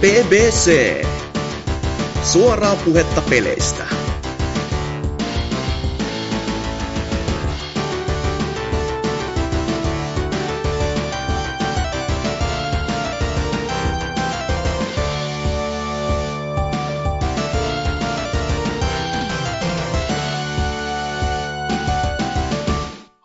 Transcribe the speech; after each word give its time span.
BBC. 0.00 1.02
Suoraa 2.22 2.76
puhetta 2.76 3.22
peleistä. 3.30 3.86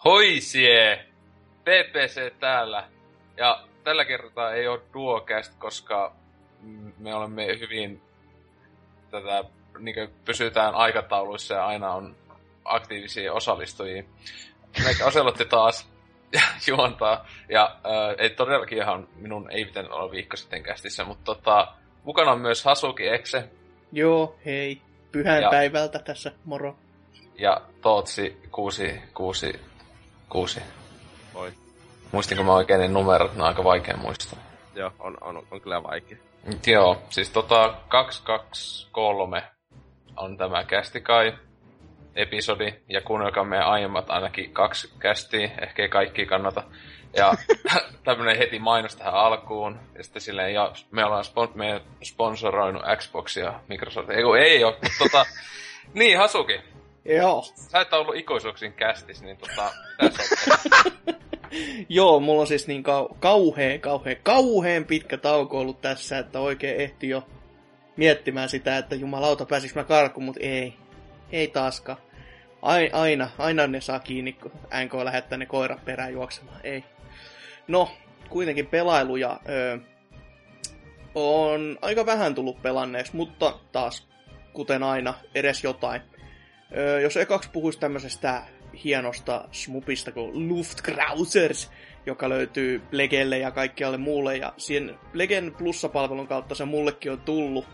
Hoisie! 0.06 1.06
PPC 1.64 2.40
täällä. 2.40 2.84
Ja 3.38 3.64
tällä 3.84 4.06
kertaa 4.06 4.54
ei 4.54 4.68
ole 4.68 4.82
duocast, 4.94 5.54
koska 5.60 6.21
me 6.98 7.16
olemme 7.16 7.60
hyvin 7.60 8.02
tätä, 9.12 9.44
niin 9.80 9.96
pysytään 10.26 10.76
aikatauluissa 10.76 11.54
ja 11.54 11.66
aina 11.66 11.94
on 11.94 12.16
aktiivisia 12.66 13.34
osallistujia. 13.34 14.04
Meikä 14.84 15.06
Oselotti 15.06 15.46
taas 15.46 15.90
juontaa. 16.68 17.28
Ja 17.50 17.66
äh, 17.66 18.16
ei 18.18 18.30
todellakin 18.30 18.78
ihan 18.78 19.08
minun 19.16 19.52
ei 19.52 19.66
pitänyt 19.66 19.92
olla 19.92 20.12
viikko 20.12 20.38
sitten 20.38 20.64
kästissä, 20.64 21.04
mutta 21.04 21.36
tota, 21.36 21.68
mukana 22.04 22.32
on 22.32 22.42
myös 22.42 22.66
Hasuki 22.66 23.08
Exe. 23.08 23.50
Joo, 23.92 24.36
hei. 24.46 24.82
Pyhän 25.12 25.42
ja, 25.42 25.50
päivältä 25.50 26.00
tässä, 26.00 26.32
moro. 26.46 26.76
Ja 27.36 27.62
Tootsi 27.82 28.38
666. 28.52 30.62
Moi. 31.34 31.52
Muistinko 32.12 32.44
mä 32.44 32.54
oikein 32.54 32.80
ne 32.80 32.88
numerot? 32.88 33.36
Ne 33.36 33.44
on 33.44 33.50
aika 33.50 33.64
vaikea 33.64 33.98
muistaa. 33.98 34.40
Joo, 34.76 34.92
on, 35.00 35.18
on, 35.22 35.48
on 35.52 35.62
kyllä 35.62 35.84
vaikea. 35.84 36.18
Joo, 36.68 37.02
siis 37.10 37.30
tota 37.30 37.74
223 37.88 39.44
on 40.18 40.38
tämä 40.38 40.64
kästi 40.64 41.02
kai 41.02 41.34
episodi, 42.16 42.74
ja 42.90 43.02
kuunnelkaa 43.02 43.44
meidän 43.44 43.68
aiemmat 43.68 44.10
ainakin 44.10 44.54
kaksi 44.54 44.94
kästiä, 45.00 45.52
ehkä 45.62 45.84
ei 45.84 45.90
kaikki 45.90 46.26
kannata. 46.26 46.64
Ja 47.14 47.34
tämmönen 48.04 48.38
heti 48.38 48.60
mainos 48.60 48.96
tähän 48.96 49.14
alkuun, 49.14 49.80
ja 49.98 50.04
sitten 50.04 50.22
silleen, 50.22 50.54
ja 50.54 50.72
me 50.92 51.06
ollaan 51.06 51.24
spon- 51.26 51.56
me 51.58 51.82
sponsoroinut 52.04 52.84
Xboxia 52.98 53.54
Microsoft. 53.68 54.10
Ei, 54.10 54.24
ei 54.40 54.64
ole, 54.64 54.74
mutta 54.74 54.98
tota, 55.00 55.26
niin 55.94 56.18
Hasuki. 56.18 56.62
Joo. 57.06 57.44
Sä 57.56 57.82
et 57.82 57.94
ollut 57.94 58.16
ikuisuuksien 58.16 58.74
kästis, 58.74 59.22
niin 59.22 59.38
tota, 59.38 59.72
Joo, 61.90 62.20
mulla 62.20 62.42
on 62.42 62.48
siis 62.48 62.68
niin 62.68 62.84
kau- 62.84 63.16
kauheen, 63.20 63.82
kauheen, 63.82 64.18
kauheen 64.24 64.86
pitkä 64.86 65.18
tauko 65.18 65.60
ollut 65.60 65.82
tässä, 65.82 66.18
että 66.18 66.40
oikein 66.40 66.82
ehti 66.82 67.10
jo 67.10 67.28
miettimään 67.98 68.50
sitä, 68.50 68.78
että 68.78 68.96
jumalauta 68.96 69.46
pääsis 69.46 69.76
mä 69.76 69.84
karkuun, 69.84 70.26
mutta 70.26 70.42
ei. 70.44 70.74
Ei 71.32 71.48
taaskaan. 71.48 71.98
Aina, 72.92 73.30
aina 73.38 73.68
ne 73.68 73.82
saa 73.82 74.00
kiinni, 74.00 74.34
kun 74.34 74.52
NK 74.86 74.94
lähettää 74.94 75.38
ne 75.38 75.46
koirat 75.46 75.86
perään 75.86 76.14
juoksemaan. 76.14 76.60
Ei. 76.64 76.84
No, 77.68 77.92
kuitenkin 78.30 78.68
pelailuja 78.68 79.40
öö, 79.50 79.78
on 81.16 81.78
aika 81.82 82.06
vähän 82.06 82.36
tullut 82.36 82.62
pelanneeksi, 82.62 83.16
mutta 83.16 83.60
taas, 83.72 84.08
kuten 84.54 84.84
aina, 84.84 85.14
edes 85.36 85.64
jotain. 85.64 86.02
Öö, 86.78 87.00
jos 87.00 87.18
ekaksi 87.18 87.50
puhuisi 87.54 87.80
tämmöisestä 87.80 88.44
hienosta 88.84 89.48
smupista 89.52 90.12
kuin 90.12 90.50
Luftkrausers, 90.50 91.72
joka 92.06 92.30
löytyy 92.30 92.80
Plegelle 92.80 93.38
ja 93.38 93.52
kaikkialle 93.52 93.98
muulle. 93.98 94.38
Ja 94.38 94.54
siihen 94.58 94.96
Plegen 95.12 95.56
plussapalvelun 95.58 96.28
kautta 96.28 96.56
se 96.56 96.66
mullekin 96.66 97.12
on 97.12 97.22
tullut. 97.22 97.66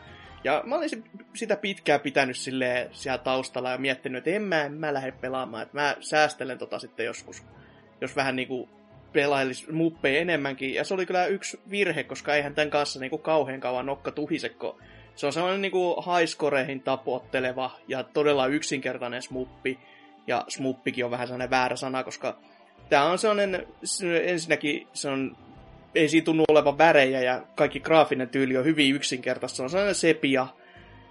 Ja 0.43 0.63
mä 0.65 0.75
olin 0.75 0.89
sitä 1.33 1.55
pitkään 1.55 1.99
pitänyt 1.99 2.37
sille 2.37 2.89
siellä 2.91 3.17
taustalla 3.17 3.71
ja 3.71 3.77
miettinyt, 3.77 4.17
että 4.17 4.30
en 4.30 4.41
mä, 4.41 4.63
en 4.63 4.73
mä 4.73 4.93
lähde 4.93 5.11
pelaamaan. 5.11 5.63
Että 5.63 5.77
mä 5.77 5.95
säästelen 5.99 6.57
tota 6.57 6.80
sitten 6.80 7.05
joskus, 7.05 7.43
jos 8.02 8.15
vähän 8.15 8.36
niinku 8.36 8.69
pelailis 9.13 9.67
muppeja 9.69 10.19
enemmänkin. 10.19 10.73
Ja 10.73 10.83
se 10.83 10.93
oli 10.93 11.05
kyllä 11.05 11.25
yksi 11.25 11.59
virhe, 11.69 12.03
koska 12.03 12.36
eihän 12.36 12.55
tämän 12.55 12.69
kanssa 12.69 12.99
niinku 12.99 13.17
kauhean 13.17 13.59
kauan 13.59 13.86
nokka 13.86 14.11
tuhise, 14.11 14.49
kun 14.49 14.77
se 15.15 15.25
on 15.25 15.33
sellainen 15.33 15.61
niinku 15.61 15.95
highscoreihin 16.02 16.81
tapotteleva 16.81 17.71
ja 17.87 18.03
todella 18.03 18.47
yksinkertainen 18.47 19.21
smuppi 19.21 19.80
ja 20.27 20.45
smuppikin 20.48 21.05
on 21.05 21.11
vähän 21.11 21.27
sellainen 21.27 21.49
väärä 21.49 21.76
sana, 21.76 22.04
koska 22.04 22.38
tämä 22.89 23.04
on 23.04 23.17
sellainen, 23.17 23.67
ensinnäkin 24.23 24.88
se 24.93 25.10
on, 25.10 25.38
ei 25.95 26.10
siitä 26.10 26.26
tunnu 26.26 26.43
olevan 26.48 26.77
värejä 26.77 27.21
ja 27.21 27.42
kaikki 27.55 27.80
graafinen 27.80 28.30
tyyli 28.30 28.58
on 28.58 28.66
hyvin 28.66 28.95
yksinkertaista. 28.95 29.55
Se 29.55 29.64
on 29.64 29.70
sellainen 29.70 29.95
sepia, 29.95 30.48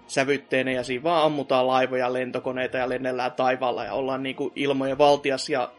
sävytteinen 0.07 0.75
ja 0.75 0.83
siinä 0.83 1.03
vaan 1.03 1.25
ammutaan 1.25 1.67
laivoja, 1.67 2.13
lentokoneita 2.13 2.77
ja 2.77 2.89
lennellään 2.89 3.31
taivaalla 3.31 3.85
ja 3.85 3.93
ollaan 3.93 4.23
niinku 4.23 4.51
ilmojen 4.55 4.97
valtias 4.97 5.49
ja 5.49 5.71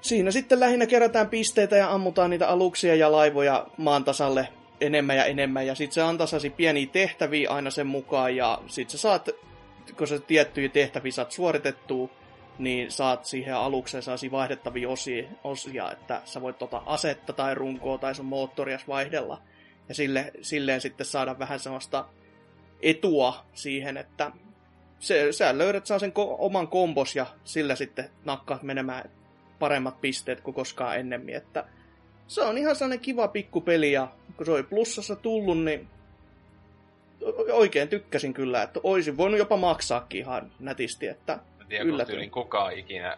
siinä 0.00 0.30
sitten 0.30 0.60
lähinnä 0.60 0.86
kerätään 0.86 1.28
pisteitä 1.28 1.76
ja 1.76 1.92
ammutaan 1.92 2.30
niitä 2.30 2.48
aluksia 2.48 2.94
ja 2.94 3.12
laivoja 3.12 3.66
maan 3.76 4.04
tasalle 4.04 4.48
enemmän 4.80 5.16
ja 5.16 5.24
enemmän 5.24 5.66
ja 5.66 5.74
sitten 5.74 5.94
se 5.94 6.02
antaa 6.02 6.26
pieniä 6.56 6.86
tehtäviä 6.92 7.50
aina 7.50 7.70
sen 7.70 7.86
mukaan 7.86 8.36
ja 8.36 8.58
sitten 8.66 8.98
sä 8.98 8.98
saat, 8.98 9.28
kun 9.98 10.06
sä 10.06 10.18
tiettyjä 10.18 10.68
tehtäviä 10.68 11.12
saat 11.12 11.32
suoritettua, 11.32 12.08
niin 12.60 12.90
saat 12.90 13.24
siihen 13.24 13.56
alukseen 13.56 14.02
saasi 14.02 14.30
vaihdettavia 14.30 14.88
osia, 14.88 15.28
osia, 15.44 15.92
että 15.92 16.22
sä 16.24 16.40
voit 16.40 16.58
tota 16.58 16.82
asetta 16.86 17.32
tai 17.32 17.54
runkoa 17.54 17.98
tai 17.98 18.14
sun 18.14 18.26
moottorias 18.26 18.88
vaihdella. 18.88 19.42
Ja 19.88 19.94
sille, 19.94 20.32
silleen 20.42 20.80
sitten 20.80 21.06
saada 21.06 21.38
vähän 21.38 21.60
sellaista 21.60 22.04
etua 22.82 23.44
siihen, 23.54 23.96
että 23.96 24.32
se, 24.98 25.32
sä 25.32 25.58
löydät 25.58 25.86
saa 25.86 25.98
sen 25.98 26.10
ko- 26.10 26.36
oman 26.38 26.68
kombos 26.68 27.16
ja 27.16 27.26
sillä 27.44 27.74
sitten 27.74 28.10
nakkaat 28.24 28.62
menemään 28.62 29.10
paremmat 29.58 30.00
pisteet 30.00 30.40
kuin 30.40 30.54
koskaan 30.54 30.98
ennemmin. 30.98 31.34
Että 31.34 31.64
se 32.26 32.42
on 32.42 32.58
ihan 32.58 32.76
sellainen 32.76 33.00
kiva 33.00 33.28
pikkupeli 33.28 33.92
ja 33.92 34.08
kun 34.36 34.46
se 34.46 34.52
oli 34.52 34.62
plussassa 34.62 35.16
tullut, 35.16 35.64
niin 35.64 35.88
oikein 37.52 37.88
tykkäsin 37.88 38.34
kyllä, 38.34 38.62
että 38.62 38.80
olisin 38.82 39.16
voinut 39.16 39.38
jopa 39.38 39.56
maksaakin 39.56 40.20
ihan 40.20 40.52
nätisti, 40.58 41.06
että 41.06 41.38
tiedä, 41.70 41.84
kun 41.84 42.06
tyylin 42.06 42.30
kukaan 42.30 42.72
ikinä 42.72 43.16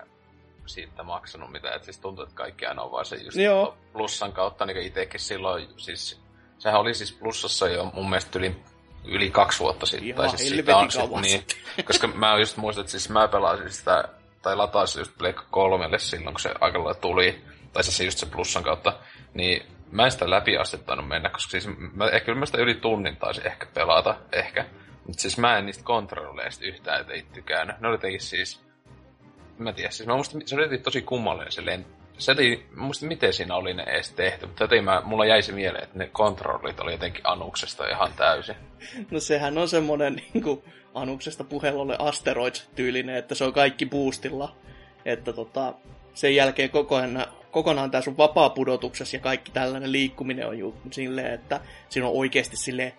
siitä 0.67 1.03
maksanut 1.03 1.53
mitään. 1.53 1.75
että 1.75 1.85
siis 1.85 1.99
tuntuu, 1.99 2.25
että 2.25 2.35
kaikki 2.35 2.67
aina 2.67 2.83
on 2.83 2.93
vaan 2.93 3.05
se 3.05 3.17
just 3.17 3.37
Joo. 3.37 3.77
plussan 3.93 4.33
kautta, 4.33 4.67
niin 4.67 4.79
itsekin 4.79 5.21
silloin, 5.21 5.69
siis 5.77 6.21
sehän 6.59 6.81
oli 6.81 6.95
siis 6.95 7.13
plussassa 7.13 7.69
jo 7.69 7.85
mun 7.95 8.11
mielestä 8.11 8.39
yli, 8.39 8.57
yli 9.05 9.31
kaksi 9.31 9.61
vuotta 9.61 9.87
sitten. 9.87 10.09
Ihan 10.09 10.17
tai 10.17 10.39
siis 10.39 10.49
siitä 10.49 10.77
on 10.77 10.91
sit, 10.91 11.11
niin, 11.23 11.45
koska 11.87 12.07
mä 12.07 12.39
just 12.39 12.57
muistan, 12.57 12.81
että 12.81 12.91
siis 12.91 13.11
mä 13.11 13.29
pelasin 13.29 13.71
sitä, 13.71 14.05
tai 14.43 14.57
latasin 14.57 15.01
just 15.01 15.19
Black 15.19 15.39
3 15.51 15.99
silloin, 15.99 16.35
kun 16.35 16.41
se 16.41 16.55
aika 16.61 16.95
tuli, 17.01 17.45
tai 17.73 17.85
siis 17.85 18.01
just 18.01 18.19
se 18.19 18.27
plussan 18.27 18.63
kautta, 18.63 18.99
niin 19.35 19.67
mä 19.91 20.05
en 20.05 20.11
sitä 20.11 20.31
läpi 20.31 20.57
astettanut 20.57 21.09
mennä, 21.09 21.29
koska 21.29 21.51
siis 21.51 21.69
mä, 21.93 22.09
ehkä 22.09 22.35
mä 22.35 22.47
sitä 22.47 22.59
yli 22.59 22.75
tunnin 22.75 23.17
taisi 23.17 23.41
ehkä 23.45 23.67
pelata, 23.75 24.17
ehkä. 24.33 24.67
Mutta 25.07 25.23
siis 25.23 25.39
mä 25.39 25.59
en 25.59 25.67
niistä 25.67 25.85
kontrolleista 25.85 26.65
yhtään 26.65 27.11
ei 27.11 27.27
tykännyt. 27.33 27.81
Ne 27.81 27.89
oli 27.89 27.95
jotenkin 27.95 28.21
siis... 28.21 28.61
Mä 29.59 29.73
tiedän, 29.73 29.93
siis 29.93 30.07
mä 30.07 30.15
muistin, 30.15 30.49
se 30.49 30.55
oli 30.55 30.79
tosi 30.79 31.03
kummallinen 31.03 31.53
se 31.53 31.67
lent. 31.67 31.87
Se 32.19 32.33
oli, 32.33 32.67
mä 32.71 32.83
muistin 32.83 33.09
miten 33.09 33.33
siinä 33.33 33.55
oli 33.55 33.75
ne 33.75 33.83
edes 33.83 34.13
tehty, 34.13 34.47
mutta 34.47 34.65
jotenkin 34.65 34.85
mä, 34.85 35.03
mulla 35.05 35.27
jäi 35.27 35.43
se 35.43 35.53
mieleen, 35.53 35.85
että 35.85 35.99
ne 35.99 36.09
kontrollit 36.13 36.81
oli 36.81 36.93
jotenkin 36.93 37.27
Anuksesta 37.27 37.89
ihan 37.89 38.13
täysin. 38.17 38.55
No 39.11 39.21
sehän 39.21 39.59
on 39.59 39.69
semmonen 39.69 40.23
niinku 40.35 40.65
Anuksesta 40.95 41.45
puhelulle 41.45 41.97
Asteroids-tyylinen, 41.99 43.17
että 43.17 43.35
se 43.35 43.45
on 43.45 43.53
kaikki 43.53 43.87
boostilla. 43.87 44.57
Että 45.05 45.33
tota, 45.33 45.75
sen 46.15 46.35
jälkeen 46.35 46.71
kokonaan, 46.71 47.27
kokonaan 47.51 47.91
tämä 47.91 48.03
sun 48.03 48.17
vapaa 48.17 48.51
pudotuksessa 48.51 49.17
ja 49.17 49.21
kaikki 49.21 49.51
tällainen 49.53 49.93
liikkuminen 49.93 50.49
on 50.49 50.59
ju 50.59 50.75
silleen, 50.91 51.35
että 51.35 51.61
siinä 51.89 52.09
on 52.09 52.15
oikeasti 52.15 52.57
silleen 52.57 52.93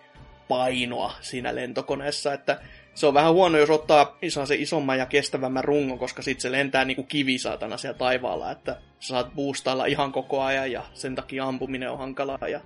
painoa 0.48 1.12
siinä 1.20 1.54
lentokoneessa, 1.54 2.32
että 2.32 2.60
se 2.94 3.06
on 3.06 3.14
vähän 3.14 3.32
huono, 3.32 3.58
jos 3.58 3.70
ottaa 3.70 4.18
iso, 4.22 4.46
se 4.46 4.54
isomman 4.54 4.98
ja 4.98 5.06
kestävämmän 5.06 5.64
rungon, 5.64 5.98
koska 5.98 6.22
sitten 6.22 6.42
se 6.42 6.52
lentää 6.52 6.84
niinku 6.84 7.02
kivisaatana 7.02 7.76
siellä 7.76 7.98
taivaalla, 7.98 8.50
että 8.50 8.76
saat 9.00 9.34
boostailla 9.34 9.86
ihan 9.86 10.12
koko 10.12 10.42
ajan 10.42 10.72
ja 10.72 10.82
sen 10.92 11.14
takia 11.14 11.44
ampuminen 11.44 11.90
on 11.90 11.98
hankalaa 11.98 12.48
ja 12.48 12.60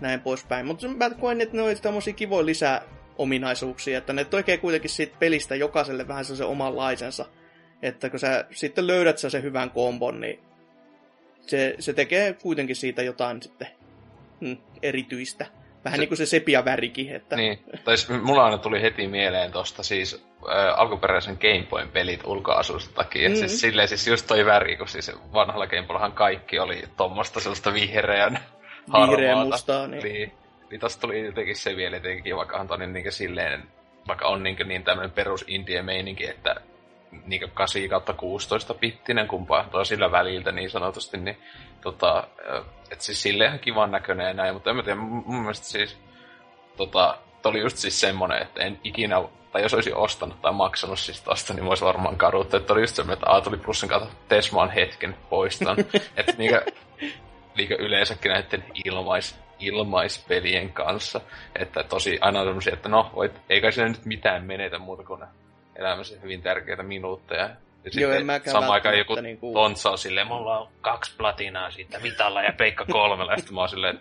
näin 0.00 0.20
poispäin. 0.20 0.66
Mutta 0.66 0.88
mä 0.88 1.10
koen, 1.10 1.40
että 1.40 1.56
ne 1.56 1.62
on 1.62 1.76
tämmöisiä 1.82 2.12
kivoja 2.12 2.46
lisää 2.46 2.82
ominaisuuksia, 3.18 3.98
että 3.98 4.12
ne 4.12 4.24
tekee 4.24 4.58
kuitenkin 4.58 4.90
siitä 4.90 5.16
pelistä 5.18 5.56
jokaiselle 5.56 6.08
vähän 6.08 6.24
se 6.24 6.44
omanlaisensa. 6.44 7.26
Että 7.82 8.10
kun 8.10 8.20
sä 8.20 8.44
sitten 8.50 8.86
löydät 8.86 9.18
sä 9.18 9.30
sen 9.30 9.42
hyvän 9.42 9.70
kombon, 9.70 10.20
niin 10.20 10.40
se, 11.40 11.74
se 11.78 11.92
tekee 11.92 12.32
kuitenkin 12.32 12.76
siitä 12.76 13.02
jotain 13.02 13.42
sitten 13.42 13.68
hmm, 14.40 14.56
erityistä. 14.82 15.46
Vähän 15.86 15.96
se, 15.96 16.00
niin 16.00 16.08
kuin 16.08 16.18
se 16.18 16.26
sepia-värikin. 16.26 17.16
Että... 17.16 17.36
Niin, 17.36 17.58
tai 17.84 17.94
mulla 18.22 18.44
aina 18.44 18.58
tuli 18.58 18.82
heti 18.82 19.08
mieleen 19.08 19.52
tosta 19.52 19.82
siis 19.82 20.26
äh, 20.48 20.80
alkuperäisen 20.80 21.38
Game 21.40 21.66
Boyn 21.70 21.88
pelit 21.88 22.20
ulkoasusta 22.24 22.94
takia. 22.94 23.28
Mm-hmm. 23.28 23.38
Siis 23.38 23.60
silleen 23.60 23.88
siis 23.88 24.06
just 24.06 24.26
toi 24.26 24.44
väri, 24.46 24.76
kun 24.76 24.88
siis 24.88 25.12
vanhalla 25.32 25.66
Game 25.66 25.86
Boyllahan 25.86 26.12
kaikki 26.12 26.58
oli 26.58 26.82
tuommoista 26.96 27.40
sellaista 27.40 27.74
vihreän 27.74 28.38
Vihreä 28.92 29.44
mustaa, 29.44 29.86
niin. 29.86 30.04
niin. 30.04 30.32
niin 30.70 30.80
tosta 30.80 31.00
tuli 31.00 31.26
jotenkin 31.26 31.56
se 31.56 31.76
vielä 31.76 31.96
jotenkin, 31.96 32.36
vaikka 32.36 32.56
Antoni 32.56 32.86
niin 32.86 33.12
silleen, 33.12 33.62
vaikka 34.08 34.28
on 34.28 34.42
niin, 34.42 34.56
niin 34.64 34.84
tämmöinen 34.84 35.10
perus 35.10 35.44
indie 35.48 35.82
meininki, 35.82 36.26
että 36.28 36.54
niin 37.26 37.50
8 37.54 37.88
kautta 37.88 38.12
16 38.12 38.74
pittinen, 38.74 39.28
kumpaa 39.28 39.84
sillä 39.84 40.12
väliltä 40.12 40.52
niin 40.52 40.70
sanotusti, 40.70 41.16
niin 41.16 41.36
tota, 41.86 42.28
että 42.90 43.04
siis 43.04 43.22
silleen 43.22 43.48
ihan 43.48 43.58
kivan 43.58 43.90
näköinen 43.90 44.26
ja 44.26 44.34
näin, 44.34 44.54
mutta 44.54 44.70
en 44.70 44.76
mä 44.76 44.82
tiedä, 44.82 45.00
mun 45.00 45.40
mielestä 45.40 45.66
siis 45.66 45.96
tota, 46.76 47.18
oli 47.44 47.60
just 47.60 47.76
siis 47.76 48.00
semmonen, 48.00 48.42
että 48.42 48.62
en 48.62 48.80
ikinä, 48.84 49.16
tai 49.52 49.62
jos 49.62 49.74
olisi 49.74 49.92
ostanut 49.92 50.42
tai 50.42 50.52
maksanut 50.52 50.98
siis 50.98 51.22
tosta, 51.22 51.54
niin 51.54 51.64
voisi 51.64 51.84
varmaan 51.84 52.16
kaduttu, 52.16 52.56
että 52.56 52.72
oli 52.72 52.80
just 52.80 52.94
semmoinen, 52.94 53.18
että 53.22 53.32
A 53.32 53.40
tuli 53.40 53.56
plussin 53.56 53.88
kautta 53.88 54.14
Tesmaan 54.28 54.70
hetken 54.70 55.16
poistan. 55.30 55.76
että 56.16 56.32
niinkö, 56.38 56.64
niinkö 57.56 57.74
yleensäkin 57.78 58.32
näiden 58.32 58.64
ilmais, 58.84 59.38
ilmaispelien 59.58 60.72
kanssa, 60.72 61.20
että 61.56 61.82
tosi 61.82 62.18
aina 62.20 62.40
on 62.40 62.46
semmoisia, 62.46 62.72
että 62.72 62.88
no, 62.88 63.10
voit, 63.14 63.32
ei 63.50 63.60
kai 63.60 63.72
siinä 63.72 63.88
nyt 63.88 64.04
mitään 64.04 64.44
menetä 64.44 64.78
muuta 64.78 65.02
kuin 65.02 65.24
elämässä 65.76 66.20
hyvin 66.22 66.42
tärkeitä 66.42 66.82
minuutteja. 66.82 67.50
Ja 67.94 68.00
Joo, 68.00 68.12
en 68.12 68.18
sitten 68.18 68.52
samaan 68.52 68.72
aikaan 68.72 68.98
joku 68.98 69.14
niin 69.14 69.38
kuin... 69.38 69.54
Tontsa 69.54 69.90
on 69.90 69.98
silleen, 69.98 70.26
mulla 70.26 70.58
on 70.58 70.68
kaksi 70.80 71.12
platinaa 71.16 71.70
siitä 71.70 72.02
Vitalla 72.02 72.42
ja 72.42 72.52
Peikka 72.52 72.84
kolmella, 72.84 73.32
ja 73.32 73.36
sitten 73.36 73.54
mä 73.54 73.60
oon 73.60 73.68
silleen, 73.68 74.00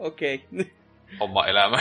Okei. 0.00 0.44
Okay. 0.52 0.64
homma 1.20 1.46
elämä. 1.46 1.78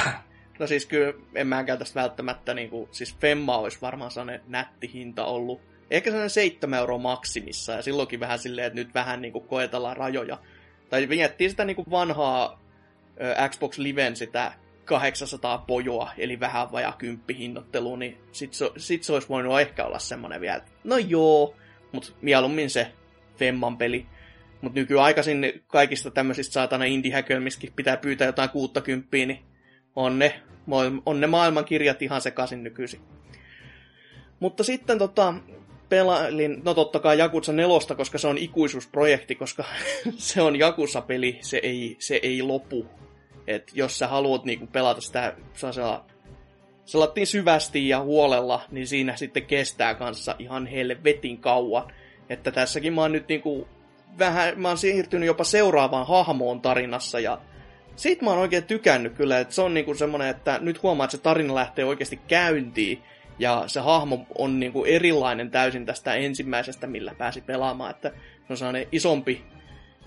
No 0.60 0.68
siis 0.68 0.86
kyllä 0.86 1.14
en 1.36 1.48
mäkään 1.48 1.80
tästä 1.80 2.02
välttämättä, 2.02 2.54
niin 2.54 2.70
kuin, 2.70 2.90
siis 2.92 3.18
Femma 3.18 3.58
olisi 3.58 3.82
varmaan 3.82 4.12
sellainen 4.12 4.42
nätti 4.48 4.94
hinta 4.94 5.26
ollut. 5.26 5.62
Ehkä 5.92 6.10
sellainen 6.10 6.30
7 6.30 6.80
euroa 6.80 6.98
maksimissa, 6.98 7.74
ja 7.74 7.82
silloinkin 7.82 8.20
vähän 8.20 8.40
silleen, 8.40 8.68
että 8.68 8.80
nyt 8.80 8.94
vähän 8.94 9.22
niin 9.22 9.32
kuin 9.32 9.48
koetellaan 9.48 9.98
rajoja. 9.98 10.38
Tai 10.90 11.08
miettii 11.08 11.50
sitä 11.50 11.66
niin 11.66 11.76
kuin 11.76 11.92
vanhaa 11.92 12.60
Xbox 13.50 13.78
Liven 13.78 14.16
sitä 14.16 14.52
800 14.90 15.58
pojoa, 15.58 16.12
eli 16.18 16.40
vähän 16.40 16.72
vajaa 16.72 16.94
kymppi 16.98 17.38
hinnoittelu, 17.38 17.96
niin 17.96 18.18
sit 18.32 18.54
se, 18.54 18.72
sit 18.78 19.04
se 19.04 19.14
olisi 19.14 19.30
voinut 19.30 19.60
ehkä 19.60 19.86
olla 19.86 20.00
semmoinen 20.00 20.42
vielä, 20.42 20.62
no 20.84 20.98
joo, 20.98 21.56
mutta 21.92 22.12
mieluummin 22.22 22.70
se 22.70 22.92
Femman 23.38 23.78
peli. 23.78 24.06
Mutta 24.62 24.80
nykyaikaisin 24.80 25.64
kaikista 25.68 26.12
tämmöisistä 26.12 26.54
saatana 26.54 26.86
indie 26.86 27.24
pitää 27.76 27.98
pyytää 27.98 28.26
jotain 28.26 28.50
60, 28.50 29.08
niin 29.12 29.40
on 29.96 30.20
ne, 30.20 30.42
on 31.06 31.22
ne 31.22 31.28
maailmankirjat 31.28 32.02
ihan 32.02 32.22
sekaisin 32.22 32.64
nykyisin. 32.64 33.02
Mutta 34.40 34.64
sitten 34.64 34.98
tota, 34.98 35.34
pelailin, 35.90 36.62
no 36.66 36.74
totta 36.74 37.00
kai 37.00 37.18
Jakusa 37.18 37.54
nelosta, 37.54 37.96
koska 37.96 38.18
se 38.18 38.28
on 38.28 38.38
ikuisuusprojekti, 38.38 39.36
koska 39.36 39.64
se 40.18 40.42
on 40.42 40.60
Jakusa-peli, 40.60 41.38
se 41.42 41.60
ei, 41.64 41.96
se 42.00 42.20
ei 42.24 42.42
lopu. 42.42 42.86
Et 43.50 43.72
jos 43.74 44.00
sä 44.00 44.08
haluat 44.08 44.46
niinku 44.46 44.68
pelata 44.68 45.02
sitä 45.02 45.34
sellaisella 45.54 46.06
selattiin 46.86 47.28
syvästi 47.28 47.90
ja 47.90 48.00
huolella, 48.00 48.62
niin 48.72 48.88
siinä 48.88 49.16
sitten 49.16 49.46
kestää 49.46 49.96
kanssa 49.96 50.36
ihan 50.40 50.68
helvetin 50.68 51.38
kauan. 51.38 51.94
Että 52.30 52.52
tässäkin 52.52 52.94
mä 52.94 53.02
oon 53.02 53.12
nyt 53.12 53.28
niinku 53.28 53.68
vähän, 54.20 54.62
mä 54.62 54.68
oon 54.68 54.78
siirtynyt 54.78 55.28
jopa 55.28 55.44
seuraavaan 55.44 56.08
hahmoon 56.08 56.62
tarinassa 56.62 57.20
ja 57.20 57.42
siitä 57.96 58.26
mä 58.26 58.30
oon 58.30 58.40
oikein 58.40 58.64
tykännyt 58.64 59.14
kyllä, 59.14 59.40
että 59.40 59.54
se 59.54 59.62
on 59.62 59.74
niinku 59.74 59.94
semmonen, 59.94 60.30
että 60.30 60.60
nyt 60.62 60.84
huomaa, 60.84 61.06
että 61.06 61.18
se 61.18 61.24
tarina 61.24 61.56
lähtee 61.56 61.86
oikeasti 61.86 62.20
käyntiin 62.28 63.04
ja 63.40 63.64
se 63.68 63.80
hahmo 63.80 64.26
on 64.38 64.60
niinku 64.60 64.86
erilainen 64.86 65.52
täysin 65.52 65.86
tästä 65.86 66.14
ensimmäisestä, 66.14 66.88
millä 66.88 67.16
pääsi 67.18 67.42
pelaamaan, 67.42 67.92
että 67.92 68.10
se 68.48 68.54
on 68.54 68.58
sellainen 68.58 68.88
isompi, 68.92 69.44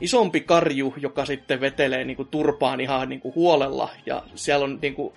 isompi 0.02 0.40
karju, 0.40 0.94
joka 0.96 1.24
sitten 1.24 1.60
vetelee 1.60 2.04
niinku 2.04 2.24
turpaan 2.24 2.80
ihan 2.80 3.08
niinku 3.08 3.32
huolella. 3.34 3.90
Ja 4.06 4.22
siellä 4.34 4.64
on 4.64 4.78
niinku 4.82 5.14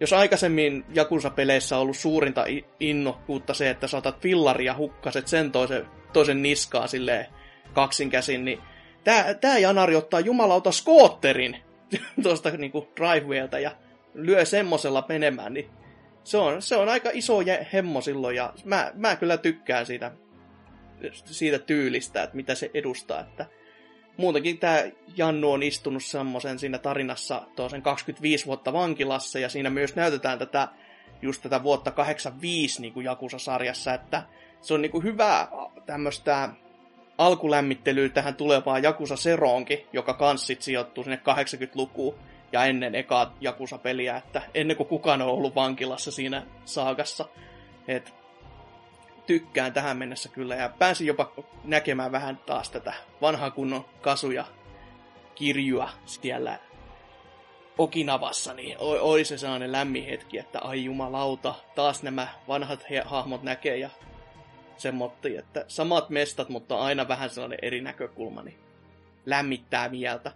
jos 0.00 0.12
aikaisemmin 0.12 0.84
Jakusa-peleissä 0.94 1.76
on 1.76 1.82
ollut 1.82 1.96
suurinta 1.96 2.44
innokkuutta 2.80 3.54
se, 3.54 3.70
että 3.70 3.86
saatat 3.86 4.20
fillaria 4.20 4.76
hukkaset 4.76 5.28
sen 5.28 5.52
toisen, 5.52 5.86
toisen 6.12 6.42
niskaa 6.42 6.86
silleen 6.86 7.26
kaksinkäsin, 7.72 8.44
niin 8.44 8.58
tää, 9.04 9.34
tää 9.34 9.58
Janari 9.58 9.96
ottaa 9.96 10.20
jumalauta 10.20 10.72
skootterin 10.72 11.56
tuosta 12.22 12.50
niinku 12.50 12.88
drivewaylta 12.96 13.58
ja 13.58 13.70
lyö 14.14 14.44
semmosella 14.44 15.04
menemään, 15.08 15.54
niin 15.54 15.70
se 16.24 16.38
on, 16.38 16.62
se 16.62 16.76
on 16.76 16.88
aika 16.88 17.10
iso 17.12 17.38
hemmo 17.72 18.00
silloin 18.00 18.36
ja 18.36 18.52
mä, 18.64 18.92
mä 18.94 19.16
kyllä 19.16 19.36
tykkään 19.36 19.86
siitä, 19.86 20.12
siitä 21.12 21.58
tyylistä, 21.58 22.22
että 22.22 22.36
mitä 22.36 22.54
se 22.54 22.70
edustaa, 22.74 23.20
että 23.20 23.46
muutenkin 24.18 24.58
tämä 24.58 24.82
Jannu 25.16 25.52
on 25.52 25.62
istunut 25.62 26.04
semmoisen 26.04 26.58
siinä 26.58 26.78
tarinassa 26.78 27.42
toisen 27.56 27.82
25 27.82 28.46
vuotta 28.46 28.72
vankilassa 28.72 29.38
ja 29.38 29.48
siinä 29.48 29.70
myös 29.70 29.96
näytetään 29.96 30.38
tätä 30.38 30.68
just 31.22 31.42
tätä 31.42 31.62
vuotta 31.62 31.90
85 31.90 32.80
niin 32.80 32.92
kuin 32.92 33.04
Jakusa-sarjassa, 33.04 33.94
että 33.94 34.22
se 34.60 34.74
on 34.74 34.82
niin 34.82 34.92
kuin 34.92 35.04
hyvää 35.04 35.48
tämmöistä 35.86 36.48
alkulämmittelyä 37.18 38.08
tähän 38.08 38.34
tulevaan 38.34 38.82
Jakusa 38.82 39.16
Seroonkin, 39.16 39.86
joka 39.92 40.14
kans 40.14 40.46
sit 40.46 40.62
sijoittuu 40.62 41.04
sinne 41.04 41.20
80-lukuun 41.30 42.14
ja 42.52 42.64
ennen 42.64 42.94
ekaa 42.94 43.36
Jakusa-peliä, 43.40 44.16
että 44.16 44.42
ennen 44.54 44.76
kuin 44.76 44.88
kukaan 44.88 45.22
on 45.22 45.28
ollut 45.28 45.54
vankilassa 45.54 46.10
siinä 46.10 46.46
saagassa. 46.64 47.28
Et 47.88 48.17
tykkään 49.28 49.72
tähän 49.72 49.96
mennessä 49.96 50.28
kyllä 50.28 50.54
ja 50.54 50.68
pääsin 50.68 51.06
jopa 51.06 51.32
näkemään 51.64 52.12
vähän 52.12 52.36
taas 52.36 52.70
tätä 52.70 52.94
vanhaa 53.20 53.50
kunnon 53.50 53.84
kasuja 54.00 54.44
kirjua 55.34 55.90
siellä 56.04 56.58
Okinavassa, 57.78 58.54
niin 58.54 58.76
oli 58.78 59.24
se 59.24 59.38
sellainen 59.38 59.72
lämmin 59.72 60.04
hetki, 60.04 60.38
että 60.38 60.58
ai 60.58 60.84
jumalauta, 60.84 61.54
taas 61.74 62.02
nämä 62.02 62.28
vanhat 62.48 62.84
hahmot 63.04 63.42
näkee 63.42 63.76
ja 63.76 63.90
semmotti, 64.76 65.36
että 65.36 65.64
samat 65.68 66.10
mestat, 66.10 66.48
mutta 66.48 66.78
aina 66.78 67.08
vähän 67.08 67.30
sellainen 67.30 67.58
eri 67.62 67.80
näkökulma, 67.80 68.42
niin 68.42 68.58
lämmittää 69.26 69.88
mieltä. 69.88 70.32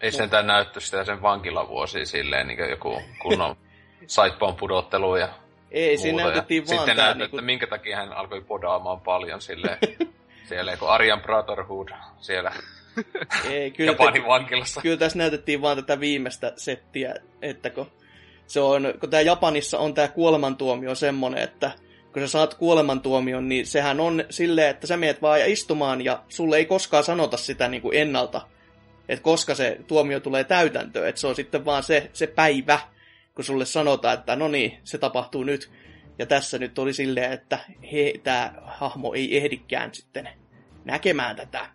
Ei 0.00 0.12
sentään 0.12 0.46
näytty 0.46 0.80
sitä 0.80 1.04
sen 1.04 1.22
vankilavuosi 1.22 2.06
silleen 2.06 2.46
niin 2.46 2.70
joku 2.70 3.02
kunnon 3.22 3.56
saippuan 4.06 4.54
pudottelu 4.54 5.16
ja 5.16 5.28
Ei, 5.74 5.98
siinä 5.98 6.22
näytettiin 6.22 6.66
vaan 6.66 6.78
Sitten 6.78 6.96
näytettiin, 6.96 7.18
niinku... 7.18 7.36
että 7.36 7.46
minkä 7.46 7.66
takia 7.66 7.96
hän 7.96 8.12
alkoi 8.12 8.40
podaamaan 8.40 9.00
paljon 9.00 9.40
silleen. 9.40 9.78
siellä 10.48 10.76
kun 10.76 10.90
Arjan 10.90 11.20
Brotherhood 11.20 11.88
siellä 12.18 12.52
Ei, 13.50 13.70
kyllä 13.70 13.90
Japanin 13.90 14.22
te, 14.22 14.28
vankilassa. 14.28 14.80
Kyllä 14.80 14.96
tässä 14.96 15.18
näytettiin 15.18 15.62
vaan 15.62 15.76
tätä 15.76 16.00
viimeistä 16.00 16.52
settiä, 16.56 17.14
että 17.42 17.70
kun, 17.70 17.86
se 18.46 18.60
on, 18.60 18.94
kun 19.00 19.10
tämä 19.10 19.20
Japanissa 19.20 19.78
on 19.78 19.94
tämä 19.94 20.08
kuolemantuomio 20.08 20.94
semmonen, 20.94 21.42
että 21.42 21.70
kun 22.12 22.22
sä 22.22 22.28
saat 22.28 22.54
kuolemantuomion, 22.54 23.48
niin 23.48 23.66
sehän 23.66 24.00
on 24.00 24.24
silleen, 24.30 24.70
että 24.70 24.86
sä 24.86 24.96
meet 24.96 25.22
vaan 25.22 25.40
istumaan 25.46 26.04
ja 26.04 26.22
sulle 26.28 26.56
ei 26.56 26.66
koskaan 26.66 27.04
sanota 27.04 27.36
sitä 27.36 27.68
niin 27.68 27.82
kuin 27.82 27.96
ennalta, 27.96 28.40
että 29.08 29.22
koska 29.22 29.54
se 29.54 29.78
tuomio 29.86 30.20
tulee 30.20 30.44
täytäntöön, 30.44 31.08
että 31.08 31.20
se 31.20 31.26
on 31.26 31.34
sitten 31.34 31.64
vaan 31.64 31.82
se, 31.82 32.10
se 32.12 32.26
päivä, 32.26 32.78
kun 33.34 33.44
sulle 33.44 33.64
sanotaan, 33.64 34.18
että 34.18 34.36
no 34.36 34.48
niin, 34.48 34.78
se 34.84 34.98
tapahtuu 34.98 35.44
nyt. 35.44 35.70
Ja 36.18 36.26
tässä 36.26 36.58
nyt 36.58 36.78
oli 36.78 36.92
silleen, 36.92 37.32
että 37.32 37.58
he, 37.92 38.12
tämä 38.22 38.52
hahmo 38.62 39.14
ei 39.14 39.36
ehdikään 39.36 39.94
sitten 39.94 40.28
näkemään 40.84 41.36
tätä 41.36 41.66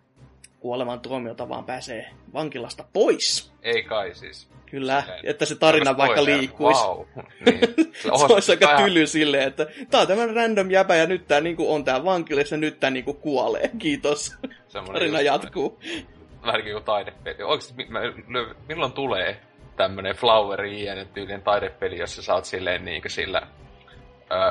kuolemantuomiota, 0.60 1.48
vaan 1.48 1.64
pääsee 1.64 2.10
vankilasta 2.32 2.84
pois. 2.92 3.52
Ei 3.62 3.82
kai 3.82 4.14
siis. 4.14 4.50
Kyllä, 4.70 5.00
Silleen, 5.00 5.26
että 5.26 5.44
se 5.44 5.54
tarina 5.54 5.96
vaikka 5.96 6.24
liikkuisi. 6.24 6.82
Wow. 6.82 7.06
Niin. 7.46 7.60
se 8.18 8.34
olisi 8.34 8.52
aika 8.52 8.76
tyly 8.76 9.06
silleen, 9.06 9.48
että 9.48 9.66
tää 9.90 10.00
on 10.00 10.06
tämmönen 10.06 10.36
random 10.36 10.70
jäpä 10.70 10.94
ja 10.94 11.06
nyt 11.06 11.28
tää 11.28 11.40
niinku 11.40 11.74
on 11.74 11.84
tää 11.84 12.04
vankilassa 12.04 12.54
ja 12.54 12.60
nyt 12.60 12.80
tää 12.80 12.90
niinku 12.90 13.14
kuolee. 13.14 13.70
Kiitos. 13.78 14.36
Semmoinen 14.68 15.00
tarina 15.00 15.20
jatkuu. 15.20 15.80
Vähän 16.46 16.62
kuin 16.62 16.84
taidepeli. 16.84 17.42
Oikeasti, 17.42 17.74
milloin 18.68 18.92
tulee 18.92 19.40
tämmönen 19.80 20.16
Flower 20.16 20.64
Ian 20.64 21.06
tyylinen 21.14 21.42
taidepeli, 21.42 21.98
jossa 21.98 22.22
sä 22.22 22.34
oot 22.34 22.44
silleen 22.44 22.84
niinkö 22.84 23.08
sillä 23.08 23.42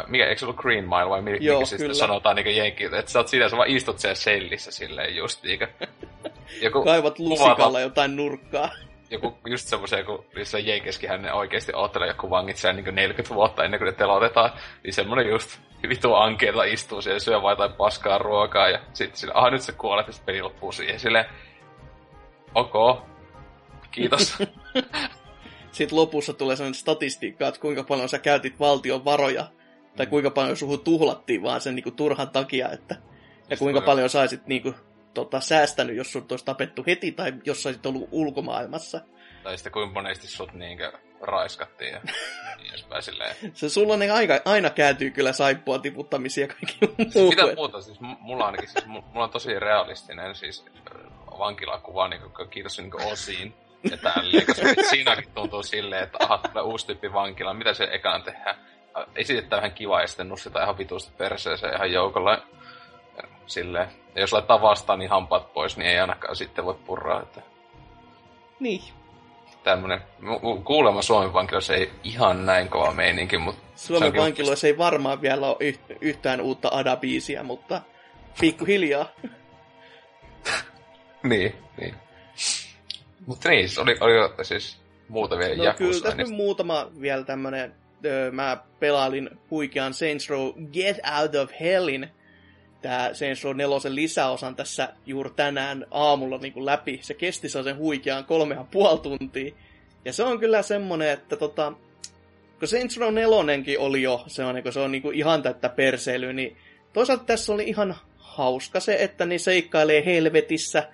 mikä, 0.07 0.25
eikö 0.25 0.39
se 0.39 0.45
ollut 0.45 0.61
Green 0.61 0.83
Mile 0.83 1.09
vai 1.09 1.21
mikä, 1.21 1.37
Joo, 1.41 1.65
siis 1.65 1.99
sanotaan 1.99 2.35
niinku 2.35 2.51
jenki, 2.51 2.83
että 2.83 3.11
sä 3.11 3.19
oot 3.19 3.27
siinä, 3.27 3.49
sä 3.49 3.57
vaan 3.57 3.69
istut 3.69 3.99
siellä 3.99 4.15
sellissä 4.15 4.71
silleen 4.71 5.15
just 5.15 5.43
niinkö. 5.43 5.67
Joku 6.61 6.83
Kaivat 6.83 7.19
lusikalla 7.19 7.55
kuvata, 7.55 7.79
jotain 7.79 8.15
nurkkaa. 8.15 8.69
Joku 9.11 9.37
just 9.45 9.67
semmoisia, 9.67 10.03
kun 10.03 10.25
missä 10.35 10.59
jenkeskin 10.59 11.09
hän 11.09 11.33
oikeesti 11.33 11.71
oottelee 11.75 12.07
joku 12.07 12.29
vangit 12.29 12.57
siellä 12.57 12.81
niin 12.81 12.95
40 12.95 13.35
vuotta 13.35 13.63
ennen 13.63 13.79
kuin 13.79 13.85
ne 13.85 13.91
telotetaan, 13.91 14.51
niin 14.83 14.93
semmonen 14.93 15.29
just 15.29 15.59
vitu 15.89 16.13
ankeella 16.13 16.63
istuu 16.63 17.01
siellä, 17.01 17.19
syö 17.19 17.41
vai 17.41 17.51
jotain 17.51 17.73
paskaa 17.73 18.17
ruokaa 18.17 18.69
ja 18.69 18.79
sitten 18.93 19.19
sillä, 19.19 19.33
aha 19.35 19.49
nyt 19.49 19.61
se 19.61 19.71
kuolee, 19.71 20.05
että 20.09 20.21
peli 20.25 20.41
loppuu 20.41 20.71
siihen 20.71 20.99
silleen, 20.99 21.25
ok, 22.55 23.01
kiitos. 23.91 24.37
sitten 25.71 25.97
lopussa 25.97 26.33
tulee 26.33 26.55
sellainen 26.55 26.79
statistiikka, 26.79 27.47
että 27.47 27.61
kuinka 27.61 27.83
paljon 27.83 28.09
sä 28.09 28.19
käytit 28.19 28.59
valtion 28.59 29.05
varoja 29.05 29.47
tai 29.97 30.05
mm. 30.05 30.09
kuinka 30.09 30.31
paljon 30.31 30.57
suhu 30.57 30.77
tuhlattiin 30.77 31.41
vaan 31.43 31.61
sen 31.61 31.75
niinku 31.75 31.91
turhan 31.91 32.29
takia, 32.29 32.69
että 32.71 32.95
ja 33.49 33.57
kuinka 33.57 33.81
paljon 33.81 34.09
saisit 34.09 34.47
niinku, 34.47 34.73
tota, 35.13 35.39
säästänyt, 35.39 35.95
jos 35.95 36.11
sut 36.11 36.31
olisi 36.31 36.45
tapettu 36.45 36.83
heti 36.87 37.11
tai 37.11 37.33
jos 37.45 37.63
saisit 37.63 37.85
ollut 37.85 38.09
ulkomaailmassa. 38.11 39.01
Tai 39.43 39.57
sitten 39.57 39.73
kuinka 39.73 39.93
monesti 39.93 40.27
sut 40.27 40.53
niinkö 40.53 40.91
raiskattiin 41.21 41.93
ja 41.93 42.01
niin 42.57 42.69
edespäin 42.69 43.03
silleen. 43.03 43.35
Se 43.53 43.69
sulla 43.69 43.93
on 43.93 44.01
aika, 44.13 44.41
aina 44.45 44.69
kääntyy 44.69 45.11
kyllä 45.11 45.33
saippua 45.33 45.79
tiputtamisia 45.79 46.47
kaikki 46.47 46.77
Siis 46.97 47.15
muu. 47.15 47.29
mitä 47.29 47.55
muuta, 47.55 47.81
siis 47.81 47.99
mulla 47.99 48.45
ainakin, 48.45 48.69
siis 48.69 48.85
mu- 48.85 49.03
mulla 49.13 49.23
on 49.23 49.29
tosi 49.29 49.59
realistinen 49.59 50.35
siis 50.35 50.65
vankilakuva 51.39 52.07
niin 52.07 52.21
kiitos 52.49 52.79
niin 52.79 53.05
osiin 53.11 53.53
ja 53.91 53.97
tälleen, 53.97 54.45
koska 54.45 54.67
siinäkin 54.89 55.31
tuntuu 55.35 55.63
silleen, 55.63 56.03
että 56.03 56.17
aha, 56.21 56.37
tulee 56.37 56.63
uusi 56.63 56.85
tyyppi 56.87 57.13
vankila, 57.13 57.53
mitä 57.53 57.73
se 57.73 57.87
ekana 57.91 58.19
tehdään? 58.23 58.55
Esitetään 59.15 59.61
vähän 59.61 59.73
kivaa 59.75 60.01
ja 60.01 60.07
sitten 60.07 60.29
nussitaan 60.29 60.63
ihan 60.63 60.77
vitusti 60.77 61.11
perseeseen 61.17 61.75
ihan 61.75 61.91
joukolla. 61.91 62.37
Silleen. 63.45 63.87
Ja 64.15 64.21
jos 64.21 64.33
laittaa 64.33 64.61
vastaan, 64.61 64.99
niin 64.99 65.09
hampaat 65.09 65.53
pois, 65.53 65.77
niin 65.77 65.89
ei 65.89 65.99
ainakaan 65.99 66.35
sitten 66.35 66.65
voi 66.65 66.73
purraa. 66.85 67.21
Että 67.21 67.41
Niin. 68.59 68.81
tämmönen, 69.63 70.01
kuulemma 70.63 71.01
Suomen 71.01 71.33
vankilassa 71.33 71.75
ei 71.75 71.91
ihan 72.03 72.45
näin 72.45 72.69
kova 72.69 72.91
meininki, 72.93 73.37
mutta... 73.37 73.61
Suomen 73.75 74.15
vankiloissa 74.17 74.67
ei 74.67 74.77
varmaan 74.77 75.21
vielä 75.21 75.47
ole 75.47 75.71
yht- 75.71 75.97
yhtään 76.01 76.41
uutta 76.41 76.69
Ada-biisiä, 76.73 77.43
mutta 77.43 77.81
pikkuhiljaa. 78.41 79.05
Niin, 81.23 81.55
niin. 81.81 81.95
Mutta 83.25 83.49
niin, 83.49 83.69
siis 83.69 83.79
oli, 83.79 83.97
oli 83.99 84.45
siis 84.45 84.77
muuta 85.07 85.37
vielä 85.37 85.55
No 85.55 85.73
kyllä 85.77 86.01
tässä 86.01 86.17
niin 86.17 86.35
muutama 86.35 86.91
vielä 87.01 87.23
tämmönen, 87.23 87.73
öö, 88.05 88.31
mä 88.31 88.57
pelailin 88.79 89.29
huikean 89.51 89.93
Saints 89.93 90.29
Row 90.29 90.49
Get 90.73 90.97
Out 91.19 91.35
of 91.35 91.51
Hellin, 91.59 92.09
tää 92.81 93.13
Saints 93.13 93.43
Row 93.43 93.55
4 93.55 93.77
lisäosan 93.89 94.55
tässä 94.55 94.93
juuri 95.05 95.29
tänään 95.35 95.85
aamulla 95.91 96.37
niin 96.37 96.53
kuin 96.53 96.65
läpi. 96.65 96.99
Se 97.01 97.13
kesti 97.13 97.49
sen 97.49 97.77
huikean 97.77 98.25
kolme 98.25 98.55
ja 98.55 98.65
puoli 98.71 98.99
tuntia. 98.99 99.53
Ja 100.05 100.13
se 100.13 100.23
on 100.23 100.39
kyllä 100.39 100.61
semmonen, 100.61 101.09
että 101.09 101.35
tota, 101.35 101.73
kun 102.59 102.67
Saints 102.67 102.97
Row 102.97 103.13
4 103.13 103.79
oli 103.79 104.01
jo 104.01 104.23
semmonen, 104.27 104.63
kun 104.63 104.73
se 104.73 104.79
on 104.79 104.91
niinku 104.91 105.11
ihan 105.11 105.43
täyttä 105.43 105.69
perseilyä, 105.69 106.33
niin 106.33 106.57
toisaalta 106.93 107.23
tässä 107.23 107.53
oli 107.53 107.63
ihan 107.63 107.95
hauska 108.17 108.79
se, 108.79 108.97
että 108.99 109.25
ne 109.25 109.37
seikkailee 109.37 110.05
helvetissä, 110.05 110.87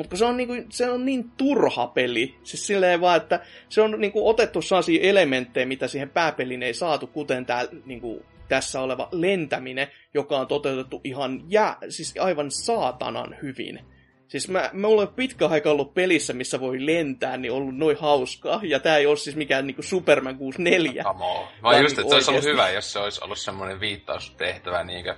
mutta 0.00 0.10
kun 0.10 0.18
se 0.18 0.24
on, 0.24 0.36
niinku, 0.36 0.54
se 0.68 0.90
on 0.90 1.04
niin 1.04 1.30
turha 1.36 1.86
peli, 1.86 2.34
siis 2.42 2.66
silleen 2.66 3.00
vaan, 3.00 3.16
että 3.16 3.40
se 3.68 3.82
on 3.82 4.00
niinku 4.00 4.28
otettu 4.28 4.62
sellaisia 4.62 5.02
elementtejä, 5.02 5.66
mitä 5.66 5.88
siihen 5.88 6.10
pääpeliin 6.10 6.62
ei 6.62 6.74
saatu, 6.74 7.06
kuten 7.06 7.46
tää, 7.46 7.64
niinku, 7.84 8.22
tässä 8.48 8.80
oleva 8.80 9.08
lentäminen, 9.12 9.88
joka 10.14 10.38
on 10.38 10.46
toteutettu 10.46 11.00
ihan 11.04 11.42
jää, 11.48 11.76
siis 11.88 12.14
aivan 12.20 12.50
saatanan 12.50 13.36
hyvin. 13.42 13.80
Siis 14.28 14.48
mä, 14.48 14.70
mä 14.72 14.86
olen 14.86 15.08
pitkä 15.08 15.46
aika 15.46 15.70
ollut 15.70 15.94
pelissä, 15.94 16.32
missä 16.32 16.60
voi 16.60 16.86
lentää, 16.86 17.36
niin 17.36 17.52
ollut 17.52 17.76
noin 17.76 17.96
hauskaa. 17.96 18.60
Ja 18.62 18.80
tää 18.80 18.96
ei 18.96 19.06
ole 19.06 19.16
siis 19.16 19.36
mikään 19.36 19.66
niinku 19.66 19.82
Superman 19.82 20.36
64. 20.36 21.02
Come 21.02 21.24
on. 21.24 21.46
Mä 21.62 21.78
just, 21.78 21.96
niinku 21.96 22.00
että 22.00 22.10
se 22.10 22.14
olisi 22.14 22.30
ollut 22.30 22.44
hyvä, 22.44 22.70
jos 22.70 22.92
se 22.92 22.98
olisi 22.98 23.24
ollut 23.24 23.38
semmoinen 23.38 23.80
viittaustehtävä, 23.80 24.84
niinkö, 24.84 25.16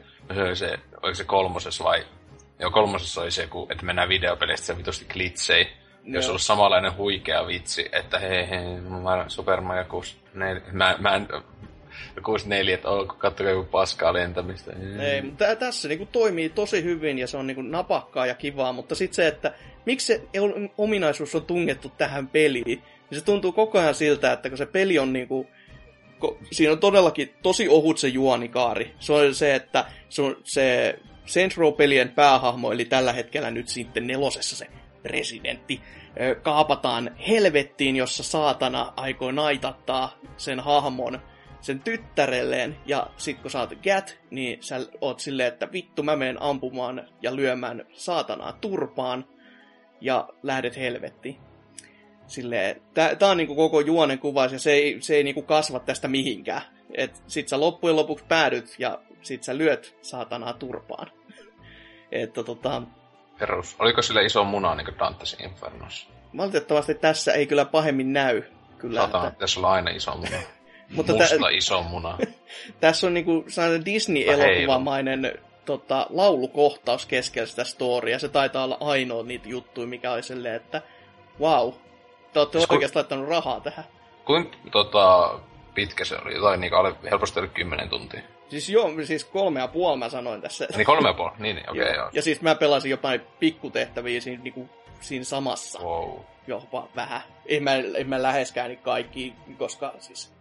se, 0.55 0.79
oliko 1.03 1.15
se 1.15 1.25
kolmosessa 1.25 1.85
vai, 1.85 2.05
joo 2.63 2.71
kolmosessa 2.71 3.21
oli 3.21 3.31
se, 3.31 3.49
että 3.71 3.85
mennään 3.85 4.09
videopelistä 4.09 4.67
se 4.67 4.79
vitusti 4.79 5.05
glitsei. 5.05 5.69
Jos 6.05 6.25
Joo. 6.25 6.31
ollut 6.31 6.43
samanlainen 6.43 6.97
huikea 6.97 7.47
vitsi, 7.47 7.89
että 7.93 8.19
hei 8.19 8.51
hei, 8.51 8.81
mä 8.81 9.25
Superman 9.29 9.77
ja 9.77 9.85
64, 9.85 10.63
mä, 10.73 10.97
mä 10.99 11.15
en, 11.15 11.29
64, 12.23 12.75
että 12.75 12.89
kattokaa 13.19 13.53
joku 13.53 13.71
paskaa 13.71 14.13
lentämistä. 14.13 14.73
Ei, 15.01 15.23
mutta 15.23 15.57
tässä 15.57 15.89
niinku 15.89 16.07
toimii 16.07 16.49
tosi 16.49 16.85
hyvin 16.85 17.19
ja 17.19 17.27
se 17.27 17.37
on 17.37 17.47
niinku 17.47 17.63
napakkaa 17.63 18.27
ja 18.27 18.35
kivaa, 18.35 18.73
mutta 18.73 18.95
sitten 18.95 19.15
se, 19.17 19.27
että 19.27 19.55
miksi 19.87 20.07
se 20.07 20.23
ominaisuus 20.79 21.35
on 21.35 21.47
tungettu 21.47 21.93
tähän 21.99 22.29
peliin, 22.29 22.83
niin 23.11 23.19
se 23.21 23.25
tuntuu 23.25 23.53
koko 23.53 23.79
ajan 23.79 23.95
siltä, 23.95 24.33
että 24.33 24.49
kun 24.49 24.59
se 24.59 24.67
peli 24.67 24.99
on 24.99 25.13
niinku, 25.13 25.47
siinä 26.53 26.73
on 26.73 26.79
todellakin 26.79 27.35
tosi 27.43 27.69
ohut 27.69 27.99
se 27.99 28.09
juonikaari. 28.09 28.95
Se 28.99 29.13
on 29.13 29.35
se, 29.35 29.55
että 29.55 29.85
se, 30.09 30.23
on 30.23 30.37
se 30.45 30.99
Saints 31.27 31.57
Row-pelien 31.57 32.09
päähahmo, 32.09 32.73
eli 32.73 32.85
tällä 32.85 33.13
hetkellä 33.13 33.51
nyt 33.51 33.69
sitten 33.69 34.07
nelosessa 34.07 34.57
se 34.57 34.67
presidentti, 35.03 35.81
kaapataan 36.43 37.17
helvettiin, 37.29 37.97
jossa 37.97 38.23
saatana 38.23 38.93
aikoo 38.97 39.33
naitattaa 39.33 40.19
sen 40.37 40.61
hahmon 40.61 41.21
sen 41.63 41.81
tyttärelleen, 41.81 42.77
ja 42.87 43.07
sit 43.17 43.41
kun 43.41 43.51
oot 43.55 43.75
Gat, 43.85 44.19
niin 44.31 44.63
sä 44.63 44.81
oot 45.01 45.21
silleen, 45.21 45.49
että 45.49 45.73
vittu 45.73 46.03
mä 46.03 46.17
menen 46.17 46.43
ampumaan 46.43 47.09
ja 47.23 47.37
lyömään 47.37 47.87
saatanaa 47.93 48.53
turpaan, 48.53 49.25
ja 50.01 50.29
lähdet 50.43 50.77
helvettiin. 50.77 51.37
Silleen, 52.27 52.83
tää, 52.95 53.15
tää 53.15 53.31
on 53.31 53.37
niinku 53.37 53.55
koko 53.55 53.81
juonen 53.81 54.19
kuvaus, 54.19 54.53
ja 54.53 54.59
se 54.59 54.73
ei, 54.73 54.97
se 55.01 55.15
ei 55.15 55.25
niinku 55.25 55.43
kasva 55.43 55.79
tästä 55.79 56.09
mihinkään. 56.09 56.63
Et 56.95 57.23
sit 57.27 57.49
sä 57.49 57.61
loppujen 57.61 57.97
lopuksi 57.97 58.25
päädyt, 58.29 58.77
ja 58.79 59.03
sit 59.23 59.43
sä 59.43 59.59
lyöt 59.59 59.97
saatanaa 60.03 60.53
turpaan. 60.53 61.07
että 62.13 62.45
tota, 62.45 62.83
Perus. 63.39 63.77
Oliko 63.79 64.03
sillä 64.03 64.21
iso 64.21 64.45
muna 64.45 64.75
niin 64.75 64.85
kuin 64.85 64.99
Dantes 64.99 65.37
Infernossa? 65.45 66.09
valitettavasti 66.37 66.95
tässä 66.95 67.33
ei 67.33 67.47
kyllä 67.47 67.65
pahemmin 67.65 68.13
näy. 68.13 68.43
Kyllä, 68.79 69.01
Satana, 69.01 69.25
että, 69.27 69.37
pitäisi 69.37 69.59
olla 69.59 69.73
aina 69.73 69.91
iso 69.91 70.15
muna. 70.17 70.37
Mutta 70.97 71.13
Musta 71.13 71.39
tä- 71.39 71.49
iso 71.49 71.83
muna. 71.83 72.19
tässä 72.81 73.07
on 73.07 73.15
niinku 73.15 73.45
sellainen 73.49 73.85
Disney-elokuvamainen 73.85 75.39
tota, 75.65 76.07
laulukohtaus 76.11 77.07
keskellä 77.07 77.47
sitä 77.47 77.65
storya. 77.65 78.19
Se 78.19 78.29
taitaa 78.29 78.65
olla 78.65 78.77
ainoa 78.81 79.23
niitä 79.23 79.49
juttuja, 79.49 79.87
mikä 79.87 80.13
oli 80.13 80.23
silleen, 80.23 80.55
että 80.55 80.83
wow, 81.41 81.73
te 82.33 82.39
olette 82.39 82.59
Siis 82.59 82.69
kun- 82.69 82.77
oikeasti 82.77 82.97
laittanut 82.99 83.29
rahaa 83.29 83.61
tähän. 83.61 83.85
Kuinka 84.25 84.57
tota, 84.73 85.35
pitkä 85.75 86.05
se 86.05 86.17
oli? 86.25 86.35
Jotain 86.35 86.61
niin 86.61 86.75
alle, 86.75 86.95
helposti 87.11 87.41
oli 87.41 87.49
10 87.49 87.89
tuntia. 87.89 88.21
Siis 88.53 88.69
joo, 88.69 88.91
siis 89.05 89.25
kolme 89.25 89.61
ja 89.61 89.69
puoli 89.69 89.99
mä 89.99 90.09
sanoin 90.09 90.43
tässä. 90.43 90.67
Niin 90.77 90.87
kolme 90.87 91.09
ja 91.09 91.15
puoli, 91.15 91.33
niin, 91.39 91.57
niin 91.57 91.71
okei 91.71 91.83
okay, 91.83 91.95
joo. 91.95 92.11
Ja 92.13 92.23
siis 92.23 92.43
mä 92.43 92.55
pelasin 92.55 92.91
jotain 92.91 93.21
pikkutehtäviä 93.41 94.21
siinä, 94.21 94.43
niinku, 94.43 94.71
siinä 95.01 95.25
samassa. 95.25 95.79
Wow. 95.79 96.21
jopa 96.47 96.89
vähän. 96.97 97.21
En 97.47 97.63
mä, 97.63 97.75
en 97.75 98.09
mä 98.09 98.23
läheskään 98.23 98.69
niin 98.69 98.79
kaikki, 98.79 99.35
koska 99.59 99.95
siis 99.99 100.33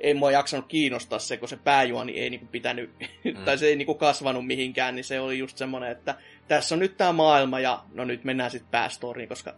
ei 0.00 0.14
mua 0.14 0.30
jaksanut 0.30 0.66
kiinnostaa 0.68 1.18
se, 1.18 1.36
kun 1.36 1.48
se 1.48 1.56
pääjuoni 1.56 2.12
ei 2.12 2.30
niinku 2.30 2.46
pitänyt, 2.46 2.90
mm. 3.24 3.44
tai 3.44 3.58
se 3.58 3.66
ei 3.66 3.76
niinku 3.76 3.94
kasvanut 3.94 4.46
mihinkään, 4.46 4.94
niin 4.94 5.04
se 5.04 5.20
oli 5.20 5.38
just 5.38 5.56
semmonen, 5.58 5.92
että 5.92 6.14
tässä 6.48 6.74
on 6.74 6.78
nyt 6.78 6.96
tämä 6.96 7.12
maailma 7.12 7.60
ja 7.60 7.82
no 7.92 8.04
nyt 8.04 8.24
mennään 8.24 8.50
sitten 8.50 8.70
päästoriin, 8.70 9.28
koska 9.28 9.54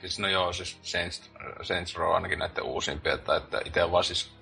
Siis 0.00 0.18
no 0.18 0.28
joo, 0.28 0.52
siis 0.52 0.78
Saints, 0.82 1.30
Saints 1.62 1.96
Row 1.96 2.14
ainakin 2.14 2.38
näiden 2.38 2.64
uusimpia, 2.64 3.14
että, 3.14 3.36
että 3.36 3.60
itse 3.64 3.84
on 3.84 3.92
vaan 3.92 4.04
siis 4.04 4.37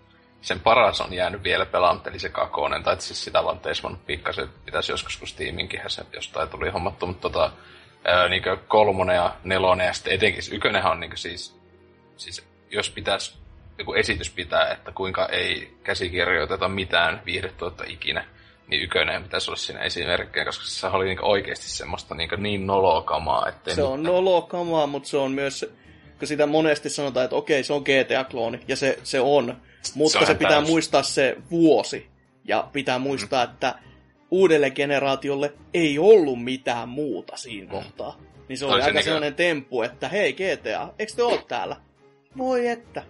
sen 0.46 0.60
paras 0.60 1.00
on 1.00 1.12
jäänyt 1.12 1.42
vielä 1.42 1.66
pelaamatta, 1.66 2.10
eli 2.10 2.18
se 2.18 2.28
kakonen, 2.28 2.82
tai 2.82 3.00
siis 3.00 3.24
sitä 3.24 3.44
vaan 3.44 3.58
teismannut 3.58 4.06
pikkasen, 4.06 4.48
pitäisi 4.64 4.92
joskus, 4.92 5.16
kun 5.16 5.28
Steaminkinhän 5.28 5.90
se 5.90 6.02
jostain 6.12 6.48
tuli 6.48 6.70
hommattu, 6.70 7.06
mutta 7.06 7.30
tota, 7.30 7.52
ää, 8.04 8.28
niin 8.28 8.42
kolmonen 8.68 9.16
ja 9.16 9.34
nelonen, 9.44 9.86
ja 9.86 9.92
sitten 9.92 10.12
etenkin 10.12 10.42
se 10.42 10.54
ykönenhän 10.54 10.92
on 10.92 11.00
niin 11.00 11.16
siis, 11.16 11.56
siis 12.16 12.46
jos 12.70 12.90
pitäisi 12.90 13.34
joku 13.78 13.94
esitys 13.94 14.30
pitää, 14.30 14.72
että 14.72 14.92
kuinka 14.92 15.26
ei 15.26 15.76
käsikirjoiteta 15.84 16.68
mitään 16.68 17.22
viihdetuotta 17.26 17.84
ikinä, 17.86 18.24
niin 18.66 18.82
ykönen 18.82 19.22
pitäisi 19.22 19.50
olla 19.50 19.58
siinä 19.58 19.80
esimerkkejä, 19.80 20.44
koska 20.44 20.64
se 20.64 20.86
oli 20.86 21.04
niin 21.04 21.24
oikeasti 21.24 21.68
semmoista 21.68 22.14
niin, 22.14 22.30
niin 22.36 22.66
nolokamaa, 22.66 23.48
että 23.48 23.74
se 23.74 23.82
on 23.82 24.02
nolokamaa, 24.02 24.86
mutta 24.86 25.08
se 25.08 25.16
on 25.16 25.32
myös, 25.32 25.74
kun 26.18 26.28
sitä 26.28 26.46
monesti 26.46 26.90
sanotaan, 26.90 27.24
että 27.24 27.36
okei, 27.36 27.64
se 27.64 27.72
on 27.72 27.82
GTA-klooni, 27.82 28.60
ja 28.68 28.76
se, 28.76 28.98
se 29.02 29.20
on, 29.20 29.56
mutta 29.94 30.18
Se 30.18 30.26
se, 30.26 30.32
on 30.32 30.38
pitää 30.38 30.52
täysin. 30.52 30.72
muistaa 30.72 31.02
se 31.02 31.36
vuosi, 31.50 32.06
ja 32.44 32.68
pitää 32.72 32.98
muistaa, 32.98 33.46
mm. 33.46 33.52
että 33.52 33.74
uudelle 34.30 34.70
generaatiolle 34.70 35.52
ei 35.74 35.98
ollut 35.98 36.44
mitään 36.44 36.88
muuta 36.88 37.36
siinä 37.36 37.66
mm. 37.66 37.70
kohtaa. 37.70 38.18
Niin 38.48 38.58
se 38.58 38.64
Oli 38.64 38.72
se 38.72 38.84
aika 38.84 38.92
niinku- 38.92 39.04
sellainen 39.04 39.34
temppu, 39.34 39.82
että 39.82 40.08
hei 40.08 40.32
GTA, 40.32 40.88
eikö 40.98 41.12
te 41.16 41.22
ole 41.22 41.44
täällä? 41.48 41.76
Voi 42.38 42.68
että. 42.68 43.02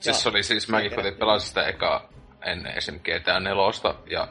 Siis 0.00 0.22
se 0.22 0.28
oli 0.28 0.42
siis, 0.42 0.68
mäkin 0.68 0.94
koitin 0.94 1.14
pelasin 1.14 1.48
sitä 1.48 1.66
eka 1.66 2.08
ennen 2.46 2.76
esim. 2.76 3.00
GTA 3.00 3.40
4, 3.40 3.62
ja 4.10 4.28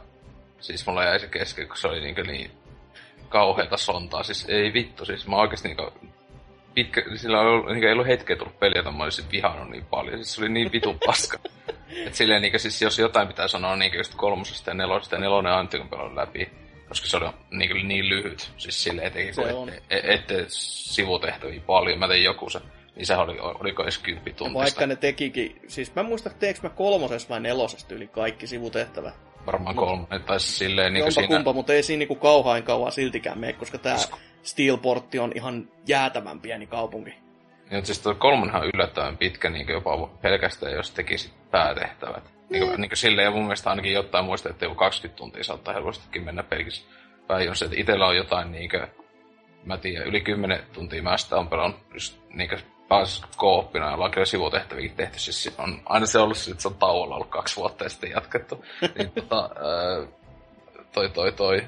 siis 0.60 0.88
mulla 0.88 1.04
jäi 1.04 1.20
se 1.20 1.28
kesken, 1.28 1.68
kun 1.68 1.78
se 1.78 1.88
oli 1.88 2.02
niin, 2.02 2.28
niin 2.28 2.52
kauheata 3.30 3.78
sontaa. 3.78 4.24
Siis 4.24 4.46
ei 4.50 4.74
vittu, 4.74 5.06
siis 5.06 5.28
mä 5.28 5.36
oikeesti 5.36 5.68
niinku 5.68 5.92
pitkä, 6.74 7.04
sillä 7.16 7.42
ei 7.42 7.46
ollut, 7.48 7.66
niin 7.66 7.84
ei 7.84 7.94
ollut 7.94 8.08
hetkeä 8.08 8.36
tullut 8.36 8.60
peliä, 8.60 8.80
että 8.80 8.92
mä 8.92 9.04
olisin 9.04 9.26
vihannut 9.32 9.70
niin 9.70 9.86
paljon. 9.86 10.18
Siis 10.18 10.34
se 10.36 10.42
oli 10.42 10.50
niin 10.50 10.72
vitun 10.72 11.00
paska. 11.06 11.38
Et 12.08 12.16
silleen 12.16 12.42
niin, 12.42 12.60
siis 12.60 12.82
jos 12.82 13.00
jotain 13.00 13.28
pitää 13.28 13.48
sanoa 13.48 13.76
niin 13.76 13.94
just 13.98 14.14
kolmosesta 14.16 14.70
ja 14.70 14.74
nelosesta 14.74 15.16
ja 15.16 15.20
nelonen 15.22 15.54
Antti 15.54 15.78
kun 15.78 15.90
pelannut 15.90 16.16
läpi, 16.16 16.50
koska 16.88 17.08
se 17.08 17.18
oli 17.18 17.26
niin, 17.52 17.88
niin 17.88 18.10
lyhyt. 18.10 18.52
Siis 18.58 18.84
silleen 18.84 19.08
etenkin, 19.08 19.34
Se 19.34 19.42
on. 19.42 19.70
ette, 19.70 20.02
ette 20.14 20.46
sivutehtäviä 20.48 21.62
paljon. 21.66 22.00
Mä 22.00 22.08
tein 22.08 22.24
joku 22.24 22.50
se, 22.50 22.60
niin 22.96 23.06
sehän 23.06 23.24
oli, 23.24 23.38
oliko 23.40 23.84
edes 23.84 23.98
kymppi 23.98 24.30
Ja 24.30 24.36
tuntista. 24.36 24.60
vaikka 24.60 24.88
ne 24.88 24.96
tekikin, 24.96 25.62
siis 25.68 25.96
mä 25.96 26.00
en 26.00 26.06
muista, 26.06 26.30
teekö 26.30 26.60
mä 26.64 26.70
kolmosesta 26.70 27.30
vai 27.30 27.40
nelosesta 27.40 27.96
yli 27.96 28.08
kaikki 28.08 28.48
sivutehtävät. 28.48 29.14
Varmaan 29.46 29.76
kolme, 29.76 30.20
tai 30.26 30.40
siis 30.40 30.58
silleen 30.58 30.94
niin 30.94 31.12
siinä... 31.12 31.28
kumpa, 31.28 31.54
mutta 31.54 31.74
ei 31.74 31.84
siinä 31.84 32.00
niinku 32.00 32.16
kauhain 32.16 32.64
kauan 32.64 32.92
siltikään 32.92 33.40
mene, 33.40 33.54
koska 33.54 33.78
tää 33.78 33.98
Siis- 33.98 34.12
Steelportti 34.44 35.20
on 35.20 35.32
ihan 35.36 35.68
jäätävän 35.88 36.40
pieni 36.40 36.68
kaupunki. 36.68 37.14
Niin, 37.72 37.86
siis 37.86 38.00
tuo 38.00 38.16
kolmonhan 38.16 38.62
on 38.62 38.70
yllättävän 38.74 39.18
pitkä, 39.18 39.50
niin 39.50 39.68
jopa 39.68 40.08
pelkästään 40.22 40.74
jos 40.74 40.92
tekisi 40.92 41.32
päätehtävät. 41.52 42.24
Niin, 42.50 42.68
kuin, 42.68 42.82
niin 42.82 42.90
kuin 42.90 42.98
silleen, 42.98 43.26
ja 43.26 43.32
mun 43.32 43.44
mielestä 43.44 43.70
ainakin 43.70 43.94
jotain 43.94 44.26
muista, 44.26 44.50
että 44.50 44.66
joku 44.66 44.76
20 44.76 45.18
tuntia 45.18 45.44
saattaa 45.44 45.74
helpostikin 45.74 46.24
mennä 46.24 46.44
pelkis 46.44 46.88
päin. 47.28 47.50
On 47.50 47.56
se, 47.56 47.66
että 47.66 47.78
itellä 47.80 48.08
on 48.08 48.16
jotain 48.16 48.52
niin 48.52 48.70
kuin, 48.70 48.88
mä 49.66 49.78
tiedän, 49.78 50.08
yli 50.08 50.22
10 50.22 50.64
tuntia 50.74 51.04
mä 51.04 51.18
sitä 51.18 51.36
on 51.36 51.48
pelannut 51.48 51.80
just 51.94 52.20
niin 52.34 52.50
kuin 52.50 52.62
taas 52.90 53.26
kooppina, 53.38 53.86
ja 53.86 53.94
ollaan 53.94 54.12
kyllä 54.12 54.26
sivutehtäviäkin 54.26 54.98
tehty. 54.98 55.20
Siis 55.20 55.56
on 55.58 55.82
aina 55.86 56.06
se 56.06 56.20
ollut, 56.20 56.38
että 56.52 56.62
se 56.62 56.68
on 56.68 56.76
tauolla 56.76 57.16
ollut 57.16 57.30
kaksi 57.30 57.56
vuotta 57.56 57.84
ja 57.84 57.90
sitten 57.90 58.12
jatkettu. 58.12 58.66
niin 58.98 59.12
tota, 59.12 59.50
ää, 59.56 60.08
toi 60.94 61.10
toi 61.10 61.32
toi. 61.32 61.64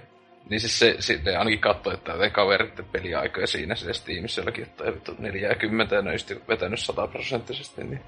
Niin 0.49 0.59
siis 0.59 0.79
se, 0.79 0.95
sitten 0.99 1.39
ainakin 1.39 1.59
katsoi, 1.59 1.93
että 1.93 2.17
te 2.17 2.29
kaverit 2.29 2.91
peliaikoja 2.91 3.47
siinä 3.47 3.75
se 3.75 3.93
Steamissa 3.93 4.41
jollakin, 4.41 4.63
että 4.63 5.11
40 5.17 5.95
ja 5.95 6.01
ne 6.01 6.11
on 6.11 6.41
vetänyt 6.47 6.79
sataprosenttisesti. 6.79 7.83
Niin. 7.83 8.01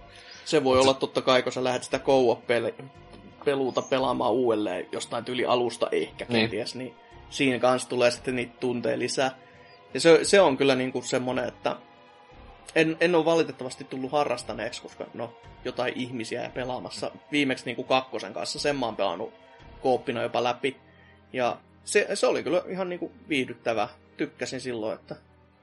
Se 0.46 0.64
voi 0.64 0.80
olla 0.80 0.94
totta 0.94 1.22
kai, 1.22 1.44
kun 1.44 1.52
sä 1.52 1.64
lähdet 1.64 1.84
sitä 1.84 2.00
peluuta 3.46 3.82
pelaamaan 3.82 4.34
uudelleen 4.34 4.88
jostain 4.92 5.26
tyyli 5.26 5.46
alusta 5.46 5.88
ehkä 5.92 6.26
niin. 6.30 6.42
kenties, 6.42 6.76
niin 6.76 6.96
siinä 7.30 7.60
kanssa 7.60 7.90
tulee 7.90 8.12
sitten 8.12 8.36
niitä 8.36 8.54
tunteja 8.60 9.00
lisää. 9.00 9.32
Ja 9.94 10.00
se, 10.00 10.20
se 10.24 10.42
on 10.42 10.58
kyllä 10.58 10.76
niinku 10.76 11.02
semmonen, 11.02 11.48
että 11.48 11.76
en, 12.76 12.98
en 13.00 13.16
ole 13.16 13.26
valitettavasti 13.26 13.84
tullut 13.84 14.12
harrastaneeksi, 14.12 14.82
koska 14.82 15.06
no, 15.14 15.40
jotain 15.66 15.94
ihmisiä 15.96 16.44
ja 16.44 16.50
pelaamassa. 16.50 17.12
Viimeksi 17.32 17.66
niin 17.66 17.76
kuin 17.76 17.88
kakkosen 17.88 18.34
kanssa 18.34 18.60
sen 18.60 18.76
mä 18.76 18.86
oon 18.86 18.96
pelannut 18.96 19.34
kooppina 19.82 20.22
jopa 20.22 20.44
läpi. 20.44 20.78
Ja 21.34 21.58
se, 21.86 22.08
se 22.14 22.28
oli 22.28 22.44
kyllä 22.44 22.62
ihan 22.68 22.90
niin 22.90 23.00
kuin 23.00 23.12
viihdyttävä. 23.30 23.88
Tykkäsin 24.18 24.62
silloin, 24.62 24.96
että... 24.96 25.16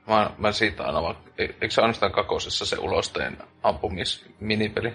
Mä, 0.07 0.31
mä 0.39 0.53
siitä 0.53 0.85
aina 0.85 1.03
vaan... 1.03 1.17
E, 1.39 1.43
eikö 1.43 1.71
se 1.71 1.81
ainoastaan 1.81 2.13
kakosessa 2.13 2.67
se 2.67 2.77
ulosteen 2.79 3.39
ampumisminipeli? 3.63 4.93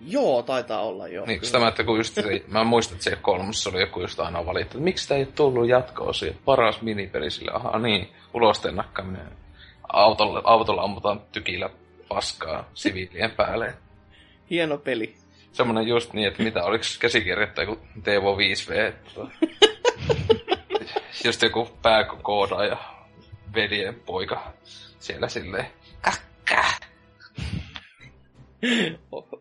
Joo, 0.00 0.42
taitaa 0.42 0.82
olla 0.82 1.08
joo. 1.08 1.26
Niin, 1.26 1.40
sitä 1.42 1.58
mä, 1.58 1.68
että 1.68 1.84
kun 1.84 1.96
just 1.96 2.14
se, 2.14 2.44
mä 2.48 2.64
muistan, 2.64 2.94
että 2.94 3.10
se 3.10 3.16
kolmossa 3.16 3.70
oli 3.70 3.80
joku 3.80 4.00
just 4.00 4.20
aina 4.20 4.46
valittu, 4.46 4.78
että 4.78 4.84
miksi 4.84 5.08
tämä 5.08 5.18
ei 5.18 5.26
tullut 5.26 5.68
jatkoa 5.68 6.12
siihen, 6.12 6.38
paras 6.44 6.82
minipeli 6.82 7.30
sille, 7.30 7.52
aha 7.54 7.78
niin, 7.78 8.08
ulosteen 8.34 8.76
nakkaaminen 8.76 9.28
autolla, 9.92 10.42
autolla 10.44 10.82
ammutaan 10.82 11.20
tykillä 11.32 11.70
paskaa 12.08 12.70
siviilien 12.74 13.30
päälle. 13.30 13.74
Hieno 14.50 14.78
peli. 14.78 15.14
Semmoinen 15.52 15.86
just 15.86 16.12
niin, 16.12 16.28
että 16.28 16.42
mitä, 16.42 16.64
oliko 16.64 16.84
käsikirjoittaja 17.00 17.66
kuin 17.66 17.80
Tevo 18.02 18.36
5V? 18.36 18.92
just 21.24 21.42
joku 21.42 21.68
pääkokooda 21.82 22.64
ja 22.64 22.76
veljen 23.54 23.94
poika 23.94 24.52
siellä 24.98 25.28
silleen, 25.28 25.66
kakka. 26.00 26.64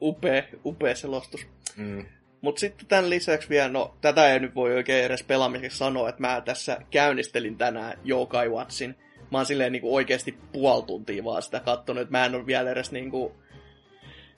upea, 0.01 0.43
upea 0.65 0.95
selostus. 0.95 1.47
Mm. 1.75 2.05
Mutta 2.41 2.59
sitten 2.59 2.87
tämän 2.87 3.09
lisäksi 3.09 3.49
vielä, 3.49 3.69
no 3.69 3.95
tätä 4.01 4.33
ei 4.33 4.39
nyt 4.39 4.55
voi 4.55 4.73
oikein 4.73 5.05
edes 5.05 5.23
pelaamiseksi 5.23 5.77
sanoa, 5.77 6.09
että 6.09 6.21
mä 6.21 6.41
tässä 6.45 6.77
käynnistelin 6.91 7.57
tänään 7.57 7.99
Yokai 8.05 8.49
Watchin 8.49 8.95
mä 9.31 9.37
oon 9.39 9.45
silleen 9.45 9.71
niinku 9.71 9.95
oikeasti 9.95 10.37
puoli 10.51 10.83
tuntia 10.83 11.23
vaan 11.23 11.41
sitä 11.41 11.59
kattonut, 11.59 12.01
että 12.01 12.11
mä 12.11 12.25
en 12.25 12.35
ole 12.35 12.45
vielä 12.45 12.71
edes 12.71 12.91
niinku 12.91 13.35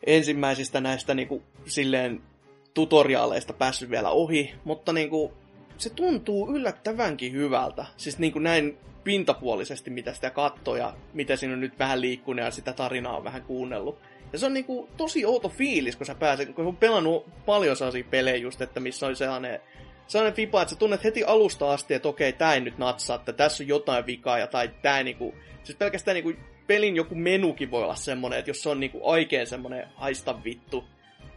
ensimmäisistä 0.06 0.82
näistä 0.82 1.13
niinku 1.13 1.44
silleen 1.66 2.22
tutoriaaleista 2.74 3.54
päässyt 3.54 3.89
vielä 3.89 4.10
ohi, 4.10 4.54
mutta 4.63 4.94
niinku 4.94 5.34
se 5.77 5.89
tuntuu 5.89 6.56
yllättävänkin 6.56 7.34
hyvältä. 7.34 7.86
Siis 7.98 8.20
niinku 8.20 8.39
näin 8.39 8.77
pintapuolisesti, 9.04 9.89
mitä 9.89 10.13
sitä 10.13 10.30
katsoo 10.30 10.75
ja 10.75 10.94
mitä 11.13 11.36
siinä 11.36 11.54
on 11.54 11.60
nyt 11.60 11.80
vähän 11.80 12.01
liikkunut 12.01 12.46
ja 12.46 12.51
sitä 12.51 12.74
tarinaa 12.74 13.18
on 13.18 13.24
vähän 13.24 13.44
kuunnellut. 13.44 14.00
Ja 14.34 14.39
se 14.39 14.46
on 14.46 14.54
niinku 14.54 14.89
tosi 14.98 15.25
outo 15.25 15.50
fiilis, 15.50 15.96
kun 15.96 16.06
sä 16.06 16.15
pääset, 16.15 16.56
kun 16.56 16.67
on 16.67 16.78
pelannut 16.78 17.26
paljon 17.45 17.76
sellaisia 17.76 18.04
pelejä 18.10 18.38
just, 18.38 18.62
että 18.62 18.80
missä 18.80 19.08
on 19.08 19.15
sellainen 19.15 19.60
sellainen 20.08 20.36
fipa, 20.36 20.62
että 20.62 20.74
sä 20.74 20.80
tunnet 20.80 21.04
heti 21.04 21.24
alusta 21.24 21.72
asti, 21.72 21.93
että 21.93 22.10
okei, 22.10 22.34
tää 22.34 22.54
ei 22.54 22.62
nyt 22.62 22.78
natsaa, 22.78 23.15
että 23.15 23.34
tässä 23.34 23.63
on 23.63 23.67
jotain 23.67 24.06
vikaa, 24.06 24.48
tai 24.48 24.72
tää 24.82 25.04
niinku, 25.04 25.36
siis 25.63 25.78
pelkästään 25.78 26.15
niinku 26.15 26.34
pelin 26.67 26.95
joku 26.95 27.15
menukin 27.15 27.71
voi 27.71 27.84
olla 27.84 27.95
semmonen, 27.95 28.39
että 28.39 28.49
jos 28.49 28.63
se 28.63 28.69
on 28.69 28.80
niinku 28.80 28.99
oikein 29.01 29.47
semmonen 29.47 29.88
haista 29.95 30.43
vittu 30.43 30.84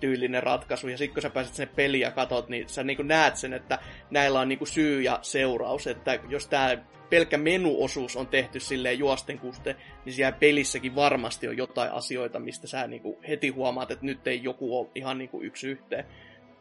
tyylinen 0.01 0.43
ratkaisu, 0.43 0.89
ja 0.89 0.99
sitten 0.99 1.15
kun 1.15 1.23
sä 1.23 1.31
pääset 1.31 1.55
sinne 1.55 1.73
peliin 1.77 2.01
ja 2.01 2.11
katot, 2.11 2.49
niin 2.49 2.69
sä 2.69 2.85
niinku 2.85 3.03
näet 3.03 3.37
sen, 3.37 3.53
että 3.53 3.79
näillä 4.11 4.41
on 4.41 4.49
niinku 4.49 4.67
syy 4.67 5.03
ja 5.03 5.19
seuraus, 5.23 5.87
että 5.87 6.19
jos 6.29 6.47
tää 6.47 6.85
pelkkä 7.11 7.39
menuosuus 7.39 8.17
on 8.17 8.27
tehty 8.27 8.61
silleen 8.61 8.99
juosten 8.99 9.39
kuste, 9.39 9.77
niin 10.05 10.13
siellä 10.13 10.39
pelissäkin 10.39 10.95
varmasti 10.95 11.49
on 11.49 11.57
jotain 11.57 11.93
asioita, 11.93 12.39
mistä 12.39 12.67
sä 12.67 12.87
niinku 12.87 13.19
heti 13.29 13.49
huomaat, 13.49 13.91
että 13.91 14.07
nyt 14.07 14.27
ei 14.27 14.43
joku 14.43 14.79
ole 14.79 14.89
ihan 14.95 15.19
niinku 15.19 15.43
yksi 15.43 15.69
yhteen 15.69 16.05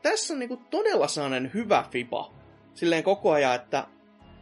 tässä 0.01 0.33
on 0.33 0.39
niinku 0.39 0.57
todella 0.69 1.07
sellainen 1.07 1.51
hyvä 1.53 1.85
fiba. 1.91 2.33
Silleen 2.73 3.03
koko 3.03 3.31
ajan, 3.31 3.55
että, 3.55 3.87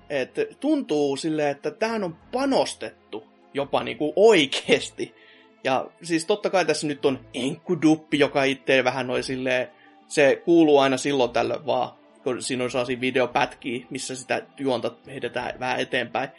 että 0.10 0.42
tuntuu 0.60 1.18
silleen, 1.18 1.50
että 1.50 1.72
tähän 1.72 2.04
on 2.04 2.18
panostettu 2.32 3.27
jopa 3.54 3.84
niinku 3.84 4.14
oikeesti. 4.16 5.16
Ja 5.64 5.86
siis 6.04 6.26
totta 6.26 6.50
kai 6.50 6.66
tässä 6.66 6.88
nyt 6.88 7.06
on 7.06 7.20
enkkuduppi, 7.34 8.20
joka 8.20 8.44
itse 8.44 8.84
vähän 8.84 9.08
noin 9.08 9.24
silleen, 9.24 9.68
se 10.08 10.42
kuuluu 10.46 10.80
aina 10.80 10.98
silloin 10.98 11.32
tällöin 11.32 11.66
vaan, 11.66 11.90
kun 12.24 12.42
siinä 12.42 12.64
on 12.64 12.72
sellaisia 12.72 13.02
videopätkiä, 13.02 13.86
missä 13.90 14.16
sitä 14.16 14.42
juonta 14.60 14.92
heitetään 15.08 15.60
vähän 15.60 15.80
eteenpäin. 15.80 16.30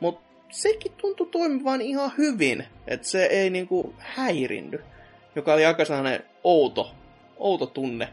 Mutta 0.00 0.20
sekin 0.50 0.92
tuntui 0.92 1.26
toimivan 1.26 1.80
ihan 1.80 2.12
hyvin, 2.18 2.64
että 2.86 3.08
se 3.08 3.24
ei 3.24 3.50
niinku 3.50 3.94
häirinny, 3.98 4.84
joka 5.36 5.54
oli 5.54 5.64
aika 5.64 5.84
sellainen 5.84 6.24
outo, 6.44 6.90
outo 7.36 7.66
tunne. 7.66 8.08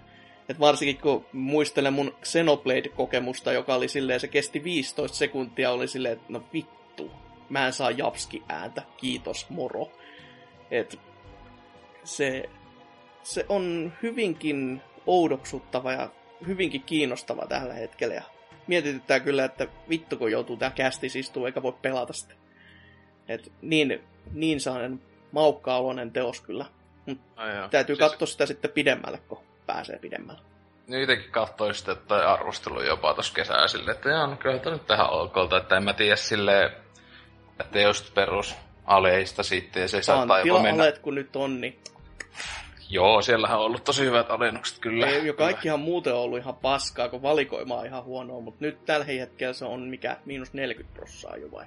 Et 0.49 0.59
varsinkin 0.59 0.97
kun 0.97 1.25
muistelen 1.33 1.93
mun 1.93 2.15
Xenoblade-kokemusta, 2.23 3.53
joka 3.53 3.75
oli 3.75 3.87
silleen, 3.87 4.19
se 4.19 4.27
kesti 4.27 4.63
15 4.63 5.17
sekuntia, 5.17 5.71
oli 5.71 5.87
silleen, 5.87 6.13
että 6.13 6.25
no 6.29 6.43
vittu, 6.53 6.80
mä 7.51 7.65
en 7.65 7.73
saa 7.73 7.91
japski 7.91 8.43
ääntä, 8.49 8.81
kiitos 8.97 9.49
moro. 9.49 9.91
Et 10.71 10.99
se, 12.03 12.49
se 13.23 13.45
on 13.49 13.93
hyvinkin 14.03 14.81
oudoksuttava 15.07 15.91
ja 15.91 16.09
hyvinkin 16.47 16.83
kiinnostava 16.83 17.45
tällä 17.47 17.73
hetkellä. 17.73 18.13
Ja 18.13 18.23
mietityttää 18.67 19.19
kyllä, 19.19 19.45
että 19.45 19.67
vittu 19.89 20.17
kun 20.17 20.31
joutuu 20.31 20.57
tää 20.57 20.71
kästi 20.71 21.07
istuu 21.15 21.45
eikä 21.45 21.63
voi 21.63 21.73
pelata 21.81 22.13
sitä. 22.13 22.33
Et 23.27 23.51
niin, 23.61 24.03
niin 24.33 24.59
sellainen 24.59 25.01
maukka-oloinen 25.31 26.11
teos 26.11 26.41
kyllä. 26.41 26.65
Mut 27.05 27.19
täytyy 27.71 27.95
siis... 27.95 28.09
katsoa 28.09 28.27
sitä 28.27 28.45
sitten 28.45 28.71
pidemmälle, 28.71 29.19
kun 29.27 29.43
pääsee 29.65 29.99
pidemmälle. 29.99 30.41
Niin 30.87 31.01
itsekin 31.01 31.31
katsoin 31.31 31.75
sitten, 31.75 31.97
että 31.97 32.33
arvostelu 32.33 32.83
jopa 32.83 33.13
tuossa 33.13 33.33
kesää 33.33 33.67
silleen, 33.67 33.95
että 33.95 34.09
joo, 34.09 34.27
no 34.27 34.35
kyllä 34.35 34.59
tämä 34.59 34.75
nyt 34.75 34.87
tähän 34.87 35.09
olkolta, 35.09 35.57
että 35.57 35.77
en 35.77 35.83
mä 35.83 35.93
tiedä 35.93 36.15
silleen, 36.15 36.71
että 37.59 37.81
just 37.81 38.13
perus 38.13 38.55
aleista 38.85 39.43
sitten 39.43 39.81
ja 39.81 39.87
se 39.87 40.01
saattaa 40.01 40.41
jopa 40.41 40.61
mennä... 40.61 40.83
aleet 40.83 40.99
kun 40.99 41.15
nyt 41.15 41.35
on, 41.35 41.61
niin... 41.61 41.79
Joo, 42.89 43.21
siellähän 43.21 43.59
on 43.59 43.65
ollut 43.65 43.83
tosi 43.83 44.05
hyvät 44.05 44.31
alennukset 44.31 44.79
kyllä. 44.79 45.07
Ei, 45.07 45.25
jo 45.25 45.33
kaikkihan 45.33 45.79
muuten 45.79 46.13
on 46.13 46.19
ollut 46.19 46.39
ihan 46.39 46.55
paskaa, 46.55 47.09
kun 47.09 47.21
valikoima 47.21 47.75
on 47.75 47.85
ihan 47.85 48.03
huonoa, 48.03 48.41
mutta 48.41 48.65
nyt 48.65 48.85
tällä 48.85 49.05
hetkellä 49.05 49.53
se 49.53 49.65
on 49.65 49.81
mikä, 49.81 50.17
miinus 50.25 50.53
40 50.53 50.95
prossaa 50.95 51.37
jo 51.37 51.51
vai? 51.51 51.65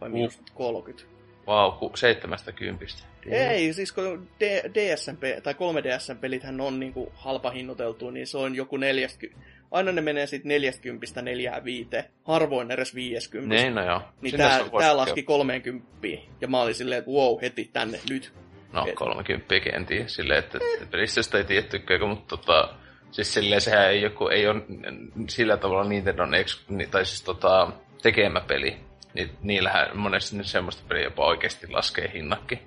Vai 0.00 0.08
uh. 0.08 0.12
miinus 0.12 0.38
uh. 0.38 0.44
30? 0.54 1.20
Vau, 1.46 1.70
wow, 1.80 1.90
70. 1.94 2.84
Ei, 3.26 3.72
siis 3.72 3.92
kun 3.92 4.28
DSM, 4.74 5.16
tai 5.42 5.54
3DSM-pelithän 5.54 6.60
on 6.60 6.80
niinku 6.80 7.12
halpa 7.14 7.50
hinnoiteltu, 7.50 8.10
niin 8.10 8.26
se 8.26 8.38
on 8.38 8.54
joku 8.54 8.76
40. 8.76 9.40
Aina 9.70 9.92
ne 9.92 10.00
menee 10.00 10.26
sitten 10.26 10.48
40 10.48 11.22
45, 11.22 11.90
harvoin 12.24 12.70
edes 12.70 12.94
50. 12.94 13.54
Niin, 13.54 13.74
no 13.74 13.84
joo. 13.84 14.02
Niin 14.20 14.36
tää, 14.36 14.60
tää 14.78 14.96
laski 14.96 15.22
30. 15.22 15.86
Ja 16.40 16.48
mä 16.48 16.60
olin 16.60 16.74
silleen, 16.74 16.98
että 16.98 17.10
wow, 17.10 17.38
heti 17.42 17.70
tänne, 17.72 18.00
nyt. 18.10 18.32
No, 18.72 18.86
Et... 18.86 18.94
30 18.94 19.54
en 19.72 19.86
tiedä, 19.86 20.08
silleen, 20.08 20.38
että 20.38 20.58
eh. 20.80 20.90
pelissä 20.90 21.38
ei 21.38 21.44
tiedä 21.44 21.66
tykkääkö, 21.66 22.06
mutta 22.06 22.36
tota, 22.36 22.74
siis 23.10 23.34
silleen 23.34 23.60
sehän 23.60 23.90
ei, 23.90 24.02
joku, 24.02 24.28
ei 24.28 24.48
ole 24.48 24.62
sillä 25.28 25.56
tavalla 25.56 25.84
Nintendon 25.84 26.30
tai 26.90 27.06
siis 27.06 27.22
tota, 27.22 27.72
tekemä 28.02 28.40
peli. 28.40 28.76
Niin, 29.14 29.30
niillähän 29.42 29.96
monesti 29.96 30.44
semmoista 30.44 30.82
peliä 30.88 31.04
jopa 31.04 31.26
oikeasti 31.26 31.68
laskee 31.68 32.10
hinnakki. 32.14 32.58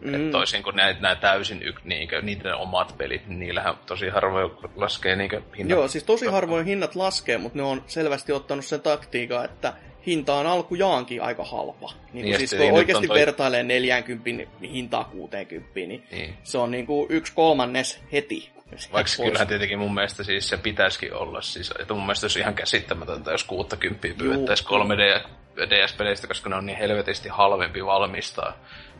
Mm. 0.00 0.14
Et 0.14 0.30
toisin 0.30 0.62
kuin 0.62 0.76
nämä, 0.76 0.96
nämä 1.00 1.14
täysin 1.14 1.62
yk, 1.62 1.84
niinkö, 1.84 2.22
niiden 2.22 2.54
omat 2.54 2.94
pelit, 2.98 3.26
niin 3.26 3.38
niillähän 3.38 3.74
tosi 3.86 4.08
harvoin 4.08 4.50
laskee 4.76 5.16
niinkö 5.16 5.42
hinnat. 5.58 5.70
Joo, 5.70 5.88
siis 5.88 6.04
tosi 6.04 6.26
harvoin 6.26 6.66
hinnat 6.66 6.94
laskee, 6.94 7.38
mutta 7.38 7.58
ne 7.58 7.62
on 7.62 7.82
selvästi 7.86 8.32
ottanut 8.32 8.64
sen 8.64 8.80
taktiikan, 8.80 9.44
että 9.44 9.72
hinta 10.06 10.34
on 10.34 10.46
alkujaankin 10.46 11.22
aika 11.22 11.44
halpa. 11.44 11.92
Niin, 12.12 12.24
niin 12.24 12.38
siis 12.38 12.50
kun 12.50 12.60
niin 12.60 12.74
oikeasti 12.74 13.06
toi... 13.06 13.18
vertailee 13.18 13.62
40 13.62 14.30
hintaa 14.62 15.04
60, 15.04 15.70
niin, 15.74 16.06
niin. 16.10 16.34
se 16.42 16.58
on 16.58 16.70
niin 16.70 16.86
kuin 16.86 17.06
yksi 17.10 17.32
kolmannes 17.32 18.00
heti. 18.12 18.50
Vaikka 18.92 19.12
kyllähän 19.24 19.48
tietenkin 19.48 19.78
mun 19.78 19.94
mielestä 19.94 20.24
siis 20.24 20.48
se 20.48 20.56
pitäisikin 20.56 21.14
olla. 21.14 21.42
Siis, 21.42 21.72
että 21.80 21.94
mun 21.94 22.02
mielestä 22.02 22.24
olisi 22.24 22.40
ihan 22.40 22.54
käsittämätöntä, 22.54 23.30
jos 23.30 23.44
60 23.44 24.08
pyydettäisiin 24.18 24.68
3D 24.68 25.28
DS-peleistä, 25.56 26.26
koska 26.26 26.48
ne 26.48 26.56
on 26.56 26.66
niin 26.66 26.78
helvetisti 26.78 27.28
halvempi 27.28 27.84
valmistaa. 27.84 28.52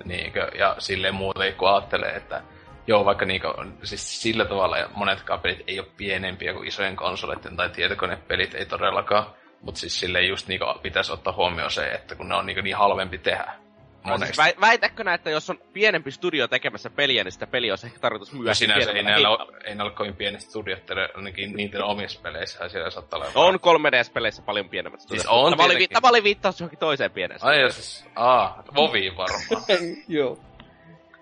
Niinkö, 0.05 0.51
ja 0.59 0.77
silleen 0.79 1.14
muuten 1.14 1.55
kun 1.55 1.69
ajattelee, 1.69 2.16
että 2.16 2.42
joo, 2.87 3.05
vaikka 3.05 3.25
niinkö, 3.25 3.55
siis 3.83 4.23
sillä 4.23 4.45
tavalla 4.45 4.77
monetkaan 4.95 5.40
pelit 5.40 5.64
ei 5.66 5.81
ole 5.81 5.88
pienempiä 5.97 6.53
kuin 6.53 6.69
isojen 6.69 6.97
konsoleiden 6.97 7.57
tai 7.57 7.69
tietokonepelit, 7.69 8.55
ei 8.55 8.66
todellakaan. 8.66 9.27
Mutta 9.62 9.81
siis 9.81 10.01
silleen 10.01 10.29
just 10.29 10.49
niinku 10.49 10.64
pitäisi 10.83 11.12
ottaa 11.12 11.33
huomioon 11.33 11.71
se, 11.71 11.87
että 11.87 12.14
kun 12.14 12.29
ne 12.29 12.35
on 12.35 12.47
niinku 12.47 12.62
niin 12.62 12.77
halvempi 12.77 13.19
tehdä. 13.19 13.65
No, 14.07 14.19
siis 14.19 14.38
väi- 14.38 14.61
väitäkö 14.61 15.05
nää, 15.05 15.14
että 15.14 15.31
jos 15.31 15.51
on 15.51 15.59
pienempi 15.73 16.11
studio 16.11 16.49
tekemässä 16.49 16.90
peliä, 16.90 17.25
niin 17.25 17.33
sitä 17.33 17.47
peliä 17.47 17.73
olisi 17.73 17.87
ehkä 17.87 17.99
tarkoitus 17.99 18.33
myydä? 18.33 18.51
Ja 18.51 18.55
sinänsä 18.55 18.92
ei 18.92 19.03
näillä, 19.03 19.29
ole, 19.31 19.53
ei 19.64 19.77
ole 19.81 19.90
kovin 19.90 20.16
pienet 20.16 20.40
studiot, 20.40 20.83
ainakin 21.14 21.53
niiden 21.53 21.85
omissa 21.85 22.21
peleissä 22.23 22.69
siellä 22.69 22.90
saattaa 22.90 23.19
olla. 23.19 23.31
On 23.35 23.55
3DS-peleissä 23.55 24.42
paljon 24.42 24.69
pienemmät 24.69 25.01
studiot. 25.01 25.21
Siis 25.21 25.31
on 25.33 25.53
tämä, 25.57 25.64
oli, 25.64 25.88
tämä 25.88 26.09
oli 26.09 26.23
viittaus 26.23 26.61
johonkin 26.61 26.79
toiseen 26.79 27.11
pieneen 27.11 27.40
Ai 27.42 27.73
siis, 27.73 28.05
aa, 28.16 28.62
Vovi 28.75 29.12
varmaan. 29.16 29.62
Joo. 30.09 30.38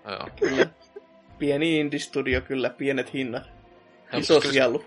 Joo. 0.07 0.29
Kyllä. 0.39 0.67
Pieni 1.39 1.79
indie-studio, 1.79 2.41
kyllä, 2.41 2.69
pienet 2.69 3.13
hinnat. 3.13 3.43
Iso 4.17 4.41
sielu. 4.41 4.85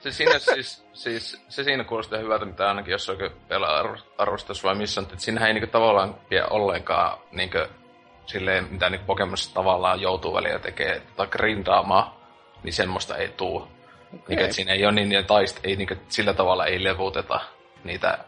Se 0.00 0.12
siinä 0.12 0.38
siis, 0.38 0.84
siis, 0.92 1.44
se 1.48 1.64
siinä 1.64 1.84
kuulostaa 1.84 2.18
hyvältä, 2.18 2.44
mitä 2.44 2.68
ainakin 2.68 2.92
jos 2.92 3.08
oikein 3.08 3.32
pelaa 3.48 3.98
arvostus 4.18 4.64
vai 4.64 4.74
missä 4.74 5.00
on, 5.00 5.04
että 5.04 5.16
siinähän 5.18 5.48
ei 5.48 5.54
niinku 5.54 5.70
tavallaan 5.70 6.14
pidä 6.28 6.46
ollenkaan 6.46 7.18
niinku, 7.32 7.58
silleen, 8.26 8.68
mitä 8.70 8.90
niinku 8.90 9.06
Pokemonissa 9.06 9.54
tavallaan 9.54 10.00
joutuu 10.00 10.34
väliä 10.34 10.58
tekee, 10.58 11.02
tai 11.16 11.26
grindaamaan, 11.26 12.12
niin 12.62 12.72
semmoista 12.72 13.16
ei 13.16 13.28
tuu. 13.28 13.56
Okay. 13.56 13.70
Niinku, 14.28 14.44
että 14.44 14.56
siinä 14.56 14.72
ei 14.72 14.84
ole 14.84 14.92
niin, 14.92 15.08
niin 15.08 15.26
taist, 15.26 15.60
ei 15.64 15.76
niinku, 15.76 15.94
sillä 16.08 16.34
tavalla 16.34 16.66
ei 16.66 16.84
levuteta 16.84 17.40
niitä 17.84 18.18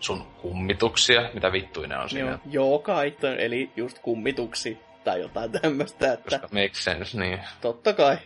sun 0.00 0.26
kummituksia, 0.42 1.30
mitä 1.34 1.52
vittuja 1.52 1.88
ne 1.88 1.98
on 1.98 2.10
siinä. 2.10 2.30
Joo, 2.30 2.38
joo 2.44 2.78
kai, 2.78 3.16
eli 3.38 3.70
just 3.76 3.98
kummituksi 3.98 4.78
tai 5.04 5.20
jotain 5.20 5.52
tämmöistä. 5.52 6.12
Että... 6.12 6.30
Koska 6.30 6.48
makes 6.52 6.84
sense, 6.84 7.20
niin. 7.20 7.40
Totta 7.60 7.92
kai. 7.92 8.18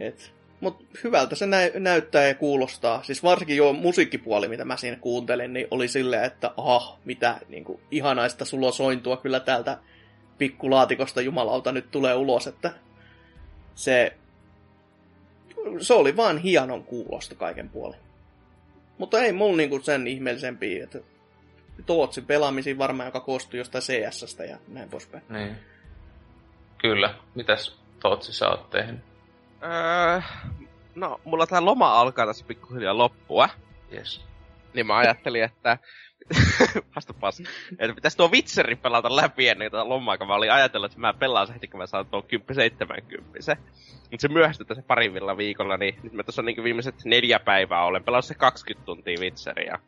Et 0.00 0.34
mutta 0.64 0.84
hyvältä 1.04 1.34
se 1.34 1.46
nä- 1.46 1.70
näyttää 1.74 2.28
ja 2.28 2.34
kuulostaa. 2.34 3.02
Siis 3.02 3.22
varsinkin 3.22 3.56
jo 3.56 3.72
musiikkipuoli, 3.72 4.48
mitä 4.48 4.64
mä 4.64 4.76
siinä 4.76 4.96
kuuntelin, 4.96 5.52
niin 5.52 5.66
oli 5.70 5.88
silleen, 5.88 6.24
että 6.24 6.50
aha, 6.56 6.98
mitä 7.04 7.40
niin 7.48 7.64
kuin, 7.64 7.80
ihanaista 7.90 8.44
sulosointua 8.44 9.16
kyllä 9.16 9.40
täältä 9.40 9.78
pikkulaatikosta 10.38 11.20
jumalauta 11.20 11.72
nyt 11.72 11.90
tulee 11.90 12.14
ulos, 12.14 12.46
että 12.46 12.70
se, 13.74 14.16
se 15.80 15.94
oli 15.94 16.16
vaan 16.16 16.38
hienon 16.38 16.84
kuulosta 16.84 17.34
kaiken 17.34 17.68
puolin. 17.68 18.00
Mutta 18.98 19.18
ei 19.18 19.32
mulla 19.32 19.56
niinku 19.56 19.80
sen 19.80 20.06
ihmeellisempi, 20.06 20.80
että 20.80 20.98
Tootsin 21.86 22.26
pelaamisiin 22.26 22.78
varmaan, 22.78 23.06
joka 23.06 23.20
koostui 23.20 23.58
jostain 23.58 23.82
cs 23.82 24.38
ja 24.48 24.58
näin 24.68 24.88
poispäin. 24.88 25.24
Niin. 25.28 25.56
Kyllä. 26.78 27.14
Mitäs 27.34 27.78
Tootsi 28.00 28.32
sä 28.32 28.48
oot 28.48 28.70
tehnyt? 28.70 29.13
Öö, 29.64 30.20
no, 30.94 31.20
mulla 31.24 31.46
tää 31.46 31.64
loma 31.64 32.00
alkaa 32.00 32.26
tässä 32.26 32.46
pikkuhiljaa 32.46 32.98
loppua. 32.98 33.48
Yes. 33.92 34.24
Niin 34.74 34.86
mä 34.86 34.96
ajattelin, 34.96 35.44
että 35.44 35.78
vastapas, 36.96 37.42
että 37.78 37.94
pitäisi 37.94 38.16
tuo 38.16 38.28
Witcherin 38.28 38.78
pelata 38.78 39.16
läpi 39.16 39.48
ennen 39.48 39.70
tätä 39.70 39.88
lomaa, 39.88 40.18
kun 40.18 40.26
mä 40.26 40.34
olin 40.34 40.52
ajatellut, 40.52 40.92
että 40.92 41.00
mä 41.00 41.12
pelaan 41.12 41.46
se 41.46 41.54
heti, 41.54 41.68
kun 41.68 41.80
mä 41.80 41.86
saan 41.86 42.06
tuon 42.06 42.22
10-70. 42.22 42.26
Mutta 44.10 44.22
se 44.22 44.28
myöhästyi 44.28 44.66
tässä 44.66 44.84
parivilla 44.86 45.36
viikolla, 45.36 45.76
niin 45.76 45.94
nyt 46.02 46.12
mä 46.12 46.22
tuossa 46.22 46.42
niin 46.42 46.64
viimeiset 46.64 46.94
neljä 47.04 47.38
päivää 47.38 47.84
olen 47.84 48.04
pelannut 48.04 48.24
se 48.24 48.34
20 48.34 48.86
tuntia 48.86 49.20
Witcheria. 49.20 49.78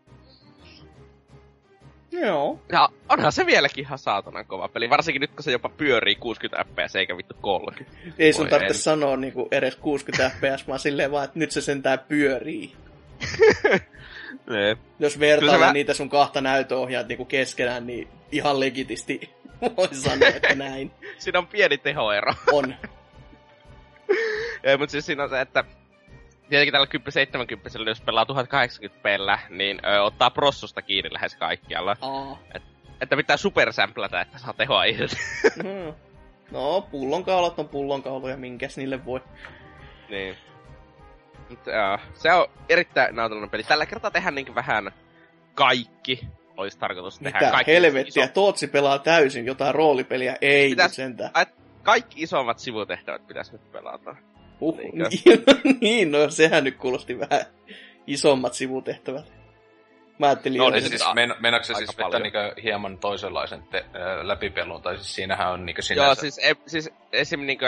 Joo. 2.13 2.61
Ja 2.73 2.89
onhan 3.09 3.33
se 3.33 3.47
vieläkin 3.47 3.85
ihan 3.85 3.99
saatanan 3.99 4.47
kova 4.47 4.69
peli, 4.69 4.91
varsinkin 4.91 5.21
nyt 5.21 5.31
kun 5.31 5.43
se 5.43 5.53
jopa 5.53 5.69
pyörii 5.69 6.15
60 6.15 6.65
fps 6.65 6.97
eikä 6.97 7.17
vittu 7.17 7.35
30. 7.41 7.97
Ei 8.19 8.33
sun 8.33 8.49
tarvitse 8.49 8.75
en. 8.75 8.83
sanoa 8.83 9.17
niinku 9.17 9.49
edes 9.51 9.77
60 9.77 10.31
fps, 10.37 10.69
vaan 10.69 10.79
silleen 10.79 11.11
vaan, 11.11 11.25
että 11.25 11.39
nyt 11.39 11.51
se 11.51 11.61
sentään 11.61 11.99
pyörii. 11.99 12.73
ne. 14.51 14.77
Jos 14.99 15.21
vertaillaan 15.21 15.61
mä... 15.61 15.73
niitä 15.73 15.95
sun 15.95 16.11
kahta 16.11 16.41
näytöohjaat 16.41 17.09
niinku 17.09 17.25
keskenään, 17.25 17.87
niin 17.87 18.09
ihan 18.33 18.61
legitisti 18.61 19.31
voin 19.77 19.95
sanoa, 19.95 20.29
että 20.29 20.55
näin. 20.55 20.91
siinä 21.19 21.39
on 21.39 21.47
pieni 21.47 21.79
tehoero. 21.79 22.35
on. 22.53 22.75
Ei, 24.65 24.77
mutta 24.77 24.91
siis 24.91 25.07
siinä 25.07 25.23
on 25.23 25.31
se, 25.31 25.41
että 25.41 25.65
tietenkin 26.49 26.73
tällä 26.73 26.87
1070 26.87 27.91
jos 27.91 28.01
pelaa 28.01 28.27
1080 28.27 29.03
pellä, 29.03 29.39
niin 29.51 29.81
ö, 29.87 30.03
ottaa 30.03 30.31
prossusta 30.31 30.83
kiinni 30.83 31.13
lähes 31.13 31.37
kaikkialla. 31.37 31.97
Oh. 32.01 32.39
Et, 32.55 32.63
että 33.01 33.17
pitää 33.17 33.37
supersämplätä, 33.37 34.21
että 34.21 34.39
saa 34.39 34.53
tehoa 34.53 34.85
irti. 34.85 35.17
Hmm. 35.63 35.95
no, 36.51 36.81
pullonkaulat 36.91 37.59
on 37.59 37.69
pullonkauloja, 37.69 38.37
minkäs 38.37 38.77
niille 38.77 39.05
voi. 39.05 39.21
Niin. 40.09 40.37
Mut, 41.51 41.59
uh, 41.59 42.01
se 42.15 42.33
on 42.33 42.47
erittäin 42.69 43.17
nautinnollinen 43.17 43.51
peli. 43.51 43.63
Tällä 43.63 43.87
kertaa 43.87 44.11
tehdään 44.11 44.35
niin 44.35 44.55
vähän 44.55 44.91
kaikki. 45.55 46.21
Olisi 46.57 46.79
tarkoitus 46.79 47.19
tehdä 47.19 47.39
Mitä 47.39 47.51
kaikki. 47.51 47.73
helvettiä, 47.73 48.25
iso... 48.25 48.33
Tootsi 48.33 48.67
pelaa 48.67 48.99
täysin 48.99 49.47
jotain 49.47 49.75
roolipeliä, 49.75 50.37
ei 50.41 50.69
Pitäis, 50.69 50.95
sentään. 50.95 51.31
Kaikki 51.83 52.23
isommat 52.23 52.59
sivutehtävät 52.59 53.27
pitäisi 53.27 53.53
nyt 53.53 53.73
pelata. 53.73 54.17
Uh, 54.61 54.79
niin, 54.79 54.93
niin, 55.81 56.11
no 56.11 56.31
sehän 56.31 56.65
nyt 56.65 56.77
kuulosti 56.77 57.19
vähän 57.19 57.45
isommat 58.07 58.55
sivutehtävät. 58.55 59.37
Mä 60.19 60.27
ajattelin... 60.27 60.59
No, 60.59 60.71
niin 60.71 60.89
siis, 60.89 61.05
men, 61.15 61.35
meinaatko 61.41 61.75
siis 61.75 61.99
vetää 61.99 62.21
niinku 62.21 62.39
hieman 62.63 62.99
toisenlaisen 62.99 63.63
te, 63.63 63.79
äh, 63.79 64.27
läpipelun, 64.27 64.83
tai 64.83 64.97
siis 64.97 65.15
siinähän 65.15 65.53
on 65.53 65.67
niinku 65.67 65.83
sinänsä... 65.83 66.07
Joo, 66.07 66.15
siis, 66.15 66.39
e, 66.39 66.55
siis 66.67 66.91
esim. 67.13 67.41
niinku... 67.41 67.65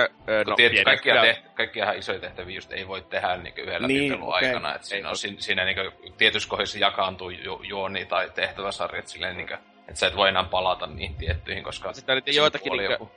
No, 0.47 0.57
tiedät, 0.57 0.85
kaikkia, 0.85 1.23
te, 1.23 1.43
kaikkia 1.55 1.93
isoja 1.93 2.21
tehtäviä 2.21 2.55
just 2.55 2.73
ei 2.73 2.89
voi 2.89 3.03
tehdä 3.03 3.37
niinku 3.37 3.61
yhden 3.61 3.83
niin, 3.83 4.03
läpipelun 4.03 4.29
okay. 4.29 4.49
aikana, 4.49 4.75
että 4.75 4.87
siinä, 4.87 5.09
on, 5.09 5.17
siinä, 5.17 5.37
siinä 5.41 5.65
niinku 5.65 5.83
tietyissä 6.19 6.49
kohdissa 6.49 6.79
jakaantuu 6.79 7.31
ju, 7.31 7.63
juoni 7.63 8.05
tai 8.05 8.31
tehtäväsarjat 8.35 9.09
silleen 9.09 9.37
niinku, 9.37 9.55
että 9.89 10.01
sä 10.01 10.07
et 10.07 10.17
voi 10.17 10.29
enää 10.29 10.45
palata 10.45 10.87
niihin 10.87 11.15
tiettyihin, 11.15 11.65
koska... 11.65 11.93
Sitten 11.93 12.17
on 12.17 12.35
joitakin 12.35 12.73
niinku 12.73 12.93
joku... 12.93 13.11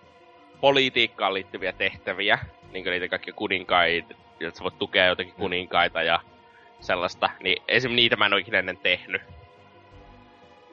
politiikkaan 0.61 1.33
liittyviä 1.33 1.71
tehtäviä, 1.71 2.39
niin 2.73 2.85
niitä 2.85 3.07
kaikki 3.07 3.31
kuninkaita, 3.31 4.13
että 4.39 4.57
sä 4.57 4.63
voit 4.63 4.79
tukea 4.79 5.05
jotakin 5.05 5.33
kuninkaita 5.33 6.03
ja 6.03 6.19
sellaista, 6.79 7.29
niin 7.43 7.63
esim. 7.67 7.91
niitä 7.91 8.15
mä 8.15 8.25
en 8.25 8.33
oikein 8.33 8.55
ennen 8.55 8.77
tehnyt. 8.77 9.21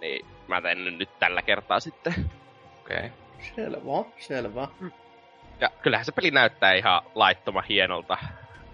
Niin 0.00 0.26
mä 0.48 0.60
teen 0.60 0.98
nyt 0.98 1.18
tällä 1.18 1.42
kertaa 1.42 1.80
sitten. 1.80 2.14
Okei. 2.80 2.96
Okay. 2.96 3.10
Selvä, 3.54 4.04
selvä. 4.18 4.68
Ja 5.60 5.70
kyllähän 5.82 6.04
se 6.04 6.12
peli 6.12 6.30
näyttää 6.30 6.72
ihan 6.72 7.02
laittoma 7.14 7.62
hienolta, 7.62 8.18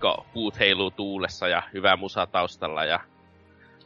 kun 0.00 0.24
puut 0.34 0.58
heiluu 0.58 0.90
tuulessa 0.90 1.48
ja 1.48 1.62
hyvä 1.72 1.96
musa 1.96 2.26
taustalla 2.26 2.84
ja 2.84 3.00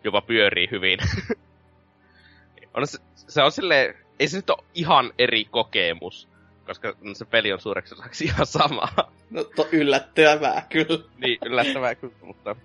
jopa 0.05 0.21
pyörii 0.21 0.69
hyvin. 0.71 0.99
on 2.75 2.87
se, 2.87 2.99
se 3.15 3.43
on 3.43 3.53
silleen, 3.53 3.95
ei 4.21 4.29
se 4.29 4.37
nyt 4.37 4.51
ole 4.51 4.65
ihan 4.75 5.13
eri 5.19 5.45
kokemus, 5.45 6.29
koska 6.69 6.95
se 7.13 7.25
peli 7.25 7.53
on 7.53 7.61
suureksi 7.61 7.95
osaksi 7.95 8.25
ihan 8.25 8.47
sama. 8.47 8.89
No 9.31 9.45
to, 9.45 9.69
yllättävää 9.73 10.67
kyllä. 10.69 11.05
niin, 11.19 11.39
yllättävää 11.45 11.95
kyllä, 11.95 12.15
mutta... 12.23 12.57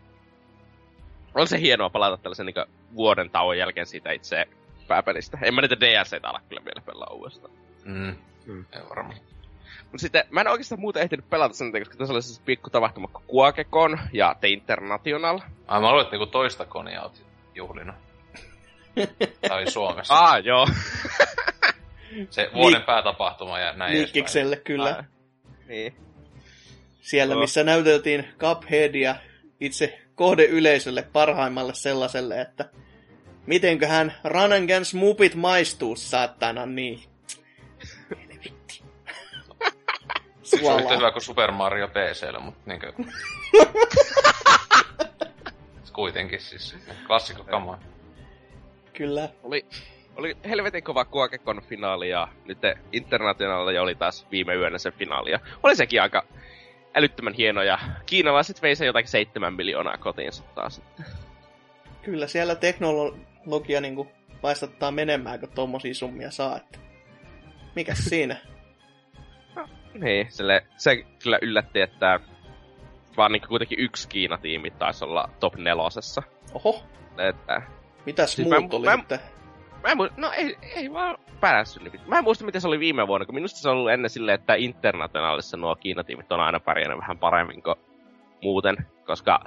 On 1.35 1.47
se 1.47 1.59
hienoa 1.59 1.89
palata 1.89 2.17
tällaisen 2.17 2.45
niin 2.45 2.65
vuoden 2.95 3.29
tauon 3.29 3.57
jälkeen 3.57 3.85
siitä 3.85 4.11
itse 4.11 4.47
pääpelistä. 4.87 5.37
En 5.41 5.53
mä 5.53 5.61
niitä 5.61 5.79
DLCtä 5.79 6.29
ala 6.29 6.41
kyllä 6.49 6.65
vielä 6.65 6.81
pelaa 6.85 7.13
uudestaan. 7.13 7.53
Mm. 7.85 8.15
mm. 8.45 8.65
Ei 8.73 8.81
varmaan. 8.89 9.17
Mut 9.91 10.01
sitten, 10.01 10.23
mä 10.29 10.41
en 10.41 10.47
oikeastaan 10.47 10.81
muuta 10.81 10.99
ehtinyt 10.99 11.29
pelata 11.29 11.53
sen, 11.53 11.71
koska 11.71 11.95
tässä 11.95 12.13
oli 12.13 12.21
siis 12.21 12.39
pikku 12.39 12.69
tapahtuma 12.69 13.07
Kuakekon 13.27 13.99
ja 14.13 14.35
The 14.39 14.47
International. 14.47 15.39
Ai 15.67 15.81
mä 15.81 15.89
luulen, 15.89 16.03
että 16.03 16.13
niinku 16.15 16.31
toista 16.31 16.65
konia 16.65 17.01
oot 17.01 17.25
juhlina. 17.55 17.93
Tai 19.49 19.71
Suomessa. 19.71 20.19
Ah, 20.19 20.45
joo. 20.45 20.67
Se 22.29 22.49
vuoden 22.53 22.81
Liik- 22.81 22.85
päätapahtuma 22.85 23.59
ja 23.59 23.73
näin 23.73 23.97
Liikkikselle 23.97 24.55
kyllä. 24.55 24.95
Ah, 24.99 25.05
niin. 25.67 25.95
Siellä, 27.01 27.35
missä 27.35 27.63
näyteltiin 27.63 28.27
Cupheadia 28.39 29.15
itse 29.59 29.99
kohdeyleisölle 30.15 31.01
parhaimmalle 31.13 31.73
sellaiselle, 31.73 32.41
että 32.41 32.69
mitenköhän 33.45 34.13
Run 34.23 34.53
Against 34.63 34.93
Mupit 34.93 35.35
maistuu, 35.35 35.95
saatana 35.95 36.65
niin. 36.65 36.99
Se 40.43 40.71
on 40.71 40.79
yhtä 40.79 40.95
hyvä 40.95 41.11
kuin 41.11 41.21
Super 41.21 41.51
Mario 41.51 41.87
PCllä, 41.87 42.39
mutta 42.39 42.61
niinkö... 42.65 42.93
Kuitenkin 45.93 46.41
siis 46.41 46.75
klassikko 47.07 47.43
kamaa. 47.43 47.79
Kyllä. 48.93 49.29
Oli, 49.43 49.65
oli 50.15 50.37
helvetin 50.49 50.83
kova 50.83 51.05
Kuakekon 51.05 51.61
finaali 51.61 52.09
ja 52.09 52.27
nyt 52.45 52.57
Internationalilla 52.91 53.81
oli 53.81 53.95
taas 53.95 54.27
viime 54.31 54.55
yönä 54.55 54.77
se 54.77 54.91
finaali. 54.91 55.31
Ja 55.31 55.39
oli 55.63 55.75
sekin 55.75 56.01
aika 56.01 56.23
älyttömän 56.95 57.33
hieno 57.33 57.63
ja 57.63 57.79
kiinalaiset 58.05 58.61
vei 58.61 58.75
se 58.75 58.85
jotakin 58.85 59.09
seitsemän 59.09 59.53
miljoonaa 59.53 59.97
kotiinsa 59.97 60.43
taas. 60.55 60.81
Kyllä 62.01 62.27
siellä 62.27 62.55
teknologia 62.55 63.81
niinku 63.81 64.07
paistattaa 64.41 64.91
menemään, 64.91 65.39
kun 65.39 65.49
tommosia 65.49 65.93
summia 65.93 66.31
saa. 66.31 66.57
Että... 66.57 66.79
Mikäs 67.75 67.97
siinä? 68.09 68.37
Niin, 69.93 70.27
sille, 70.29 70.65
se 70.77 71.03
kyllä 71.23 71.39
yllätti, 71.41 71.81
että 71.81 72.19
vaan 73.17 73.31
niin 73.31 73.47
kuitenkin 73.47 73.79
yksi 73.79 74.07
Kiina-tiimi 74.07 74.71
taisi 74.71 75.05
olla 75.05 75.29
top 75.39 75.55
nelosessa. 75.55 76.23
Oho, 76.53 76.83
Että, 77.17 77.61
mitäs 78.05 78.33
Siis 78.33 78.47
muut 78.47 78.71
mä- 78.71 78.77
oli 78.77 78.85
mä-? 78.85 79.19
Mä 79.83 79.91
en 79.91 79.97
muista, 79.97 80.21
no 80.21 80.31
ei, 80.31 80.57
ei 80.75 80.93
vaan 80.93 81.17
päässyt. 81.39 81.83
Niin. 81.83 82.01
Mä 82.07 82.17
en 82.17 82.23
muista, 82.23 82.45
miten 82.45 82.61
se 82.61 82.67
oli 82.67 82.79
viime 82.79 83.07
vuonna, 83.07 83.25
kun 83.25 83.35
minusta 83.35 83.59
se 83.59 83.69
on 83.69 83.77
ollut 83.77 83.91
ennen 83.91 84.09
silleen, 84.09 84.39
että 84.39 84.55
internationaalissa 84.55 85.57
nuo 85.57 85.75
Kiinatiimit 85.75 86.31
on 86.31 86.39
aina 86.39 86.59
pärjännyt 86.59 86.99
vähän 86.99 87.17
paremmin 87.17 87.63
kuin 87.63 87.75
muuten, 88.41 88.77
koska 89.05 89.39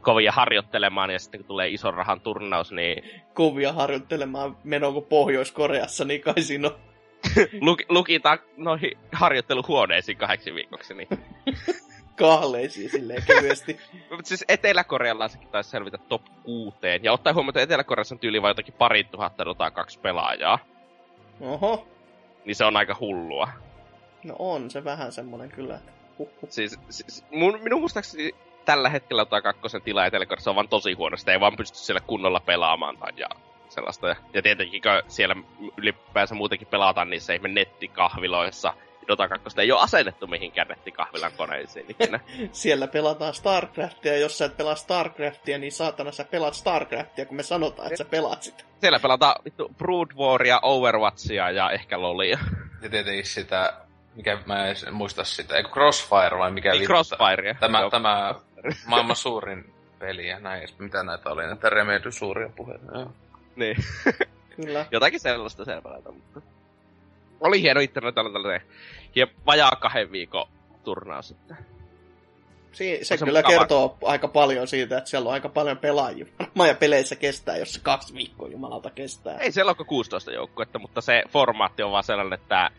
kovia 0.00 0.32
harjoittelemaan 0.32 1.10
ja 1.10 1.18
sitten 1.18 1.40
kun 1.40 1.46
tulee 1.46 1.68
ison 1.68 1.94
rahan 1.94 2.20
turnaus, 2.20 2.72
niin 2.72 3.04
Kovia 3.34 3.72
harjoittelemaan 3.72 4.56
menoa 4.64 4.92
kuin 4.92 5.04
Pohjois-Koreassa, 5.04 6.04
niin 6.04 6.20
kai 6.20 6.42
siinä 6.42 6.68
on 6.68 6.76
luki, 7.60 7.84
lukitaan 7.88 8.38
noihin 8.56 8.98
harjoitteluhuoneisiin 9.12 10.18
kahdeksi 10.18 10.54
viikoksi. 10.54 10.94
Niin. 10.94 11.08
kahleisia 12.16 12.88
silleen 12.88 13.22
kevyesti. 13.26 13.78
Mutta 14.10 14.28
siis 14.28 14.44
eteläkorealaisetkin 14.48 15.48
taisi 15.48 15.70
selvitä 15.70 15.98
top 15.98 16.22
kuuteen. 16.42 17.04
Ja 17.04 17.12
ottaen 17.12 17.34
huomioon, 17.34 17.50
että 17.50 17.60
Etelä-Koreassa 17.62 18.14
on 18.14 18.18
tyyli 18.18 18.42
vain 18.42 18.50
jotakin 18.50 18.74
pari 18.74 19.04
tuhatta 19.04 19.44
Dota 19.44 19.70
2 19.70 19.98
pelaajaa, 19.98 20.58
Oho, 21.40 21.86
niin 22.44 22.56
se 22.56 22.64
on 22.64 22.76
aika 22.76 22.96
hullua. 23.00 23.48
no 24.24 24.34
on 24.38 24.70
se 24.70 24.84
vähän 24.84 25.12
semmonen 25.12 25.50
kyllä. 25.50 25.78
Huhhuh. 26.18 26.50
Siis, 26.50 26.78
siis 26.90 27.24
mun, 27.30 27.60
minun 27.62 27.80
muistaakseni 27.80 28.32
tällä 28.64 28.88
hetkellä 28.88 29.20
Dota 29.20 29.42
2 29.42 29.80
tila 29.84 30.06
Etelä-Koreassa 30.06 30.50
on 30.50 30.56
vaan 30.56 30.68
tosi 30.68 30.92
huono. 30.92 31.16
Sitä 31.16 31.32
ei 31.32 31.40
vaan 31.40 31.56
pysty 31.56 31.78
siellä 31.78 32.00
kunnolla 32.00 32.40
pelaamaan 32.40 32.98
tai 32.98 33.12
ja 33.16 33.28
sellaista. 33.68 34.08
Ja, 34.08 34.16
ja 34.34 34.42
tietenkin 34.42 34.82
kun 34.82 35.02
siellä 35.08 35.36
ylipäänsä 35.76 36.34
muutenkin 36.34 36.68
pelataan 36.68 37.10
niissä 37.10 37.32
ihme 37.34 37.48
nettikahviloissa, 37.48 38.74
Dota 39.08 39.28
2 39.28 39.60
ei 39.60 39.72
ole 39.72 39.80
asennettu 39.80 40.26
mihinkään 40.26 40.68
nettikahvilan 40.68 41.32
koneisiin 41.36 41.86
ikinä. 41.88 42.20
Siellä 42.52 42.86
pelataan 42.86 43.34
Starcraftia, 43.34 44.12
ja 44.12 44.18
jos 44.18 44.38
sä 44.38 44.44
et 44.44 44.56
pelaa 44.56 44.74
Starcraftia, 44.74 45.58
niin 45.58 45.72
saatana 45.72 46.12
sä 46.12 46.24
pelaat 46.24 46.54
Starcraftia, 46.54 47.26
kun 47.26 47.36
me 47.36 47.42
sanotaan, 47.42 47.88
että 47.88 47.98
sä 47.98 48.04
pelaat 48.04 48.42
sitä. 48.42 48.64
Siellä 48.80 48.98
pelataan 49.00 49.34
vittu 49.44 49.70
Brood 49.78 50.08
Waria, 50.16 50.60
Overwatchia 50.62 51.50
ja 51.50 51.70
ehkä 51.70 52.02
Lolia. 52.02 52.38
Ja 52.82 52.88
tietenkin 52.88 53.26
sitä, 53.26 53.72
mikä 54.16 54.38
mä 54.46 54.66
en 54.66 54.76
muista 54.94 55.24
sitä, 55.24 55.56
eikö 55.56 55.68
Crossfire 55.68 56.38
vai 56.38 56.50
mikä 56.50 56.72
Niin 56.72 56.84
Crossfirea. 56.84 57.54
Tämä, 57.60 57.80
Joo. 57.80 57.90
tämä 57.90 58.34
maailman 58.86 59.16
suurin 59.16 59.74
peli 59.98 60.28
ja 60.28 60.40
näin. 60.40 60.68
Mitä 60.78 61.02
näitä 61.02 61.30
oli? 61.30 61.46
Näitä 61.46 61.70
Remedy 61.70 62.12
suuria 62.12 62.48
puheita. 62.56 62.98
Joo. 62.98 63.12
Niin. 63.56 63.76
Kyllä. 64.56 64.86
Jotakin 64.90 65.20
sellaista 65.20 65.64
pelataan, 65.64 66.14
mutta... 66.14 66.51
Oli 67.42 67.62
hieno 67.62 67.80
internationaalinen 67.80 68.60
ja 69.14 69.26
vajaa 69.46 69.76
kahden 69.80 70.12
viikon 70.12 70.48
turnaus 70.84 71.28
sitten. 71.28 71.56
Si- 72.72 72.98
se 73.02 73.16
se 73.16 73.24
kyllä 73.24 73.38
mukava. 73.38 73.58
kertoo 73.58 73.98
aika 74.04 74.28
paljon 74.28 74.68
siitä, 74.68 74.98
että 74.98 75.10
siellä 75.10 75.28
on 75.28 75.34
aika 75.34 75.48
paljon 75.48 75.78
pelaajia. 75.78 76.26
Varmaan 76.38 76.68
ja 76.68 76.74
peleissä 76.74 77.16
kestää, 77.16 77.56
jos 77.56 77.72
se 77.74 77.80
kaksi 77.82 78.14
viikkoa 78.14 78.48
jumalauta 78.48 78.90
kestää. 78.90 79.38
Ei 79.38 79.52
siellä 79.52 79.70
ole 79.70 79.76
kuin 79.76 79.86
16 79.86 80.32
joukkuetta, 80.32 80.78
mutta 80.78 81.00
se 81.00 81.22
formaatti 81.28 81.82
on 81.82 81.90
vaan 81.92 82.04
sellainen, 82.04 82.38
että 82.40 82.70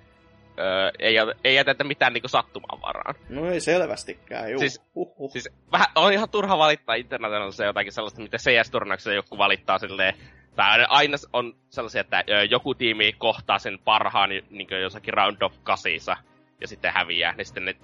öö, 0.60 0.91
ei, 0.99 1.15
ei 1.43 1.56
jätetä 1.56 1.84
mitään 1.84 2.13
niinku 2.13 2.28
sattuman 2.28 2.82
varaan. 2.82 3.15
No 3.30 3.52
ei 3.52 3.60
selvästikään, 3.62 4.52
juu. 4.52 4.60
Siis- 4.60 4.82
Huhhuh. 4.95 5.32
Siis 5.32 5.49
vähän 5.71 5.88
on 5.95 6.13
ihan 6.13 6.30
turha 6.30 6.58
valittaa 6.58 6.95
internationaalissa 6.95 7.65
jotakin 7.65 7.91
sellaista, 7.91 8.21
mitä 8.21 8.38
CS-turnauksessa 8.38 9.13
joku 9.13 9.38
valittaa 9.38 9.80
silleen, 9.80 10.15
tai 10.56 10.86
aina 10.89 11.18
on 11.34 11.56
sellaisia, 11.70 12.02
että 12.02 12.24
joku 12.50 12.76
tiimi 12.76 13.13
kohtaa 13.18 13.60
sen 13.60 13.80
parhaan 13.86 14.30
niin 14.30 14.68
jossakin 14.82 15.13
round 15.13 15.42
of 15.42 15.54
kasissa, 15.63 16.18
ja 16.62 16.68
sitten 16.68 16.94
häviää, 16.94 17.34
niin 17.38 17.46
sitten 17.46 17.66
ne 17.66 17.76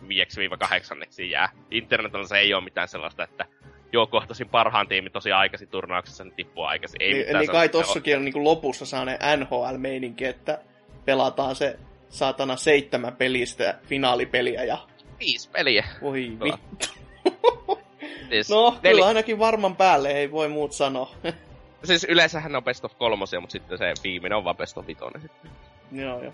5-8 1.21 1.23
jää. 1.31 1.49
Internationaalissa 1.71 2.37
ei 2.37 2.53
ole 2.53 2.63
mitään 2.63 2.87
sellaista, 2.87 3.23
että 3.23 3.45
joo, 3.91 4.07
kohtasin 4.07 4.49
parhaan 4.49 4.87
tiimin 4.87 5.11
tosi 5.11 5.31
aikaisin 5.31 5.67
turnauksessa, 5.67 6.23
niin 6.23 6.33
tippuu 6.35 6.63
aikaisin. 6.63 7.01
Ei 7.01 7.13
niin, 7.13 7.39
niin 7.39 7.51
kai 7.51 7.69
tossakin 7.69 8.15
on 8.17 8.25
niinku 8.25 8.43
lopussa 8.43 8.85
sellainen 8.85 9.19
NHL-meininki, 9.39 10.25
että 10.25 10.59
pelataan 11.05 11.55
se 11.55 11.79
saatana 12.09 12.55
seitsemän 12.55 13.15
pelistä 13.15 13.79
finaalipeliä 13.87 14.63
ja 14.63 14.77
Viisi 15.19 15.49
peliä. 15.49 15.85
voi 16.01 16.37
vittu. 16.43 16.87
Siis, 18.29 18.49
No, 18.49 18.77
neli- 18.83 18.93
kyllä 18.95 19.07
ainakin 19.07 19.39
varman 19.39 19.75
päälle, 19.75 20.11
ei 20.11 20.31
voi 20.31 20.47
muut 20.49 20.71
sanoa. 20.71 21.11
Siis 21.83 22.03
yleensähän 22.09 22.55
on 22.55 22.63
best 22.63 22.85
of 22.85 22.97
kolmosia, 22.97 23.39
mutta 23.41 23.51
sitten 23.51 23.77
se 23.77 23.93
viimeinen 24.03 24.37
on 24.37 24.43
vaan 24.43 24.57
best 24.57 24.77
of 24.77 24.87
vitonen 24.87 25.21
sitten. 25.21 25.51
joo, 25.91 26.23
joo. 26.23 26.33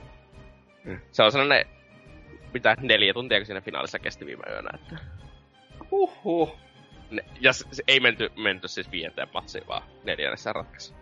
Se 1.12 1.24
on 1.24 1.32
sellainen, 1.32 1.66
mitä 2.54 2.78
neljä 2.82 3.14
tuntia, 3.14 3.40
kun 3.40 3.46
siinä 3.46 3.62
finaalissa 3.62 4.00
kesti 4.00 4.26
viime 4.26 4.44
yönä. 4.50 4.70
Että 4.74 4.98
Huhhuh. 5.92 6.56
ne, 7.10 7.26
ja 7.42 7.54
se, 7.54 7.66
se 7.72 7.84
ei 7.88 8.00
menty, 8.00 8.30
menty 8.36 8.68
siis 8.68 8.92
viienteen 8.92 9.28
matsiin, 9.34 9.68
vaan 9.68 9.84
neljännessä 10.04 10.54
ratkaisi. 10.54 10.94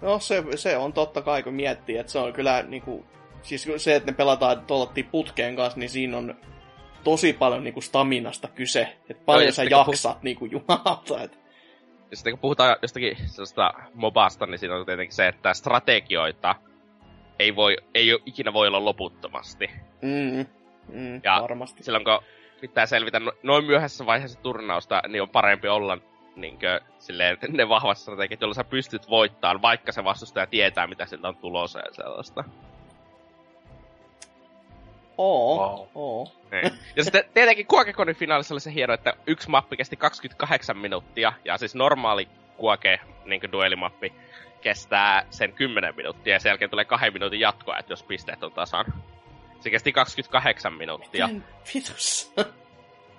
No 0.00 0.18
se, 0.18 0.44
se 0.54 0.76
on 0.76 0.92
totta 0.92 1.22
kai, 1.22 1.42
kun 1.42 1.54
miettii, 1.54 1.98
että 1.98 2.12
se 2.12 2.18
on 2.18 2.32
kyllä 2.32 2.62
niinku... 2.62 3.06
Siis 3.42 3.68
se, 3.76 3.94
että 3.94 4.10
ne 4.10 4.16
pelataan 4.16 4.66
tuolla 4.66 4.92
putkeen 5.10 5.56
kanssa, 5.56 5.78
niin 5.78 5.90
siinä 5.90 6.16
on 6.16 6.34
tosi 7.04 7.32
paljon 7.32 7.64
niinku 7.64 7.80
staminasta 7.80 8.48
kyse. 8.48 8.96
Että 9.10 9.24
paljon 9.24 9.46
ja 9.46 9.52
sä 9.52 9.62
sitten 9.62 9.84
kun 9.84 9.92
jaksat 9.92 10.22
niinku 10.22 10.44
jumalauta. 10.44 11.22
Et... 11.22 11.43
Ja 12.10 12.16
sitten 12.16 12.32
kun 12.32 12.40
puhutaan 12.40 12.76
jostakin 12.82 13.16
sellaista 13.26 13.74
mobasta, 13.94 14.46
niin 14.46 14.58
siinä 14.58 14.76
on 14.76 14.86
tietenkin 14.86 15.14
se, 15.16 15.28
että 15.28 15.54
strategioita 15.54 16.54
ei, 17.38 17.56
voi, 17.56 17.76
ei 17.94 18.12
ole, 18.12 18.20
ikinä 18.26 18.52
voi 18.52 18.68
olla 18.68 18.84
loputtomasti. 18.84 19.70
Mm, 20.02 20.46
mm, 20.88 21.20
Ja 21.24 21.38
varmasti. 21.42 21.82
Silloin 21.82 22.04
kun 22.04 22.20
pitää 22.60 22.86
selvitä 22.86 23.20
no- 23.20 23.32
noin 23.42 23.64
myöhäisessä 23.64 24.06
vaiheessa 24.06 24.40
turnausta, 24.40 25.02
niin 25.08 25.22
on 25.22 25.28
parempi 25.28 25.68
olla 25.68 25.98
niinkö, 26.36 26.80
silleen, 26.98 27.38
ne 27.48 27.68
vahvat 27.68 27.98
strategiat, 27.98 28.40
joilla 28.40 28.54
sä 28.54 28.64
pystyt 28.64 29.10
voittamaan, 29.10 29.62
vaikka 29.62 29.92
se 29.92 30.04
vastustaja 30.04 30.46
tietää, 30.46 30.86
mitä 30.86 31.06
siltä 31.06 31.28
on 31.28 31.36
tulossa 31.36 31.78
ja 31.78 31.92
sellaista. 31.92 32.44
Oo, 35.18 35.56
Wow. 35.56 35.86
oo. 35.94 36.32
Niin. 36.50 36.72
Ja 36.96 37.04
sitten 37.04 37.24
tietenkin 37.34 37.66
Kuakekonin 37.66 38.16
finaalissa 38.16 38.54
oli 38.54 38.60
se 38.60 38.74
hieno, 38.74 38.94
että 38.94 39.14
yksi 39.26 39.50
mappi 39.50 39.76
kesti 39.76 39.96
28 39.96 40.76
minuuttia, 40.78 41.32
ja 41.44 41.58
siis 41.58 41.74
normaali 41.74 42.28
Kuake, 42.56 43.00
niin 43.24 43.52
duelimappi, 43.52 44.12
kestää 44.60 45.26
sen 45.30 45.52
10 45.52 45.96
minuuttia, 45.96 46.32
ja 46.32 46.40
sen 46.40 46.50
jälkeen 46.50 46.70
tulee 46.70 46.84
kahden 46.84 47.12
minuutin 47.12 47.40
jatkoa, 47.40 47.78
että 47.78 47.92
jos 47.92 48.02
pisteet 48.02 48.42
on 48.42 48.52
tasan. 48.52 48.84
Se 49.60 49.70
kesti 49.70 49.92
28 49.92 50.72
minuuttia. 50.72 51.26
Miten? 51.26 51.44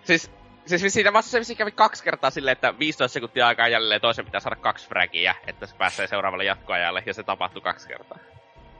Siis, 0.04 0.32
siis 0.66 0.94
siinä 0.94 1.14
vasta 1.14 1.44
se 1.44 1.56
kävi 1.56 1.72
kaksi 1.72 2.04
kertaa 2.04 2.30
silleen, 2.30 2.52
että 2.52 2.80
15 2.80 3.14
sekuntia 3.14 3.48
aikaa 3.48 3.68
jälleen 3.68 4.02
toisen 4.02 4.26
pitää 4.26 4.40
saada 4.40 4.56
kaksi 4.56 4.88
fragia, 4.88 5.36
että 5.48 5.66
se 5.66 5.76
pääsee 5.76 6.08
seuraavalle 6.08 6.44
jatkoajalle, 6.44 7.04
ja 7.06 7.14
se 7.14 7.24
tapahtui 7.24 7.62
kaksi 7.62 7.88
kertaa. 7.88 8.18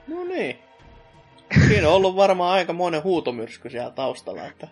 no 0.08 0.24
niin. 0.24 0.60
Siinä 1.68 1.88
on 1.88 1.94
ollut 1.94 2.16
varmaan 2.16 2.54
aika 2.54 2.74
monen 2.74 3.04
huutomyrsky 3.04 3.70
siellä 3.70 3.92
taustalla, 3.92 4.46
että... 4.46 4.68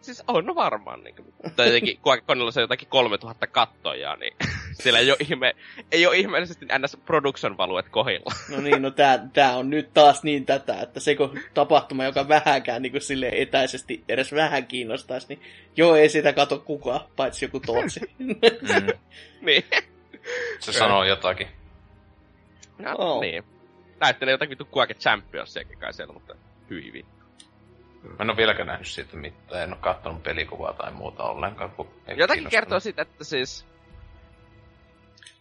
Siis 0.00 0.24
on 0.28 0.54
varmaan 0.54 1.04
niin 1.04 1.14
kuin, 1.16 1.34
tai 1.56 1.66
jotenkin 1.66 1.98
Kuakekonilla 2.02 2.50
se 2.50 2.60
jotakin 2.60 2.88
3000 2.88 3.46
kattojaa, 3.46 4.16
niin 4.16 4.36
siellä 4.82 4.98
ei 4.98 5.10
ole, 5.10 5.16
ihme, 5.20 5.52
ei 5.92 6.06
ole 6.06 6.16
ihmeellisesti 6.16 6.66
ns. 6.78 6.96
production 7.06 7.56
valuet 7.56 7.88
kohilla. 7.88 8.32
No 8.50 8.60
niin, 8.60 8.82
no 8.82 8.90
tää, 8.90 9.28
tää 9.32 9.56
on 9.56 9.70
nyt 9.70 9.94
taas 9.94 10.22
niin 10.22 10.46
tätä, 10.46 10.80
että 10.80 11.00
se 11.00 11.14
kun 11.14 11.40
tapahtuma, 11.54 12.04
joka 12.04 12.28
vähänkään 12.28 12.82
niin 12.82 13.00
sille 13.00 13.30
etäisesti 13.32 14.04
edes 14.08 14.32
vähän 14.34 14.66
kiinnostaisi, 14.66 15.26
niin 15.28 15.40
joo, 15.76 15.96
ei 15.96 16.08
sitä 16.08 16.32
kato 16.32 16.58
kukaan, 16.58 17.00
paitsi 17.16 17.44
joku 17.44 17.60
tootsi. 17.60 18.00
Mm. 18.18 18.36
niin. 19.46 19.64
Se 20.60 20.72
sanoo 20.72 21.04
jotakin. 21.04 21.48
No, 22.78 22.94
Oh. 22.98 23.20
niin. 23.20 23.44
Näyttelee 24.00 24.32
jotakin 24.32 24.50
vittu 24.50 24.64
Kuake 24.64 24.94
Championsiakin 24.94 25.78
kai 25.78 25.92
siellä, 25.92 26.14
mutta 26.14 26.34
hyi 26.70 26.92
vittu. 26.92 27.16
Mä 28.02 28.16
en 28.20 28.30
ole 28.30 28.36
vieläkään 28.36 28.68
nähnyt 28.68 28.86
siitä 28.86 29.16
mitään. 29.16 29.62
En 29.62 29.72
ole 29.72 29.80
kattonut 29.80 30.22
pelikuvaa 30.22 30.72
tai 30.72 30.92
muuta 30.92 31.22
ollenkaan. 31.22 31.70
Kun 31.70 31.88
ei 32.06 32.18
Jotakin 32.18 32.48
kertoo 32.48 32.80
siitä, 32.80 33.02
että 33.02 33.24
siis... 33.24 33.66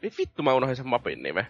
Niin 0.01 0.13
vittu 0.17 0.43
mä 0.43 0.53
unohdin 0.53 0.75
sen 0.75 0.87
mapin 0.87 1.23
nimen. 1.23 1.47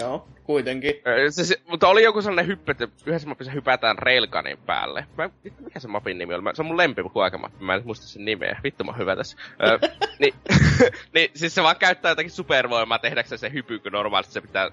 joo, 0.00 0.28
kuitenkin. 0.44 0.94
Se, 1.30 1.44
se, 1.44 1.56
mutta 1.68 1.88
oli 1.88 2.02
joku 2.02 2.22
sellainen 2.22 2.46
hyppy, 2.46 2.70
että 2.70 2.88
yhdessä 3.06 3.28
mapissa 3.28 3.52
hypätään 3.52 3.98
Railgunin 3.98 4.58
päälle. 4.66 5.06
Mä, 5.18 5.30
vittu, 5.44 5.62
mikä 5.62 5.80
se 5.80 5.88
mapin 5.88 6.18
nimi 6.18 6.34
oli? 6.34 6.42
Mä, 6.42 6.54
se 6.54 6.62
on 6.62 6.66
mun 6.66 6.76
lempi 6.76 7.02
kuokamappi, 7.02 7.64
mä 7.64 7.74
en 7.74 7.82
muista 7.84 8.06
sen 8.06 8.24
nimeä. 8.24 8.60
Vittu 8.64 8.84
mä 8.84 8.92
hyvä 8.92 9.16
tässä. 9.16 9.38
Ö, 9.66 9.78
niin, 10.20 10.34
niin, 11.14 11.30
siis 11.34 11.54
se 11.54 11.62
vaan 11.62 11.76
käyttää 11.76 12.10
jotakin 12.10 12.30
supervoimaa 12.30 12.98
tehdäkseen 12.98 13.38
se 13.38 13.52
hypy, 13.52 13.78
kun 13.78 13.92
normaalisti 13.92 14.32
se 14.32 14.40
pitää 14.40 14.70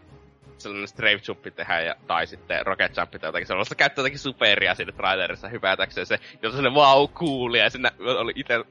sellainen 0.57 0.87
strafe 0.87 1.19
jumpi 1.27 1.51
tehdä, 1.51 1.81
ja, 1.81 1.95
tai 2.07 2.27
sitten 2.27 2.65
rocket 2.65 2.97
jumpi 2.97 3.19
tai 3.19 3.27
jotakin 3.27 3.47
sellaista. 3.47 3.75
Käyttää 3.75 4.01
jotakin 4.01 4.19
superia 4.19 4.75
siinä 4.75 4.91
trailerissa 4.91 5.47
hypätäkseen 5.47 6.05
se, 6.05 6.19
jos 6.41 6.53
sellainen 6.53 6.81
wow 6.81 7.07
cool, 7.07 7.53
ja 7.53 7.69
sinne 7.69 7.91
oli 7.99 8.31
ite, 8.35 8.65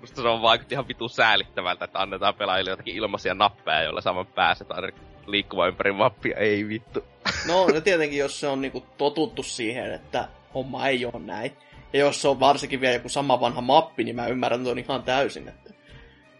musta 0.00 0.22
se 0.22 0.28
on 0.28 0.42
vaikutti 0.42 0.74
ihan 0.74 0.88
vitu 0.88 1.08
säälittävältä, 1.08 1.84
että 1.84 1.98
annetaan 1.98 2.34
pelaajille 2.34 2.70
jotakin 2.70 2.96
ilmaisia 2.96 3.34
nappeja, 3.34 3.82
joilla 3.82 4.00
saman 4.00 4.26
pääset 4.26 4.70
aina 4.70 4.88
liikkuva 5.26 5.66
ympäri 5.66 5.92
mappia, 5.92 6.36
ei 6.36 6.68
vittu. 6.68 7.04
No, 7.46 7.66
no 7.66 7.80
tietenkin, 7.80 8.18
jos 8.18 8.40
se 8.40 8.48
on 8.48 8.60
niinku 8.60 8.86
totuttu 8.98 9.42
siihen, 9.42 9.92
että 9.92 10.28
homma 10.54 10.86
ei 10.86 11.04
ole 11.04 11.22
näin. 11.24 11.56
Ja 11.92 12.00
jos 12.00 12.22
se 12.22 12.28
on 12.28 12.40
varsinkin 12.40 12.80
vielä 12.80 12.94
joku 12.94 13.08
sama 13.08 13.40
vanha 13.40 13.60
mappi, 13.60 14.04
niin 14.04 14.16
mä 14.16 14.26
ymmärrän 14.26 14.64
tuon 14.64 14.78
ihan 14.78 15.02
täysin. 15.02 15.48
Että 15.48 15.70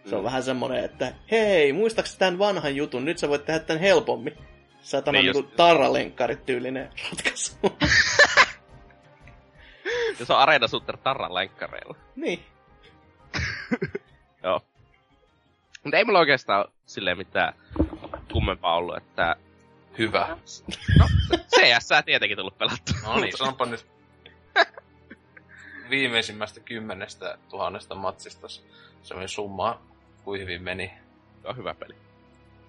se 0.05 0.15
on 0.15 0.21
mm. 0.21 0.25
vähän 0.25 0.43
semmoinen, 0.43 0.83
että 0.83 1.13
hei, 1.31 1.73
muistaakseni 1.73 2.19
tämän 2.19 2.39
vanhan 2.39 2.75
jutun, 2.75 3.05
nyt 3.05 3.17
sä 3.17 3.29
voit 3.29 3.45
tehdä 3.45 3.59
tämän 3.59 3.81
helpommin. 3.81 4.37
Satana 4.83 5.11
niin 5.11 5.25
niinku 5.25 5.39
just... 5.39 5.55
tarralenkkarit 5.55 6.45
tyylinen 6.45 6.89
ratkaisu. 7.09 7.55
ja 10.19 10.25
se 10.25 10.33
on 10.33 10.39
Arena 10.39 10.67
Sutter 10.67 10.97
tarralenkkareilla. 10.97 11.95
Niin. 12.15 12.45
Joo. 14.43 14.61
Mutta 15.83 15.97
ei 15.97 16.05
mulla 16.05 16.19
oikeastaan 16.19 16.65
silleen 16.85 17.17
mitään 17.17 17.53
kummempaa 18.31 18.75
ollut, 18.75 18.97
että... 18.97 19.35
Hyvä. 19.97 20.37
No, 20.99 21.07
CS 21.55 21.89
tietenkin 22.05 22.37
tullut 22.37 22.57
pelattu. 22.57 22.93
No 23.03 23.19
niin, 23.19 23.37
sanonpa 23.37 23.65
nyt 23.65 23.87
viimeisimmästä 25.89 26.59
kymmenestä 26.59 27.37
tuhannesta 27.49 27.95
matsista 27.95 28.47
se 29.03 29.13
meni 29.13 29.27
summa, 29.27 29.81
kuin 30.23 30.41
hyvin 30.41 30.63
meni. 30.63 30.93
On 31.43 31.57
hyvä 31.57 31.73
peli. 31.73 31.95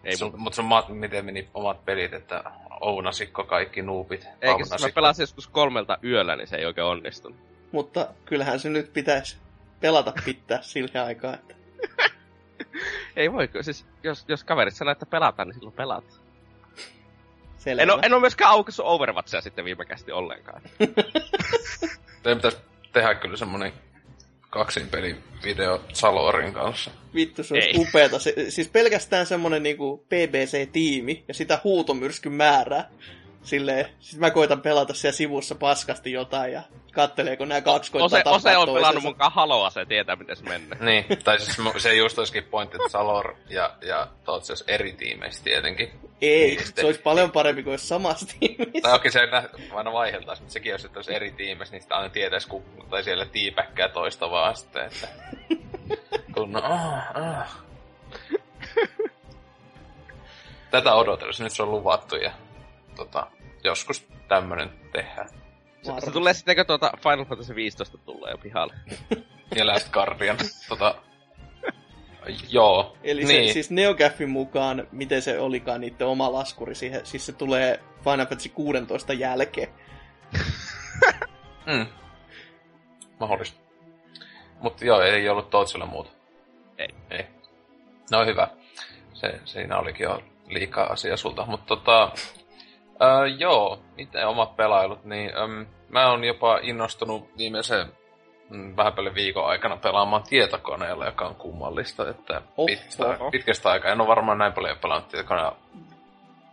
Ei 0.05 0.17
sun, 0.17 0.33
mutta 0.37 0.57
sun 0.57 0.64
maat, 0.64 0.88
miten 0.88 1.25
meni 1.25 1.49
omat 1.55 1.85
pelit, 1.85 2.12
että 2.12 2.45
ounasitko 2.81 3.45
kaikki 3.45 3.83
nuupit? 3.83 4.27
Eikä 4.40 4.64
siis 4.64 4.83
mä 4.83 4.88
pelasin 4.95 5.23
joskus 5.23 5.47
kolmelta 5.47 5.99
yöllä, 6.05 6.37
niin 6.37 6.47
se 6.47 6.57
ei 6.57 6.67
oikein 6.67 6.87
onnistunut. 6.87 7.38
Mutta 7.73 8.09
kyllähän 8.25 8.61
se 8.61 8.69
nyt 8.69 8.93
pitäisi 8.93 9.37
pelata 9.81 10.12
pitää 10.25 10.62
sillä 10.62 11.05
aikaa, 11.05 11.35
että... 11.35 11.55
ei 13.17 13.33
voi, 13.33 13.49
siis 13.61 13.87
jos, 14.03 14.25
jos 14.29 14.45
kaverit 14.45 14.75
sanoo, 14.75 14.93
että 14.93 15.07
pelataan, 15.07 15.49
niin 15.49 15.55
silloin 15.55 15.77
pelaat. 15.77 16.05
Selvä. 17.57 17.83
En 17.83 17.90
ole, 17.90 18.01
en 18.05 18.12
ole 18.12 18.21
myöskään 18.21 18.51
aukaissut 18.51 18.87
Overwatchia 18.87 19.40
sitten 19.40 19.64
viimekästi 19.64 20.12
ollenkaan. 20.12 20.62
Teidän 22.23 22.38
pitäisi 22.38 22.59
tehdä 22.93 23.14
kyllä 23.14 23.37
semmonen 23.37 23.73
kaksin 24.55 24.88
peli 24.88 25.17
video 25.45 25.81
Salorin 25.93 26.53
kanssa. 26.53 26.90
Vittu, 27.14 27.45
se 27.45 27.55
olisi 27.55 27.71
upeeta. 27.79 28.19
Se, 28.19 28.35
siis 28.49 28.69
pelkästään 28.69 29.27
semmonen 29.27 29.62
niinku 29.62 30.05
PBC-tiimi 30.09 31.25
ja 31.29 31.35
sitä 31.35 31.61
huutomyrskyn 31.64 32.33
määrää. 32.33 32.90
Silleen, 33.44 33.87
sit 34.00 34.18
mä 34.18 34.30
koitan 34.30 34.61
pelata 34.61 34.94
siellä 34.94 35.16
sivussa 35.16 35.54
paskasti 35.54 36.12
jotain 36.12 36.52
ja 36.52 36.62
kattelee, 36.92 37.37
kun 37.37 37.48
nämä 37.48 37.61
kaksi 37.61 37.92
koittaa 37.92 38.33
Ose, 38.33 38.48
Ose 38.48 38.57
on 38.57 38.74
pelannut 38.74 39.04
mukaan 39.04 39.33
Haloa, 39.33 39.70
se 39.70 39.87
tietää, 39.87 40.16
miten 40.16 40.37
se 40.37 40.42
menee. 40.42 40.78
niin, 40.80 41.04
tai 41.24 41.40
siis 41.40 41.59
se 41.83 41.94
just 41.94 42.18
olisikin 42.18 42.44
pointti, 42.44 42.76
että 42.76 42.88
Salor 42.88 43.35
ja, 43.48 43.74
ja 43.80 44.07
Tootsi 44.24 44.52
eri 44.66 44.92
tiimeissä 44.92 45.44
tietenkin. 45.44 45.90
Ei, 46.20 46.57
niin, 46.57 46.66
se 46.74 46.87
olisi 46.87 47.00
paljon 47.00 47.30
parempi 47.30 47.62
kuin 47.62 47.72
olisi 47.72 47.87
samassa 47.87 48.26
tiimissä. 48.38 48.80
Tai 48.83 48.94
okei, 48.94 49.11
se 49.11 49.20
aina 49.74 49.92
vaiheltaisi, 49.92 50.42
mutta 50.42 50.52
sekin 50.52 50.72
olisi, 50.72 50.87
että 50.87 50.98
olisi 50.98 51.14
eri 51.14 51.33
tiimeissä, 51.33 51.74
niin 51.74 51.83
sitä 51.83 51.94
aina 51.96 52.09
tietäisi, 52.09 52.48
kun, 52.48 52.64
tai 52.90 53.04
siellä 53.04 53.26
tiipäkkää 53.26 53.88
toista 53.88 54.30
vaan 54.30 54.57
sitten, 54.57 54.87
että... 54.87 55.09
kun, 56.35 56.52
no, 56.52 56.61
ah, 56.64 57.16
ah. 57.16 57.64
Tätä 60.70 60.94
odotellessa, 60.94 61.44
nyt 61.44 61.52
se 61.52 61.62
on 61.62 61.70
luvattu 61.70 62.16
ja 62.16 62.33
tota, 62.96 63.26
joskus 63.64 64.07
tämmönen 64.28 64.70
tehdään. 64.92 65.28
Se, 65.83 65.92
se 66.04 66.11
tulee 66.11 66.35
sittenkö 66.35 66.64
tuota 66.64 66.92
Final 67.02 67.24
Fantasy 67.24 67.54
15 67.54 67.98
tulee 67.98 68.30
jo 68.30 68.38
pihalle. 68.38 68.74
ja 69.57 69.66
Last 69.66 69.92
Guardian. 69.92 70.37
tota, 70.68 70.94
joo. 72.50 72.96
Eli 73.02 73.24
niin. 73.24 73.48
se, 73.48 73.52
siis 73.52 73.70
NeoGaffin 73.70 74.30
mukaan, 74.30 74.88
miten 74.92 75.22
se 75.22 75.38
olikaan 75.38 75.80
niiden 75.80 76.07
oma 76.07 76.33
laskuri 76.33 76.74
siihen, 76.74 77.07
siis 77.07 77.26
se 77.26 77.33
tulee 77.33 77.80
Final 78.04 78.26
Fantasy 78.26 78.48
16 78.48 79.12
jälkeen. 79.12 79.68
mm. 81.66 81.87
Mahdollista. 83.20 83.61
Mutta 84.61 84.85
joo, 84.85 85.00
ei 85.00 85.28
ollut 85.28 85.50
Tootsilla 85.50 85.87
muuta. 85.87 86.11
Ei. 86.78 86.88
Ei. 87.11 87.26
No 88.11 88.24
hyvä. 88.26 88.48
Se, 89.12 89.40
siinä 89.44 89.78
olikin 89.78 90.04
jo 90.04 90.22
liikaa 90.48 90.87
asia 90.87 91.16
sulta. 91.16 91.46
Mutta 91.46 91.66
tota, 91.66 92.12
Öö, 93.02 93.26
joo, 93.26 93.78
itse 93.98 94.24
omat 94.24 94.57
pelailut, 94.57 95.04
niin 95.04 95.37
öm, 95.37 95.66
mä 95.88 96.11
oon 96.11 96.24
jopa 96.24 96.59
innostunut 96.62 97.28
viimeisen 97.38 97.92
mm, 98.50 98.76
vähän 98.76 98.92
paljon 98.92 99.14
viikon 99.14 99.46
aikana 99.46 99.76
pelaamaan 99.76 100.22
tietokoneella, 100.22 101.07
joka 101.07 101.26
on 101.26 101.35
kummallista, 101.35 102.11
että 102.11 102.42
oh, 102.57 102.66
pitkästä, 102.66 103.07
oh, 103.07 103.22
oh. 103.22 103.30
pitkästä 103.30 103.70
aikaa. 103.70 103.92
En 103.92 104.00
ole 104.00 104.09
varmaan 104.09 104.38
näin 104.38 104.52
paljon 104.52 104.78
pelannut 104.78 105.09
tietokoneella, 105.09 105.57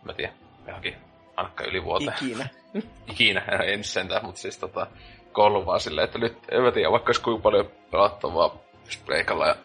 mä 0.04 0.12
tiedän, 0.12 0.34
johonkin 0.66 0.96
ainakaan 1.36 1.68
yli 1.68 1.84
vuoteen. 1.84 2.14
Ikinä. 2.22 2.48
Ikinä, 3.12 3.40
en 3.40 3.84
sentään, 3.84 4.24
mutta 4.24 4.40
siis 4.40 4.58
tota, 4.58 4.86
koulu 5.32 5.66
vaan 5.66 5.80
silleen, 5.80 6.04
että 6.04 6.18
nyt 6.18 6.38
en 6.50 6.62
mä 6.62 6.72
tiedä, 6.72 6.90
vaikka 6.90 7.08
olisi 7.08 7.22
kuinka 7.22 7.42
paljon 7.42 7.70
pelattavaa 7.90 8.56
Pleikalla 9.06 9.46
ja 9.46 9.56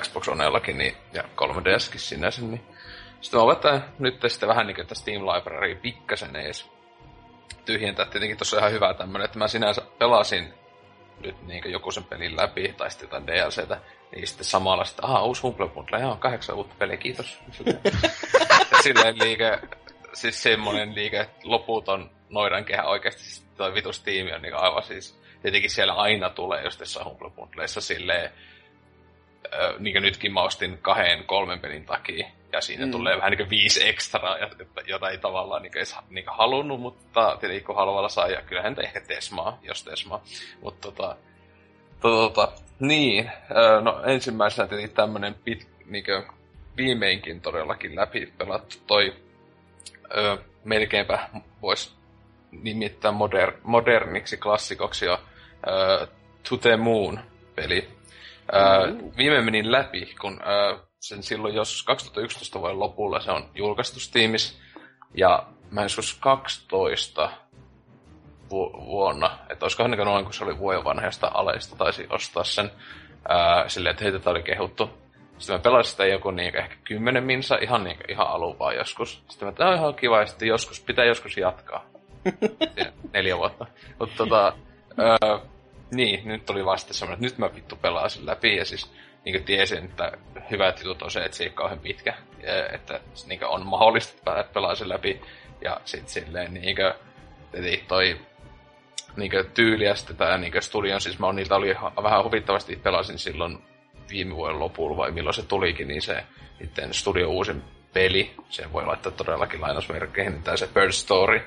Xbox 0.00 0.28
Onellakin 0.28 0.78
niin, 0.78 0.96
ja 1.12 1.22
3DSkin 1.22 1.98
sinänsä, 1.98 2.42
niin 2.42 2.62
sitten 3.22 3.40
mä 3.40 3.46
voin 3.46 3.82
nyt 3.98 4.22
sitten 4.26 4.48
vähän 4.48 4.66
niin 4.66 4.74
kuin 4.74 4.86
Steam 4.92 5.22
Library 5.22 5.74
pikkasen 5.74 6.36
ees 6.36 6.70
tyhjentää. 7.64 8.06
Tietenkin 8.06 8.36
tuossa 8.36 8.58
ihan 8.58 8.72
hyvä 8.72 8.94
tämmönen, 8.94 9.24
että 9.24 9.38
mä 9.38 9.48
sinänsä 9.48 9.82
pelasin 9.98 10.54
nyt 11.20 11.42
niin 11.42 11.72
joku 11.72 11.90
sen 11.90 12.04
pelin 12.04 12.36
läpi, 12.36 12.74
tai 12.76 12.90
sitten 12.90 13.06
jotain 13.06 13.26
DLCtä, 13.26 13.80
niin 14.12 14.26
sitten 14.26 14.44
samalla 14.44 14.84
sitten, 14.84 15.04
aha, 15.04 15.22
uusi 15.22 15.42
Humble 15.42 15.68
Bundle, 15.68 16.00
joo, 16.00 16.16
kahdeksan 16.16 16.56
uutta 16.56 16.74
peliä, 16.78 16.96
kiitos. 16.96 17.38
Silleen 18.82 19.18
liike, 19.18 19.58
siis 20.12 20.42
semmonen 20.42 20.94
liike, 20.94 21.28
loputon 21.44 22.10
noidankehä 22.28 22.84
oikeasti, 22.84 23.44
toi 23.56 23.74
vitus 23.74 24.00
tiimi 24.00 24.32
on 24.32 24.42
niin 24.42 24.54
aivan 24.54 24.82
siis, 24.82 25.20
tietenkin 25.42 25.70
siellä 25.70 25.92
aina 25.92 26.30
tulee 26.30 26.64
just 26.64 26.78
tässä 26.78 27.04
Humble 27.04 27.30
Bundleissa 27.30 27.80
silleen, 27.80 28.30
niin 29.78 29.94
kuin 29.94 30.02
nytkin 30.02 30.32
mä 30.32 30.42
ostin 30.42 30.78
kahden, 30.78 31.24
kolmen 31.24 31.60
pelin 31.60 31.86
takia, 31.86 32.28
ja 32.52 32.60
siinä 32.60 32.86
mm. 32.86 32.92
tulee 32.92 33.16
vähän 33.16 33.32
niin 33.32 33.50
viisi 33.50 33.88
ekstraa, 33.88 34.36
jota 34.86 35.10
ei 35.10 35.18
tavallaan 35.18 35.62
niin 35.62 35.76
edes 35.76 35.96
niin 36.10 36.24
halunnut, 36.26 36.80
mutta 36.80 37.36
tietenkin 37.40 37.66
kun 37.66 37.76
halvalla 37.76 38.08
saa, 38.08 38.28
ja 38.28 38.42
kyllähän 38.42 38.76
ehkä 38.82 39.00
tesmaa, 39.00 39.58
jos 39.62 39.84
tesmaa. 39.84 40.22
Mutta 40.62 40.88
tota, 40.92 41.16
tota, 42.00 42.52
niin, 42.80 43.30
no 43.82 44.02
ensimmäisenä 44.06 44.68
tietenkin 44.68 44.96
tämmönen 44.96 45.34
pit, 45.44 45.68
niin 45.86 46.04
viimeinkin 46.76 47.40
todellakin 47.40 47.96
läpi 47.96 48.32
pelattu 48.38 48.76
toi 48.86 49.16
ö, 50.16 50.38
melkeinpä 50.64 51.28
voisi 51.62 51.94
nimittää 52.50 53.12
moder, 53.12 53.52
moderniksi 53.62 54.36
klassikoksi 54.36 55.04
jo 55.04 55.20
ö, 55.66 56.06
To 56.48 56.56
the 56.56 56.76
Moon 56.76 57.20
peli. 57.54 57.88
Ö, 58.54 59.12
viime 59.16 59.40
menin 59.40 59.72
läpi, 59.72 60.14
kun 60.20 60.40
ö, 60.42 60.78
sen 61.02 61.22
silloin 61.22 61.54
jos 61.54 61.82
2011 61.82 62.60
vuoden 62.60 62.78
lopulla 62.78 63.20
se 63.20 63.30
on 63.30 63.50
julkaistu 63.54 64.00
Steamissa. 64.00 64.54
Ja 65.14 65.46
mä 65.70 65.82
joskus 65.82 66.14
12 66.14 67.30
vu- 68.50 68.84
vuonna, 68.86 69.38
että 69.50 69.64
olisikohan 69.64 69.90
niin 69.90 70.04
noin, 70.04 70.24
kun 70.24 70.34
se 70.34 70.44
oli 70.44 70.58
vuoden 70.58 70.84
vanha, 70.84 71.04
josta 71.04 71.30
Aleista 71.34 71.76
taisi 71.76 72.06
ostaa 72.10 72.44
sen 72.44 72.70
ää, 73.28 73.68
silleen, 73.68 73.90
että 73.90 74.04
heitä 74.04 74.30
oli 74.30 74.42
kehuttu. 74.42 74.90
Sitten 75.38 75.56
mä 75.56 75.62
pelasin 75.62 75.90
sitä 75.90 76.06
joku 76.06 76.30
niin, 76.30 76.56
ehkä 76.56 76.76
kymmenen 76.84 77.24
minsa, 77.24 77.58
ihan, 77.60 77.84
niin, 77.84 77.96
ihan 78.08 78.26
alun 78.26 78.58
vaan 78.58 78.76
joskus. 78.76 79.22
Sitten 79.28 79.48
mä 79.48 79.52
tämä 79.52 79.74
ihan 79.74 79.94
kiva, 79.94 80.20
ja 80.20 80.26
sitten 80.26 80.48
joskus, 80.48 80.80
pitää 80.80 81.04
joskus 81.04 81.36
jatkaa. 81.36 81.84
neljä 83.14 83.38
vuotta. 83.38 83.66
Mutta 83.98 84.16
tota, 84.16 84.52
ää, 84.96 85.38
niin, 85.90 86.28
nyt 86.28 86.46
tuli 86.46 86.64
vasta 86.64 86.94
semmoinen, 86.94 87.14
että 87.14 87.24
nyt 87.24 87.38
mä 87.38 87.56
vittu 87.56 87.76
pelasin 87.76 88.26
läpi, 88.26 88.56
ja 88.56 88.64
siis 88.64 88.92
niin 89.24 89.44
tiesin, 89.44 89.84
että 89.84 90.12
hyvät 90.50 90.84
jutut 90.84 91.02
on 91.02 91.10
se, 91.10 91.24
että 91.24 91.36
se 91.36 91.44
ei 91.44 91.48
ole 91.48 91.54
kauhean 91.54 91.78
pitkä. 91.78 92.14
Että 92.72 93.00
niin 93.26 93.44
on 93.44 93.66
mahdollista, 93.66 94.40
että 94.40 94.54
pelaa 94.54 94.74
sen 94.74 94.88
läpi. 94.88 95.20
Ja 95.64 95.80
sitten 95.84 96.08
silleen 96.08 96.54
niin 96.54 96.76
kuin, 96.76 96.92
toi 97.88 98.20
niin 99.16 99.32
tyyli 99.54 99.84
ja 99.84 99.94
sitten 99.94 100.16
tämä 100.16 100.38
niin 100.38 100.62
studion, 100.62 101.00
siis 101.00 101.18
mä 101.18 101.26
on, 101.26 101.36
niitä 101.36 101.56
oli 101.56 101.74
vähän 102.02 102.24
huvittavasti, 102.24 102.76
pelasin 102.76 103.18
silloin 103.18 103.58
viime 104.10 104.36
vuoden 104.36 104.58
lopulla 104.58 104.96
vai 104.96 105.10
milloin 105.10 105.34
se 105.34 105.42
tulikin, 105.42 105.88
niin 105.88 106.02
se 106.02 106.24
sitten 106.58 106.94
studio 106.94 107.28
uusin 107.28 107.62
peli, 107.92 108.34
sen 108.48 108.72
voi 108.72 108.86
laittaa 108.86 109.12
todellakin 109.12 109.60
lainausmerkkeihin, 109.60 110.32
niin 110.32 110.42
tämä 110.42 110.56
se 110.56 110.68
Bird 110.74 110.92
Story 110.92 111.40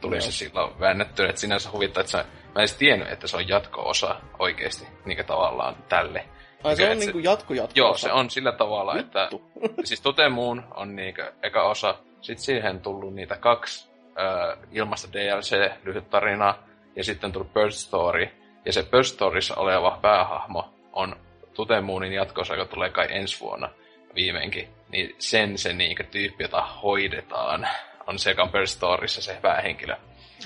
tuli 0.00 0.14
no. 0.14 0.20
se 0.20 0.32
silloin 0.32 0.80
väännetty, 0.80 1.24
että 1.24 1.40
sinänsä 1.40 1.70
huvittaa, 1.72 2.00
että 2.00 2.10
se, 2.10 2.18
mä 2.18 2.24
en 2.56 2.58
edes 2.58 2.76
tiennyt, 2.76 3.10
että 3.10 3.26
se 3.26 3.36
on 3.36 3.48
jatko-osa 3.48 4.20
oikeasti, 4.38 4.86
niin 5.04 5.26
tavallaan 5.26 5.76
tälle. 5.88 6.24
Ai 6.64 6.76
se 6.76 6.90
on 6.90 6.98
niinku 6.98 7.18
jatko 7.18 7.54
jatko 7.54 7.72
Joo, 7.76 7.94
se 7.94 8.12
on 8.12 8.30
sillä 8.30 8.52
tavalla, 8.52 8.98
että 8.98 9.28
siis 9.84 10.00
Totemuun 10.00 10.64
on 10.74 10.96
niinku 10.96 11.22
eka 11.42 11.62
osa, 11.62 11.94
sitten 12.20 12.44
siihen 12.44 12.80
tullut 12.80 13.14
niitä 13.14 13.36
kaksi 13.36 13.90
äh, 14.20 14.58
ilmasta 14.72 15.12
DLC-lyhyt 15.12 16.10
tarinaa, 16.10 16.58
ja 16.96 17.04
sitten 17.04 17.32
tullut 17.32 17.54
Bird 17.54 17.70
Story, 17.70 18.28
ja 18.64 18.72
se 18.72 18.82
Bird 18.82 19.04
Storyssa 19.04 19.54
oleva 19.54 19.98
päähahmo 20.02 20.74
on 20.92 21.16
Tutemoonin 21.54 22.12
jatkossa, 22.12 22.54
joka 22.54 22.74
tulee 22.74 22.90
kai 22.90 23.06
ensi 23.10 23.40
vuonna. 23.40 23.70
viimeinkin, 24.14 24.68
niin 24.88 25.14
sen 25.18 25.58
se 25.58 25.72
niinkö 25.72 26.04
tyyppi, 26.04 26.44
jota 26.44 26.62
hoidetaan, 26.82 27.68
on 28.06 28.18
se, 28.18 28.30
joka 28.30 28.42
on 28.42 28.48
per 28.48 28.66
Storyssa 28.66 29.22
se 29.22 29.38
päähenkilö. 29.42 29.96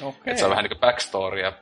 Okei. 0.02 0.32
Et 0.32 0.38
se 0.38 0.44
on 0.44 0.50
vähän 0.50 0.62
niinku 0.62 0.80
backstorya 0.80 1.52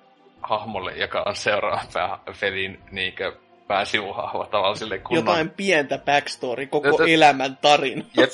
hahmolle, 0.42 0.92
joka 0.92 1.22
on 1.26 1.36
seuraavan 1.36 1.86
pää, 1.92 2.18
pelin 2.40 2.82
niinkö 2.90 3.32
pääsivuhahmo 3.68 4.44
tavallaan 4.44 4.76
sille 4.76 4.98
kunnon... 4.98 5.24
Jotain 5.24 5.50
pientä 5.50 5.98
backstory, 5.98 6.66
koko 6.66 6.88
Jota- 6.88 7.08
elämän 7.08 7.56
tarina. 7.56 8.04
Jep, 8.16 8.30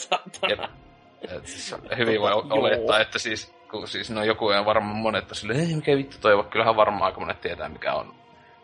jep. 0.48 0.60
Et 1.30 1.46
siis 1.46 1.74
hyvin 1.98 2.20
voi 2.20 2.32
olettaa, 2.32 3.00
että 3.00 3.18
siis, 3.18 3.54
kun 3.70 3.88
siis 3.88 4.10
no 4.10 4.24
joku 4.24 4.46
on 4.46 4.64
varmaan 4.64 4.96
monet 4.96 5.30
on 5.30 5.36
silleen, 5.36 5.60
ei 5.60 5.74
mikä 5.74 5.96
vittu 5.96 6.16
toivo, 6.20 6.42
kyllähän 6.42 6.76
varmaan 6.76 7.02
aika 7.02 7.20
monet 7.20 7.40
tietää 7.40 7.68
mikä 7.68 7.94
on 7.94 8.14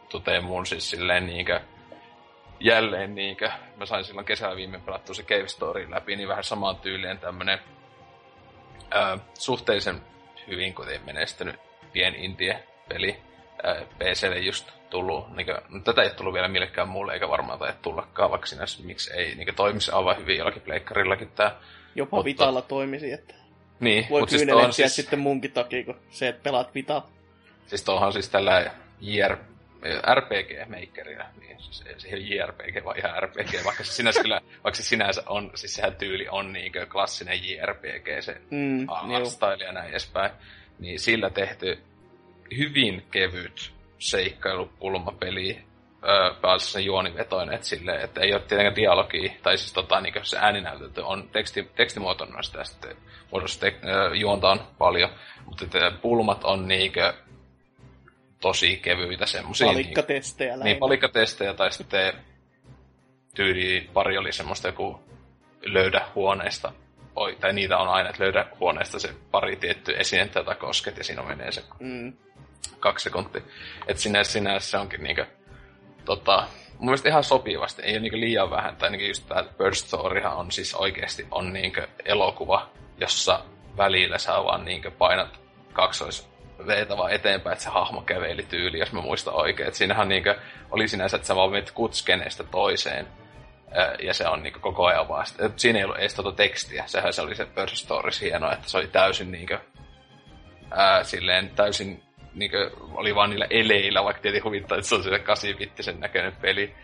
toteen 0.08 0.44
mun 0.44 0.66
siis 0.66 0.90
silleen 0.90 1.26
niinkö, 1.26 1.60
jälleen 2.60 3.14
niinkö, 3.14 3.50
mä 3.76 3.86
sain 3.86 4.04
silloin 4.04 4.26
kesällä 4.26 4.56
viime 4.56 4.78
pelattua 4.78 5.14
se 5.14 5.22
Cave 5.22 5.48
Story 5.48 5.90
läpi, 5.90 6.16
niin 6.16 6.28
vähän 6.28 6.44
samaan 6.44 6.76
tyyliin 6.76 7.18
tämmönen 7.18 7.58
ää, 8.90 9.18
suhteellisen 9.34 10.00
hyvin 10.46 10.74
kuitenkin 10.74 11.06
menestynyt 11.06 11.56
pien 11.92 12.14
indie-peli. 12.14 13.12
Ää, 13.12 13.35
PClle 13.98 14.38
just 14.38 14.70
tullut, 14.90 15.36
niinkö, 15.36 15.62
no, 15.68 15.80
tätä 15.80 16.02
ei 16.02 16.10
tullut 16.10 16.34
vielä 16.34 16.48
millekään 16.48 16.88
muulle, 16.88 17.12
eikä 17.12 17.28
varmaan 17.28 17.58
tai 17.58 17.72
tullakaan, 17.82 18.30
vaikka 18.30 18.46
sinänsä 18.46 18.82
miksi 18.82 19.12
ei 19.12 19.34
niinkö, 19.34 19.52
toimisi 19.52 19.90
aivan 19.90 20.16
hyvin 20.18 20.38
jollakin 20.38 20.62
pleikkarillakin 20.62 21.28
tää. 21.34 21.56
Jopa 21.94 22.16
Mutta- 22.16 22.24
Vitalla 22.24 22.62
toimisi, 22.62 23.12
että 23.12 23.34
Niin, 23.80 24.06
voi 24.10 24.20
mut 24.20 24.28
siis 24.30 24.42
siis... 24.42 24.76
siis, 24.76 24.96
sitten 24.96 25.18
munkin 25.18 25.52
takia, 25.52 25.84
kun 25.84 25.96
se, 26.10 26.28
että 26.28 26.42
pelaat 26.42 26.74
Vitalla. 26.74 27.08
siis 27.66 27.84
tuohon 27.84 28.12
siis 28.12 28.28
tällä 28.28 28.70
JR, 29.00 29.36
RPG-makerina, 30.14 31.24
niin 31.40 31.60
siis 31.62 31.84
ei 31.86 32.00
se 32.00 32.08
ei 32.08 32.14
ole 32.14 32.22
JRPG, 32.22 32.84
vaan 32.84 32.98
ihan 32.98 33.22
RPG, 33.22 33.64
vaikka 33.64 33.84
se 33.84 33.92
sinänsä 33.92 34.22
kyllä, 34.22 34.40
vaikka 34.64 34.76
se 34.76 34.82
sinänsä 34.82 35.22
on, 35.26 35.50
siis 35.54 35.74
sehän 35.74 35.96
tyyli 35.96 36.28
on 36.30 36.52
niinkö 36.52 36.86
klassinen 36.86 37.40
JRPG, 37.48 38.06
se 38.20 38.40
Mm, 38.50 38.86
art 38.88 39.60
ja 39.60 39.72
näin 39.72 39.90
edespäin, 39.90 40.30
niin 40.78 41.00
sillä 41.00 41.30
tehty 41.30 41.78
hyvin 42.56 43.02
kevyt 43.10 43.72
seikkailupulmapeli, 43.98 45.58
öö, 46.08 46.34
pääasiassa 46.40 46.80
juonivetoinen, 46.80 47.54
että 47.54 47.66
silleen, 47.66 48.00
että 48.00 48.20
ei 48.20 48.32
ole 48.32 48.40
tietenkään 48.40 48.76
dialogia, 48.76 49.32
tai 49.42 49.58
siis 49.58 49.72
tota, 49.72 50.00
niin 50.00 50.14
se 50.22 50.38
ääninäytö 50.40 51.06
on 51.06 51.28
teksti, 51.32 51.70
tekstimuotoinen 51.76 52.44
sitä 52.44 52.64
sitten 52.64 52.96
muodossa 53.32 53.60
tek, 53.60 53.84
öö, 53.84 54.14
juonta 54.14 54.50
on 54.50 54.60
paljon, 54.78 55.10
mutta 55.44 55.64
että 55.64 55.92
pulmat 56.02 56.44
on 56.44 56.68
niinkö 56.68 57.12
tosi 58.40 58.76
kevyitä 58.76 59.26
semmosia. 59.26 59.66
Palikkatestejä 59.66 60.50
Niin, 60.52 60.60
lähinnä. 60.60 60.78
palikkatestejä 60.78 61.54
tai 61.54 61.72
sitten 61.72 62.12
tyyli 63.34 63.90
pari 63.92 64.18
oli 64.18 64.32
semmoista 64.32 64.68
joku 64.68 65.00
löydä 65.64 66.06
huoneesta. 66.14 66.72
Oi, 67.16 67.36
tai 67.40 67.52
niitä 67.52 67.78
on 67.78 67.88
aina, 67.88 68.10
että 68.10 68.22
löydä 68.22 68.46
huoneesta 68.60 68.98
se 68.98 69.14
pari 69.30 69.56
tietty 69.56 69.94
esinettä, 69.98 70.40
jota 70.40 70.54
kosket, 70.54 70.98
ja 70.98 71.04
siinä 71.04 71.22
menee 71.22 71.52
se 71.52 71.62
Mm. 71.80 72.12
kaksi 72.80 73.04
sekuntia. 73.04 73.42
Että 73.88 74.02
sinänsä, 74.02 74.32
sinänsä 74.32 74.70
se 74.70 74.78
onkin 74.78 75.02
niinkö, 75.02 75.26
tota, 76.04 76.46
mun 76.78 76.84
mielestä 76.84 77.08
ihan 77.08 77.24
sopivasti, 77.24 77.82
ei 77.82 77.92
ole 77.92 78.00
niinkö 78.00 78.20
liian 78.20 78.50
vähän, 78.50 78.76
tai 78.76 78.90
niinkö 78.90 79.06
just 79.06 79.28
tää 79.28 79.44
Burst 79.58 79.86
Storyhan 79.86 80.36
on 80.36 80.52
siis 80.52 80.74
oikeesti 80.74 81.26
on 81.30 81.52
niinkö 81.52 81.88
elokuva, 82.04 82.70
jossa 82.98 83.40
välillä 83.76 84.18
sä 84.18 84.32
vaan 84.32 84.64
niinkö 84.64 84.90
painat 84.90 85.40
kaksois 85.72 86.28
veitä 86.66 86.96
vaan 86.96 87.12
eteenpäin, 87.12 87.52
että 87.52 87.64
se 87.64 87.70
hahmo 87.70 88.02
käveli 88.02 88.42
tyyli, 88.42 88.78
jos 88.78 88.92
mä 88.92 89.00
muistan 89.00 89.34
oikein. 89.34 89.68
Et 89.68 89.74
siinähän 89.74 90.08
niinkö, 90.08 90.38
oli 90.70 90.88
sinänsä, 90.88 91.16
että 91.16 91.28
sä 91.28 91.36
vaan 91.36 91.50
menet 91.50 91.70
kutskeneesta 91.70 92.44
toiseen, 92.44 93.06
ja 94.02 94.14
se 94.14 94.28
on 94.28 94.42
niinku 94.42 94.60
koko 94.60 94.86
ajan 94.86 95.08
vaan. 95.08 95.26
Siinä 95.56 95.78
ei 95.78 95.84
ollut 95.84 95.98
edes 95.98 96.14
tota 96.14 96.32
tekstiä, 96.32 96.84
sehän 96.86 97.12
se 97.12 97.22
oli 97.22 97.34
se 97.34 97.46
Burst 97.46 97.76
Stories 97.76 98.20
hienoa, 98.20 98.52
että 98.52 98.68
se 98.68 98.78
oli 98.78 98.88
täysin 98.88 99.32
niinkö, 99.32 99.58
ää, 100.70 101.04
silleen 101.04 101.50
täysin 101.50 102.02
niinkö, 102.34 102.70
oli 102.80 103.14
vaan 103.14 103.30
niillä 103.30 103.46
eleillä, 103.50 104.04
vaikka 104.04 104.22
tietenkin 104.22 104.44
huvittaa, 104.44 104.78
että 104.78 104.88
se 104.88 104.94
on 104.94 105.02
se 105.02 105.10
8-bittisen 105.10 105.98
näköinen 105.98 106.36
peli, 106.36 106.74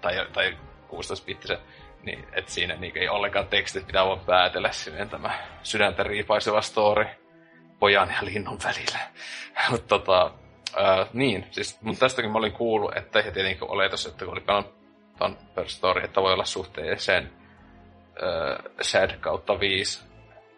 tai, 0.00 0.26
tai 0.32 0.56
16-bittisen, 0.88 1.58
niin 2.02 2.26
että 2.32 2.50
siinä 2.50 2.74
niinkö 2.74 3.00
ei 3.00 3.08
ollenkaan 3.08 3.46
tekstit, 3.46 3.86
pitää 3.86 4.06
vaan 4.06 4.20
päätellä 4.20 4.72
sinne 4.72 5.06
tämä 5.06 5.38
sydäntä 5.62 6.02
riipaiseva 6.02 6.60
story 6.60 7.06
pojan 7.78 8.08
ja 8.08 8.24
linnun 8.24 8.58
välillä. 8.64 8.98
Mutta 9.70 9.98
tota, 9.98 10.30
ää, 10.76 11.06
niin, 11.12 11.46
siis, 11.50 11.78
mutta 11.80 12.00
tästäkin 12.00 12.30
mä 12.30 12.38
olin 12.38 12.52
kuullut, 12.52 12.96
että 12.96 13.18
ja 13.18 13.32
tietenkin 13.32 13.70
oletus, 13.70 14.06
että 14.06 14.24
kun 14.24 14.32
oli 14.32 14.40
pelannut 14.40 14.83
ton 15.18 15.38
per 15.54 15.68
story, 15.68 16.04
että 16.04 16.22
voi 16.22 16.32
olla 16.32 16.44
suhteeseen 16.44 17.32
äh, 18.22 18.72
sad 18.80 19.16
kautta 19.20 19.60
5 19.60 20.04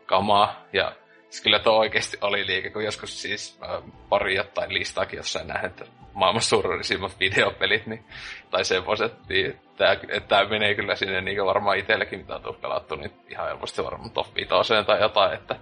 kamaa, 0.06 0.64
ja 0.72 0.92
siis 1.28 1.42
kyllä 1.42 1.58
tuo 1.58 1.72
oikeasti 1.72 2.18
oli 2.20 2.46
liike, 2.46 2.70
kun 2.70 2.84
joskus 2.84 3.22
siis 3.22 3.58
äh, 3.62 3.82
pari 4.08 4.36
jotain 4.36 4.74
listaakin 4.74 5.16
jossain 5.16 5.46
nähnyt, 5.46 5.70
että 5.70 5.84
maailman 6.14 6.42
surullisimmat 6.42 7.20
videopelit, 7.20 7.86
niin, 7.86 8.04
tai 8.50 8.64
semmoiset, 8.64 9.28
niin 9.28 9.60
tää, 9.76 9.96
tää 10.28 10.48
menee 10.48 10.74
kyllä 10.74 10.94
sinne 10.96 11.20
niin 11.20 11.44
varmaan 11.44 11.78
itsellekin, 11.78 12.18
mitä 12.18 12.34
on 12.34 12.42
tullut 12.42 12.60
pelattu, 12.60 12.96
niin 12.96 13.12
ihan 13.28 13.46
helposti 13.46 13.84
varmaan 13.84 14.10
top 14.10 14.34
5 14.34 14.48
tai 14.86 15.00
jotain, 15.00 15.34
että, 15.34 15.56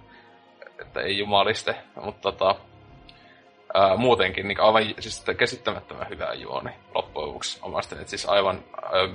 että 0.81 1.01
ei 1.01 1.17
jumaliste, 1.17 1.75
mutta 1.95 2.31
tota, 2.31 2.55
ää, 3.75 3.97
muutenkin 3.97 4.47
niin 4.47 4.59
aivan 4.59 4.83
siis 4.99 5.23
käsittämättömän 5.37 6.09
hyvä 6.09 6.33
juoni 6.33 6.69
loppujen 6.93 7.27
lopuksi 7.27 7.59
omasta, 7.61 7.95
että 7.95 8.09
siis 8.09 8.25
aivan 8.25 8.63
ää, 8.83 9.07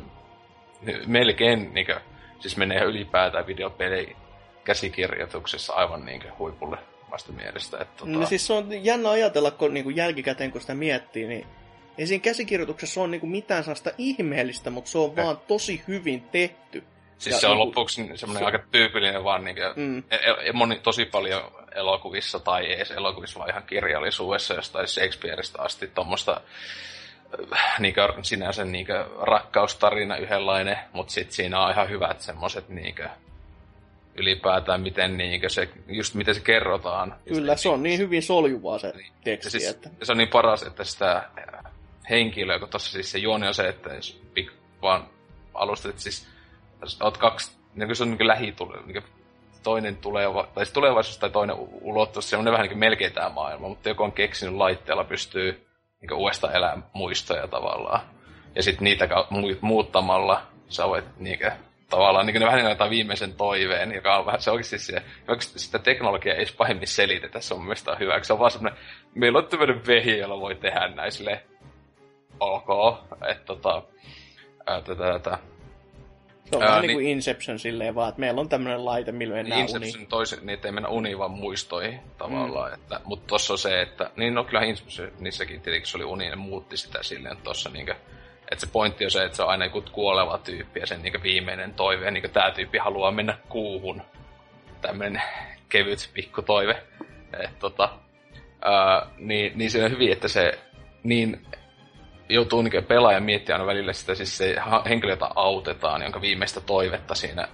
melkein 1.06 1.74
niin 1.74 1.86
kuin, 1.86 1.98
siis 2.40 2.56
menee 2.56 2.84
ylipäätään 2.84 3.46
videopeli 3.46 4.16
käsikirjoituksessa 4.64 5.72
aivan 5.72 6.04
niin 6.04 6.20
kuin, 6.20 6.38
huipulle 6.38 6.78
omasta 7.08 7.32
mielestä. 7.32 7.78
Että, 7.80 7.98
tota, 7.98 8.10
No 8.10 8.26
siis 8.26 8.46
se 8.46 8.52
on 8.52 8.84
jännä 8.84 9.10
ajatella, 9.10 9.50
kun 9.50 9.74
niin 9.74 9.84
kuin 9.84 9.96
jälkikäteen 9.96 10.52
kun 10.52 10.60
sitä 10.60 10.74
miettii, 10.74 11.26
niin 11.26 11.46
ei 11.98 12.06
siinä 12.06 12.22
käsikirjoituksessa 12.22 13.00
ole 13.00 13.08
niin 13.08 13.20
kuin 13.20 13.30
mitään 13.30 13.64
sellaista 13.64 13.90
ihmeellistä, 13.98 14.70
mutta 14.70 14.90
se 14.90 14.98
on 14.98 15.12
Eh. 15.16 15.24
vaan 15.24 15.38
tosi 15.48 15.82
hyvin 15.88 16.22
tehty. 16.22 16.84
Siis 17.20 17.34
ja 17.34 17.40
se 17.40 17.46
on 17.46 17.52
niinku- 17.56 17.66
loppuksi 17.66 17.94
semmoinen 18.14 18.38
se- 18.40 18.44
aika 18.44 18.58
tyypillinen 18.72 19.24
vaan 19.24 19.44
niin 19.44 19.56
kuin, 19.56 19.72
Mm. 19.76 19.98
e- 20.10 20.48
e- 20.48 20.52
moni, 20.52 20.78
tosi 20.82 21.04
paljon 21.04 21.42
elokuvissa 21.74 22.40
tai 22.40 22.66
ei 22.66 22.74
edes 22.74 22.90
elokuvissa, 22.90 23.38
vaan 23.38 23.50
ihan 23.50 23.62
kirjallisuudessa 23.62 24.54
jostain 24.54 24.88
Shakespeareista 24.88 25.62
asti 25.62 25.86
tuommoista 25.86 26.40
niinkö, 27.78 28.08
sinänsä 28.22 28.64
niinkö, 28.64 29.04
rakkaustarina 29.20 30.16
yhdenlainen, 30.16 30.78
mutta 30.92 31.12
sitten 31.12 31.34
siinä 31.34 31.60
on 31.64 31.72
ihan 31.72 31.88
hyvät 31.88 32.20
semmoiset 32.20 32.68
niinkö, 32.68 33.08
ylipäätään 34.14 34.80
miten 34.80 35.16
niinkö 35.16 35.48
se, 35.48 35.68
just 35.88 36.14
miten 36.14 36.34
se 36.34 36.40
kerrotaan. 36.40 37.14
Kyllä, 37.28 37.56
se 37.56 37.68
on 37.68 37.82
niin 37.82 37.98
hyvin 37.98 38.22
soljuvaa 38.22 38.78
se 38.78 38.86
Ja 38.86 38.92
teksti, 39.24 39.50
siis, 39.50 39.68
että... 39.68 39.90
se 40.02 40.12
on 40.12 40.18
niin 40.18 40.28
paras, 40.28 40.62
että 40.62 40.84
sitä 40.84 41.16
äh, 41.16 41.72
henkilöä, 42.10 42.58
kun 42.58 42.68
tuossa 42.68 42.92
siis 42.92 43.12
se 43.12 43.18
juoni 43.18 43.46
on 43.48 43.54
se, 43.54 43.68
että 43.68 43.94
jos 43.94 44.20
vaan 44.82 45.08
alustat, 45.54 45.90
että 45.90 46.02
siis 46.02 46.26
oot 47.00 47.16
kaksi, 47.16 47.58
niin 47.74 47.88
kuin 47.88 47.96
se 47.96 48.02
on 48.02 48.10
niin 48.10 48.26
lähitule, 48.26 48.78
niin 48.86 49.04
toinen 49.62 49.96
tuleva, 49.96 50.48
tai 50.54 50.64
siis 50.64 50.74
tulevaisuus 50.74 51.18
tai 51.18 51.30
toinen 51.30 51.56
ulottuvuus, 51.80 52.30
se 52.30 52.36
on 52.36 52.44
vähän 52.44 52.66
niin 52.66 52.78
melkein 52.78 53.12
tämä 53.12 53.28
maailma, 53.28 53.68
mutta 53.68 53.88
joku 53.88 54.02
on 54.02 54.12
keksinyt 54.12 54.54
laitteella 54.54 55.04
pystyy 55.04 55.66
niin 56.00 56.12
uudestaan 56.12 56.56
elämään 56.56 56.84
muistoja 56.92 57.48
tavallaan. 57.48 58.00
Ja 58.54 58.62
sitten 58.62 58.84
niitä 58.84 59.08
muuttamalla 59.60 60.42
sä 60.68 60.88
voit 60.88 61.04
niin 61.18 61.38
kuin, 61.38 61.52
tavallaan 61.90 62.26
niin 62.26 62.40
ne 62.40 62.46
vähän 62.46 62.60
kuin 62.60 62.70
jotain 62.70 62.90
viimeisen 62.90 63.32
toiveen, 63.32 63.92
joka 63.92 64.16
on 64.16 64.26
vähän, 64.26 64.42
se 64.42 64.50
oikeasti 64.50 64.78
se, 64.78 65.02
oikeasti 65.28 65.58
sitä 65.58 65.78
teknologiaa 65.78 66.34
ei 66.34 66.42
edes 66.42 66.52
pahemmin 66.52 66.88
selitetä, 66.88 67.40
se 67.40 67.54
on 67.54 67.60
mun 67.60 67.66
mielestä 67.66 67.96
hyvä, 67.96 68.22
se 68.22 68.32
on 68.32 68.38
vaan 68.38 68.50
semmoinen, 68.50 68.80
meillä 69.14 69.38
on 69.38 69.46
tämmöinen 69.46 69.86
vehje, 69.86 70.16
jolla 70.16 70.40
voi 70.40 70.54
tehdä 70.54 70.88
näin 70.88 71.12
silleen, 71.12 71.40
ok, 72.40 72.98
että 73.30 73.44
tota, 73.44 73.82
tätä, 74.64 74.94
tätä, 74.94 75.38
Se 76.50 76.56
on 76.56 76.62
Ää, 76.62 76.68
vähän 76.68 76.82
niin- 76.82 76.88
niin 76.88 76.96
kuin 76.96 77.06
Inception 77.08 77.58
silleen 77.58 77.94
vaan, 77.94 78.08
että 78.08 78.20
meillä 78.20 78.40
on 78.40 78.48
tämmöinen 78.48 78.84
laite, 78.84 79.12
millä 79.12 79.34
mennään 79.34 79.60
uniin. 79.60 79.76
Inception 79.76 80.06
toisen, 80.06 80.38
niitä 80.46 80.68
ei 80.68 80.72
mennä 80.72 80.88
uniin 80.88 81.18
vaan 81.18 81.30
muistoihin 81.30 82.00
tavallaan. 82.18 82.70
Mm. 82.70 82.74
Että, 82.74 83.00
mutta 83.04 83.26
tossa 83.26 83.54
on 83.54 83.58
se, 83.58 83.82
että, 83.82 84.10
niin 84.16 84.34
no 84.34 84.44
kyllä 84.44 84.62
Inceptionissakin 84.62 85.60
tietenkin 85.60 85.90
se 85.90 85.96
oli 85.96 86.04
uni, 86.04 86.24
ja 86.24 86.30
ne 86.30 86.36
muutti 86.36 86.76
sitä 86.76 86.98
silleen 87.02 87.36
tossa 87.36 87.70
niinkö, 87.70 87.94
että 88.50 88.66
se 88.66 88.72
pointti 88.72 89.04
on 89.04 89.10
se, 89.10 89.24
että 89.24 89.36
se 89.36 89.42
on 89.42 89.48
aina 89.48 89.64
joku 89.64 89.82
kuoleva 89.92 90.38
tyyppi 90.38 90.80
ja 90.80 90.86
sen 90.86 91.02
niinkö 91.02 91.22
viimeinen 91.22 91.74
toive, 91.74 92.04
ja 92.04 92.10
niinkö 92.10 92.28
tää 92.28 92.50
tyyppi 92.50 92.78
haluaa 92.78 93.10
mennä 93.10 93.38
kuuhun. 93.48 94.02
Tämmönen 94.80 95.22
kevyt 95.72 96.10
pikku 96.14 96.42
toive. 96.42 96.82
Et, 97.44 97.58
tota, 97.58 97.88
ää, 98.62 99.06
niin, 99.18 99.52
niin 99.54 99.70
se 99.70 99.84
on 99.84 99.90
hyvin, 99.90 100.12
että 100.12 100.28
se 100.28 100.58
niin 101.02 101.46
joutuu 102.30 102.62
niin 102.62 102.84
pelaaja 102.84 103.20
miettiä 103.20 103.54
aina 103.54 103.66
välillä 103.66 103.92
sitä, 103.92 104.14
siis 104.14 104.38
se 104.38 104.56
henkilö, 104.88 105.12
jota 105.12 105.30
autetaan, 105.34 106.02
jonka 106.02 106.20
viimeistä 106.20 106.60
toivetta 106.60 107.14
siinä 107.14 107.48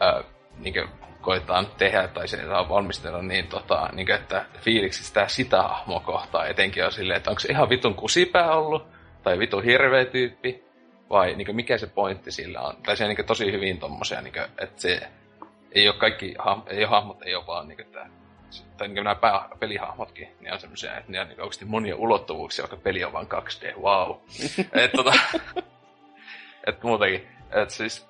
ää, 0.00 0.22
niin 0.58 0.74
koetaan 1.20 1.66
tehdä 1.78 2.08
tai 2.08 2.28
se 2.28 2.36
saa 2.46 2.68
valmistella, 2.68 3.22
niin, 3.22 3.46
tota, 3.46 3.88
niin 3.92 4.06
kuin, 4.06 4.16
että 4.16 4.44
fiiliksi 4.58 5.12
sitä 5.26 5.62
hahmoa 5.62 6.00
kohtaa 6.00 6.46
etenkin 6.46 6.84
on 6.84 6.92
silleen, 6.92 7.16
että 7.16 7.30
onko 7.30 7.40
se 7.40 7.48
ihan 7.48 7.68
vitun 7.68 7.94
kusipää 7.94 8.52
ollut, 8.52 8.86
tai 9.22 9.38
vitun 9.38 9.64
hirveä 9.64 10.04
tyyppi, 10.04 10.64
vai 11.10 11.34
niin 11.34 11.56
mikä 11.56 11.78
se 11.78 11.86
pointti 11.86 12.30
sillä 12.30 12.60
on. 12.60 12.76
Tai 12.82 12.96
se 12.96 13.08
niin 13.08 13.26
tosi 13.26 13.52
hyvin 13.52 13.78
tommosia, 13.78 14.20
niin 14.20 14.32
kuin, 14.32 14.44
että 14.44 14.80
se 14.80 15.00
ei 15.72 15.88
ole 15.88 15.96
kaikki, 15.96 16.34
ei 16.66 16.78
ole 16.78 16.86
hahmot, 16.86 17.22
ei 17.22 17.34
ole 17.34 17.46
vaan 17.46 17.68
niin 17.68 17.76
kuin, 17.76 17.92
tämä 17.92 18.19
tai 18.76 18.88
niin 18.88 19.04
nämä 19.04 19.14
pää, 19.14 19.48
pelihahmotkin, 19.58 20.28
niin 20.40 20.52
on 20.52 20.60
semmoisia, 20.60 20.96
että 20.96 21.12
ne 21.12 21.20
on 21.20 21.28
niin 21.28 21.40
oikeasti 21.40 21.64
monia 21.64 21.96
ulottuvuuksia, 21.96 22.62
vaikka 22.62 22.76
peli 22.76 23.04
on 23.04 23.12
vain 23.12 23.26
2D, 23.26 23.80
wow. 23.80 24.16
et, 24.84 24.92
tota, 24.92 25.12
et 26.66 26.82
muutenkin, 26.82 27.28
et 27.50 27.70
siis, 27.70 28.08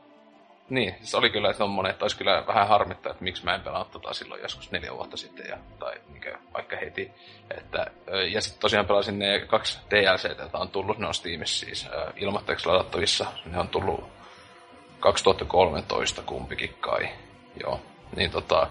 niin, 0.70 0.94
siis 0.98 1.14
oli 1.14 1.30
kyllä 1.30 1.54
tommonen, 1.54 1.90
että 1.90 2.04
olisi 2.04 2.16
kyllä 2.16 2.44
vähän 2.46 2.68
harmittaa, 2.68 3.12
että 3.12 3.24
miksi 3.24 3.44
mä 3.44 3.54
en 3.54 3.60
pelannut 3.60 3.90
tota 3.90 4.12
silloin 4.12 4.42
joskus 4.42 4.70
neljä 4.70 4.94
vuotta 4.94 5.16
sitten, 5.16 5.46
ja, 5.48 5.58
tai 5.78 5.94
niin 6.08 6.38
vaikka 6.54 6.76
heti. 6.76 7.10
Että, 7.58 7.86
ja 8.32 8.40
sitten 8.40 8.60
tosiaan 8.60 8.86
pelasin 8.86 9.18
ne 9.18 9.40
kaksi 9.46 9.78
DLC, 9.90 10.38
joita 10.38 10.58
on 10.58 10.68
tullut, 10.68 10.98
ne 10.98 11.06
on 11.06 11.14
Steamissa 11.14 11.66
siis 11.66 11.88
ilmoitteeksi 12.16 12.66
ladattavissa, 12.66 13.26
ne 13.44 13.58
on 13.58 13.68
tullut 13.68 14.04
2013 15.00 16.22
kumpikin 16.22 16.74
kai, 16.80 17.08
joo. 17.62 17.80
Niin 18.16 18.30
tota, 18.30 18.68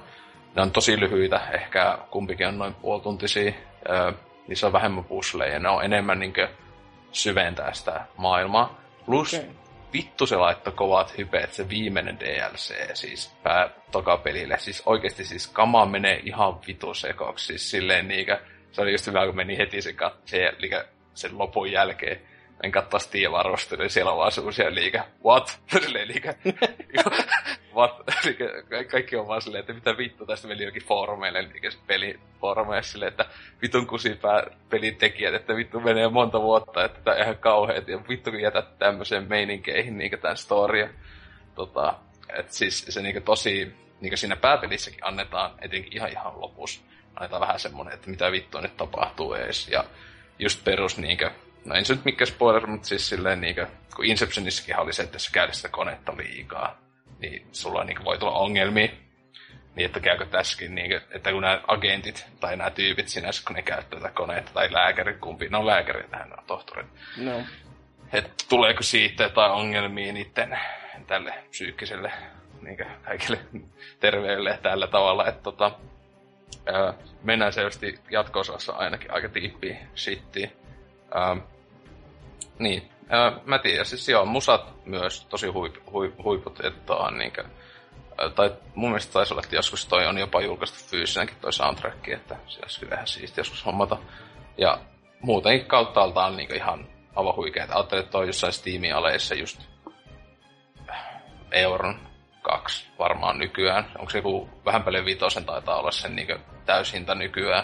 ne 0.56 0.62
on 0.62 0.72
tosi 0.72 1.00
lyhyitä, 1.00 1.42
ehkä 1.54 1.98
kumpikin 2.12 2.48
on 2.48 2.58
noin 2.58 2.74
puolituntisia. 2.74 3.52
Öö, 3.90 4.12
niissä 4.48 4.68
on 4.68 4.74
vähemmän 4.74 5.04
pusleja, 5.04 5.60
ne 5.60 5.70
on 5.70 5.86
enemmän 5.86 6.20
niin 6.20 6.34
syventää 7.12 7.74
sitä 7.74 8.06
maailmaa. 8.18 8.80
Plus 9.06 9.34
okay. 9.34 9.46
vittu 9.94 10.26
se 10.26 10.36
laittoi 10.36 10.74
kovat 10.74 11.18
hypeet, 11.18 11.54
se 11.54 11.70
viimeinen 11.70 12.20
DLC 12.20 12.96
siis 12.96 13.36
pää 13.44 13.70
tokapelille. 13.92 14.58
Siis 14.60 14.84
oikeasti 14.86 15.26
siis 15.26 15.48
kama 15.48 15.86
menee 15.86 16.22
ihan 16.24 16.60
vitu 16.68 16.94
sekoksi. 16.94 17.46
Siis 17.46 17.72
silleen 17.72 18.08
niinkö, 18.08 18.40
se 18.72 18.82
oli 18.82 18.92
just 18.92 19.08
hyvä, 19.08 19.26
kun 19.26 19.36
meni 19.36 19.58
heti 19.58 19.82
se, 19.82 19.94
kat, 19.94 20.14
se 20.26 20.52
sen 21.14 21.38
lopun 21.38 21.72
jälkeen 21.72 22.22
en 22.64 22.72
katsoa 22.72 23.00
Steam 23.00 23.34
arvostelua, 23.34 23.84
niin 23.84 23.90
siellä 23.90 24.12
on 24.12 24.18
vaan 24.18 24.32
semmosia 24.32 24.76
liikä, 24.76 25.06
what? 25.26 25.60
Silleen 25.82 26.08
liikä, 26.08 26.34
what? 27.76 28.04
Liikä, 28.26 28.46
kaikki 28.92 29.16
on 29.16 29.28
vaan 29.28 29.42
silleen, 29.42 29.60
että 29.60 29.74
mitä 29.74 29.98
vittu 29.98 30.26
tästä 30.26 30.48
meni 30.48 30.64
jokin 30.64 30.84
foorumeille, 30.84 31.42
liikä 31.42 31.70
peli 31.88 32.20
foorumeille 32.42 32.84
silleen, 32.84 33.12
että 33.12 33.26
vitun 33.62 33.88
kusipää 33.88 34.44
pelin 34.70 34.96
tekijät, 34.96 35.34
että 35.34 35.56
vittu 35.56 35.80
menee 35.80 36.10
monta 36.10 36.42
vuotta, 36.42 36.86
että 36.86 37.00
tää 37.02 37.14
on 37.14 37.22
ihan 37.22 37.38
kauheet, 37.38 37.88
ja 37.88 38.00
vittu 38.10 38.32
kun 38.32 38.42
jätät 38.42 38.80
tämmöiseen 38.80 39.30
meininkeihin 39.30 39.98
niinkö 39.98 40.18
tän 40.18 40.38
storia. 40.38 40.90
Tota, 41.56 41.94
et 42.38 42.52
siis 42.52 42.86
se 42.90 43.02
niinkö 43.02 43.22
tosi, 43.22 43.74
niinkö 44.02 44.18
siinä 44.18 44.36
pääpelissäkin 44.36 45.06
annetaan, 45.06 45.52
etenkin 45.62 45.96
ihan 45.96 46.12
ihan 46.12 46.42
lopussa, 46.42 46.82
annetaan 47.16 47.42
vähän 47.42 47.60
semmonen, 47.60 47.94
että 47.94 48.10
mitä 48.10 48.32
vittua 48.32 48.62
nyt 48.62 48.78
tapahtuu 48.78 49.34
ees, 49.34 49.68
ja 49.68 49.84
just 50.40 50.64
perus 50.64 50.98
niinkö, 50.98 51.32
no 51.66 51.76
en 51.76 51.86
se 51.86 51.94
nyt 51.94 52.06
mikään 52.06 52.28
spoiler, 52.28 52.68
mutta 52.68 52.88
siis 52.88 53.10
silleen 53.10 53.42
niinkö, 53.42 53.68
kun 53.96 54.06
Inceptionissakin 54.06 54.80
oli 54.80 54.94
se, 54.94 55.04
että 55.04 55.16
jos 55.16 55.30
käyt 55.30 55.54
sitä 55.54 55.70
konetta 55.70 56.18
liikaa, 56.18 56.78
niin 57.20 57.48
sulla 57.52 57.84
niinkö 57.84 58.04
voi 58.04 58.18
tulla 58.18 58.40
ongelmia. 58.40 58.90
Niin, 59.76 59.86
että 59.86 60.00
käykö 60.00 60.26
tässäkin, 60.26 60.76
niinkö, 60.76 61.02
että 61.12 61.32
kun 61.32 61.42
nämä 61.42 61.62
agentit 61.68 62.28
tai 62.40 62.58
nämä 62.58 62.70
tyypit 62.70 63.08
sinänsä, 63.08 63.44
kun 63.48 63.56
ne 63.56 63.62
käyttää 63.62 64.00
tätä 64.00 64.14
koneetta, 64.14 64.52
tai 64.54 64.74
lääkäri, 64.74 65.14
kumpi, 65.14 65.50
no 65.50 65.66
lääkäri 65.66 66.04
tähän 66.10 66.40
on 66.40 66.44
tohtorit. 66.48 66.88
No. 67.18 67.44
Että 68.14 68.30
tuleeko 68.50 68.84
siitä 68.84 69.24
jotain 69.24 69.52
ongelmia 69.52 70.14
niiden 70.14 70.60
tälle 71.08 71.34
psyykkiselle 71.50 72.12
niinkö, 72.62 72.86
kaikille 73.06 73.40
terveelle 74.00 74.60
tällä 74.62 74.88
tavalla, 74.88 75.28
että 75.28 75.42
tota, 75.42 75.72
ää, 76.74 76.94
mennään 77.24 77.54
selvästi 77.54 78.00
jatko 78.12 78.44
ainakin 78.74 79.14
aika 79.14 79.30
tiippiin 79.30 79.78
shittiin. 79.96 80.52
Ähm, 81.16 81.40
niin, 82.60 82.90
äh, 83.14 83.46
mä 83.46 83.60
tiedän, 83.60 83.86
siis 83.86 84.10
joo, 84.10 84.26
musat 84.26 84.86
myös 84.86 85.26
tosi 85.26 85.48
huip, 85.48 85.76
huip, 85.92 86.14
huiput, 86.24 86.66
että 86.66 86.94
on 86.94 87.18
niinkö, 87.18 87.44
äh, 87.44 88.34
tai 88.36 88.56
mun 88.76 88.90
mielestä 88.90 89.14
taisi 89.14 89.34
olla, 89.34 89.42
että 89.44 89.56
joskus 89.56 89.86
toi 89.86 90.08
on 90.08 90.18
jopa 90.18 90.42
julkaistu 90.42 90.90
fyysinenkin 90.90 91.38
toi 91.42 91.54
soundtrack, 91.54 92.08
että 92.08 92.36
se 92.48 92.60
olisi 92.62 92.80
kyllä 92.80 92.96
ihan 92.96 93.08
siisti 93.08 93.40
joskus 93.40 93.66
hommata. 93.66 93.98
Ja 94.58 94.80
muutenkin 95.22 95.68
kautta 95.68 96.04
on 96.04 96.38
niin 96.38 96.56
ihan 96.56 96.88
aivan 97.16 97.36
huikeeta. 97.36 97.74
Ajattelin, 97.74 98.04
että 98.04 98.12
toi 98.12 98.28
jossain 98.28 98.54
Steamin 98.54 98.96
aleissa 98.96 99.36
just 99.36 99.62
euron 101.52 102.00
kaksi 102.42 102.88
varmaan 103.00 103.38
nykyään. 103.38 103.92
Onko 104.00 104.10
se 104.10 104.18
joku 104.18 104.50
vähän 104.66 104.84
paljon 104.84 105.06
vitosen 105.06 105.46
taitaa 105.46 105.80
olla 105.80 105.92
sen 105.92 106.16
niin 106.16 106.40
täyshinta 106.66 107.16
nykyään. 107.16 107.64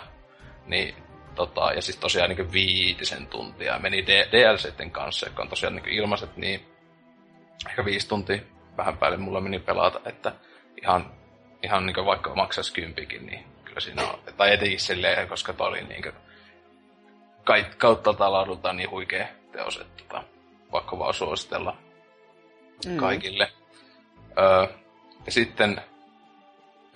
Niin 0.65 0.95
Tota, 1.35 1.71
ja 1.75 1.81
siis 1.81 1.97
tosiaan 1.97 2.29
niin 2.29 2.51
viitisen 2.51 3.27
tuntia 3.27 3.79
meni 3.79 4.07
D- 4.07 4.31
DLCten 4.31 4.91
kanssa, 4.91 5.25
jotka 5.25 5.41
on 5.41 5.49
tosiaan 5.49 5.75
niin 5.75 5.89
ilmaiset, 5.89 6.37
niin 6.37 6.65
ehkä 7.69 7.85
viisi 7.85 8.07
tuntia 8.07 8.39
vähän 8.77 8.97
päälle 8.97 9.17
mulla 9.17 9.41
meni 9.41 9.59
pelata, 9.59 9.99
että 10.05 10.31
ihan, 10.81 11.11
ihan 11.63 11.85
niin 11.85 12.05
vaikka 12.05 12.35
maksaisi 12.35 12.73
kympikin, 12.73 13.25
niin 13.25 13.45
kyllä 13.65 13.79
siinä 13.79 14.03
on, 14.03 14.19
tai 14.37 14.53
etenkin 14.53 14.79
silleen, 14.79 15.27
koska 15.27 15.53
toi 15.53 15.67
oli 15.67 15.83
niin 15.83 16.03
kuin, 16.03 16.13
kautta 17.77 18.13
taladulta 18.13 18.73
niin 18.73 18.91
huikea 18.91 19.27
teos, 19.51 19.77
että 19.77 20.03
tota, 20.03 20.23
vaikka 20.71 20.99
vaan 20.99 21.13
suositella 21.13 21.77
mm. 22.85 22.97
kaikille. 22.97 23.51
Öö, 24.39 24.67
ja 25.25 25.31
sitten 25.31 25.81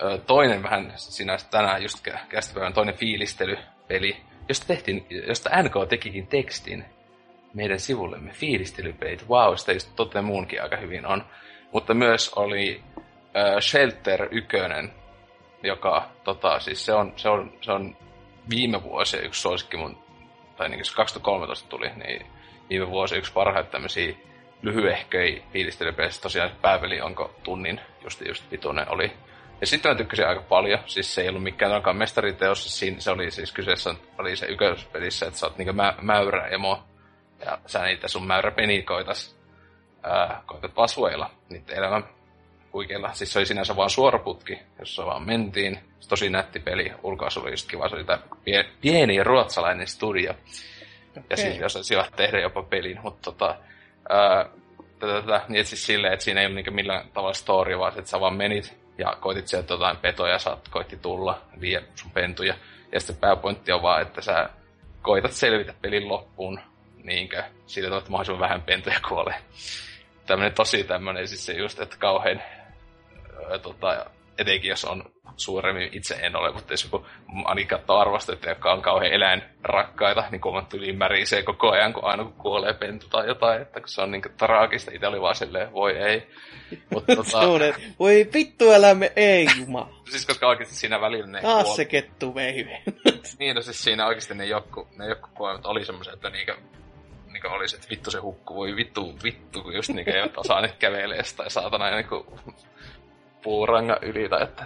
öö, 0.02 0.18
toinen 0.18 0.64
vähän 0.64 0.94
siinä 0.96 1.38
tänään 1.52 1.84
just 1.84 2.08
käsipäivän 2.30 2.74
toinen 2.74 2.96
fiilistelypeli, 2.98 4.29
josta, 4.50 4.68
tehtiin, 4.68 5.06
josta 5.28 5.50
NK 5.64 5.74
tekikin 5.90 6.28
tekstin 6.28 6.86
meidän 7.54 7.80
sivullemme, 7.80 8.32
fiilistelypeit. 8.32 9.28
Wow, 9.30 9.56
sitä 9.56 9.72
just 9.72 9.90
toteen 9.96 10.26
muunkin 10.26 10.64
aika 10.64 10.78
hyvin 10.78 11.06
on. 11.06 11.24
Mutta 11.74 11.94
myös 11.94 12.34
oli 12.36 12.82
äh, 12.96 13.60
Shelter 13.60 14.28
1, 14.32 14.58
joka 15.64 16.10
tota, 16.24 16.60
siis 16.60 16.86
se 16.86 16.94
on, 16.94 17.14
se 17.16 17.30
on, 17.30 17.54
se 17.62 17.72
on 17.72 17.98
viime 18.50 18.84
vuosi 18.84 19.18
yksi 19.18 19.42
suosikki 19.42 19.78
mun, 19.78 19.98
tai 20.58 20.70
niin 20.70 20.82
2013 20.96 21.70
tuli, 21.70 21.90
niin 21.90 22.26
viime 22.70 22.90
vuosi 22.90 23.16
yksi 23.16 23.34
parhaita 23.34 23.72
tämmöisiä 23.72 24.16
lyhyehköi 24.62 25.44
fiilistelypeistä. 25.54 26.22
Tosiaan 26.22 26.52
pääpeli 26.62 27.02
onko 27.02 27.36
tunnin 27.44 27.82
just, 28.04 28.22
just 28.28 28.52
vitunen 28.52 28.90
oli 28.90 29.12
ja 29.62 29.68
sitten 29.68 29.92
mä 29.92 29.98
tykkäsin 29.98 30.28
aika 30.28 30.42
paljon. 30.42 30.80
Siis 30.86 31.16
se 31.16 31.22
ei 31.22 31.30
ollut 31.30 31.44
mikään 31.44 31.72
ainakaan 31.72 31.98
mestariteos. 31.98 32.64
Siis 32.64 32.80
siinä, 32.80 33.00
se 33.00 33.12
oli 33.12 33.32
siis 33.32 33.52
kyseessä 33.52 33.96
oli 34.18 34.36
se 34.36 34.46
ykköspelissä, 34.46 35.26
että 35.26 35.40
sä 35.40 35.46
oot 35.46 35.58
niinku 35.58 35.74
mä, 35.74 35.94
mäyrä 36.02 36.48
emo. 36.48 36.84
Ja 37.46 37.58
sä 37.66 37.84
niitä 37.84 38.08
sun 38.08 38.28
mäyrä 38.28 38.52
penikoitas. 38.52 39.40
Ää, 40.04 40.42
koitat 40.46 40.76
vasueilla 40.76 41.30
niiden 41.50 41.78
elämän 41.78 42.04
huikeilla. 42.74 43.14
Siis 43.14 43.34
se 43.34 43.40
oli 43.40 43.46
sinänsä 43.46 43.76
vaan 43.76 43.90
suoraputki, 43.90 44.60
jossa 44.80 45.06
vaan 45.06 45.26
mentiin. 45.26 45.80
Se 46.00 46.10
tosi 46.10 46.30
nätti 46.30 46.60
peli. 46.60 46.92
Ulkoasu 47.04 47.40
oli 47.40 47.52
just 47.52 47.70
kiva. 47.70 47.90
Se 47.90 47.96
oli 47.96 48.04
tää 48.04 48.20
pie, 48.44 48.66
pieni 48.82 49.24
ruotsalainen 49.24 49.88
studio. 49.88 50.32
Okay. 50.32 51.24
Ja 51.30 51.38
siis 51.38 51.58
jos 51.58 51.80
sijoit 51.82 52.16
tehdä 52.16 52.40
jopa 52.40 52.64
pelin. 52.64 53.00
Mutta 53.04 53.32
tota, 53.32 53.56
ää, 54.10 54.50
tätä, 55.00 55.22
tätä, 55.22 55.42
niin 55.48 55.66
siis 55.66 55.86
silleen, 55.86 56.14
että 56.14 56.24
siinä 56.24 56.42
ei 56.42 56.46
ollut 56.46 56.56
niinku 56.56 56.72
millään 56.72 57.10
tavalla 57.14 57.34
story, 57.34 57.80
vaan 57.80 57.98
että 57.98 58.12
sä 58.12 58.20
vaan 58.20 58.36
menit 58.36 58.79
ja 59.00 59.18
koitit 59.20 59.48
sieltä 59.48 59.74
jotain 59.74 59.98
petoja, 59.98 60.40
saat 60.40 60.68
koitti 60.68 60.98
tulla, 60.98 61.42
vie 61.62 61.84
sun 61.96 62.12
pentuja. 62.12 62.56
Ja 62.92 63.00
sitten 63.00 63.16
pääpointti 63.16 63.72
on 63.72 63.82
vaan, 63.82 64.02
että 64.02 64.22
sä 64.22 64.50
koitat 65.02 65.32
selvitä 65.32 65.74
pelin 65.82 66.08
loppuun, 66.08 66.60
niinkö, 67.04 67.44
siitä 67.66 67.98
että 67.98 68.10
mahdollisimman 68.10 68.50
vähän 68.50 68.62
pentuja 68.62 69.00
kuolee. 69.08 69.36
Tämmönen 70.26 70.54
tosi 70.54 70.84
tämmönen 70.84 71.28
siis 71.28 71.46
se 71.46 71.54
just, 71.54 71.80
että 71.80 71.96
kauhean, 72.00 72.42
ää, 73.52 73.58
tota, 73.58 74.06
etenkin 74.40 74.70
jos 74.70 74.86
on 74.86 75.12
suuremmin 75.38 75.90
itse 75.92 76.16
en 76.22 76.36
ole, 76.36 76.54
mutta 76.54 76.74
jos 76.74 76.84
joku 76.84 77.06
ainakin 77.46 77.68
katsoo 77.68 77.98
arvostettuja, 77.98 78.52
jotka 78.52 78.74
on 78.74 78.82
kauhean 78.82 79.14
eläinrakkaita, 79.14 80.24
niin 80.32 80.42
kun 80.42 80.66
tuli 80.70 80.94
märisee 80.94 81.44
koko 81.44 81.72
ajan, 81.72 81.94
kun 81.94 82.04
aina 82.04 82.24
kun 82.24 82.34
kuolee 82.34 82.74
pentu 82.74 83.08
tai 83.10 83.28
jotain, 83.28 83.62
että 83.62 83.80
kun 83.80 83.90
se 83.90 84.02
on 84.02 84.12
niin 84.12 84.22
traagista, 84.38 84.92
itse 84.94 85.08
oli 85.08 85.22
vaan 85.22 85.36
silleen, 85.36 85.74
voi 85.74 85.98
ei. 85.98 86.28
Mutta 86.94 87.16
tota... 87.16 87.40
voi 88.00 88.30
vittu 88.34 88.72
elämme, 88.72 89.12
ei 89.16 89.48
juma. 89.60 89.90
siis 90.10 90.26
koska 90.26 90.48
oikeasti 90.48 90.76
siinä 90.76 91.02
välillä 91.02 91.28
ne 91.28 91.42
Taas 91.42 91.64
kuol... 91.64 91.76
se 91.76 91.86
kettu 91.86 92.36
veive. 92.36 92.82
niin, 93.40 93.56
no 93.56 93.62
siis 93.62 93.84
siinä 93.84 94.08
oikeasti 94.08 94.34
ne 94.34 94.46
joku, 94.46 94.88
ne 94.98 95.08
joku 95.08 95.28
kuolemat 95.34 95.66
oli 95.66 95.86
semmoisia, 95.86 96.14
että 96.14 96.30
niinkö, 96.30 96.56
niinkö 97.32 97.50
olisi, 97.50 97.76
että 97.76 97.88
vittu 97.90 98.12
se 98.12 98.20
hukku, 98.20 98.56
voi 98.56 98.76
vittu, 98.76 99.20
vittu, 99.24 99.62
kun 99.64 99.74
just 99.74 99.90
niinkö 99.90 100.12
eivät 100.12 100.38
osaa 100.38 100.62
nyt 100.62 100.76
kävelee 100.76 101.22
tai 101.38 101.52
saatana 101.52 101.90
niinku 101.90 102.40
puuranga 103.44 103.98
yli, 104.02 104.30
tai 104.30 104.44
että 104.44 104.66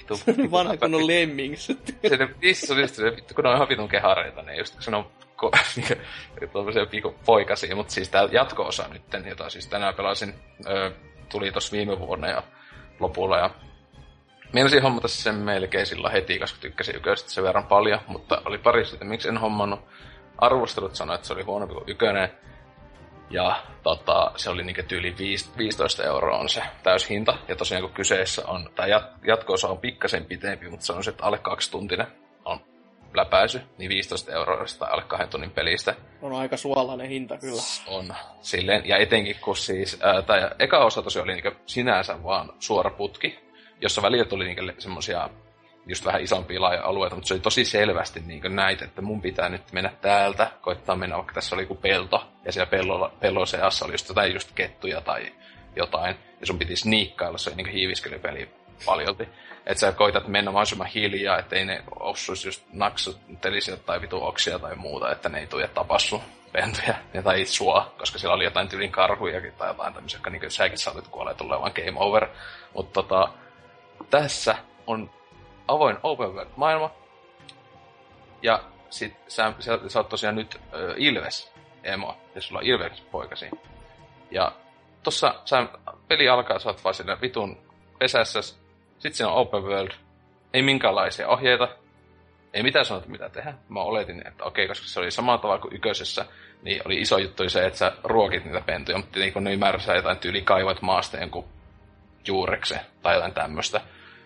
vitu. 0.00 0.20
Vanha 0.50 0.76
kun 0.76 0.94
on 0.94 1.06
lemmings. 1.06 1.66
Se, 2.08 2.18
niissä 2.42 2.74
on 2.74 2.80
just 2.80 2.94
se, 2.94 3.04
vittu 3.16 3.34
kun 3.34 3.44
ne 3.44 3.50
on 3.50 3.56
ihan 3.56 3.68
vitun 3.68 3.88
kehareita, 3.88 4.42
niin 4.42 4.58
just 4.58 4.74
kun 4.74 4.82
se 4.82 4.96
on 4.96 5.06
ko- 5.42 5.96
tuollaisia 6.52 6.86
pikku 6.86 7.14
poikasia, 7.26 7.76
mutta 7.76 7.92
siis 7.92 8.08
tää 8.08 8.28
jatko-osa 8.32 8.88
nyt, 8.88 9.26
jota 9.28 9.50
siis 9.50 9.66
tänään 9.68 9.94
pelasin, 9.94 10.34
ö, 10.66 10.90
tuli 11.28 11.52
tossa 11.52 11.72
viime 11.72 11.98
vuonna 11.98 12.28
ja 12.28 12.42
lopulla 13.00 13.38
ja 13.38 13.50
Mielesin 14.54 14.82
hommata 14.82 15.08
sen 15.08 15.34
melkein 15.34 15.86
sillä 15.86 16.10
heti, 16.10 16.38
koska 16.38 16.58
tykkäsin 16.60 16.96
yköistä 16.96 17.30
sen 17.30 17.44
verran 17.44 17.66
paljon, 17.66 18.00
mutta 18.06 18.42
oli 18.44 18.58
pari 18.58 18.84
sitten, 18.84 19.08
miksi 19.08 19.28
en 19.28 19.38
hommannut. 19.38 19.80
Arvostelut 20.38 20.94
sanoi, 20.94 21.14
että 21.14 21.26
se 21.26 21.32
oli 21.32 21.42
huonompi 21.42 21.74
kuin 21.74 21.88
ykönen. 21.88 22.28
Ja 23.30 23.62
tota, 23.82 24.32
se 24.36 24.50
oli 24.50 24.64
niinku 24.64 24.82
tyyli 24.88 25.14
15 25.58 26.04
euroa 26.04 26.38
on 26.38 26.48
se 26.48 26.62
täyshinta. 26.82 27.38
Ja 27.48 27.56
tosiaan 27.56 27.82
kun 27.82 27.92
kyseessä 27.92 28.42
on, 28.46 28.70
tämä 28.74 28.88
jatko-osa 29.26 29.68
on 29.68 29.78
pikkasen 29.78 30.24
pitempi, 30.24 30.68
mutta 30.68 30.86
se 30.86 30.92
on 30.92 31.04
sitten 31.04 31.24
alle 31.24 31.38
kaksi 31.38 31.70
tuntinen 31.70 32.06
on 32.44 32.60
läpäisy, 33.14 33.60
niin 33.78 33.88
15 33.88 34.32
euroa 34.32 34.64
tai 34.78 34.90
alle 34.90 35.02
kahden 35.02 35.28
tunnin 35.28 35.50
pelistä. 35.50 35.94
On 36.22 36.32
aika 36.32 36.56
suolainen 36.56 37.08
hinta 37.08 37.38
kyllä. 37.38 37.62
On. 37.86 38.14
Silleen, 38.40 38.88
ja 38.88 38.96
etenkin 38.96 39.36
kun 39.40 39.56
siis, 39.56 39.98
ää, 40.02 40.22
tämä 40.22 40.50
eka 40.58 40.84
osa 40.84 41.02
tosiaan 41.02 41.24
oli 41.24 41.34
niinku 41.34 41.60
sinänsä 41.66 42.22
vaan 42.22 42.52
suora 42.58 42.90
putki, 42.90 43.38
jossa 43.80 44.02
välillä 44.02 44.24
tuli 44.24 44.44
niinku 44.44 44.62
semmosia 44.78 45.30
just 45.86 46.04
vähän 46.04 46.22
isompia 46.22 46.60
alueita, 46.82 47.16
mutta 47.16 47.28
se 47.28 47.34
oli 47.34 47.40
tosi 47.40 47.64
selvästi 47.64 48.20
niin 48.20 48.56
näitä, 48.56 48.84
että 48.84 49.02
mun 49.02 49.22
pitää 49.22 49.48
nyt 49.48 49.72
mennä 49.72 49.92
täältä, 50.00 50.50
koittaa 50.60 50.96
mennä, 50.96 51.16
vaikka 51.16 51.34
tässä 51.34 51.56
oli 51.56 51.62
joku 51.62 51.74
pelto, 51.74 52.30
ja 52.44 52.52
siellä 52.52 52.70
pellolla, 52.70 53.12
pellon 53.20 53.46
seassa 53.46 53.84
oli 53.84 53.94
just 53.94 54.08
jotain 54.08 54.32
just 54.32 54.52
kettuja 54.54 55.00
tai 55.00 55.32
jotain, 55.76 56.16
ja 56.40 56.46
sun 56.46 56.58
piti 56.58 56.76
sniikkailla, 56.76 57.38
se 57.38 57.50
oli 57.50 57.56
niin 57.56 57.72
hiiviskelypeli 57.72 58.48
paljolti. 58.86 59.28
Että 59.66 59.80
sä 59.80 59.92
koitat 59.92 60.28
mennä 60.28 60.50
mahdollisimman 60.50 60.86
hiljaa, 60.86 61.38
ettei 61.38 61.64
ne 61.64 61.84
ossuisi 62.00 62.48
just 62.48 62.64
naksuttelisi 62.72 63.76
tai 63.76 64.00
vitu 64.00 64.24
oksia 64.24 64.58
tai 64.58 64.74
muuta, 64.76 65.12
että 65.12 65.28
ne 65.28 65.38
ei 65.38 65.46
tule 65.46 65.68
tapaa 65.68 65.98
sun 65.98 66.20
pentuja 66.52 66.94
tai 67.24 67.44
sua, 67.44 67.94
koska 67.98 68.18
siellä 68.18 68.34
oli 68.34 68.44
jotain 68.44 68.68
tyylin 68.68 68.92
karhujakin 68.92 69.52
tai 69.52 69.68
jotain 69.68 69.94
tämmöisiä, 69.94 70.16
jotka 70.16 70.30
niin 70.30 70.50
säkin 70.50 70.78
saatit 70.78 71.08
kuolee 71.08 71.34
tulee 71.34 71.60
vaan 71.60 71.72
game 71.74 72.00
over. 72.00 72.28
Mutta 72.74 73.02
tota, 73.02 73.28
tässä 74.10 74.56
on 74.86 75.10
avoin 75.68 75.96
open 76.02 76.34
world 76.34 76.50
maailma. 76.56 76.90
Ja 78.42 78.64
sit 78.90 79.16
sä, 79.28 79.52
sä, 79.58 79.78
sä 79.88 79.98
oot 79.98 80.08
tosiaan 80.08 80.36
nyt 80.36 80.60
ö, 80.74 80.94
Ilves 80.96 81.52
emo, 81.84 82.16
ja 82.34 82.40
sulla 82.40 82.58
on 82.58 82.66
Ilves 82.66 83.00
poikasi. 83.00 83.50
Ja 84.30 84.52
tossa 85.02 85.34
sä, 85.44 85.66
peli 86.08 86.28
alkaa, 86.28 86.58
sä 86.58 86.68
oot 86.68 86.84
vaan 86.84 86.94
siinä 86.94 87.20
vitun 87.20 87.58
pesässä, 87.98 88.40
sit 88.98 89.14
siinä 89.14 89.30
on 89.30 89.36
open 89.36 89.62
world, 89.62 89.92
ei 90.54 90.62
minkäänlaisia 90.62 91.28
ohjeita, 91.28 91.68
ei 92.52 92.62
mitään 92.62 92.84
sanota 92.84 93.08
mitä 93.08 93.28
tehdä. 93.28 93.54
Mä 93.68 93.80
oletin, 93.80 94.26
että 94.26 94.44
okei, 94.44 94.68
koska 94.68 94.86
se 94.86 95.00
oli 95.00 95.10
samalla 95.10 95.38
tavalla 95.38 95.62
kuin 95.62 95.74
yköisessä, 95.74 96.26
niin 96.62 96.82
oli 96.84 97.00
iso 97.00 97.18
juttu 97.18 97.48
se, 97.48 97.66
että 97.66 97.78
sä 97.78 97.92
ruokit 98.04 98.44
niitä 98.44 98.60
pentuja, 98.60 98.98
mutta 98.98 99.18
niin 99.18 99.32
kun 99.32 99.44
ne 99.44 99.52
ymmärrä 99.52 99.94
jotain 99.96 100.18
tyyli 100.18 100.42
kaivat 100.42 100.82
maasta 100.82 101.16
jonkun 101.16 101.48
juurekse 102.26 102.80
tai 103.02 103.14
jotain 103.14 103.34
tämmöistä. 103.34 103.80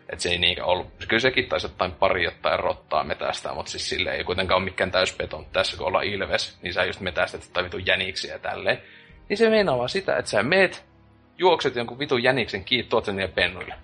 Että 0.09 0.23
se 0.23 0.29
ei 0.29 0.39
niinkään 0.39 0.69
ollut. 0.69 0.87
Kyllä 1.09 1.21
sekin 1.21 1.49
taisi 1.49 1.67
jotain 1.67 1.93
pari 1.93 2.25
jotain 2.25 2.61
rottaa 2.61 3.05
metästää, 3.05 3.55
mutta 3.55 3.71
siis 3.71 3.89
sille 3.89 4.15
ei 4.15 4.25
kuitenkaan 4.25 4.57
ole 4.57 4.65
mikään 4.65 4.91
täyspeto. 4.91 5.39
Mutta 5.39 5.53
tässä 5.53 5.77
kun 5.77 5.87
ollaan 5.87 6.05
ilves, 6.05 6.59
niin 6.63 6.75
sä 6.75 6.85
just 6.85 7.01
metästät 7.01 7.51
tai 7.53 7.65
vitun 7.65 7.87
jäniksiä 7.87 8.39
tälleen. 8.39 8.83
Niin 9.29 9.37
se 9.37 9.51
meinaa 9.51 9.79
vaan 9.79 9.89
sitä, 9.89 10.17
että 10.17 10.31
sä 10.31 10.43
meet, 10.43 10.85
juokset 11.39 11.77
jonkun 11.77 11.99
vitun 11.99 12.23
jäniksen 12.23 12.65
kiinni, 12.65 12.89
tuot 12.89 13.05
sen 13.05 13.17
niille 13.17 13.33
pennuille. 13.35 13.75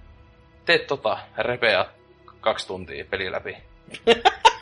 Teet 0.64 0.87
tota, 0.87 1.18
repeä 1.39 1.87
kaksi 2.41 2.66
tuntia 2.66 3.05
peli 3.11 3.33
läpi. 3.33 3.57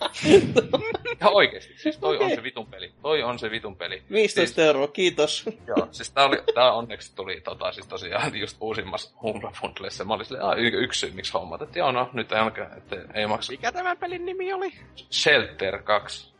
Ihan 1.20 1.34
oikeesti. 1.34 1.78
Siis 1.78 1.98
toi 1.98 2.18
on 2.18 2.30
se 2.30 2.42
vitun 2.42 2.66
peli. 2.66 2.92
Toi 3.02 3.22
on 3.22 3.38
se 3.38 3.50
vitun 3.50 3.76
peli. 3.76 4.02
15 4.10 4.54
siis, 4.54 4.58
euroa, 4.66 4.88
kiitos. 4.88 5.44
Joo, 5.66 5.88
siis 5.90 6.10
tää, 6.10 6.24
oli, 6.24 6.42
tää 6.54 6.72
onneksi 6.72 7.16
tuli 7.16 7.40
tota, 7.40 7.72
siis 7.72 7.86
tosiaan 7.86 8.36
just 8.36 8.56
uusimmassa 8.60 9.10
Humble 9.22 9.50
Bundlessa. 9.60 10.04
Mä 10.04 10.14
olin 10.14 10.26
silleen, 10.26 10.58
y- 10.58 10.84
yksi 10.84 11.00
syy, 11.00 11.10
miksi 11.10 11.32
hommat. 11.32 11.62
Että 11.62 11.78
joo, 11.78 11.92
no, 11.92 12.10
nyt 12.12 12.32
ei 12.32 12.38
ainakaan, 12.38 12.78
että 12.78 12.96
ei 13.14 13.26
maksa. 13.26 13.52
Mikä 13.52 13.72
tämän 13.72 13.98
pelin 13.98 14.26
nimi 14.26 14.52
oli? 14.52 14.72
Shelter 15.10 15.82
2. 15.82 16.34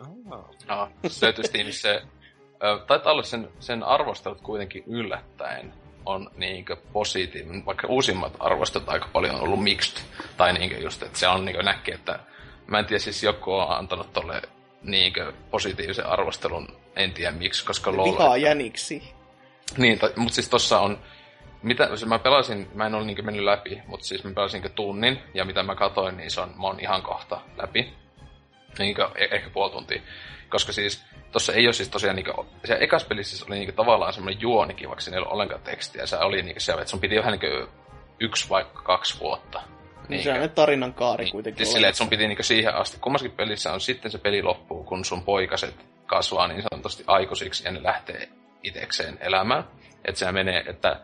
Oh. 0.00 0.54
No, 0.68 0.90
se 1.06 1.26
löytyi 1.26 1.44
Steamissa. 1.44 1.88
Taitaa 2.86 3.12
olla 3.12 3.22
sen, 3.22 3.48
sen 3.60 3.82
arvostelut 3.82 4.40
kuitenkin 4.40 4.84
yllättäen 4.86 5.72
on 6.06 6.30
niinkö 6.36 6.76
positiivinen, 6.92 7.66
vaikka 7.66 7.86
uusimmat 7.86 8.36
arvostot 8.40 8.88
aika 8.88 9.08
paljon 9.12 9.34
on 9.34 9.40
ollut 9.40 9.62
mixed. 9.62 10.02
Tai 10.36 10.52
niinkö 10.52 10.78
just, 10.78 11.02
että 11.02 11.18
se 11.18 11.28
on 11.28 11.44
niinkö 11.44 11.62
näkee, 11.62 11.94
että 11.94 12.18
Mä 12.66 12.78
en 12.78 12.84
tiedä, 12.84 12.98
siis 12.98 13.22
joku 13.22 13.52
on 13.52 13.70
antanut 13.70 14.12
tolle 14.12 14.42
niinkö 14.82 15.32
positiivisen 15.50 16.06
arvostelun, 16.06 16.68
en 16.96 17.12
tiedä 17.12 17.32
miksi, 17.32 17.66
koska 17.66 17.96
LOL... 17.96 18.12
Vihaa 18.12 18.36
jäniksi. 18.36 19.14
Niin, 19.76 19.98
ta, 19.98 20.10
mutta 20.16 20.34
siis 20.34 20.48
tossa 20.48 20.80
on, 20.80 20.98
mitä, 21.62 21.86
siis 21.86 22.06
mä 22.06 22.18
pelasin, 22.18 22.68
mä 22.74 22.86
en 22.86 22.94
ole 22.94 23.04
niinkö 23.04 23.22
mennyt 23.22 23.44
läpi, 23.44 23.82
mutta 23.86 24.06
siis 24.06 24.24
mä 24.24 24.30
pelasin 24.34 24.62
tunnin, 24.74 25.18
ja 25.34 25.44
mitä 25.44 25.62
mä 25.62 25.74
katoin, 25.74 26.16
niin 26.16 26.30
se 26.30 26.40
on, 26.40 26.48
mä 26.48 26.66
oon 26.66 26.80
ihan 26.80 27.02
kohta 27.02 27.40
läpi. 27.56 27.92
Niinkö, 28.78 29.10
e- 29.14 29.28
ehkä 29.30 29.50
puoli 29.50 29.72
tuntia. 29.72 30.02
Koska 30.50 30.72
siis, 30.72 31.04
tossa 31.32 31.52
ei 31.52 31.66
ole 31.66 31.72
siis 31.72 31.88
tosiaan 31.88 32.16
niinkö, 32.16 32.32
se 32.64 32.76
ekas 32.80 33.04
pelissä 33.04 33.36
siis 33.36 33.48
oli 33.48 33.56
niinkö 33.56 33.72
tavallaan 33.72 34.12
semmoinen 34.12 34.40
juonikin, 34.40 34.88
vaikka 34.88 35.00
siinä 35.00 35.16
ei 35.16 35.22
ole 35.22 35.32
ollenkaan 35.32 35.62
tekstiä. 35.62 36.06
Se 36.06 36.18
oli 36.18 36.42
niinkö 36.42 36.60
se, 36.60 36.72
että 36.72 36.86
sun 36.86 37.00
piti 37.00 37.16
vähän 37.16 37.30
niinkö 37.30 37.66
yksi 38.20 38.48
vaikka 38.48 38.82
kaksi 38.82 39.20
vuotta 39.20 39.62
niin 40.08 40.22
se 40.22 40.48
tarinan 40.48 40.94
kaari 40.94 41.24
niin, 41.24 41.32
kuitenkin. 41.32 41.66
Siis 41.66 41.72
silleen, 41.72 41.88
että 41.88 41.98
sun 41.98 42.08
piti 42.08 42.28
niinku 42.28 42.42
siihen 42.42 42.74
asti. 42.74 42.98
Kummaskin 43.00 43.30
pelissä 43.30 43.72
on 43.72 43.80
sitten 43.80 44.10
se 44.10 44.18
peli 44.18 44.42
loppuu, 44.42 44.84
kun 44.84 45.04
sun 45.04 45.22
poikaset 45.22 45.74
kasvaa 46.06 46.48
niin 46.48 46.62
sanotusti 46.62 47.04
aikuisiksi 47.06 47.64
ja 47.64 47.70
ne 47.70 47.82
lähtee 47.82 48.28
itekseen 48.62 49.18
elämään. 49.20 49.64
Että 50.04 50.18
se 50.18 50.32
menee, 50.32 50.64
että 50.66 51.00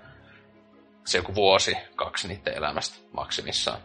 se 1.05 1.19
joku 1.19 1.35
vuosi, 1.35 1.77
kaksi 1.97 2.29
niiden 2.29 2.55
elämästä 2.55 2.99
maksimissaan. 3.13 3.79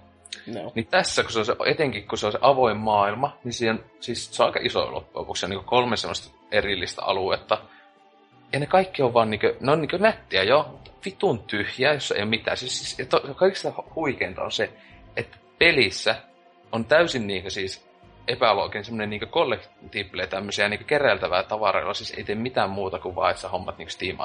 No. 0.47 0.71
Niin 0.75 0.87
tässä, 0.87 1.23
kun 1.23 1.31
se 1.31 1.39
on 1.39 1.45
se, 1.45 1.55
etenkin 1.65 2.07
kun 2.07 2.17
se 2.17 2.25
on 2.25 2.31
se 2.31 2.39
avoin 2.41 2.77
maailma, 2.77 3.37
niin 3.43 3.53
siihen, 3.53 3.85
siis 3.99 4.35
se 4.35 4.43
on 4.43 4.47
aika 4.47 4.59
iso 4.63 4.91
loppujen 4.91 5.21
lopuksi. 5.21 5.45
on 5.45 5.49
niin 5.49 5.63
kolme 5.63 5.97
semmoista 5.97 6.37
erillistä 6.51 7.01
aluetta. 7.01 7.57
Ja 8.53 8.59
ne 8.59 8.65
kaikki 8.65 9.01
on 9.01 9.13
vaan 9.13 9.29
niinku, 9.29 9.47
ne 9.59 9.71
on 9.71 9.81
niinku 9.81 9.97
nättiä 9.97 10.43
jo, 10.43 10.79
vitun 11.05 11.39
tyhjää, 11.39 11.93
jossa 11.93 12.15
ei 12.15 12.21
ole 12.21 12.29
mitään. 12.29 12.57
Siis, 12.57 12.95
siis 12.95 13.07
to, 13.09 13.19
kaikista 13.35 13.73
huikeinta 13.95 14.41
on 14.41 14.51
se, 14.51 14.69
että 15.17 15.37
pelissä 15.59 16.15
on 16.71 16.85
täysin 16.85 17.27
niinku 17.27 17.49
siis 17.49 17.85
epälooginen 18.27 18.85
semmoinen 18.85 19.09
niinku 19.09 19.25
kollektiiville 19.25 20.27
tämmöisiä 20.27 20.69
niinku 20.69 20.85
keräiltävää 20.85 21.43
tavaraa, 21.43 21.93
siis 21.93 22.11
ei 22.11 22.23
tee 22.23 22.35
mitään 22.35 22.69
muuta 22.69 22.99
kuin 22.99 23.15
vaan, 23.15 23.31
että 23.31 23.41
sä 23.41 23.49
hommat 23.49 23.77
niinku 23.77 23.91
Steam. 23.91 24.17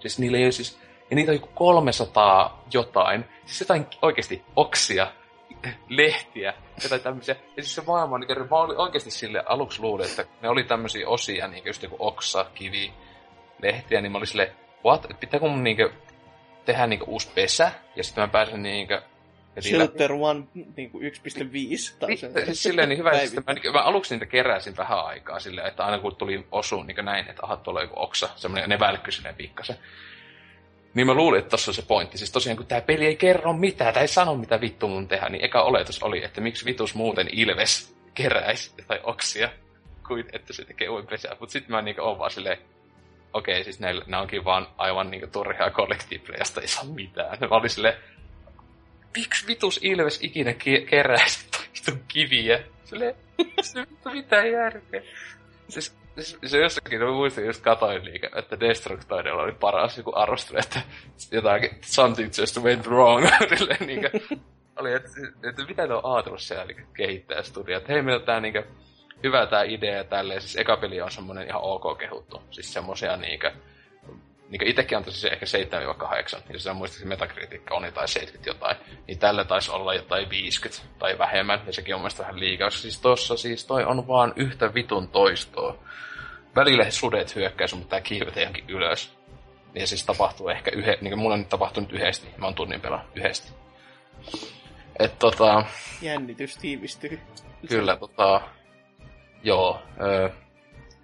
Siis 0.00 0.18
niillä 0.18 0.38
ei 0.38 0.44
ole 0.44 0.52
siis, 0.52 0.80
ja 1.10 1.16
niitä 1.16 1.30
on 1.32 1.36
joku 1.36 1.50
300 1.54 2.64
jotain, 2.72 3.24
siis 3.46 3.60
jotain 3.60 3.86
oikeasti 4.02 4.44
oksia, 4.56 5.12
lehtiä, 5.88 6.54
jotain 6.82 7.00
tämmöisiä. 7.00 7.36
Ja 7.56 7.62
siis 7.62 7.74
se 7.74 7.82
maailma, 7.86 8.18
niin 8.18 8.48
mä 8.50 8.56
olin 8.56 8.78
oikeasti 8.78 9.10
sille 9.10 9.42
aluksi 9.46 9.82
luulin, 9.82 10.06
että 10.06 10.24
ne 10.42 10.48
oli 10.48 10.64
tämmöisiä 10.64 11.08
osia, 11.08 11.48
niin 11.48 11.64
just 11.66 11.82
joku 11.82 11.96
oksa, 11.98 12.46
kivi, 12.54 12.92
lehtiä, 13.62 14.00
niin 14.00 14.12
mä 14.12 14.18
olin 14.18 14.26
silleen, 14.26 14.52
what? 14.84 15.06
Pitääkö 15.20 15.48
mun 15.48 15.64
niinku 15.64 15.88
tehdä 16.64 16.86
niinku 16.86 17.04
uusi 17.08 17.30
pesä, 17.34 17.70
ja 17.96 18.04
sitten 18.04 18.22
mä 18.22 18.28
pääsen 18.28 18.62
niinku 19.64 19.86
Shelter 19.86 20.12
One 20.12 20.44
niin 20.76 20.90
kuin 20.90 21.12
1.5. 21.12 21.96
Tai 21.98 22.16
se, 22.16 22.30
siis 22.44 22.62
silleen 22.62 22.88
niin 22.88 22.98
hyvä, 22.98 23.10
että 23.10 23.42
mä, 23.46 23.52
niin, 23.52 23.72
mä, 23.72 23.82
aluksi 23.82 24.14
niitä 24.14 24.26
keräsin 24.26 24.76
vähän 24.76 25.04
aikaa 25.04 25.40
silleen, 25.40 25.66
että 25.66 25.84
aina 25.84 25.98
kun 25.98 26.16
tuli 26.16 26.46
osuun 26.52 26.86
niin 26.86 27.04
näin, 27.04 27.30
että 27.30 27.42
aha, 27.42 27.56
tuolla 27.56 27.80
on 27.80 27.84
joku 27.86 28.02
oksa, 28.02 28.28
semmoinen, 28.36 28.68
ne 28.68 28.78
välkkyi 28.78 29.12
silleen 29.12 29.34
pikkasen. 29.34 29.76
Niin 30.94 31.06
mä 31.06 31.14
luulin, 31.14 31.38
että 31.38 31.50
tossa 31.50 31.70
on 31.70 31.74
se 31.74 31.82
pointti. 31.82 32.18
Siis 32.18 32.32
tosiaan, 32.32 32.56
kun 32.56 32.66
tää 32.66 32.80
peli 32.80 33.06
ei 33.06 33.16
kerro 33.16 33.52
mitään, 33.52 33.94
tai 33.94 34.02
ei 34.02 34.08
sano 34.08 34.34
mitä 34.34 34.60
vittu 34.60 34.88
mun 34.88 35.08
tehdä, 35.08 35.28
niin 35.28 35.44
eka 35.44 35.62
oletus 35.62 36.02
oli, 36.02 36.24
että 36.24 36.40
miksi 36.40 36.64
vitus 36.64 36.94
muuten 36.94 37.28
Ilves 37.32 37.96
keräisi 38.14 38.72
tai 38.86 39.00
oksia, 39.02 39.50
kuin 40.08 40.24
että 40.32 40.52
se 40.52 40.64
tekee 40.64 40.88
uuden 40.88 41.06
pesää. 41.06 41.36
Mut 41.40 41.50
sit 41.50 41.68
mä 41.68 41.82
niinku 41.82 42.02
oon 42.02 42.18
vaan 42.18 42.30
silleen, 42.30 42.58
okei, 43.32 43.54
okay, 43.54 43.64
siis 43.64 43.80
ne 43.80 44.16
onkin 44.16 44.44
vaan 44.44 44.66
aivan 44.76 45.10
niinku 45.10 45.26
turhia 45.26 45.70
kollektiivejä, 45.70 46.38
josta 46.38 46.60
ei 46.60 46.68
saa 46.68 46.84
mitään. 46.84 47.38
Mä 47.40 47.56
olin 47.56 47.70
silleen, 47.70 47.94
miksi 49.16 49.46
vitus 49.46 49.80
Ilves 49.82 50.18
ikinä 50.22 50.50
ke- 50.50 50.86
keräisi 50.90 51.46
vitun 51.74 52.04
kiviä? 52.08 52.62
Silleen, 52.84 53.14
se 53.60 53.80
vittu 53.80 54.10
mitään 54.10 54.50
järkeä. 54.52 55.02
Siis, 55.68 55.96
siis, 56.14 56.38
se 56.46 56.58
jossakin, 56.58 57.00
mä 57.00 57.10
muistin, 57.10 57.46
just 57.46 57.62
katoin 57.62 58.04
liikaa, 58.04 58.30
että 58.38 58.60
Destructoidella 58.60 59.42
oli 59.42 59.52
paras 59.52 59.98
joku 59.98 60.12
arvostelu, 60.14 60.58
että 60.58 60.80
jotain, 61.30 61.70
something 61.80 62.30
just 62.38 62.62
went 62.62 62.86
wrong. 62.86 63.26
niin 63.86 64.00
kuin, 64.00 64.40
oli, 64.76 64.92
että, 64.92 65.08
että 65.48 65.64
mitä 65.64 65.86
ne 65.86 65.94
on 65.94 66.14
ajatellut 66.14 66.40
siellä 66.40 66.64
niin 66.64 66.86
kehittää 66.94 67.42
studia. 67.42 67.76
Että 67.76 67.92
hei, 67.92 68.02
meillä 68.02 68.20
on 68.20 68.26
tää 68.26 68.40
niin 68.40 68.52
kuin, 68.52 68.64
hyvä 69.24 69.46
tää 69.46 69.62
idea 69.62 70.04
tälleen. 70.04 70.40
Siis 70.40 70.56
eka 70.56 70.76
peli 70.76 71.00
on 71.00 71.10
semmonen 71.10 71.48
ihan 71.48 71.62
ok 71.62 71.98
kehuttu. 71.98 72.42
Siis 72.50 72.72
semmosia 72.72 73.16
niinkö, 73.16 73.52
niin 74.48 74.66
itsekin 74.66 74.98
antaisin 74.98 75.20
se 75.20 75.28
ehkä 75.28 75.46
7-8, 76.46 76.52
jos 76.52 76.62
se 76.62 76.72
muistaakseni 76.72 77.08
metakritiikka 77.08 77.74
on 77.74 77.92
tai 77.94 78.08
70 78.08 78.50
jotain, 78.50 78.76
niin 79.06 79.18
tällä 79.18 79.44
taisi 79.44 79.70
olla 79.70 79.94
jotain 79.94 80.30
50 80.30 80.82
tai 80.98 81.18
vähemmän, 81.18 81.60
ja 81.66 81.72
sekin 81.72 81.94
on 81.94 82.00
mielestäni 82.00 82.26
vähän 82.26 82.40
liikaa, 82.40 82.70
siis 82.70 83.00
tossa 83.00 83.36
siis 83.36 83.66
toi 83.66 83.84
on 83.84 84.08
vaan 84.08 84.32
yhtä 84.36 84.74
vitun 84.74 85.08
toistoa. 85.08 85.78
Välillä 86.56 86.90
sudet 86.90 87.34
hyökkäys, 87.34 87.74
mutta 87.74 87.90
tää 87.90 88.00
kiivetä 88.00 88.40
johonkin 88.40 88.64
ylös. 88.68 89.16
Ja 89.74 89.86
siis 89.86 90.04
tapahtuu 90.06 90.48
ehkä 90.48 90.70
yhe, 90.70 90.98
niin 91.00 91.10
kuin 91.10 91.18
mulla 91.18 91.34
on 91.34 91.40
nyt 91.40 91.48
tapahtunut 91.48 91.92
yhdesti, 91.92 92.28
mä 92.36 92.46
oon 92.46 92.54
tunnin 92.54 92.80
pelaa 92.80 93.04
yhdesti. 93.14 93.52
Et 94.98 95.18
tota... 95.18 95.64
Jännitys 96.02 96.56
tiivistyy. 96.56 97.20
Kyllä, 97.68 97.96
tota... 97.96 98.40
Joo, 99.42 99.82
öö, 100.00 100.28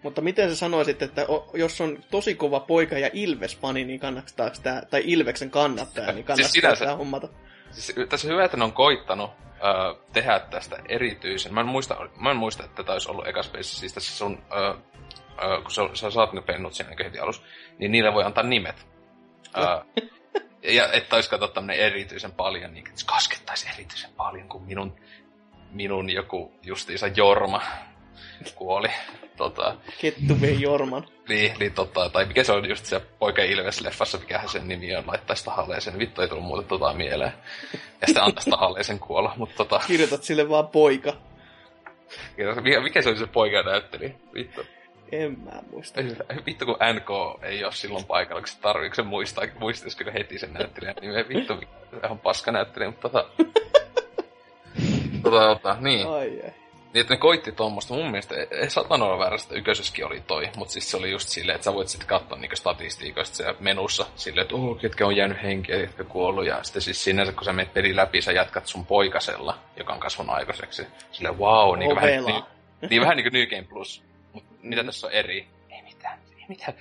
Mutta 0.02 0.20
miten 0.20 0.48
sä 0.48 0.56
sanoisit, 0.56 1.02
että 1.02 1.26
jos 1.54 1.80
on 1.80 1.98
tosi 2.10 2.34
kova 2.34 2.60
poika 2.60 2.98
ja 2.98 3.10
Ilves-fani, 3.12 3.84
niin 3.84 4.00
kannattaako 4.00 4.56
tämä, 4.62 4.82
tai 4.90 5.02
Ilveksen 5.04 5.50
kannattaja, 5.50 6.06
niin 6.06 6.14
Siis 6.14 6.26
kannattaako 6.26 6.52
sinänsä- 6.52 6.84
tämä 6.84 6.96
hommata? 6.96 7.28
Siis 7.70 7.94
tässä 8.08 8.28
hyvä, 8.28 8.44
että 8.44 8.56
ne 8.56 8.64
on 8.64 8.72
koittanut 8.72 9.30
ö, 9.30 9.94
tehdä 10.12 10.40
tästä 10.40 10.76
erityisen. 10.88 11.54
Mä 11.54 11.60
en 11.60 11.66
muista, 11.66 12.08
mä 12.16 12.30
en 12.30 12.36
muista 12.36 12.64
että 12.64 12.82
tämä 12.82 12.92
olisi 12.92 13.10
ollut 13.10 13.26
eka 13.26 13.42
space. 13.42 13.62
Siis 13.62 13.92
tässä 13.92 14.16
sun, 14.16 14.42
ö, 14.52 14.68
ö, 15.44 15.62
kun 15.62 15.70
sä, 15.70 15.82
sä 15.94 16.10
saat 16.10 16.32
ne 16.32 16.40
pennut 16.40 16.74
siinä 16.74 16.94
heti 17.04 17.18
alus, 17.18 17.42
niin 17.78 17.92
niille 17.92 18.14
voi 18.14 18.24
antaa 18.24 18.44
nimet. 18.44 18.86
Ö, 19.58 19.84
ja 20.76 20.92
että 20.92 21.16
olisi 21.16 21.30
kato 21.30 21.48
tämmönen 21.48 21.80
erityisen 21.80 22.32
paljon, 22.32 22.74
niin 22.74 22.88
että 22.88 23.00
se 23.00 23.06
kaskettaisi 23.06 23.68
erityisen 23.74 24.10
paljon, 24.16 24.48
kun 24.48 24.62
minun, 24.62 24.96
minun 25.70 26.10
joku 26.10 26.52
justiinsa 26.62 27.06
Jorma 27.06 27.62
kuoli. 28.50 28.88
Tota, 29.36 29.76
Kettu 30.00 30.40
vei 30.40 30.60
Jorman. 30.60 31.06
niin, 31.28 31.52
niin 31.58 31.72
tota, 31.72 32.08
tai 32.08 32.24
mikä 32.24 32.44
se 32.44 32.52
on 32.52 32.68
just 32.68 32.84
se 32.84 33.00
Poika 33.18 33.42
Ilves-leffassa, 33.42 34.18
mikä 34.20 34.40
sen 34.46 34.68
nimi 34.68 34.96
on, 34.96 35.04
laittaisi 35.06 35.44
tahalleeseen. 35.44 35.98
Vittu 35.98 36.22
ei 36.22 36.28
tullut 36.28 36.44
muuta 36.44 36.68
tota 36.68 36.92
mieleen. 36.92 37.32
Ja 37.72 38.06
sitten 38.06 38.22
antaisi 38.22 38.50
tahalleeseen 38.50 38.98
kuolla, 38.98 39.34
mutta 39.36 39.54
tota, 39.56 39.80
Kirjoitat 39.86 40.22
sille 40.22 40.48
vaan 40.48 40.68
poika. 40.68 41.12
mikä, 42.62 42.80
mikä 42.80 43.02
se 43.02 43.08
oli 43.08 43.18
se 43.18 43.26
poika 43.26 43.62
näytteli? 43.62 44.14
Vittu. 44.34 44.60
En 45.12 45.38
mä 45.40 45.62
muista. 45.70 46.00
Vittu 46.46 46.66
kun 46.66 46.76
NK 46.94 47.42
ei 47.42 47.64
ole 47.64 47.72
silloin 47.72 48.04
paikalla, 48.04 48.40
kun 48.40 48.48
se 48.48 48.60
tarviiko 48.60 48.94
se 48.94 49.02
muistaa, 49.02 49.44
muistaisi 49.58 49.96
kyllä 49.96 50.12
heti 50.12 50.38
sen 50.38 50.52
näyttelijän 50.52 50.94
nimen. 51.00 51.28
Vittu, 51.28 51.54
ihan 52.04 52.18
paska 52.18 52.52
näyttelijä, 52.52 52.90
mutta 52.90 53.08
tota... 53.08 53.28
tota, 55.22 55.54
tota, 55.54 55.76
niin. 55.80 56.06
Ai 56.08 56.40
ai. 56.44 56.52
Niin, 56.92 57.00
että 57.00 57.14
ne 57.14 57.18
koitti 57.18 57.52
tuommoista. 57.52 57.94
Mun 57.94 58.10
mielestä 58.10 58.34
ei, 58.34 58.46
ei 58.50 58.70
saatana 58.70 59.04
olla 59.04 59.18
väärästä, 59.18 59.54
ykkösessäkin 59.54 60.06
oli 60.06 60.20
toi. 60.20 60.50
Mutta 60.56 60.72
siis 60.72 60.90
se 60.90 60.96
oli 60.96 61.10
just 61.10 61.28
silleen, 61.28 61.56
että 61.56 61.64
sä 61.64 61.74
voit 61.74 61.88
sitten 61.88 62.08
katsoa 62.08 62.38
niinku 62.38 62.56
statistiikoista 62.56 63.36
siellä 63.36 63.54
menussa. 63.60 64.06
Silleen, 64.16 64.42
että 64.42 64.54
oh, 64.54 64.78
ketkä 64.80 65.06
on 65.06 65.16
jäänyt 65.16 65.42
henkiä, 65.42 65.76
ketkä 65.76 66.04
kuollut. 66.04 66.46
Ja 66.46 66.62
sitten 66.62 66.82
siis 66.82 67.04
sinänsä, 67.04 67.32
kun 67.32 67.44
sä 67.44 67.52
menet 67.52 67.74
peli 67.74 67.96
läpi, 67.96 68.22
sä 68.22 68.32
jatkat 68.32 68.66
sun 68.66 68.86
poikasella, 68.86 69.58
joka 69.76 69.92
on 69.92 70.00
kasvanut 70.00 70.34
aikaiseksi. 70.34 70.86
Silleen, 71.12 71.38
wow, 71.38 71.78
niin 71.78 71.96
vähän, 71.96 72.10
Ovela. 72.10 72.28
niin, 72.80 72.90
niin 72.90 73.02
vähän 73.02 73.16
niin 73.16 73.30
kuin 73.30 73.32
New 73.32 73.46
Game 73.48 73.68
Plus. 73.68 74.02
Mut 74.32 74.44
mitä 74.62 74.84
tässä 74.84 75.06
on 75.06 75.12
eri? 75.12 75.46
Ei 75.70 75.82
mitään, 75.82 76.18
ei 76.38 76.44
mitään. 76.48 76.74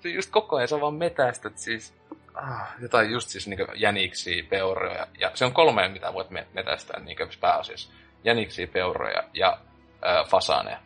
Se 0.00 0.08
just 0.08 0.30
koko 0.30 0.56
ajan 0.56 0.68
sä 0.68 0.80
vaan 0.80 0.94
metästät 0.94 1.58
siis 1.58 1.94
ah, 2.34 2.60
jotain 2.80 3.10
just 3.10 3.28
siis 3.28 3.48
niinku 3.48 3.66
jäniksiä, 3.74 4.44
peuroja. 4.48 5.06
Ja 5.18 5.30
se 5.34 5.44
on 5.44 5.52
kolme, 5.52 5.88
mitä 5.88 6.12
voit 6.12 6.30
me- 6.30 6.46
metästää 6.52 7.00
niinku 7.00 7.24
pääasiassa. 7.40 7.90
Jäniksiä, 8.24 8.66
peuroja 8.66 9.22
ja 9.34 9.58
äh, 10.06 10.26
fasaneja. 10.26 10.78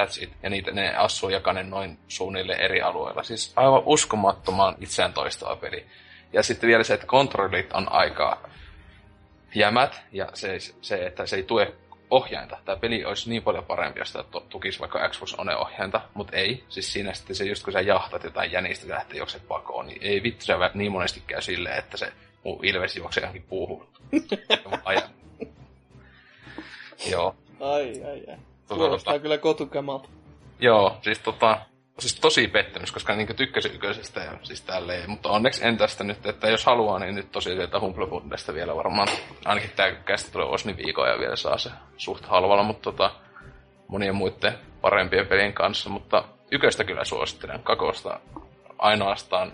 That's 0.00 0.22
it. 0.22 0.30
Ja 0.42 0.50
niitä, 0.50 0.70
ne 0.70 0.96
asuu 0.96 1.28
jakainen 1.28 1.70
noin 1.70 1.98
suunnilleen 2.08 2.60
eri 2.60 2.82
alueilla. 2.82 3.22
Siis 3.22 3.52
aivan 3.56 3.82
uskomattoman 3.86 4.74
itseään 4.80 5.12
toistava 5.12 5.56
peli. 5.56 5.86
Ja 6.32 6.42
sitten 6.42 6.68
vielä 6.68 6.84
se, 6.84 6.94
että 6.94 7.06
kontrollit 7.06 7.72
on 7.72 7.92
aika 7.92 8.48
jämät, 9.54 10.02
ja 10.12 10.28
se, 10.34 10.58
se 10.80 11.06
että 11.06 11.26
se 11.26 11.36
ei 11.36 11.42
tue 11.42 11.74
ohjainta. 12.10 12.58
Tämä 12.64 12.76
peli 12.76 13.04
olisi 13.04 13.30
niin 13.30 13.42
paljon 13.42 13.64
parempi, 13.64 14.00
jos 14.00 14.12
tämä 14.12 14.24
tukisi 14.48 14.80
vaikka 14.80 15.08
Xbox 15.08 15.34
One-ohjainta, 15.38 16.00
mutta 16.14 16.36
ei. 16.36 16.64
Siis 16.68 16.92
siinä 16.92 17.14
sitten 17.14 17.36
se 17.36 17.44
just 17.44 17.64
kun 17.64 17.72
sä 17.72 17.80
jahtat 17.80 18.24
jotain 18.24 18.52
jänistä 18.52 18.94
lähtee 18.94 19.16
juokset 19.18 19.48
pakoon, 19.48 19.86
niin 19.86 19.98
ei 20.02 20.22
vittu 20.22 20.44
se 20.44 20.54
niin 20.74 20.92
monesti 20.92 21.22
käy 21.26 21.42
silleen, 21.42 21.78
että 21.78 21.96
se 21.96 22.12
muu 22.44 22.60
ilves 22.62 22.96
juoksee 22.96 23.20
johonkin 23.20 23.42
puuhun. 23.48 23.88
Ajan. 24.84 25.15
Joo. 27.10 27.34
Ai 27.60 28.02
ai 28.04 28.24
ai. 28.28 28.36
Tota, 28.68 28.80
Kuulostaa 28.80 29.12
tota, 29.12 29.22
kyllä 29.22 29.38
kotukamalta. 29.38 30.08
Joo, 30.60 30.96
siis 31.02 31.18
tota, 31.18 31.58
siis 31.98 32.20
tosi 32.20 32.48
pettymys, 32.48 32.92
koska 32.92 33.16
niinku 33.16 33.34
tykkäsin 33.34 33.74
ykkösestä 33.74 34.20
ja 34.20 34.32
siis 34.42 34.62
tälleen. 34.62 35.10
Mutta 35.10 35.28
onneksi 35.28 35.66
en 35.66 35.76
tästä 35.76 36.04
nyt, 36.04 36.26
että 36.26 36.48
jos 36.50 36.64
haluaa, 36.64 36.98
niin 36.98 37.14
nyt 37.14 37.32
tosiaan 37.32 37.58
sieltä 37.58 37.80
Humblebundesta 37.80 38.54
vielä 38.54 38.76
varmaan. 38.76 39.08
Ainakin 39.44 39.70
tää 39.76 39.92
kästi 39.92 40.32
tulee 40.32 40.46
Osni 40.46 40.76
viikon 40.76 41.08
ja 41.08 41.18
vielä 41.18 41.36
saa 41.36 41.58
se 41.58 41.70
suht 41.96 42.26
halvalla, 42.26 42.62
mutta 42.62 42.82
tota, 42.82 43.10
monien 43.88 44.14
muiden 44.14 44.58
parempien 44.80 45.26
pelien 45.26 45.52
kanssa. 45.52 45.90
Mutta 45.90 46.24
yköstä 46.52 46.84
kyllä 46.84 47.04
suosittelen. 47.04 47.62
Kakosta 47.62 48.20
ainoastaan 48.78 49.52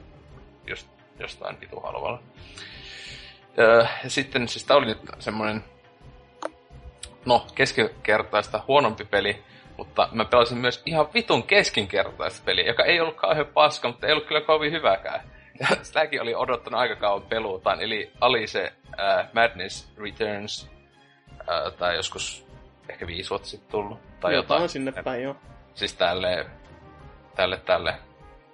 just 0.67 0.89
jostain 1.19 1.61
vitu 1.61 1.81
halvalla. 1.81 2.23
Öö, 3.59 3.87
ja 4.05 4.11
sitten 4.11 4.49
siis 4.49 4.65
tää 4.65 4.77
oli 4.77 4.87
nyt 4.87 4.99
semmonen 5.19 5.65
no, 7.25 7.47
keskinkertaista 7.55 8.61
huonompi 8.69 9.05
peli, 9.05 9.43
mutta 9.77 10.09
mä 10.13 10.25
pelasin 10.25 10.59
myös 10.59 10.83
ihan 10.87 11.09
vitun 11.15 11.43
keskinkertaista 11.43 12.43
peliä, 12.45 12.67
joka 12.67 12.85
ei 12.85 13.01
ollut 13.01 13.17
kauhean 13.17 13.47
paska, 13.47 13.89
mutta 13.89 14.07
ei 14.07 14.13
ollut 14.13 14.27
kyllä 14.27 14.41
kovin 14.41 14.73
hyväkään. 14.73 15.21
Ja 15.61 15.67
sitäkin 15.83 16.23
oli 16.23 16.35
odottanut 16.35 16.81
aika 16.81 16.97
kauan 16.97 17.23
peluutaan, 17.23 17.81
eli 17.81 18.13
Alice 18.21 18.73
äh, 19.01 19.29
Madness 19.33 19.93
Returns, 19.99 20.71
äh, 21.31 21.73
tai 21.79 21.97
joskus 21.97 22.47
ehkä 22.89 23.07
viisi 23.07 23.31
vuotta 23.31 23.49
sitten 23.49 23.71
tullut, 23.71 23.99
tai 24.21 24.35
Jotain 24.35 24.57
jotain. 24.57 24.69
sinne 24.69 24.93
päin, 25.05 25.23
joo. 25.23 25.37
Siis 25.75 25.95
tälle, 25.95 26.47
tälle, 27.37 27.57
tälle, 27.57 27.95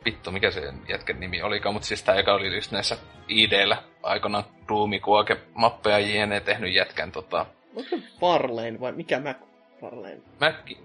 vittu, 0.05 0.31
mikä 0.31 0.51
se 0.51 0.73
jätkän 0.89 1.21
nimi 1.21 1.43
olikaan, 1.43 1.73
mutta 1.75 1.89
siis 1.89 2.03
tää 2.03 2.17
joka 2.17 2.35
oli 2.35 2.55
just 2.55 2.73
näissä 2.73 2.97
ID-llä 3.29 3.77
aikanaan 4.03 4.45
Doomi, 4.69 5.01
Kuoke, 5.01 5.37
mappeja 5.55 5.99
jne. 5.99 6.41
tehnyt 6.41 6.75
jätkän 6.75 7.13
tota, 7.13 7.47
Onko 7.79 7.91
se 7.91 8.03
Farlane 8.21 8.81
vai 8.81 8.93
mikä 8.93 9.21
Mac 9.21 9.37
Farlane? 9.81 10.21
Mäkki, 10.41 10.79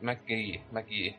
Mäkki, 0.00 0.60
Mäkki, 0.72 1.16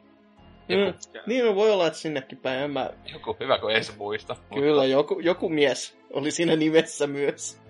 Mm. 0.70 0.93
Niin 1.26 1.55
voi 1.55 1.72
olla, 1.72 1.88
että 1.88 1.99
sinnekin 1.99 2.38
päin. 2.38 2.59
En 2.59 2.72
mä... 2.72 2.89
joku 3.14 3.38
hyvä, 3.39 3.57
kun 3.57 3.72
ei 3.72 3.84
se 3.84 3.93
muista. 3.97 4.36
Kyllä, 4.53 4.86
joku, 4.86 5.20
joku 5.20 5.49
mies 5.49 5.97
oli 6.14 6.32
siinä 6.32 6.55
nimessä 6.55 7.07
myös. 7.07 7.61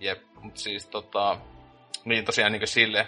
Jep, 0.00 0.18
mutta 0.40 0.60
siis 0.60 0.86
tota, 0.86 1.38
niin 2.04 2.24
tosiaan 2.24 2.52
niin 2.52 2.68
sille 2.68 3.06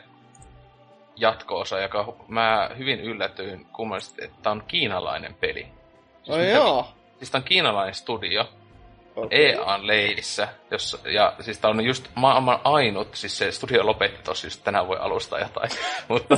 jatko-osa, 1.17 1.81
joka 1.81 2.17
mä 2.29 2.71
hyvin 2.79 3.01
yllätyin 3.01 3.67
kummallisesti, 3.67 4.25
että 4.25 4.37
tää 4.43 4.53
on 4.53 4.65
kiinalainen 4.69 5.35
peli. 5.35 5.63
Siis 6.23 6.31
Ai 6.31 6.39
mitä- 6.39 6.51
joo. 6.53 6.89
Siis 7.19 7.35
on 7.35 7.43
kiinalainen 7.43 7.95
studio, 7.95 8.49
Okei. 9.25 9.53
EAN 9.53 9.87
leidissä, 9.87 10.49
jossa, 10.71 10.99
ja 11.09 11.35
siis 11.41 11.59
tää 11.59 11.71
on 11.71 11.85
just 11.85 12.09
maailman 12.15 12.61
ainut, 12.65 13.15
siis 13.15 13.39
se 13.39 13.53
studio 13.53 13.87
lopetti 13.87 14.23
tossa 14.23 14.47
just 14.47 14.65
tänään 14.65 14.89
voi 14.89 14.97
alustaa 15.01 15.41
jotain, 15.41 15.71
mutta, 16.09 16.37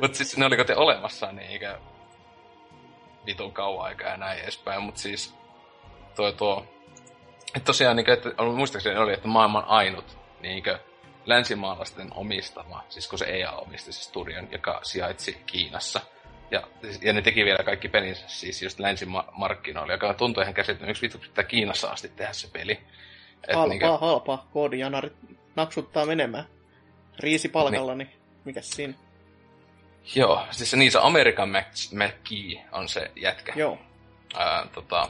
mutta 0.00 0.16
siis 0.16 0.36
ne 0.36 0.46
oli 0.46 0.56
kote 0.56 0.76
olemassa 0.76 1.32
niin 1.32 1.50
eikä 1.50 1.78
vitun 3.26 3.52
kauan 3.52 3.86
aikaa 3.86 4.08
ja 4.08 4.16
näin 4.16 4.42
edespäin, 4.42 4.82
mutta 4.82 5.00
siis 5.00 5.34
tuo 6.16 6.32
tuo, 6.32 6.66
että 7.54 7.66
tosiaan 7.66 7.96
niin 7.96 8.10
että 8.10 8.42
muistaakseni 8.42 8.98
oli, 8.98 9.12
että 9.12 9.28
maailman 9.28 9.64
ainut 9.64 10.18
niin 10.40 10.62
länsimaalaisten 11.26 12.08
omistama, 12.14 12.84
siis 12.88 13.08
kun 13.08 13.18
se 13.18 13.24
EA 13.24 13.52
omisti 13.52 13.92
se 13.92 14.02
studion, 14.02 14.48
joka 14.52 14.80
sijaitsi 14.82 15.42
Kiinassa. 15.46 16.00
Ja, 16.50 16.62
ja 17.02 17.12
ne 17.12 17.22
teki 17.22 17.44
vielä 17.44 17.64
kaikki 17.64 17.88
pelinsä 17.88 18.24
siis 18.28 18.62
just 18.62 18.78
länsimarkkinoilla, 18.78 19.92
joka 19.92 20.14
tuntui 20.14 20.42
ihan 20.42 20.54
käsittämättä, 20.54 20.86
miksi 20.86 21.02
vittu 21.02 21.18
pitää 21.18 21.44
Kiinassa 21.44 21.88
asti 21.88 22.08
tehdä 22.08 22.32
se 22.32 22.48
peli. 22.52 22.72
Et 22.72 23.54
Halpaa, 23.54 23.68
niinkö- 23.68 23.98
halpaa. 24.00 24.48
Koodijanarit 24.52 25.12
naksuttaa 25.56 26.06
menemään. 26.06 26.44
Riisi 27.18 27.48
palkalla, 27.48 27.94
niin 27.94 28.10
mikäs 28.44 28.70
siinä? 28.70 28.94
Joo, 30.14 30.46
siis 30.50 30.70
se 30.70 30.76
niin 30.76 30.92
se 30.92 30.98
American 31.02 31.48
Mac- 31.48 31.92
McGee 31.92 32.64
on 32.72 32.88
se 32.88 33.10
jätkä. 33.16 33.52
Joo. 33.56 33.78
Ää, 34.34 34.66
tota, 34.74 35.08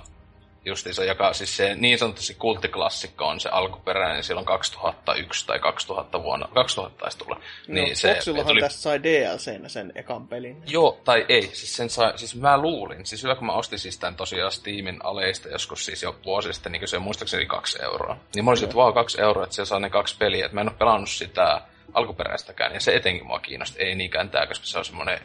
justiinsa, 0.66 1.04
joka 1.04 1.32
siis 1.32 1.56
se 1.56 1.74
niin 1.74 1.98
sanotusti 1.98 2.34
kulttiklassikko 2.34 3.26
on 3.26 3.40
se 3.40 3.48
alkuperäinen 3.48 4.24
silloin 4.24 4.46
2001 4.46 5.46
tai 5.46 5.58
2000 5.58 6.22
vuonna, 6.22 6.48
2000 6.54 6.98
taisi 6.98 7.18
tulla. 7.18 7.40
Niin 7.68 7.84
Niin 7.84 7.96
se, 7.96 8.18
tuli- 8.46 8.60
tästä 8.60 8.80
sai 8.80 9.02
DLCnä 9.02 9.68
sen 9.68 9.92
ekan 9.94 10.28
pelin. 10.28 10.62
Joo, 10.66 11.00
tai 11.04 11.26
ei. 11.28 11.42
Siis, 11.42 11.76
sen 11.76 11.90
sai, 11.90 12.18
siis 12.18 12.36
mä 12.36 12.58
luulin. 12.58 13.06
Siis 13.06 13.22
hyvä, 13.22 13.34
kun 13.34 13.46
mä 13.46 13.52
ostin 13.52 13.78
siis 13.78 13.98
tämän 13.98 14.16
tosiaan 14.16 14.52
Steamin 14.52 14.98
aleista 15.04 15.48
joskus 15.48 15.84
siis 15.84 16.02
jo 16.02 16.16
vuosi 16.24 16.52
sitten, 16.52 16.72
niin 16.72 16.88
se 16.88 16.98
muistaakseni 16.98 17.46
kaksi 17.46 17.82
euroa. 17.82 18.16
Niin 18.34 18.44
mä 18.44 18.50
olisin, 18.50 18.64
että 18.64 18.76
vau, 18.76 18.92
kaksi 18.92 19.20
euroa, 19.20 19.44
että 19.44 19.54
siellä 19.54 19.68
saa 19.68 19.80
ne 19.80 19.90
kaksi 19.90 20.16
peliä. 20.18 20.44
Että 20.46 20.54
mä 20.54 20.60
en 20.60 20.68
ole 20.68 20.76
pelannut 20.78 21.10
sitä 21.10 21.62
alkuperäistäkään, 21.94 22.74
ja 22.74 22.80
se 22.80 22.94
etenkin 22.94 23.26
mua 23.26 23.38
kiinnosti. 23.38 23.82
Ei 23.82 23.94
niinkään 23.94 24.30
tää, 24.30 24.46
koska 24.46 24.66
se 24.66 24.78
on 24.78 24.84
semmoinen 24.84 25.18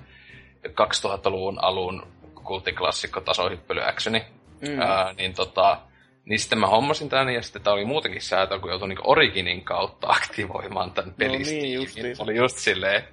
2000-luvun 0.67 1.63
alun 1.63 2.07
kulttiklassikko 2.43 3.21
tasohyppely 3.21 3.81
actioni. 3.83 4.25
Mm. 4.61 4.79
Ää, 4.79 5.13
niin 5.17 5.33
tota, 5.33 5.81
niin 6.25 6.39
sitten 6.39 6.59
mä 6.59 6.67
hommasin 6.67 7.09
tän 7.09 7.29
ja 7.29 7.41
sitten 7.41 7.61
tää 7.61 7.73
oli 7.73 7.85
muutenkin 7.85 8.21
säätö, 8.21 8.59
kun 8.59 8.69
joutui 8.69 8.87
niinku 8.87 9.11
Originin 9.11 9.63
kautta 9.63 10.07
aktivoimaan 10.17 10.91
tän 10.91 11.13
pelin 11.13 11.31
niin, 11.31 11.45
Steamin. 11.45 11.73
justiinsa. 11.73 12.23
Oli 12.23 12.35
just 12.35 12.57
silleen, 12.57 13.03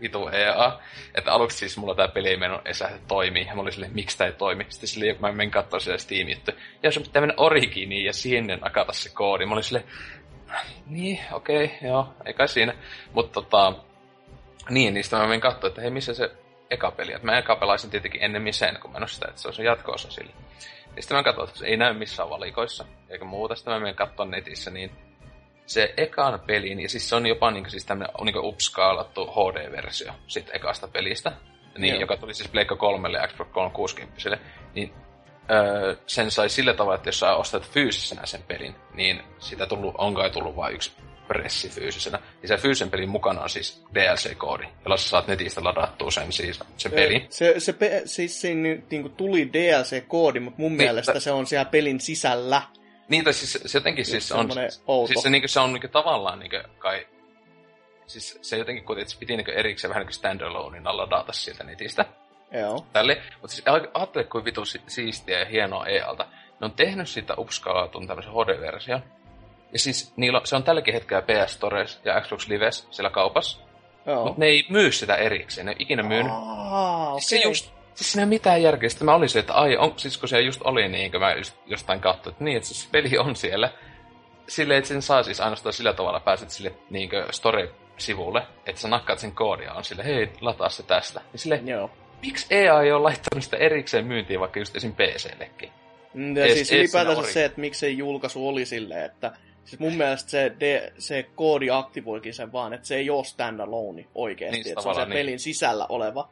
vitu 0.00 0.28
EA. 0.28 0.80
Että 1.14 1.32
aluksi 1.32 1.58
siis 1.58 1.76
mulla 1.76 1.94
tää 1.94 2.08
peli 2.08 2.28
ei 2.28 2.36
mennyt 2.36 2.60
edes 2.64 2.80
lähde 2.80 2.98
toimii. 3.08 3.46
Ja 3.46 3.54
mä 3.54 3.60
olin 3.60 3.72
silleen, 3.72 3.94
miksi 3.94 4.18
tää 4.18 4.26
ei 4.26 4.32
toimi. 4.32 4.66
Sitten 4.68 4.88
silleen, 4.88 5.16
kun 5.16 5.28
mä 5.28 5.32
menin 5.32 5.50
katsoa 5.50 5.80
sitä 5.80 5.98
steam 5.98 6.28
juttu 6.28 6.52
Ja 6.82 6.90
sun 6.90 7.02
pitää 7.02 7.20
mennä 7.20 7.34
Originiin 7.36 8.04
ja 8.04 8.12
sinne 8.12 8.58
akata 8.62 8.92
se 8.92 9.10
koodi. 9.14 9.46
Mä 9.46 9.52
olin 9.52 9.64
silleen, 9.64 9.88
niin, 10.86 11.18
okei, 11.32 11.64
okay, 11.64 11.88
joo, 11.88 12.14
ei 12.24 12.34
kai 12.34 12.48
siinä. 12.48 12.74
Mutta 13.12 13.42
tota, 13.42 13.72
niin, 14.70 14.94
niistä 14.94 15.16
mä 15.16 15.26
menin 15.26 15.40
katsoa, 15.40 15.68
että 15.68 15.80
hei, 15.80 15.90
missä 15.90 16.14
se 16.14 16.30
eka 16.70 16.90
peli. 16.90 17.12
Et 17.12 17.22
mä 17.22 17.38
eka 17.38 17.56
pelaisin 17.56 17.90
tietenkin 17.90 18.22
ennemmin 18.22 18.54
sen, 18.54 18.78
kun 18.80 18.92
mä 18.92 18.98
en 18.98 19.08
sitä, 19.08 19.26
että 19.28 19.40
se 19.40 19.48
on 19.48 19.54
se 19.54 19.62
jatko-osa 19.62 20.10
sille. 20.10 20.32
Ja 20.96 21.02
sitten 21.02 21.16
mä 21.16 21.22
katsoin, 21.22 21.48
että 21.48 21.58
se 21.58 21.66
ei 21.66 21.76
näy 21.76 21.94
missään 21.94 22.30
valikoissa, 22.30 22.84
eikä 23.08 23.24
muuta. 23.24 23.54
Sitten 23.54 23.72
mä 23.72 23.80
menen 23.80 23.94
katsomaan 23.94 24.30
netissä, 24.30 24.70
niin 24.70 24.90
se 25.66 25.94
ekan 25.96 26.40
pelin, 26.46 26.80
ja 26.80 26.88
siis 26.88 27.08
se 27.08 27.16
on 27.16 27.26
jopa 27.26 27.50
niin 27.50 27.70
siis 27.70 27.86
tämmönen 27.86 28.14
niin 28.24 28.38
upskaalattu 28.38 29.26
HD-versio 29.26 30.12
sit 30.26 30.50
ekasta 30.52 30.88
pelistä, 30.88 31.32
niin, 31.78 32.00
joka 32.00 32.16
tuli 32.16 32.34
siis 32.34 32.48
Pleikka 32.48 32.76
3 32.76 33.08
ja 33.08 33.28
Xbox 33.28 33.48
360, 33.52 34.38
niin 34.74 34.92
öö, 35.50 35.96
sen 36.06 36.30
sai 36.30 36.48
sillä 36.48 36.74
tavalla, 36.74 36.94
että 36.94 37.08
jos 37.08 37.20
sä 37.20 37.34
ostat 37.34 37.70
fyysisenä 37.70 38.26
sen 38.26 38.42
pelin, 38.42 38.74
niin 38.94 39.22
sitä 39.38 39.66
tullut, 39.66 39.94
on 39.98 40.14
kai 40.14 40.30
tullut 40.30 40.56
vain 40.56 40.74
yksi 40.74 40.92
pressi 41.28 41.68
fyysisenä. 41.68 42.18
Ja 42.42 42.48
se 42.48 42.56
fyysisen 42.56 42.90
pelin 42.90 43.08
mukana 43.08 43.42
on 43.42 43.50
siis 43.50 43.84
DLC-koodi, 43.94 44.64
jolla 44.84 44.96
sä 44.96 45.08
saat 45.08 45.26
netistä 45.26 45.64
ladattua 45.64 46.10
sen 46.10 46.32
siis, 46.32 46.60
se 46.76 46.88
peli. 46.88 47.26
Se, 47.30 47.54
se 47.58 47.72
pe- 47.72 48.02
siis 48.04 48.40
siinä 48.40 48.78
niin 48.90 49.12
tuli 49.16 49.50
DLC-koodi, 49.52 50.40
mutta 50.40 50.60
mun 50.60 50.70
niin, 50.70 50.76
mielestä 50.76 51.12
t- 51.12 51.22
se 51.22 51.32
on 51.32 51.46
siellä 51.46 51.64
pelin 51.64 52.00
sisällä. 52.00 52.62
Niin, 53.08 53.24
tai 53.24 53.32
siis 53.32 53.58
se 53.66 53.78
jotenkin 53.78 54.04
siis 54.04 54.32
on... 54.32 54.48
Outo. 54.86 55.06
Siis 55.06 55.22
se, 55.22 55.30
niin 55.30 55.42
kuin, 55.42 55.48
se 55.48 55.60
on 55.60 55.72
niin 55.72 55.80
kuin, 55.80 55.90
tavallaan 55.90 56.38
niin 56.38 56.50
kuin, 56.50 56.62
kai... 56.78 57.06
Siis 58.06 58.38
se 58.42 58.56
jotenkin 58.58 58.84
kuitenkin, 58.84 59.12
se 59.12 59.18
piti 59.18 59.36
niin 59.36 59.50
erikseen 59.50 59.88
vähän 59.88 60.06
niin 60.06 60.14
standaloneina 60.14 60.96
ladata 60.96 61.32
sieltä 61.32 61.64
netistä. 61.64 62.04
Joo. 62.52 62.86
Tälle. 62.92 63.22
Mutta 63.40 63.54
siis 63.56 63.64
ajattele, 63.94 64.24
kuin 64.24 64.44
vitu 64.44 64.62
siistiä 64.86 65.38
ja 65.38 65.46
hienoa 65.46 65.86
EAlta. 65.86 66.26
Ne 66.60 66.64
on 66.64 66.72
tehnyt 66.72 67.08
siitä 67.08 67.34
upskaalatun 67.38 68.06
tämmöisen 68.06 68.32
HD-version. 68.32 69.02
Ja 69.72 69.78
siis 69.78 70.12
niillä, 70.16 70.40
se 70.44 70.56
on 70.56 70.62
tälläkin 70.62 70.94
hetkellä 70.94 71.22
PS 71.22 71.52
Stores 71.52 72.00
ja 72.04 72.20
Xbox 72.20 72.48
Lives 72.48 72.86
siellä 72.90 73.10
kaupassa. 73.10 73.58
Joo. 74.06 74.24
Mutta 74.24 74.40
ne 74.40 74.46
ei 74.46 74.66
myy 74.68 74.92
sitä 74.92 75.16
erikseen, 75.16 75.66
ne 75.66 75.72
ei 75.72 75.76
ikinä 75.78 76.02
myynyt. 76.02 76.32
Aa, 76.32 77.08
okay. 77.08 77.20
siis 77.20 77.42
se 77.42 77.48
just, 77.48 77.70
siis 77.94 78.12
siinä 78.12 78.22
ei 78.22 78.28
mitään 78.28 78.62
järkeä. 78.62 78.88
Sitten 78.88 79.04
mä 79.04 79.14
olin 79.14 79.28
se, 79.28 79.38
että 79.38 79.54
ai, 79.54 79.76
on, 79.76 79.94
siis 79.96 80.18
kun 80.18 80.28
se 80.28 80.40
just 80.40 80.60
oli 80.64 80.88
niin, 80.88 81.12
kun 81.12 81.20
mä 81.20 81.32
just 81.32 81.56
jostain 81.66 82.00
katsoin, 82.00 82.32
että 82.32 82.44
niin, 82.44 82.56
että 82.56 82.68
se 82.68 82.88
peli 82.92 83.18
on 83.18 83.36
siellä. 83.36 83.72
Silleen, 84.48 84.78
että 84.78 84.88
sen 84.88 85.02
saa 85.02 85.22
siis 85.22 85.40
ainoastaan 85.40 85.72
sillä 85.72 85.92
tavalla 85.92 86.20
pääset 86.20 86.50
sille 86.50 86.74
niin 86.90 87.10
story-sivulle, 87.30 88.42
että 88.66 88.80
sä 88.80 88.88
nakkaat 88.88 89.18
sen 89.18 89.32
koodia 89.32 89.72
on 89.72 89.84
sille, 89.84 90.04
hei, 90.04 90.32
lataa 90.40 90.68
se 90.68 90.82
tästä. 90.82 91.20
Ja 91.32 91.38
sille, 91.38 91.60
Joo. 91.64 91.90
miksi 92.22 92.46
EA 92.50 92.82
ei 92.82 92.92
ole 92.92 93.02
laittanut 93.02 93.44
sitä 93.44 93.56
erikseen 93.56 94.06
myyntiin 94.06 94.40
vaikka 94.40 94.58
just 94.58 94.76
esim. 94.76 94.92
PCllekin? 94.92 95.70
Mm, 96.14 96.36
ja 96.36 96.46
es, 96.46 96.54
siis 96.54 96.72
ylipäätänsä 96.72 97.32
se, 97.32 97.44
että 97.44 97.60
miksei 97.60 97.98
julkaisu 97.98 98.48
oli 98.48 98.66
silleen, 98.66 99.04
että 99.04 99.32
Siis 99.68 99.80
mun 99.80 99.94
mielestä 99.94 100.30
se, 100.30 100.52
de, 100.60 100.92
se 100.98 101.26
koodi 101.34 101.70
aktivoikin 101.70 102.34
sen 102.34 102.52
vaan, 102.52 102.72
että 102.72 102.86
se 102.86 102.96
ei 102.96 103.10
ole 103.10 103.24
standalone 103.24 104.06
oikeasti. 104.14 104.58
Niin, 104.58 104.68
että 104.68 104.82
se 104.82 104.88
on 104.88 104.94
se 104.94 105.00
niin. 105.00 105.12
pelin 105.12 105.38
sisällä 105.38 105.86
oleva. 105.88 106.28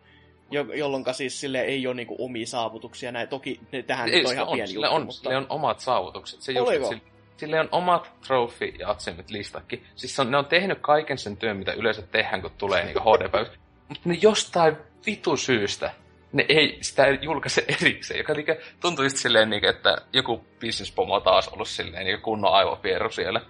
Jo, 0.50 0.62
jolloin 0.74 1.04
siis 1.12 1.40
sille 1.40 1.60
ei 1.60 1.86
ole 1.86 1.94
niinku 1.94 2.16
omia 2.18 2.46
saavutuksia. 2.46 3.12
Näin, 3.12 3.28
toki 3.28 3.60
ne, 3.72 3.82
tähän 3.82 4.08
ei, 4.08 4.24
on 4.24 4.32
ihan 4.32 4.46
on, 4.46 4.54
pieni 4.54 4.74
juttu, 4.74 4.90
on, 4.90 5.06
mutta... 5.06 5.20
Sille 5.20 5.36
on 5.36 5.46
omat 5.48 5.80
saavutukset. 5.80 6.42
Se 6.42 6.52
just, 6.52 6.72
sille, 6.72 7.00
sille 7.36 7.60
on 7.60 7.68
omat 7.72 8.12
trophy 8.26 8.66
ja 8.66 8.90
achievement 8.90 9.30
listakin. 9.30 9.84
Siis 9.96 10.20
on, 10.20 10.30
ne 10.30 10.36
on 10.36 10.46
tehnyt 10.46 10.78
kaiken 10.80 11.18
sen 11.18 11.36
työn, 11.36 11.56
mitä 11.56 11.72
yleensä 11.72 12.02
tehdään, 12.02 12.42
kun 12.42 12.50
tulee 12.58 12.84
niinku 12.84 13.00
HD-päivä. 13.00 13.50
Mutta 13.88 14.08
ne 14.08 14.18
jostain 14.22 14.76
vitu 15.06 15.36
syystä 15.36 15.92
ne 16.32 16.44
ei 16.48 16.78
sitä 16.80 17.06
julkaise 17.08 17.64
erikseen, 17.68 18.18
joka 18.18 18.34
liikä, 18.34 18.56
tuntui 18.80 19.04
just 19.04 19.16
silleen, 19.16 19.50
niin, 19.50 19.64
että 19.64 19.96
joku 20.12 20.44
business-pomo 20.60 21.20
taas 21.20 21.48
ollut 21.48 21.68
silleen 21.68 22.04
niin 22.04 22.20
kunnon 22.20 22.54
aivopieru 22.54 23.10
siellä. 23.10 23.40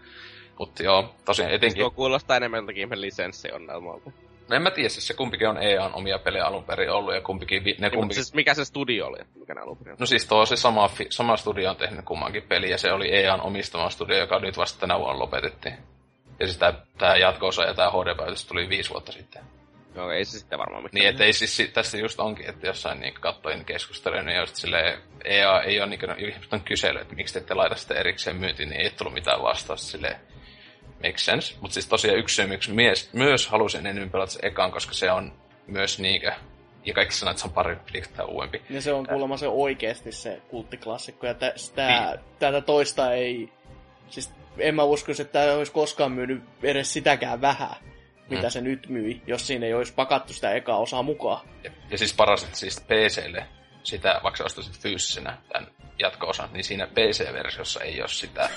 Mutta 0.58 0.82
joo, 0.82 1.14
tosiaan 1.24 1.52
etenkin... 1.52 1.80
Tuo 1.80 1.90
kuulostaa 1.90 2.36
enemmän 2.36 2.60
jotakin 2.60 3.00
lisenssionnelmalta. 3.00 4.10
No 4.48 4.56
en 4.56 4.62
mä 4.62 4.70
tiedä, 4.70 4.88
siis 4.88 5.06
se 5.06 5.14
kumpikin 5.14 5.48
on 5.48 5.62
EAN 5.62 5.94
omia 5.94 6.18
pelejä 6.18 6.44
alun 6.44 6.64
perin 6.64 6.90
ollut 6.90 7.14
ja 7.14 7.20
kumpikin... 7.20 7.62
Ne 7.64 7.74
niin, 7.78 7.90
kumpikin... 7.92 8.24
Siis 8.24 8.34
mikä 8.34 8.54
se 8.54 8.64
studio 8.64 9.06
oli, 9.06 9.18
mikä 9.34 9.54
ne 9.54 9.60
alun 9.60 9.76
perin 9.76 9.96
No 9.98 10.06
siis 10.06 10.26
tuo 10.26 10.46
se 10.46 10.56
sama, 10.56 10.90
sama 11.10 11.36
studio 11.36 11.70
on 11.70 11.76
tehnyt 11.76 12.04
kummankin 12.04 12.42
peli 12.42 12.70
ja 12.70 12.78
se 12.78 12.92
oli 12.92 13.16
EAN 13.16 13.40
omistama 13.40 13.90
studio, 13.90 14.16
joka 14.16 14.38
nyt 14.38 14.56
vasta 14.56 14.80
tänä 14.80 14.98
vuonna 14.98 15.18
lopetettiin. 15.18 15.74
Ja 16.40 16.46
siis 16.46 16.58
tää 16.98 17.16
jatko-osa 17.16 17.62
ja 17.62 17.74
tää 17.74 17.90
HD-päätös 17.90 18.46
tuli 18.46 18.68
viisi 18.68 18.90
vuotta 18.90 19.12
sitten. 19.12 19.42
Joo, 19.96 20.10
ei 20.10 20.24
se 20.24 20.38
sitten 20.38 20.58
varmaan 20.58 20.82
mitään. 20.82 21.00
Niin, 21.00 21.10
että 21.10 21.24
ei 21.24 21.32
siis, 21.32 21.70
tässä 21.72 21.98
just 21.98 22.20
onkin, 22.20 22.48
että 22.48 22.66
jossain 22.66 23.00
niin 23.00 23.14
kattoin 23.14 23.64
keskustelua, 23.64 24.22
niin 24.22 24.38
just 24.38 24.56
silleen, 24.56 25.02
EA 25.24 25.62
ei 25.62 25.80
ole 25.80 25.86
niin 25.86 26.00
ihmiset 26.18 26.52
on 26.52 26.60
kysely, 26.60 26.98
että 26.98 27.14
miksi 27.14 27.34
te 27.34 27.40
ette 27.40 27.54
laita 27.54 27.76
sitä 27.76 27.94
erikseen 27.94 28.36
myyntiin, 28.36 28.68
niin 28.68 28.80
ei 28.80 28.90
tullut 28.90 29.14
mitään 29.14 29.42
vastausta 29.42 29.86
silleen, 29.86 30.16
make 30.94 31.18
sense. 31.18 31.54
Mutta 31.60 31.74
siis 31.74 31.88
tosiaan 31.88 32.18
yksi 32.18 32.34
syy, 32.34 32.46
miksi 32.46 32.72
mies, 32.72 33.12
myös 33.12 33.48
halusin 33.48 33.86
enemmän 33.86 34.10
pelata 34.10 34.32
se 34.32 34.40
ekaan, 34.42 34.72
koska 34.72 34.94
se 34.94 35.10
on 35.10 35.32
myös 35.66 35.98
niinkö, 35.98 36.32
ja 36.84 36.94
kaikki 36.94 37.14
sanoo, 37.14 37.30
että 37.30 37.40
se 37.40 37.48
on 37.48 37.54
parempi 37.54 38.02
tai 38.16 38.26
uudempi. 38.26 38.62
Ja 38.70 38.82
se 38.82 38.92
on 38.92 39.06
kuulemma 39.06 39.36
se 39.36 39.48
oikeasti 39.48 40.12
se 40.12 40.40
kulttiklassikko, 40.48 41.26
ja 41.26 41.34
tä, 41.34 41.52
sitä, 41.56 41.86
niin. 41.86 42.20
tätä 42.38 42.60
toista 42.60 43.12
ei, 43.12 43.52
siis 44.08 44.32
en 44.58 44.74
mä 44.74 44.82
uskoisi, 44.82 45.22
että 45.22 45.32
tämä 45.32 45.52
olisi 45.52 45.72
koskaan 45.72 46.12
myynyt 46.12 46.42
edes 46.62 46.92
sitäkään 46.92 47.40
vähän 47.40 47.76
mitä 48.30 48.46
mm. 48.46 48.50
se 48.50 48.60
nyt 48.60 48.88
myi, 48.88 49.22
jos 49.26 49.46
siinä 49.46 49.66
ei 49.66 49.74
olisi 49.74 49.92
pakattu 49.94 50.32
sitä 50.32 50.52
ekaa 50.52 50.78
osaa 50.78 51.02
mukaan. 51.02 51.48
Ja, 51.64 51.70
ja 51.90 51.98
siis 51.98 52.14
paras, 52.14 52.44
että 52.44 52.56
siis 52.56 52.80
PClle 52.80 53.46
sitä, 53.82 54.20
vaikka 54.22 54.44
ostaisit 54.44 54.78
fyysisenä 54.78 55.38
tämän 55.48 55.70
jatko-osan, 55.98 56.48
niin 56.52 56.64
siinä 56.64 56.86
PC-versiossa 56.86 57.80
ei 57.80 58.00
ole 58.00 58.08
sitä, 58.08 58.48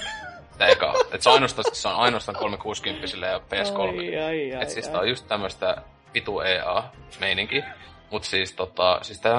sitä 0.52 0.68
ekaa. 0.68 0.94
Et 1.14 1.22
se, 1.22 1.30
on 1.30 1.34
ainoastaan, 1.34 1.76
se 1.76 1.88
on 1.88 1.96
ainoastaan 1.96 2.38
360 2.38 3.28
ja 3.28 3.38
PS3. 3.38 3.80
Ai, 3.80 4.18
ai, 4.18 4.56
ai, 4.56 4.64
Et 4.64 4.70
siis 4.70 4.88
tää 4.88 5.00
on 5.00 5.10
just 5.10 5.28
tämmöistä 5.28 5.82
vitu 6.14 6.40
EA-meininki. 6.42 7.64
Mut 8.12 8.24
siis 8.24 8.54
tota, 8.54 9.00
siis 9.02 9.22
tää, 9.22 9.36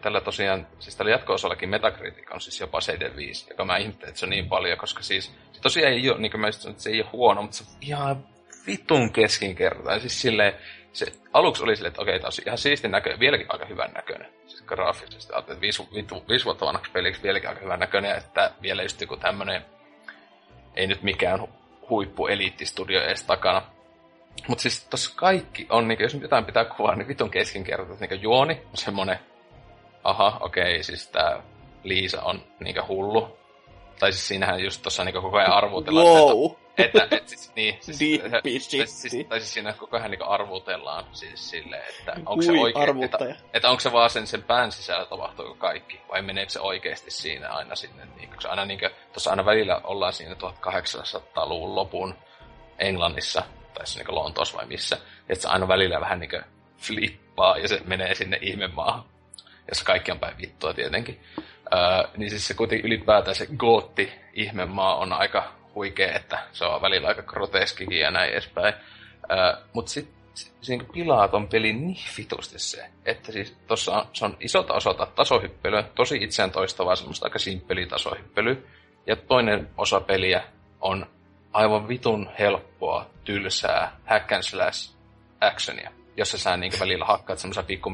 tällä 0.00 0.20
tosiaan, 0.20 0.66
siis 0.78 0.96
tällä 0.96 1.12
jatko-osallakin 1.12 1.68
Metacritic 1.68 2.34
on 2.34 2.40
siis 2.40 2.60
jopa 2.60 2.80
75, 2.80 3.46
joka 3.50 3.64
mä 3.64 3.76
ihmettelen, 3.76 4.08
että 4.08 4.18
se 4.18 4.26
on 4.26 4.30
niin 4.30 4.48
paljon, 4.48 4.78
koska 4.78 5.02
siis 5.02 5.32
se 5.52 5.60
tosiaan 5.60 5.92
ei 5.92 6.10
ole, 6.10 6.18
niin 6.18 6.30
kuin 6.30 6.40
mä 6.40 6.52
sanoin, 6.52 6.72
että 6.72 6.82
se 6.82 6.90
ei 6.90 7.02
ole 7.02 7.10
huono, 7.12 7.42
mutta 7.42 7.56
se 7.56 7.64
on 7.64 7.76
ihan 7.80 8.26
vitun 8.66 9.12
keskinkertainen. 9.12 10.00
Siis 10.00 10.20
silleen, 10.20 10.54
se 10.92 11.06
aluksi 11.32 11.62
oli 11.62 11.76
silleen, 11.76 11.90
että 11.90 12.02
okei, 12.02 12.18
tämä 12.18 12.28
on 12.28 12.42
ihan 12.46 12.58
siistin 12.58 12.90
näköinen, 12.90 13.20
vieläkin 13.20 13.46
aika 13.48 13.66
hyvän 13.66 13.92
näköinen. 13.92 14.32
Siis 14.46 14.62
graafisesti, 14.62 15.32
että 15.38 15.60
viisi, 15.60 15.88
viisi 16.28 16.44
vuotta 16.44 16.66
vanhaksi 16.66 16.90
peliksi 16.90 17.22
vieläkin 17.22 17.48
aika 17.48 17.60
hyvän 17.60 17.80
näköinen, 17.80 18.16
että 18.16 18.50
vielä 18.62 18.82
just 18.82 19.00
joku 19.00 19.16
tämmönen, 19.16 19.64
ei 20.76 20.86
nyt 20.86 21.02
mikään 21.02 21.48
huippu 21.90 22.26
eliittistudio 22.26 23.02
edes 23.02 23.22
takana. 23.22 23.62
Mutta 24.48 24.62
siis 24.62 24.86
tossa 24.86 25.12
kaikki 25.16 25.66
on, 25.70 25.88
niin 25.88 26.02
jos 26.02 26.14
jotain 26.14 26.44
pitää 26.44 26.64
kuvaa, 26.64 26.96
niin 26.96 27.08
vitun 27.08 27.30
keskinkertainen. 27.30 28.08
Niin 28.10 28.22
juoni 28.22 28.62
on 28.70 28.76
semmonen, 28.76 29.18
aha, 30.04 30.38
okei, 30.40 30.82
siis 30.82 31.08
tää 31.08 31.42
Liisa 31.84 32.22
on 32.22 32.42
niin 32.60 32.88
hullu. 32.88 33.38
Tai 33.98 34.12
siis 34.12 34.28
siinähän 34.28 34.64
just 34.64 34.82
tossa 34.82 35.04
niin 35.04 35.12
koko 35.12 35.36
ajan 35.36 35.52
arvutellaan, 35.52 36.06
wow. 36.06 36.44
että 36.50 36.64
että, 36.78 37.16
et 37.16 37.28
siis, 37.28 37.52
niin, 37.56 37.78
siis, 37.80 37.98
siis, 38.70 39.02
siis, 39.02 39.26
tai 39.28 39.40
siis 39.40 39.54
siinä 39.54 39.72
koko 39.72 39.96
ajan 39.96 40.10
niinku 40.10 40.24
arvutellaan 40.28 41.04
siis 41.12 41.50
silleen, 41.50 41.82
että 41.98 42.12
onko 42.26 42.42
se 42.42 42.52
oikein, 42.52 43.04
että, 43.04 43.18
että, 43.52 43.70
onko 43.70 43.80
se 43.80 43.92
vaan 43.92 44.10
sen, 44.10 44.26
sen 44.26 44.42
pään 44.42 44.72
sisällä 44.72 45.06
tapahtuu 45.06 45.54
kaikki, 45.54 46.00
vai 46.08 46.22
meneekö 46.22 46.52
se 46.52 46.60
oikeasti 46.60 47.10
siinä 47.10 47.48
aina 47.48 47.74
sinne, 47.74 48.08
niin, 48.16 48.28
koska 48.28 48.50
aina 48.50 48.64
niinku, 48.64 48.86
tuossa 49.12 49.30
aina 49.30 49.44
välillä 49.44 49.80
ollaan 49.84 50.12
siinä 50.12 50.34
1800-luvun 50.34 51.74
lopun 51.74 52.14
Englannissa, 52.78 53.42
tai 53.74 53.86
siis 53.86 53.96
niinku 53.96 54.14
Lontoossa 54.14 54.56
vai 54.56 54.66
missä, 54.66 54.98
että 55.28 55.42
se 55.42 55.48
aina 55.48 55.68
välillä 55.68 56.00
vähän 56.00 56.20
niinku 56.20 56.36
flippaa, 56.78 57.58
ja 57.58 57.68
se 57.68 57.80
menee 57.84 58.14
sinne 58.14 58.38
ihmemaahan, 58.40 59.04
jossa 59.68 59.84
kaikki 59.84 60.12
on 60.12 60.18
päin 60.18 60.38
vittua 60.38 60.74
tietenkin. 60.74 61.20
Öö, 61.74 62.08
niin 62.16 62.30
siis 62.30 62.48
se 62.48 62.54
kuitenkin 62.54 62.86
ylipäätään 62.86 63.34
se 63.34 63.46
gootti 63.56 64.12
ihmemaa 64.32 64.96
on 64.96 65.12
aika 65.12 65.52
huikea, 65.74 66.16
että 66.16 66.38
se 66.52 66.64
on 66.64 66.82
välillä 66.82 67.08
aika 67.08 67.22
groteskikin 67.22 67.98
ja 67.98 68.10
näin 68.10 68.32
edespäin. 68.32 68.74
Mutta 69.72 69.90
sitten 69.90 70.14
se 70.34 70.76
niin 70.76 70.88
pilaa 70.92 71.28
ton 71.28 71.48
pelin 71.48 71.86
niin 71.86 72.04
vitusti 72.18 72.58
se, 72.58 72.86
että 73.04 73.32
siis 73.32 73.56
tossa 73.66 73.92
on, 73.92 74.06
se 74.12 74.24
on 74.24 74.36
isolta 74.40 74.74
osalta 74.74 75.06
tasohyppelyä, 75.06 75.82
tosi 75.94 76.16
itseään 76.16 76.50
toistavaa, 76.50 76.96
semmoista 76.96 77.26
aika 77.26 77.38
simppeliä 77.38 77.86
tasohyppelyä. 77.86 78.56
Ja 79.06 79.16
toinen 79.16 79.70
osa 79.76 80.00
peliä 80.00 80.42
on 80.80 81.06
aivan 81.52 81.88
vitun 81.88 82.30
helppoa, 82.38 83.06
tylsää 83.24 83.96
hack 84.06 84.32
and 84.32 84.42
slash 84.42 84.94
actionia, 85.40 85.90
jossa 86.16 86.38
sä 86.38 86.56
niin 86.56 86.72
välillä 86.80 87.04
hakkaat 87.04 87.38
semmoisen 87.38 87.64
pikku 87.64 87.90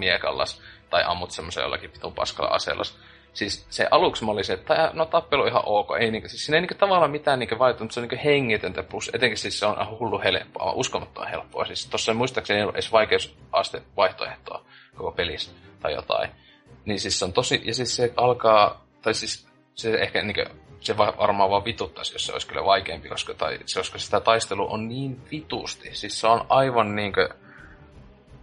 tai 0.91 1.03
ammut 1.07 1.31
semmoisen 1.31 1.63
jollakin 1.63 1.93
vitun 1.93 2.15
paskalla 2.15 2.51
aseellas 2.51 2.99
siis 3.33 3.67
se 3.71 3.89
aluksi 3.91 4.25
mä 4.25 4.31
olin 4.31 4.45
se, 4.45 4.53
että 4.53 4.91
no 4.95 5.07
tappelu 5.07 5.43
on 5.43 5.49
ihan 5.49 5.63
ok, 5.67 5.89
ei 6.01 6.11
niinku, 6.11 6.29
siis 6.29 6.47
siinä 6.47 6.57
ei 6.57 6.61
niinku 6.61 6.75
tavallaan 6.75 7.11
mitään 7.11 7.39
niinku 7.39 7.59
vaihtunut, 7.59 7.85
mutta 7.85 7.95
se 7.95 8.01
on 8.01 8.09
niinku 8.09 8.25
hengitöntä, 8.25 8.83
plus 8.83 9.11
etenkin 9.15 9.39
siis 9.39 9.59
se 9.59 9.67
on 9.67 9.99
hullu 9.99 10.21
helppoa, 10.21 10.73
uskomattoman 10.73 11.31
helppoa. 11.31 11.65
Siis 11.65 11.87
tossa 11.87 12.15
muistaakseni 12.15 12.59
ei 12.59 12.65
ole 12.65 12.73
edes 12.73 12.93
vaikeusaste 12.93 13.83
vaihtoehtoa 13.97 14.65
koko 14.97 15.13
pelissä 15.13 15.51
tai 15.81 15.93
jotain. 15.93 16.31
Niin 16.85 17.01
siis 17.01 17.19
se 17.19 17.25
on 17.25 17.33
tosi, 17.33 17.63
ja 17.65 17.75
siis 17.75 17.97
se 17.97 18.13
alkaa, 18.17 18.87
tai 19.03 19.15
siis 19.15 19.49
se 19.75 19.95
ehkä 19.95 20.23
niinku, 20.23 20.55
se 20.81 20.97
varmaan 20.97 21.51
vaan 21.51 21.65
vituttaisi, 21.65 22.15
jos 22.15 22.27
se 22.27 22.33
olisi 22.33 22.47
kyllä 22.47 22.65
vaikeampi, 22.65 23.09
koska, 23.09 23.35
tai, 23.35 23.59
koska 23.75 23.99
sitä 23.99 24.21
taistelu 24.21 24.73
on 24.73 24.89
niin 24.89 25.21
vitusti. 25.31 25.95
Siis 25.95 26.21
se 26.21 26.27
on 26.27 26.47
aivan 26.49 26.97
niinkö, 26.97 27.29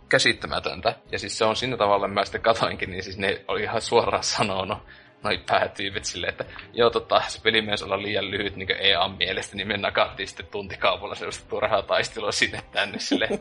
käsittämätöntä. 0.09 0.95
Ja 1.11 1.19
siis 1.19 1.37
se 1.37 1.45
on 1.45 1.55
siinä 1.55 1.77
tavalla, 1.77 2.07
mä 2.07 2.25
sitten 2.25 2.41
katoinkin, 2.41 2.89
niin 2.89 3.03
siis 3.03 3.17
ne 3.17 3.41
oli 3.47 3.63
ihan 3.63 3.81
suoraan 3.81 4.23
sanonut, 4.23 4.77
noi 5.23 5.37
päätyypit 5.49 6.05
silleen, 6.05 6.31
että 6.31 6.45
joo 6.73 6.89
tota, 6.89 7.21
se 7.27 7.41
peli 7.41 7.61
myös 7.61 7.83
olla 7.83 8.01
liian 8.01 8.31
lyhyt 8.31 8.55
niin 8.55 8.71
EA 8.79 9.07
mielestä, 9.07 9.55
niin 9.55 9.67
me 9.67 9.77
nakattiin 9.77 10.27
sitten 10.27 10.47
tuntikaupalla 10.47 11.15
sellaista 11.15 11.49
turhaa 11.49 11.81
taistelua 11.81 12.31
sinne 12.31 12.61
tänne 12.71 12.99
silleen. 12.99 13.39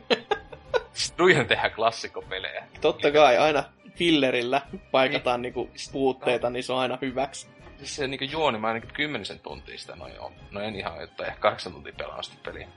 Nuihan 1.18 1.46
tehdään 1.46 1.70
klassikopelejä. 1.70 2.64
Totta 2.80 3.12
kai, 3.12 3.38
aina 3.38 3.64
fillerillä 3.94 4.62
paikataan 4.90 5.42
niinku 5.42 5.70
puutteita, 5.92 6.50
niin 6.50 6.62
se 6.62 6.72
on 6.72 6.78
aina 6.78 6.98
hyväksi. 7.02 7.46
Siis 7.76 7.96
se 7.96 8.06
niinku 8.06 8.24
juoni, 8.24 8.58
mä 8.58 8.68
ainakin 8.68 8.94
kymmenisen 8.94 9.40
tuntia 9.40 9.78
sitä 9.78 9.96
noin 9.96 10.20
on. 10.20 10.32
No 10.50 10.60
en 10.60 10.76
ihan, 10.76 11.02
että 11.02 11.26
ehkä 11.26 11.40
kahdeksan 11.40 11.72
tuntia 11.72 11.92
pelaan 11.96 12.24
sitä 12.24 12.36
peliä. 12.42 12.68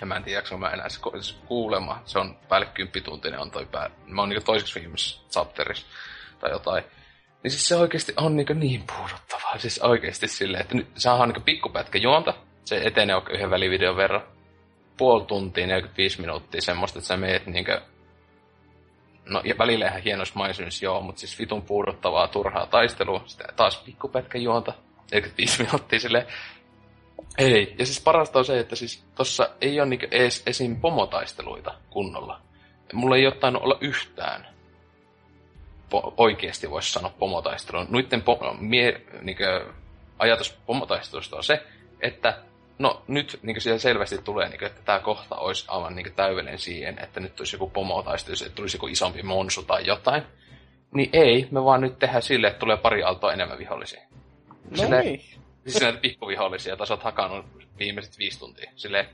Ja 0.00 0.06
mä 0.06 0.16
en 0.16 0.24
tiedä, 0.24 0.42
mä 0.58 0.70
enää 0.70 0.88
se 0.88 1.00
kuulema. 1.46 2.02
Se 2.04 2.18
on 2.18 2.36
päälle 2.48 2.66
kymppituntinen 2.66 3.40
on 3.40 3.50
toi 3.50 3.66
pää. 3.66 3.90
Mä 4.06 4.22
oon 4.22 4.28
niinku 4.28 4.44
toiseksi 4.44 4.80
viimeisessä 4.80 5.20
chapterissa 5.30 5.86
tai 6.38 6.50
jotain. 6.50 6.84
Niin 7.42 7.50
siis 7.50 7.68
se 7.68 7.76
oikeasti 7.76 8.12
on 8.16 8.36
niinku 8.36 8.52
niin 8.52 8.84
puuduttavaa. 8.96 9.58
Siis 9.58 9.78
oikeasti 9.78 10.28
silleen, 10.28 10.60
että 10.60 10.74
nyt 10.74 10.88
saadaan 10.96 11.28
niinku 11.28 11.44
pikkupätkä 11.44 11.98
juonta. 11.98 12.34
Se 12.64 12.80
etenee 12.84 13.16
oikein 13.16 13.36
yhden 13.36 13.50
välivideon 13.50 13.96
verran. 13.96 14.22
Puoli 14.96 15.24
tuntia, 15.24 15.66
45 15.66 16.20
minuuttia 16.20 16.62
semmoista, 16.62 16.98
että 16.98 17.08
sä 17.08 17.16
meet 17.16 17.46
niinku 17.46 17.72
No 19.28 19.42
ja 19.44 19.54
välillä 19.58 19.88
ihan 19.88 20.02
hienoissa 20.02 20.34
maisemissa 20.36 20.84
joo, 20.84 21.00
mutta 21.00 21.20
siis 21.20 21.38
vitun 21.38 21.62
puuduttavaa 21.62 22.28
turhaa 22.28 22.66
taistelua. 22.66 23.22
Sitten 23.26 23.54
taas 23.56 23.76
pikkupätkä 23.76 24.38
juonta. 24.38 24.72
45 25.12 25.62
minuuttia 25.62 26.00
sille. 26.00 26.26
Ei. 27.38 27.74
Ja 27.78 27.86
siis 27.86 28.00
parasta 28.00 28.38
on 28.38 28.44
se, 28.44 28.58
että 28.58 28.76
siis 28.76 29.04
tossa 29.14 29.50
ei 29.60 29.80
ole 29.80 29.88
niinku 29.88 30.06
edes 30.10 30.42
esim. 30.46 30.76
pomotaisteluita 30.76 31.74
kunnolla. 31.90 32.40
Mulla 32.92 33.16
ei 33.16 33.26
ole 33.26 33.34
tainnut 33.34 33.62
olla 33.62 33.78
yhtään 33.80 34.46
po- 35.94 36.12
oikeasti 36.16 36.70
voisi 36.70 36.92
sanoa 36.92 37.12
pomotaistelun. 37.18 37.86
Nuitten 37.90 38.20
po- 38.22 38.56
mie- 38.60 39.00
niinku, 39.22 39.42
ajatus 40.18 40.58
pomotaistelusta 40.66 41.36
on 41.36 41.44
se, 41.44 41.62
että 42.00 42.38
no 42.78 43.02
nyt 43.08 43.38
niin 43.42 43.60
siellä 43.60 43.78
selvästi 43.78 44.18
tulee, 44.18 44.48
niin 44.48 44.58
kuin, 44.58 44.66
että 44.66 44.82
tämä 44.84 45.00
kohta 45.00 45.36
olisi 45.36 45.64
aivan 45.68 45.96
niin 45.96 46.12
täydellinen 46.16 46.58
siihen, 46.58 46.98
että 46.98 47.20
nyt 47.20 47.36
tulisi 47.36 47.54
joku 47.54 47.70
pomotaistelu, 47.70 48.36
että 48.46 48.56
tulisi 48.56 48.76
joku 48.76 48.86
isompi 48.86 49.22
monsu 49.22 49.62
tai 49.62 49.86
jotain. 49.86 50.22
Niin 50.94 51.10
ei, 51.12 51.48
me 51.50 51.64
vaan 51.64 51.80
nyt 51.80 51.98
tehdään 51.98 52.22
sille, 52.22 52.46
että 52.46 52.58
tulee 52.58 52.76
pari 52.76 53.02
aaltoa 53.02 53.32
enemmän 53.32 53.58
vihollisia. 53.58 54.02
No 54.70 54.76
Silleen- 54.76 55.04
niin. 55.04 55.20
Siis 55.66 55.80
näitä 55.82 55.98
pikkuvihollisia, 55.98 56.70
joita 56.70 56.86
sä 56.86 56.94
oot 56.94 57.02
hakannut 57.02 57.46
viimeiset 57.78 58.18
viisi 58.18 58.38
tuntia. 58.38 58.70
Silleen... 58.76 59.06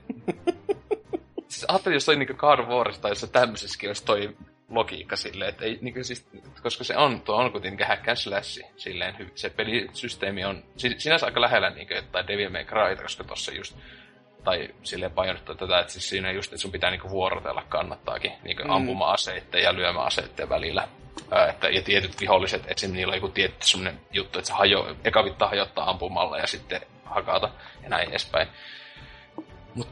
siis 1.49 1.65
ajattelin, 1.67 1.93
jos 1.95 2.05
toi 2.05 2.15
niinku 2.15 2.33
God 2.33 2.59
of 2.59 2.67
Warissa 2.67 3.01
tai 3.01 3.11
jossain 3.11 3.31
tämmöisessäkin 3.31 3.89
olisi 3.89 4.05
toi 4.05 4.35
logiikka 4.69 5.15
silleen, 5.15 5.49
että 5.49 5.65
ei, 5.65 5.77
niinku 5.81 6.03
siis, 6.03 6.27
koska 6.63 6.83
se 6.83 6.97
on, 6.97 7.21
tuo 7.21 7.35
on 7.35 7.51
kuitenkin 7.51 7.87
hack 7.87 8.07
and 8.07 8.17
slash, 8.17 8.61
silleen 8.77 9.31
se 9.35 9.49
pelisysteemi 9.49 10.45
on 10.45 10.63
si- 10.77 10.95
sinänsä 10.97 11.25
aika 11.25 11.41
lähellä 11.41 11.69
niinku 11.69 11.93
jotain 11.93 12.27
Devil 12.27 12.49
May 12.49 12.65
Cryta, 12.65 13.01
koska 13.03 13.23
tossa 13.23 13.51
just 13.53 13.77
tai 14.43 14.69
silleen 14.83 15.11
painottaa 15.11 15.55
tätä, 15.55 15.79
että 15.79 15.93
siis 15.93 16.09
siinä 16.09 16.31
just, 16.31 16.51
että 16.53 16.61
sun 16.61 16.71
pitää 16.71 16.91
niinku 16.91 17.09
vuorotella 17.09 17.63
kannattaakin 17.69 18.31
niinku 18.43 18.63
Mm. 18.63 18.67
mm. 18.69 18.75
ampuma-aseitten 18.75 19.63
ja 19.63 19.75
lyömäaseitten 19.75 20.49
välillä. 20.49 20.87
Että, 21.49 21.69
ja 21.69 21.81
tietyt 21.81 22.21
viholliset, 22.21 22.71
esim. 22.71 22.93
niillä 22.93 23.11
on 23.11 23.17
joku 23.17 23.29
tietty 23.29 23.67
semmonen 23.67 23.99
juttu, 24.11 24.39
että 24.39 24.47
se 24.47 24.53
hajo, 24.53 24.95
eka 25.03 25.23
vittaa 25.23 25.49
hajottaa 25.49 25.89
ampumalla 25.89 26.37
ja 26.37 26.47
sitten 26.47 26.81
hakata 27.03 27.49
ja 27.83 27.89
näin 27.89 28.09
edespäin. 28.09 28.47
Mut, 29.75 29.87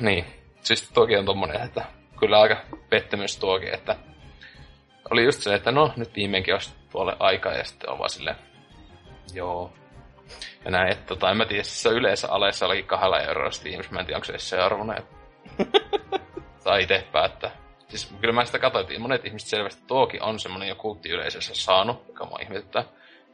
niin. 0.00 0.24
Siis 0.60 0.90
toki 0.90 1.16
on 1.16 1.24
tommonen, 1.24 1.62
että 1.62 1.84
kyllä 2.20 2.40
aika 2.40 2.56
pettymys 2.88 3.36
tuokin, 3.36 3.74
että 3.74 3.96
oli 5.10 5.24
just 5.24 5.40
se, 5.40 5.54
että 5.54 5.72
no, 5.72 5.92
nyt 5.96 6.16
viimeinkin 6.16 6.54
olisi 6.54 6.74
tuolle 6.90 7.16
aikaa 7.18 7.52
ja 7.52 7.64
sitten 7.64 7.90
on 7.90 7.98
vaan 7.98 8.10
silleen, 8.10 8.36
joo. 9.34 9.72
Ja 10.64 10.70
näin, 10.70 10.92
että 10.92 11.06
tota, 11.06 11.30
en 11.30 11.36
mä 11.36 11.46
tiedä, 11.46 11.62
siis 11.62 11.82
se 11.82 11.88
yleensä 11.88 12.28
alessa 12.28 12.66
olikin 12.66 12.86
kahdella 12.86 13.20
eurolla 13.20 13.50
Steamissa, 13.50 13.92
mä 13.92 14.00
en 14.00 14.06
tiedä, 14.06 14.16
onko 14.16 14.24
se 14.24 14.38
se 14.38 14.58
arvoinen. 14.58 15.02
tai 16.64 16.82
itse 16.82 17.06
päättää. 17.12 17.63
Siis 17.88 18.14
kyllä 18.20 18.34
mä 18.34 18.44
sitä 18.44 18.58
katsoin, 18.58 18.86
että 18.86 18.98
monet 18.98 19.24
ihmiset 19.24 19.48
selvästi 19.48 19.82
tuokin 19.86 20.22
on 20.22 20.40
semmonen 20.40 20.68
jo 20.68 20.74
kulttiyleisössä 20.74 21.54
saanut, 21.54 22.04
joka 22.08 22.26
mua 22.26 22.38
ihmetyttää. 22.42 22.84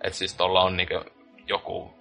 Että 0.04 0.18
siis 0.18 0.34
tuolla 0.34 0.62
on 0.62 0.76
niinku 0.76 1.04
joku 1.46 1.94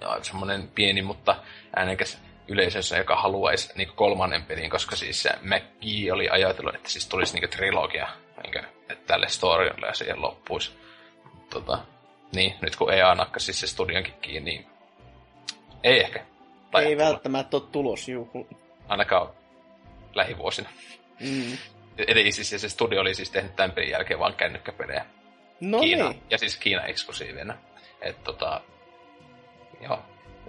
no, 0.00 0.18
semmonen 0.22 0.68
pieni, 0.74 1.02
mutta 1.02 1.36
äänekäs 1.76 2.22
yleisössä, 2.48 2.98
joka 2.98 3.16
haluaisi 3.16 3.72
niinku 3.76 3.94
kolmannen 3.94 4.42
pelin, 4.42 4.70
koska 4.70 4.96
siis 4.96 5.22
se 5.22 5.30
McGee 5.42 6.12
oli 6.12 6.28
ajatellut, 6.28 6.74
että 6.74 6.90
siis 6.90 7.08
tulisi 7.08 7.34
niinku 7.34 7.56
trilogia 7.56 8.08
niinku, 8.42 8.58
että 8.88 9.06
tälle 9.06 9.28
storille 9.28 9.86
ja 9.86 9.94
siihen 9.94 10.22
loppuisi. 10.22 10.72
Tota, 11.50 11.78
niin, 12.34 12.54
nyt 12.60 12.76
kun 12.76 12.92
EA 12.92 13.14
nakkasi 13.14 13.44
siis 13.44 13.60
se 13.60 13.66
studionkin 13.66 14.14
kiinni, 14.20 14.50
niin 14.50 14.66
ei 15.82 16.00
ehkä. 16.00 16.26
Tai 16.70 16.84
Ei 16.84 16.96
välttämättä 16.96 17.56
ole 17.56 17.64
tulos, 17.72 18.08
juu. 18.08 18.48
Ainakaan 18.88 19.28
lähivuosina. 20.14 20.68
Mm. 21.20 21.58
Eli 22.08 22.32
siis 22.32 22.50
se 22.50 22.68
studio 22.68 23.00
oli 23.00 23.14
siis 23.14 23.30
tehnyt 23.30 23.56
tämän 23.56 23.72
pelin 23.72 23.90
jälkeen 23.90 24.20
vaan 24.20 24.34
kännykkäpelejä. 24.34 25.06
No 25.60 25.80
Kiina. 25.80 26.10
niin. 26.10 26.22
Ja 26.30 26.38
siis 26.38 26.56
Kiina 26.56 26.82
eksklusiivina. 26.84 27.54
Et 28.00 28.24
tota... 28.24 28.60
Joo. 29.80 29.98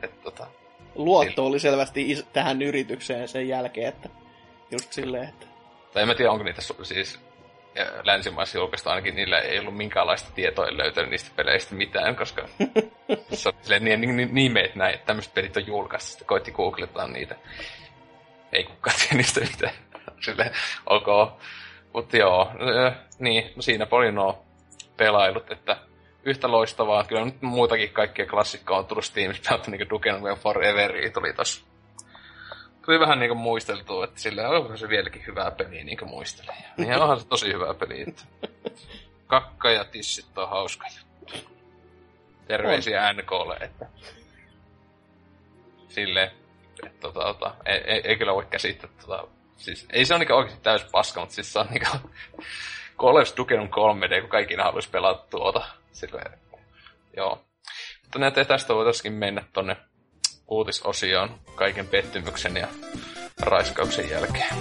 Et 0.01 0.21
tota... 0.21 0.47
Luotto 0.95 1.45
oli 1.45 1.59
selvästi 1.59 2.11
is- 2.11 2.25
tähän 2.33 2.61
yritykseen 2.61 3.27
sen 3.27 3.47
jälkeen, 3.47 3.87
että 3.87 4.09
just 4.71 4.93
silleen, 4.93 5.29
että 5.29 5.45
Tai 5.93 6.01
en 6.01 6.07
mä 6.07 6.15
tiedä, 6.15 6.31
onko 6.31 6.43
niitä 6.43 6.61
su- 6.61 6.85
siis 6.85 7.19
ja 7.75 7.85
länsimaissa 8.03 8.57
julkaistu 8.57 8.89
ainakin 8.89 9.15
niillä 9.15 9.39
ei 9.39 9.59
ollut 9.59 9.77
minkäänlaista 9.77 10.31
tietoa 10.35 10.67
en 10.67 10.77
löytänyt 10.77 11.09
niistä 11.11 11.31
peleistä 11.35 11.75
mitään, 11.75 12.15
koska 12.15 12.47
se 13.33 13.49
on 13.49 13.55
silleen 13.61 13.83
niin, 13.83 14.01
niin, 14.01 14.17
niin, 14.17 14.33
nimet 14.33 14.75
näin, 14.75 14.95
että 14.95 15.05
tämmöiset 15.05 15.33
pelit 15.33 15.57
on 15.57 15.67
julkaistu, 15.67 16.09
sitten 16.09 16.27
koitti 16.27 16.51
googlettaa 16.51 17.07
niitä. 17.07 17.35
Ei 18.51 18.63
kukaan 18.63 18.97
tiedä 18.99 19.15
niistä 19.17 19.39
mitään. 19.39 19.73
Silleen, 20.25 20.51
ok. 20.85 21.33
Mutta 21.93 22.17
joo, 22.17 22.51
niin, 23.19 23.51
no 23.55 23.61
siinä 23.61 23.87
oli 23.91 24.11
nuo 24.11 24.45
pelailut, 24.97 25.51
että 25.51 25.77
yhtä 26.23 26.51
loistavaa. 26.51 27.03
Kyllä 27.03 27.25
nyt 27.25 27.41
muutakin 27.41 27.89
kaikkia 27.89 28.25
klassikkoa 28.25 28.77
on 28.77 28.85
tullut 28.85 29.05
Steamista, 29.05 29.49
pelattu 29.49 29.71
niinku 29.71 29.89
Duke 29.89 30.11
Nukem 30.11 30.37
Foreveria 30.37 31.11
tuli 31.11 31.33
tossa. 31.33 31.65
Tuli 32.85 32.99
vähän 32.99 33.19
niinku 33.19 33.35
muisteltua, 33.35 34.03
että 34.03 34.19
sillä 34.19 34.49
onko 34.49 34.77
se 34.77 34.89
vieläkin 34.89 35.23
hyvää 35.27 35.51
peliä 35.51 35.83
niinku 35.83 36.05
muistelee. 36.05 36.55
Niin 36.77 36.93
onhan 36.93 37.19
se 37.19 37.27
tosi 37.27 37.53
hyvää 37.53 37.73
peliä. 37.73 38.05
Että 38.07 38.23
kakka 39.27 39.71
ja 39.71 39.85
tissit 39.85 40.37
on 40.37 40.49
hauska 40.49 40.87
juttu. 40.97 41.49
Terveisiä 42.47 43.13
NKlle, 43.13 43.57
että 43.61 43.85
silleen, 45.87 46.31
että 46.85 46.99
tota, 46.99 47.19
tota, 47.19 47.55
ei, 47.65 47.77
ei, 47.77 48.01
ei, 48.03 48.17
kyllä 48.17 48.33
voi 48.33 48.45
käsittää 48.49 48.89
tota, 49.01 49.27
siis, 49.57 49.85
ei 49.89 50.05
se 50.05 50.13
ole 50.13 50.19
niinku 50.19 50.33
oikeasti 50.33 50.63
täys 50.63 50.85
paska, 50.91 51.19
mutta 51.19 51.35
siis 51.35 51.53
se 51.53 51.59
on 51.59 51.67
niinku, 51.67 52.11
kun 52.97 53.09
olisi 53.09 53.33
Duke 53.37 53.57
Nukem 53.57 53.69
3D, 53.69 54.21
kun 54.21 54.29
kaikki 54.29 54.55
haluaisi 54.55 54.89
pelata 54.89 55.27
tuota. 55.29 55.65
Silleen, 55.91 56.39
joo. 57.17 57.45
Mutta 58.01 58.19
näitä 58.19 58.45
tästä 58.45 58.75
voitaisiin 58.75 59.13
mennä 59.13 59.43
tonne 59.53 59.77
uutisosioon 60.47 61.39
kaiken 61.55 61.87
pettymyksen 61.87 62.57
ja 62.57 62.67
raiskauksen 63.41 64.09
jälkeen. 64.09 64.55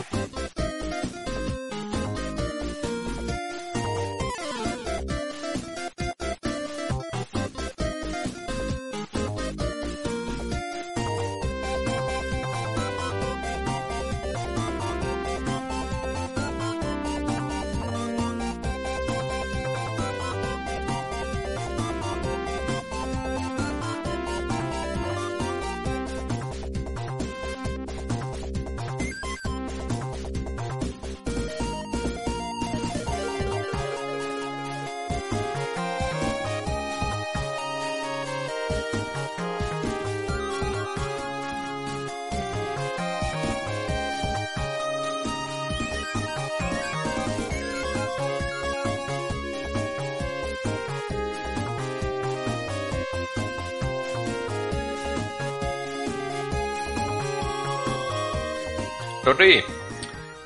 No 59.26 59.36
niin, 59.38 59.64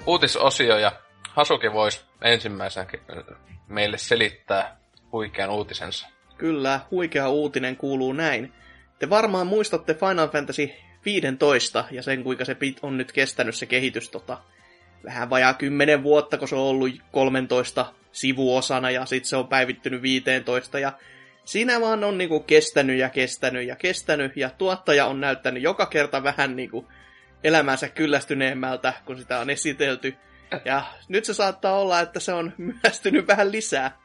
uutisosio 0.06 0.78
ja 0.78 0.92
Hasuki 1.28 1.72
voisi 1.72 2.00
ensimmäisenä 2.22 2.86
meille 3.68 3.98
selittää 3.98 4.76
huikean 5.12 5.50
uutisensa. 5.50 6.06
Kyllä, 6.38 6.80
huikea 6.90 7.28
uutinen 7.28 7.76
kuuluu 7.76 8.12
näin. 8.12 8.52
Te 8.98 9.10
varmaan 9.10 9.46
muistatte 9.46 9.94
Final 9.94 10.28
Fantasy 10.28 10.70
15 11.04 11.84
ja 11.90 12.02
sen, 12.02 12.24
kuinka 12.24 12.44
se 12.44 12.56
on 12.82 12.96
nyt 12.96 13.12
kestänyt 13.12 13.54
se 13.54 13.66
kehitys 13.66 14.10
tota, 14.10 14.38
vähän 15.04 15.30
vajaa 15.30 15.54
10 15.54 16.02
vuotta, 16.02 16.38
kun 16.38 16.48
se 16.48 16.54
on 16.54 16.62
ollut 16.62 16.94
13 17.12 17.92
sivuosana 18.12 18.90
ja 18.90 19.06
sitten 19.06 19.28
se 19.28 19.36
on 19.36 19.48
päivittynyt 19.48 20.02
15 20.02 20.78
ja 20.78 20.92
siinä 21.44 21.80
vaan 21.80 22.04
on 22.04 22.18
niinku 22.18 22.40
kestänyt 22.40 22.98
ja 22.98 23.08
kestänyt 23.08 23.66
ja 23.66 23.76
kestänyt 23.76 24.36
ja 24.36 24.50
tuottaja 24.50 25.06
on 25.06 25.20
näyttänyt 25.20 25.62
joka 25.62 25.86
kerta 25.86 26.22
vähän 26.22 26.56
niinku 26.56 26.88
elämänsä 27.44 27.88
kyllästyneemmältä, 27.88 28.92
kun 29.04 29.18
sitä 29.18 29.38
on 29.38 29.50
esitelty. 29.50 30.14
Ja 30.64 30.82
nyt 31.08 31.24
se 31.24 31.34
saattaa 31.34 31.78
olla, 31.78 32.00
että 32.00 32.20
se 32.20 32.32
on 32.32 32.52
myöstynyt 32.58 33.26
vähän 33.26 33.52
lisää. 33.52 33.98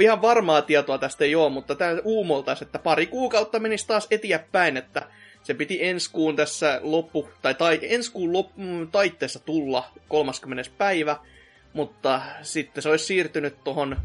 Ihan 0.00 0.22
varmaa 0.22 0.62
tietoa 0.62 0.98
tästä 0.98 1.24
ei 1.24 1.34
ole, 1.34 1.50
mutta 1.50 1.74
tämä 1.74 1.96
uumoltaisi, 2.04 2.64
että 2.64 2.78
pari 2.78 3.06
kuukautta 3.06 3.58
menisi 3.58 3.86
taas 3.86 4.06
eteenpäin, 4.10 4.76
että 4.76 5.08
se 5.42 5.54
piti 5.54 5.84
ensi 5.84 6.10
kuun 6.10 6.36
tässä 6.36 6.80
loppu, 6.82 7.28
tai, 7.42 7.54
tai 7.54 7.78
ensi 7.82 8.12
kuun 8.12 8.32
loppu, 8.32 8.60
mm, 8.60 8.90
taitteessa 8.90 9.38
tulla 9.38 9.90
30. 10.08 10.70
päivä, 10.78 11.16
mutta 11.72 12.22
sitten 12.42 12.82
se 12.82 12.88
olisi 12.88 13.04
siirtynyt 13.04 13.64
tuohon 13.64 13.96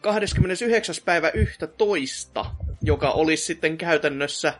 29. 0.00 0.94
päivä 1.04 1.30
11, 1.34 2.46
joka 2.82 3.10
olisi 3.10 3.44
sitten 3.44 3.78
käytännössä 3.78 4.54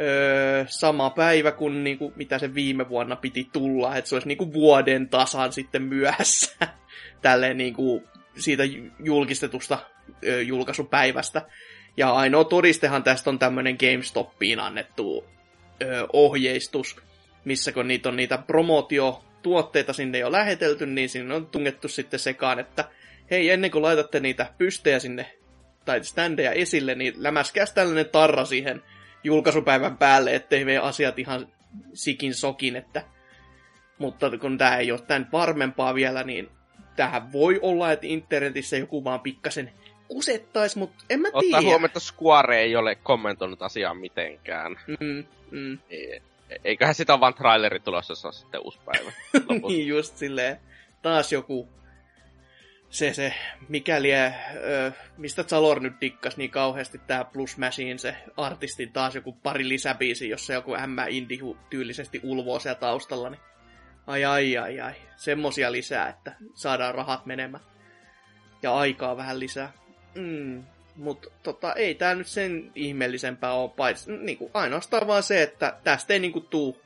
öö, 0.00 0.64
sama 0.68 1.10
päivä 1.10 1.52
kuin 1.52 1.84
niinku, 1.84 2.12
mitä 2.16 2.38
se 2.38 2.54
viime 2.54 2.88
vuonna 2.88 3.16
piti 3.16 3.48
tulla, 3.52 3.96
että 3.96 4.08
se 4.08 4.14
olisi 4.14 4.28
niinku 4.28 4.52
vuoden 4.52 5.08
tasan 5.08 5.52
sitten 5.52 5.82
myöhässä 5.82 6.68
tälleen 7.22 7.56
niinku, 7.56 8.02
siitä 8.38 8.62
julkistetusta 9.04 9.78
öö, 10.24 10.42
julkaisupäivästä. 10.42 11.42
Ja 11.96 12.12
ainoa 12.12 12.44
todistehan 12.44 13.02
tästä 13.02 13.30
on 13.30 13.38
tämmöinen 13.38 13.76
GameStopiin 13.80 14.60
annettu 14.60 15.24
öö, 15.82 16.06
ohjeistus, 16.12 16.96
missä 17.44 17.72
kun 17.72 17.88
niitä 17.88 18.08
on 18.08 18.16
niitä 18.16 18.38
promotiotuotteita 18.38 19.92
sinne 19.92 20.18
jo 20.18 20.32
lähetelty, 20.32 20.86
niin 20.86 21.08
sinne 21.08 21.34
on 21.34 21.46
tungettu 21.46 21.88
sitten 21.88 22.20
sekaan, 22.20 22.58
että 22.58 22.84
hei, 23.30 23.50
ennen 23.50 23.70
kuin 23.70 23.82
laitatte 23.82 24.20
niitä 24.20 24.46
pystejä 24.58 24.98
sinne, 24.98 25.32
tai 25.84 26.04
standeja 26.04 26.52
esille, 26.52 26.94
niin 26.94 27.14
lämäskäs 27.16 27.72
tällainen 27.72 28.08
tarra 28.08 28.44
siihen 28.44 28.82
julkaisupäivän 29.24 29.96
päälle, 29.96 30.34
ettei 30.34 30.66
vee 30.66 30.78
asiat 30.78 31.18
ihan 31.18 31.48
sikin 31.94 32.34
sokin, 32.34 32.76
että 32.76 33.04
mutta 33.98 34.38
kun 34.38 34.58
tämä 34.58 34.76
ei 34.76 34.92
ole 34.92 35.00
tämän 35.00 35.28
varmempaa 35.32 35.94
vielä, 35.94 36.22
niin 36.22 36.50
tähän 36.96 37.32
voi 37.32 37.58
olla, 37.62 37.92
että 37.92 38.06
internetissä 38.06 38.76
joku 38.76 39.04
vaan 39.04 39.20
pikkasen 39.20 39.72
kusettaisi, 40.08 40.78
mutta 40.78 41.04
en 41.10 41.20
mä 41.20 41.28
tiedä. 41.30 41.46
Ottaa 41.46 41.60
huomioon, 41.60 41.84
että 41.84 42.00
Square 42.00 42.60
ei 42.60 42.76
ole 42.76 42.94
kommentoinut 42.94 43.62
asiaa 43.62 43.94
mitenkään. 43.94 44.76
Mm, 44.86 45.24
mm. 45.50 45.78
E- 45.90 46.20
eiköhän 46.64 46.94
sitä 46.94 47.12
ole 47.12 47.20
vaan 47.20 47.34
traileri 47.34 47.80
tulossa, 47.80 48.32
sitten 48.32 48.60
uusi 48.64 48.78
päivä. 48.84 49.12
niin 49.68 49.86
just 49.86 50.16
silleen, 50.16 50.56
taas 51.02 51.32
joku 51.32 51.68
se, 52.92 53.14
se 53.14 53.34
mikäli, 53.68 54.14
ö, 54.14 54.92
mistä 55.16 55.44
Zalor 55.44 55.80
nyt 55.80 56.00
dikkas 56.00 56.36
niin 56.36 56.50
kauheasti 56.50 57.00
tää 57.06 57.24
Plus 57.24 57.58
Machine, 57.58 57.98
se 57.98 58.16
artistin 58.36 58.92
taas 58.92 59.14
joku 59.14 59.32
pari 59.32 59.68
lisäbiisi, 59.68 60.28
jossa 60.28 60.52
joku 60.52 60.70
M 60.70 61.08
Indie 61.08 61.38
tyylisesti 61.70 62.20
ulvoo 62.22 62.58
siellä 62.58 62.80
taustalla, 62.80 63.30
niin 63.30 63.40
ai 64.06 64.24
ai 64.24 64.56
ai 64.56 64.80
ai, 64.80 64.94
semmosia 65.16 65.72
lisää, 65.72 66.08
että 66.08 66.36
saadaan 66.54 66.94
rahat 66.94 67.26
menemään. 67.26 67.64
Ja 68.62 68.74
aikaa 68.74 69.16
vähän 69.16 69.40
lisää. 69.40 69.72
Mm, 70.14 70.64
mutta 70.96 71.28
tota, 71.42 71.74
ei 71.74 71.94
tää 71.94 72.14
nyt 72.14 72.26
sen 72.26 72.72
ihmeellisempää 72.74 73.52
ole, 73.52 73.70
paitsi 73.76 74.12
niinku, 74.12 74.50
ainoastaan 74.54 75.06
vaan 75.06 75.22
se, 75.22 75.42
että 75.42 75.78
tästä 75.84 76.12
ei 76.12 76.20
niinku 76.20 76.40
tuu, 76.40 76.82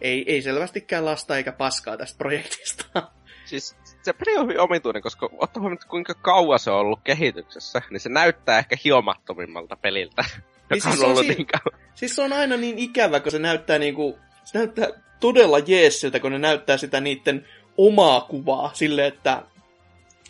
ei, 0.00 0.24
ei 0.32 0.42
selvästikään 0.42 1.04
lasta 1.04 1.36
eikä 1.36 1.52
paskaa 1.52 1.96
tästä 1.96 2.18
projektista. 2.18 2.84
Siis 3.44 3.76
se 4.02 4.12
peli 4.12 4.36
on 4.36 4.42
hyvin 4.42 4.60
omituinen, 4.60 5.02
koska 5.02 5.28
ottaa 5.38 5.60
huomioon, 5.60 5.78
kuinka 5.88 6.14
kauan 6.14 6.58
se 6.58 6.70
on 6.70 6.78
ollut 6.78 7.00
kehityksessä, 7.04 7.82
niin 7.90 8.00
se 8.00 8.08
näyttää 8.08 8.58
ehkä 8.58 8.76
hiomattomimmalta 8.84 9.76
peliltä. 9.76 10.24
Niin 10.70 10.82
siis, 10.82 11.00
on 11.00 11.06
ollut 11.06 11.26
si- 11.26 11.34
niin 11.34 11.46
kauan. 11.46 11.80
siis 11.94 12.16
se 12.16 12.22
on 12.22 12.32
aina 12.32 12.56
niin 12.56 12.78
ikävä, 12.78 13.20
kun 13.20 13.32
se 13.32 13.38
näyttää 13.38 13.78
niinku, 13.78 14.18
se 14.44 14.58
näyttää 14.58 14.88
todella 15.20 15.58
jeessiltä, 15.58 16.20
kun 16.20 16.32
ne 16.32 16.38
näyttää 16.38 16.76
sitä 16.76 17.00
niiden 17.00 17.46
omaa 17.78 18.20
kuvaa 18.20 18.70
sille, 18.74 19.06
että 19.06 19.42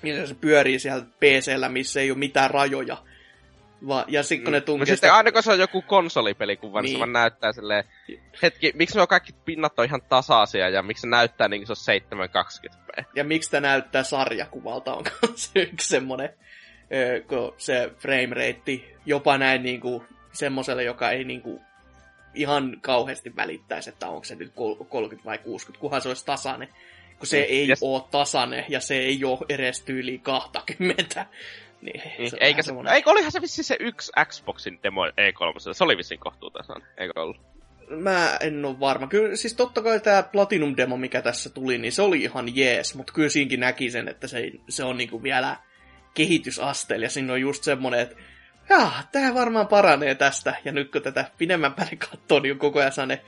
niin 0.03 0.29
se 0.29 0.35
pyörii 0.35 0.79
siellä 0.79 1.05
PCllä, 1.05 1.69
missä 1.69 2.01
ei 2.01 2.11
ole 2.11 2.19
mitään 2.19 2.51
rajoja. 2.51 2.97
Va, 3.89 4.05
ja 4.09 4.23
sitten 4.23 4.45
kun 4.45 4.53
ne 4.53 4.59
mm. 4.59 4.65
tunkee... 4.65 4.83
No 4.83 4.87
sitten 4.87 5.13
aina 5.13 5.33
kun 5.33 5.43
se 5.43 5.53
on 5.53 5.59
joku 5.59 5.83
konsolipelikuva, 5.83 6.81
niin, 6.81 6.85
niin 6.85 6.95
se 6.95 6.99
vaan 6.99 7.13
näyttää 7.13 7.53
silleen... 7.53 7.85
Hetki, 8.43 8.73
miksi 8.75 8.97
nuo 8.97 9.07
kaikki 9.07 9.33
pinnat 9.45 9.79
on 9.79 9.85
ihan 9.85 10.03
tasaisia 10.09 10.69
ja 10.69 10.83
miksi 10.83 11.01
se 11.01 11.07
näyttää 11.07 11.49
niin 11.49 11.67
kuin 11.67 11.77
se 11.77 11.93
on 11.93 12.01
720p? 12.99 13.05
Ja 13.15 13.25
miksi 13.25 13.51
tämä 13.51 13.69
näyttää 13.69 14.03
sarjakuvalta 14.03 14.95
on 14.95 15.05
se 15.35 15.61
yksi 15.61 15.89
semmonen, 15.89 16.29
kun 17.27 17.55
se 17.59 17.91
frame 17.99 18.35
rate 18.35 18.97
jopa 19.07 19.39
näin 19.39 19.63
niinku 19.63 20.05
semmoselle, 20.33 20.85
joka 20.85 21.11
ei 21.11 21.25
niinku 21.25 21.63
ihan 22.35 22.77
kauheasti 22.81 23.37
välittäisi, 23.37 23.91
että 23.91 24.09
onko 24.09 24.25
se 24.25 24.35
nyt 24.35 24.53
30 24.89 25.25
vai 25.25 25.39
60, 25.39 25.81
kunhan 25.81 26.03
se 26.03 26.09
olisi 26.09 26.27
tasainen. 26.27 26.69
Kun 27.19 27.27
se 27.27 27.39
mm, 27.39 27.47
ei 27.49 27.69
yes. 27.69 27.79
ole 27.83 28.03
tasainen 28.11 28.65
ja 28.69 28.81
se 28.81 28.95
ei 28.95 29.25
ole 29.25 29.39
edes 29.49 29.83
tyyli 29.83 30.19
20. 30.19 31.27
Niin, 31.83 32.03
niin 32.19 32.31
se 32.31 32.37
eikä, 32.41 32.63
se, 32.63 32.73
eikö 32.95 33.11
olihan 33.11 33.33
se 33.33 33.41
vissi 33.41 33.63
se 33.63 33.77
yksi 33.81 34.13
Xboxin 34.25 34.79
demo 34.83 35.07
E3, 35.07 35.73
se 35.73 35.85
oli 35.85 35.97
vissiin 35.97 36.21
kohtuutasan, 36.21 36.83
eikö 36.99 37.21
ollut? 37.21 37.41
Mä 37.89 38.37
en 38.41 38.65
ole 38.65 38.81
varma. 38.81 39.07
Kyllä 39.07 39.37
siis 39.37 39.55
totta 39.55 39.83
kai 39.83 40.01
tämä 40.01 40.23
Platinum-demo, 40.23 40.97
mikä 40.97 41.23
tässä 41.23 41.51
tuli, 41.51 41.79
niin 41.79 41.93
se 41.93 42.03
oli 42.03 42.23
ihan 42.23 42.57
jees, 42.57 42.95
mutta 42.95 43.13
kyllä 43.13 43.29
siinkin 43.29 43.61
näki 43.61 43.91
sen, 43.91 44.09
että 44.09 44.27
se, 44.27 44.51
se 44.69 44.85
on 44.85 44.97
niinku 44.97 45.23
vielä 45.23 45.57
kehitysasteella, 46.15 47.07
ja 47.07 47.11
siinä 47.11 47.33
on 47.33 47.41
just 47.41 47.65
semmonen, 47.65 48.01
että 48.01 48.17
jaa, 48.69 49.03
tää 49.13 49.35
varmaan 49.35 49.69
paranee 49.69 50.15
tästä, 50.15 50.55
ja 50.65 50.73
nyt 50.73 50.93
kun 50.93 51.03
tätä 51.03 51.31
pidemmän 51.39 51.75
päälle 51.75 51.97
katsoo, 51.97 52.41
niin 52.41 52.53
on 52.53 52.59
koko 52.59 52.79
ajan 52.79 53.09
ne 53.09 53.23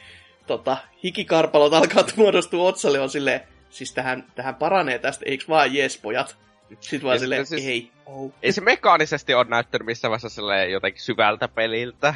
tota, 0.47 0.77
hikikarpalot 1.05 1.75
alkaa 1.75 2.05
muodostua 2.17 2.69
otsalle, 2.69 3.01
on 3.01 3.11
silleen, 3.11 3.41
siis 3.71 3.95
tähän, 3.95 4.27
tähän 4.35 4.55
paranee 4.55 4.99
tästä, 4.99 5.25
eikö 5.29 5.45
vaan 5.49 5.75
jees 5.75 5.99
pojat? 5.99 6.37
Sitten 6.81 7.03
vaan 7.03 7.19
silleen, 7.19 7.47
siis, 7.47 7.67
ei. 7.67 7.91
Oh. 8.07 8.33
Ei 8.43 8.53
se 8.53 8.61
mekaanisesti 8.61 9.35
ole 9.35 9.47
näyttänyt 9.49 9.87
missään 9.87 10.11
vaiheessa 10.11 10.43
jotenkin 10.71 11.03
syvältä 11.03 11.49
peliltä. 11.49 12.15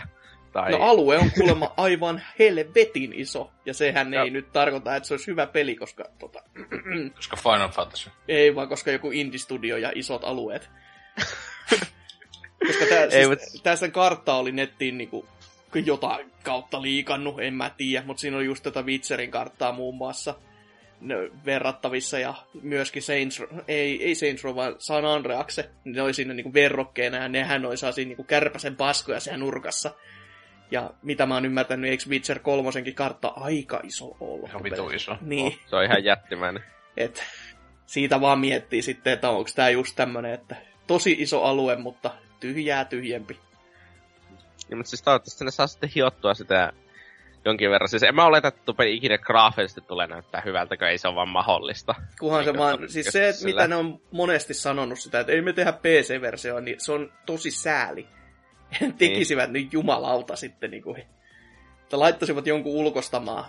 Tai... 0.53 0.71
No 0.71 0.79
alue 0.79 1.19
on 1.19 1.31
kuulemma 1.31 1.75
aivan 1.77 2.23
helvetin 2.39 3.13
iso, 3.13 3.51
ja 3.67 3.75
sehän 3.75 4.13
ja. 4.13 4.23
ei 4.23 4.31
nyt 4.31 4.53
tarkoita, 4.53 4.97
että 4.97 5.07
se 5.07 5.15
olisi 5.15 5.27
hyvä 5.27 5.47
peli, 5.47 5.77
koska... 5.77 6.05
Tota, 6.19 6.43
koska 7.17 7.37
Final 7.37 7.69
Fantasy. 7.69 8.11
Ei, 8.29 8.55
vaan 8.55 8.69
koska 8.69 8.91
joku 8.91 9.11
indie-studio 9.11 9.77
ja 9.77 9.93
isot 9.95 10.25
alueet. 10.25 10.71
koska 12.67 12.87
tää, 12.89 13.05
ei, 13.05 13.11
siis, 13.11 13.29
mutta... 13.29 13.45
tässä 13.63 13.89
kartta 13.89 14.35
oli 14.35 14.53
nettiin 14.53 14.99
niinku 14.99 15.27
jotain 15.85 16.33
kautta 16.43 16.83
liikannut, 16.83 17.41
en 17.41 17.55
mä 17.55 17.71
tiedä, 17.77 18.07
mutta 18.07 18.21
siinä 18.21 18.37
oli 18.37 18.45
just 18.45 18.63
tätä 18.63 18.83
Witcherin 18.83 19.31
karttaa 19.31 19.73
muun 19.73 19.95
muassa 19.95 20.35
verrattavissa 21.45 22.19
ja 22.19 22.35
myöskin 22.63 23.03
Saints, 23.03 23.43
ei, 23.69 24.05
ei 24.05 24.15
Saints 24.15 24.45
Row, 24.45 24.57
vaan 24.57 24.75
San 24.79 25.05
Andreaxe, 25.05 25.71
ne 25.85 26.03
oli 26.03 26.15
siinä 26.15 26.35
niinku 26.35 26.55
verrokkeena 26.55 27.17
ja 27.17 27.29
nehän 27.29 27.65
oli 27.65 27.77
saa 27.77 27.93
siinä 27.93 28.09
niinku 28.09 28.25
kärpäsen 28.25 28.77
paskoja 28.77 29.21
siellä 29.21 29.39
nurkassa. 29.39 29.91
Ja 30.71 30.91
mitä 31.03 31.27
mä 31.27 31.35
oon 31.35 31.45
ymmärtänyt, 31.45 31.91
eikö 31.91 32.05
Witcher 32.09 32.39
kolmosenkin 32.39 32.95
kartta 32.95 33.29
aika 33.29 33.81
iso 33.83 34.17
ollut? 34.21 34.49
Ihan 34.49 34.63
vitu 34.63 34.91
iso. 34.91 35.17
Niin. 35.21 35.47
Oh, 35.47 35.59
se 35.67 35.77
on 35.77 35.85
ihan 35.85 36.05
jättimäinen. 36.05 36.65
Et 36.97 37.25
siitä 37.87 38.21
vaan 38.21 38.39
miettii 38.39 38.83
sitten, 38.83 39.13
että 39.13 39.31
onko 39.31 39.51
tämä 39.55 39.71
just 39.71 39.97
tämmönen, 39.97 40.35
että 40.35 40.57
tosi 40.87 41.17
iso 41.19 41.43
alue, 41.43 41.77
mutta 41.77 42.11
tyhjää 42.41 42.85
tyhjempi. 42.85 43.39
Ja, 44.71 44.77
mutta 44.77 44.91
siis 44.91 45.03
toivottavasti 45.03 45.45
ne 45.45 45.51
saa 45.51 45.67
sitten 45.67 45.91
hiottua 45.95 46.35
sitä 46.35 46.73
jonkin 47.49 47.71
verran. 47.71 47.89
Siis 47.89 48.03
en 48.03 48.15
mä 48.15 48.27
oleta, 48.27 48.49
että 48.49 48.75
peli 48.75 48.97
ikinä 48.97 49.19
graafisesti 49.19 49.81
tulee 49.81 50.07
näyttää 50.07 50.43
hyvältä, 50.45 50.77
kun 50.77 50.87
ei 50.87 50.99
se 50.99 51.09
ole 51.09 51.15
vaan 51.15 51.29
mahdollista. 51.29 51.95
Kuhan 52.21 52.45
se 52.45 52.55
vaan, 52.55 52.89
siis 52.89 53.07
se, 53.07 53.29
että 53.29 53.45
mitä 53.45 53.69
ne 53.69 53.77
on 53.77 54.01
monesti 54.11 54.55
sanonut 54.55 54.99
sitä, 54.99 55.21
että 55.21 55.33
ei 55.33 55.43
me 55.43 55.53
tehdä 55.53 55.73
PC-versioa, 55.73 56.61
niin 56.61 56.77
se 56.81 56.93
on 56.93 57.13
tosi 57.27 57.51
sääli. 57.51 58.07
Tekisivät 58.99 59.51
niin. 59.51 59.65
nyt 59.65 59.73
jumalauta 59.73 60.37
sitten, 60.37 60.71
niin 60.71 60.83
kuin, 60.83 61.01
että 61.83 61.99
laittaisivat 61.99 62.47
jonkun 62.47 62.75
ulkostamaan 62.75 63.45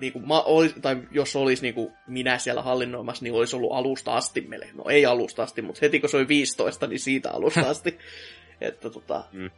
niin 0.00 0.12
kuin 0.12 0.28
mä 0.28 0.40
olis, 0.40 0.74
tai 0.82 0.96
jos 1.10 1.36
olisi 1.36 1.62
niin 1.62 1.74
kuin 1.74 1.92
minä 2.06 2.38
siellä 2.38 2.62
hallinnoimassa, 2.62 3.22
niin 3.24 3.34
olisi 3.34 3.56
ollut 3.56 3.72
alusta 3.72 4.16
asti 4.16 4.40
meille. 4.40 4.68
No 4.74 4.84
ei 4.88 5.06
alusta 5.06 5.42
asti, 5.42 5.62
mutta 5.62 5.78
heti 5.82 6.00
kun 6.00 6.08
se 6.08 6.16
oli 6.16 6.28
15, 6.28 6.86
niin 6.86 7.00
siitä 7.00 7.30
alusta 7.30 7.70
asti. 7.70 7.98
että 8.60 8.90
tota, 8.90 9.24
mm 9.32 9.50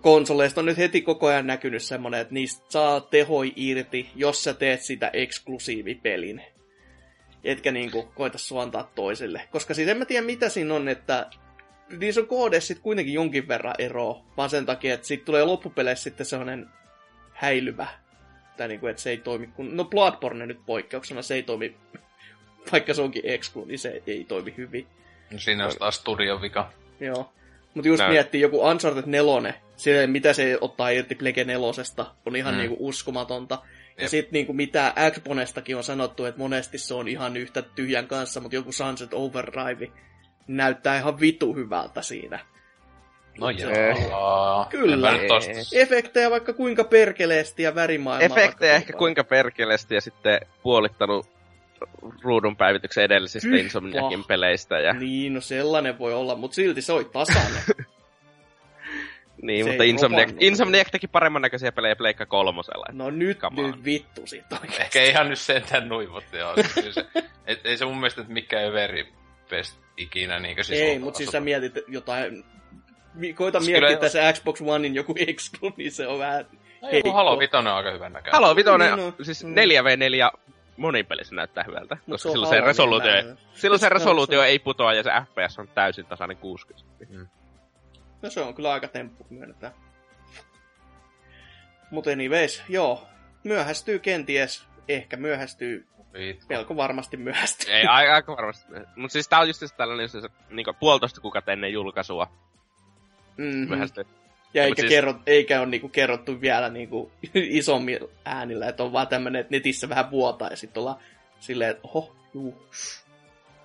konsoleista 0.00 0.60
on 0.60 0.64
nyt 0.64 0.78
heti 0.78 1.02
koko 1.02 1.26
ajan 1.26 1.46
näkynyt 1.46 1.82
semmonen, 1.82 2.20
että 2.20 2.34
niistä 2.34 2.64
saa 2.68 3.00
tehoi 3.00 3.52
irti, 3.56 4.10
jos 4.16 4.44
sä 4.44 4.54
teet 4.54 4.82
sitä 4.82 5.10
eksklusiivipelin. 5.12 6.42
etkä 7.44 7.72
niinku 7.72 8.02
koita 8.14 8.38
suontaa 8.38 8.90
toisille. 8.94 9.48
Koska 9.50 9.74
siis 9.74 9.88
en 9.88 9.96
mä 9.96 10.04
tiedä 10.04 10.26
mitä 10.26 10.48
siinä 10.48 10.74
on, 10.74 10.88
että 10.88 11.26
niissä 11.98 12.20
on 12.20 12.26
koodessa 12.26 12.66
sit 12.66 12.78
kuitenkin 12.78 13.14
jonkin 13.14 13.48
verran 13.48 13.74
eroa, 13.78 14.24
vaan 14.36 14.50
sen 14.50 14.66
takia, 14.66 14.94
että 14.94 15.06
siitä 15.06 15.24
tulee 15.24 15.44
loppupeleissä 15.44 16.04
sitten 16.04 16.26
sellainen 16.26 16.68
häilyvä. 17.32 17.86
Tai 18.56 18.68
niinku, 18.68 18.86
että 18.86 19.02
se 19.02 19.10
ei 19.10 19.16
toimi 19.18 19.46
kun... 19.46 19.76
No 19.76 19.84
Bloodborne 19.84 20.46
nyt 20.46 20.60
poikkeuksena, 20.66 21.22
se 21.22 21.34
ei 21.34 21.42
toimi, 21.42 21.76
vaikka 22.72 22.94
se 22.94 23.02
onkin 23.02 23.22
exclu, 23.24 23.64
niin 23.64 23.78
se 23.78 24.02
ei 24.06 24.24
toimi 24.24 24.54
hyvin. 24.56 24.86
No 25.30 25.38
Siinä 25.38 25.66
on 25.66 25.72
taas 25.78 25.96
studion 25.96 26.42
vika. 26.42 26.72
Joo. 27.00 27.32
Mutta 27.74 27.88
just 27.88 27.98
Näin. 28.00 28.12
miettii 28.12 28.40
joku 28.40 28.60
Uncharted 28.66 29.02
4, 29.06 29.54
se, 29.76 30.06
mitä 30.06 30.32
se 30.32 30.58
ottaa 30.60 30.90
irti 30.90 31.14
Plege 31.14 31.44
4, 31.44 32.14
on 32.26 32.36
ihan 32.36 32.54
Mm. 32.54 32.58
niinku 32.58 32.76
uskomatonta. 32.88 33.58
Ja 33.96 34.02
Jep. 34.04 34.10
sitten 34.10 34.32
niinku 34.32 34.52
mitä 34.52 34.92
Xponestakin 35.10 35.76
on 35.76 35.84
sanottu, 35.84 36.24
että 36.24 36.38
monesti 36.38 36.78
se 36.78 36.94
on 36.94 37.08
ihan 37.08 37.36
yhtä 37.36 37.62
tyhjän 37.62 38.06
kanssa, 38.06 38.40
mutta 38.40 38.54
joku 38.56 38.72
Sunset 38.72 39.14
Overdrive 39.14 39.88
näyttää 40.46 40.98
ihan 40.98 41.20
vitu 41.20 41.54
hyvältä 41.54 42.02
siinä. 42.02 42.38
No 43.38 43.50
Eh. 43.50 43.56
jaa. 44.10 44.66
Kyllä. 44.70 45.12
Efektejä 45.72 46.30
vaikka 46.30 46.52
kuinka 46.52 46.84
perkeleesti 46.84 47.62
ja 47.62 47.74
värimaailmaa. 47.74 48.38
Efektejä 48.38 48.72
vaikka 48.72 48.90
ehkä 48.90 48.92
kuinka 48.92 49.24
perkeleesti 49.24 49.94
ja 49.94 50.00
sitten 50.00 50.40
puolittanut 50.62 51.26
ruudun 52.22 52.56
päivityksen 52.56 53.04
edellisistä 53.04 53.56
Insomniakin 53.56 54.24
peleistä. 54.24 54.80
Ja, 54.80 54.92
Niin, 54.92 55.34
no 55.34 55.40
sellainen 55.40 55.98
voi 55.98 56.14
olla, 56.14 56.34
mutta 56.36 56.54
silti 56.54 56.82
se 56.82 56.92
oli 56.92 57.04
tasainen. 57.04 57.62
niin, 59.42 59.64
se 59.64 59.70
mutta 59.70 59.84
Insomniac, 59.84 60.20
romannut. 60.28 60.42
Insomniac 60.42 60.90
teki 60.90 61.06
paremman 61.08 61.42
näköisiä 61.42 61.72
pelejä 61.72 61.96
Pleikka 61.96 62.26
kolmosella. 62.26 62.86
No 62.92 63.10
nyt, 63.10 63.38
nyt 63.56 63.84
vittu 63.84 64.26
siitä 64.26 64.54
oikeesti. 64.62 64.82
Ehkä 64.82 65.02
ihan 65.02 65.28
nyt 65.28 65.38
sentään 65.38 65.88
mutta 66.10 66.36
joo. 66.36 66.54
se, 66.90 67.06
et, 67.46 67.66
ei 67.66 67.76
se 67.76 67.84
mun 67.84 67.96
mielestä 67.96 68.24
mikään 68.28 68.72
veri 68.72 69.12
best 69.50 69.78
ikinä 69.96 70.38
niinkö 70.38 70.64
siis 70.64 70.80
Ei, 70.80 70.98
mutta 70.98 71.18
siis 71.18 71.30
sä 71.30 71.40
mietit 71.40 71.74
jotain... 71.88 72.44
Koita 73.34 73.60
Siis 73.60 73.68
miettiä 73.70 73.88
kyllä- 73.88 74.00
tässä 74.00 74.32
Xbox 74.32 74.60
Onein 74.66 74.94
joku 74.94 75.14
exclu, 75.18 75.72
niin 75.76 75.92
se 75.92 76.06
on 76.06 76.18
vähän... 76.18 76.46
Joku 76.82 76.86
heikko. 76.92 77.12
Halo 77.12 77.38
Vitoinen 77.38 77.72
on 77.72 77.76
aika 77.78 77.90
hyvän 77.90 78.12
näköinen. 78.12 78.32
Halo 78.40 78.56
Vitoinen, 78.56 78.96
Niin, 78.96 79.14
no. 79.18 79.24
siis 79.24 79.44
Mm. 79.44 79.54
4v4 79.54 80.30
monin 80.80 81.06
pelissä 81.06 81.34
näyttää 81.34 81.64
hyvältä, 81.66 81.94
Mut 81.94 82.04
koska 82.14 82.28
on 82.28 82.32
silloin 82.32 82.54
se, 82.54 82.60
resoluutio, 82.60 83.14
ei, 83.14 83.22
silloin 83.54 83.78
se 83.80 83.80
Se 83.80 83.86
on- 83.86 83.92
resoluutio 83.92 84.40
se- 84.40 84.46
ei 84.46 84.58
putoa 84.58 84.94
ja 84.94 85.02
se 85.02 85.10
FPS 85.26 85.58
on 85.58 85.68
täysin 85.68 86.06
tasainen 86.06 86.36
60. 86.36 86.84
No 88.22 88.30
se 88.30 88.40
on 88.40 88.54
kyllä 88.54 88.72
aika 88.72 88.88
temppu, 88.88 89.26
myönnetään. 89.30 89.72
Mutta 91.90 92.10
anyways, 92.10 92.62
joo. 92.68 93.06
Myöhästyy 93.44 93.98
kenties. 93.98 94.66
Ehkä 94.88 95.16
myöhästyy. 95.16 95.86
Vittu. 96.12 96.46
Melko 96.48 96.76
varmasti 96.76 97.16
myöhästyy. 97.16 97.74
Ei, 97.74 97.86
aika, 97.86 98.14
aika 98.14 98.36
varmasti. 98.36 98.66
Mutta 98.96 99.12
siis 99.12 99.28
tää 99.28 99.38
on 99.40 99.46
just 99.48 99.58
siis 99.58 99.72
tällainen 99.72 100.08
se, 100.08 100.20
niin 100.50 100.66
puolitoista 100.80 101.20
kuukautta 101.20 101.52
ennen 101.52 101.72
julkaisua. 101.72 102.28
Mm-hmm. 103.36 103.68
Myöhästyy. 103.68 104.04
Ja 104.54 104.62
Mut 104.62 104.66
eikä, 104.66 104.82
siis- 104.82 104.90
siis... 104.90 104.90
kerro, 104.90 105.14
eikä 105.26 105.60
ole 105.60 105.68
niinku 105.68 105.88
kerrottu 105.88 106.40
vielä 106.40 106.68
niinku 106.68 107.12
isommin 107.34 107.98
äänillä, 108.24 108.68
että 108.68 108.82
on 108.82 108.92
vaan 108.92 109.08
tämmönen, 109.08 109.40
että 109.40 109.50
netissä 109.50 109.88
vähän 109.88 110.10
vuotaa 110.10 110.48
ja 110.48 110.56
sitten 110.56 110.80
ollaan 110.80 110.98
silleen, 111.40 111.70
että 111.70 111.88
oho, 111.88 112.16
juu, 112.34 112.66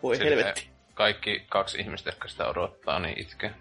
voi 0.04 0.16
Silleen 0.16 0.38
helvetti. 0.38 0.70
Kaikki 0.94 1.46
kaksi 1.50 1.80
ihmistä, 1.80 2.10
jotka 2.10 2.28
sitä 2.28 2.48
odottaa, 2.48 3.00
niin 3.00 3.20
itkee. 3.20 3.52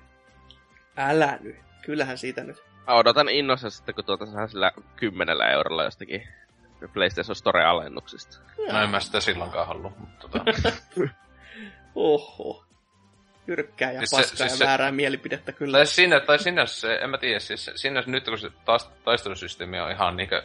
Älä 0.96 1.38
nyt. 1.40 1.56
Kyllähän 1.82 2.18
siitä 2.18 2.44
nyt. 2.44 2.62
Mä 2.86 2.94
odotan 2.94 3.28
innossa 3.28 3.70
sitten, 3.70 3.94
kun 3.94 4.04
tuota 4.04 4.26
saa 4.26 4.46
sillä 4.46 4.72
kymmenellä 4.96 5.48
eurolla 5.48 5.84
jostakin 5.84 6.28
PlayStation 6.92 7.36
Store-alennuksista. 7.36 8.40
No 8.72 8.82
en 8.82 8.90
mä 8.90 9.00
sitä 9.00 9.20
silloinkaan 9.20 9.66
halua, 9.66 9.92
mutta 9.98 10.28
tota... 10.28 10.44
Oho. 11.94 12.66
Jyrkkää 13.46 13.92
ja 13.92 13.98
Siis 13.98 14.10
se- 14.10 14.16
paskaa 14.16 14.36
siis 14.36 14.50
ja 14.52 14.56
se- 14.56 14.64
väärää 14.64 14.92
mielipidettä 14.92 15.52
kyllä. 15.52 15.76
Tai 15.78 15.86
sinne, 15.86 16.20
tai 16.20 16.38
sinne 16.38 16.66
se, 16.66 16.94
en 16.94 17.10
mä 17.10 17.18
tiedä, 17.18 17.38
siis 17.38 17.70
sinne 17.74 18.02
nyt 18.06 18.24
kun 18.24 18.38
se 18.38 18.50
taas, 18.64 18.90
taistelusysteemi 19.04 19.80
on 19.80 19.90
ihan 19.90 20.16
niinkö 20.16 20.42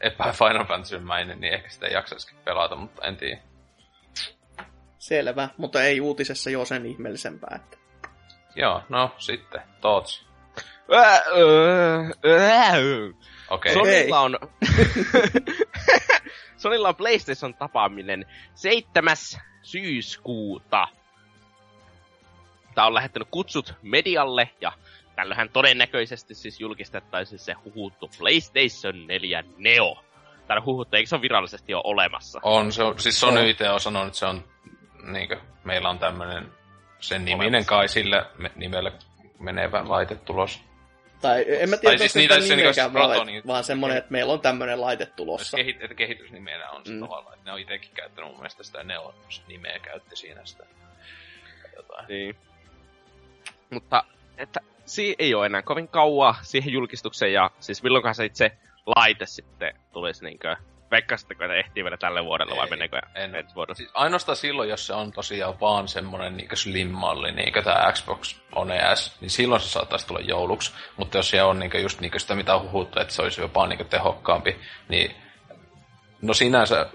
epä 0.00 0.32
Final 0.32 0.64
Fantasy-mäinen, 0.64 1.40
niin 1.40 1.54
ehkä 1.54 1.68
sitä 1.68 1.86
ei 1.86 1.92
jaksaisikin 1.92 2.38
pelata, 2.44 2.76
mutta 2.76 3.06
en 3.06 3.16
tiedä. 3.16 3.40
Selvä, 4.98 5.48
mutta 5.56 5.82
ei 5.82 6.00
uutisessa 6.00 6.50
jo 6.50 6.64
sen 6.64 6.86
ihmeellisempää. 6.86 7.60
Että. 7.62 7.76
Joo, 8.56 8.82
no 8.88 9.14
sitten, 9.18 9.62
thoughts. 9.80 10.26
Okei, 13.50 13.72
okay. 13.72 13.72
Sonilla 13.72 14.20
on... 14.20 14.38
Sonilla 16.56 16.88
on 16.88 16.96
PlayStation 16.96 17.54
tapaaminen 17.54 18.26
7. 18.54 19.16
syyskuuta. 19.62 20.88
Tää 22.74 22.86
on 22.86 22.94
lähettänyt 22.94 23.28
kutsut 23.30 23.74
medialle 23.82 24.50
ja 24.60 24.72
tällöhän 25.16 25.48
todennäköisesti 25.50 26.34
siis 26.34 26.60
julkistettaisiin 26.60 27.38
se 27.38 27.52
huhuttu 27.64 28.10
PlayStation 28.18 29.06
4 29.06 29.44
Neo. 29.58 30.04
Täällä 30.46 30.64
huhuttu, 30.64 30.96
eikö 30.96 31.08
se 31.08 31.14
ole 31.14 31.22
virallisesti 31.22 31.72
jo 31.72 31.80
olemassa? 31.84 32.40
on, 32.42 32.72
se 32.72 32.82
on, 32.82 32.98
siis 33.00 33.20
Sony 33.20 33.40
On. 33.40 33.46
itse 33.46 33.70
on 33.70 33.80
sanonut, 33.80 34.06
että 34.06 34.18
se 34.18 34.26
on, 34.26 34.44
niinkö, 35.12 35.40
meillä 35.64 35.88
on 35.90 35.98
tämmönen 35.98 36.52
sen 37.00 37.24
niminen 37.24 37.48
Olemassa. 37.48 37.68
kai 37.68 37.88
sillä 37.88 38.26
me, 38.38 38.50
nimellä 38.56 38.92
menevä 39.38 39.84
laite 39.88 40.14
tulos. 40.14 40.60
Tai 41.20 41.44
en 41.48 41.70
mä 41.70 41.76
Tai 41.76 41.80
tiedä, 41.80 41.98
siis 41.98 42.12
siis 42.12 42.22
niitä- 42.22 42.40
se 42.40 42.56
niinku 42.56 42.98
vaan, 42.98 43.10
Protoni- 43.10 43.46
vaan 43.46 43.64
semmonen, 43.64 43.96
että 43.96 44.10
meillä 44.12 44.32
on 44.32 44.40
tämmönen 44.40 44.80
laite 44.80 45.06
tulossa. 45.06 45.56
Kehit, 45.56 45.82
että 45.82 45.94
kehitysnimenä 45.94 46.70
on 46.70 46.84
se 46.86 46.92
Mm. 46.92 47.00
tavallaan, 47.00 47.34
että 47.34 47.44
ne 47.44 47.52
on 47.52 47.60
itekin 47.60 47.90
käyttänyt 47.94 48.30
mun 48.30 48.38
mielestä 48.38 48.62
sitä 48.62 48.82
Neon 48.84 49.14
nimeä 49.48 49.78
käytti 49.78 50.16
siinä 50.16 50.44
sitä. 50.44 50.64
Jotain. 51.76 52.06
Niin. 52.08 52.36
Mutta, 53.72 54.04
että 54.36 54.60
siinä 54.84 55.16
ei 55.18 55.34
ole 55.34 55.46
enää 55.46 55.62
kovin 55.62 55.88
kauaa 55.88 56.34
siihen 56.42 56.72
julkistukseen, 56.72 57.32
ja 57.32 57.50
siis 57.60 57.82
milloinkohan 57.82 58.14
se 58.14 58.24
itse 58.24 58.52
laite 58.96 59.26
sitten 59.26 59.74
tulisi 59.92 60.24
niinkö... 60.24 60.56
Veikkasitteko, 60.90 61.44
että 61.44 61.54
ehtii 61.54 61.84
vielä 61.84 61.96
tälle 61.96 62.24
vuodelle 62.24 62.56
vai 62.56 62.70
meneekö 62.70 63.00
en. 63.14 63.34
ensi 63.34 63.54
vuodelle? 63.54 63.76
Siis 63.76 63.90
ainoastaan 63.94 64.36
silloin, 64.36 64.68
jos 64.68 64.86
se 64.86 64.92
on 64.92 65.12
tosiaan 65.12 65.60
vaan 65.60 65.88
semmonen 65.88 66.36
niinkö 66.36 66.56
slim-malli, 66.56 67.32
niinkö 67.32 67.62
tää 67.62 67.92
Xbox 67.92 68.36
One 68.54 68.80
S, 68.94 69.20
niin 69.20 69.30
silloin 69.30 69.60
se 69.60 69.68
saattaisi 69.68 70.06
tulla 70.06 70.20
jouluksi. 70.20 70.72
Mutta 70.96 71.18
jos 71.18 71.30
se 71.30 71.42
on 71.42 71.58
niinkö 71.58 71.78
just 71.78 72.00
niinkö 72.00 72.18
sitä, 72.18 72.34
mitä 72.34 72.54
on 72.54 72.62
huhuttu, 72.62 73.00
että 73.00 73.14
se 73.14 73.22
olisi 73.22 73.40
jopa 73.40 73.66
niinkö 73.66 73.84
tehokkaampi, 73.84 74.56
niin 74.88 75.14
no 76.22 76.34
sinänsä, 76.34 76.86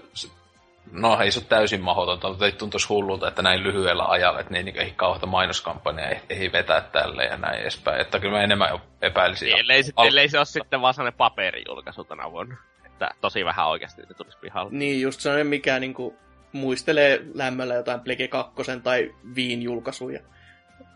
no 0.92 1.20
ei 1.20 1.30
se 1.30 1.38
ole 1.38 1.46
täysin 1.48 1.80
mahdotonta, 1.80 2.28
mutta 2.28 2.46
ei 2.46 2.52
tuntuisi 2.52 2.88
hullulta, 2.88 3.28
että 3.28 3.42
näin 3.42 3.62
lyhyellä 3.62 4.04
ajalla, 4.04 4.40
että 4.40 4.52
ne 4.52 4.62
niinkö 4.62 4.82
ei 4.82 4.92
kauheita 4.96 5.26
mainoskampanjaa 5.26 6.08
ei, 6.08 6.20
ei 6.28 6.52
vetää 6.52 6.80
tälle 6.80 7.24
ja 7.24 7.36
näin 7.36 7.60
edespäin. 7.60 8.00
Että 8.00 8.20
kyllä 8.20 8.36
mä 8.36 8.42
enemmän 8.42 8.78
epäilisin. 9.02 9.46
Niin, 9.46 9.58
ellei, 9.58 9.82
sit, 9.82 9.92
Al- 9.96 10.06
ellei 10.06 10.28
se 10.28 10.38
ole 10.38 10.44
sitten 10.44 10.80
vaan 10.80 10.94
sellainen 10.94 11.18
paperijulkaisu 11.18 12.04
tänä 12.04 12.30
vuonna. 12.30 12.56
Että 12.86 13.10
tosi 13.20 13.44
vähän 13.44 13.68
oikeasti 13.68 14.02
ne 14.02 14.14
tulisi 14.14 14.38
pihalle. 14.38 14.70
Niin, 14.72 15.00
just 15.00 15.20
sellainen, 15.20 15.46
mikä 15.46 15.78
niinku 15.78 16.16
muistelee 16.52 17.20
lämmöllä 17.34 17.74
jotain 17.74 18.00
Plege 18.00 18.28
2 18.28 18.54
tai 18.82 19.14
Viin 19.34 19.62
julkaisuja. 19.62 20.20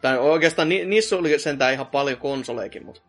Tai 0.00 0.18
oikeastaan 0.18 0.68
ni, 0.68 0.84
niissä 0.84 1.16
oli 1.16 1.38
sentään 1.38 1.72
ihan 1.72 1.86
paljon 1.86 2.18
konsoleikin, 2.18 2.86
mutta 2.86 3.02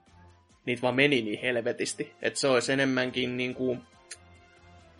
niitä 0.65 0.81
vaan 0.81 0.95
meni 0.95 1.21
niin 1.21 1.41
helvetisti. 1.41 2.13
Että 2.21 2.39
se 2.39 2.47
olisi 2.47 2.73
enemmänkin 2.73 3.37
niinku... 3.37 3.77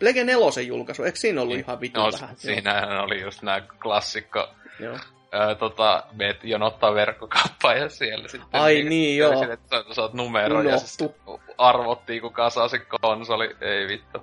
Plege 0.04 0.24
4 0.24 0.62
julkaisu, 0.62 1.02
eikö 1.02 1.18
siinä 1.18 1.42
ollut 1.42 1.56
ihan 1.56 1.80
vitu 1.80 2.00
No, 2.00 2.10
vähän? 2.12 2.36
siinähän 2.36 3.00
oli 3.00 3.20
just 3.20 3.42
nämä 3.42 3.60
klassikko 3.82 4.48
Joo. 4.80 4.98
Ää, 5.32 5.54
tota, 5.54 6.04
meet 6.12 6.44
jonottaa 6.44 6.94
verkkokauppaa 6.94 7.74
ja 7.74 7.88
siellä 7.88 8.28
sitten... 8.28 8.48
Ai 8.60 8.82
niin, 8.82 9.16
joo. 9.16 9.38
Sille, 9.38 9.52
että 9.52 9.84
saat 9.92 10.12
numero 10.14 10.62
ja 10.62 10.68
Unohtu. 10.68 10.86
sitten 10.88 11.10
arvottiin, 11.58 12.20
kun 12.20 12.32
kasaa 12.32 12.68
se 12.68 12.78
konsoli. 12.78 13.56
Ei 13.60 13.88
vittu. 13.88 14.18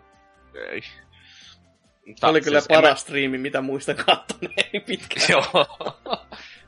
Ei. 0.72 0.82
Se 2.16 2.26
oli 2.26 2.42
kyllä 2.42 2.60
siis 2.60 2.70
en 2.72 2.76
mä- 2.78 2.82
paras 2.82 3.02
striimi, 3.02 3.38
mitä 3.38 3.62
muistan 3.62 3.96
kattoneeni 3.96 4.80
pitkään. 4.86 5.28
Joo. 5.32 5.68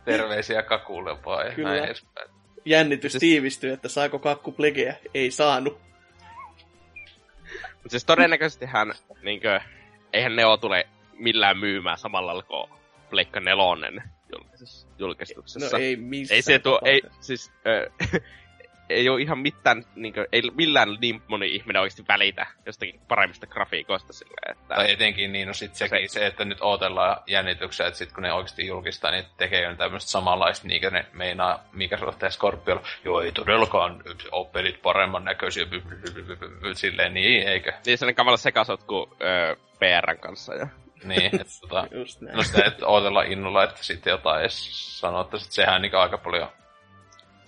Terveisiä 0.06 0.64
kakulepaa 0.64 1.44
ja 1.44 1.52
Kyllä. 1.54 1.70
näin 1.70 1.84
edespäin. 1.84 2.30
Jännitys 2.66 3.14
tiivistyy, 3.20 3.74
että 3.74 3.88
saako 3.90 4.20
kakku 4.20 4.52
Plegeä. 4.52 4.96
Ei 5.14 5.32
saanut. 5.32 5.82
Mut 7.84 7.92
siis 7.92 8.06
todennäköisestihän 8.06 8.94
niinkö, 9.24 9.60
eihän 10.14 10.36
Neo 10.36 10.58
tule 10.58 10.88
millään 11.14 11.58
myymään 11.58 11.98
samalla 11.98 12.28
lailla 12.28 12.44
kuin 12.44 12.80
Pleikka 13.10 13.40
nelonen 13.40 14.04
julkisessa- 14.36 14.88
No 14.88 14.94
julkistuksessa. 14.98 15.78
ei 15.78 15.96
missään 15.96 16.36
ei 16.36 16.42
se 16.42 16.60
tuo, 16.60 16.80
ei, 16.86 17.02
siis, 17.20 17.52
ö, 17.68 17.92
ei 18.94 19.10
ole 19.10 19.22
ihan 19.22 19.40
mitään, 19.40 19.86
niinkö, 19.96 20.28
ei 20.32 20.42
millään 20.56 20.98
niin 21.02 21.22
moni 21.28 21.56
ihminen 21.56 21.82
oikeasti 21.82 22.06
välitä 22.08 22.48
jostakin 22.66 23.02
paremmista 23.08 23.48
grafiikoista 23.48 24.14
silleen, 24.14 24.52
että... 24.52 24.76
Tai 24.76 24.92
etenkin 24.92 25.32
niin, 25.32 25.48
no 25.48 25.54
sit 25.54 25.76
sekin 25.76 26.10
se, 26.10 26.26
että 26.26 26.46
nyt 26.46 26.62
odotellaan 26.62 27.18
jännityksiä, 27.28 27.88
että 27.88 27.98
sit 27.98 28.12
kun 28.12 28.24
ne 28.24 28.34
oikeasti 28.34 28.68
julkistaa, 28.68 29.12
niin 29.12 29.26
tekee 29.38 29.70
ne 29.70 29.76
tämmöistä 29.76 30.12
samanlaista, 30.12 30.68
niin 30.68 30.82
kuin 30.82 30.94
ne 30.94 31.06
meinaa 31.14 31.64
Microsoft 31.74 32.22
ja 32.22 32.30
Scorpio. 32.30 32.84
Joo, 33.04 33.22
ei 33.22 33.32
todellakaan 33.32 34.04
ole 34.32 34.48
pelit 34.52 34.82
paremman 34.82 35.24
näköisiä, 35.24 35.66
silleen 36.74 37.14
niin, 37.14 37.48
eikö? 37.48 37.74
Niin 37.86 37.98
sellainen 37.98 38.16
kamala 38.16 38.38
sekasotku 38.38 39.18
ö, 39.22 39.56
PRn 39.80 40.18
kanssa 40.20 40.56
ja 40.56 40.68
Niin, 41.04 41.26
että 41.26 41.60
tota, 41.62 41.88
no 42.34 42.44
sitä, 42.44 42.66
että 42.66 42.88
odotella 42.88 43.22
innolla, 43.24 43.64
että 43.64 43.84
sitten 43.84 44.12
jotain 44.12 44.42
edes 44.42 45.00
sanoo, 45.00 45.22
että 45.22 45.38
sit 45.38 45.52
sehän 45.52 45.82
niin 45.82 45.96
aika 45.96 46.18
paljon 46.18 46.50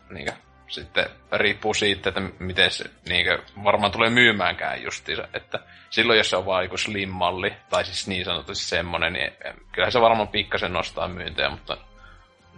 niin 0.09 0.33
sitten 0.67 1.05
riippuu 1.31 1.73
siitä, 1.73 2.09
että 2.09 2.21
miten 2.39 2.71
se 2.71 2.83
niin 3.09 3.25
varmaan 3.63 3.91
tulee 3.91 4.09
myymäänkään 4.09 4.83
justiinsa, 4.83 5.27
että 5.33 5.59
silloin 5.89 6.17
jos 6.17 6.29
se 6.29 6.37
on 6.37 6.45
vaan 6.45 6.63
joku 6.63 6.77
slim-malli, 6.77 7.53
tai 7.69 7.85
siis 7.85 8.07
niin 8.07 8.25
sanotusti 8.25 8.65
semmonen, 8.65 9.13
niin 9.13 9.31
kyllähän 9.71 9.91
se 9.91 10.01
varmaan 10.01 10.27
pikkasen 10.27 10.73
nostaa 10.73 11.07
myyntejä, 11.07 11.49
mutta 11.49 11.77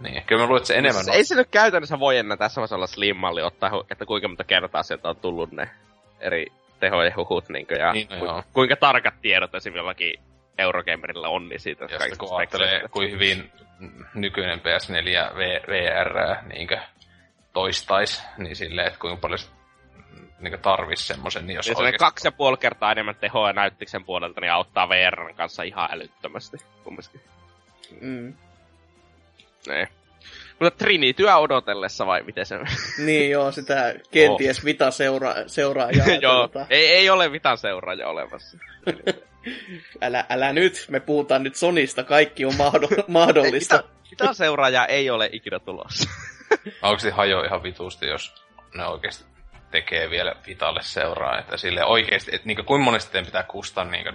niin, 0.00 0.22
kyllä 0.22 0.40
mä 0.42 0.46
luulen, 0.46 0.60
että 0.60 0.66
se 0.68 0.74
enemmän 0.74 1.04
Siis 1.04 1.16
ei 1.16 1.24
se 1.24 1.34
nyt 1.34 1.48
käytännössä 1.50 1.98
voi 1.98 2.16
enää 2.18 2.36
tässä 2.36 2.60
vaiheessa 2.60 2.76
olla 2.76 2.86
slim-malli 2.86 3.42
ottaa, 3.42 3.70
että 3.90 4.06
kuinka 4.06 4.28
monta 4.28 4.44
kertaa 4.44 4.82
sieltä 4.82 5.08
on 5.08 5.16
tullut 5.16 5.52
ne 5.52 5.70
eri 6.20 6.46
tehojen 6.80 7.16
huhut, 7.16 7.48
niin 7.48 7.66
ja 7.78 7.92
Niin, 7.92 8.08
no 8.10 8.18
ku- 8.18 8.24
joo. 8.24 8.42
kuinka 8.52 8.76
tarkat 8.76 9.14
tiedot 9.22 9.54
esim. 9.54 9.74
jollakin 9.74 10.20
Eurogamerilla 10.58 11.28
on, 11.28 11.48
niin 11.48 11.60
siitä 11.60 11.84
Ja 11.84 11.98
kun 12.18 12.38
ajattelee, 12.38 12.82
kuin 12.90 13.10
hyvin 13.10 13.52
nykyinen 14.14 14.60
PS4 14.60 15.34
V- 15.36 15.68
VR 15.68 16.36
niinkö 16.48 16.78
toistais, 17.52 18.22
niin 18.38 18.56
silleen, 18.56 18.86
että 18.86 18.98
kuinka 18.98 19.20
paljon 19.20 19.38
se 19.38 19.48
niinkö 20.40 20.58
tarvis 20.58 21.06
semmoisen, 21.06 21.46
niin 21.46 21.54
jos 21.54 21.68
Jos 21.68 21.78
ne 21.78 21.92
kaksi 21.92 22.28
ja 22.28 22.32
puoli 22.32 22.56
kertaa 22.56 22.92
enemmän 22.92 23.14
tehoa 23.14 23.52
näyttiksen 23.52 24.04
puolelta, 24.04 24.40
niin 24.40 24.52
auttaa 24.52 24.88
VRn 24.88 25.34
kanssa 25.34 25.62
ihan 25.62 25.88
älyttömästi. 25.92 26.56
Kumminkin. 26.84 27.20
Mm. 28.00 28.34
Niin. 29.68 29.88
Mutta 30.58 30.78
Trinityä 30.78 31.36
odotellessa 31.36 32.06
vai 32.06 32.22
miten 32.22 32.46
se 32.46 32.56
Niin 33.06 33.30
joo, 33.30 33.52
sitä 33.52 33.94
kenties 34.10 34.64
Vita 34.64 34.90
seura, 34.90 35.34
seuraajaa. 35.46 36.06
Joo, 36.22 36.48
tuota, 36.48 36.66
ei, 36.70 36.86
ei 36.86 37.10
ole 37.10 37.32
Vitan 37.32 37.58
seuraaja 37.58 38.08
olemassa. 38.08 38.58
älä, 40.02 40.24
älä 40.28 40.52
nyt, 40.52 40.86
me 40.88 41.00
puhutaan 41.00 41.42
nyt 41.42 41.54
Sonista, 41.56 42.04
kaikki 42.04 42.44
on 42.44 42.52
mahdo- 42.52 43.04
mahdollista. 43.08 43.84
Vitan 44.10 44.34
seuraaja 44.34 44.86
ei 44.86 45.10
ole 45.10 45.28
ikinä 45.32 45.58
tulossa. 45.58 46.10
Onko 46.82 46.98
se 46.98 47.10
hajo 47.10 47.42
ihan 47.44 47.62
vitusti, 47.62 48.06
jos 48.06 48.44
ne 48.74 48.86
oikeasti 48.86 49.24
tekee 49.70 50.10
vielä 50.10 50.34
Vitalle 50.46 50.80
seuraa, 50.82 51.38
että 51.38 51.56
sille 51.56 51.84
oikeasti, 51.84 52.34
että 52.34 52.46
niinku, 52.46 52.62
kuinka 52.62 52.84
monesti 52.84 53.12
teidän 53.12 53.26
pitää 53.26 53.42
kustaa 53.42 53.84
niinku, 53.84 54.12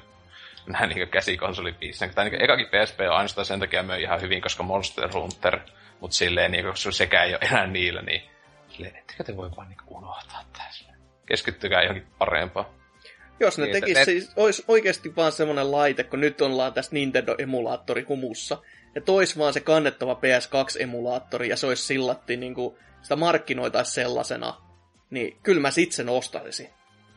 nämä 0.68 0.88
niinku 0.88 1.12
käsikonsolipiissä. 1.12 2.08
Tai 2.08 2.26
niinku, 2.26 2.44
ekakin 2.44 2.68
PSP 2.68 3.00
on 3.00 3.10
ainoastaan 3.16 3.46
sen 3.46 3.60
takia 3.60 3.84
möi 3.84 4.02
ihan 4.02 4.22
hyvin, 4.22 4.42
koska 4.42 4.64
Monster 4.64 5.10
Hunter, 5.14 5.60
mutta 6.00 6.16
silleen 6.16 6.52
niinku, 6.52 6.72
koska 6.72 6.92
sekään 6.92 7.28
ei 7.28 7.34
ole 7.34 7.40
enää 7.52 7.68
niillä, 7.68 8.02
niin 8.02 8.22
silleen, 8.70 8.96
ettekö 8.96 9.24
te 9.24 9.38
voi 9.38 9.52
vaan 9.58 9.70
niinku 9.70 9.98
unohtaa 9.98 10.44
tässä. 10.58 10.94
Keskittykää 11.26 11.82
johonkin 11.82 12.08
parempaan. 12.18 12.66
Jos 13.40 13.58
ne 13.58 13.64
Niin, 13.66 13.74
tekis 13.74 13.98
että- 13.98 14.06
siis, 14.06 14.34
olisi 14.36 14.66
oikeasti 14.68 15.16
vaan 15.16 15.32
semmonen 15.32 15.72
laite, 15.72 16.04
kun 16.04 16.22
nyt 16.22 16.42
ollaan 16.42 16.74
tässä 16.74 16.92
Nintendo-emulaattori 16.96 18.06
humussa, 18.08 18.58
ja 18.96 19.02
tois 19.02 19.38
vaan 19.38 19.54
se 19.54 19.60
kannettava 19.60 20.14
PS2-emulaattori, 20.14 21.44
ja 21.50 21.58
se 21.58 21.68
olisi 21.68 21.84
sillatti 21.84 22.38
niinku, 22.38 22.78
sitä 23.02 23.16
markkinoitaisi 23.16 23.92
sellaisena, 23.92 24.62
niin 25.10 25.38
kyllä 25.44 25.62
mä 25.62 25.72
sit 25.72 25.92
sen 25.92 26.10
ostaisin. 26.10 26.70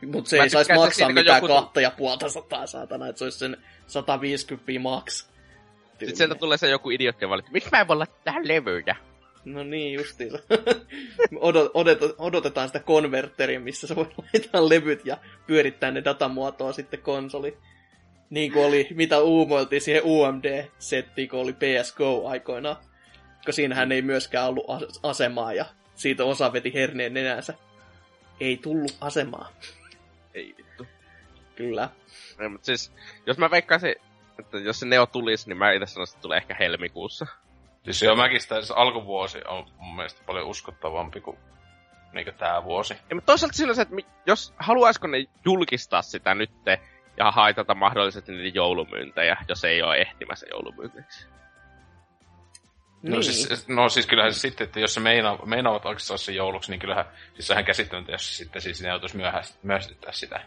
Mutta 0.05 0.29
se 0.29 0.37
Mä 0.37 0.43
ei 0.43 0.49
saisi 0.49 0.73
maksaa 0.73 1.09
mitään 1.09 1.37
joku- 1.37 1.47
kahta 1.47 1.81
ja 1.81 1.91
puolta 1.91 2.29
sataa 2.29 2.67
saatana, 2.67 3.07
että 3.07 3.19
se 3.19 3.23
olisi 3.23 3.39
sen 3.39 3.57
150 3.87 4.79
maks. 4.79 5.29
Sitten 5.99 6.15
sieltä 6.15 6.35
tulee 6.35 6.57
se 6.57 6.69
joku 6.69 6.89
idiotti 6.89 7.25
ja 7.25 7.29
valittaa, 7.29 7.53
miksi 7.53 7.69
mä 7.71 7.81
en 7.81 7.87
voi 7.87 7.93
olla 7.93 8.07
tähän 8.23 8.47
levyjä? 8.47 8.95
No 9.45 9.63
niin, 9.63 9.93
justiinsa. 9.93 10.39
Odot, 11.39 11.71
odot, 11.73 11.99
odotetaan 12.17 12.67
sitä 12.69 12.79
konverteria, 12.79 13.59
missä 13.59 13.87
se 13.87 13.95
voi 13.95 14.07
laittaa 14.17 14.69
levyt 14.69 15.05
ja 15.05 15.17
pyörittää 15.47 15.91
ne 15.91 16.03
datamuotoa 16.03 16.73
sitten 16.73 17.01
konsoli. 17.01 17.57
Niin 18.29 18.51
kuin 18.53 18.65
oli, 18.65 18.87
mitä 18.95 19.19
uumoiltiin 19.19 19.81
siihen 19.81 20.03
UMD-settiin, 20.03 21.29
kun 21.29 21.39
oli 21.39 21.53
PS 21.53 21.93
Go 21.95 22.27
aikoinaan. 22.29 22.75
Koska 23.35 23.51
siinähän 23.51 23.91
ei 23.91 24.01
myöskään 24.01 24.47
ollut 24.47 24.65
as- 24.67 24.99
asemaa 25.03 25.53
ja 25.53 25.65
siitä 25.95 26.25
osa 26.25 26.53
veti 26.53 26.73
herneen 26.73 27.13
nenänsä. 27.13 27.53
Ei 28.39 28.57
tullut 28.57 28.97
asemaa. 29.01 29.49
Ei 30.33 30.55
vittu. 30.57 30.87
Kyllä. 31.55 31.89
Ei, 32.39 32.49
mutta 32.49 32.65
siis, 32.65 32.91
jos 33.25 33.37
mä 33.37 33.51
veikkaisin, 33.51 33.95
että 34.39 34.57
jos 34.57 34.79
se 34.79 34.85
Neo 34.85 35.05
tulisi, 35.05 35.49
niin 35.49 35.57
mä 35.57 35.71
itse 35.71 35.85
sanoisin, 35.85 36.13
että 36.13 36.19
se 36.19 36.21
tulee 36.21 36.37
ehkä 36.37 36.55
helmikuussa. 36.59 37.27
Siis 37.83 38.01
joo, 38.01 38.15
mäkin 38.15 38.41
sitä 38.41 38.55
siis 38.55 38.71
alkuvuosi 38.71 39.39
on 39.47 39.65
mun 39.79 39.95
mielestä 39.95 40.21
paljon 40.25 40.47
uskottavampi 40.47 41.21
kuin 41.21 41.37
niinku 42.13 42.31
tää 42.37 42.63
vuosi. 42.63 42.93
Ja 43.09 43.15
mutta 43.15 43.25
toisaalta 43.25 43.55
siinä 43.57 43.69
on 43.71 43.75
se, 43.75 43.81
että 43.81 43.95
mi- 43.95 44.05
jos 44.25 44.53
haluaisiko 44.57 45.07
ne 45.07 45.25
julkistaa 45.45 46.01
sitä 46.01 46.35
nytte 46.35 46.79
ja 47.17 47.31
haitata 47.31 47.75
mahdollisesti 47.75 48.31
niitä 48.31 48.57
joulumyyntejä, 48.57 49.37
jos 49.47 49.63
ei 49.63 49.81
ole 49.81 49.97
ehtimässä 49.97 50.45
joulumyynteiksi. 50.49 51.27
No, 53.01 53.11
Niin. 53.11 53.23
siis, 53.23 53.67
no 53.67 53.89
siis 53.89 54.05
kyllähän 54.05 54.33
se 54.33 54.39
sitten, 54.39 54.65
että 54.65 54.79
jos 54.79 54.93
se 54.93 54.99
meina, 54.99 55.37
meinaavat 55.45 55.83
saada 55.97 56.17
se 56.17 56.31
jouluksi, 56.31 56.71
niin 56.71 56.79
kyllähän 56.79 57.05
siis 57.33 57.47
sehän 57.47 57.65
käsittämättä, 57.65 58.11
jos 58.11 58.29
se 58.29 58.35
sitten 58.35 58.61
siis 58.61 58.81
ne 58.81 58.89
joutuisi 58.89 59.17
myöhäst, 59.17 59.63
myöhästyttää 59.63 60.11
sitä. 60.11 60.41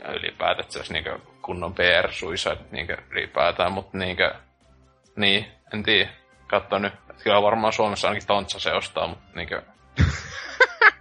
Ja 0.00 0.12
ylipäätään, 0.12 0.60
että 0.60 0.72
se 0.72 0.78
olisi 0.78 0.92
niinkö 0.92 1.18
kunnon 1.42 1.74
PR-suisa 1.74 2.56
niinkö 2.70 2.96
ylipäätään, 3.10 3.72
mutta 3.72 3.98
niinkö, 3.98 4.34
niin, 5.16 5.46
en 5.74 5.82
tiedä. 5.82 6.10
Katso 6.46 6.78
nyt. 6.78 6.94
Että 7.10 7.22
Kyllä 7.24 7.42
varmaan 7.42 7.72
Suomessa 7.72 8.08
ainakin 8.08 8.26
Tontsa 8.26 8.60
se 8.60 8.72
ostaa, 8.72 9.06
mutta 9.06 9.26
niinkö, 9.34 9.62
No 9.98 10.04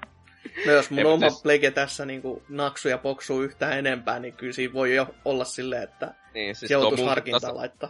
jos 0.72 0.90
mun 0.90 1.06
oma 1.06 1.10
mutta 1.12 1.30
siis- 1.30 1.44
plege 1.44 1.72
tässä 1.72 2.06
niin 2.06 2.22
naksu 2.50 2.90
ja 2.90 2.98
poksuu 2.98 3.42
yhtään 3.42 3.78
enempää, 3.80 4.20
niin 4.20 4.34
kyllä 4.34 4.54
siinä 4.54 4.74
voi 4.74 4.96
jo 4.96 5.08
olla 5.26 5.46
silleen, 5.46 5.84
että 5.84 6.14
Niin, 6.34 6.56
siis 6.56 6.72
joutuisi 6.72 7.04
mun 7.04 7.10
harkintaa 7.10 7.40
tosta- 7.40 7.56
laittaa. 7.56 7.90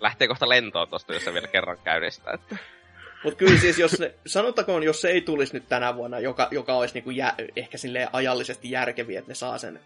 lähtee 0.00 0.28
kohta 0.28 0.48
lentoon 0.48 0.88
tosta, 0.88 1.14
jos 1.14 1.24
se 1.24 1.32
vielä 1.32 1.46
kerran 1.48 1.78
käynnistää. 1.84 2.34
Että... 2.34 2.56
Mutta 3.24 3.38
kyllä 3.38 3.58
siis, 3.60 3.78
jos 3.78 3.98
ne, 4.00 4.14
sanotakoon, 4.26 4.82
jos 4.82 5.00
se 5.00 5.08
ei 5.08 5.20
tulisi 5.20 5.54
nyt 5.54 5.68
tänä 5.68 5.94
vuonna, 5.96 6.18
joka, 6.18 6.48
joka 6.50 6.74
olisi 6.74 6.94
niinku 6.94 7.10
jä, 7.10 7.34
ehkä 7.56 7.78
sille 7.78 8.08
ajallisesti 8.12 8.70
järkeviä, 8.70 9.18
että 9.18 9.30
ne 9.30 9.34
saa 9.34 9.58
sen 9.58 9.80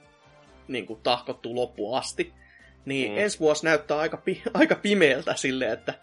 niinku 0.69 1.01
tahkottua 1.03 1.55
loppuun 1.55 1.99
asti, 1.99 2.33
niin 2.85 3.13
Mm. 3.13 3.19
ensi 3.19 3.41
vuosi 3.41 3.65
näyttää 3.65 3.99
aika, 3.99 4.17
pi, 4.17 4.43
aika 4.55 4.75
pimeältä 4.75 5.35
sille, 5.37 5.73
että 5.73 5.95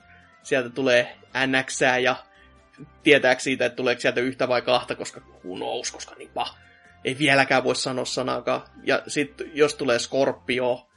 sieltä 0.44 0.70
tulee 0.70 1.16
NX 1.48 1.82
ja 2.02 2.16
tietääkö 3.04 3.42
siitä, 3.42 3.66
että 3.66 3.76
tuleeko 3.76 4.02
sieltä 4.02 4.22
yhtä 4.22 4.48
vai 4.48 4.62
kahta, 4.62 4.96
koska 4.96 5.22
who 5.46 5.56
knows, 5.56 5.92
koska 5.92 6.16
niin 6.16 6.32
pah, 6.34 6.58
ei 7.06 7.18
vieläkään 7.18 7.64
voi 7.64 7.76
sanoa 7.76 8.06
sanaakaan. 8.06 8.62
Ja 8.84 9.04
sitten 9.08 9.52
jos 9.54 9.76
tulee 9.76 10.00
Scorpio 10.00 10.88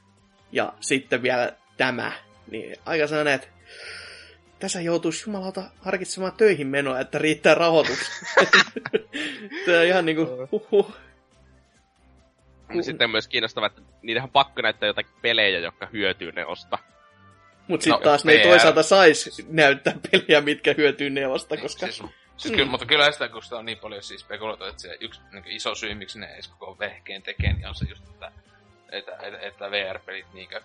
ja 0.51 0.73
sitten 0.79 1.21
vielä 1.21 1.53
tämä, 1.77 2.11
niin 2.51 2.75
aika 2.85 3.07
sellainen, 3.07 3.33
että 3.33 3.47
tässä 4.59 4.81
joutuisi 4.81 5.23
jumalauta 5.29 5.63
harkitsemaan 5.81 6.33
töihin 6.37 6.67
menoa, 6.67 6.99
että 6.99 7.17
riittää 7.17 7.55
rahoitus. 7.55 7.99
Tämä 9.65 9.79
on 9.79 9.85
ihan 9.85 10.05
niinku, 10.05 10.47
huhhuh. 10.51 10.95
Niin 12.69 12.83
Sitten 12.83 13.05
on 13.05 13.11
myös 13.11 13.27
kiinnostavaa, 13.27 13.67
että 13.67 13.81
niitähän 14.01 14.27
on 14.27 14.31
pakko 14.31 14.61
näyttää 14.61 14.87
jotakin 14.87 15.15
pelejä, 15.21 15.59
jotka 15.59 15.87
hyötyy 15.93 16.31
ne 16.31 16.45
osta. 16.45 16.79
Mut 17.67 17.81
sitten 17.81 17.99
No, 17.99 18.03
taas 18.03 18.25
ne 18.25 18.31
ei 18.31 18.39
VR. 18.39 18.43
toisaalta 18.47 18.83
sais 18.83 19.43
näyttää 19.49 19.93
peliä, 20.11 20.41
mitkä 20.41 20.73
hyötyy 20.77 21.09
neosta, 21.09 21.57
koska... 21.57 21.85
Siis, 21.85 22.03
siis 22.37 22.55
kyllä, 22.55 22.71
mutta 22.71 22.85
kyllä 22.85 23.11
sitä, 23.11 23.29
kun 23.29 23.43
sitä 23.43 23.57
on 23.57 23.65
niin 23.65 23.77
paljon 23.77 24.03
siis 24.03 24.21
spekuloitu, 24.21 24.63
että 24.63 24.81
se 24.81 24.97
yksi 24.99 25.21
niin 25.31 25.43
iso 25.47 25.75
syy, 25.75 25.93
miksi 25.95 26.19
ne 26.19 26.27
edes 26.33 26.47
koko 26.47 26.79
vehkeen 26.79 27.21
tekee, 27.21 27.53
niin 27.53 27.67
on 27.67 27.75
se 27.75 27.85
just, 27.89 28.03
että, 28.09 28.31
että, 28.91 29.11
että, 29.21 29.39
että 29.39 29.71
VR-pelit 29.71 30.33
niinkö 30.33 30.61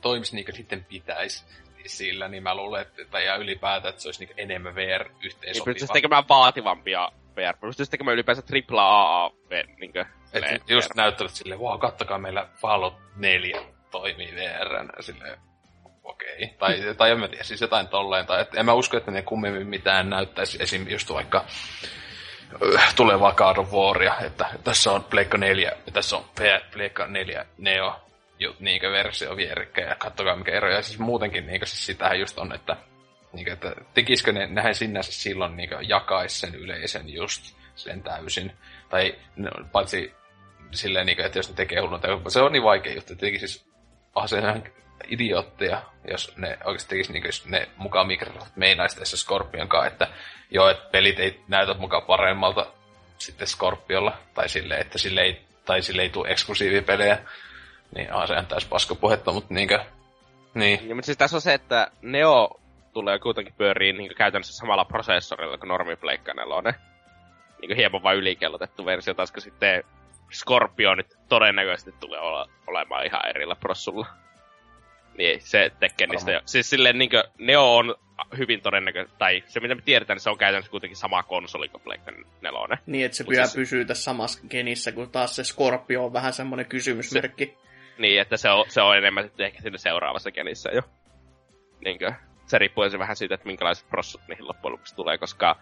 toimis 0.00 0.32
niinkö 0.32 0.52
sitten 0.52 0.84
pitäisi 0.84 1.44
sillä, 1.86 2.28
niin 2.28 2.42
mä 2.42 2.54
luulen, 2.54 2.82
että, 2.82 3.02
että 3.02 3.20
ja 3.20 3.36
ylipäätään, 3.36 3.90
että 3.90 4.02
se 4.02 4.08
olisi 4.08 4.20
niinkö 4.20 4.34
enemmän 4.42 4.74
Niin 4.74 4.88
VR-yhteensopiva. 4.88 5.64
pystyisi 5.64 5.92
tekemään 5.92 6.24
vaativampia 6.28 7.12
VR. 7.36 7.56
Pystyisi 7.60 7.90
tekemään 7.90 8.14
ylipäänsä 8.14 8.42
AAA 8.76 9.30
niinkö, 9.80 10.04
Että 10.32 10.58
just 10.68 10.94
näyttävät 10.94 11.30
silleen, 11.30 11.60
wow, 11.60 11.78
kattokaa 11.80 12.18
meillä 12.18 12.48
Fallout 12.60 12.94
4 13.16 13.62
toimii 13.90 14.34
VR, 14.34 15.02
silleen, 15.02 15.38
okei. 16.06 16.54
Tai, 16.58 16.94
tai 16.96 17.10
en 17.10 17.20
mä 17.20 17.28
tiedä, 17.28 17.44
siis 17.44 17.60
jotain 17.60 17.88
tolleen. 17.88 18.26
Tai 18.26 18.46
en 18.54 18.66
mä 18.66 18.72
usko, 18.72 18.96
että 18.96 19.10
ne 19.10 19.22
kummemmin 19.22 19.66
mitään 19.66 20.10
näyttäisi 20.10 20.58
esim. 20.60 20.88
just 20.88 21.12
vaikka 21.12 21.44
öh, 22.62 22.94
tulevaa 22.94 23.32
God 23.32 23.56
of 23.56 23.72
Waria, 23.72 24.14
että 24.20 24.46
tässä 24.64 24.92
on 24.92 25.04
Pleikka 25.04 25.38
4, 25.38 25.72
ja 25.86 25.92
tässä 25.92 26.16
on 26.16 26.24
Pleikka 26.72 27.06
4 27.06 27.46
Neo 27.58 28.06
niinkö 28.60 28.90
versio 28.90 29.36
vierekkäin, 29.36 29.88
ja 29.88 29.94
kattokaa 29.94 30.36
mikä 30.36 30.52
ero. 30.52 30.70
Ja 30.70 30.82
siis 30.82 30.98
muutenkin 30.98 31.46
niinkö 31.46 31.66
siis 31.66 31.86
sitähän 31.86 32.20
just 32.20 32.38
on, 32.38 32.54
että 32.54 32.76
niinkö, 33.32 33.52
että 33.52 33.74
tekisikö 33.94 34.32
ne, 34.32 34.46
nehän 34.46 34.74
sinänsä 34.74 35.12
silloin 35.12 35.56
niinkö 35.56 35.78
jakaisi 35.82 36.38
sen 36.38 36.54
yleisen 36.54 37.08
just 37.08 37.56
sen 37.74 38.02
täysin. 38.02 38.52
Tai 38.88 39.14
no, 39.36 39.50
paitsi 39.72 40.14
silleen, 40.70 41.06
niinkö, 41.06 41.26
että 41.26 41.38
jos 41.38 41.48
ne 41.48 41.54
tekee 41.54 41.80
hullun 41.80 42.00
se 42.28 42.40
on 42.40 42.52
niin 42.52 42.62
vaikea 42.62 42.94
juttu, 42.94 43.12
että 43.12 43.26
tekisi 43.26 43.66
ah, 44.14 44.28
se 44.28 44.38
ihan 44.38 44.64
idiootteja, 45.08 45.82
jos 46.10 46.36
ne 46.36 46.58
oikeasti 46.64 46.88
tekisi 46.88 47.12
niin 47.12 47.26
jos 47.26 47.46
ne 47.46 47.68
mukaan 47.76 48.06
Microsoft 48.06 48.56
meinaisi 48.56 48.98
tässä 48.98 49.16
Scorpion 49.16 49.68
kanssa, 49.68 49.86
että 49.86 50.08
joo, 50.50 50.68
että 50.68 50.88
pelit 50.90 51.20
ei 51.20 51.40
näytä 51.48 51.74
mukaan 51.74 52.02
paremmalta 52.02 52.66
sitten 53.18 53.46
Scorpiolla, 53.46 54.18
tai 54.34 54.48
sille, 54.48 54.78
että 54.78 54.98
sille 54.98 55.20
ei, 55.20 55.40
tai 55.64 55.82
sille 55.82 56.02
ei 56.02 56.10
tule 56.10 56.28
eksklusiivipelejä, 56.28 57.18
niin 57.96 58.12
on 58.12 58.28
se 58.28 58.34
täys 58.48 58.64
paskapuhetta, 58.64 59.32
mutta 59.32 59.54
niinkö, 59.54 59.84
Niin. 60.56 60.88
Ja, 60.88 60.94
mutta 60.94 61.06
siis 61.06 61.18
tässä 61.18 61.36
on 61.36 61.40
se, 61.40 61.54
että 61.54 61.90
Neo 62.02 62.60
tulee 62.92 63.18
kuitenkin 63.18 63.54
pyörii 63.58 63.92
niin 63.92 64.14
käytännössä 64.14 64.52
samalla 64.52 64.84
prosessorilla 64.84 65.58
kuin 65.58 65.68
normi 65.68 65.96
Pleikka 65.96 66.34
4. 66.34 66.74
Niin 67.60 67.76
hieman 67.76 68.02
vain 68.02 68.18
ylikellotettu 68.18 68.86
versio, 68.86 69.14
taas 69.14 69.32
sitten 69.38 69.84
Scorpionit 70.32 71.16
todennäköisesti 71.28 71.92
tulee 72.00 72.20
olla, 72.20 72.48
olemaan 72.66 73.06
ihan 73.06 73.28
erillä 73.28 73.56
prossulla. 73.56 74.06
Niin 75.18 75.40
se 75.40 75.72
tekee 75.80 76.06
niistä 76.06 76.32
jo. 76.32 76.40
Siis 76.44 76.70
silleen 76.70 76.98
niin 76.98 77.10
Neo 77.38 77.76
on 77.76 77.94
hyvin 78.38 78.60
todennäköisesti, 78.60 79.18
tai 79.18 79.42
se 79.46 79.60
mitä 79.60 79.74
me 79.74 79.82
tiedetään, 79.84 80.14
niin 80.14 80.22
se 80.22 80.30
on 80.30 80.38
käytännössä 80.38 80.70
kuitenkin 80.70 80.96
sama 80.96 81.22
konsoli 81.22 81.68
kuin 81.68 81.82
Pleikka 81.82 82.10
4. 82.40 82.78
Niin, 82.86 83.06
että 83.06 83.16
se 83.16 83.24
pyhä 83.24 83.44
siis- 83.46 83.54
pysyy 83.54 83.84
tässä 83.84 84.04
samassa 84.04 84.40
genissä, 84.50 84.92
kun 84.92 85.10
taas 85.10 85.36
se 85.36 85.44
Scorpio 85.44 86.04
on 86.04 86.12
vähän 86.12 86.32
semmoinen 86.32 86.66
kysymysmerkki. 86.66 87.58
Niin, 87.98 88.20
että 88.20 88.36
se 88.36 88.50
on, 88.50 88.64
se 88.68 88.82
on 88.82 88.96
enemmän 88.96 89.24
sitten 89.24 89.46
ehkä 89.46 89.62
siinä 89.62 89.78
seuraavassa 89.78 90.30
genissä 90.30 90.70
jo. 90.70 90.82
Niinkö, 91.84 92.12
se 92.46 92.58
riippuu 92.58 92.90
se 92.90 92.98
vähän 92.98 93.16
siitä, 93.16 93.34
että 93.34 93.46
minkälaiset 93.46 93.88
prossut 93.88 94.20
niihin 94.28 94.48
loppujen 94.48 94.72
lopuksi 94.72 94.96
tulee, 94.96 95.18
koska 95.18 95.56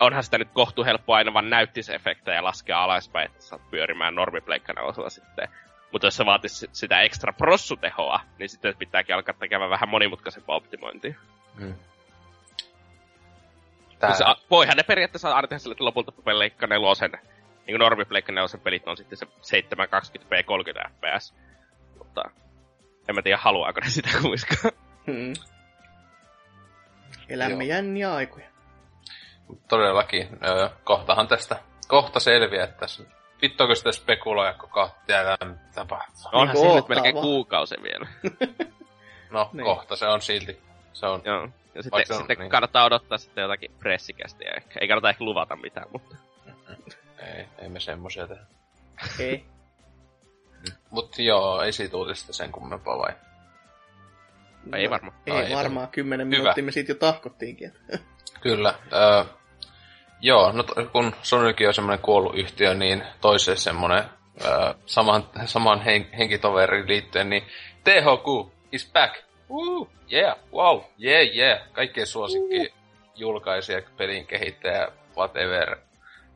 onhan 0.00 0.22
sitä 0.22 0.38
nyt 0.38 0.48
kohtu 0.52 0.84
helppo 0.84 1.14
aina 1.14 1.34
vaan 1.34 1.50
näyttisefektejä 1.50 2.44
laskea 2.44 2.84
alaspäin, 2.84 3.26
että 3.26 3.42
saat 3.42 3.70
pyörimään 3.70 4.14
normipleikkanelosella 4.14 5.10
sitten. 5.10 5.48
Mutta 5.94 6.06
jos 6.06 6.16
se 6.16 6.26
vaatisi 6.26 6.68
sitä 6.72 7.00
ekstra 7.00 7.32
prossutehoa, 7.32 8.20
niin 8.38 8.48
sitten 8.48 8.76
pitääkin 8.78 9.14
alkaa 9.14 9.34
tekemään 9.34 9.70
vähän 9.70 9.88
monimutkaisempaa 9.88 10.56
optimointia. 10.56 11.14
Mm. 11.54 11.74
Tää... 13.98 14.14
Se, 14.14 14.24
voihan 14.50 14.76
ne 14.76 14.82
periaatteessa 14.82 15.34
aina 15.34 15.48
tehdä 15.48 15.58
sille, 15.58 15.72
että 15.72 15.84
lopulta 15.84 16.12
Pleikka 16.12 16.66
nelosen, 16.66 17.10
niin 17.12 17.64
kuin 17.66 17.78
normi 17.78 18.04
Pleikka 18.04 18.32
nelosen 18.32 18.60
pelit 18.60 18.88
on 18.88 18.96
sitten 18.96 19.18
se 19.18 19.26
720p 19.26 20.44
30 20.44 20.90
fps. 20.90 21.34
Mutta 21.98 22.22
en 23.08 23.14
mä 23.14 23.22
tiedä, 23.22 23.36
haluaako 23.36 23.80
ne 23.80 23.90
sitä 23.90 24.08
kuitenkaan. 24.22 24.72
Hmm. 25.06 25.32
Elämme 27.28 27.64
Joo. 27.64 27.76
jänniä 27.76 28.14
aikoja. 28.14 28.46
todellakin, 29.68 30.28
öö, 30.46 30.68
kohtahan 30.84 31.28
tästä, 31.28 31.56
kohta 31.88 32.20
selviää, 32.20 32.64
että 32.64 32.76
tässä 32.76 33.04
vittuako 33.42 33.74
sitä 33.74 33.90
kohta 34.70 34.96
tiedään, 35.06 35.36
mitä 35.50 35.60
tapahtuu. 35.74 36.22
Onhan 36.32 36.56
Niin 36.56 36.68
se 36.70 36.74
nyt 36.74 36.88
melkein 36.88 37.14
vaan. 37.14 37.22
kuukausi 37.24 37.74
vielä. 37.82 38.06
No, 39.30 39.50
Niin. 39.52 39.64
kohta 39.64 39.96
se 39.96 40.06
on 40.06 40.22
silti. 40.22 40.62
Se 40.92 41.06
on, 41.06 41.22
Joo. 41.24 41.40
Ja 41.74 41.82
sitten, 41.82 41.90
Vaikka 41.92 42.14
on- 42.14 42.18
sitten 42.20 42.38
niin. 42.38 42.50
kannattaa 42.50 42.84
odottaa 42.84 43.18
sitten 43.18 43.42
jotakin 43.42 43.70
pressikästiä 43.78 44.52
ehkä. 44.56 44.80
Ei 44.80 44.88
kannata 44.88 45.08
ehkä 45.10 45.24
luvata 45.24 45.56
mitään, 45.56 45.86
mutta... 45.92 46.16
ei, 47.18 47.46
ei 47.58 47.68
me 47.68 47.80
semmosia 47.80 48.26
tehdä. 48.26 48.42
Ei. 49.18 49.44
Mut 50.90 51.18
joo, 51.18 51.62
ei 51.62 51.72
siitä 51.72 51.96
uutista 51.96 52.32
sen 52.32 52.52
kummempaa 52.52 52.98
vai? 52.98 53.12
Ei 54.76 54.90
varmaan. 54.90 55.16
Ei 55.26 55.32
Ai, 55.32 55.54
varmaan. 55.54 55.88
Kymmenen 55.88 56.26
minuuttia 56.28 56.64
me 56.64 56.72
siitä 56.72 56.92
jo 56.92 56.96
tahkottiinkin. 56.96 57.72
Kyllä. 58.40 58.74
Öö, 58.92 59.24
joo, 60.24 60.52
no 60.52 60.64
kun 60.92 61.14
Sonykin 61.22 61.68
on 61.68 61.74
semmoinen 61.74 62.04
kuollut 62.04 62.36
yhtiö, 62.38 62.74
niin 62.74 63.02
toiseen 63.20 63.56
semmoinen 63.56 64.04
öö, 64.44 64.74
saman, 64.86 65.24
saman 65.44 65.80
hen, 65.80 66.08
henkitoveriin 66.18 66.88
liittyen, 66.88 67.30
niin 67.30 67.46
THQ 67.84 68.52
is 68.72 68.90
back. 68.92 69.14
Woo, 69.50 69.88
yeah, 70.12 70.36
wow, 70.52 70.80
yeah, 71.04 71.36
yeah. 71.36 71.58
Kaikkien 71.72 72.06
suosikki 72.06 72.74
julkaisija, 73.16 73.82
pelin 73.96 74.26
kehittäjä, 74.26 74.88
whatever 75.16 75.76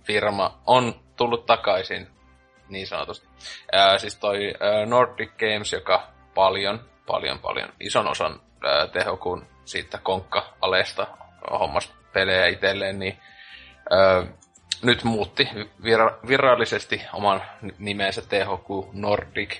firma 0.02 0.58
on 0.66 0.94
tullut 1.16 1.46
takaisin 1.46 2.08
niin 2.68 2.86
sanotusti. 2.86 3.28
Ää, 3.72 3.98
siis 3.98 4.16
toi 4.16 4.54
ää, 4.60 4.86
Nordic 4.86 5.30
Games, 5.30 5.72
joka 5.72 6.08
paljon, 6.34 6.80
paljon, 7.06 7.38
paljon 7.38 7.72
ison 7.80 8.08
osan 8.08 8.40
ää, 8.64 8.86
THQn 8.86 9.46
siitä 9.64 9.98
konkka-alesta 10.02 11.06
hommas 11.50 11.92
pelejä 12.12 12.46
itselleen, 12.46 12.98
niin 12.98 13.18
ää, 13.90 14.26
nyt 14.82 15.04
muutti 15.04 15.48
vira- 15.82 16.28
virallisesti 16.28 17.02
oman 17.12 17.42
nimensä 17.78 18.22
THQ 18.22 18.92
Nordic 18.92 19.56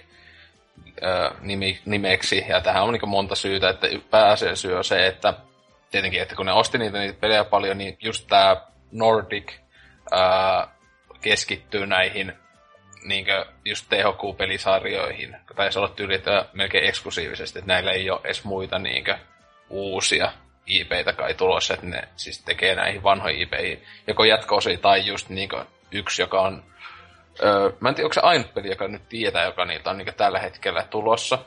ää, 1.03 1.31
nimi, 1.41 1.81
nimeksi, 1.85 2.45
ja 2.49 2.61
tähän 2.61 2.83
on 2.83 2.93
niin 2.93 3.09
monta 3.09 3.35
syytä, 3.35 3.69
että 3.69 3.87
pääasiallinen 4.11 4.57
syy 4.57 4.77
on 4.77 4.85
se, 4.85 5.07
että 5.07 5.35
tietenkin, 5.91 6.23
että 6.23 6.35
kun 6.37 6.47
ne 6.47 6.53
osti 6.53 6.79
niitä, 6.79 6.99
niitä 6.99 7.21
pelejä 7.21 7.45
paljon, 7.45 7.79
niin 7.79 7.97
just 8.01 8.27
tämä 8.29 8.57
Nordic 8.93 9.53
ää, 10.11 10.69
keskittyy 11.21 11.87
näihin 11.87 12.33
niinkö 13.05 13.47
just 13.65 13.87
THQ-pelisarjoihin. 13.89 15.37
Taisi 15.57 15.79
olla 15.79 15.89
tyyli, 15.89 16.23
melkein 16.53 16.85
eksklusiivisesti, 16.85 17.59
että 17.59 17.73
näillä 17.73 17.93
ei 17.93 18.11
ole 18.11 18.21
edes 18.25 18.45
muita 18.45 18.79
niinkö 18.79 19.19
uusia 19.71 20.33
IPitä 20.69 21.13
kai 21.13 21.35
tulossa, 21.35 21.75
että 21.75 21.87
ne 21.87 22.09
siis 22.17 22.43
tekee 22.43 22.75
näihin 22.75 23.03
vanhoihin 23.03 23.43
IPihin 23.43 23.83
joko 24.07 24.25
jatko 24.25 24.59
tai 24.83 25.07
just 25.07 25.29
niinkö 25.29 25.65
yksi, 25.93 26.23
joka 26.23 26.41
on 26.41 26.63
Öö, 27.43 27.71
mä 27.81 27.89
en 27.89 27.95
tiedä, 27.95 28.07
onko 28.07 28.15
se 28.15 28.21
ainut 28.21 28.55
peli, 28.55 28.69
joka 28.69 28.89
nyt 28.89 29.09
tietää, 29.09 29.45
joka 29.45 29.65
niitä 29.65 29.91
on 29.91 29.99
niin 29.99 30.15
tällä 30.17 30.39
hetkellä 30.39 30.83
tulossa. 30.91 31.39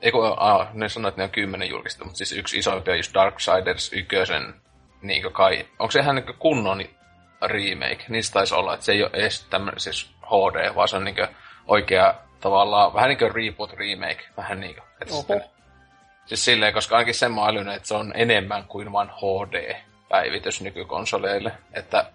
Ei 0.00 0.12
kun, 0.12 0.34
aa, 0.36 0.70
ne 0.72 0.88
sanoo, 0.88 1.08
että 1.08 1.20
ne 1.20 1.24
on 1.24 1.30
kymmenen 1.30 1.68
julkista, 1.68 2.04
mutta 2.04 2.18
siis 2.18 2.32
yksi 2.32 2.58
isoimpia 2.58 2.92
on 2.92 2.98
just 2.98 3.14
Darksiders 3.14 3.92
ykkösen, 3.92 4.54
niin 5.02 5.32
kai. 5.32 5.66
Onko 5.78 5.90
se 5.90 6.00
ihan 6.00 6.14
niin 6.14 6.34
kunnon 6.38 6.84
remake? 7.42 8.04
Niistä 8.08 8.34
taisi 8.34 8.54
olla, 8.54 8.74
että 8.74 8.86
se 8.86 8.92
ei 8.92 9.02
ole 9.02 9.10
edes 9.12 9.44
tämmöinen 9.44 9.80
siis 9.80 10.10
HD, 10.22 10.74
vaan 10.74 10.88
se 10.88 10.96
on 10.96 11.04
niin 11.04 11.28
oikea 11.66 12.14
tavallaan, 12.40 12.94
vähän 12.94 13.08
niin 13.08 13.18
kuin 13.18 13.34
reboot 13.34 13.72
remake, 13.72 14.24
vähän 14.36 14.60
niin 14.60 14.74
kuin. 14.74 14.84
Että 15.00 15.14
Oho. 15.14 15.20
sitten, 15.20 15.44
siis 16.26 16.44
silleen, 16.44 16.72
koska 16.72 16.96
ainakin 16.96 17.14
sen 17.14 17.32
mä 17.32 17.46
älynyt, 17.46 17.74
että 17.74 17.88
se 17.88 17.94
on 17.94 18.12
enemmän 18.16 18.64
kuin 18.64 18.92
vain 18.92 19.08
HD-päivitys 19.08 20.60
nykykonsoleille, 20.60 21.52
että 21.72 22.10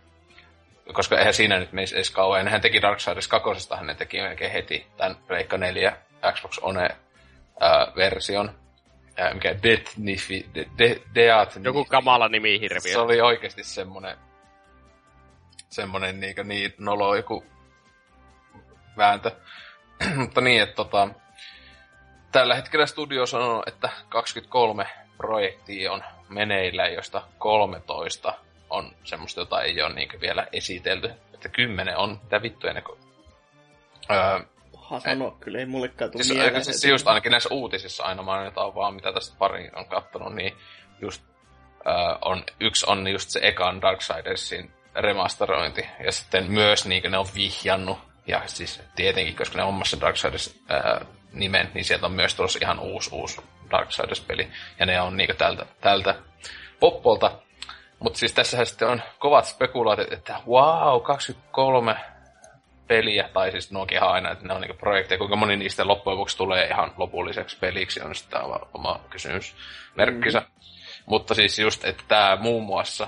koska 0.94 1.18
eihän 1.18 1.34
siinä 1.34 1.60
nyt 1.60 1.72
menisi 1.72 1.96
edes 1.96 2.12
kauan. 2.12 2.46
Nehän 2.46 2.62
teki 2.62 2.82
Darksiders 2.82 3.28
2, 3.28 3.50
ne 3.82 3.96
teki 3.96 4.22
melkein 4.22 4.52
heti 4.52 4.88
tämän 4.98 5.16
Pleikka 5.28 5.58
4 5.58 5.98
Xbox 6.34 6.58
One-version. 6.62 8.52
Ää, 9.18 9.34
mikä 9.34 9.56
Death 9.64 9.98
Nifi, 9.98 10.46
de, 10.56 10.66
de, 10.78 11.02
Death 11.16 11.58
Joku 11.64 11.86
kamala 11.86 12.28
nimi 12.28 12.60
hirviö. 12.60 12.94
Se 12.94 13.00
oli 13.00 13.22
oikeasti 13.22 13.64
semmonen, 13.64 14.18
semmonen 15.70 16.20
niinku 16.20 16.44
niin 16.44 16.74
nolo 16.78 17.16
joku 17.16 17.46
vääntö. 18.98 19.32
Mutta 20.16 20.42
niin, 20.42 20.62
että 20.62 20.76
tota, 20.76 21.08
tällä 22.32 22.56
hetkellä 22.56 22.86
studio 22.86 23.26
sanoo, 23.26 23.64
että 23.68 23.90
23 24.10 24.86
projektia 25.18 25.92
on 25.92 26.04
meneillä, 26.30 26.88
josta 26.88 27.22
13 27.38 28.34
on 28.70 28.92
semmoista, 29.04 29.42
jota 29.42 29.62
ei 29.62 29.82
ole 29.82 29.94
niinku 29.94 30.18
vielä 30.22 30.48
esitelty. 30.54 31.12
Että 31.34 31.50
10 31.50 31.98
on, 31.98 32.20
mitä 32.24 32.42
vittuja 32.42 32.74
ne... 32.74 32.84
ko- 32.90 32.98
Öö, 34.12 34.40
Paha 34.72 35.00
sanoa, 35.00 35.38
kyllä 35.40 35.60
ei 35.60 35.66
mullekaan 35.66 36.12
tule 36.12 36.24
siis, 36.24 36.38
mieleen. 36.38 36.66
siis 36.66 36.86
just 36.86 37.08
ainakin 37.08 37.32
näissä 37.32 37.50
uutisissa 37.52 38.04
aina 38.04 38.24
mainitaan 38.24 38.76
vaan, 38.76 38.94
mitä 38.96 39.14
tästä 39.14 39.36
pari 39.40 39.70
on 39.76 39.86
kattonut, 39.86 40.36
niin 40.36 40.54
just 41.02 41.24
öö, 41.88 41.94
on, 42.26 42.44
yksi 42.60 42.86
on 42.90 43.08
just 43.08 43.30
se 43.30 43.40
ekan 43.44 43.82
Darksidersin 43.82 44.74
remasterointi, 44.96 45.86
ja 46.06 46.12
sitten 46.12 46.52
myös 46.52 46.86
niin 46.86 47.12
ne 47.12 47.18
on 47.18 47.28
vihjannut, 47.36 47.98
ja 48.28 48.42
siis 48.46 48.82
tietenkin, 48.96 49.36
koska 49.36 49.58
ne 49.58 49.64
on 49.64 49.70
omassa 49.70 50.02
Darksiders 50.02 50.60
öö, 50.72 51.06
nimen, 51.34 51.72
niin 51.74 51.86
sieltä 51.86 52.06
on 52.06 52.12
myös 52.12 52.36
tulossa 52.36 52.60
ihan 52.62 52.80
uusi, 52.80 53.10
uusi 53.14 53.42
Darksiders-peli, 53.72 54.48
ja 54.80 54.86
ne 54.86 55.02
on 55.02 55.18
niin 55.18 55.38
tältä, 55.38 55.66
tältä 55.82 56.16
poppolta. 56.80 57.32
Mutta 58.00 58.20
siis 58.20 58.34
tässähän 58.34 58.66
sitten 58.66 58.88
on 58.88 59.02
kovat 59.20 59.46
spekulaatit, 59.46 60.14
että 60.14 60.40
wow, 60.48 61.02
23 61.02 61.96
peliä, 62.88 63.30
tai 63.34 63.52
siis 63.52 63.72
nuokin 63.72 63.98
ihan 63.98 64.12
aina, 64.12 64.32
että 64.32 64.48
ne 64.48 64.54
on 64.54 64.62
niinku 64.62 64.78
projekteja, 64.78 65.18
kuinka 65.18 65.36
moni 65.36 65.58
niistä 65.58 65.88
loppujen 65.88 66.18
lopuksi 66.18 66.38
tulee 66.38 66.68
ihan 66.68 66.94
lopulliseksi 66.98 67.58
peliksi, 67.60 68.02
on 68.02 68.16
sitten 68.16 68.42
aivan 68.42 68.60
oma 68.74 69.00
kysymysmerkkinsä. 69.10 70.40
Mm. 70.40 70.46
Mutta 71.06 71.36
siis 71.36 71.60
just, 71.60 71.86
että 71.86 72.04
tämä 72.08 72.38
muun 72.42 72.64
muassa, 72.64 73.08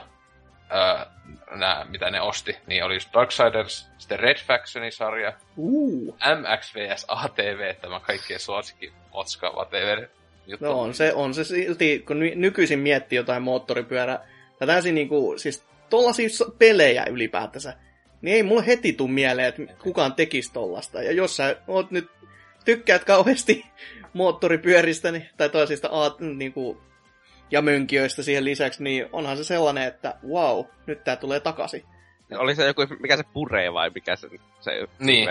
ää, 0.73 1.05
nää, 1.51 1.85
mitä 1.85 2.11
ne 2.11 2.21
osti, 2.21 2.57
niin 2.67 2.83
oli 2.83 2.93
just 2.93 3.09
Darksiders, 3.13 3.87
sitten 3.97 4.19
Red 4.19 4.37
Factionin 4.47 4.91
sarja, 4.91 5.33
Uh, 5.57 6.15
MX 6.15 6.75
vs 6.75 7.05
ATV, 7.07 7.75
tämä 7.75 7.99
kaikkien 7.99 8.39
suosikki 8.39 8.93
Otska, 9.11 9.49
whatever. 9.49 10.07
Juttu. 10.47 10.65
no 10.65 10.81
on 10.81 10.93
se, 10.93 11.13
on 11.13 11.33
se 11.33 11.43
silti, 11.43 12.03
kun 12.07 12.19
ny- 12.19 12.35
nykyisin 12.35 12.79
miettii 12.79 13.17
jotain 13.17 13.43
moottoripyörää, 13.43 14.27
tai 14.59 14.67
täysin 14.67 14.95
niinku, 14.95 15.33
siis 15.37 15.63
tollasia 15.89 16.29
pelejä 16.57 17.05
ylipäätänsä, 17.09 17.73
niin 18.21 18.35
ei 18.35 18.43
mulle 18.43 18.65
heti 18.67 18.93
tuu 18.93 19.07
mieleen, 19.07 19.47
että 19.47 19.73
kukaan 19.83 20.13
tekisi 20.13 20.53
tollasta. 20.53 21.03
Ja 21.03 21.11
jos 21.11 21.35
sä 21.35 21.55
oot 21.67 21.91
nyt, 21.91 22.09
tykkäät 22.65 23.03
kauheasti 23.03 23.65
moottoripyöristä, 24.13 25.11
niin, 25.11 25.29
tai 25.37 25.49
toisista 25.49 25.89
aat, 25.91 26.19
niinku, 26.19 26.81
ja 27.51 27.61
mönkijöistä 27.61 28.23
siihen 28.23 28.45
lisäksi, 28.45 28.83
niin 28.83 29.09
onhan 29.11 29.37
se 29.37 29.43
sellainen, 29.43 29.83
että 29.83 30.15
wow, 30.27 30.65
nyt 30.85 31.03
tää 31.03 31.15
tulee 31.15 31.39
takaisin. 31.39 31.85
Oli 32.37 32.55
se 32.55 32.65
joku, 32.65 32.81
mikä 32.99 33.17
se 33.17 33.23
puree 33.33 33.73
vai 33.73 33.91
mikä 33.95 34.15
se, 34.15 34.29
se 34.59 34.87
Niin, 34.99 35.29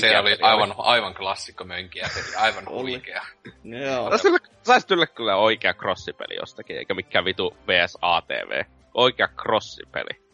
Se 0.00 0.18
oli 0.18 0.38
aivan, 0.40 0.74
aivan 0.78 1.14
klassikko 1.14 1.64
mönkiä, 1.64 2.08
peli, 2.14 2.36
aivan 2.36 2.68
huikea. 2.68 3.24
Joo. 3.64 4.10
No, 4.10 4.18
saisi 4.62 4.86
tulla 4.86 5.06
kyllä 5.06 5.36
oikea 5.36 5.74
crossipeli 5.74 6.36
jostakin, 6.36 6.76
eikä 6.76 6.94
mikään 6.94 7.24
vitu 7.24 7.56
VS 7.66 7.98
ATV. 8.00 8.64
Oikea 8.94 9.28
crossipeli. 9.28 10.30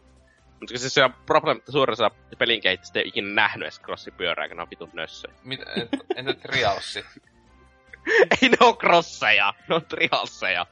Mutta 0.60 0.78
siis 0.78 0.94
se 0.94 1.04
on 1.04 1.14
suurin 1.68 1.92
osa 1.92 2.10
pelin 2.38 2.60
kehittäjistä 2.60 2.98
ei 2.98 3.02
ole 3.02 3.08
ikinä 3.08 3.34
nähnyt 3.34 3.62
edes 3.62 3.80
crossipyörää, 3.80 4.48
kun 4.48 4.56
ne 4.56 4.62
on 4.62 4.70
vitun 4.70 4.90
nössöjä. 4.92 5.34
Mit, 5.44 5.60
et, 5.60 5.88
entä 6.16 6.34
Trialsi? 6.34 7.04
ei 8.42 8.48
ne 8.48 8.56
oo 8.60 8.74
crosseja, 8.74 9.54
ne 9.68 9.74
on 9.74 9.84
trialseja. 9.84 10.66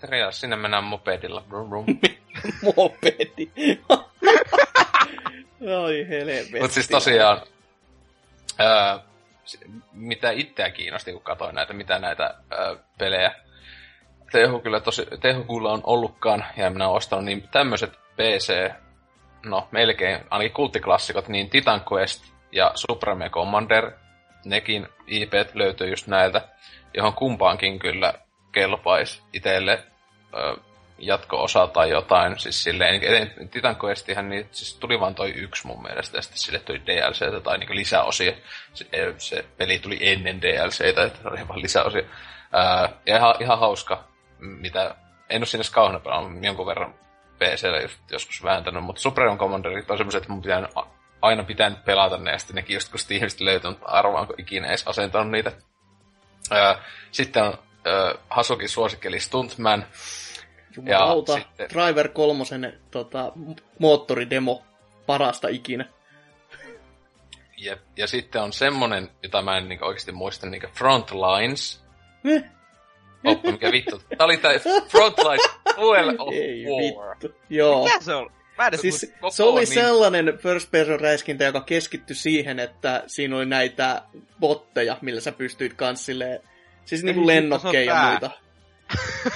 Trialsi? 0.00 0.40
Sinne 0.40 0.56
mennään 0.56 0.84
mopedilla. 0.84 1.44
Brum, 1.48 1.68
brum. 1.68 1.84
Mopedi. 2.76 3.52
Oi 5.84 6.06
helvetti. 6.08 6.60
Mutta 6.60 6.74
siis 6.74 6.88
tosiaan, 6.88 7.40
s- 9.44 9.58
mitä 9.92 10.30
itseä 10.30 10.70
kiinnosti, 10.70 11.12
kun 11.12 11.22
katsoin 11.22 11.54
näitä, 11.54 11.72
mitä 11.72 11.98
näitä 11.98 12.24
ää, 12.50 12.76
pelejä 12.98 13.34
THQ 14.30 14.62
kyllä 14.62 14.80
tosi, 14.80 15.06
THQlla 15.06 15.72
on 15.72 15.80
ollutkaan, 15.84 16.44
ja 16.56 16.70
minä 16.70 16.84
olen 16.88 16.96
ostanut 16.96 17.24
niin 17.24 17.48
tämmöiset 17.52 17.92
PC, 18.16 18.70
no 19.46 19.68
melkein, 19.70 20.20
ainakin 20.30 20.52
kulttiklassikot, 20.54 21.28
niin 21.28 21.50
Titan 21.50 21.82
Quest 21.92 22.24
ja 22.52 22.72
Supreme 22.74 23.30
Commander, 23.30 23.92
nekin 24.44 24.88
IP 25.06 25.32
löytyy 25.54 25.88
just 25.90 26.06
näiltä, 26.06 26.48
johon 26.94 27.14
kumpaankin 27.14 27.78
kyllä 27.78 28.14
kelpaisi 28.52 29.22
itselle 29.32 29.84
jatko-osa 30.98 31.66
tai 31.66 31.90
jotain. 31.90 32.38
Siis 32.38 32.62
silleen, 32.62 33.02
eten- 33.02 33.48
Titan 33.48 33.76
Questihän 33.84 34.28
niin, 34.28 34.48
siis 34.50 34.74
tuli 34.74 35.00
vaan 35.00 35.14
toi 35.14 35.30
yksi 35.30 35.66
mun 35.66 35.82
mielestä, 35.82 36.18
ja 36.18 36.22
sitten 36.22 36.38
sille 36.38 36.58
tuli 36.58 36.82
DLCtä 36.86 37.40
tai 37.40 37.58
niin 37.58 37.76
lisäosia. 37.76 38.32
Se, 38.74 38.86
se, 39.18 39.44
peli 39.56 39.78
tuli 39.78 39.98
ennen 40.00 40.42
DLCtä, 40.42 41.04
että 41.04 41.28
oli 41.28 41.48
vaan 41.48 41.62
lisäosia. 41.62 42.02
Ja 43.06 43.16
ihan, 43.16 43.34
ihan 43.40 43.58
hauska, 43.58 44.04
mitä 44.38 44.94
en 45.30 45.40
ole 45.40 45.46
sinne 45.46 45.64
kauheana 45.72 46.00
pelannut, 46.00 46.44
jonkun 46.44 46.66
verran 46.66 46.94
just 47.82 47.98
joskus 48.10 48.44
vääntänyt, 48.44 48.84
mutta 48.84 49.02
Supreme 49.02 49.36
Commanderit 49.36 49.90
on 49.90 49.98
semmoiset, 49.98 50.22
että 50.22 50.32
mun 50.32 50.42
pitää 50.42 50.68
aina 51.22 51.44
pitänyt 51.44 51.84
pelata 51.84 52.18
ne, 52.18 52.30
ja 52.30 52.38
sitten 52.38 52.54
nekin 52.54 52.74
just 52.74 52.90
kun 52.90 53.00
Steamista 53.00 53.44
löytyy, 53.44 53.70
mutta 53.70 53.86
arvaanko 53.86 54.34
ikinä 54.38 54.68
edes 54.68 54.88
asentanut 54.88 55.30
niitä. 55.30 55.52
Sitten 57.10 57.42
on 57.42 57.58
ää, 57.84 58.14
Hasukin 58.30 58.68
suosikki 58.68 59.08
eli 59.08 59.20
Stuntman, 59.20 59.86
Jumalauta. 60.76 61.32
Ja 61.32 61.38
sitten- 61.38 61.68
Driver 61.68 62.08
kolmosen 62.08 62.80
tota, 62.90 63.32
moottoridemo 63.78 64.62
parasta 65.06 65.48
ikinä. 65.48 65.84
ja, 67.56 67.76
ja 67.96 68.06
sitten 68.06 68.42
on 68.42 68.52
semmonen, 68.52 69.10
jota 69.22 69.42
mä 69.42 69.56
en 69.56 69.68
niinku 69.68 69.84
oikeasti 69.84 70.12
muista, 70.12 70.46
niinku 70.46 70.66
Frontlines. 70.74 71.84
Eh, 72.24 72.44
Oppa, 73.24 73.50
mikä 73.50 73.72
vittu. 73.72 74.02
Tää 74.18 74.24
oli 74.26 74.36
tää 74.36 74.52
Frontlines 74.88 75.50
Duel 75.76 76.16
of 76.18 76.34
Ei 76.34 76.64
War. 76.96 77.10
vittu. 77.10 77.38
Joo. 77.50 77.84
Mikä 77.84 78.00
se 78.00 78.14
on? 78.14 78.30
Mä 78.58 78.64
en 78.64 78.68
edes 78.68 78.80
Siis 78.80 79.12
koko 79.20 79.30
se 79.30 79.42
oli 79.42 79.60
niin- 79.60 79.74
sellainen 79.74 80.38
first 80.38 80.70
person 80.70 81.00
räiskintä, 81.00 81.44
joka 81.44 81.60
keskittyi 81.60 82.16
siihen, 82.16 82.58
että 82.60 83.02
siinä 83.06 83.36
oli 83.36 83.46
näitä 83.46 84.02
botteja, 84.40 84.98
millä 85.00 85.20
sä 85.20 85.32
pystyit 85.32 85.74
kans 85.74 86.06
silleen, 86.06 86.40
siis 86.84 87.02
niinku 87.04 87.26
lennokkeja 87.26 87.94
ja 87.94 88.10
muita. 88.10 88.30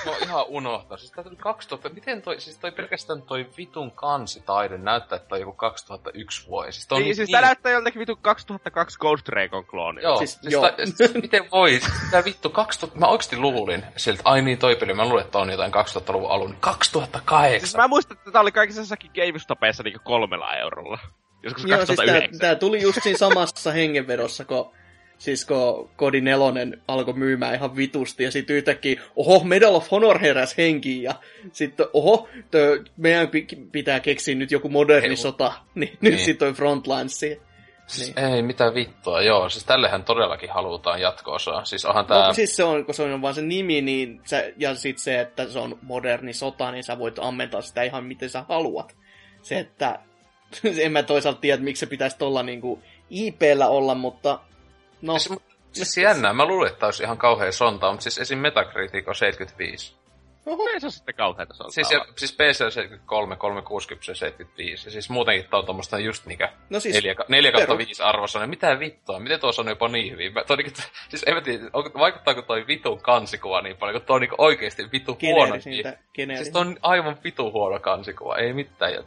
No 0.06 0.16
ihan 0.22 0.44
unohtaa. 0.48 0.98
Siis 0.98 1.12
tää 1.12 1.24
tuli 1.24 1.36
2000, 1.36 1.88
miten 1.88 2.22
toi, 2.22 2.40
siis 2.40 2.58
toi 2.58 2.72
pelkästään 2.72 3.22
toi 3.22 3.46
vitun 3.58 3.90
kansitaide 3.90 4.78
näyttää, 4.78 5.16
että 5.16 5.28
toi 5.28 5.40
joku 5.40 5.52
2001 5.52 6.46
vuosi. 6.48 6.72
Siis, 6.72 6.86
toi 6.86 6.96
on 6.96 7.02
Niin, 7.04 7.16
siis 7.16 7.30
tää 7.30 7.40
näyttää 7.40 7.72
joltakin 7.72 8.00
vitu 8.00 8.16
2002 8.16 8.98
Ghost 8.98 9.28
Recon 9.28 9.66
klooni. 9.66 10.02
Joo, 10.02 10.18
Siis, 10.18 10.38
siis, 10.40 10.52
joo. 10.52 10.62
Ta, 10.62 10.76
siis 10.94 11.14
miten 11.14 11.44
voi? 11.52 11.80
Tää 12.10 12.24
vittu 12.24 12.50
2000, 12.50 12.98
mä 12.98 13.06
oikeesti 13.06 13.36
luulin 13.36 13.84
siltä, 13.96 14.22
ai 14.24 14.42
niin 14.42 14.58
toi 14.58 14.76
peli, 14.76 14.94
mä 14.94 15.04
luulin, 15.08 15.24
että 15.24 15.38
on 15.38 15.50
jotain 15.50 15.72
2000-luvun 15.72 16.30
alun. 16.30 16.56
2008! 16.60 17.60
Siis 17.60 17.76
mä 17.76 17.88
muistan, 17.88 18.16
että 18.16 18.30
tää 18.30 18.40
oli 18.42 18.52
kaikissa 18.52 18.82
jossakin 18.82 19.10
GameStopeissa 19.14 19.82
niinku 19.82 20.00
kolmella 20.04 20.56
eurolla. 20.56 20.98
Joskus 21.42 21.64
Joo, 21.64 21.86
siis 21.86 21.86
tää, 21.86 22.06
2009. 22.06 22.38
tää 22.38 22.54
tuli 22.54 22.82
just 22.82 23.02
siinä 23.02 23.18
samassa 23.18 23.72
hengenvedossa, 23.72 24.44
kun 24.44 24.70
siis 25.18 25.44
kun 25.44 25.90
Kodi 25.96 26.20
nelonen 26.20 26.82
alkoi 26.88 27.14
myymään 27.14 27.54
ihan 27.54 27.76
vitusti, 27.76 28.24
ja 28.24 28.30
sitten 28.30 28.56
yhtäkkiä, 28.56 29.02
oho, 29.16 29.44
Medal 29.44 29.74
of 29.74 29.90
Honor 29.90 30.18
heräs 30.18 30.56
henkiin, 30.58 31.02
ja 31.02 31.14
sitten, 31.52 31.86
oho, 31.92 32.28
tö, 32.50 32.84
meidän 32.96 33.28
pi- 33.28 33.46
pitää 33.72 34.00
keksiä 34.00 34.34
nyt 34.34 34.50
joku 34.50 34.68
moderni 34.68 35.08
Ei, 35.08 35.16
sota, 35.16 35.52
niin, 35.74 35.88
niin. 36.00 36.10
nyt 36.12 36.18
sitten 36.20 36.38
toi 36.38 36.52
Frontlines. 36.52 37.20
Siis 37.86 38.14
Niin. 38.16 38.18
ei 38.34 38.42
mitään 38.42 38.74
vittua, 38.74 39.22
joo. 39.22 39.48
Siis 39.48 39.64
tällehän 39.64 40.04
todellakin 40.04 40.50
halutaan 40.50 41.00
jatko-osaa. 41.00 41.64
Siis 41.64 41.84
onhan 41.84 42.06
Tää... 42.06 42.18
tää... 42.18 42.26
No, 42.26 42.34
siis 42.34 42.56
se 42.56 42.64
on, 42.64 42.84
kun 42.84 42.94
se 42.94 43.02
on 43.02 43.22
vaan 43.22 43.34
se 43.34 43.42
nimi, 43.42 43.80
niin 43.80 44.20
sä, 44.24 44.44
ja 44.56 44.74
sitten 44.74 45.04
se, 45.04 45.20
että 45.20 45.46
se 45.46 45.58
on 45.58 45.78
moderni 45.82 46.32
sota, 46.32 46.70
niin 46.70 46.84
sä 46.84 46.98
voit 46.98 47.18
ammentaa 47.18 47.62
sitä 47.62 47.82
ihan 47.82 48.04
miten 48.04 48.30
sä 48.30 48.44
haluat. 48.48 48.96
Se, 49.42 49.58
että 49.58 49.98
en 50.84 50.92
mä 50.92 51.02
toisaalta 51.02 51.40
tiedä, 51.40 51.62
miksi 51.62 51.80
se 51.80 51.86
pitäisi 51.86 52.18
tuolla 52.18 52.42
niinku 52.42 52.82
IP-llä 53.10 53.68
olla, 53.68 53.94
mutta 53.94 54.40
no, 55.02 55.18
Siis, 55.18 55.40
siis 55.72 56.04
jännää, 56.04 56.32
mä 56.32 56.46
luulin, 56.46 56.72
että 56.72 56.86
olisi 56.86 57.02
ihan 57.02 57.18
kauhean 57.18 57.52
sonta, 57.52 57.90
mutta 57.90 58.02
siis 58.02 58.18
esim. 58.18 58.38
Metacritic 58.38 59.08
on 59.08 59.14
75. 59.14 59.96
oho, 60.46 60.68
Ei 60.68 60.80
se 60.80 60.86
ole 60.86 60.92
sitten 60.92 61.14
kauheita 61.14 61.54
on 61.64 61.72
Siis, 61.72 61.90
ja, 61.90 62.06
siis 62.16 62.32
PC 62.32 62.60
on 62.64 62.72
73, 62.72 63.36
360 63.36 64.14
75. 64.14 64.88
Ja 64.88 64.92
siis 64.92 65.10
muutenkin 65.10 65.50
tää 65.50 65.60
on 65.60 65.66
tommoista 65.66 65.98
just 65.98 66.26
niinkö 66.26 66.48
no 66.70 66.80
siis 66.80 66.94
4, 66.94 67.14
4 67.28 67.52
kautta 67.52 67.66
perus. 67.66 67.88
5 67.88 68.02
arvossa. 68.02 68.38
Niin 68.38 68.50
mitä 68.50 68.78
vittua? 68.78 69.20
Miten 69.20 69.40
tuossa 69.40 69.62
on 69.62 69.68
jopa 69.68 69.88
niin 69.88 70.12
hyvin? 70.12 70.32
Mä, 70.32 70.44
toi, 70.44 70.56
niinku, 70.56 70.80
siis 71.10 71.24
en 71.26 71.34
mä 71.34 71.40
tiedä, 71.40 71.64
vaikuttaako 71.98 72.42
toi 72.42 72.66
vitun 72.66 73.00
kansikuva 73.00 73.62
niin 73.62 73.76
paljon, 73.76 74.00
kun 74.00 74.06
toi 74.06 74.14
on 74.14 74.20
niinku 74.20 74.36
oikeesti 74.38 74.92
vitu 74.92 75.18
huono. 75.22 75.60
Siis 75.60 76.50
toi 76.52 76.60
on 76.60 76.76
aivan 76.82 77.16
vitu 77.24 77.52
huono 77.52 77.80
kansikuva, 77.80 78.36
ei 78.36 78.52
mitään. 78.52 78.92
Ja, 78.92 79.02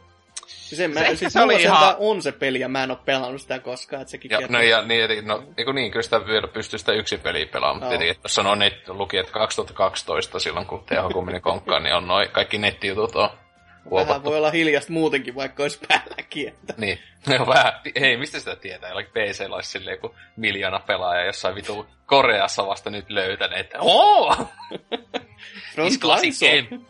Siis, 0.52 0.80
en 0.82 0.92
mä, 0.92 1.00
Se- 1.00 1.16
siis 1.16 1.34
se 1.34 1.42
oli 1.42 1.62
ihan... 1.62 1.96
on 2.00 2.22
se 2.22 2.32
peli, 2.32 2.60
ja 2.60 2.70
mä 2.70 2.84
en 2.84 2.92
oo 2.92 2.98
pelannut 3.06 3.42
sitä 3.42 3.60
koskaan, 3.60 4.02
että 4.02 4.12
sekin 4.12 4.32
ja, 4.32 4.38
kertoo. 4.38 4.58
no, 4.58 4.64
ja 4.64 4.82
niin, 4.82 5.04
etenkin, 5.04 5.28
no, 5.28 5.44
eiku 5.58 5.72
niin, 5.72 5.92
kyllä 5.92 6.04
sitä 6.04 6.26
vielä 6.28 6.48
pystyy 6.48 6.80
sitä 6.80 6.92
yksin 6.94 7.20
peliä 7.20 7.46
pelaamaan, 7.46 7.76
mutta 7.76 7.90
tietenkin, 7.90 8.12
että 8.12 8.22
tuossa 8.22 8.42
on 8.42 8.60
net, 8.60 8.88
luki, 8.88 9.18
että 9.18 9.32
2012 9.32 10.40
silloin, 10.40 10.66
kun 10.66 10.84
THQ 10.86 11.26
meni 11.26 11.40
konkkaan, 11.40 11.84
niin 11.84 11.96
on 11.96 12.08
noi, 12.08 12.28
kaikki 12.28 12.58
nettijutut 12.58 13.16
on 13.16 13.30
Vähän 13.30 13.90
huopattu. 13.90 14.30
voi 14.30 14.38
olla 14.38 14.52
hiljasta 14.52 14.92
muutenkin, 14.92 15.36
vaikka 15.36 15.64
olisi 15.64 15.80
päälläkin. 15.88 16.48
Että... 16.48 16.74
Niin. 16.78 17.00
No 17.28 17.48
vähän, 17.48 17.74
hei, 18.00 18.18
mistä 18.18 18.40
sitä 18.40 18.56
tietää? 18.56 18.90
Jollakin 18.90 19.12
PC 19.14 19.46
olisi 19.50 19.70
silleen 19.70 19.94
joku 19.94 20.16
miljoona 20.36 20.80
pelaaja 20.80 21.26
jossain 21.26 21.56
vitu 21.56 21.86
Koreassa 22.06 22.68
vasta 22.68 22.90
nyt 22.90 23.10
löytäneet. 23.10 23.74
Oo! 23.80 24.36
It's 25.78 26.00
classic 26.00 26.40
game. 26.40 26.82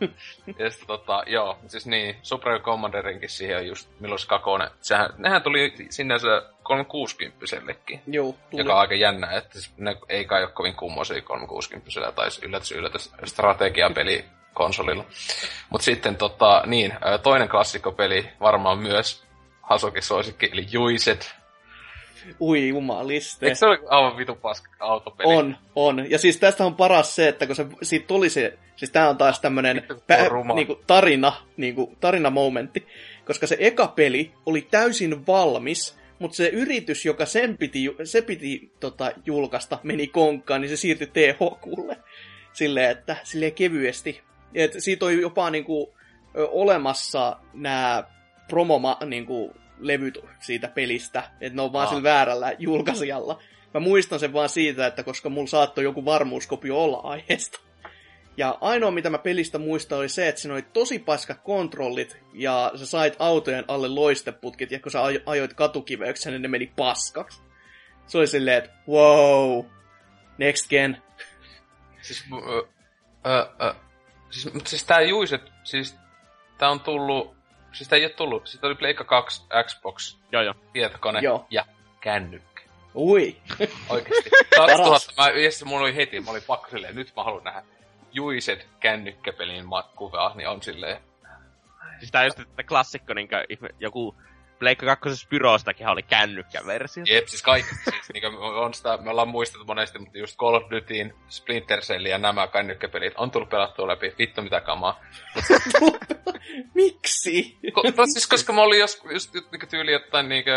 ja 0.59 0.69
sitten 0.69 0.87
tota, 0.87 1.23
joo, 1.27 1.59
siis 1.67 1.85
niin, 1.85 2.15
Supreme 2.21 2.59
Commanderinkin 2.59 3.29
siihen 3.29 3.57
on 3.57 3.67
just, 3.67 3.89
milloin 3.99 4.19
se 4.19 4.27
kakone. 4.27 4.69
Sehän, 4.81 5.09
nehän 5.17 5.41
tuli 5.41 5.73
sinänsä 5.89 6.27
360-sellekin. 6.63 7.99
Joo, 8.07 8.35
tuli. 8.51 8.61
Joka 8.61 8.73
on 8.73 8.79
aika 8.79 8.95
jännä, 8.95 9.31
että 9.31 9.53
siis 9.53 9.73
ne 9.77 9.97
ei 10.09 10.25
kai 10.25 10.43
ole 10.43 10.51
kovin 10.51 10.75
kummosia 10.75 11.21
360 11.21 12.11
tai 12.11 12.27
yllätys 12.41 12.71
yllätys 12.71 13.11
strategiapeli 13.25 14.25
konsolilla. 14.53 15.05
Mutta 15.69 15.85
sitten 15.85 16.15
tota, 16.15 16.63
niin, 16.65 16.93
toinen 17.23 17.49
klassikkopeli 17.49 18.29
varmaan 18.39 18.77
myös 18.77 19.23
Hasuki 19.61 20.01
suosikki, 20.01 20.49
eli 20.53 20.67
Juiset. 20.71 21.35
Ui 22.39 22.67
jumaliste. 22.67 23.45
Eikö 23.45 23.55
se 23.55 23.65
ole 23.65 23.79
aivan 23.87 24.17
vitu 24.17 24.35
paska 24.35 24.69
autopeli? 24.79 25.35
On, 25.35 25.57
on. 25.75 26.11
Ja 26.11 26.19
siis 26.19 26.37
tästä 26.37 26.65
on 26.65 26.75
paras 26.75 27.15
se, 27.15 27.27
että 27.27 27.47
kun 27.47 27.55
se, 27.55 27.65
siitä 27.81 28.07
tuli 28.07 28.29
se, 28.29 28.57
siis 28.75 28.91
tää 28.91 29.09
on 29.09 29.17
taas 29.17 29.39
tämmönen 29.39 29.83
pä, 30.07 30.29
niinku, 30.55 30.79
tarina, 30.87 31.33
niinku, 31.57 31.95
tarinamomentti, 31.99 32.87
koska 33.25 33.47
se 33.47 33.57
eka 33.59 33.87
peli 33.87 34.31
oli 34.45 34.67
täysin 34.71 35.27
valmis, 35.27 35.97
mutta 36.19 36.35
se 36.35 36.47
yritys, 36.47 37.05
joka 37.05 37.25
sen 37.25 37.57
piti, 37.57 37.95
se 38.03 38.21
piti 38.21 38.71
tota, 38.79 39.11
julkaista, 39.25 39.79
meni 39.83 40.07
konkkaan, 40.07 40.61
niin 40.61 40.69
se 40.69 40.77
siirtyi 40.77 41.07
THQlle. 41.07 41.97
Silleen, 42.53 42.91
että 42.91 43.15
silleen 43.23 43.53
kevyesti. 43.53 44.21
Et 44.53 44.71
siitä 44.79 45.05
on 45.05 45.21
jopa 45.21 45.49
niinku, 45.49 45.93
olemassa 46.35 47.37
nämä 47.53 48.03
promoma 48.49 48.97
niinku, 49.05 49.53
levyt 49.81 50.17
siitä 50.39 50.67
pelistä, 50.67 51.23
että 51.41 51.55
ne 51.55 51.61
on 51.61 51.73
vaan 51.73 51.85
Aa. 51.85 51.89
sillä 51.89 52.03
väärällä 52.03 52.53
julkaisijalla. 52.59 53.41
Mä 53.73 53.79
muistan 53.79 54.19
sen 54.19 54.33
vaan 54.33 54.49
siitä, 54.49 54.87
että 54.87 55.03
koska 55.03 55.29
mulla 55.29 55.47
saattoi 55.47 55.83
joku 55.83 56.05
varmuuskopio 56.05 56.83
olla 56.83 56.97
aiheesta. 56.97 57.59
Ja 58.37 58.57
ainoa 58.61 58.91
mitä 58.91 59.09
mä 59.09 59.17
pelistä 59.17 59.57
muistan 59.57 59.97
oli 59.97 60.09
se, 60.09 60.27
että 60.27 60.41
siinä 60.41 60.53
oli 60.53 60.61
tosi 60.61 60.99
paskat 60.99 61.39
kontrollit 61.43 62.17
ja 62.33 62.71
sä 62.75 62.85
sait 62.85 63.15
autojen 63.19 63.65
alle 63.67 63.87
loisteputkit 63.87 64.71
ja 64.71 64.79
kun 64.79 64.91
sä 64.91 64.99
ajo- 64.99 65.21
ajoit 65.25 65.53
katukiveyksiä, 65.53 66.31
niin 66.31 66.41
ne 66.41 66.47
meni 66.47 66.73
paskaksi. 66.75 67.41
Se 68.07 68.17
oli 68.17 68.27
silleen, 68.27 68.57
että 68.57 68.71
wow, 68.87 69.65
next 70.37 70.69
gen. 70.69 70.97
Siis, 72.01 72.25
ö, 72.33 72.67
ö, 73.25 73.65
ö, 73.65 73.73
siis, 74.29 74.49
siis 74.65 74.83
tää 74.83 75.01
Juiset, 75.01 75.51
siis 75.63 75.95
tää 76.57 76.69
on 76.69 76.79
tullut 76.79 77.35
siis 77.73 77.89
tää 77.89 77.97
ei 77.97 78.05
ole 78.05 78.13
tullut, 78.13 78.47
siis 78.47 78.63
oli 78.63 78.75
Pleikka 78.75 79.03
2, 79.03 79.41
Xbox, 79.63 80.17
Joo, 80.31 80.41
joo. 80.41 80.53
tietokone 80.73 81.19
Joo. 81.19 81.45
ja 81.49 81.65
kännykkä. 82.01 82.61
Ui. 82.95 83.37
Oikeesti. 83.89 84.29
2000, 84.57 85.13
mä, 85.17 85.25
sitten 85.49 85.67
mulla 85.67 85.81
oli 85.81 85.95
heti, 85.95 86.19
mä 86.19 86.31
olin 86.31 86.43
pakko 86.47 86.69
silleen, 86.69 86.95
nyt 86.95 87.13
mä 87.15 87.23
haluan 87.23 87.43
nähdä 87.43 87.63
Juiset 88.13 88.67
kännykkäpelin 88.79 89.65
kuvaa, 89.95 90.35
niin 90.35 90.49
on 90.49 90.61
silleen, 90.61 90.97
Siis 92.01 92.11
tää 92.11 92.23
just, 92.23 92.39
että 92.39 92.63
klassikko, 92.63 93.13
niin 93.13 93.29
joku 93.79 94.15
Pleikka 94.61 94.85
2 94.85 95.17
Spyrostakin 95.17 95.87
oli 95.87 96.03
kännykkäversio. 96.03 97.03
Jep, 97.07 97.27
siis 97.27 97.41
kaikki, 97.41 97.75
siis 97.75 98.13
niinku, 98.13 98.43
on 98.43 98.73
sitä, 98.73 98.97
me 98.97 99.09
ollaan 99.09 99.27
muistettu 99.27 99.65
monesti, 99.65 99.99
mutta 99.99 100.17
just 100.17 100.37
Call 100.37 100.53
of 100.53 100.63
Dutyin, 100.71 101.13
Splinter 101.29 101.79
Cell 101.79 102.05
ja 102.05 102.17
nämä 102.17 102.47
kännykkäpelit 102.47 103.13
on 103.17 103.31
tullut 103.31 103.49
pelattua 103.49 103.87
läpi, 103.87 104.13
vittu 104.19 104.41
mitä 104.41 104.61
kamaa. 104.61 105.01
Miksi? 106.75 107.57
Ko, 107.73 107.83
no, 107.97 108.05
siis 108.05 108.27
koska 108.27 108.53
mä 108.53 108.61
olin 108.61 108.79
jos, 108.79 109.01
just, 109.11 109.35
just 109.35 109.51
niinku 109.51 109.65
tyyli 109.65 109.91
jotain 109.91 110.29
niinku, 110.29 110.51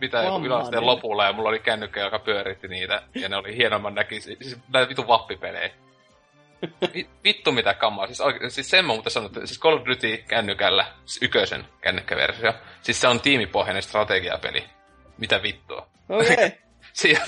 mitä 0.00 0.16
joku 0.16 0.26
Vammainen. 0.26 0.46
yläasteen 0.46 0.86
lopulla, 0.86 1.24
ja 1.24 1.32
mulla 1.32 1.48
oli 1.48 1.58
kännykkä, 1.58 2.00
joka 2.00 2.18
pyöritti 2.18 2.68
niitä, 2.68 3.02
ja 3.14 3.28
ne 3.28 3.36
oli 3.36 3.56
hienomman 3.56 3.94
näki, 3.94 4.20
siis 4.20 4.56
näitä 4.72 4.88
vitun 4.88 5.06
vappipelejä. 5.06 5.70
Vi- 6.94 7.08
Vittu 7.24 7.52
mitä 7.52 7.74
kamaa, 7.74 8.06
siis, 8.06 8.20
oikein, 8.20 8.50
siis 8.50 8.70
sen 8.70 8.84
mä 8.84 8.92
muuten 8.92 9.12
sanon, 9.12 9.26
että 9.26 9.46
siis 9.46 9.60
Call 9.60 9.76
of 9.78 9.86
Duty 9.86 10.16
kännykällä, 10.28 10.86
siis 11.04 11.22
yköisen 11.22 11.64
kännykkäversio, 11.80 12.52
siis 12.82 13.00
se 13.00 13.08
on 13.08 13.20
tiimipohjainen 13.20 13.82
strategiapeli. 13.82 14.64
Mitä 15.18 15.42
vittua? 15.42 15.88
Okei. 16.08 16.32
Okay. 16.34 16.50
Siis, 16.92 17.18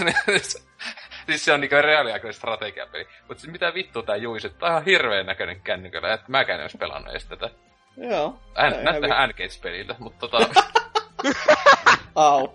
siis 1.26 1.44
se 1.44 1.52
on 1.52 1.60
niinku 1.60 1.76
reaaliaikainen 1.80 2.34
strategiapeli. 2.34 3.06
Mutta 3.28 3.40
siis 3.40 3.52
mitä 3.52 3.74
vittua 3.74 4.02
tää 4.02 4.16
juiset? 4.16 4.58
Tää 4.58 4.66
on 4.68 4.72
ihan 4.72 4.84
hirveen 4.84 5.26
näköinen 5.26 5.60
kännykällä, 5.60 6.12
että 6.14 6.26
mäkään 6.28 6.58
en 6.60 6.64
ois 6.64 6.76
pelannut 6.78 7.10
edes 7.10 7.26
tätä. 7.26 7.50
Joo. 7.96 8.40
Ään, 8.54 8.72
Ihan 8.72 8.84
näyttää 8.84 9.10
vähän 9.10 9.28
N-Gates-peliltä, 9.28 9.94
mutta 9.98 10.28
tota, 10.28 10.62
Au. 12.14 12.48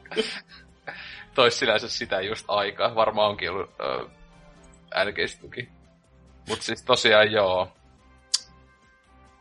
tois 1.36 1.60
sinänsä 1.60 1.90
sitä 1.90 2.22
just 2.22 2.46
aikaa. 2.48 2.96
Varmaan 2.96 3.30
onkin 3.30 3.52
ollut 3.52 3.70
uh, 3.70 4.10
N-Gates-tuki. 5.06 5.70
Mut 6.50 6.62
siis 6.62 6.84
tosiaan 6.84 7.32
joo. 7.32 7.68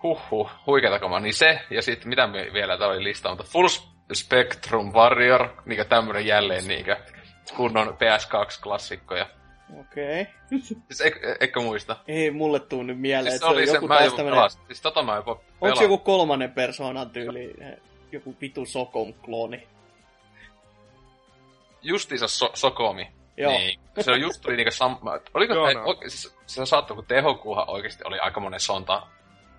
Huhhuh, 0.03 0.51
huikeeta 0.67 0.99
kamaa. 0.99 1.21
Niin 1.21 1.35
se, 1.35 1.61
ja 1.71 1.83
sitten 1.83 2.09
mitä 2.09 2.27
me 2.27 2.51
vielä 2.53 2.79
tää 2.79 2.89
oli 2.89 3.05
lista, 3.05 3.29
mutta 3.29 3.45
Full 3.45 3.69
Spectrum 4.13 4.93
Warrior, 4.93 5.49
niinku 5.65 5.85
tämmönen 5.85 6.27
jälleen 6.27 6.69
niinku 6.69 6.91
kunnon 7.57 7.89
PS2-klassikkoja. 7.89 9.27
Okei. 9.81 10.23
Okay. 10.23 10.61
Siis 10.61 11.01
eikö, 11.01 11.37
eikö 11.41 11.61
muista? 11.61 11.97
Ei 12.09 12.31
mulle 12.31 12.61
tuu 12.61 12.83
nyt 12.83 13.01
mieleen, 13.01 13.33
Siis 13.33 13.43
että 13.43 13.55
se 13.55 13.71
on 13.71 13.75
joku 13.75 13.89
taas 13.89 14.15
tämmönen... 14.15 14.39
pelasin. 14.39 14.61
Siis 14.67 14.81
tota 14.81 15.03
mä 15.03 15.17
jopa 15.17 15.31
Onko 15.31 15.45
pelasin. 15.61 15.83
joku 15.83 15.99
kolmannen 15.99 16.53
persoonan 16.53 17.11
tyyli, 17.11 17.55
eh, 17.61 17.79
joku 18.13 18.37
vitu 18.41 18.65
Sokom-klooni? 18.67 19.67
Justiinsa 21.83 22.29
so- 22.29 22.51
Sokomi. 22.55 23.13
Joo. 23.37 23.53
Niin. 23.53 23.81
Se 24.01 24.13
on 24.13 24.21
just 24.21 24.43
tuli 24.43 24.57
niinku 24.57 24.71
sam... 24.71 24.97
Oliko 25.35 25.55
Joo, 25.55 25.71
Joo, 25.71 25.81
no. 25.81 25.87
no. 25.93 26.01
siis, 26.09 26.37
se 26.47 26.67
saattoi, 26.67 26.95
kun 26.95 27.05
THQhan 27.07 27.69
oikeesti 27.71 28.03
oli 28.05 28.19
aikamoinen 28.19 28.61
sonta 28.61 29.07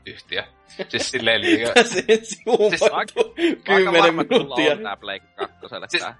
yhtiö. 0.05 0.43
Siis 0.89 1.11
silleen 1.11 1.41
liiga... 1.41 1.71
Se 1.83 2.03
sivuun 2.23 2.69
Siis 2.77 2.81
Aika 2.91 3.13
kymmenen 3.65 4.15
minuuttia. 4.15 4.71
on 4.71 4.79
tää 4.83 4.97
Pleikka 4.97 5.47
2 5.47 5.57
Siis- 5.89 6.03
tää. 6.03 6.15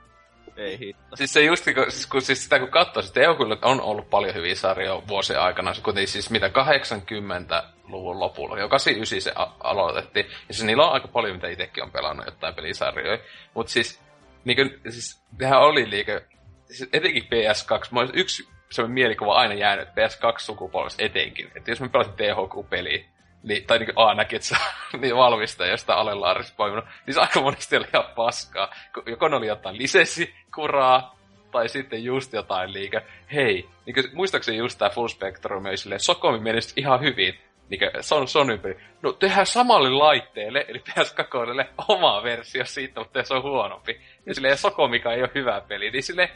Ei 0.57 0.79
hitto. 0.79 1.15
Siis 1.15 1.33
se 1.33 1.41
just, 1.43 1.65
kun, 1.75 1.91
siis, 1.91 2.07
kun 2.07 2.21
siis 2.21 2.43
sitä 2.43 2.59
kun 2.59 2.67
katsoo, 2.69 3.01
siis 3.03 3.13
THQlla 3.13 3.57
on 3.61 3.81
ollut 3.81 4.09
paljon 4.09 4.35
hyviä 4.35 4.55
sarjoja 4.55 5.01
vuosien 5.07 5.39
aikana. 5.41 5.73
Se 5.73 5.81
kuitenkin 5.81 6.07
siis 6.07 6.29
mitä 6.29 6.47
80-luvun 6.47 8.19
lopulla, 8.19 8.59
jo 8.59 8.69
89 8.69 9.21
se 9.21 9.31
a- 9.35 9.51
aloitettiin. 9.69 10.25
Ja 10.25 10.53
siis 10.53 10.63
niillä 10.63 10.85
on 10.87 10.93
aika 10.93 11.07
paljon, 11.07 11.35
mitä 11.35 11.47
itsekin 11.47 11.83
on 11.83 11.91
pelannut 11.91 12.25
jotain 12.25 12.55
pelisarjoja. 12.55 13.17
Mutta 13.53 13.71
siis, 13.71 13.99
niinku, 14.45 14.75
siis 14.89 15.21
nehän 15.39 15.59
oli 15.61 15.89
liike, 15.89 16.25
siis 16.71 16.89
etenkin 16.93 17.23
PS2, 17.23 17.87
mulla 17.91 18.01
olisi 18.05 18.19
yksi 18.19 18.47
semmoinen 18.69 18.93
mielikuva 18.93 19.33
aina 19.33 19.53
jäänyt 19.53 19.87
PS2-sukupolvesta 19.89 21.05
etenkin. 21.05 21.51
Että 21.55 21.71
jos 21.71 21.81
mä 21.81 21.89
pelasin 21.89 22.13
THQ-peliä, 22.13 23.05
niin, 23.43 23.65
tai 23.65 23.79
niin 23.79 23.93
A 23.95 24.13
näki, 24.13 24.35
että 24.35 24.47
se 24.47 24.55
niin 24.97 25.15
valmistaja 25.15 25.71
jostain 25.71 25.99
Alelaarista 25.99 26.53
poiminut, 26.57 26.85
niin 27.05 27.13
se 27.13 27.19
aika 27.19 27.41
monesti 27.41 27.77
oli 27.77 27.87
ihan 27.93 28.05
paskaa. 28.15 28.73
Ko- 28.97 29.09
Joko 29.09 29.27
ne 29.27 29.35
oli 29.35 29.47
jotain 29.47 29.77
lisenssikuraa, 29.77 31.15
tai 31.51 31.69
sitten 31.69 32.03
just 32.03 32.33
jotain 32.33 32.73
liikä. 32.73 33.01
Hei, 33.33 33.69
niin 33.85 33.93
kuin, 33.93 34.05
muistaakseni 34.13 34.57
just 34.57 34.79
tää 34.79 34.89
Full 34.89 35.07
Spectrum, 35.07 35.65
ja 35.65 35.77
silleen, 35.77 35.99
Sokomi 35.99 36.39
menisi 36.39 36.73
ihan 36.77 37.01
hyvin. 37.01 37.39
Niin 37.69 37.81
Son, 38.01 38.27
Sony 38.27 38.57
peli. 38.57 38.77
No 39.01 39.11
tehdään 39.11 39.45
samalle 39.45 39.89
laitteelle, 39.89 40.65
eli 40.67 40.83
PS2 40.89 41.65
oma 41.87 42.23
versio 42.23 42.65
siitä, 42.65 42.99
mutta 42.99 43.23
se 43.23 43.33
on 43.33 43.43
huonompi. 43.43 44.01
Ja 44.25 44.35
silleen 44.35 44.57
Sokomikaan 44.57 45.15
ei 45.15 45.21
ole 45.21 45.31
hyvä 45.35 45.61
peli, 45.67 45.91
niin 45.91 46.03
silleen 46.03 46.29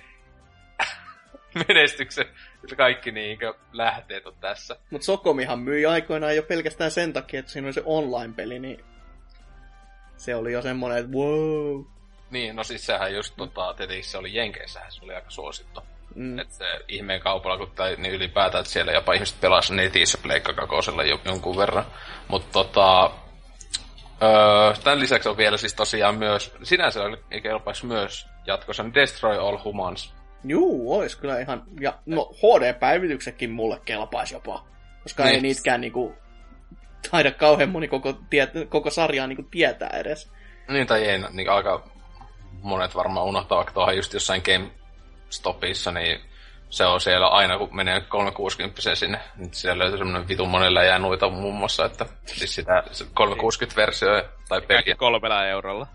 menestyksen 1.68 2.26
kaikki 2.78 3.12
niinkö 3.12 3.54
lähteet 3.72 4.28
on 4.28 4.36
tässä. 4.42 4.76
Mut 4.92 5.04
Sokomihan 5.04 5.60
myi 5.60 5.86
aikoinaan 5.86 6.36
jo 6.36 6.44
pelkästään 6.44 6.92
sen 6.92 7.14
takia, 7.14 7.40
että 7.40 7.52
siinä 7.52 7.68
oli 7.68 7.74
se 7.74 7.82
online-peli, 7.86 8.60
niin 8.60 8.86
se 10.18 10.36
oli 10.36 10.52
jo 10.52 10.62
semmonen, 10.62 10.98
että 10.98 11.12
wow. 11.12 11.84
Niin, 12.32 12.56
no 12.56 12.64
siis 12.64 12.86
sehän 12.86 13.14
just 13.14 13.34
tota, 13.38 13.74
tietenkin 13.74 14.06
se 14.06 14.18
oli 14.18 14.34
Jenkeissähän 14.34 14.92
se 14.92 15.04
oli 15.04 15.14
aika 15.14 15.30
suosittu. 15.30 15.82
Mm. 16.16 16.40
Että 16.40 16.56
se 16.56 16.66
ihmeen 16.88 17.22
kaupalla, 17.22 17.58
kun 17.58 17.72
tai, 17.76 17.96
niin 17.96 18.14
ylipäätään, 18.14 18.62
että 18.62 18.74
siellä 18.74 18.92
jopa 18.92 19.14
ihmiset 19.14 19.42
pelasivat 19.42 19.76
netissä 19.76 20.18
Pleikka 20.18 20.54
kakosella 20.54 21.04
jo, 21.04 21.20
jonkun 21.26 21.58
verran. 21.58 21.86
Mutta 22.28 22.52
tota, 22.52 23.12
öö, 24.24 24.74
tämän 24.84 25.00
lisäksi 25.00 25.30
on 25.30 25.38
vielä 25.38 25.58
siis 25.58 25.74
tosiaan 25.74 26.16
myös, 26.16 26.56
sinänsä 26.64 27.04
oli 27.04 27.42
kelpaisi 27.42 27.86
myös 27.86 28.28
jatkossa 28.48 28.84
niin 28.84 28.94
Destroy 28.94 29.38
All 29.38 29.58
Humans. 29.64 30.15
Juu, 30.50 30.94
ois 30.98 31.16
kyllä 31.16 31.40
ihan... 31.40 31.64
Ja 31.80 31.94
no, 32.06 32.32
HD-päivityksetkin 32.34 33.52
mulle 33.52 33.82
kelpaisi 33.86 34.34
jopa. 34.34 34.64
Koska 35.04 35.24
Niin. 35.24 35.36
ei 35.36 35.42
niitkään 35.42 35.82
niinku 35.82 36.14
taida 37.12 37.32
kauhean 37.32 37.70
moni 37.70 37.88
koko, 37.88 38.14
tiet, 38.30 38.50
koko 38.70 38.90
sarjaa 38.90 39.28
niinku 39.28 39.44
tietää 39.52 39.90
edes. 39.94 40.32
Niin 40.68 40.88
tai 40.88 41.04
ei, 41.04 41.18
niin 41.32 41.50
aika 41.50 41.84
monet 42.62 42.96
varmaan 42.96 43.26
unohtaa, 43.26 43.56
vaikka 43.56 43.74
tuohon 43.74 43.96
just 43.96 44.14
jossain 44.14 44.42
GameStopissa, 44.46 45.92
niin 45.92 46.20
se 46.70 46.86
on 46.86 47.02
siellä 47.02 47.28
aina, 47.28 47.58
kun 47.58 47.76
menee 47.76 48.02
360 48.02 48.96
sinne, 48.96 49.20
niin 49.38 49.54
siellä 49.54 49.84
löytyy 49.84 49.98
semmoinen 49.98 50.28
vitun 50.28 50.50
monella 50.50 50.84
jää 50.84 51.00
noita 51.00 51.30
muun 51.30 51.56
muassa, 51.56 51.86
että 51.86 52.06
siis 52.26 52.56
sitä 52.56 52.84
se 52.92 53.04
360-versio 53.06 54.10
tai 54.50 54.62
Kaikki 54.62 54.68
peliä 54.68 54.96
kolmella 54.96 55.46
eurolla. 55.46 55.88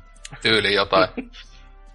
tyyli 0.42 0.74
jotain. 0.74 1.08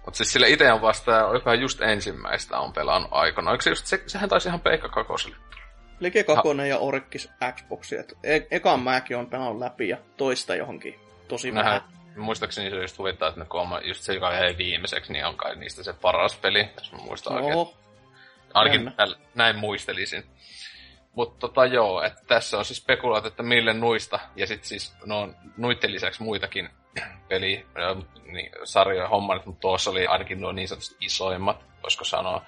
Mutta 0.06 0.18
siis 0.18 0.32
sille 0.32 0.48
itse 0.48 0.72
on 0.72 0.82
vasta, 0.82 1.10
joka 1.12 1.54
just 1.54 1.80
ensimmäistä 1.80 2.58
on 2.58 2.72
pelannut 2.72 3.10
aikana. 3.12 3.52
Eikö 3.52 3.62
se 3.62 3.70
just, 3.70 3.86
se, 3.86 4.02
sehän 4.06 4.28
taisi 4.28 4.48
ihan 4.48 4.60
Peikka 4.60 4.88
kakoselle. 4.88 5.36
Leke 6.00 6.24
Kakonen 6.24 6.68
ja 6.68 6.78
Orkkis 6.78 7.30
Xboxia. 7.52 8.04
E- 8.24 8.40
ekan 8.50 8.80
mäkin 8.80 9.16
on 9.16 9.26
pelannut 9.26 9.58
läpi 9.58 9.88
ja 9.88 9.96
toista 10.16 10.54
johonkin 10.54 11.00
tosi 11.28 11.54
vähän. 11.54 11.64
Nähän, 11.64 11.82
muistaakseni 12.16 12.70
se 12.70 12.76
just 12.76 12.98
huvittaa, 12.98 13.28
että 13.28 13.40
ne 13.40 13.46
kolme, 13.46 13.80
just 13.80 14.02
se, 14.02 14.14
joka 14.14 14.32
jäi 14.32 14.58
viimeiseksi, 14.58 15.12
niin 15.12 15.26
on 15.26 15.36
kai 15.36 15.56
niistä 15.56 15.82
se 15.82 15.92
paras 15.92 16.36
peli, 16.36 16.68
jos 16.78 16.92
mä 16.92 16.98
muistan 16.98 17.36
oikein. 17.36 17.76
Ainakin 18.54 18.92
täl, 18.96 19.14
näin 19.34 19.56
muistelisin. 19.56 20.24
Mutta 21.14 21.38
tota 21.38 21.66
joo, 21.66 22.02
että 22.02 22.20
tässä 22.26 22.58
on 22.58 22.64
siis 22.64 22.78
spekulaatio, 22.78 23.28
että 23.28 23.42
mille 23.42 23.72
nuista, 23.72 24.18
ja 24.36 24.46
sitten 24.46 24.68
siis 24.68 24.94
no, 25.04 25.34
nuitten 25.56 25.92
lisäksi 25.92 26.22
muitakin 26.22 26.70
peli, 27.28 27.66
niin, 28.24 28.50
sarjoja 28.64 29.08
hommannut, 29.08 29.46
mutta 29.46 29.60
tuossa 29.60 29.90
oli 29.90 30.06
ainakin 30.06 30.40
nuo 30.40 30.52
niin 30.52 30.68
sanotusti 30.68 30.96
isoimmat, 31.00 31.64
voisiko 31.82 32.04
sanoa, 32.04 32.44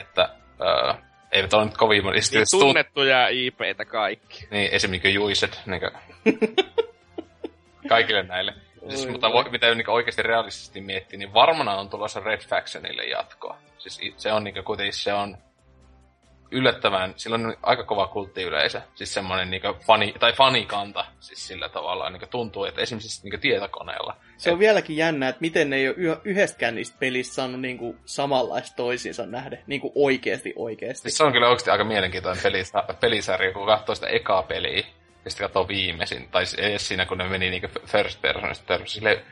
että 0.00 0.28
ö, 0.60 0.94
eivät 1.32 1.52
ole 1.52 1.64
nyt 1.64 1.76
kovin 1.76 2.04
moni. 2.04 2.18
Niin 2.30 2.42
tunt- 2.42 2.60
tunnettuja 2.60 3.28
IPtä 3.28 3.84
kaikki. 3.84 4.48
niin, 4.50 4.68
esimerkiksi 4.72 5.14
Juiset, 5.14 5.60
niin 5.66 5.80
kuin, 5.80 5.92
kaikille 7.88 8.22
näille. 8.22 8.54
Siis, 8.88 9.06
Oi 9.06 9.12
mutta 9.12 9.32
voi. 9.32 9.50
mitä 9.50 9.74
niin 9.74 9.90
oikeasti 9.90 10.22
realistisesti 10.22 10.80
miettii, 10.80 11.18
niin 11.18 11.34
varmana 11.34 11.74
on 11.74 11.90
tulossa 11.90 12.20
Red 12.20 12.40
Factionille 12.40 13.04
jatkoa. 13.04 13.58
Siis 13.78 14.14
se 14.16 14.32
on 14.32 14.44
niin 14.44 14.64
kuitenkin 14.64 14.92
se 14.92 15.12
on 15.12 15.38
yllättävän, 16.50 17.14
sillä 17.16 17.34
on 17.34 17.56
aika 17.62 17.84
kova 17.84 18.06
kulttiyleisö. 18.06 18.80
Siis 18.94 19.14
semmoinen 19.14 19.50
niin 19.50 19.62
fani, 19.86 20.14
tai 20.20 20.32
fanikanta 20.32 21.04
siis 21.20 21.46
sillä 21.48 21.68
tavalla 21.68 22.10
niin 22.10 22.28
tuntuu, 22.30 22.64
että 22.64 22.80
esimerkiksi 22.80 23.30
niin 23.30 23.40
tietokoneella. 23.40 24.16
se 24.36 24.52
on 24.52 24.58
vieläkin 24.58 24.96
jännä, 24.96 25.28
että 25.28 25.40
miten 25.40 25.70
ne 25.70 25.76
ei 25.76 25.88
ole 25.88 25.96
yh- 25.98 26.20
yhdestäkään 26.24 26.74
niistä 26.74 26.96
pelistä 26.98 27.34
saanut 27.34 27.60
niinku 27.60 27.96
samanlaista 28.04 28.76
toisiinsa 28.76 29.26
nähden. 29.26 29.62
Niinku 29.66 29.92
oikeesti 29.94 30.52
oikeesti. 30.56 31.02
Siis 31.02 31.16
se 31.16 31.24
on 31.24 31.32
kyllä 31.32 31.48
oikeasti 31.48 31.70
aika 31.70 31.84
mielenkiintoinen 31.84 32.42
pelisa- 32.42 32.94
pelisarja, 33.00 33.52
kun 33.52 33.66
katsoo 33.66 33.94
sitä 33.94 34.06
ekaa 34.06 34.42
peliä 34.42 34.84
ja 35.24 35.30
sitten 35.30 35.44
katsoo 35.44 35.68
viimeisin. 35.68 36.28
Tai 36.30 36.44
edes 36.58 36.88
siinä, 36.88 37.06
kun 37.06 37.18
ne 37.18 37.28
meni 37.28 37.50
niinku 37.50 37.68
first 37.86 38.22
personista 38.22 38.78
sille 38.84 39.24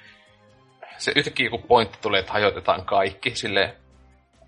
Se 0.98 1.12
yhtäkkiä 1.16 1.50
kun 1.50 1.62
pointti 1.62 1.98
tulee, 2.02 2.20
että 2.20 2.32
hajotetaan 2.32 2.84
kaikki, 2.84 3.34
sille. 3.34 3.76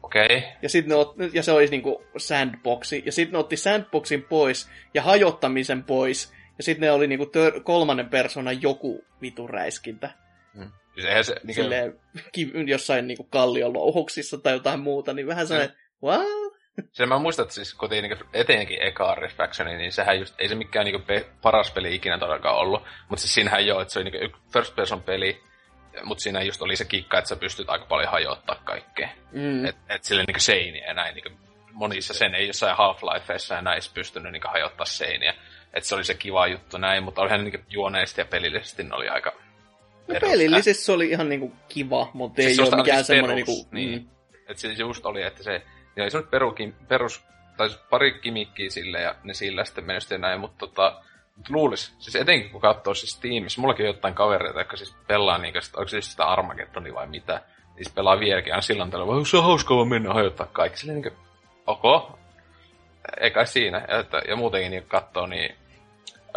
Okay. 0.09 0.43
Ja, 0.62 0.68
sit 0.68 0.86
ne 0.86 0.94
ot, 0.94 1.14
ja 1.32 1.43
se 1.43 1.52
olisi 1.52 1.70
niinku 1.70 2.02
sandboxi. 2.16 3.02
Ja 3.06 3.12
sitten 3.12 3.32
ne 3.32 3.39
otti 3.39 3.56
sandboxin 3.56 4.22
pois 4.22 4.70
ja 4.94 5.02
hajottamisen 5.02 5.85
pois. 5.85 6.32
Ja 6.59 6.64
sitten 6.64 6.80
ne 6.80 6.90
oli 6.90 7.06
niinku 7.06 7.26
tör, 7.26 7.60
kolmannen 7.60 8.09
persoonan 8.09 8.62
joku 8.62 9.05
vitu 9.22 9.47
räiskintä. 9.47 10.10
Siis 10.94 11.06
eihän 11.06 11.24
se, 11.24 11.36
niin 11.44 11.55
silleen 11.55 12.01
ki- 12.32 12.52
jossain 12.66 13.06
niinku 13.06 13.24
kalliolouhoksissa 13.24 14.39
tai 14.39 14.52
jotain 14.52 14.80
muuta, 14.80 15.12
niin 15.12 15.26
vähän 15.26 15.47
sellainen, 15.47 15.76
what? 16.02 16.26
Se 16.93 17.06
mä 17.06 17.18
muistan, 17.18 17.43
että 17.43 17.55
siis 17.55 17.74
kotiin 17.74 18.02
niin 18.02 18.18
etenkin 18.32 18.82
eka 18.82 19.14
Refactioni, 19.14 19.76
niin 19.76 19.93
sehän 19.93 20.18
just, 20.18 20.35
ei 20.39 20.48
se 20.48 20.55
mikään 20.55 20.86
niin 20.86 21.02
pe- 21.02 21.26
paras 21.43 21.70
peli 21.70 21.94
ikinä 21.94 22.18
todellakaan 22.18 22.56
ollut, 22.56 22.82
mutta 23.09 23.20
siis 23.20 23.35
siinähän 23.35 23.66
joo, 23.66 23.80
että 23.80 23.93
se 23.93 23.98
oli 23.98 24.10
niin 24.10 24.32
first 24.52 24.76
person 24.76 25.02
peli, 25.02 25.40
mutta 26.05 26.23
siinä 26.23 26.43
just 26.43 26.62
oli 26.62 26.77
se 26.77 26.85
kikka, 26.85 27.19
että 27.19 27.29
sä 27.29 27.37
pystyt 27.37 27.70
aika 27.70 27.85
paljon 27.85 28.11
hajoittaa 28.11 28.61
kaikkea. 28.65 29.09
Mm. 29.33 29.65
Et, 29.65 29.77
et 29.89 30.05
sille 30.05 30.25
niin 30.27 30.41
seiniä 30.41 30.87
ja 30.87 30.95
näin, 30.95 31.15
niin 31.15 31.39
monissa 31.73 32.15
sen 32.15 32.35
ei 32.35 32.47
jossain 32.47 32.77
Half-Lifeissa 32.77 33.55
ja 33.55 33.62
näissä 33.62 33.91
pystynyt 33.95 34.33
niin 34.33 34.43
hajottaa 34.45 34.87
seiniä. 34.87 35.35
Että 35.75 35.89
se 35.89 35.95
oli 35.95 36.05
se 36.05 36.15
kiva 36.15 36.47
juttu 36.47 36.79
näin, 36.79 37.03
mutta 37.03 37.23
olihan 37.23 37.45
niin 37.45 37.65
juoneisesti 37.70 38.20
ja 38.20 38.25
pelillisesti 38.25 38.83
ne 38.83 38.95
oli 38.95 39.09
aika 39.09 39.33
No 40.09 40.15
pelillisesti 40.20 40.85
se 40.85 40.93
oli 40.93 41.11
ihan 41.11 41.29
niinku 41.29 41.53
kiva, 41.69 42.11
mutta 42.15 42.43
Siis 42.43 42.49
ei 42.49 42.55
se 42.55 42.62
ole 42.62 42.77
mikään 42.77 42.99
siis 42.99 43.07
semmoinen 43.07 43.37
niinku... 43.37 43.69
niin. 43.70 44.03
Mm. 44.03 44.09
Et 44.49 44.59
se 44.59 44.73
just 44.73 45.07
oli, 45.07 45.23
että 45.23 45.43
se, 45.43 45.62
ja 45.97 46.11
se 46.11 46.19
nyt 46.19 46.31
perukin, 46.31 46.75
perus, 46.89 47.25
tai 47.57 47.69
siis 47.69 47.81
pari 47.91 48.19
kimikkiä 48.20 48.70
sille 48.70 49.01
ja 49.01 49.15
ne 49.25 49.35
sillä 49.35 49.65
sitten 49.65 49.85
menestyi 49.85 50.19
näin, 50.19 50.41
mutta 50.41 50.66
tota, 50.66 51.03
luulis, 51.48 51.94
siis 51.98 52.16
etenkin 52.16 52.51
kun 52.51 52.60
katsoo 52.60 52.94
siis 52.94 53.12
Steamissa, 53.12 53.60
mullakin 53.60 53.86
on 53.86 53.94
jotain 53.94 54.15
kavereita, 54.15 54.60
jotka 54.60 54.77
siis 54.77 54.97
pelaa 55.06 55.39
niinkö, 55.39 55.60
onko 55.77 55.89
siis 55.89 56.10
sitä 56.10 56.24
Armageddonia 56.24 56.94
vai 56.94 57.06
mitä, 57.06 57.40
siis 57.77 57.90
pelaa 57.90 58.20
vieläkin 58.20 58.52
aina 58.52 58.62
silloin 58.62 58.90
tällä, 58.90 59.06
vaan 59.06 59.27
se 59.27 59.36
on 59.36 59.44
hauskaa 59.44 59.77
vaan 59.77 59.89
mennä 59.89 60.15
hajottaa 60.15 60.47
kaikki, 60.47 60.78
silleen 60.78 60.94
niinkö, 60.94 61.10
ok, 61.66 62.19
ei 63.20 63.31
kai 63.31 63.47
siinä, 63.47 63.86
että, 64.01 64.23
ja 64.28 64.36
muutenkin 64.36 64.70
niin 64.70 64.85
katsoo, 64.89 65.27
niin, 65.27 65.56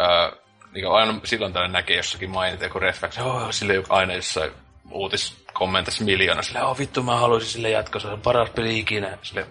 öö, 0.00 0.40
niin 0.72 0.88
aina 0.88 1.20
silloin 1.24 1.52
tällä 1.52 1.68
näkee 1.68 1.96
jossakin 1.96 2.30
mainita 2.30 2.64
joku 2.64 2.78
reflex, 2.78 3.18
oh, 3.18 3.50
sille 3.50 3.74
joku 3.74 3.94
aina 3.94 4.14
jossain 4.14 4.52
uutiskommentissa 4.90 6.04
miljoona, 6.04 6.42
sille 6.42 6.62
oh 6.62 6.78
vittu 6.78 7.02
mä 7.02 7.16
haluaisin 7.16 7.50
sille 7.50 7.70
jatkossa, 7.70 8.08
se 8.08 8.14
on 8.14 8.20
paras 8.20 8.50
peli 8.50 8.78
ikinä, 8.78 9.18
sille 9.22 9.46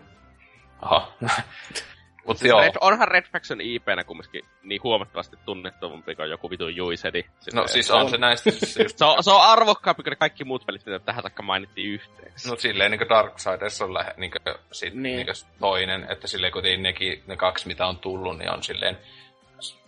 aha. 0.81 1.11
Mut 2.27 2.37
Siis 2.37 2.49
joo, 2.49 2.61
Red, 2.61 2.73
onhan 2.81 3.07
Red 3.07 3.25
Faction 3.31 3.61
IP-nä 3.61 4.03
kumminkin 4.03 4.45
niin 4.63 4.83
huomattavasti 4.83 5.37
tunnettomampi 5.45 6.15
kuin 6.15 6.29
joku 6.29 6.49
vitun 6.49 6.75
Juisedi. 6.75 7.23
no 7.53 7.67
siis 7.67 7.91
on 7.91 8.09
se 8.09 8.17
näistä 8.17 8.51
siis 8.51 8.77
just, 8.77 8.97
Se 8.97 9.05
on, 9.05 9.23
se 9.23 9.31
on 9.31 9.41
arvokkaampi 9.41 10.03
kuin 10.03 10.17
kaikki 10.17 10.43
muut 10.43 10.65
pelit, 10.65 10.85
mitä 10.85 10.99
tähän 10.99 11.23
taakka 11.23 11.43
mainittiin 11.43 11.91
yhteen. 11.91 12.33
no 12.49 12.55
silleen 12.55 12.91
niin 12.91 13.09
Darksiders 13.09 13.81
on 13.81 13.93
lähe, 13.93 14.13
niin 14.17 14.31
sit, 14.71 14.93
Niin. 14.93 15.03
niin. 15.03 15.25
Niin 15.25 15.59
toinen, 15.59 16.07
että 16.11 16.27
silleen 16.27 16.53
kuitenkin 16.53 16.83
nekin, 16.83 17.23
ne 17.27 17.37
kaksi 17.37 17.67
mitä 17.67 17.85
on 17.87 17.99
tullut, 17.99 18.37
niin 18.37 18.51
on 18.51 18.63
silleen, 18.63 18.97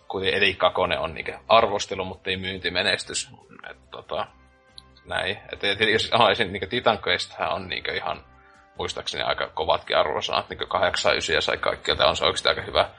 kuitenkin 0.08 0.38
Eli 0.42 0.54
Kakone 0.54 0.98
on 0.98 1.14
niin 1.14 1.34
arvostelu, 1.48 2.04
mutta 2.04 2.30
ei 2.30 2.36
myyntimenestys. 2.36 3.30
Et, 3.70 3.90
tota, 3.90 4.26
näin. 5.04 5.38
Et, 5.52 5.64
et, 5.64 5.80
jos 5.92 6.08
aha, 6.12 6.30
esim, 6.30 6.52
niin 6.52 6.68
Titan 6.68 6.98
Questhän 7.08 7.52
on 7.52 7.68
niin 7.68 7.94
ihan, 7.94 8.24
muistaakseni 8.78 9.22
aika 9.22 9.48
kovatkin 9.48 9.96
arvosanat, 9.96 10.48
niin 10.50 10.68
8 10.68 11.12
9 11.12 11.42
sai 11.42 11.56
kaikkialta, 11.56 12.06
on 12.06 12.16
se 12.16 12.24
oikeasti 12.24 12.48
aika 12.48 12.62
hyvä. 12.62 12.90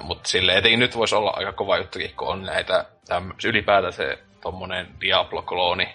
Mutta 0.00 0.28
sille 0.28 0.56
etenkin 0.56 0.80
nyt 0.80 0.96
voisi 0.96 1.14
olla 1.14 1.30
aika 1.36 1.52
kova 1.52 1.76
juttukin, 1.76 2.14
kun 2.16 2.28
on 2.28 2.42
näitä, 2.42 2.84
täm, 3.06 3.32
ylipäätään 3.44 3.92
se 3.92 4.18
tommonen 4.40 4.88
Diablo-klooni, 5.00 5.88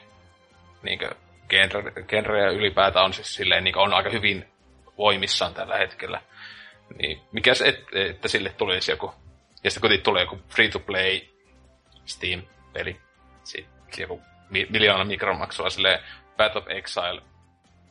niin 0.84 1.00
genre, 2.08 2.42
ja 2.42 2.52
ylipäätään 2.52 3.06
on 3.06 3.14
siis 3.14 3.36
silleen, 3.36 3.64
niin 3.64 3.78
on 3.78 3.94
aika 3.94 4.10
hyvin 4.10 4.48
voimissaan 4.98 5.54
tällä 5.54 5.78
hetkellä. 5.78 6.22
Niin 6.98 7.22
mikä 7.32 7.54
se, 7.54 7.68
et, 7.68 7.86
että 7.94 8.28
sille 8.28 8.50
tulisi 8.50 8.92
joku, 8.92 9.14
ja 9.64 9.72
sitten 9.72 9.90
kun 9.90 10.04
tulee 10.04 10.24
joku 10.24 10.40
free-to-play 10.50 11.22
Steam-peli, 12.06 13.02
sitten 13.44 14.02
joku 14.02 14.22
mi- 14.50 14.68
miljoona 14.70 15.06
mikromaksua 15.06 15.70
silleen 15.70 16.00
Path 16.38 16.58
of 16.58 16.68
Exile 16.68 17.22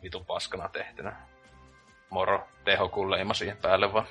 vitun 0.02 0.26
paskana 0.26 0.68
tehtynä. 0.68 1.16
Moro, 2.10 2.48
THQ 2.64 3.10
leima 3.10 3.34
siihen 3.34 3.56
päälle 3.56 3.92
vaan. 3.92 4.06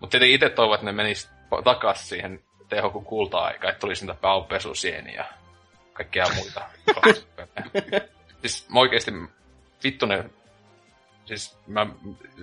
Mutta 0.00 0.10
tietenkin 0.10 0.34
itse 0.34 0.50
toivon, 0.50 0.74
että 0.74 0.86
ne 0.86 0.92
menis 0.92 1.30
takas 1.64 2.08
siihen 2.08 2.40
THQ 2.68 3.04
kulta-aikaan, 3.04 3.70
että 3.70 3.80
tulisi 3.80 4.06
niitä 4.06 4.20
paupesusieniä 4.20 5.14
ja 5.14 5.24
kaikkea 5.92 6.26
muita. 6.34 6.62
siis 8.42 8.68
mä 8.68 8.80
oikeesti, 8.80 9.12
vittu 9.84 10.06
ne, 10.06 10.24
siis 11.24 11.58
mä, 11.66 11.86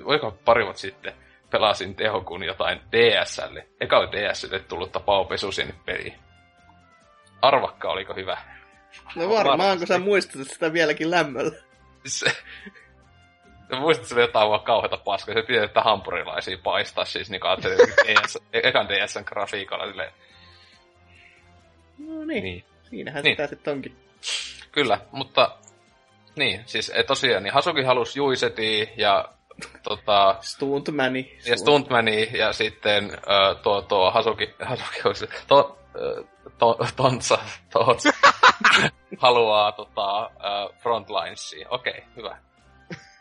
oiko 0.03 0.37
pari 0.45 0.63
vuotta 0.63 0.81
sitten, 0.81 1.13
pelasin 1.49 1.95
THQn 1.95 2.43
jotain 2.43 2.81
DSL. 2.91 3.57
Eka 3.81 3.97
oli 3.97 4.11
DSL 4.11 4.57
tullutta 4.67 4.99
paupesusieni 4.99 5.75
peli. 5.85 6.13
Arvakka, 7.41 7.89
oliko 7.89 8.13
hyvä? 8.13 8.37
No 9.15 9.29
varmaan, 9.29 9.57
Varmasti. 9.57 9.77
kun 9.77 9.87
sä 9.87 9.99
muistat 9.99 10.47
sitä 10.47 10.73
vieläkin 10.73 11.11
lämmöllä. 11.11 11.66
Se, 12.09 12.25
että 13.95 14.07
se 14.07 14.13
oli 14.15 14.21
jotain 14.23 14.49
vaan 14.49 14.63
kauheata 14.63 14.97
paskaa. 14.97 15.35
Se 15.35 15.41
piti, 15.41 15.57
että 15.59 15.81
hampurilaisia 15.81 16.57
paistaa 16.63 17.05
siis, 17.05 17.29
niin 17.29 17.41
että 17.57 17.69
DS, 18.23 18.37
ekan 18.53 18.87
DSn 18.89 19.23
grafiikalla 19.25 19.87
silleen. 19.87 20.11
No 21.97 22.25
niin, 22.25 22.43
Niin. 22.43 22.63
siinähän 22.89 23.23
Niin. 23.23 23.33
sitä 23.35 23.47
sitten 23.47 23.73
onkin. 23.73 23.97
Kyllä, 24.71 24.99
mutta 25.11 25.57
niin, 26.35 26.63
siis 26.65 26.91
et 26.95 27.07
tosiaan, 27.07 27.43
niin 27.43 27.53
Hasuki 27.53 27.83
halusi 27.83 28.19
Juisetia 28.19 28.85
ja 28.97 29.29
tota, 29.83 30.35
Stuntmani. 30.41 31.37
ja 31.45 31.57
Stuntmani 31.57 32.29
ja 32.37 32.53
sitten 32.53 33.11
ö, 33.11 33.55
tuo, 33.63 33.81
tuo 33.81 34.11
Hasuki, 34.11 34.53
Hasuki 34.65 35.01
olisi, 35.05 35.27
to, 35.47 35.79
ö, 35.95 36.23
to, 36.59 36.77
Tontsa, 36.95 37.39
Tontsa 37.73 38.09
haluaa 39.17 39.71
tota, 39.71 40.25
ö, 40.25 40.73
Frontlinesia. 40.79 41.67
Okei, 41.69 42.03
hyvä. 42.15 42.37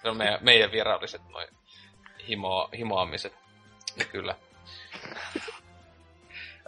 Se 0.02 0.08
on 0.08 0.16
meidän, 0.16 0.38
meidän 0.42 0.72
viralliset 0.72 1.22
noin 1.28 1.48
himo, 2.28 2.68
himoamiset. 2.78 3.34
Kyllä. 4.12 4.34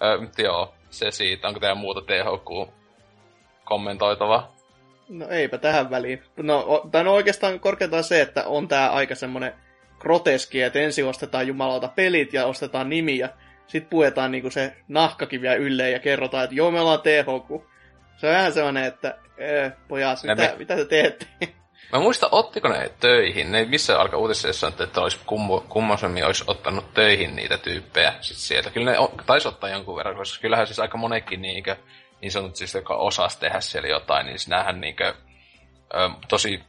Ö, 0.03 0.21
mutta 0.21 0.43
joo, 0.43 0.75
se 0.91 1.11
siitä. 1.11 1.49
Onko 1.49 1.61
teidän 1.61 1.79
muuta 1.79 2.01
THQ 2.01 2.73
kommentoitavaa? 3.65 4.53
No 5.09 5.29
eipä 5.29 5.59
tähän 5.59 5.91
väliin. 5.91 6.23
No, 6.37 6.83
tai 6.93 7.05
no 7.05 7.15
oikeastaan 7.15 7.61
korkeintaan 7.61 8.05
se, 8.05 8.21
että 8.21 8.45
on 8.47 8.69
tää 8.69 8.91
aika 8.91 9.15
semmonen 9.15 9.55
groteski, 9.99 10.63
että 10.63 10.79
ensin 10.79 11.07
ostetaan 11.07 11.47
jumalauta 11.47 11.89
pelit 11.89 12.33
ja 12.33 12.47
ostetaan 12.47 12.89
nimiä. 12.89 13.29
Sitten 13.69 13.91
puetaan 13.91 14.33
niinku 14.33 14.51
se 14.51 14.77
nahkakin 14.89 15.43
vielä 15.43 15.55
ylleen 15.55 15.93
ja 15.93 15.99
kerrotaan, 15.99 16.45
että 16.45 16.57
joo, 16.57 16.71
me 16.71 16.81
ollaan 16.81 17.01
THQ. 17.01 17.65
Se 18.17 18.27
on 18.27 18.33
vähän 18.33 18.53
sellainen, 18.53 18.85
että 18.85 19.19
pojat, 19.89 20.25
Ja 20.25 20.35
mitä, 20.35 20.49
me- 20.49 20.59
mitä 20.59 20.77
te 20.77 20.85
teette? 20.85 21.27
Mä 21.93 21.99
muistan, 21.99 22.29
ottiko 22.33 22.69
ne 22.69 22.91
töihin. 23.01 23.53
Ne 23.53 23.59
ei 23.59 23.67
missään 23.67 24.01
alkaa 24.01 24.19
uutisessa 24.19 24.73
että 24.85 25.01
olisi 25.01 25.19
kummo, 25.27 25.65
kummosemmin 25.69 26.25
olisi 26.27 26.45
ottanut 26.47 26.95
töihin 26.95 27.37
niitä 27.37 27.59
tyyppejä 27.59 28.15
sit 28.21 28.37
sieltä. 28.37 28.71
Kyllä 28.71 28.91
ne 28.91 28.97
taisi 29.27 29.49
ottaa 29.49 29.71
jonkun 29.71 29.97
verran, 29.97 30.17
koska 30.17 30.43
kyllähän 30.43 30.67
siis 30.67 30.79
aika 30.79 30.99
monekin 30.99 31.43
niinkö, 31.43 31.77
niin 32.21 32.33
sanotut 32.33 32.57
siis, 32.57 32.75
joka 32.75 32.95
osasi 32.95 33.41
tehdä 33.41 33.61
siellä 33.61 33.89
jotain, 33.89 34.27
niin 34.27 34.39
näähän 34.49 34.81
niinkö, 34.81 35.15
ö, 35.95 36.11
tosi 36.29 36.61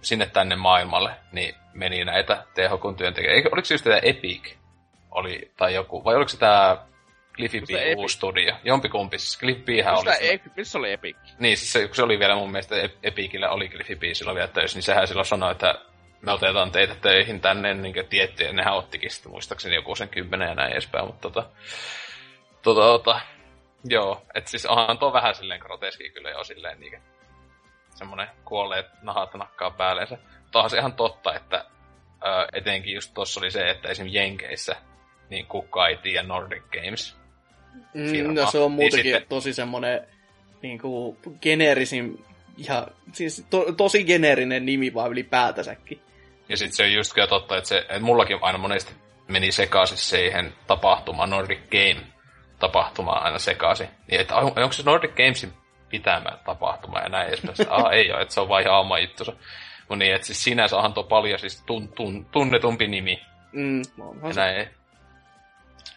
sinne 0.00 0.26
tänne 0.26 0.56
maailmalle, 0.56 1.10
niin 1.32 1.54
meni 1.72 2.04
näitä 2.04 2.44
THQ 2.54 2.96
työntekijöitä. 2.96 3.48
Oliko 3.52 3.64
se 3.64 3.74
just 3.74 3.84
tämä 3.84 3.98
Epic? 4.02 4.61
Oli, 5.12 5.50
tai 5.56 5.74
joku, 5.74 6.04
vai 6.04 6.14
oliko 6.16 6.28
se 6.28 6.38
tämä 6.38 6.86
Cliffy 7.36 7.60
B 7.60 7.96
uusi 7.96 8.16
studio? 8.16 8.54
Jompikumpi, 8.64 9.18
siis 9.18 9.38
Cliffy 9.38 9.62
Bhän 9.62 9.94
oli. 9.94 10.10
Ei, 10.20 10.40
missä 10.56 10.78
oli 10.78 10.92
Epic? 10.92 11.16
niin, 11.38 11.56
siis 11.56 11.72
se, 11.72 11.86
kun 11.86 11.96
se 11.96 12.02
oli 12.02 12.18
vielä 12.18 12.34
mun 12.34 12.50
mielestä 12.50 12.74
Ep- 12.82 12.98
Epicillä 13.02 13.50
oli 13.50 13.68
Cliffy 13.68 13.96
B 13.96 14.02
silloin 14.12 14.34
vielä 14.34 14.48
töissä, 14.48 14.76
niin 14.76 14.82
sehän 14.82 15.08
silloin 15.08 15.26
sanoi, 15.26 15.52
että 15.52 15.74
me 16.20 16.32
otetaan 16.32 16.72
teitä 16.72 16.94
töihin 16.94 17.40
tänne 17.40 17.74
niin 17.74 17.94
tiettyjä, 18.08 18.48
ja 18.48 18.52
nehän 18.52 18.74
ottikin 18.74 19.10
sitten 19.10 19.32
muistaakseni 19.32 19.74
joku 19.74 19.94
sen 19.94 20.08
kymmenen 20.08 20.48
ja 20.48 20.54
näin 20.54 20.72
edespäin, 20.72 21.06
mutta 21.06 21.30
tota, 21.30 21.50
tota, 22.62 22.80
tota 22.80 23.20
joo, 23.84 24.22
että 24.34 24.50
siis 24.50 24.66
onhan 24.66 24.98
tuo 24.98 25.12
vähän 25.12 25.34
silleen 25.34 25.60
groteski 25.60 26.10
kyllä 26.10 26.30
jo 26.30 26.44
silleen 26.44 26.80
niin 26.80 27.02
semmonen 27.94 28.28
kuolleet 28.44 28.86
nahat 29.02 29.34
nakkaa 29.34 29.70
päälleensä. 29.70 30.18
Mutta 30.42 30.58
onhan 30.58 30.70
se 30.70 30.78
ihan 30.78 30.92
totta, 30.92 31.34
että 31.34 31.64
ö, 32.24 32.46
etenkin 32.52 32.94
just 32.94 33.14
tuossa 33.14 33.40
oli 33.40 33.50
se, 33.50 33.70
että 33.70 33.88
esim. 33.88 34.06
Jenkeissä 34.10 34.76
niin 35.32 35.46
kukaan 35.46 35.90
ei 35.90 35.96
tiedä 35.96 36.22
Nordic 36.22 36.62
Games. 36.72 37.16
Mm, 37.94 38.34
no 38.34 38.50
se 38.50 38.58
on 38.58 38.70
Niin 38.70 38.72
muutenkin 38.76 39.12
sitten- 39.12 39.28
tosi 39.28 39.52
semmonen 39.52 40.00
niinku 40.62 41.16
geneerisin 41.42 42.24
ja 42.68 42.88
siis 43.12 43.46
to, 43.50 43.72
tosi 43.76 44.04
geneerinen 44.04 44.66
nimi 44.66 44.94
vaan 44.94 45.10
ylipäätänsäkin. 45.10 46.00
Ja 46.48 46.56
sitten 46.56 46.76
se 46.76 46.82
on 46.82 46.92
just 46.92 47.12
kyllä 47.14 47.26
totta, 47.26 47.56
että, 47.56 47.68
se, 47.68 47.78
että 47.78 47.98
mullakin 48.00 48.38
aina 48.40 48.58
monesti 48.58 48.92
meni 49.28 49.52
sekaisin 49.52 49.98
siihen 49.98 50.52
tapahtumaan, 50.66 51.30
Nordic 51.30 51.60
Game 51.70 52.06
tapahtumaan 52.58 53.22
aina 53.22 53.38
sekaisin. 53.38 53.88
Niin, 54.10 54.20
että 54.20 54.34
on- 54.36 54.44
onko 54.44 54.72
se 54.72 54.82
Nordic 54.82 55.10
Gamesin 55.16 55.52
pitämä 55.88 56.38
tapahtuma 56.44 56.98
ja 56.98 57.08
näin 57.08 57.28
edespäin. 57.28 57.54
Ah, 57.70 57.92
ei 57.92 58.12
ole, 58.12 58.22
että 58.22 58.34
se 58.34 58.40
on 58.40 58.48
vaan 58.48 58.62
ihan 58.62 58.80
oma 58.80 58.98
juttusa. 58.98 59.32
Mutta 59.80 59.96
niin, 59.96 60.14
että 60.14 60.26
siis 60.26 60.44
sinänsä 60.44 60.76
onhan 60.76 60.94
tuo 60.94 61.04
paljon 61.04 61.38
siis 61.38 61.62
tun, 61.66 61.88
tun, 61.88 62.26
tunnetumpi 62.32 62.86
nimi 62.86 63.22
Mm, 63.52 63.82
ja 64.22 64.32
näin. 64.36 64.68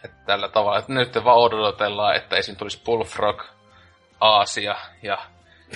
Että 0.06 0.26
tällä 0.26 0.48
tavalla, 0.48 0.78
että 0.78 0.92
nyt 0.92 1.24
vaan 1.24 1.38
odotellaan, 1.38 2.16
että 2.16 2.36
esim. 2.36 2.56
tulisi 2.56 2.82
Bullfrog, 2.84 3.42
Aasia 4.20 4.76
ja 5.02 5.18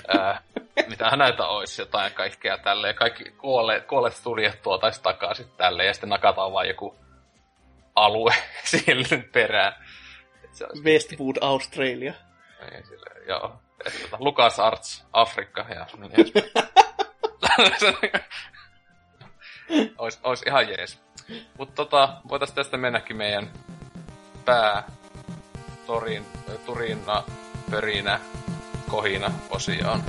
ää, 0.09 0.43
Mitähän 0.91 1.19
näitä 1.19 1.47
olisi, 1.47 1.83
jotain 1.83 2.13
kaikkea 2.13 2.59
tälleen. 2.59 2.95
Kaikki 2.95 3.25
kuolleet, 3.25 3.87
kuolleet 3.87 4.15
studiot 4.15 4.63
tuotaisiin 4.63 5.03
takaisin 5.03 5.51
tälleen, 5.57 5.87
ja 5.87 5.95
sitten 5.95 6.11
nakataan 6.11 6.53
vaan 6.53 6.69
joku 6.69 6.97
alue 7.95 8.35
sille 8.65 9.25
perään. 9.33 9.87
Se 10.53 10.65
olisi 10.65 10.85
Westwood, 10.85 11.37
Australia. 11.41 12.13
Niin, 12.71 12.87
sille, 12.87 13.07
joo. 13.29 13.61
Tota, 14.03 14.17
Lukas 14.19 14.61
Arts, 14.61 15.07
Afrikka 15.13 15.67
ja 15.69 15.87
niin 15.97 16.13
edespäin. 16.13 16.45
ois, 19.99 20.21
ois 20.23 20.43
ihan 20.43 20.69
jees. 20.69 21.03
Mutta 21.59 21.75
tota, 21.75 22.17
voitais 22.29 22.53
tästä 22.53 22.77
mennäkin 22.77 23.17
meidän 23.17 23.51
pää 24.45 24.83
torin, 25.87 26.27
turina, 26.67 27.25
pörinä, 27.71 28.21
kohina 28.91 29.33
osioon. 29.51 30.03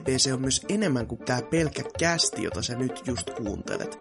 BBC 0.00 0.32
on 0.32 0.40
myös 0.40 0.60
enemmän 0.68 1.06
kuin 1.06 1.18
tämä 1.18 1.42
pelkkä 1.42 1.82
kästi, 1.98 2.42
jota 2.42 2.62
sä 2.62 2.76
nyt 2.76 3.02
just 3.06 3.30
kuuntelet? 3.30 3.98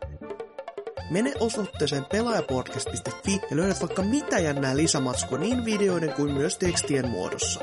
Mene 1.10 1.34
osoitteeseen 1.40 2.06
pelaajapodcast.fi 2.06 3.42
ja 3.52 3.58
löydät 3.58 3.82
vaikka 3.82 4.02
mitä 4.02 4.40
jännää 4.40 4.78
lisämatskua 4.78 5.38
niin 5.38 5.66
videoiden 5.66 6.14
kuin 6.14 6.34
myös 6.34 6.58
tekstien 6.58 7.10
muodossa. 7.10 7.60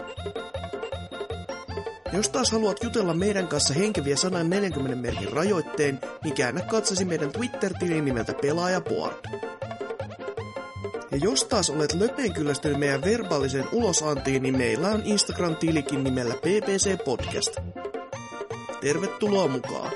Jos 2.13 2.29
taas 2.29 2.53
haluat 2.53 2.83
jutella 2.83 3.15
meidän 3.15 3.49
kanssa 3.49 3.75
henkeviä 3.75 4.17
140 4.17 4.97
merkin 4.97 5.33
rajoitteen, 5.33 6.01
niin 6.25 6.35
käännä 6.35 6.61
katsasi 6.61 7.05
meidän 7.05 7.33
Twitter-tilin 7.33 8.05
nimeltä 8.05 8.35
Pelaajapod. 8.43 9.13
Ja 11.11 11.17
jos 11.17 11.45
taas 11.45 11.71
olet 11.71 11.93
löpeen 11.93 12.33
kyllästynyt 12.33 12.79
meidän 12.79 13.05
verbaaliseen 13.05 13.69
ulosantiin, 13.73 14.43
niin 14.43 14.57
meillä 14.59 14.89
on 14.89 15.03
Instagram-tilikin 15.05 16.05
nimellä 16.05 16.35
PPC 16.35 17.05
Podcast. 17.05 17.72
Tervetuloa 18.83 19.49
mukaan! 19.49 19.93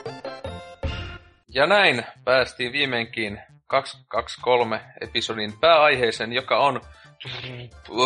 Ja 1.49 1.67
näin 1.67 2.05
päästiin 2.25 2.73
viimeinkin 2.73 3.41
223 3.67 4.81
episodin 5.01 5.53
pääaiheeseen, 5.61 6.33
joka 6.33 6.59
on 6.59 6.81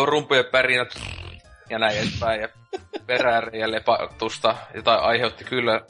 rumpujen 0.05 0.45
pärinät 0.51 0.89
ja 1.69 1.79
näin 1.79 1.97
edespäin. 1.97 2.41
Ja 2.41 2.49
perääriä 3.05 3.71
lepatusta, 3.71 4.55
jota 4.73 4.95
aiheutti 4.95 5.43
kyllä 5.43 5.81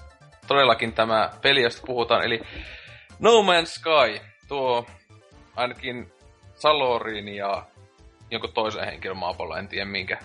todellakin 0.48 0.94
tämä 0.94 1.30
peli, 1.42 1.62
josta 1.62 1.82
puhutaan. 1.86 2.26
Eli 2.26 2.42
No 3.20 3.32
Man's 3.32 3.66
Sky, 3.66 4.26
tuo 4.48 4.86
ainakin 5.56 6.12
Salorin 6.56 7.28
ja 7.28 7.66
jonkun 8.32 8.54
toisen 8.54 8.86
henkilön 8.86 9.18
maapallo, 9.18 9.56
en 9.56 9.68
tiedä 9.68 9.86
minkä, 9.86 10.18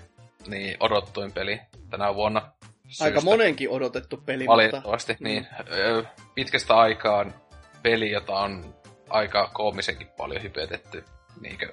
niin 0.46 0.76
odottuin 0.80 1.32
peli 1.32 1.60
tänä 1.90 2.14
vuonna. 2.14 2.55
Aika 3.00 3.20
Syystä. 3.20 3.30
monenkin 3.30 3.70
odotettu 3.70 4.16
peli, 4.16 4.44
mutta... 4.44 4.52
Valitettavasti, 4.52 5.12
mm. 5.12 5.24
niin. 5.24 5.46
Ö, 5.72 6.04
pitkästä 6.34 6.76
aikaan 6.76 7.34
peli, 7.82 8.10
jota 8.10 8.32
on 8.32 8.74
aika 9.10 9.50
koomisenkin 9.54 10.08
paljon 10.16 10.42
hypetetty 10.42 11.04
niinkö, 11.40 11.72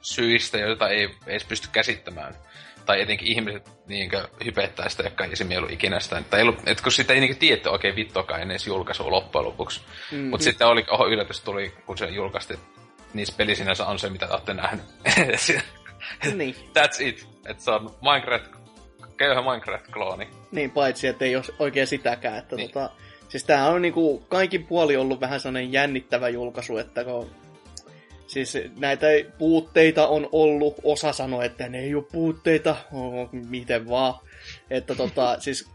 syistä, 0.00 0.58
joita 0.58 0.88
ei 0.88 1.10
edes 1.26 1.44
pysty 1.44 1.68
käsittämään. 1.72 2.34
Tai 2.86 3.00
etenkin 3.00 3.28
ihmiset 3.28 3.70
niinkö, 3.86 4.28
hypettää 4.44 4.88
sitä, 4.88 5.02
jotka 5.02 5.24
ei 5.24 5.56
ollut 5.56 5.70
ikinä 5.70 6.00
sitä. 6.00 6.22
Tai 6.30 6.42
ollut, 6.42 6.58
et 6.66 6.80
kun 6.80 6.92
sitä 6.92 7.12
ei 7.12 7.20
niinkö 7.20 7.38
tiedetty 7.38 7.68
oikein 7.68 7.96
vittoakaan 7.96 8.42
ennen 8.42 8.58
julkaisua 8.66 9.10
loppujen 9.10 9.44
lopuksi. 9.44 9.80
Mm. 10.12 10.18
Mutta 10.18 10.44
sitten 10.44 10.66
oli, 10.66 10.84
oho, 10.90 11.06
yllätys 11.06 11.40
tuli, 11.40 11.72
kun 11.86 11.98
se 11.98 12.06
julkaistiin, 12.06 12.60
niissä 13.14 13.34
peli 13.36 13.56
sinänsä 13.56 13.86
on 13.86 13.98
se, 13.98 14.10
mitä 14.10 14.26
te 14.26 14.32
olette 14.32 14.54
nähnyt. 14.54 14.84
Niin. 16.34 16.54
That's 16.54 17.02
it. 17.02 17.28
Että 17.46 17.62
se 17.62 17.70
on 17.70 17.96
Minecraft, 18.02 18.46
köyhä 19.16 19.40
Minecraft-klooni. 19.40 20.26
Niin, 20.52 20.70
paitsi 20.70 21.06
että 21.08 21.24
ei 21.24 21.36
ole 21.36 21.44
oikein 21.58 21.86
sitäkään. 21.86 22.38
Että 22.38 22.56
Niin. 22.56 22.70
tota, 22.70 22.90
siis 23.28 23.44
tämähän 23.44 23.72
on 23.72 23.82
niinku 23.82 24.24
kaikin 24.28 24.66
puoli 24.66 24.96
ollut 24.96 25.20
vähän 25.20 25.40
sellainen 25.40 25.72
jännittävä 25.72 26.28
julkaisu, 26.28 26.78
että 26.78 27.04
kun 27.04 27.30
Siis 28.26 28.58
näitä 28.78 29.06
puutteita 29.38 30.06
on 30.06 30.28
ollut, 30.32 30.74
osa 30.82 31.12
sanoi, 31.12 31.46
että 31.46 31.68
ne 31.68 31.78
ei 31.78 31.94
ole 31.94 32.04
puutteita, 32.12 32.76
oh, 32.92 33.28
miten 33.32 33.88
vaan. 33.88 34.14
Että 34.70 34.94
tota, 34.94 35.36
siis 35.40 35.68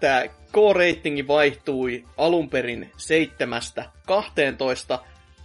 tämä 0.00 0.22
K-reitingi 0.52 1.28
vaihtui 1.28 2.04
alun 2.16 2.50
perin 2.50 2.90
seitsemästä 2.96 3.84
12, 4.06 4.98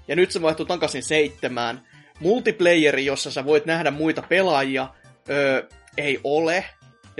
ja 0.07 0.15
nyt 0.15 0.31
se 0.31 0.41
vaihtuu 0.41 0.65
takaisin 0.65 1.03
seitsemään. 1.03 1.81
Multiplayeri, 2.19 3.06
jossa 3.06 3.31
sä 3.31 3.45
voit 3.45 3.65
nähdä 3.65 3.91
muita 3.91 4.23
pelaajia, 4.30 4.88
öö, 5.30 5.64
ei 5.98 6.19
ole. 6.23 6.65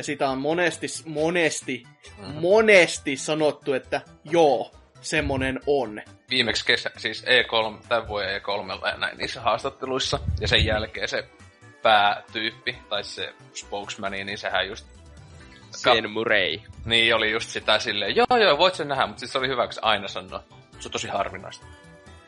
Ja 0.02 0.06
sitä 0.06 0.30
on 0.30 0.38
monesti, 0.38 0.88
monesti, 1.06 1.84
monesti 2.34 3.18
sanottu, 3.18 3.74
että 3.74 4.02
joo, 4.24 4.72
semmonen 5.02 5.60
on. 5.68 6.02
viimeksi 6.30 6.66
kesä, 6.66 6.92
siis 6.98 7.24
E3, 7.24 7.88
tämän 7.88 8.08
vuoden 8.08 8.42
E3 8.42 8.88
ja 8.88 8.98
näin 8.98 9.18
niissä 9.18 9.42
haastatteluissa. 9.42 10.20
Ja 10.40 10.48
sen 10.48 10.66
jälkeen 10.66 11.08
se 11.08 11.26
päätyyppi, 11.82 12.78
tai 12.90 13.04
se 13.04 13.34
spokesmani, 13.54 14.24
niin 14.24 14.38
sehän 14.38 14.68
just... 14.68 14.86
Sen 15.72 16.10
Murray. 16.10 16.58
Niin, 16.86 17.16
oli 17.16 17.32
just 17.32 17.50
sitä 17.50 17.80
silleen, 17.80 18.16
joo 18.16 18.38
joo, 18.42 18.58
voit 18.58 18.76
sen 18.76 18.88
nähdä, 18.88 19.08
mutta 19.08 19.20
siis 19.20 19.32
se 19.32 19.38
oli 19.38 19.48
hyvä, 19.48 19.66
kun 19.66 19.74
se 19.74 19.82
aina 19.84 20.08
sanoi. 20.08 20.40
Se 20.80 20.88
on 20.88 20.92
tosi 20.92 21.08
harvinaista. 21.08 21.66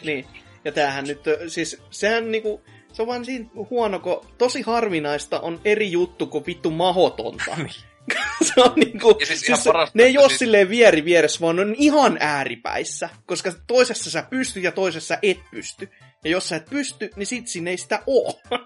Niin. 0.03 0.25
Ja 0.65 0.71
tämähän 0.71 1.05
nyt, 1.05 1.21
siis 1.47 1.83
sehän 1.89 2.31
niinku, 2.31 2.61
se 2.93 3.01
on 3.01 3.07
vaan 3.07 3.25
siinä 3.25 3.45
huono, 3.69 3.99
kun 3.99 4.25
tosi 4.37 4.61
harvinaista 4.61 5.39
on 5.39 5.61
eri 5.65 5.91
juttu 5.91 6.27
kuin 6.27 6.45
vittu 6.47 6.71
mahotonta. 6.71 7.55
se 8.55 8.61
on 8.61 8.73
niinku, 8.75 9.17
Ja 9.19 9.25
siis 9.25 9.41
siis 9.41 9.63
se- 9.63 9.69
parasta, 9.69 9.97
ne 9.97 10.03
ei 10.03 10.17
ole 10.17 10.27
siis- 10.27 10.39
silleen 10.39 10.69
vieri 10.69 11.05
vieressä, 11.05 11.41
vaan 11.41 11.59
on 11.59 11.75
ihan 11.77 12.17
ääripäissä. 12.19 13.09
Koska 13.25 13.51
toisessa 13.67 14.11
sä 14.11 14.23
pystyt 14.29 14.63
ja 14.63 14.71
toisessa 14.71 15.17
et 15.21 15.39
pysty. 15.51 15.89
Ja 16.23 16.29
jos 16.31 16.49
sä 16.49 16.55
et 16.55 16.69
pysty, 16.69 17.09
niin 17.15 17.27
sit 17.27 17.47
siinä 17.47 17.69
ei 17.71 17.77
sitä 17.77 17.99
oo. 18.07 18.39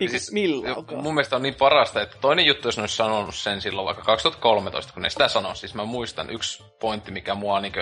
niin 0.00 0.10
siis, 0.10 0.32
milloinkaan. 0.32 1.02
Mun 1.02 1.14
mielestä 1.14 1.36
on 1.36 1.42
niin 1.42 1.54
parasta, 1.54 2.02
että 2.02 2.16
toinen 2.20 2.46
juttu, 2.46 2.68
jos 2.68 2.76
ne 2.76 2.82
olisi 2.82 2.96
sanonut 2.96 3.34
sen 3.34 3.60
silloin 3.60 3.86
vaikka 3.86 4.02
2013, 4.02 4.92
kun 4.92 5.02
ne 5.02 5.10
sitä 5.10 5.28
sanoi, 5.28 5.56
siis 5.56 5.74
mä 5.74 5.84
muistan 5.84 6.30
yksi 6.30 6.62
pointti, 6.80 7.10
mikä 7.10 7.34
mua 7.34 7.60
niin 7.60 7.72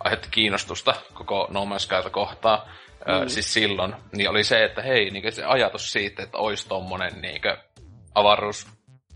aiheutti 0.00 0.28
kiinnostusta 0.30 0.94
koko 1.14 1.46
No 1.50 1.64
Man's 1.64 1.78
Skyta 1.78 2.10
kohtaa, 2.10 2.68
mm. 3.06 3.14
ö, 3.14 3.28
siis 3.28 3.52
silloin, 3.52 3.94
niin 4.12 4.30
oli 4.30 4.44
se, 4.44 4.64
että 4.64 4.82
hei, 4.82 5.10
niin 5.10 5.32
se 5.32 5.44
ajatus 5.44 5.92
siitä, 5.92 6.22
että 6.22 6.38
olisi 6.38 6.68
tommonen 6.68 7.20
niin 7.20 7.40
avaruus 8.14 8.66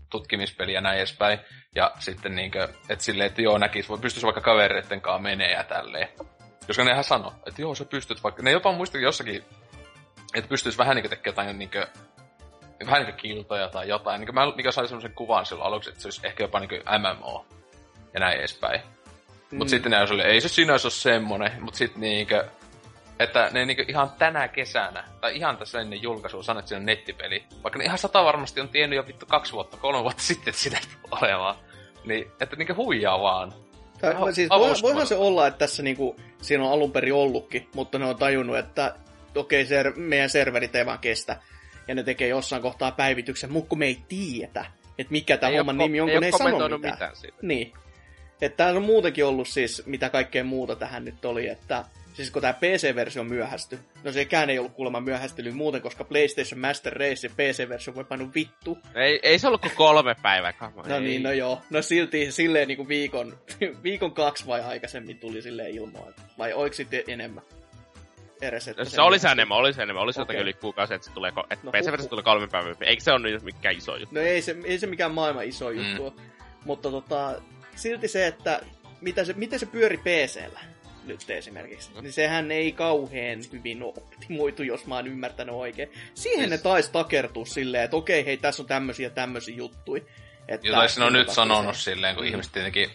tutkimispeli 0.09 0.73
ja 0.73 0.81
näin 0.81 0.97
edespäin. 0.97 1.39
Ja 1.75 1.91
sitten 1.99 2.35
niinkö, 2.35 2.67
että 2.89 3.03
silleen, 3.03 3.27
että 3.27 3.41
joo 3.41 3.57
näkis, 3.57 3.89
voi 3.89 3.97
pystyisi 3.97 4.25
vaikka 4.25 4.41
kavereitten 4.41 5.01
kanssa 5.01 5.21
menee 5.21 5.51
ja 5.51 5.63
tälleen. 5.63 6.07
Koska 6.67 6.83
nehän 6.83 7.03
sano, 7.03 7.33
että 7.45 7.61
joo 7.61 7.75
sä 7.75 7.85
pystyt 7.85 8.23
vaikka, 8.23 8.43
ne 8.43 8.51
jopa 8.51 8.71
muisti 8.71 9.01
jossakin, 9.01 9.43
että 10.33 10.49
pystyisi 10.49 10.77
vähän 10.77 10.95
niinkö 10.95 11.09
tekemään 11.09 11.31
jotain 11.31 11.59
niinkö, 11.59 11.87
vähän 12.85 13.01
niinkö 13.01 13.21
kiltoja 13.21 13.69
tai 13.69 13.87
jotain. 13.87 14.19
Niinkö 14.19 14.31
mä 14.31 14.55
mikä 14.55 14.71
sai 14.71 14.87
semmoisen 14.87 15.13
kuvan 15.13 15.45
silloin 15.45 15.67
aluksi, 15.67 15.89
että 15.89 16.01
se 16.01 16.07
olisi 16.07 16.27
ehkä 16.27 16.43
jopa 16.43 16.59
niinkö 16.59 16.83
MMO 16.99 17.45
ja 18.13 18.19
näin 18.19 18.39
edespäin. 18.39 18.81
Mut 19.51 19.67
Mm. 19.67 19.69
sitten 19.69 19.91
ne 19.91 19.99
olisi, 19.99 20.21
ei 20.21 20.41
se 20.41 20.47
sinänsä 20.47 20.85
ole 20.85 20.91
semmonen, 20.91 21.63
mut 21.63 21.75
sitten 21.75 22.01
niinkö, 22.01 22.47
että 23.23 23.49
ne 23.53 23.65
niinku 23.65 23.83
ihan 23.87 24.09
tänä 24.19 24.47
kesänä, 24.47 25.03
tai 25.21 25.35
ihan 25.37 25.57
tässä 25.57 25.81
ennen 25.81 26.01
julkaisua 26.01 26.43
sanoi, 26.43 26.59
että 26.59 26.75
on 26.75 26.85
nettipeli. 26.85 27.43
Vaikka 27.63 27.79
ne 27.79 27.85
ihan 27.85 27.97
sata 27.97 28.23
varmasti 28.23 28.61
on 28.61 28.69
tiennyt 28.69 28.97
jo 28.97 29.07
vittu 29.07 29.25
kaksi 29.25 29.53
vuotta, 29.53 29.77
kolme 29.77 30.03
vuotta 30.03 30.23
sitten, 30.33 30.49
että 30.51 30.61
sitä 30.61 30.77
ei 30.77 30.83
olemaan. 31.11 31.55
Niin, 32.05 32.31
että 32.41 32.55
niinku 32.55 32.75
huijaa 32.75 33.21
vaan. 33.21 33.53
Tai, 34.01 34.13
Aivan- 34.13 34.33
siis 34.35 34.49
voi, 34.49 34.73
voihan 34.81 35.07
se 35.07 35.15
olla, 35.15 35.47
että 35.47 35.57
tässä 35.57 35.83
niinku, 35.83 36.15
siinä 36.41 36.63
on 36.63 36.71
alun 36.71 36.91
perin 36.91 37.13
ollutkin, 37.13 37.69
mutta 37.75 37.99
ne 37.99 38.05
on 38.05 38.15
tajunnut, 38.17 38.57
että 38.57 38.95
okei, 39.35 39.63
ser- 39.63 39.93
meidän 39.99 40.29
serverit 40.29 40.75
ei 40.75 40.85
vaan 40.85 40.99
kestä. 40.99 41.37
Ja 41.87 41.95
ne 41.95 42.03
tekee 42.03 42.27
jossain 42.27 42.61
kohtaa 42.61 42.91
päivityksen, 42.91 43.51
mutta 43.51 43.69
kun 43.69 43.79
me 43.79 43.85
ei 43.85 43.97
tiedetä, 44.07 44.65
että 44.97 45.11
mikä 45.11 45.37
tämä 45.37 45.51
Ei 45.51 45.57
homman 45.57 45.77
nimi 45.77 46.01
on, 46.01 46.09
ei 46.09 46.15
kun 46.15 46.21
ne 46.21 46.25
ei 46.27 46.31
sano 46.31 46.69
mitään. 46.77 46.93
mitään 46.93 47.15
siitä. 47.15 47.37
Niin. 47.41 47.73
Että 48.41 48.57
täällä 48.57 48.77
on 48.77 48.85
muutenkin 48.85 49.25
ollut 49.25 49.47
siis, 49.47 49.83
mitä 49.85 50.09
kaikkea 50.09 50.43
muuta 50.43 50.75
tähän 50.75 51.05
nyt 51.05 51.25
oli, 51.25 51.47
että 51.47 51.85
siis 52.13 52.31
kun 52.31 52.41
tämä 52.41 52.53
PC-versio 52.53 53.23
myöhästy, 53.23 53.79
no 54.03 54.11
sekään 54.11 54.49
ei 54.49 54.59
ollut 54.59 54.73
kuulemma 54.73 54.99
myöhästely 54.99 55.51
muuten, 55.51 55.81
koska 55.81 56.03
PlayStation 56.03 56.59
Master 56.59 56.93
Race 56.93 57.27
ja 57.27 57.29
PC-versio 57.29 57.95
voi 57.95 58.03
painua 58.03 58.27
vittu. 58.35 58.77
Ei, 58.95 59.19
ei 59.23 59.39
se 59.39 59.47
ollut 59.47 59.61
kuin 59.61 59.75
kolme 59.75 60.15
päivää. 60.21 60.53
Kama, 60.53 60.81
No 60.87 60.95
ei. 60.95 61.01
niin, 61.01 61.23
no 61.23 61.31
joo. 61.31 61.61
No 61.69 61.81
silti 61.81 62.31
silleen 62.31 62.67
niinku 62.67 62.87
viikon, 62.87 63.37
viikon 63.83 64.11
kaksi 64.13 64.47
vai 64.47 64.61
aikaisemmin 64.61 65.19
tuli 65.19 65.41
silleen 65.41 65.75
ilmoa. 65.75 66.11
Vai 66.37 66.53
oiko 66.53 66.73
sitten 66.75 67.03
enemmän? 67.07 67.43
Eres, 68.41 68.67
että 68.67 68.83
No, 68.83 68.89
se 68.89 69.01
oli 69.01 69.19
se 69.19 69.27
enemmän, 69.27 69.57
oli 69.57 69.73
se 69.73 69.81
enemmän. 69.83 70.03
Oli 70.03 70.13
se 70.13 70.21
jotakin 70.21 70.41
yli 70.41 70.53
kuukausi, 70.53 70.93
että 70.93 71.07
se 71.07 71.13
tulee, 71.13 71.31
että 71.49 71.65
No, 71.67 71.71
PC 71.71 71.91
huhhuh. 71.91 72.09
tulee 72.09 72.23
kolme 72.23 72.47
päivää. 72.47 72.73
Eikö 72.81 73.03
se 73.03 73.11
ole 73.11 73.19
nyt 73.31 73.43
mikään 73.43 73.75
iso 73.77 73.95
juttu? 73.97 74.15
No 74.15 74.21
ei 74.21 74.41
se, 74.41 74.55
ei 74.65 74.79
se 74.79 74.87
mikään 74.87 75.11
maailman 75.11 75.45
iso 75.45 75.69
Mm. 75.69 75.75
juttu. 75.77 76.21
Mutta 76.65 76.91
tota, 76.91 77.41
silti 77.75 78.07
se, 78.07 78.27
että 78.27 78.61
mitä 79.01 79.23
se, 79.25 79.33
miten 79.33 79.59
se 79.59 79.65
pyöri 79.65 79.97
PCllä 79.97 80.59
nyt 81.05 81.29
esimerkiksi, 81.29 81.91
niin 82.01 82.13
sehän 82.13 82.51
ei 82.51 82.71
kauhean 82.71 83.39
hyvin 83.51 83.83
ole 83.83 83.93
optimoitu, 83.97 84.63
jos 84.63 84.85
mä 84.85 84.95
oon 84.95 85.07
ymmärtänyt 85.07 85.55
oikein. 85.55 85.89
Siihen 86.13 86.39
Siis- 86.39 86.49
ne 86.49 86.57
taisi 86.57 86.91
takertua 86.91 87.45
silleen, 87.45 87.83
että 87.83 87.97
okei, 87.97 88.25
hei, 88.25 88.37
tässä 88.37 88.63
on 88.63 88.67
tämmöisiä 88.67 89.09
tämmöisiä 89.09 89.55
juttuja. 89.55 90.03
Että 90.47 90.67
Jotain 90.67 90.89
siinä 90.89 91.05
on 91.05 91.13
nyt 91.13 91.21
takia 91.21 91.35
sanonut 91.35 91.75
se- 91.77 91.81
silleen, 91.81 92.15
kun 92.15 92.23
Mm. 92.25 92.29
ihmiset 92.31 92.51
tietenkin 92.53 92.89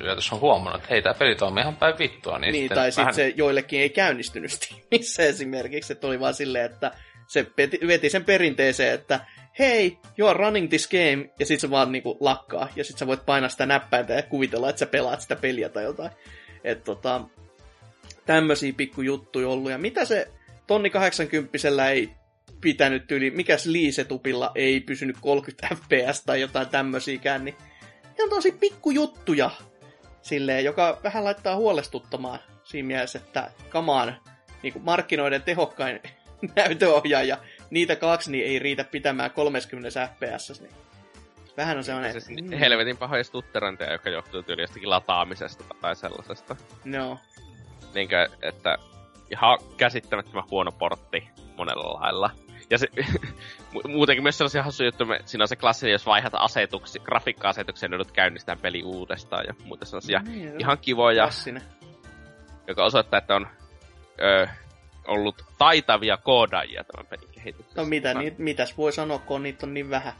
yllätys 0.00 0.32
on 0.32 0.40
huomannut, 0.40 0.82
että 0.82 0.94
hei, 0.94 1.02
tää 1.02 1.14
peli 1.14 1.34
toimii 1.34 1.60
ihan 1.62 1.76
päin 1.76 1.98
vittua. 1.98 2.38
Niin, 2.38 2.52
Niin, 2.52 2.62
sitten 2.64 2.74
tai 2.76 2.92
sitten 2.92 3.02
vähän- 3.02 3.14
se 3.14 3.32
joillekin 3.36 3.80
ei 3.80 3.90
käynnistynyt 3.90 4.50
Steamissa 4.52 5.22
esimerkiksi, 5.32 5.92
että 5.92 6.06
oli 6.06 6.20
vaan 6.20 6.34
silleen, 6.34 6.64
että 6.72 6.92
se 7.26 7.46
veti, 7.56 7.78
veti 7.86 8.10
sen 8.10 8.24
perinteeseen, 8.24 8.94
että 8.94 9.20
hei, 9.58 9.98
you 10.18 10.28
are 10.28 10.38
running 10.38 10.68
this 10.68 10.88
game, 10.88 11.30
ja 11.38 11.46
sit 11.46 11.60
se 11.60 11.70
vaan 11.70 11.92
niinku 11.92 12.16
lakkaa, 12.20 12.68
ja 12.76 12.84
sit 12.84 12.98
sä 12.98 13.06
voit 13.06 13.26
painaa 13.26 13.48
sitä 13.48 13.66
näppäintä 13.66 14.12
ja 14.12 14.22
kuvitella, 14.22 14.68
että 14.70 14.78
sä 14.80 14.86
pelaat 14.86 15.20
sitä 15.20 15.36
peliä 15.36 15.68
tai 15.68 15.84
jotain. 15.84 16.10
Että 16.64 16.84
tota, 16.84 17.20
tämmösiä 18.26 18.72
pikkujuttuja 18.76 19.48
ollut, 19.48 19.70
ja 19.70 19.78
mitä 19.78 20.04
se 20.04 20.28
tonni 20.66 20.90
80 20.90 21.88
ei 21.90 22.10
pitänyt 22.60 23.12
yli, 23.12 23.30
mikäs 23.30 23.66
liisetupilla 23.66 24.52
ei 24.54 24.80
pysynyt 24.80 25.16
30 25.20 25.68
fps 25.74 26.24
tai 26.26 26.40
jotain 26.40 26.68
tämmösiäkään, 26.68 27.44
niin 27.44 27.54
ne 28.18 28.24
on 28.24 28.30
tosi 28.30 28.52
pikkujuttuja, 28.52 29.50
silleen, 30.22 30.64
joka 30.64 31.00
vähän 31.04 31.24
laittaa 31.24 31.56
huolestuttamaan 31.56 32.38
siinä 32.64 32.86
mielessä, 32.86 33.18
että 33.18 33.50
kamaan 33.68 34.16
niin 34.62 34.74
markkinoiden 34.82 35.42
tehokkain 35.42 36.00
näytöohjaaja, 36.56 37.38
niitä 37.70 37.96
kaksi 37.96 38.30
niin 38.30 38.44
ei 38.44 38.58
riitä 38.58 38.84
pitämään 38.84 39.30
30 39.30 40.08
fps. 40.08 40.60
Niin 40.60 40.72
vähän 41.56 41.76
on 41.76 41.84
sellainen, 41.84 42.20
Siis 42.20 42.42
mm. 42.42 42.52
helvetin 42.52 42.96
pahoja 42.96 43.24
stutteranteja, 43.24 43.92
joka 43.92 44.10
johtuu 44.10 44.42
tyyli 44.42 44.62
jostakin 44.62 44.90
lataamisesta 44.90 45.64
tai 45.80 45.96
sellaisesta. 45.96 46.56
No, 46.84 47.18
Niinkö, 47.94 48.28
että 48.42 48.78
ihan 49.30 49.58
käsittämättömän 49.76 50.50
huono 50.50 50.72
portti 50.72 51.28
monella 51.56 52.00
lailla. 52.00 52.30
Ja 52.70 52.78
se, 52.78 52.86
mu- 53.74 53.88
muutenkin 53.88 54.22
myös 54.22 54.38
sellaisia 54.38 54.62
hassuja 54.62 54.86
juttuja, 54.86 55.20
siinä 55.24 55.44
on 55.44 55.48
se 55.48 55.56
klassinen, 55.56 55.92
jos 55.92 56.06
vaihdat 56.06 56.32
asetuksi, 56.36 56.98
grafiikka-asetuksia, 56.98 57.88
niin 57.88 57.92
joudut 57.92 58.12
käynnistämään 58.12 58.62
peli 58.62 58.82
uudestaan 58.82 59.44
ja 59.46 59.54
muuta 59.64 59.84
sellaisia 59.84 60.20
niin, 60.20 60.60
ihan 60.60 60.78
kivoja, 60.78 61.24
klassinen. 61.24 61.62
joka 62.66 62.84
osoittaa, 62.84 63.18
että 63.18 63.34
on 63.36 63.46
ö, 64.20 64.46
ollut 65.06 65.44
taitavia 65.58 66.16
koodaajia 66.16 66.84
tämän 66.84 67.06
pelin 67.06 67.28
kehityksessä. 67.32 67.80
No 67.80 67.86
mitä, 67.86 68.14
niin, 68.14 68.34
mitäs 68.38 68.78
voi 68.78 68.92
sanoa, 68.92 69.18
kun 69.18 69.42
niitä 69.42 69.66
on 69.66 69.74
niin 69.74 69.90
vähän. 69.90 70.12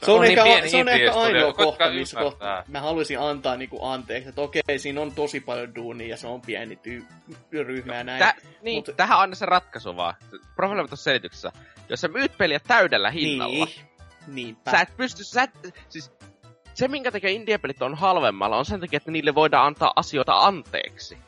Se 0.00 0.06
No, 0.06 0.12
on, 0.14 0.18
on 0.18 0.20
niin 0.26 0.38
ehkä, 0.38 0.44
pieni 0.44 0.70
se 0.70 0.76
on 0.76 0.88
ehkä 0.88 1.12
ainoa 1.14 1.52
kohta, 1.52 1.90
missä 1.90 2.20
kohta 2.20 2.64
mä 2.68 2.80
haluaisin 2.80 3.20
antaa 3.20 3.56
niinku 3.56 3.84
anteeksi, 3.84 4.28
että 4.28 4.40
okei, 4.40 4.62
siinä 4.78 5.00
on 5.00 5.12
tosi 5.12 5.40
paljon 5.40 5.74
duunia 5.74 6.08
ja 6.08 6.16
se 6.16 6.26
on 6.26 6.40
pieni 6.40 6.76
tyy- 6.76 7.04
ryhmä 7.52 7.94
ja 7.96 8.04
näin. 8.04 8.18
Tä, 8.18 8.34
niin, 8.62 8.84
Mut- 8.84 8.94
tähän 8.96 9.16
on 9.18 9.20
aina 9.20 9.34
se 9.34 9.46
ratkaisu 9.46 9.96
vaan. 9.96 10.14
Probleema 10.56 10.88
tuossa 10.88 11.04
selityksessä. 11.04 11.52
Jos 11.88 12.00
sä 12.00 12.08
myyt 12.08 12.38
peliä 12.38 12.60
täydellä 12.66 13.10
hinnalla, 13.10 13.64
Niin, 13.64 13.86
niinpä. 14.26 14.70
sä 14.70 14.80
et 14.80 14.96
pysty, 14.96 15.24
sä 15.24 15.42
et, 15.42 15.50
siis 15.88 16.12
se 16.74 16.88
minkä 16.88 17.12
takia 17.12 17.30
indie-pelit 17.30 17.82
on 17.82 17.94
halvemmalla 17.94 18.56
on 18.56 18.64
sen 18.64 18.80
takia, 18.80 18.96
että 18.96 19.10
niille 19.10 19.34
voidaan 19.34 19.66
antaa 19.66 19.92
asioita 19.96 20.38
anteeksi. 20.38 21.18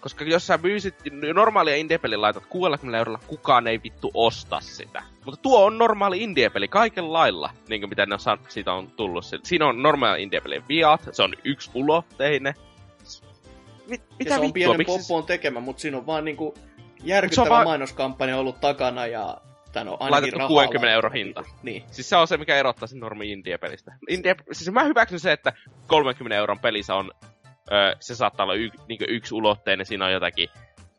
Koska 0.00 0.24
jos 0.24 0.46
sä 0.46 0.58
myysit 0.62 0.94
normaalia 1.34 1.76
indie-pelin 1.76 2.22
laitat 2.22 2.46
60 2.46 2.98
eurolla, 2.98 3.20
kukaan 3.26 3.66
ei 3.66 3.80
vittu 3.82 4.10
osta 4.14 4.60
sitä. 4.60 5.02
Mutta 5.24 5.42
tuo 5.42 5.64
on 5.64 5.78
normaali 5.78 6.22
indie-peli 6.22 6.68
kaiken 6.68 7.12
lailla, 7.12 7.50
niin 7.68 7.80
kuin 7.80 7.88
mitä 7.90 8.06
ne 8.06 8.14
on 8.14 8.20
saanut, 8.20 8.50
siitä 8.50 8.72
on 8.72 8.90
tullut. 8.90 9.24
Siinä 9.42 9.66
on 9.66 9.82
normaali 9.82 10.22
indie-pelin 10.22 10.64
viat, 10.68 11.08
se 11.12 11.22
on 11.22 11.34
yksi 11.44 11.70
ulotteinen. 11.74 12.54
Mit, 13.86 14.00
ja 14.00 14.16
mitä 14.18 14.34
se 14.34 14.40
on 14.40 14.40
vittua, 14.40 14.52
pienen 14.52 14.76
miksi 14.76 14.98
poppoon 14.98 15.24
tekemä, 15.24 15.60
mutta 15.60 15.80
siinä 15.80 15.96
on 15.96 16.06
vaan 16.06 16.24
niinku 16.24 16.54
järkyttävä 17.02 17.48
vaan- 17.48 17.66
mainoskampanja 17.66 18.36
ollut 18.36 18.60
takana 18.60 19.06
ja 19.06 19.36
tän 19.72 19.88
on 19.88 19.96
ainakin 20.00 20.10
Laitettu 20.12 20.38
rahaa 20.38 20.48
60 20.48 20.94
euro 20.94 21.10
hinta. 21.10 21.44
Niin. 21.62 21.84
Siis 21.90 22.08
se 22.08 22.16
on 22.16 22.28
se, 22.28 22.36
mikä 22.36 22.56
erottaa 22.56 22.88
sen 22.88 23.00
normi 23.00 23.32
indie-pelistä. 23.32 23.92
Indie, 24.08 24.34
siis 24.52 24.72
mä 24.72 24.84
hyväksyn 24.84 25.20
se, 25.20 25.32
että 25.32 25.52
30 25.86 26.36
euron 26.36 26.58
pelissä 26.58 26.94
on, 26.94 27.10
ö, 27.72 27.96
se 28.00 28.14
saattaa 28.14 28.44
olla 28.44 28.54
y, 28.54 28.70
niin 28.88 29.00
yksi 29.08 29.34
ulotteinen, 29.34 29.86
siinä 29.86 30.06
on 30.06 30.12
jotakin 30.12 30.48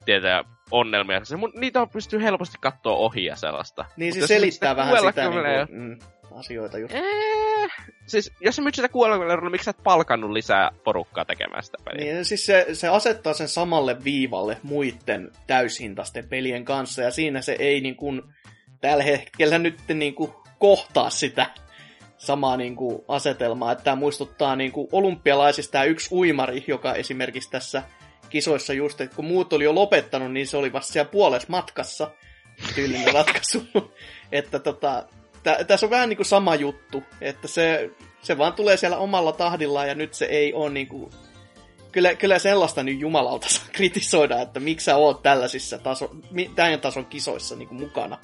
tietää 0.06 0.44
onnelmia. 0.72 1.26
Se, 1.26 1.36
mun, 1.36 1.54
niitä 1.56 1.82
on 1.82 1.90
pystyy 1.90 2.24
helposti 2.24 2.58
katsoa 2.62 2.96
ohi 2.96 3.26
ja 3.26 3.36
sellaista. 3.36 3.86
Niin 3.98 4.14
Mut 4.14 4.22
se 4.22 4.28
selittää 4.28 4.76
vähän 4.76 4.98
sitä 4.98 5.24
60 5.24 5.50
niinku, 5.50 5.74
mm, 5.74 5.98
asioita 6.40 6.78
just. 6.78 6.94
Eh, 6.94 7.72
siis 8.06 8.32
jos 8.42 8.56
sä 8.56 8.62
myyt 8.62 8.76
sitä 8.76 8.90
60 8.90 9.32
eurolla, 9.32 9.48
niin 9.48 9.52
miksi 9.52 9.66
sä 9.66 9.72
et 9.72 9.84
palkannut 9.84 10.32
lisää 10.32 10.72
porukkaa 10.84 11.26
tekemään 11.26 11.64
sitä 11.64 11.78
peliä? 11.86 12.14
Niin, 12.14 12.26
siis 12.26 12.46
se, 12.46 12.68
se 12.74 12.88
asettaa 12.88 13.34
sen 13.34 13.48
samalle 13.48 14.04
viivalle 14.04 14.58
muiden 14.64 15.32
täyshintaisten 15.48 16.30
pelien 16.30 16.66
kanssa, 16.66 17.02
ja 17.02 17.12
siinä 17.12 17.42
se 17.42 17.56
ei 17.60 17.82
niin 17.82 17.96
kuin, 17.96 18.22
tällä 18.82 19.04
hetkellä 19.04 19.58
nyt 19.58 19.80
niin 19.94 20.16
kuin, 20.16 20.34
kohtaa 20.60 21.10
sitä 21.10 21.46
samaa 22.22 22.58
niin 22.58 22.76
kuin, 22.76 23.02
asetelmaa, 23.08 23.72
että 23.72 23.84
tämä 23.84 23.96
muistuttaa 23.96 24.56
niin 24.56 24.72
kuin, 24.72 24.88
olympialaisista 24.92 25.72
tämä 25.72 25.84
yksi 25.84 26.16
uimari, 26.16 26.64
joka 26.68 26.94
esimerkiksi 26.94 27.52
tässä 27.52 27.84
kisoissa 28.30 28.74
just, 28.74 29.02
että 29.02 29.16
kun 29.16 29.26
muut 29.26 29.54
oli 29.54 29.64
jo 29.64 29.76
lopettanut, 29.76 30.32
niin 30.32 30.48
se 30.48 30.58
oli 30.58 30.74
vasta 30.74 30.94
siellä 30.94 31.12
puolessa 31.12 31.48
matkassa 31.52 32.12
tyylinen 32.76 33.14
ratkaisu. 33.14 33.64
että 34.32 34.60
tota, 34.60 35.04
tä, 35.44 35.64
tässä 35.64 35.86
on 35.86 35.90
vähän 35.90 36.10
niin 36.10 36.18
kuin 36.18 36.26
sama 36.26 36.56
juttu, 36.56 37.04
että 37.22 37.48
se, 37.48 37.90
se 38.22 38.38
vaan 38.38 38.54
tulee 38.54 38.78
siellä 38.78 38.98
omalla 38.98 39.32
tahdillaan 39.32 39.88
ja 39.88 39.96
nyt 39.96 40.14
se 40.14 40.26
ei 40.26 40.54
ole 40.54 40.70
niin 40.70 40.88
kuin, 40.88 41.12
kyllä, 41.92 42.16
kyllä 42.16 42.40
sellaista 42.40 42.84
nyt 42.84 43.00
jumalauta 43.00 43.50
saa 43.50 43.66
kritisoida, 43.74 44.42
että 44.42 44.60
miksi 44.60 44.86
sä 44.86 44.96
oot 44.96 45.24
tällaisissa 45.24 45.78
taso, 45.78 46.16
tämän 46.56 46.82
tason 46.82 47.06
kisoissa 47.06 47.56
niin 47.56 47.68
kuin 47.68 47.82
mukana, 47.82 48.18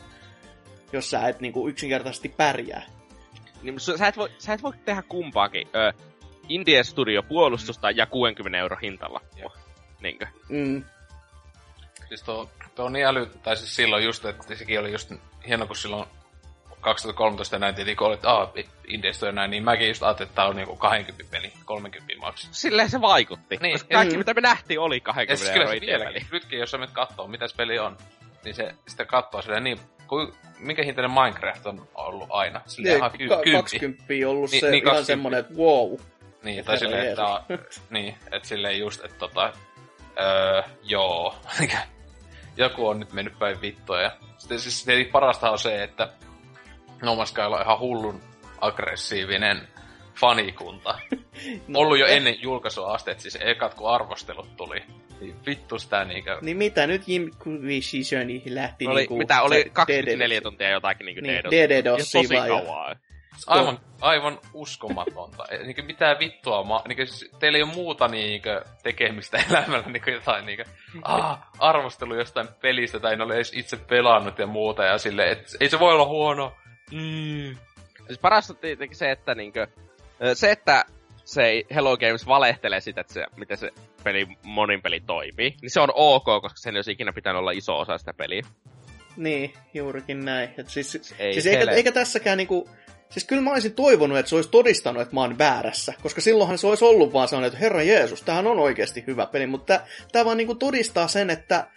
jos 0.93 1.09
sä 1.09 1.27
et 1.27 1.39
niin 1.39 1.53
kuin 1.53 1.69
yksinkertaisesti 1.69 2.29
pärjää. 2.29 2.96
Niin, 3.61 3.79
sä, 3.79 4.07
et 4.07 4.17
voi, 4.17 4.29
sä 4.37 4.53
et 4.53 4.63
voi 4.63 4.73
tehdä 4.85 5.01
kumpaakin. 5.01 5.67
Ö, 5.75 5.93
Indie 6.49 6.83
Studio 6.83 7.23
puolustusta 7.23 7.91
ja 7.91 8.05
60 8.05 8.57
euro 8.57 8.77
hintalla. 8.83 9.21
Niinkö? 10.01 10.27
Mm. 10.49 10.83
Siis 12.07 12.23
tuo, 12.23 12.49
tuo 12.75 12.85
on 12.85 12.93
niin 12.93 13.05
äly, 13.05 13.25
tai 13.43 13.57
siis 13.57 13.75
silloin 13.75 14.03
just, 14.03 14.25
että 14.25 14.55
sekin 14.55 14.79
oli 14.79 14.91
just 14.91 15.11
hieno, 15.47 15.67
kun 15.67 15.75
silloin 15.75 16.07
2013 16.81 17.55
ja 17.55 17.59
näin 17.59 17.75
tietenkin, 17.75 17.97
kun 17.97 18.07
olit, 18.07 18.25
ah, 18.25 18.49
Indiesto 18.87 19.25
ja 19.25 19.31
näin, 19.31 19.51
niin 19.51 19.63
mäkin 19.63 19.87
just 19.87 20.03
ajattelin, 20.03 20.27
että 20.29 20.35
tää 20.35 20.45
on 20.45 20.55
niinku 20.55 20.75
20 20.75 21.31
peli, 21.31 21.53
30 21.65 22.13
maksu. 22.19 22.47
Silleen 22.51 22.89
se 22.89 23.01
vaikutti. 23.01 23.57
Niin, 23.61 23.73
Koska 23.73 23.93
kaikki 23.93 24.15
mm. 24.15 24.17
mitä 24.17 24.33
me 24.33 24.41
nähtiin 24.41 24.79
oli 24.79 24.95
Ja 24.95 25.01
20 25.01 25.35
siis 25.35 25.51
kyllä 25.51 25.63
euroa 25.63 25.71
se 25.71 25.77
indie-peli. 25.77 26.05
vieläkin, 26.05 26.27
nytkin 26.31 26.59
jos 26.59 26.71
sä 26.71 26.77
menet 26.77 26.95
kattoo, 26.95 27.27
mitä 27.27 27.47
se 27.47 27.55
peli 27.55 27.79
on, 27.79 27.97
niin 28.43 28.55
se 28.55 28.75
sitten 28.87 29.07
kattoo 29.07 29.41
silleen 29.41 29.63
niin, 29.63 29.79
kuin, 30.07 30.33
minkä 30.59 30.83
hintainen 30.83 31.11
Minecraft 31.11 31.65
on 31.65 31.87
ollut 31.95 32.27
aina? 32.29 32.61
Silleen 32.65 32.97
ihan 32.97 33.11
ky- 33.11 33.27
Ka- 33.27 33.35
kymppi. 33.43 33.51
20 33.51 34.13
on 34.25 34.31
ollut 34.31 34.51
Niin, 34.51 34.59
se 34.61 34.71
niin, 34.71 34.83
ihan 34.83 34.95
20. 34.95 35.05
semmonen, 35.07 35.39
että 35.39 35.53
wow. 35.53 35.99
Niin, 36.43 36.65
tai 36.65 36.75
Herra 36.75 36.79
silleen, 36.79 37.09
että, 37.09 37.43
niin, 37.89 38.15
että 38.31 38.47
silleen 38.47 38.79
just, 38.79 39.05
että 39.05 39.17
tota, 39.17 39.53
öö, 40.19 40.61
joo, 40.83 41.35
joku 42.57 42.87
on 42.87 42.99
nyt 42.99 43.13
mennyt 43.13 43.39
päin 43.39 43.61
vittua. 43.61 44.01
Ja 44.01 44.11
sitten 44.37 44.59
siis 44.59 44.85
tietenkin 44.85 45.11
parasta 45.11 45.51
on 45.51 45.59
se, 45.59 45.83
että 45.83 46.09
No 47.01 47.15
Man's 47.15 47.25
Skylla 47.25 47.55
on 47.55 47.61
ihan 47.61 47.79
hullun 47.79 48.21
aggressiivinen 48.61 49.67
fanikunta. 50.15 50.99
No, 51.67 51.79
Ollut 51.79 51.97
jo 51.99 52.05
ennen 52.05 52.41
julkaisua 52.41 52.93
asti, 52.93 53.11
että 53.11 53.21
siis 53.21 53.37
ekat 53.41 53.73
kun 53.73 53.89
arvostelut 53.89 54.55
tuli, 54.57 54.79
Niin 54.79 55.06
vittu 55.45 55.79
sitä 55.79 56.05
niinkö... 56.05 56.37
Niin 56.41 56.57
mitä 56.57 56.87
nyt 56.87 57.01
Inquisitioni 57.07 58.43
lähti 58.45 58.87
oli, 58.87 58.99
niinku... 58.99 59.17
mitä 59.17 59.41
oli 59.41 59.63
se 59.63 59.69
24 59.69 60.35
DDoS. 60.35 60.43
tuntia 60.43 60.69
jotakin 60.69 61.05
niinku 61.05 61.21
Niin, 61.21 61.43
DDoS. 61.43 61.83
DDoSia 61.85 62.21
tosi 62.21 62.35
kauan. 62.47 62.99
Aivan, 63.47 63.79
aivan 64.01 64.39
uskomatonta. 64.53 65.45
Ei 65.49 65.63
Niinkö 65.63 65.83
mitään 65.83 66.19
vittua, 66.19 66.63
ma, 66.63 66.81
niinkö, 66.87 67.05
siis 67.05 67.31
teillä 67.39 67.57
ei 67.57 67.63
ole 67.63 67.73
muuta 67.73 68.07
niinkö 68.07 68.63
tekemistä 68.83 69.43
elämällä, 69.49 69.87
niinkö 69.87 70.11
jotain 70.11 70.45
niinkö, 70.45 70.63
ah, 71.03 71.39
arvostelu 71.59 72.15
jostain 72.15 72.47
pelistä, 72.61 72.99
tai 72.99 73.13
en 73.13 73.21
ole 73.21 73.35
edes 73.35 73.53
itse 73.55 73.77
pelannut 73.77 74.39
ja 74.39 74.47
muuta, 74.47 74.83
ja 74.83 74.97
sille, 74.97 75.31
et, 75.31 75.47
ei 75.59 75.69
se 75.69 75.79
voi 75.79 75.93
olla 75.93 76.05
huono. 76.05 76.53
Mm. 76.91 77.57
Siis 78.07 78.19
parasta 78.21 78.53
tietenkin 78.53 78.97
se, 78.97 79.11
että 79.11 79.35
niinkö, 79.35 79.67
se, 80.33 80.51
että 80.51 80.85
se 81.27 81.63
Hello 81.75 81.97
Games 81.97 82.27
valehtelee 82.27 82.79
sitä, 82.79 83.01
että 83.01 83.13
se, 83.13 83.25
miten 83.37 83.57
se 83.57 83.71
peli, 84.07 84.27
monin 84.43 84.81
peli 84.81 84.99
toimii, 84.99 85.55
niin 85.61 85.69
se 85.69 85.79
on 85.79 85.89
ok, 85.95 86.23
koska 86.23 86.57
sen 86.59 86.75
ei 86.75 86.77
olisi 86.77 86.91
ikinä 86.91 87.13
pitänyt 87.13 87.39
olla 87.39 87.51
iso 87.51 87.79
osa 87.79 87.97
sitä 87.97 88.13
peliä. 88.13 88.41
Niin, 89.17 89.53
juurikin 89.73 90.25
näin. 90.25 90.49
Et 90.57 90.69
siis, 90.69 91.15
Ei 91.19 91.33
siis 91.33 91.45
eikä, 91.45 91.71
eikä 91.71 91.91
tässäkään 91.91 92.37
niinku... 92.37 92.69
Siis 93.09 93.25
kyllä 93.25 93.41
mä 93.41 93.51
olisin 93.51 93.73
toivonut, 93.73 94.17
että 94.17 94.29
se 94.29 94.35
olisi 94.35 94.49
todistanut, 94.49 95.01
että 95.01 95.13
mä 95.13 95.21
oon 95.21 95.37
väärässä. 95.37 95.93
Koska 96.03 96.21
silloinhan 96.21 96.57
se 96.57 96.67
olisi 96.67 96.85
ollut 96.85 97.13
vaan 97.13 97.27
sellainen, 97.27 97.47
että 97.47 97.59
herra 97.59 97.83
Jeesus, 97.83 98.21
tämähän 98.21 98.47
on 98.47 98.59
oikeasti 98.59 99.03
hyvä 99.07 99.25
peli. 99.25 99.47
Mutta 99.47 99.79
tämä 100.11 100.25
vaan 100.25 100.37
niinku 100.37 100.55
todistaa 100.55 101.07
sen, 101.07 101.29
että 101.29 101.67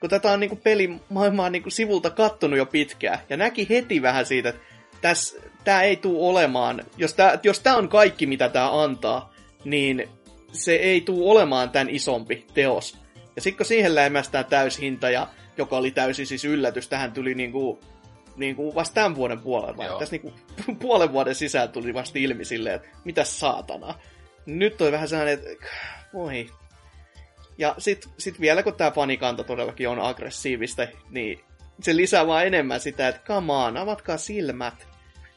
kun 0.00 0.10
tätä 0.10 0.32
on 0.32 0.40
niinku 0.40 0.56
pelimaailmaa 0.56 1.50
niinku 1.50 1.70
sivulta 1.70 2.10
kattonut 2.10 2.58
jo 2.58 2.66
pitkään, 2.66 3.18
ja 3.28 3.36
näki 3.36 3.66
heti 3.68 4.02
vähän 4.02 4.26
siitä, 4.26 4.48
että 4.48 4.60
täs, 5.00 5.36
tää 5.64 5.82
ei 5.82 5.96
tule 5.96 6.28
olemaan, 6.30 6.82
jos 6.96 7.14
tää, 7.14 7.38
jos 7.42 7.60
tää 7.60 7.76
on 7.76 7.88
kaikki, 7.88 8.26
mitä 8.26 8.48
tää 8.48 8.82
antaa, 8.82 9.34
niin 9.64 10.08
se 10.52 10.74
ei 10.74 11.00
tule 11.00 11.30
olemaan 11.30 11.70
tämän 11.70 11.90
isompi 11.90 12.46
teos. 12.54 12.98
Ja 13.36 13.42
sitten 13.42 13.56
kun 13.56 13.66
siihen 13.66 13.94
läimästään 13.94 14.44
täyshinta, 14.44 15.10
ja, 15.10 15.28
joka 15.56 15.76
oli 15.76 15.90
täysin 15.90 16.26
siis 16.26 16.44
yllätys, 16.44 16.88
tähän 16.88 17.12
tuli 17.12 17.34
niinku, 17.34 17.80
niinku 18.36 18.74
vasta 18.74 18.94
tämän 18.94 19.14
vuoden 19.14 19.40
puolella, 19.40 19.76
vai 19.76 19.86
Joo. 19.86 19.98
tässä 19.98 20.14
niinku 20.14 20.32
puolen 20.82 21.12
vuoden 21.12 21.34
sisään 21.34 21.68
tuli 21.68 21.94
vasta 21.94 22.18
ilmi 22.18 22.44
silleen, 22.44 22.76
että 22.76 22.88
mitä 23.04 23.24
saatana. 23.24 23.94
Nyt 24.46 24.82
on 24.82 24.92
vähän 24.92 25.08
sellainen, 25.08 25.34
että 25.34 25.66
voi. 26.14 26.46
Ja 27.58 27.74
sitten 27.78 28.12
sit 28.18 28.40
vielä 28.40 28.62
kun 28.62 28.74
tämä 28.74 28.90
fanikanta 28.90 29.44
todellakin 29.44 29.88
on 29.88 30.00
aggressiivista, 30.00 30.86
niin 31.10 31.40
se 31.82 31.96
lisää 31.96 32.26
vaan 32.26 32.46
enemmän 32.46 32.80
sitä, 32.80 33.08
että 33.08 33.22
come 33.24 33.52
on, 33.52 33.76
avatkaa 33.76 34.16
silmät. 34.16 34.88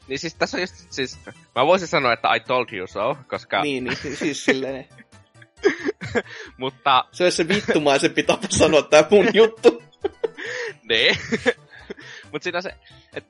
Niin 0.08 0.18
siis 0.18 0.34
tässä 0.34 0.56
on 0.56 0.60
just, 0.60 0.74
siis, 0.90 1.18
mä 1.54 1.66
voisin 1.66 1.88
sanoa, 1.88 2.12
että 2.12 2.34
I 2.34 2.40
told 2.40 2.66
you 2.72 2.86
so, 2.86 3.16
koska, 3.28 3.62
Niin, 3.62 3.84
niin 3.84 4.16
siis 4.16 4.44
silleen, 4.44 4.88
mutta 6.56 7.04
se 7.12 7.24
olisi 7.24 7.36
se 7.36 7.48
vittumaisempi 7.48 8.22
tapa 8.22 8.46
sanoa 8.50 8.82
tämä 8.82 9.04
mun 9.10 9.26
juttu. 9.34 9.82
niin. 10.90 11.16
Mut 12.32 12.42
siinä 12.42 12.60
se, 12.60 12.74
et, 13.14 13.24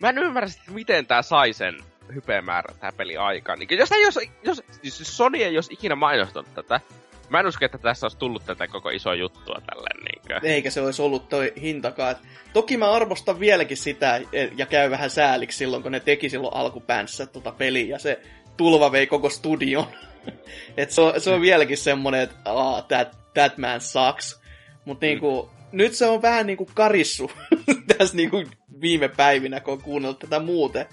mä 0.00 0.08
en 0.08 0.18
ymmärrä, 0.18 0.48
sit, 0.48 0.68
miten 0.68 1.06
tää 1.06 1.22
sai 1.22 1.52
sen 1.52 1.74
hypemäärän 2.14 2.76
tää 2.80 2.92
peli 2.92 3.16
aikaan. 3.16 3.58
Niin, 3.58 3.78
jos, 3.78 3.90
jos, 4.02 4.18
jos, 4.42 4.62
siis 4.82 5.16
Sony 5.16 5.38
ei 5.38 5.56
olisi 5.56 5.74
ikinä 5.74 5.94
mainostanut 5.94 6.54
tätä, 6.54 6.80
mä 7.28 7.40
en 7.40 7.46
usko, 7.46 7.64
että 7.64 7.78
tässä 7.78 8.04
olisi 8.04 8.18
tullut 8.18 8.46
tätä 8.46 8.66
koko 8.66 8.90
isoa 8.90 9.14
juttua 9.14 9.62
tälleen 9.66 10.04
niinkö. 10.04 10.48
Eikä 10.48 10.70
se 10.70 10.80
olisi 10.80 11.02
ollut 11.02 11.28
toi 11.28 11.52
hintakaan. 11.60 12.16
Toki 12.52 12.76
mä 12.76 12.92
arvostan 12.92 13.40
vieläkin 13.40 13.76
sitä, 13.76 14.20
ja 14.56 14.66
käy 14.66 14.90
vähän 14.90 15.10
sääliksi 15.10 15.58
silloin, 15.58 15.82
kun 15.82 15.92
ne 15.92 16.00
teki 16.00 16.28
silloin 16.28 16.54
alkupäänsä 16.54 17.26
tota 17.26 17.52
peliä, 17.52 17.86
ja 17.86 17.98
se 17.98 18.20
tulva 18.56 18.92
vei 18.92 19.06
koko 19.06 19.28
studion. 19.30 19.86
Et 20.76 20.90
se, 20.90 21.00
on, 21.00 21.20
se 21.20 21.30
on 21.30 21.40
vieläkin 21.40 21.78
semmonen, 21.78 22.20
että 22.20 22.36
ah, 22.44 22.86
that, 22.86 23.08
that 23.34 23.58
man 23.58 23.80
sucks. 23.80 24.40
Mutta 24.84 25.06
niinku, 25.06 25.50
nyt 25.72 25.94
se 25.94 26.06
on 26.06 26.22
vähän 26.22 26.46
niinku 26.46 26.68
karissu 26.74 27.30
tässä 27.98 28.16
niinku 28.16 28.44
viime 28.80 29.08
päivinä, 29.08 29.60
kun 29.60 29.72
on 29.72 29.82
kuunnellut 29.82 30.18
tätä 30.18 30.38
muuten, 30.38 30.86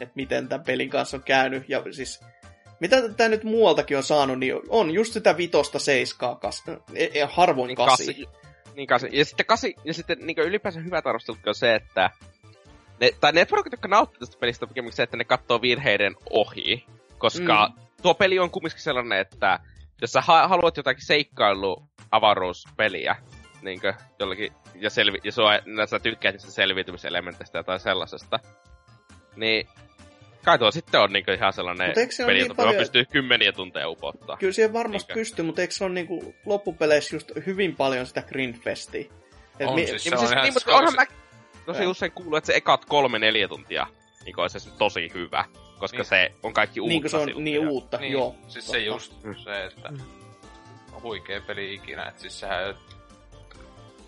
että 0.00 0.12
miten 0.14 0.48
tämän 0.48 0.64
pelin 0.64 0.90
kanssa 0.90 1.16
on 1.16 1.22
käynyt. 1.22 1.68
Ja 1.68 1.82
siis, 1.90 2.20
mitä 2.80 3.08
tämä 3.08 3.28
nyt 3.28 3.44
muualtakin 3.44 3.96
on 3.96 4.02
saanut, 4.02 4.38
niin 4.38 4.54
on 4.68 4.90
just 4.90 5.12
sitä 5.12 5.36
vitosta 5.36 5.78
seiskaa, 5.78 6.34
kas, 6.34 6.64
e, 6.94 7.04
e, 7.14 7.24
harvoin 7.30 7.68
Niin 7.68 7.76
kasi. 7.76 8.06
kasi. 8.06 8.28
Niin 8.74 8.86
kasi. 8.86 9.08
Ja 9.12 9.24
sitten 9.24 9.46
kasi, 9.46 9.74
ja 9.84 9.94
sitten 9.94 10.18
niin 10.20 10.38
ylipäänsä 10.38 10.80
hyvät 10.80 11.06
arvostelut 11.06 11.46
on 11.46 11.54
se, 11.54 11.74
että 11.74 12.10
ne, 13.00 13.10
tai 13.20 13.32
ne 13.32 13.44
porukit, 13.44 13.72
jotka 13.72 13.88
nauttii 13.88 14.20
tästä 14.20 14.36
pelistä, 14.40 14.66
on 14.86 14.92
se, 14.92 15.02
että 15.02 15.16
ne 15.16 15.24
katsoo 15.24 15.62
virheiden 15.62 16.16
ohi. 16.30 16.86
Koska 17.18 17.68
mm. 17.76 17.82
tuo 18.02 18.14
peli 18.14 18.38
on 18.38 18.50
kumminkin 18.50 18.80
sellainen, 18.80 19.18
että 19.20 19.60
jos 20.00 20.12
sä 20.12 20.20
ha- 20.20 20.48
haluat 20.48 20.76
jotakin 20.76 21.06
seikkailu 21.06 21.82
avaruuspeliä, 22.10 23.16
niin 23.62 23.80
jollakin, 24.18 24.52
ja, 24.74 24.90
selvi- 24.90 25.20
ja 25.24 25.32
sua, 25.32 25.50
sä 25.90 25.98
tykkäät 25.98 26.34
niistä 26.34 26.50
selviytymiselementeistä 26.50 27.62
tai 27.62 27.80
sellaisesta, 27.80 28.38
niin 29.36 29.68
kai 30.44 30.58
tuo 30.58 30.70
sitten 30.70 31.00
on 31.00 31.12
niin 31.12 31.24
ihan 31.36 31.52
sellainen 31.52 31.94
se 32.10 32.24
peli, 32.26 32.38
niin 32.38 32.44
jota 32.48 32.54
paljon- 32.54 32.76
pystyy 32.76 33.04
kymmeniä 33.04 33.52
tunteja 33.52 33.88
upottaa. 33.88 34.36
Kyllä 34.36 34.52
siihen 34.52 34.72
varmasti 34.72 35.08
Niinkö? 35.12 35.20
pystyy, 35.20 35.44
mutta 35.44 35.60
eikö 35.60 35.74
se 35.74 35.84
ole 35.84 35.92
niinku 35.92 36.34
loppupeleissä 36.46 37.16
just 37.16 37.32
hyvin 37.46 37.76
paljon 37.76 38.06
sitä 38.06 38.22
grindfestia? 38.22 39.04
Et 39.60 39.68
On 39.68 39.74
mi- 39.74 39.86
siis. 39.86 39.90
Niin, 39.92 40.00
Se 40.02 40.10
mutta 40.10 40.20
on 40.22 40.26
siis, 40.28 40.32
ihan 40.32 40.44
niin, 40.44 40.54
mutta 40.54 40.76
onhan 40.76 40.94
mä 40.94 41.04
tosi 41.66 41.82
Joo. 41.82 41.90
usein 41.90 42.12
kuullut, 42.12 42.38
että 42.38 42.46
se 42.46 42.54
ekat 42.56 42.84
kolme 42.84 43.18
neljä 43.18 43.48
tuntia 43.48 43.86
niin 44.24 44.40
olisi 44.40 44.60
se 44.60 44.70
tosi 44.78 45.10
hyvä, 45.14 45.44
koska 45.78 45.96
Niin. 45.96 46.04
se 46.06 46.32
on 46.42 46.52
kaikki 46.52 46.80
uutta 46.80 46.88
niin 46.92 47.02
kuin 47.02 47.10
se 47.10 47.16
on 47.16 47.24
silti 47.24 47.42
niin 47.42 47.68
uutta, 47.68 47.96
Niin, 47.98 48.12
joo. 48.12 48.34
siis 48.48 48.66
se 48.66 48.72
totta. 48.72 48.86
just 48.86 49.12
se, 49.44 49.64
että 49.64 49.92
on 50.92 51.02
huikea 51.02 51.40
peli 51.40 51.74
ikinä. 51.74 52.06
Et 52.08 52.18
siis 52.18 52.40
sehän 52.40 52.74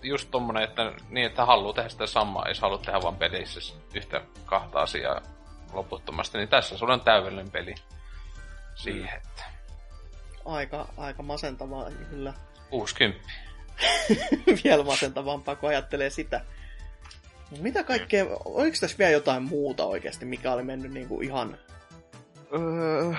just 0.03 0.29
tommonen, 0.31 0.63
että 0.63 0.93
niin, 1.09 1.27
että 1.27 1.45
haluaa 1.45 1.73
tehdä 1.75 1.89
sitä 1.89 2.07
samaa, 2.07 2.47
ei 2.47 2.55
se 2.55 2.61
halua 2.61 2.79
tehdä 2.79 3.03
vaan 3.03 3.17
pelissä 3.17 3.75
yhtä 3.95 4.21
kahta 4.47 4.81
asiaa 4.83 5.21
loputtomasti, 5.73 6.39
niin 6.39 6.49
tässä 6.49 6.79
sulla 6.79 6.93
on 6.93 7.01
täydellinen 7.01 7.51
peli 7.51 7.75
siihen, 8.75 9.17
että 9.17 9.45
Aika, 10.45 10.89
aika 10.97 11.23
masentavaa 11.23 11.91
kyllä. 12.11 12.35
60. 12.71 13.29
Vielä 14.65 14.83
masentavampaa, 14.85 15.57
kun 15.57 15.69
ajattelee 15.69 16.11
sitä. 16.11 16.41
Mitä 17.59 17.83
kaikkea, 17.83 18.27
oliko 18.45 18.77
tässä 18.81 18.99
vielä 18.99 19.13
jotain 19.13 19.43
muuta 19.43 19.85
oikeasti, 19.85 20.25
mikä 20.25 20.53
oli 20.53 20.63
mennyt 20.63 20.93
niinku 20.93 21.21
ihan 21.21 21.59
Öö, 22.55 23.13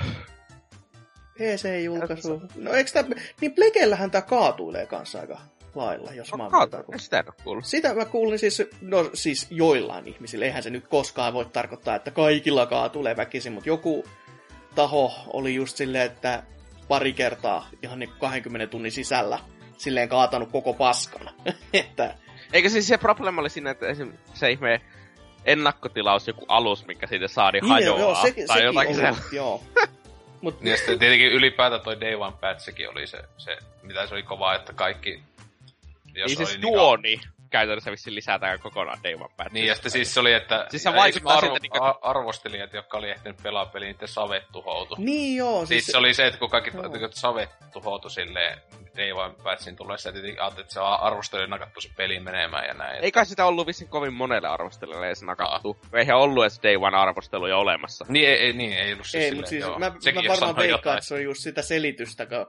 PC-julkaisu? 1.34 2.42
No 2.56 2.74
eikö 2.74 2.92
tää, 2.92 3.04
niin 3.42 3.52
Plekellähän 3.52 4.12
tää 4.12 4.22
kaatuilee 4.22 4.86
kanssa 4.86 5.20
aika 5.20 5.40
lailla, 5.76 6.14
jos 6.14 6.34
mä 6.38 6.44
oon 6.44 7.00
sitä 7.00 7.20
en 7.20 7.26
kuullut. 7.44 7.66
Sitä 7.66 7.94
mä 7.94 8.06
kuulin 8.06 8.40
siis, 8.40 8.64
no 8.82 9.10
siis 9.14 9.48
joillain 9.50 10.08
ihmisillä. 10.08 10.46
Eihän 10.46 10.64
se 10.64 10.70
nyt 10.70 10.88
koskaan 10.88 11.34
voi 11.34 11.46
tarkoittaa, 11.46 11.96
että 11.96 12.12
kaikilla 12.12 12.66
kaatulee 12.66 13.18
väkisin, 13.18 13.54
mutta 13.54 13.70
joku 13.70 14.06
taho 14.76 15.14
oli 15.34 15.56
just 15.56 15.78
silleen, 15.78 16.06
että 16.06 16.44
pari 16.88 17.14
kertaa 17.14 17.70
ihan 17.84 18.00
niin 18.00 18.12
20 18.20 18.68
tunnin 18.68 18.92
sisällä 18.92 19.40
silleen 19.78 20.10
kaatanut 20.10 20.52
koko 20.52 20.74
paskan. 20.74 21.30
että 21.74 22.16
Eikö 22.54 22.70
siis 22.70 22.88
se 22.88 22.98
probleema 22.98 23.42
oli 23.42 23.50
siinä, 23.50 23.72
että 23.72 23.88
esim. 23.88 24.14
se 24.34 24.52
ihme 24.52 24.82
ennakkotilaus, 25.46 26.28
joku 26.28 26.46
alus, 26.48 26.86
mikä 26.88 27.08
siitä 27.08 27.28
saadi 27.28 27.60
hajoaa, 27.60 28.00
joo, 28.00 28.16
sekin, 28.22 28.48
tai 28.48 28.58
sekin 28.58 28.66
jotakin 28.66 28.90
oli, 28.90 29.02
sellaista. 29.02 29.36
joo. 29.36 29.64
Mut, 30.42 30.62
Niin 30.62 30.72
ja 30.72 30.78
sitten 30.78 31.00
tietenkin 31.00 31.32
ylipäätään 31.32 31.82
toi 31.82 32.02
Day 32.02 32.16
One 32.16 32.36
Patchikin 32.42 32.90
oli 32.90 33.08
se, 33.08 33.24
se 33.38 33.58
mitä 33.84 34.08
se 34.08 34.14
oli 34.14 34.24
kova, 34.24 34.56
että 34.56 34.74
kaikki... 34.74 35.24
Jos 36.16 36.28
Niin 36.28 36.38
siis 36.38 36.50
oli 36.50 36.58
niinku- 36.58 36.76
juoni 36.78 37.22
käytännössä 37.52 37.92
vissiin 37.92 38.16
lisätään 38.16 38.60
kokonaan 38.60 39.00
Day 39.04 39.14
One. 39.14 39.30
Niin, 39.52 39.66
ja 39.68 39.74
sitten 39.76 39.92
siis 39.92 40.14
se 40.14 40.20
oli, 40.20 40.34
että 40.34 40.66
Siis 40.70 40.84
se 40.84 40.94
vaikuttaa 40.94 41.38
esim. 41.38 41.46
siltä, 41.48 41.60
niinku- 41.62 41.84
a- 41.84 42.00
arvostelijat, 42.02 42.74
jotka 42.74 42.98
oli 42.98 43.10
ehtinyt 43.10 43.38
pelaa 43.44 43.66
peliä, 43.66 43.92
niiden 43.92 44.08
savet 44.08 44.44
tuhoutu. 44.52 44.96
niin 44.98 45.38
joo, 45.38 45.58
Siis 45.66 45.70
siis, 45.70 45.86
se 45.86 45.98
oli 45.98 46.14
se, 46.14 46.28
että 46.28 46.40
kun 46.40 46.50
kaikki 46.50 46.72
Joo. 46.74 46.84
no. 46.88 47.08
savet 47.12 47.50
tuhoutu 47.74 48.10
silleen 48.10 48.58
Day 48.98 49.12
One 49.12 49.34
Patchin 49.44 49.76
tullessa, 49.76 50.10
ja 50.10 50.14
tietenkin 50.14 50.42
ajattelin, 50.42 50.64
että 50.64 50.74
se 50.74 50.80
on 50.80 51.00
arvostelijoiden 51.00 51.50
nakattu 51.50 51.82
se 51.82 51.90
peli 51.98 52.20
menemään 52.20 52.68
ja 52.68 52.74
näin. 52.74 53.04
Ei 53.04 53.12
kai 53.12 53.26
sitä 53.26 53.46
ollut 53.46 53.68
vissiin 53.68 53.90
kovin 53.90 54.14
monelle 54.14 54.48
arvostelijalle 54.48 55.08
edes 55.08 55.22
nakattu. 55.24 55.78
Eihän 55.94 56.18
ollut 56.18 56.44
edes 56.44 56.60
Day 56.64 56.76
One 56.76 56.98
arvosteluja 56.98 57.58
olemassa. 57.58 58.06
Niin, 58.10 58.30
ei, 58.30 58.36
ei, 58.38 58.54
niin, 58.54 58.74
ei 58.74 58.94
ollut 58.94 59.06
siis 59.08 59.16
ei, 59.24 59.30
silleen, 59.30 59.38
mutta 59.38 59.50
siis 59.50 59.62
joo. 59.62 59.80
mä, 59.80 59.92
Sekin 60.00 60.24
mä 60.24 60.30
varmaan 60.30 60.56
veikkaan, 60.56 60.98
että 60.98 61.08
se 61.08 61.14
on 61.14 61.24
just 61.24 61.42
sitä 61.42 61.62
selitystä, 61.62 62.26
kun, 62.26 62.48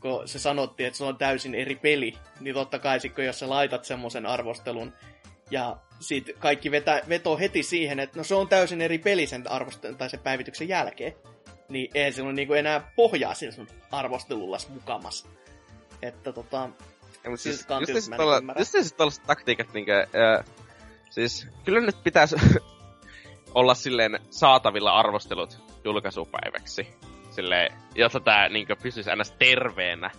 kun 0.00 0.28
se 0.28 0.38
sanottiin, 0.38 0.86
että 0.86 0.96
se 0.96 1.04
on 1.04 1.16
täysin 1.16 1.54
eri 1.54 1.76
peli, 1.76 2.14
niin 2.40 2.54
totta 2.54 2.78
kai 2.78 3.00
sit, 3.00 3.14
kun 3.14 3.24
jos 3.24 3.38
sä 3.38 3.48
laitat 3.48 3.84
semmoisen 3.84 4.26
arvostelun, 4.26 4.92
ja 5.50 5.76
sit 6.00 6.30
kaikki 6.38 6.70
vetä, 6.70 7.02
vetoo 7.08 7.38
heti 7.38 7.62
siihen, 7.62 8.00
että 8.00 8.18
no 8.18 8.24
se 8.24 8.34
on 8.34 8.48
täysin 8.48 8.80
eri 8.80 8.98
peli 8.98 9.26
sen 9.26 9.50
arvostelun 9.50 9.96
tai 9.96 10.10
sen 10.10 10.20
päivityksen 10.20 10.68
jälkeen, 10.68 11.14
niin 11.68 11.90
ei 11.94 12.12
sillä 12.12 12.26
ole 12.26 12.34
niinku 12.34 12.54
enää 12.54 12.92
pohjaa 12.96 13.34
sillä 13.34 13.52
sun 13.52 13.68
arvostelullas 13.90 14.68
mukamas. 14.68 15.28
Että 16.02 16.32
tota, 16.32 16.68
Ja, 17.24 17.30
mutta 17.30 17.42
siis, 17.42 17.66
just 19.00 19.22
taktiikat, 19.26 19.72
niinkö, 19.72 20.00
äh, 20.00 20.44
siis 21.10 21.46
kyllä 21.64 21.80
nyt 21.80 21.96
pitäisi 22.04 22.36
olla 23.54 23.74
silleen 23.74 24.20
saatavilla 24.30 24.98
arvostelut 24.98 25.62
julkaisupäiväksi. 25.84 26.86
Silleen, 27.38 27.72
jotta 27.94 28.20
tää 28.20 28.48
niinkö 28.48 28.76
pysyisi 28.76 29.10
aina 29.10 29.24
terveenä, 29.38 30.10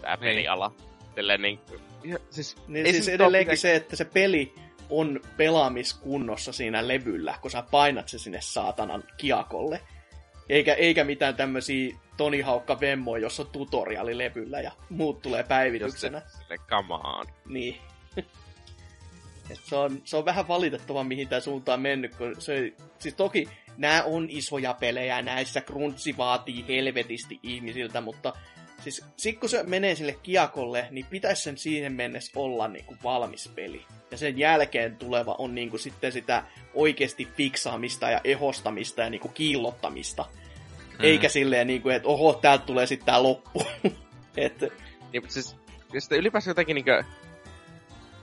tää 0.00 0.16
Niin. 0.16 0.20
peliala. 0.20 0.74
Silleen 1.14 1.42
niin, 1.42 1.60
ja, 2.04 2.18
siis, 2.30 2.56
Niin 2.68 2.86
ei 2.86 2.92
siis 2.92 3.04
se 3.04 3.10
nyt 3.10 3.20
edelleenkin 3.20 3.58
se, 3.58 3.74
että 3.74 3.96
se 3.96 4.04
peli 4.04 4.54
on 4.90 5.20
pelaamiskunnossa 5.36 6.52
siinä 6.52 6.88
levyllä, 6.88 7.34
kun 7.42 7.50
sä 7.50 7.62
painat 7.70 8.08
se 8.08 8.18
sinne 8.18 8.40
saatanan 8.40 9.04
kiakolle. 9.16 9.80
Eikä, 10.48 10.74
eikä 10.74 11.04
mitään 11.04 11.36
tämmösiä 11.36 11.96
Toni 12.16 12.40
Haukka 12.40 12.80
vemmoja, 12.80 13.22
jossa 13.22 13.42
on 13.42 13.48
tutoriali 13.52 14.18
levyllä 14.18 14.60
ja 14.60 14.72
muut 14.88 15.22
tulee 15.22 15.42
päivityksenä. 15.42 16.20
Se, 16.20 16.38
sille, 16.38 16.56
come 16.68 16.94
on. 16.94 17.26
Niin. 17.48 17.76
Et 19.50 19.60
se, 19.64 19.76
on, 19.76 20.00
se 20.04 20.16
on 20.16 20.24
vähän 20.24 20.48
valitettava, 20.48 21.04
mihin 21.04 21.28
tämä 21.28 21.40
suuntaan 21.40 21.78
on 21.78 21.82
mennyt, 21.82 22.14
kun 22.14 22.40
se, 22.40 22.72
siis 22.98 23.14
toki 23.14 23.48
nämä 23.80 24.02
on 24.02 24.26
isoja 24.30 24.74
pelejä, 24.74 25.22
näissä 25.22 25.60
crunchy 25.60 26.16
vaatii 26.16 26.64
helvetisti 26.68 27.40
ihmisiltä, 27.42 28.00
mutta 28.00 28.32
siis 28.78 29.04
sit 29.16 29.38
kun 29.38 29.48
se 29.48 29.62
menee 29.62 29.94
sille 29.94 30.18
kiakolle, 30.22 30.88
niin 30.90 31.06
pitäisi 31.10 31.42
sen 31.42 31.58
siihen 31.58 31.92
mennessä 31.92 32.32
olla 32.36 32.68
niin 32.68 32.84
kuin 32.84 32.98
valmis 33.04 33.50
peli. 33.54 33.84
Ja 34.10 34.16
sen 34.16 34.38
jälkeen 34.38 34.96
tuleva 34.96 35.34
on 35.38 35.54
niin 35.54 35.70
kuin 35.70 35.80
sitten 35.80 36.12
sitä 36.12 36.44
oikeasti 36.74 37.28
fiksaamista 37.36 38.10
ja 38.10 38.20
ehostamista 38.24 39.02
ja 39.02 39.10
niin 39.10 39.20
kuin 39.20 39.34
kiillottamista. 39.34 40.24
Mm. 40.98 41.04
Eikä 41.04 41.28
silleen, 41.28 41.66
niin 41.66 41.82
kuin, 41.82 41.96
että 41.96 42.08
oho, 42.08 42.32
täältä 42.32 42.66
tulee 42.66 42.86
sitten 42.86 43.06
tämä 43.06 43.22
loppu. 43.22 43.62
että 44.36 44.66
Niin, 45.12 45.22
mutta 45.22 45.34
siis, 45.34 45.56
sitten 45.98 46.18
ylipäänsä 46.18 46.50
jotenkin 46.50 46.74
niinkö, 46.74 47.04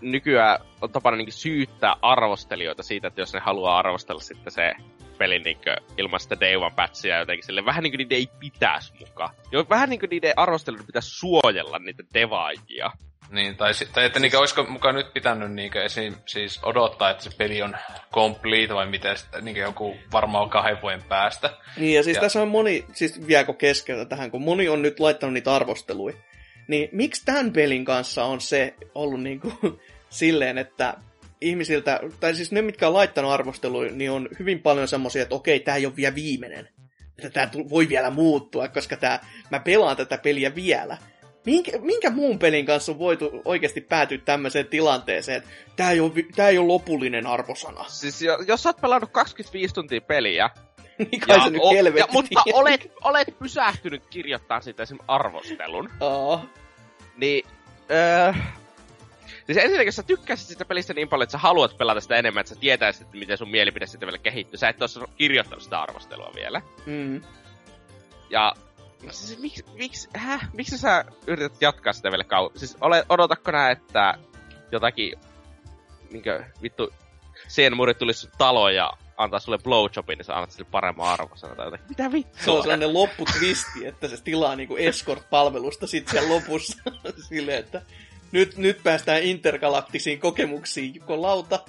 nykyään 0.01 0.59
on 0.81 0.91
tapana 0.91 1.17
niinkö 1.17 1.31
syyttää 1.31 1.95
arvostelijoita 2.01 2.83
siitä, 2.83 3.07
että 3.07 3.21
jos 3.21 3.33
ne 3.33 3.39
haluaa 3.39 3.79
arvostella 3.79 4.21
sitten 4.21 4.51
se 4.51 4.73
pelin 5.17 5.43
niinkö, 5.43 5.75
ilman 5.97 6.19
sitä 6.19 6.39
Day 6.39 6.55
One 6.55 6.75
patchia 6.75 7.19
jotenkin 7.19 7.45
sille 7.45 7.65
vähän 7.65 7.83
niinku 7.83 7.97
niiden 7.97 8.15
ei 8.17 8.29
pitäisi 8.39 8.93
mukaan. 8.99 9.35
Jo, 9.51 9.65
vähän 9.69 9.89
niinku 9.89 10.05
niiden 10.09 10.33
arvostelijoiden 10.37 10.87
pitäisi 10.87 11.09
suojella 11.09 11.79
niitä 11.79 12.03
devaajia. 12.13 12.91
Niin, 13.31 13.57
tai, 13.57 13.73
si- 13.73 13.85
tai 13.93 14.05
että 14.05 14.19
siis... 14.19 14.21
niinkö, 14.21 14.39
olisiko 14.39 14.63
mukaan 14.63 14.95
nyt 14.95 15.13
pitänyt 15.13 15.51
niinkö 15.51 15.83
esim, 15.83 16.15
siis 16.25 16.59
odottaa, 16.63 17.09
että 17.09 17.23
se 17.23 17.29
peli 17.37 17.61
on 17.61 17.75
complete 18.13 18.73
vai 18.73 18.87
miten 18.87 19.17
sitä, 19.17 19.41
niinkö 19.41 19.61
joku 19.61 19.95
varmaan 20.11 20.49
kahden 20.49 20.81
vuoden 20.81 21.03
päästä. 21.03 21.49
Niin, 21.77 21.95
ja 21.95 22.03
siis 22.03 22.15
Ja- 22.15 22.21
tässä 22.21 22.41
on 22.41 22.47
moni, 22.47 22.85
siis 22.93 23.27
vieläkö 23.27 23.53
keskeltä 23.53 24.05
tähän, 24.05 24.31
kun 24.31 24.41
moni 24.41 24.69
on 24.69 24.81
nyt 24.81 24.99
laittanut 24.99 25.33
niitä 25.33 25.55
arvosteluja. 25.55 26.15
Niin 26.67 26.89
miksi 26.91 27.25
tämän 27.25 27.53
pelin 27.53 27.85
kanssa 27.85 28.23
on 28.23 28.41
se 28.41 28.73
ollut 28.95 29.21
niinku 29.21 29.53
silleen, 30.09 30.57
että 30.57 30.93
ihmisiltä, 31.41 31.99
tai 32.19 32.35
siis 32.35 32.51
ne, 32.51 32.61
mitkä 32.61 32.87
on 32.87 32.93
laittanut 32.93 33.31
arvosteluja, 33.31 33.91
niin 33.91 34.11
on 34.11 34.29
hyvin 34.39 34.59
paljon 34.59 34.87
semmoisia, 34.87 35.21
että 35.21 35.35
okei, 35.35 35.59
tämä 35.59 35.77
ei 35.77 35.85
ole 35.85 35.95
vielä 35.95 36.15
viimeinen. 36.15 36.69
Että 37.17 37.29
tämä 37.29 37.49
voi 37.69 37.89
vielä 37.89 38.09
muuttua, 38.09 38.67
koska 38.67 38.97
tää, 38.97 39.27
mä 39.51 39.59
pelaan 39.59 39.97
tätä 39.97 40.17
peliä 40.17 40.55
vielä. 40.55 40.97
Minkä, 41.45 41.71
minkä 41.81 42.09
muun 42.09 42.39
pelin 42.39 42.65
kanssa 42.65 42.91
on 42.91 42.99
voitu 42.99 43.41
oikeasti 43.45 43.81
päätyä 43.81 44.17
tämmöiseen 44.17 44.67
tilanteeseen, 44.67 45.37
että 45.37 45.49
tämä 45.75 45.91
ei, 45.91 45.99
ole, 45.99 46.11
tää 46.35 46.49
ei 46.49 46.57
ole 46.57 46.67
lopullinen 46.67 47.27
arvosana. 47.27 47.85
Siis 47.87 48.21
jo, 48.21 48.37
jos 48.47 48.63
sä 48.63 48.69
oot 48.69 48.81
pelannut 48.81 49.09
25 49.11 49.73
tuntia 49.73 50.01
peliä, 50.01 50.49
niin 51.11 51.21
kai 51.21 51.41
se 51.41 51.49
nyt 51.49 51.61
o- 51.61 51.71
helvetti 51.71 51.99
ja, 51.99 52.07
mutta 52.13 52.43
olet, 52.53 52.91
olet 53.03 53.39
pysähtynyt 53.39 54.03
kirjoittaa 54.09 54.61
siitä 54.61 54.83
esim. 54.83 54.97
arvostelun, 55.07 55.89
Aa. 55.99 56.45
niin... 57.17 57.45
Öö, 57.91 58.33
siis 59.47 59.57
ensinnäkin, 59.57 59.87
jos 59.87 59.95
sä 59.95 60.03
tykkäsit 60.03 60.47
sitä 60.47 60.65
pelistä 60.65 60.93
niin 60.93 61.09
paljon, 61.09 61.23
että 61.23 61.31
sä 61.31 61.37
haluat 61.37 61.77
pelata 61.77 62.01
sitä 62.01 62.15
enemmän, 62.15 62.41
että 62.41 62.53
sä 62.53 62.59
tietäisit, 62.59 63.01
että 63.01 63.17
miten 63.17 63.37
sun 63.37 63.51
mielipide 63.51 63.87
sitten 63.87 64.07
vielä 64.07 64.17
kehittyy. 64.17 64.57
Sä 64.57 64.69
et 64.69 64.81
ole 64.81 65.07
kirjoittanut 65.17 65.63
sitä 65.63 65.81
arvostelua 65.81 66.31
vielä. 66.35 66.61
Mm. 66.85 67.21
Ja 68.29 68.53
siis, 69.09 69.39
miksi, 69.39 69.63
miksi, 69.73 70.09
häh? 70.15 70.49
miksi 70.53 70.77
sä 70.77 71.05
yrität 71.27 71.61
jatkaa 71.61 71.93
sitä 71.93 72.11
vielä 72.11 72.23
kauan? 72.23 72.51
Siis 72.55 72.77
ole, 72.81 73.05
odotakko 73.09 73.51
nää, 73.51 73.71
että 73.71 74.13
jotakin, 74.71 75.13
niinkö, 76.11 76.43
vittu, 76.61 76.93
Sienmuuri 77.47 77.93
tulisi 77.93 78.29
taloon 78.37 78.75
ja 78.75 78.91
antaa 79.17 79.39
sulle 79.39 79.57
blowjobin, 79.57 80.17
niin 80.17 80.25
sä 80.25 80.35
annat 80.35 80.51
sille 80.51 80.67
paremman 80.71 81.07
arvosanan 81.07 81.57
tai 81.57 81.65
jotakin. 81.65 81.85
Mitä 81.89 82.03
Se 82.03 82.07
on 82.07 82.13
vittua? 82.13 82.61
sellainen 82.61 82.93
lopputwisti, 82.93 83.85
että 83.85 84.07
se 84.07 84.23
tilaa 84.23 84.55
niinku 84.55 84.75
escort-palvelusta 84.75 85.87
sit 85.87 86.07
siellä 86.07 86.29
lopussa 86.29 86.77
silleen, 87.29 87.59
että 87.59 87.81
nyt, 88.31 88.57
nyt 88.57 88.83
päästään 88.83 89.23
intergalaktisiin 89.23 90.19
kokemuksiin, 90.19 90.95
joko 90.95 91.21
lauta. 91.21 91.59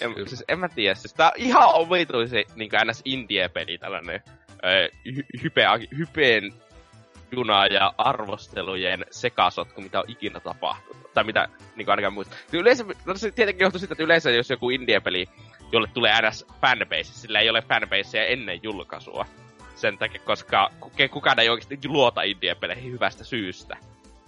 En, 0.00 0.14
siis 0.28 0.44
en 0.48 0.58
mä 0.58 0.68
tiedä, 0.68 0.94
siis 0.94 1.14
tää 1.14 1.26
on 1.26 1.32
ihan 1.36 1.74
omituisi 1.74 2.46
niinku 2.54 2.76
ns 2.84 3.02
indie-peli, 3.04 3.78
tällainen 3.78 4.22
hype, 5.42 5.62
hypeen 5.98 6.52
juna 7.32 7.66
ja 7.66 7.94
arvostelujen 7.98 9.06
sekasotku, 9.10 9.80
mitä 9.80 9.98
on 9.98 10.04
ikinä 10.08 10.40
tapahtunut. 10.40 11.12
Tai 11.14 11.24
mitä 11.24 11.48
niinku 11.76 11.90
ainakaan 11.90 12.12
muista. 12.12 12.36
Yleensä, 12.52 12.84
no 13.04 13.16
se 13.16 13.30
tietenkin 13.30 13.64
johtuu 13.64 13.78
siitä, 13.78 13.94
että 13.94 14.04
yleensä 14.04 14.30
jos 14.30 14.50
joku 14.50 14.70
indie-peli, 14.70 15.28
jolle 15.72 15.88
tulee 15.94 16.30
ns 16.30 16.46
fanbase, 16.60 17.04
sillä 17.04 17.40
ei 17.40 17.50
ole 17.50 17.62
fanbaseja 17.62 18.26
ennen 18.26 18.60
julkaisua. 18.62 19.26
Sen 19.80 19.98
takia, 19.98 20.20
koska 20.24 20.70
kukaan 21.10 21.40
ei 21.40 21.48
oikeasti 21.48 21.78
luota 21.88 22.22
indie-peleihin 22.22 22.92
hyvästä 22.92 23.24
syystä. 23.24 23.76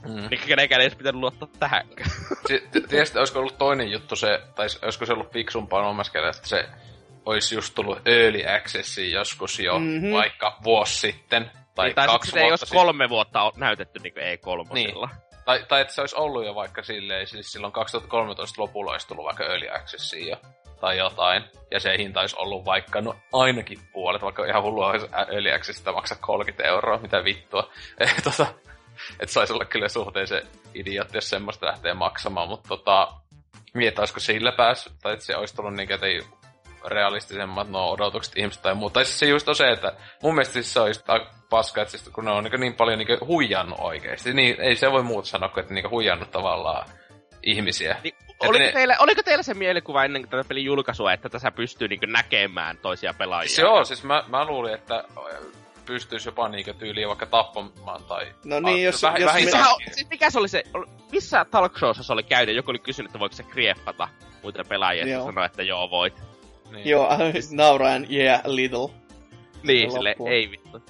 Mm. 0.08 0.28
Niin 0.30 0.40
kenenkään 0.46 0.80
ei 0.80 0.86
edes 0.86 0.98
pitänyt 0.98 1.20
luottaa 1.20 1.48
tähänkään. 1.58 2.10
Si- 2.46 2.60
t- 2.70 2.88
Tiedätkö, 2.88 3.18
olisiko 3.18 3.38
ollut 3.38 3.58
toinen 3.58 3.90
juttu 3.90 4.16
se, 4.16 4.40
tai 4.54 4.66
olisiko 4.82 5.06
se 5.06 5.12
ollut 5.12 5.32
fiksumpaa 5.32 5.88
omassa 5.88 6.12
kädessä, 6.12 6.38
että 6.38 6.48
se 6.48 6.68
olisi 7.24 7.54
just 7.54 7.74
tullut 7.74 8.08
early 8.08 8.42
accessiin 8.56 9.12
joskus 9.12 9.60
jo, 9.60 9.78
Mhm. 9.78 9.88
mm-hmm. 9.88 10.12
vaikka 10.12 10.56
vuosi 10.64 10.96
sitten, 10.98 11.50
tai, 11.74 11.86
niin, 11.86 11.94
tai 11.94 12.06
kaksi 12.06 12.26
sitten 12.26 12.42
ei 12.42 12.48
vuotta 12.48 12.52
olisi 12.52 12.66
sitten. 12.66 12.76
kolme 12.78 13.08
vuotta 13.08 13.52
näytetty 13.56 13.98
niin 14.02 14.14
E3. 14.16 14.74
Niin. 14.74 14.94
Tai, 15.44 15.64
tai 15.68 15.80
että 15.80 15.94
se 15.94 16.00
olisi 16.00 16.16
ollut 16.16 16.46
jo 16.46 16.54
vaikka 16.54 16.82
silleen, 16.82 17.26
siis 17.26 17.52
silloin 17.52 17.72
2013 17.72 18.62
lopulla 18.62 18.92
olisi 18.92 19.08
tullut 19.08 19.24
vaikka 19.24 19.44
early 19.44 19.68
accessiin 19.68 20.28
jo, 20.28 20.36
tai 20.82 20.98
jotain. 20.98 21.44
Ja 21.70 21.80
se 21.80 21.98
hinta 21.98 22.20
olisi 22.20 22.36
ollut 22.38 22.64
vaikka 22.64 23.00
no 23.00 23.16
ainakin 23.32 23.78
puolet, 23.92 24.22
vaikka 24.22 24.44
ihan 24.44 24.62
hullua 24.62 24.86
olisi 24.86 25.06
accessista 25.54 25.92
maksaa 25.92 26.18
30 26.20 26.68
euroa, 26.68 26.98
mitä 26.98 27.24
vittua. 27.24 27.70
Eh, 28.00 28.22
tota, 28.24 28.46
että 29.20 29.32
saisi 29.32 29.52
olla 29.52 29.64
kyllä 29.64 29.88
suhteellisen 29.88 30.42
idiotti, 30.74 31.16
jos 31.16 31.28
semmoista 31.28 31.66
lähtee 31.66 31.94
maksamaan, 31.94 32.48
mutta 32.48 32.68
tota, 32.68 33.08
mietin, 33.74 34.00
olisiko 34.00 34.20
sillä 34.20 34.52
päässyt, 34.52 34.92
tai 35.02 35.12
että 35.12 35.24
se 35.24 35.36
olisi 35.36 35.56
tullut 35.56 35.74
niin, 35.74 35.92
että 35.92 36.06
ei 36.06 36.20
realistisemmat 36.84 37.68
no, 37.68 37.90
odotukset 37.90 38.36
ihmiset 38.36 38.62
tai 38.62 38.74
muuta. 38.74 38.94
Tai 38.94 39.04
siis 39.04 39.18
se 39.18 39.26
just 39.26 39.48
on 39.48 39.56
se, 39.56 39.70
että 39.70 39.92
mun 40.22 40.34
mielestä 40.34 40.52
siis 40.52 40.72
se 40.72 40.80
olisi 40.80 41.04
paska, 41.50 41.82
että 41.82 41.90
siis 41.90 42.08
kun 42.08 42.24
ne 42.24 42.30
on 42.30 42.44
niin, 42.44 42.60
niin 42.60 42.74
paljon 42.74 42.98
niin 42.98 43.26
huijannut 43.26 43.78
oikeasti, 43.80 44.34
niin 44.34 44.60
ei 44.60 44.76
se 44.76 44.92
voi 44.92 45.02
muuta 45.02 45.28
sanoa 45.28 45.48
kuin, 45.48 45.62
että 45.62 45.74
niin 45.74 45.90
huijannut 45.90 46.30
tavallaan 46.30 46.86
ihmisiä. 47.42 47.96
Niin, 48.04 48.14
Että 48.14 48.31
oliko, 48.48 48.64
ne- 48.64 48.72
teillä, 48.72 48.96
oliko 48.98 49.22
teillä 49.22 49.42
se 49.42 49.54
mielikuva 49.54 50.04
ennen 50.04 50.28
tätä 50.28 50.44
pelin 50.48 50.64
julkaisua, 50.64 51.12
että 51.12 51.28
tässä 51.28 51.50
pystyy 51.50 51.88
niin 51.88 52.00
näkemään 52.06 52.78
toisia 52.78 53.14
pelaajia? 53.18 53.48
Se 53.56 53.64
on, 53.66 53.86
siis 53.86 54.04
mä, 54.04 54.24
mä 54.28 54.44
luulin, 54.44 54.74
että 54.74 55.04
pystyisi 55.86 56.28
jopa 56.28 56.48
niinku 56.48 56.72
tyyliin 56.72 57.08
vaikka 57.08 57.26
tappamaan 57.26 58.04
tai... 58.04 58.26
No 58.44 58.60
niin, 58.60 58.82
jos- 58.84 59.02
väh- 59.02 59.20
jos 59.20 59.32
vähintään- 59.32 59.64
me- 59.86 59.92
siis 59.92 60.08
mikä 60.10 60.30
se 60.30 60.38
oli 60.38 60.48
se, 60.48 60.64
missä 61.12 61.44
talk 61.50 61.78
showssa 61.78 62.02
se 62.02 62.12
oli 62.12 62.22
käynyt? 62.22 62.56
Joku 62.56 62.70
oli 62.70 62.78
kysynyt, 62.78 63.08
että 63.10 63.18
voiko 63.18 63.34
se 63.34 63.42
krieffata 63.42 64.08
muita 64.42 64.64
pelaajia, 64.68 65.06
ja 65.06 65.24
sanoi, 65.24 65.46
että 65.46 65.62
joo 65.62 65.90
voit. 65.90 66.14
Niin. 66.70 66.88
Joo, 66.88 67.08
nauraen, 67.52 68.06
yeah, 68.10 68.40
little. 68.44 68.88
Niin, 69.62 69.90
Se 69.90 69.94
sille 69.94 70.14
ei 70.30 70.50
vittu. 70.50 70.82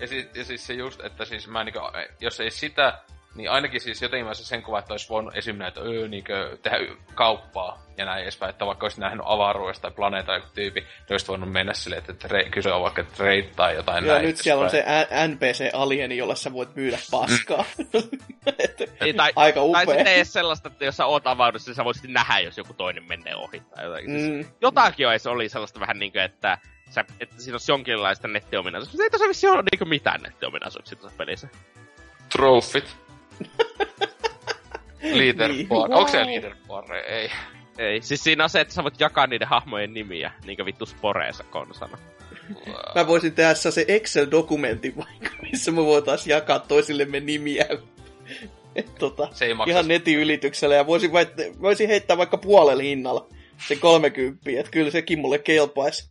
Ja, 0.00 0.06
siis, 0.06 0.26
ja 0.34 0.44
siis 0.44 0.66
se 0.66 0.72
just, 0.74 1.00
että 1.04 1.24
siis 1.24 1.48
mä 1.48 1.64
niinku, 1.64 1.80
jos 2.20 2.40
ei 2.40 2.50
sitä, 2.50 2.98
niin 3.34 3.50
ainakin 3.50 3.80
siis 3.80 4.02
jotenkin 4.02 4.26
mä 4.26 4.34
sen 4.34 4.62
kuvan, 4.62 4.78
että 4.78 4.92
olisi 4.92 5.08
voinut 5.08 5.36
esim. 5.36 5.56
näitä 5.56 5.80
öö, 5.80 6.08
niinku, 6.08 6.32
tehdä 6.62 6.78
kauppaa 7.14 7.82
ja 7.96 8.04
näin 8.04 8.22
edespäin, 8.22 8.50
että 8.50 8.66
vaikka 8.66 8.84
olisi 8.84 9.00
nähnyt 9.00 9.22
avaruudesta 9.24 9.82
tai 9.82 9.90
planeetan 9.90 10.34
joku 10.34 10.46
tyyppi, 10.54 10.80
niin 10.80 10.88
olisi 11.10 11.28
voinut 11.28 11.52
mennä 11.52 11.74
silleen, 11.74 11.98
että 11.98 12.28
tre, 12.28 12.44
kyse 12.44 12.72
on 12.72 12.82
vaikka 12.82 13.02
trade 13.02 13.48
tai 13.56 13.74
jotain 13.74 14.04
Joo, 14.04 14.14
näin. 14.14 14.26
nyt 14.26 14.36
siellä 14.36 14.64
on 14.64 14.70
se 14.70 14.84
NPC-alieni, 15.28 16.16
jolla 16.16 16.34
sä 16.34 16.52
voit 16.52 16.76
myydä 16.76 16.98
paskaa. 17.10 17.64
Et, 18.58 18.78
Niin, 19.00 19.16
tai, 19.16 19.32
Aika 19.36 19.60
tai 19.60 19.68
upea. 19.68 19.80
sitten 19.80 20.06
ei 20.06 20.16
edes 20.16 20.32
sellaista, 20.32 20.68
että 20.68 20.84
jos 20.84 20.96
sä 20.96 21.06
oot 21.06 21.26
avaruudessa, 21.26 21.70
niin 21.70 21.76
sä 21.76 21.84
voisit 21.84 22.10
nähdä, 22.10 22.40
jos 22.40 22.58
joku 22.58 22.74
toinen 22.74 23.04
menee 23.04 23.36
ohi 23.36 23.60
tai 23.60 23.84
jotakin. 23.84 24.20
Siis 24.20 24.46
mm, 24.46 24.52
jotakin 24.60 25.08
olisi 25.08 25.28
oli 25.28 25.48
sellaista 25.48 25.80
vähän 25.80 25.98
niinkö, 25.98 26.24
että, 26.24 26.58
sä, 26.90 27.04
että 27.20 27.34
siinä 27.38 27.54
olisi 27.54 27.72
jonkinlaista 27.72 28.28
nettiominaisuutta. 28.28 28.92
Mutta 28.92 29.04
ei 29.04 29.10
tässä 29.10 29.28
vissi 29.28 29.48
ole 29.48 29.62
niinkö 29.72 29.84
mitään 29.84 30.22
nettiominaisuuksia 30.22 30.98
tässä 30.98 31.16
pelissä. 31.18 31.48
Trofit. 32.32 33.07
Leaderboard. 35.02 35.88
Niin. 35.90 35.98
Onko 35.98 36.08
se 36.10 36.26
leaderboard? 36.26 37.04
Ei. 37.08 37.30
Ei, 37.78 38.02
siis 38.02 38.24
siinä 38.24 38.44
on 38.44 38.50
se, 38.50 38.60
että 38.60 38.74
sä 38.74 38.82
voit 38.82 39.00
jakaa 39.00 39.26
niiden 39.26 39.48
hahmojen 39.48 39.94
nimiä, 39.94 40.32
niinkö 40.44 40.64
vittu 40.64 40.86
sporeessa 40.86 41.44
konsana. 41.44 41.98
mä 42.94 43.06
voisin 43.06 43.32
tehdä 43.32 43.54
se 43.54 43.84
Excel-dokumentin 43.88 44.96
vaikka, 44.96 45.30
missä 45.42 45.70
me 45.70 45.84
voitaisiin 45.84 46.30
jakaa 46.34 46.58
toisillemme 46.58 47.20
nimiä. 47.20 47.64
Et, 48.74 48.94
tota, 48.98 49.28
Se 49.32 49.44
ei 49.44 49.54
maksa. 49.54 49.70
ihan 49.70 49.88
netin 49.88 50.18
ylityksellä 50.18 50.74
ja 50.74 50.86
voisin, 50.86 51.12
vai, 51.12 51.26
voisin 51.60 51.88
heittää 51.88 52.16
vaikka 52.18 52.38
puolella 52.38 52.82
hinnalla 52.82 53.28
se 53.68 53.76
30, 53.76 54.50
että 54.58 54.70
kyllä 54.72 54.90
sekin 54.90 55.18
mulle 55.18 55.38
kelpaisi. 55.38 56.10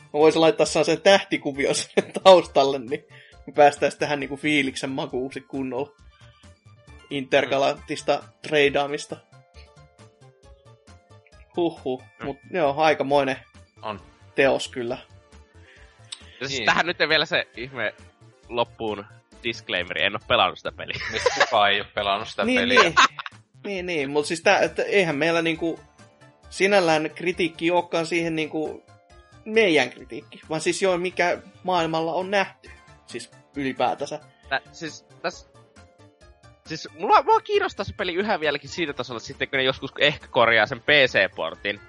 Mä 0.00 0.12
voisin 0.12 0.40
laittaa 0.40 0.66
sen 0.66 1.00
tähtikuvion 1.02 1.74
sinne 1.74 2.12
taustalle, 2.24 2.78
niin 2.78 3.04
Me 3.46 3.52
päästäisiin 3.52 4.00
tähän 4.00 4.20
niinku 4.20 4.36
fiiliksen 4.36 4.90
makuuksi 4.90 5.40
kunnolla. 5.40 5.92
Intergalaktista 7.10 8.22
treidaamista. 8.42 9.16
Huhhuh. 11.56 12.02
Mut 12.22 12.36
joo, 12.50 12.74
aikamoinen 12.76 13.36
On. 13.82 14.00
teos 14.34 14.68
kyllä. 14.68 14.98
Ja 16.40 16.48
siis 16.48 16.58
Niin. 16.58 16.66
tähän 16.66 16.86
nyt 16.86 16.98
vielä 17.08 17.26
se 17.26 17.48
ihme 17.56 17.94
loppuun 18.48 19.04
disclaimeri, 19.44 20.04
en 20.04 20.14
oo 20.16 20.20
pelannut 20.28 20.58
sitä 20.58 20.72
peliä. 20.72 21.00
Mistä 21.12 21.30
kukaan 21.40 21.70
ei 21.70 21.80
ole 21.80 21.88
pelannut 21.94 22.28
sitä 22.28 22.44
niin, 22.44 22.60
peliä. 22.60 22.80
niin, 22.80 22.94
niin, 23.64 23.86
niin. 23.86 24.10
mutta 24.10 24.28
siis 24.28 24.42
tää, 24.42 24.58
että 24.58 24.82
eihän 24.82 25.16
meillä 25.16 25.42
niinku 25.42 25.80
sinällään 26.50 27.10
kritiikki 27.14 27.70
olekaan 27.70 28.06
siihen 28.06 28.36
niinku 28.36 28.84
meidän 29.44 29.90
kritiikki, 29.90 30.40
vaan 30.48 30.60
siis 30.60 30.82
joo, 30.82 30.98
mikä 30.98 31.38
maailmalla 31.62 32.12
on 32.12 32.30
nähty. 32.30 32.70
Siis 33.06 33.30
ylipäätänsä. 33.56 34.20
Tä, 34.48 34.60
siis, 34.72 35.06
täs, 35.22 35.50
siis 36.68 36.88
mulla, 36.98 37.22
mua 37.22 37.40
kiinnostaa 37.40 37.84
se 37.84 37.92
peli 37.96 38.14
yhä 38.14 38.40
vieläkin 38.40 38.70
siitä 38.70 38.92
tasolla, 38.92 39.16
että 39.16 39.26
sitten 39.26 39.48
kun 39.48 39.56
ne 39.56 39.62
joskus 39.62 39.92
ehkä 39.98 40.26
korjaa 40.26 40.66
sen 40.66 40.80
PC-portin, 40.80 41.80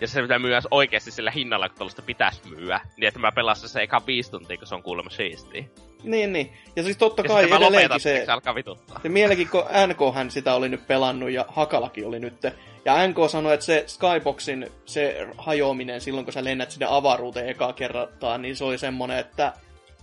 ja 0.00 0.08
se 0.08 0.22
pitää 0.22 0.38
myydä 0.38 0.62
oikeasti 0.70 1.10
sillä 1.10 1.30
hinnalla, 1.30 1.68
kun 1.68 1.78
tuollaista 1.78 2.02
pitäisi 2.02 2.40
myyä, 2.48 2.80
niin 2.96 3.08
että 3.08 3.20
mä 3.20 3.32
pelasin 3.32 3.68
se 3.68 3.82
eka 3.82 4.02
viisi 4.06 4.30
tuntia, 4.30 4.56
kun 4.56 4.66
se 4.66 4.74
on 4.74 4.82
kuulemma 4.82 5.10
siistiä. 5.10 5.64
Niin, 6.02 6.32
niin. 6.32 6.52
Ja 6.76 6.82
siis 6.82 6.96
totta 6.96 7.22
Ja 7.22 7.28
kai 7.28 7.44
edelleenkin 7.44 7.72
lopetan, 7.76 8.00
se... 8.00 8.18
se... 8.18 8.26
se 8.26 8.32
alkaa 8.32 8.54
vituttaa. 8.54 9.00
Se 9.02 9.08
mielenkiin, 9.08 9.48
kun 9.48 9.64
NK 9.88 10.14
hän 10.14 10.30
sitä 10.30 10.54
oli 10.54 10.68
nyt 10.68 10.86
pelannut 10.86 11.30
ja 11.30 11.44
Hakalakin 11.48 12.06
oli 12.06 12.20
nyt. 12.20 12.42
Ja 12.84 13.08
NK 13.08 13.16
sanoi, 13.30 13.54
että 13.54 13.66
se 13.66 13.84
Skyboxin 13.86 14.70
se 14.84 15.28
hajoaminen 15.38 16.00
silloin, 16.00 16.26
kun 16.26 16.32
sä 16.32 16.44
lennät 16.44 16.70
sinne 16.70 16.86
avaruuteen 16.90 17.48
ekaa 17.48 17.72
kertaa, 17.72 18.38
niin 18.38 18.56
se 18.56 18.64
oli 18.64 18.78
semmonen, 18.78 19.18
että 19.18 19.52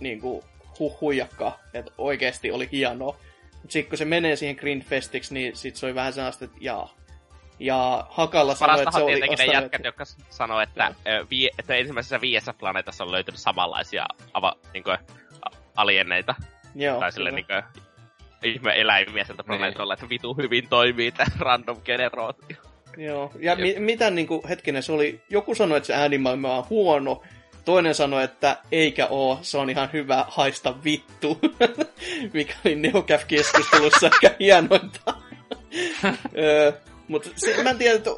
niin 0.00 0.20
kuin 0.20 0.42
huh 0.78 1.00
huijakka, 1.00 1.58
että 1.74 1.92
oikeasti 1.98 2.50
oli 2.50 2.68
hienoa. 2.72 3.16
Mutta 3.62 3.72
sitten 3.72 3.88
kun 3.90 3.98
se 3.98 4.04
menee 4.04 4.36
siihen 4.36 4.56
Greenfestiksi, 4.56 5.34
niin 5.34 5.56
sit 5.56 5.76
se 5.76 5.86
oli 5.86 5.94
vähän 5.94 6.12
sellaista, 6.12 6.44
että 6.44 6.58
jaa. 6.60 6.94
Ja 7.58 8.06
Hakalla 8.10 8.54
sanoi, 8.54 8.74
että 8.74 8.78
se 8.78 8.84
Parastahan 8.84 9.02
oli 9.02 9.12
tietenkin 9.12 9.46
ne 9.46 9.52
jätkät, 9.52 9.84
jotka 9.84 10.04
sanoo, 10.30 10.60
että, 10.60 10.94
ö, 11.06 11.26
että 11.58 11.74
ensimmäisessä 11.74 12.20
viidessä 12.20 12.52
planeetassa 12.52 13.04
on 13.04 13.12
löytynyt 13.12 13.40
samanlaisia 13.40 14.06
ava, 14.34 14.56
niin 14.74 14.84
kuin, 14.84 14.98
alieneita. 15.76 16.34
Joo, 16.74 17.00
tai 17.00 17.12
sille 17.12 17.30
niin 17.30 17.46
kuin, 17.46 17.62
ihme 18.42 18.80
eläimiä 18.80 19.24
sieltä 19.24 19.44
planeetolla, 19.44 19.94
että 19.94 20.08
vitu 20.08 20.34
hyvin 20.34 20.68
toimii 20.68 21.12
tämä 21.12 21.30
random 21.38 21.80
generaatio. 21.84 22.56
Joo, 22.96 23.32
ja 23.38 23.56
mi- 23.56 23.78
mitä 23.78 24.10
niinku, 24.10 24.44
hetkinen, 24.48 24.82
se 24.82 24.92
oli, 24.92 25.22
joku 25.30 25.54
sanoi, 25.54 25.76
että 25.76 25.86
se 25.86 25.94
äänimaailma 25.94 26.56
on 26.56 26.64
huono, 26.70 27.22
toinen 27.64 27.94
sanoi, 27.94 28.24
että 28.24 28.56
eikä 28.72 29.06
oo, 29.06 29.38
se 29.42 29.58
on 29.58 29.70
ihan 29.70 29.90
hyvä, 29.92 30.24
haista 30.28 30.84
vittu, 30.84 31.38
mikä 32.34 32.54
oli 32.64 32.74
Neocaf-keskustelussa 32.74 34.06
ehkä 34.06 34.36
hienointa. 34.40 35.14
Mutta 37.08 37.30
mä 37.62 37.70
en 37.70 37.78
tiedä, 37.78 37.96
että 37.96 38.10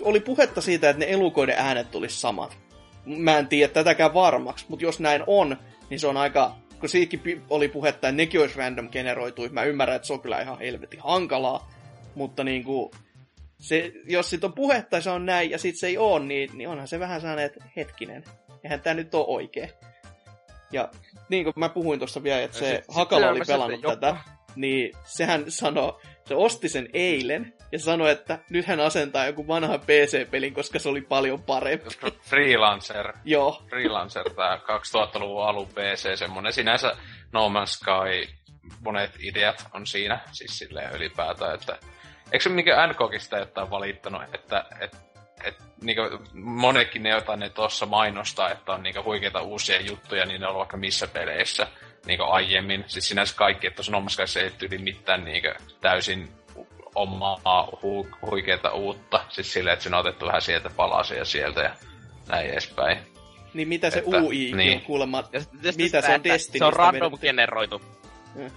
oli 0.00 0.20
puhetta 0.20 0.60
siitä, 0.60 0.90
että 0.90 1.04
ne 1.04 1.12
elukoiden 1.12 1.58
äänet 1.58 1.90
tulisi 1.90 2.20
samat. 2.20 2.58
Mä 3.04 3.38
en 3.38 3.46
tiedä 3.46 3.72
tätäkään 3.72 4.14
varmaksi, 4.14 4.64
mutta 4.68 4.84
jos 4.84 5.00
näin 5.00 5.24
on, 5.26 5.56
niin 5.90 6.00
se 6.00 6.06
on 6.06 6.16
aika, 6.16 6.56
kun 6.80 6.88
siitäkin 6.88 7.42
oli 7.50 7.68
puhetta, 7.68 8.08
että 8.08 8.16
nekin 8.16 8.40
olisi 8.40 8.58
random 8.58 8.88
generoitu, 8.88 9.48
mä 9.50 9.64
ymmärrän, 9.64 9.96
että 9.96 10.06
se 10.06 10.12
on 10.12 10.20
kyllä 10.20 10.40
ihan 10.40 10.58
helvetin 10.58 11.00
hankalaa, 11.00 11.70
mutta 12.14 12.44
niinku, 12.44 12.90
se, 13.58 13.92
jos 14.04 14.30
sit 14.30 14.44
on 14.44 14.52
puhetta 14.52 15.00
se 15.00 15.10
on 15.10 15.26
näin 15.26 15.50
ja 15.50 15.58
sit 15.58 15.76
se 15.76 15.86
ei 15.86 15.98
oo, 15.98 16.18
niin, 16.18 16.50
niin 16.54 16.68
onhan 16.68 16.88
se 16.88 17.00
vähän 17.00 17.20
sellainen, 17.20 17.46
että 17.46 17.64
hetkinen, 17.76 18.24
eihän 18.64 18.80
tää 18.80 18.94
nyt 18.94 19.14
oo 19.14 19.24
oikee. 19.34 19.72
Ja 20.72 20.88
niin 21.28 21.44
kuin 21.44 21.54
mä 21.56 21.68
puhuin 21.68 21.98
tuossa 21.98 22.22
vielä, 22.22 22.42
että 22.42 22.58
se 22.58 22.74
sit- 22.76 22.84
sit 22.84 22.94
Hakala 22.94 23.26
oli 23.26 23.38
törmäsi, 23.38 23.52
pelannut 23.52 23.84
että 23.84 23.96
tätä, 23.96 24.16
niin 24.56 24.92
sehän 25.04 25.44
sanoi, 25.48 26.00
se 26.24 26.34
osti 26.34 26.68
sen 26.68 26.88
eilen 26.92 27.54
ja 27.72 27.78
sanoi, 27.78 28.10
että 28.10 28.38
nyt 28.50 28.66
hän 28.66 28.80
asentaa 28.80 29.26
joku 29.26 29.48
vanhan 29.48 29.80
PC-pelin, 29.80 30.54
koska 30.54 30.78
se 30.78 30.88
oli 30.88 31.00
paljon 31.00 31.42
parempi. 31.42 31.88
Freelancer. 32.20 33.12
Joo, 33.24 33.62
Freelancer, 33.68 34.30
tää 34.30 34.56
2000-luvun 34.56 35.44
alun 35.44 35.68
PC, 35.68 36.18
semmonen 36.18 36.52
sinänsä 36.52 36.96
No 37.32 37.48
Man's 37.48 37.66
Sky, 37.66 38.34
monet 38.84 39.10
ideat 39.20 39.66
on 39.74 39.86
siinä, 39.86 40.20
siis 40.32 40.58
silleen 40.58 40.94
ylipäätään, 40.94 41.54
että 41.54 41.78
eikö 42.32 42.42
se 42.42 42.48
mikä 42.48 42.86
NKkin 42.86 43.20
sitä 43.20 43.38
jotain 43.38 43.70
valittanut, 43.70 44.22
että 44.34 44.64
et, 44.80 44.96
et, 45.44 45.54
niinku, 45.82 46.02
monekin 46.34 47.02
ne 47.02 47.08
jotain 47.10 47.40
ne 47.40 47.48
tuossa 47.48 47.86
mainostaa, 47.86 48.50
että 48.50 48.72
on 48.72 48.82
niinku 48.82 49.02
huikeita 49.04 49.42
uusia 49.42 49.80
juttuja, 49.80 50.26
niin 50.26 50.40
ne 50.40 50.46
on 50.46 50.54
vaikka 50.56 50.76
missä 50.76 51.06
peleissä 51.06 51.66
niinku 52.06 52.24
aiemmin. 52.24 52.84
Siis 52.86 53.08
sinänsä 53.08 53.34
kaikki, 53.36 53.66
että 53.66 53.76
tuossa 53.76 53.92
No 53.92 54.00
Man's 54.00 54.08
Skyssa 54.10 54.40
ei 54.40 54.50
tyyli 54.50 54.78
mitään 54.78 55.24
niinku 55.24 55.48
täysin 55.80 56.28
omaa 56.94 57.68
hu, 57.82 58.08
huikeita 58.30 58.70
uutta. 58.70 59.24
Siis 59.28 59.52
silleen, 59.52 59.72
että 59.72 59.82
siinä 59.82 59.96
on 59.96 60.00
otettu 60.06 60.26
vähän 60.26 60.42
sieltä 60.42 60.70
palasia 60.76 61.24
sieltä 61.24 61.60
ja 61.60 61.70
näin 62.28 62.50
edespäin. 62.50 62.98
niin 63.54 63.68
mitä 63.68 63.90
se 63.90 63.98
Että- 63.98 64.16
UI 64.18 64.52
niin. 64.56 64.76
on 64.78 64.80
kuulemma, 64.84 65.24
Ja 65.32 65.40
ja 65.62 65.72
mitä 65.76 66.00
se 66.00 66.14
on 66.14 66.24
Destinystä 66.24 66.58
Se 66.58 66.64
on 66.64 66.72
random 66.72 67.12
vedetty. 67.12 67.26
generoitu. 67.26 67.82
Joo. 68.36 68.48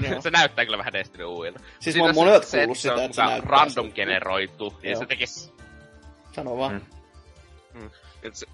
se 0.22 0.30
näyttää 0.30 0.64
kyllä 0.64 0.78
vähän 0.78 0.92
Destiny 0.92 1.24
UIlta. 1.24 1.60
Siis 1.80 1.96
mä 1.96 2.02
on 2.02 2.06
oon 2.06 2.14
monet 2.14 2.44
se, 2.44 2.58
kuullut 2.58 2.78
se 2.78 2.80
sitä, 2.80 2.94
on 2.94 3.00
että 3.00 3.14
se 3.14 3.22
muka 3.22 3.30
näyttää 3.32 3.50
random 3.50 3.84
siltä. 3.84 3.94
generoitu, 3.94 4.78
niin 4.82 4.98
se 4.98 5.06
tekis... 5.06 5.52
Sano 6.32 6.58
vaan. 6.58 6.86
Mm. 7.74 7.90
et 8.22 8.34
Se, 8.34 8.46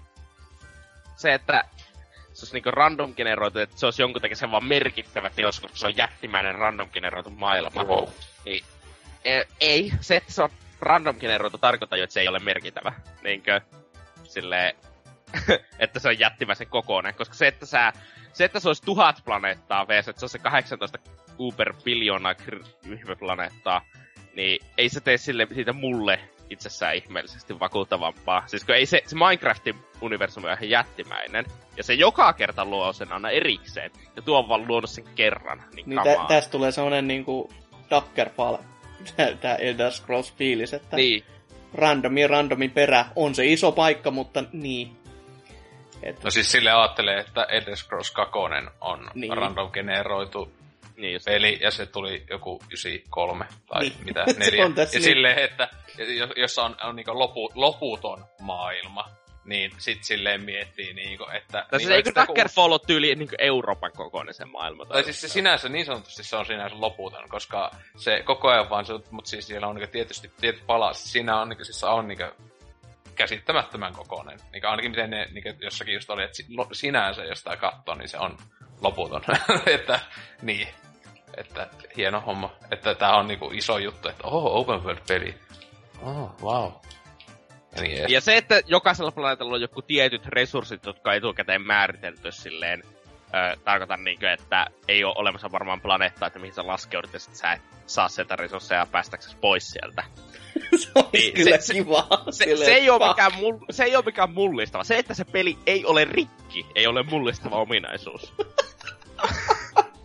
se, 1.15 1.33
että 1.33 1.63
se 2.33 2.43
olisi 2.43 2.55
niinku 2.55 2.71
random 2.71 3.15
generoitu, 3.15 3.59
että 3.59 3.79
se 3.79 3.85
olisi 3.85 4.01
jonkun 4.01 4.21
takia 4.21 4.35
se 4.35 4.51
vaan 4.51 4.65
merkittävä 4.65 5.29
teos, 5.29 5.59
koska 5.59 5.77
se 5.77 5.87
on 5.87 5.97
jättimäinen 5.97 6.55
random 6.55 6.89
generoitu 6.89 7.29
maailma. 7.29 7.83
Wow. 7.83 8.09
Niin, 8.45 8.63
e, 9.25 9.41
ei, 9.59 9.91
se, 10.01 10.15
että 10.15 10.31
se 10.31 10.43
on 10.43 10.49
random 10.79 11.15
generoitu 11.15 11.57
tarkoittaa 11.57 11.97
jo, 11.97 12.03
että 12.03 12.13
se 12.13 12.21
ei 12.21 12.27
ole 12.27 12.39
merkittävä. 12.39 12.93
Niinkö, 13.23 13.61
silleen, 14.23 14.75
että 15.79 15.99
se 15.99 16.07
on 16.07 16.19
jättimäisen 16.19 16.67
kokoinen, 16.67 17.15
koska 17.15 17.35
se, 17.35 17.47
että 17.47 17.65
sä, 17.65 17.93
se, 18.33 18.45
että 18.45 18.59
se 18.59 18.69
olisi 18.69 18.83
tuhat 18.83 19.21
planeettaa 19.25 19.87
vs, 19.87 20.07
että 20.07 20.19
se 20.19 20.25
on 20.25 20.29
se 20.29 20.39
18 20.39 20.99
uber 21.39 21.73
biljoonaa 21.83 22.33
kr- 22.33 23.17
planeettaa, 23.19 23.81
niin 24.35 24.65
ei 24.77 24.89
se 24.89 25.01
tee 25.01 25.17
sille, 25.17 25.47
siitä 25.53 25.73
mulle 25.73 26.19
itsessään 26.49 26.95
ihmeellisesti 26.95 27.59
vakuuttavampaa. 27.59 28.43
Siis 28.47 28.65
kun 28.65 28.75
ei 28.75 28.85
se, 28.85 29.01
se 29.05 29.15
Minecraftin 29.15 29.75
universumi 30.01 30.47
on 30.47 30.53
ihan 30.53 30.69
jättimäinen, 30.69 31.45
ja 31.77 31.83
se 31.83 31.93
joka 31.93 32.33
kerta 32.33 32.65
luo 32.65 32.93
sen 32.93 33.11
aina 33.11 33.29
erikseen, 33.29 33.91
ja 34.15 34.21
tuo 34.21 34.39
on 34.39 34.49
vaan 34.49 34.67
luonut 34.67 34.89
sen 34.89 35.05
kerran, 35.15 35.63
niin, 35.73 35.89
Niin 35.89 36.03
tä, 36.03 36.15
tästä 36.27 36.51
tulee 36.51 36.71
sellainen 36.71 37.07
niinku 37.07 37.49
Daggerfall, 37.89 38.57
tää 39.41 39.55
Elder 39.55 39.91
Scrolls 39.91 40.33
fiilis, 40.33 40.73
että 40.73 40.95
Niin, 40.95 41.23
randomin 41.73 42.29
randomin 42.29 42.71
perä 42.71 43.05
on 43.15 43.35
se 43.35 43.45
iso 43.45 43.71
paikka, 43.71 44.11
mutta 44.11 44.43
niin. 44.53 44.91
Et, 46.03 46.23
No 46.23 46.31
siis 46.31 46.51
sille 46.51 46.71
ajattelee, 46.71 47.19
että 47.19 47.43
Elder 47.43 47.75
Scrolls 47.75 48.11
2 48.11 48.31
on 48.81 49.09
niin. 49.13 49.37
random 49.37 49.71
generoitu 49.71 50.51
niin 51.01 51.13
just. 51.13 51.25
peli, 51.25 51.57
ja 51.61 51.71
se 51.71 51.85
tuli 51.85 52.23
joku 52.29 52.61
93 52.67 53.45
tai 53.67 53.81
Niin. 53.81 53.93
niin. 53.93 54.05
mitä, 54.05 54.25
neljä. 54.37 54.65
on 54.65 54.73
tässä 54.73 54.97
ja 54.97 54.99
niin. 54.99 55.09
silleen, 55.09 55.37
että 55.39 55.69
jos- 55.97 56.33
jossa 56.35 56.63
on, 56.63 56.75
on 56.83 56.95
niinku 56.95 57.19
lopu, 57.19 57.51
loputon 57.55 58.25
maailma, 58.41 59.09
niin 59.45 59.71
sit 59.77 60.03
silleen 60.03 60.41
miettii 60.41 60.93
niinku, 60.93 61.25
että... 61.33 61.51
Tai 61.51 61.65
niin 61.71 61.79
siis 61.79 61.89
eikö 61.89 62.11
Daggerfall 62.15 62.71
ole 62.71 62.79
tyyli 62.87 63.15
niin 63.15 63.29
Euroopan 63.39 63.91
kokoinen 63.95 64.33
se 64.33 64.45
maailma? 64.45 64.85
Tai 64.85 65.03
siis 65.03 65.21
se 65.21 65.27
sinänsä, 65.27 65.69
niin 65.69 65.85
sanotusti 65.85 66.23
se 66.23 66.35
on 66.35 66.45
sinänsä 66.45 66.75
loputon, 66.81 67.29
koska 67.29 67.71
se 67.97 68.21
koko 68.25 68.49
ajan 68.49 68.69
vaan 68.69 68.85
se, 68.85 68.93
mutta 69.11 69.29
siis 69.29 69.47
siellä 69.47 69.67
on 69.67 69.75
niinku 69.75 69.91
tietysti 69.91 70.31
tietyt 70.41 70.67
palaset. 70.67 71.05
Siinä 71.05 71.41
on, 71.41 71.49
niinku, 71.49 71.65
siis 71.65 71.83
on 71.83 72.07
niinku 72.07 72.23
käsittämättömän 73.15 73.93
kokoinen. 73.93 74.39
Niinku 74.51 74.67
ainakin 74.67 74.91
miten 74.91 75.09
ne 75.09 75.27
niinku 75.31 75.49
jossakin 75.61 75.93
just 75.93 76.09
oli, 76.09 76.23
että 76.23 76.37
sinänsä 76.71 77.23
jos 77.23 77.37
sitä 77.37 77.57
katsoo, 77.57 77.95
niin 77.95 78.09
se 78.09 78.17
on 78.17 78.37
loputon. 78.81 79.21
että 79.75 79.99
niin. 80.41 80.67
Että 81.39 81.67
hieno 81.97 82.21
homma. 82.21 82.51
Että 82.71 82.95
tää 82.95 83.15
on 83.15 83.27
niinku 83.27 83.49
iso 83.53 83.77
juttu, 83.77 84.09
että 84.09 84.27
oh, 84.27 84.55
open 84.55 84.83
world 84.83 85.01
peli. 85.07 85.35
Oh, 86.01 86.31
wow. 86.41 86.71
Ja 87.75 87.81
niin 87.81 87.97
edes. 87.99 88.11
Ja 88.11 88.21
se, 88.21 88.37
että 88.37 88.61
jokaisella 88.67 89.11
planeetalla 89.11 89.55
on 89.55 89.61
joku 89.61 89.81
tietyt 89.81 90.25
resurssit, 90.25 90.85
jotka 90.85 91.09
on 91.09 91.15
etukäteen 91.17 91.61
määritelty 91.61 92.31
silleen, 92.31 92.83
ö, 93.53 93.57
tarkoitan 93.63 94.03
niinkö, 94.03 94.31
että 94.33 94.67
ei 94.87 95.03
ole 95.03 95.13
olemassa 95.17 95.51
varmaan 95.51 95.81
planeettaa, 95.81 96.27
että 96.27 96.39
mihin 96.39 96.53
sä 96.53 96.67
laskeudut 96.67 97.13
ja 97.13 97.19
sit 97.19 97.35
sä 97.35 97.51
et 97.51 97.61
saa 97.85 98.09
sieltä 98.09 98.35
resursseja 98.35 98.87
päästäksesi 98.91 99.37
pois 99.41 99.69
sieltä. 99.71 100.03
se 100.79 100.89
olisi 100.95 101.09
Niin, 101.13 101.33
kyllä 101.33 101.57
se- 101.57 101.73
kiva. 101.73 102.07
Se, 102.31 102.57
se, 102.57 102.71
ei 102.71 102.89
ole 102.89 103.07
mikään 103.07 103.35
mul, 103.35 103.57
se 103.69 103.83
ei 103.83 103.95
ole 103.95 104.05
mikään 104.05 104.31
mullistava. 104.31 104.83
Se, 104.83 104.97
että 104.97 105.13
se 105.13 105.25
peli 105.25 105.57
ei 105.65 105.85
ole 105.85 106.05
rikki, 106.05 106.65
ei 106.75 106.87
ole 106.87 107.03
mullistava 107.03 107.55
ominaisuus. 107.55 108.33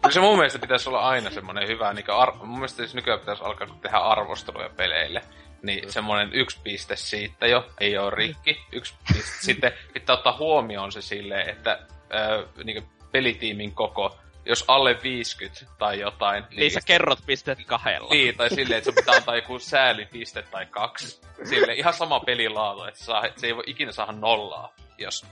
Kyllä 0.05 0.15
se 0.15 0.21
mun 0.21 0.37
mielestä 0.37 0.59
pitäisi 0.59 0.89
olla 0.89 1.01
aina 1.01 1.31
semmoinen 1.31 1.69
hyvä, 1.69 1.93
niin 1.93 2.11
ar- 2.11 2.37
mun 2.37 2.59
mielestä 2.59 2.77
siis 2.77 2.95
nykyään 2.95 3.21
pitäisi 3.21 3.43
alkaa 3.45 3.79
tehdä 3.83 3.99
arvosteluja 3.99 4.69
peleille, 4.69 5.23
niin 5.63 5.93
semmoinen 5.93 6.33
yksi 6.33 6.59
piste 6.63 6.97
siitä 6.97 7.47
jo 7.47 7.67
ei 7.81 7.99
ole 7.99 8.11
rikki. 8.11 8.61
Yksi 8.73 8.95
piste. 9.13 9.33
Sitten 9.41 9.73
pitää 9.93 10.17
ottaa 10.17 10.37
huomioon 10.37 10.93
se 10.93 11.03
silleen, 11.03 11.49
että 11.49 11.73
äh, 11.73 12.65
niinku 12.65 12.89
pelitiimin 13.13 13.75
koko, 13.75 14.19
jos 14.47 14.65
alle 14.69 14.99
50 15.03 15.67
tai 15.79 16.01
jotain. 16.01 16.45
Niin, 16.51 16.61
niin 16.61 16.71
sä 16.71 16.81
kerrot 16.87 17.19
pisteet 17.27 17.59
kahdella. 17.67 18.09
Niin, 18.11 18.37
tai 18.37 18.51
silleen, 18.51 18.79
että 18.79 18.91
sun 18.91 18.95
pitää 18.95 19.15
antaa 19.15 19.37
joku 19.37 19.59
säälipiste 19.59 20.43
tai 20.43 20.67
kaksi. 20.67 21.21
Sille 21.45 21.75
ihan 21.75 21.95
sama 21.95 22.21
pelilaatu, 22.21 22.85
että 22.85 23.05
saa, 23.05 23.25
se 23.37 23.47
ei 23.47 23.57
voi 23.57 23.65
ikinä 23.67 23.93
saada 23.93 24.13
nollaa, 24.13 24.75
jos, 24.99 25.27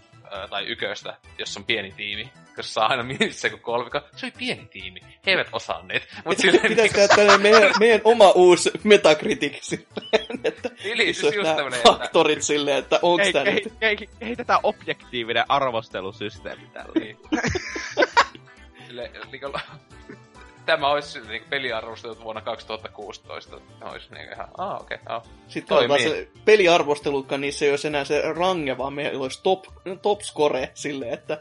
tai 0.51 0.67
yköstä, 0.67 1.17
jos 1.39 1.57
on 1.57 1.65
pieni 1.65 1.93
tiimi. 1.93 2.33
Koska 2.57 2.63
saa 2.63 2.87
aina 2.87 3.03
missä 3.03 3.51
kuin 3.51 3.63
kolmika. 3.63 4.03
Se 4.17 4.27
oli 4.27 4.33
pieni 4.39 4.67
tiimi. 4.67 5.01
He 5.01 5.31
eivät 5.31 5.49
osanneet. 5.53 6.09
Mut 6.25 6.39
silleen, 6.39 6.69
Pitäis 6.69 6.93
tehdä 6.93 7.09
tällainen 7.09 7.43
meidän, 7.43 7.73
meidän 7.81 8.01
oma 8.05 8.31
uusi 8.31 8.71
Metacritic 8.85 9.59
silleen, 9.61 10.41
että 10.45 10.71
Eli 10.85 11.07
missä 11.07 11.21
siis 11.21 11.35
just 11.35 11.45
nämä 11.45 11.57
tämmönen, 11.57 11.79
että- 11.79 11.93
faktorit 11.93 12.43
silleen, 12.43 12.79
että 12.79 12.99
onks 13.03 13.27
Ei, 13.27 13.33
tää 13.33 13.43
ei, 13.43 13.55
nyt... 13.55 13.73
ei, 13.81 13.97
kehitetään 13.97 14.61
objektiivinen 14.63 15.45
arvostelusysteemi 15.49 16.67
tällä. 16.73 16.93
Niin. 17.01 17.19
Sille, 18.87 19.11
niinku, 19.33 19.59
tämä 20.67 20.89
olisi 20.89 21.21
niin 21.21 21.45
peliarvostelut 21.51 22.25
vuonna 22.25 22.41
2016. 22.41 23.61
Olisi 23.81 24.15
niin 24.15 24.33
ihan, 24.33 24.49
ah 24.59 24.81
okei, 24.81 24.99
okay, 25.03 25.17
ah. 25.17 25.23
Sitten 25.49 25.77
Toimii. 25.77 26.03
se 26.03 26.29
peliarvostelutkaan, 26.45 27.41
niissä 27.41 27.65
ei 27.65 27.71
olisi 27.71 27.87
enää 27.87 28.05
se 28.05 28.23
range, 28.33 28.79
vaan 28.79 28.93
meillä 28.93 29.23
olisi 29.23 29.41
top, 29.43 29.65
top 30.03 30.21
score 30.21 30.71
silleen, 30.75 31.15
että 31.15 31.39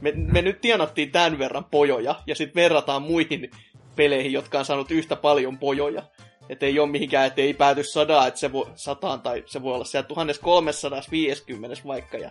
me, 0.00 0.12
me 0.16 0.42
nyt 0.42 0.60
tienattiin 0.60 1.12
tämän 1.12 1.38
verran 1.38 1.64
pojoja, 1.64 2.14
ja 2.26 2.34
sitten 2.34 2.62
verrataan 2.62 3.02
muihin 3.02 3.50
peleihin, 3.96 4.32
jotka 4.32 4.58
on 4.58 4.64
saanut 4.64 4.90
yhtä 4.90 5.16
paljon 5.16 5.58
pojoja. 5.58 6.02
Että 6.48 6.66
ei 6.66 6.78
ole 6.78 6.90
mihinkään, 6.90 7.26
että 7.26 7.40
ei 7.40 7.54
pääty 7.54 7.84
sadaa, 7.84 8.26
että 8.26 8.40
se 8.40 8.52
voi, 8.52 8.66
sataan, 8.74 9.20
tai 9.20 9.42
se 9.46 9.62
voi 9.62 9.74
olla 9.74 9.84
siellä 9.84 10.08
1350 10.08 11.76
vaikka, 11.86 12.18
ja 12.18 12.30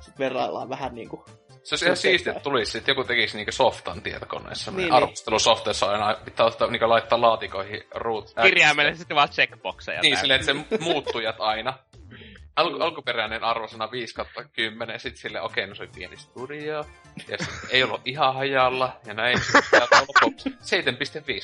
sitten 0.00 0.18
verraillaan 0.18 0.68
vähän 0.68 0.94
niin 0.94 1.08
kuin 1.08 1.22
Se 1.62 1.74
olisi 1.74 1.84
ihan 1.84 1.96
siistiä, 1.96 2.32
että 2.32 2.42
tulisi 2.42 2.72
sitten 2.72 2.92
joku 2.92 3.04
tekisi 3.04 3.36
niinku 3.36 3.52
softan 3.52 4.02
tietokoneessa. 4.02 4.70
Niin, 4.70 4.76
Niin, 4.76 4.84
niin. 4.84 4.92
arvostelusofteessa 4.92 5.86
aina 5.86 6.16
pitää 6.24 6.46
ottaa, 6.46 6.70
niinku 6.70 6.88
laittaa 6.88 7.20
laatikoihin 7.20 7.82
root. 7.94 8.32
Kirjaimellisesti 8.42 9.14
vaan 9.14 9.28
checkboxeja. 9.28 10.00
Niin, 10.00 10.16
silleen, 10.16 10.40
että 10.40 10.52
se 10.52 10.78
muuttujat 10.80 11.36
aina. 11.38 11.78
Al- 12.56 12.80
alkuperäinen 12.80 13.44
arvosana 13.44 13.90
5 13.90 14.14
kautta 14.14 14.44
10, 14.44 15.00
sit 15.00 15.16
sille 15.16 15.40
okei, 15.40 15.64
okay, 15.64 15.68
no 15.68 15.74
se 15.74 15.82
oli 15.82 15.90
pieni 15.94 16.16
studio, 16.16 16.86
ja 17.28 17.38
sit 17.38 17.54
ei 17.70 17.82
ollut 17.82 18.00
ihan 18.04 18.34
hajalla, 18.34 18.96
ja 19.06 19.14
näin, 19.14 19.40
sit 19.40 19.64
täältä 19.70 20.02
lopuksi 20.08 20.48
7,5, 20.48 20.56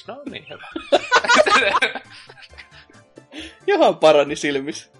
no 0.06 0.22
niin 0.30 0.46
hyvä. 0.48 0.68
Johan 3.66 3.96
parani 3.96 4.36
silmissä. 4.36 4.90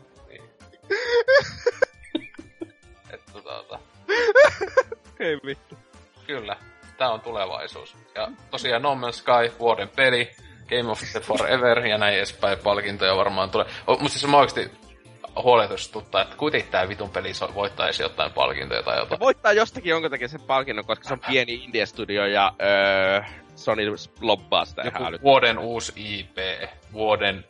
että 3.11 3.33
tota, 3.33 3.79
Ei 5.21 5.37
vittu. 5.47 5.79
kyllä, 6.27 6.57
tää 6.99 7.11
on 7.11 7.21
tulevaisuus. 7.21 7.97
Ja 8.15 8.29
tosiaan 8.51 8.83
No 8.83 8.95
Man's 8.95 9.13
Sky, 9.13 9.59
vuoden 9.59 9.89
peli, 9.89 10.31
Game 10.69 10.91
of 10.91 11.01
the 11.13 11.21
Forever 11.21 11.87
ja 11.87 11.99
näin 11.99 12.17
edespäin 12.17 12.59
palkintoja 12.59 13.17
varmaan 13.17 13.51
tulee. 13.51 13.67
O, 13.87 13.93
mutta 13.93 14.09
siis 14.09 14.27
mä 14.31 14.37
oikeesti 14.37 14.71
huoletustuttaa, 15.43 16.23
että 16.23 16.37
kuitenkin 16.37 16.71
tää 16.71 16.89
vitun 16.89 17.11
peli 17.11 17.33
voittaisi 17.55 18.03
jotain 18.03 18.33
palkintoja 18.33 18.83
tai 18.83 18.95
Se 18.97 19.01
jotain. 19.01 19.21
voittaa 19.21 19.53
jostakin 19.53 19.91
jonkun 19.91 20.11
takia 20.11 20.29
sen 20.29 20.41
palkinnon, 20.41 20.85
koska 20.87 21.05
se 21.09 21.13
on 21.13 21.21
pieni 21.21 21.55
indie-studio 21.55 22.27
ja 22.27 22.53
öö, 22.63 23.23
Sony 23.55 23.83
lobbaa 24.21 24.65
sitä 24.65 24.83
ihan 24.83 24.93
Joku 24.93 25.05
älyttömästi. 25.05 25.23
vuoden 25.25 25.59
uusi 25.59 25.93
IP, 25.97 26.37
vuoden 26.93 27.45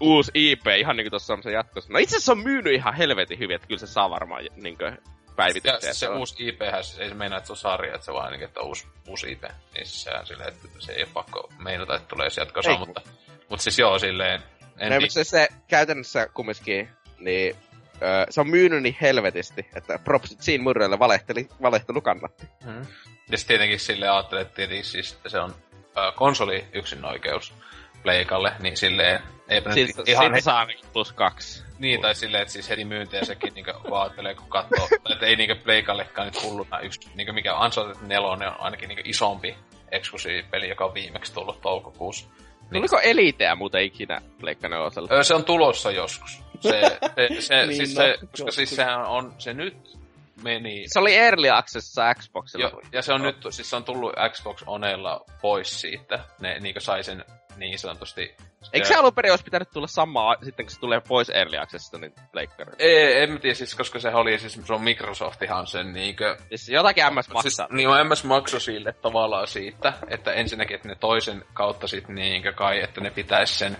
Uusi 0.00 0.30
IP, 0.34 0.66
ihan 0.78 0.96
niinku 0.96 1.10
tossa 1.10 1.34
on 1.34 1.42
se 1.42 1.52
jatkossa. 1.52 1.92
No 1.92 1.98
itse 1.98 2.16
asiassa 2.16 2.26
se 2.26 2.38
on 2.38 2.44
myynyt 2.44 2.72
ihan 2.74 2.94
helvetin 2.94 3.38
hyvin, 3.38 3.56
että 3.56 3.68
kyllä 3.68 3.80
se 3.80 3.86
saa 3.86 4.10
varmaan 4.10 4.44
niinkö 4.56 4.84
Ja 4.84 4.96
päivityksiä. 5.36 5.92
se 5.94 6.08
uusi 6.08 6.48
IP, 6.48 6.60
siis 6.82 6.98
ei 6.98 7.08
se 7.08 7.14
meinaa, 7.14 7.38
että 7.38 7.46
se 7.46 7.52
on 7.52 7.56
sarja, 7.56 7.94
että 7.94 8.04
se 8.04 8.12
vaan 8.12 8.24
ainakin, 8.24 8.46
että 8.48 8.60
uusi, 8.60 8.86
uusi 9.08 9.32
IP. 9.32 9.42
Niin 9.74 9.86
sehän 9.86 10.26
silleen, 10.26 10.48
että 10.48 10.68
se 10.78 10.92
ei 10.92 11.02
ole 11.02 11.10
pakko 11.14 11.48
meinata, 11.58 11.96
että 11.96 12.08
tulee 12.08 12.30
se 12.30 12.40
jatkossa, 12.40 12.70
Ei. 12.70 12.78
mutta, 12.78 13.00
mutta 13.48 13.62
siis 13.62 13.78
joo, 13.78 13.98
silleen, 13.98 14.42
en 14.78 14.92
No, 14.92 15.00
mutta 15.00 15.14
se, 15.14 15.24
se 15.24 15.48
käytännössä 15.68 16.28
kumminkin, 16.34 16.88
niin 17.18 17.56
öö, 18.02 18.26
se 18.30 18.40
on 18.40 18.48
myynyt 18.48 18.82
niin 18.82 18.96
helvetisti, 19.00 19.66
että 19.74 19.98
propsit 19.98 20.44
Gene 20.44 20.62
Murraylle 20.62 20.98
valehteli, 20.98 21.48
valehtelu 21.62 22.00
kannatti. 22.00 22.46
Mm. 22.64 22.86
Ja 23.30 23.38
sitten 23.38 23.54
tietenkin 23.54 23.80
sille 23.80 24.08
ajattelee, 24.08 24.42
että 24.42 24.54
tietenkin 24.54 24.84
siis 24.84 25.12
että 25.12 25.28
se 25.28 25.40
on 25.40 25.54
äh, 25.98 26.14
konsoli 26.14 26.64
yksin 26.72 27.04
oikeus 27.04 27.54
Pleikalle, 28.02 28.52
niin 28.62 28.76
silleen, 28.76 29.22
eipä 29.48 29.70
nyt 29.70 29.74
Siitä, 29.74 30.02
ihan 30.06 30.24
siitä 30.24 30.40
saa 30.40 30.66
plus 30.92 31.12
kaksi. 31.12 31.64
Niin, 31.78 32.00
tai 32.00 32.14
silleen, 32.14 32.42
että 32.42 32.52
siis 32.52 32.68
heti 32.68 32.84
myyntiä 32.84 33.24
sekin 33.24 33.54
niinku 33.54 33.72
vaattelee, 33.90 34.34
kun 34.34 34.48
katsoo. 34.48 34.88
tai 34.88 35.12
että 35.12 35.26
ei 35.26 35.36
niinku 35.36 35.64
Pleikallekaan 35.64 36.28
nyt 36.28 36.42
hulluna 36.42 36.80
yksi, 36.80 37.00
niinku 37.14 37.32
mikä 37.32 37.60
Uncharted 37.60 38.06
4 38.06 38.28
on 38.28 38.42
ainakin 38.42 38.88
niinku 38.88 39.02
isompi 39.06 39.56
eksklusiivipeli, 39.92 40.68
joka 40.68 40.84
on 40.84 40.94
viimeksi 40.94 41.34
tullut 41.34 41.60
toukokuussa. 41.60 42.28
Niin. 42.70 42.84
Eliteä 43.02 43.54
muuten 43.54 43.82
ikinä 43.82 44.22
Pleikka 44.40 44.68
nelosella? 44.68 45.08
Öö, 45.12 45.22
se 45.24 45.34
on 45.34 45.44
tulossa 45.44 45.90
joskus. 45.90 46.42
Se, 46.60 46.98
se, 47.16 47.40
se, 47.40 47.66
Niin, 47.66 47.76
siis 47.76 47.96
no, 47.96 48.02
se, 48.02 48.14
koska 48.20 48.26
joskus. 48.38 48.54
siis 48.54 48.76
sehän 48.76 49.06
on, 49.06 49.34
se 49.38 49.54
nyt 49.54 49.98
meni... 50.42 50.84
Se 50.88 50.98
oli 50.98 51.16
Early 51.16 51.48
Accessissa 51.50 52.14
Xboxilla. 52.14 52.64
Jo, 52.64 52.80
ja 52.92 53.02
se 53.02 53.12
on 53.12 53.22
nyt, 53.22 53.36
siis 53.50 53.70
se 53.70 53.76
on 53.76 53.84
tullut 53.84 54.12
Xbox 54.32 54.62
Onella 54.66 55.24
pois 55.42 55.80
siitä. 55.80 56.24
Ne 56.40 56.58
niinku 56.60 56.80
sai 56.80 57.04
sen 57.04 57.24
niin 57.58 57.78
sanotusti... 57.78 58.34
Eikö 58.72 58.86
se 58.86 58.94
alun 58.94 59.14
perin 59.14 59.32
olisi 59.32 59.44
pitänyt 59.44 59.70
tulla 59.70 59.86
samaa, 59.86 60.36
sitten 60.44 60.66
kun 60.66 60.70
se 60.70 60.80
tulee 60.80 61.00
pois 61.08 61.28
Early 61.28 61.58
Accessista, 61.58 61.98
niin 61.98 62.14
Pleikkari? 62.32 62.72
Ei, 62.78 63.22
en 63.22 63.30
mä 63.30 63.38
tiedä, 63.38 63.54
siis, 63.54 63.74
koska 63.74 63.98
se 63.98 64.08
oli, 64.08 64.38
siis 64.38 64.60
se 64.64 64.72
on 64.72 64.82
Microsoftihan 64.82 65.66
sen 65.66 65.92
niinkö 65.92 66.36
Siis 66.48 66.68
jotakin 66.68 67.04
MS 67.04 67.24
Siis, 67.24 67.34
maksaa. 67.34 67.68
niin 67.70 67.88
on 67.88 68.06
MS 68.06 68.24
maksoi 68.24 68.60
sille 68.60 68.92
tavallaan 68.92 69.46
siitä, 69.46 69.92
että 70.08 70.32
ensinnäkin, 70.32 70.74
että 70.76 70.88
ne 70.88 70.94
toisen 70.94 71.44
kautta 71.54 71.88
sit 71.88 72.08
niinkö 72.08 72.52
kai, 72.52 72.82
että 72.82 73.00
ne 73.00 73.10
pitäisi 73.10 73.54
sen 73.54 73.76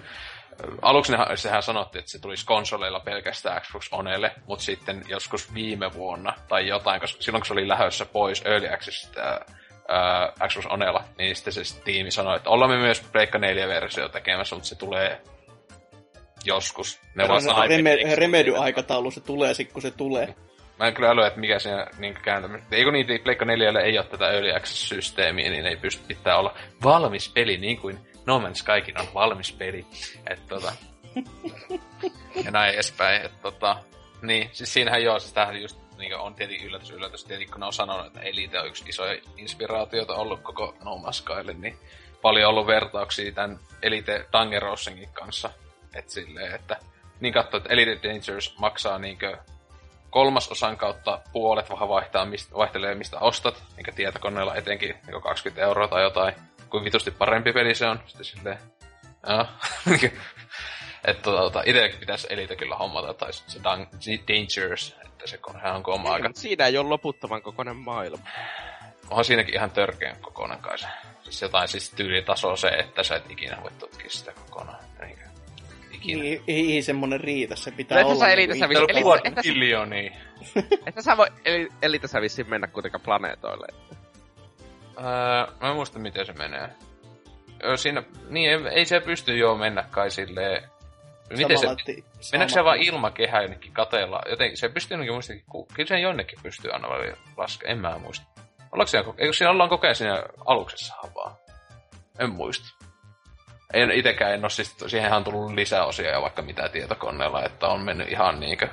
Aluksi 0.82 1.12
nehän, 1.12 1.38
sehän 1.38 1.62
sanottiin, 1.62 2.00
että 2.00 2.10
se 2.10 2.18
tulisi 2.18 2.46
konsoleilla 2.46 3.00
pelkästään 3.00 3.62
Xbox 3.62 3.88
Onelle, 3.92 4.34
mutta 4.46 4.64
sitten 4.64 5.02
joskus 5.08 5.54
viime 5.54 5.92
vuonna 5.94 6.34
tai 6.48 6.68
jotain, 6.68 7.00
koska 7.00 7.22
silloin 7.22 7.40
kun 7.40 7.46
se 7.46 7.52
oli 7.52 7.68
lähössä 7.68 8.04
pois 8.04 8.42
Early 8.44 8.68
Accessista 8.68 9.40
ää, 9.88 10.32
Xbox 10.48 10.66
Onella, 10.66 11.04
niin 11.18 11.36
sitten 11.36 11.52
se 11.52 11.80
tiimi 11.84 12.10
sanoi, 12.10 12.36
että 12.36 12.50
ollaan 12.50 12.70
me 12.70 12.76
myös 12.76 13.00
Pleikka 13.12 13.38
4-versio 13.38 14.08
tekemässä, 14.08 14.56
mutta 14.56 14.68
se 14.68 14.74
tulee 14.74 15.20
joskus. 16.44 17.00
Ne 17.14 17.40
sanoi, 17.40 17.68
reme, 17.68 17.98
Remedy-aikataulu, 18.14 19.10
se 19.10 19.20
tulee 19.20 19.54
sit 19.54 19.72
kun 19.72 19.82
se 19.82 19.90
tulee. 19.90 20.34
Mä 20.78 20.86
en 20.86 20.94
kyllä 20.94 21.10
älyä, 21.10 21.26
että 21.26 21.40
mikä 21.40 21.58
siinä 21.58 21.86
niin 21.98 22.18
kääntäminen. 22.22 22.66
Eikö 22.72 22.92
niitä 22.92 23.12
Pleikka 23.24 23.44
4 23.44 23.80
ei 23.80 23.98
ole 23.98 24.06
tätä 24.06 24.30
Early 24.30 24.50
Access-systeemiä, 24.50 25.50
niin 25.50 25.66
ei 25.66 25.76
pysty 25.76 26.02
pitää 26.08 26.38
olla 26.38 26.54
valmis 26.84 27.28
peli, 27.28 27.56
niin 27.56 27.78
kuin 27.78 27.98
No 28.26 28.38
Man's 28.38 28.54
Skykin 28.54 29.00
on 29.00 29.06
valmis 29.14 29.52
peli. 29.52 29.86
Et, 30.30 30.46
tota, 30.48 30.72
ja 32.44 32.50
näin 32.50 32.74
edespäin. 32.74 33.22
Et, 33.22 33.42
tota, 33.42 33.76
niin, 34.22 34.50
siis 34.52 34.72
siinähän 34.72 35.02
joo, 35.02 35.18
siis 35.18 35.32
tämähän 35.32 35.62
just 35.62 35.78
niin 35.98 36.16
on 36.16 36.34
tietenkin 36.34 36.66
yllätys, 36.66 36.90
yllätys. 36.90 37.24
Tietenkin 37.24 37.52
kun 37.52 37.60
ne 37.60 37.66
on 37.66 37.72
sanonut, 37.72 38.06
että 38.06 38.20
Elite 38.20 38.60
on 38.60 38.66
yksi 38.66 38.84
isoja 38.88 39.20
inspiraatioita 39.36 40.14
ollut 40.14 40.40
koko 40.42 40.74
No 40.84 40.96
Man's 40.96 41.12
Skylle, 41.12 41.52
niin 41.52 41.78
paljon 42.22 42.50
ollut 42.50 42.66
vertauksia 42.66 43.32
tämän 43.32 43.58
Elite 43.82 44.26
Dangerousenkin 44.32 45.08
kanssa. 45.12 45.50
Et 45.94 46.08
silleen, 46.08 46.54
että 46.54 46.76
niin 47.20 47.34
katso, 47.34 47.56
että 47.56 47.68
Elite 47.68 48.08
Dangerous 48.08 48.58
maksaa 48.58 48.98
niinkö 48.98 49.38
kolmasosan 50.10 50.76
kautta 50.76 51.20
puolet 51.32 51.70
vähän 51.70 51.88
vaihtaa, 51.88 52.24
mistä, 52.24 52.54
vaihtelee 52.54 52.94
mistä 52.94 53.18
ostat, 53.18 53.62
minkä 53.76 53.92
tietokoneella 53.92 54.54
etenkin 54.54 54.94
niin 55.06 55.22
20 55.22 55.62
euroa 55.62 55.88
tai 55.88 56.02
jotain. 56.02 56.34
Kuin 56.70 56.84
vitusti 56.84 57.10
parempi 57.10 57.52
peli 57.52 57.74
se 57.74 57.86
on. 57.86 58.00
Sitten 58.06 58.24
silleen, 58.24 58.58
että 61.04 61.22
tota, 61.22 61.40
tota, 61.40 61.62
itsellekin 61.66 62.00
pitäisi 62.00 62.26
Elite 62.30 62.56
kyllä 62.56 62.76
hommata, 62.76 63.14
tai 63.14 63.32
se 63.32 63.58
Dan- 63.58 63.88
Dangerous, 64.28 64.96
se 65.28 65.38
on 65.46 65.60
ihan 65.64 65.82
koma 65.82 66.12
aika. 66.12 66.30
Siinä 66.34 66.66
ei 66.66 66.78
ole 66.78 66.88
loputtoman 66.88 67.42
kokoinen 67.42 67.76
maailma. 67.76 68.24
Onhan 69.10 69.24
siinäkin 69.24 69.54
ihan 69.54 69.70
törkeän 69.70 70.16
kokoinen 70.20 70.58
kai 70.58 70.78
se. 70.78 70.86
Siis 71.22 71.42
jotain 71.42 71.68
siis 71.68 71.90
tyylitaso 71.90 72.56
se, 72.56 72.68
että 72.68 73.02
sä 73.02 73.16
et 73.16 73.30
ikinä 73.30 73.58
voi 73.62 73.70
tutkia 73.78 74.10
sitä 74.10 74.32
kokonaan. 74.32 74.78
Eikä 75.00 75.22
ikinä. 75.90 76.22
Niin, 76.22 76.42
ei, 76.48 76.72
ei 76.74 76.82
semmonen 76.82 77.20
riitä, 77.20 77.56
se 77.56 77.70
pitää 77.70 78.02
No, 78.02 78.08
olla... 78.08 78.18
sä 78.18 78.26
niinku 78.36 78.54
itse- 78.54 78.58
sä 78.58 78.64
Eli 78.80 78.86
Eli- 78.88 79.02
puoli 79.02 79.20
että 79.24 79.42
se- 79.42 79.48
miljoonia. 79.48 80.12
Että 80.86 81.02
sä 81.02 81.16
voi 81.16 81.26
eli, 81.44 81.68
Elitessä 81.82 82.20
vissiin 82.20 82.48
mennä 82.50 82.66
kuitenkaan 82.66 83.02
planeetoille. 83.02 83.66
Öö, 84.98 85.04
mä 85.60 85.68
en 85.70 85.74
muista 85.76 85.98
miten 85.98 86.26
se 86.26 86.32
menee. 86.32 86.68
Öö, 87.64 87.76
siinä, 87.76 88.02
niin 88.28 88.50
ei, 88.50 88.58
ei 88.70 88.84
se 88.86 89.00
pysty 89.00 89.36
jo 89.36 89.54
mennä 89.54 89.84
kai 89.90 90.10
silleen... 90.10 90.62
Miten 91.30 91.58
se, 91.58 91.60
samalla 91.60 91.82
ti- 91.86 92.04
mennäänkö 92.32 92.54
se 92.54 92.64
vaan 92.64 92.82
ilmakehä 92.82 93.42
jonnekin 93.42 93.72
kateella? 93.72 94.22
Joten 94.30 94.56
se 94.56 94.68
pystyy 94.68 94.94
jonnekin 94.94 95.14
muistakin, 95.14 95.44
kyllä 95.74 95.88
se 95.88 96.00
jonnekin 96.00 96.38
pystyy 96.42 96.70
aina 96.70 96.88
välillä 96.88 97.16
laskea, 97.36 97.70
en 97.70 97.78
mä 97.78 97.98
muista. 97.98 98.26
Ollaanko 98.72 98.86
siinä, 98.86 99.04
eikö 99.18 99.32
siinä 99.32 99.50
ollaan 99.50 99.68
koko 99.68 99.86
ajan 99.86 99.96
siinä 99.96 100.22
aluksessahan 100.46 101.14
vaan? 101.14 101.36
En 102.18 102.30
muista. 102.30 102.84
En 103.74 103.90
itekään 103.90 104.34
en 104.34 104.44
oo, 104.44 104.48
siis 104.48 104.76
siihenhän 104.86 105.16
on 105.16 105.24
tullut 105.24 105.54
lisäosia 105.54 106.10
ja 106.10 106.22
vaikka 106.22 106.42
mitä 106.42 106.68
tietokoneella, 106.68 107.44
että 107.44 107.66
on 107.66 107.80
mennyt 107.80 108.08
ihan 108.08 108.40
niinkö 108.40 108.68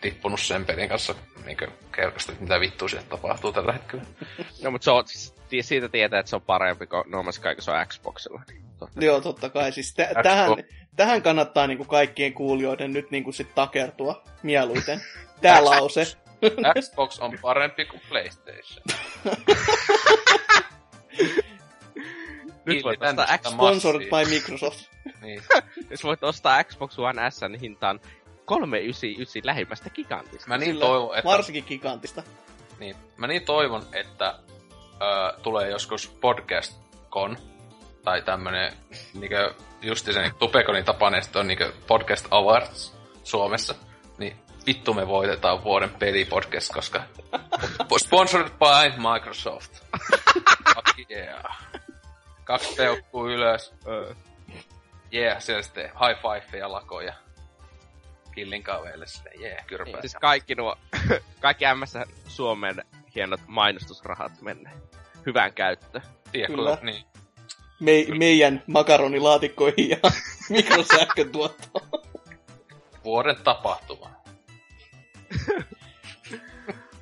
tippunut 0.00 0.40
sen 0.40 0.66
pelin 0.66 0.88
kanssa 0.88 1.14
niin 1.44 1.56
kerkasti, 1.92 2.32
että 2.32 2.44
mitä 2.44 2.60
vittua 2.60 2.88
siellä 2.88 3.06
tapahtuu 3.08 3.52
tällä 3.52 3.72
hetkellä. 3.72 4.04
No, 4.62 4.70
mutta 4.70 4.84
se 4.84 4.90
on, 4.90 5.06
siis, 5.06 5.34
siitä 5.60 5.88
tietää, 5.88 6.20
että 6.20 6.30
se 6.30 6.36
on 6.36 6.42
parempi 6.42 6.86
kuin 6.86 7.04
No 7.06 7.22
Man's 7.22 7.32
Sky, 7.32 7.54
kun 7.54 7.62
se 7.62 7.70
on 7.70 7.86
Xboxilla. 7.86 8.42
Niin 8.48 8.64
totta. 8.78 9.04
Joo, 9.04 9.20
totta 9.20 9.50
kai. 9.50 9.72
Siis 9.72 9.94
t- 9.94 10.22
tähän, 10.22 10.50
tähän 10.96 11.22
kannattaa 11.22 11.66
niinku 11.66 11.84
kaikkien 11.84 12.34
kuulijoiden 12.34 12.92
nyt 12.92 13.10
niinku 13.10 13.32
sit 13.32 13.54
takertua 13.54 14.22
mieluiten. 14.42 15.00
Tää 15.40 15.64
lause. 15.64 16.06
Xbox 16.80 17.18
on 17.18 17.38
parempi 17.42 17.84
kuin 17.84 18.02
PlayStation. 18.08 18.84
Nyt 22.66 22.84
voit 22.84 23.02
ostaa 23.02 23.38
Xbox... 23.38 23.54
Sponsored 23.54 24.02
by 24.02 24.30
Microsoft. 24.30 24.80
niin. 25.22 25.42
Jos 25.90 26.04
voit 26.04 26.24
ostaa 26.24 26.64
Xbox 26.64 26.98
One 26.98 27.30
S 27.30 27.40
hintaan 27.60 28.00
399 28.44 29.42
lähimmästä 29.44 29.90
gigantista. 29.90 30.48
Mä 30.48 30.58
niin 30.58 30.78
toivon, 30.78 31.18
että... 31.18 31.28
Varsinkin 31.28 31.64
gigantista. 31.68 32.22
Niin. 32.78 32.96
Mä 33.16 33.26
niin 33.26 33.44
toivon, 33.44 33.86
että 33.92 34.38
ö, 35.02 35.40
tulee 35.42 35.70
joskus 35.70 36.08
podcast-con, 36.20 37.38
tai 38.04 38.22
tämmönen 38.22 38.72
niinkö 39.14 39.54
justi 39.84 40.12
sen 40.12 40.34
Tupekonin 40.38 40.84
tapainen, 40.84 41.22
on 41.34 41.46
niinkö 41.46 41.72
podcast 41.86 42.26
awards 42.30 42.94
Suomessa. 43.24 43.74
Niin 44.18 44.36
vittu 44.66 44.94
me 44.94 45.08
voitetaan 45.08 45.64
vuoden 45.64 45.90
pelipodcast, 45.90 46.72
koska 46.72 47.02
sponsored 47.98 48.48
by 48.48 49.02
Microsoft. 49.12 49.72
Fuck 50.74 51.10
yeah. 51.10 51.44
Kaksi 52.44 52.74
peukkuu 52.74 53.28
ylös. 53.28 53.74
Yeah, 55.14 55.42
siellä 55.42 55.62
sitten 55.62 55.84
high 55.84 56.20
five 56.22 56.58
ja 56.58 56.72
lakoja. 56.72 57.14
Killin 58.34 58.62
kaveille 58.62 59.06
sitten, 59.06 59.32
yeah, 59.40 59.66
kyrpää. 59.66 60.00
Siis 60.00 60.16
kaikki 60.20 60.54
nuo, 60.54 60.76
kaikki 61.40 61.64
MS 61.74 61.94
Suomen 62.26 62.84
hienot 63.14 63.40
mainostusrahat 63.46 64.40
menne 64.40 64.70
hyvään 65.26 65.52
käyttö. 65.52 66.00
Kyllä. 66.46 66.78
niin. 66.82 67.04
Me, 67.80 68.06
meidän 68.18 68.62
makaronilaatikkoihin 68.66 69.90
ja 69.90 69.96
mikrosähkön 70.50 71.32
tuottoon. 71.32 72.02
Vuoden 73.04 73.36
tapahtuma. 73.44 74.10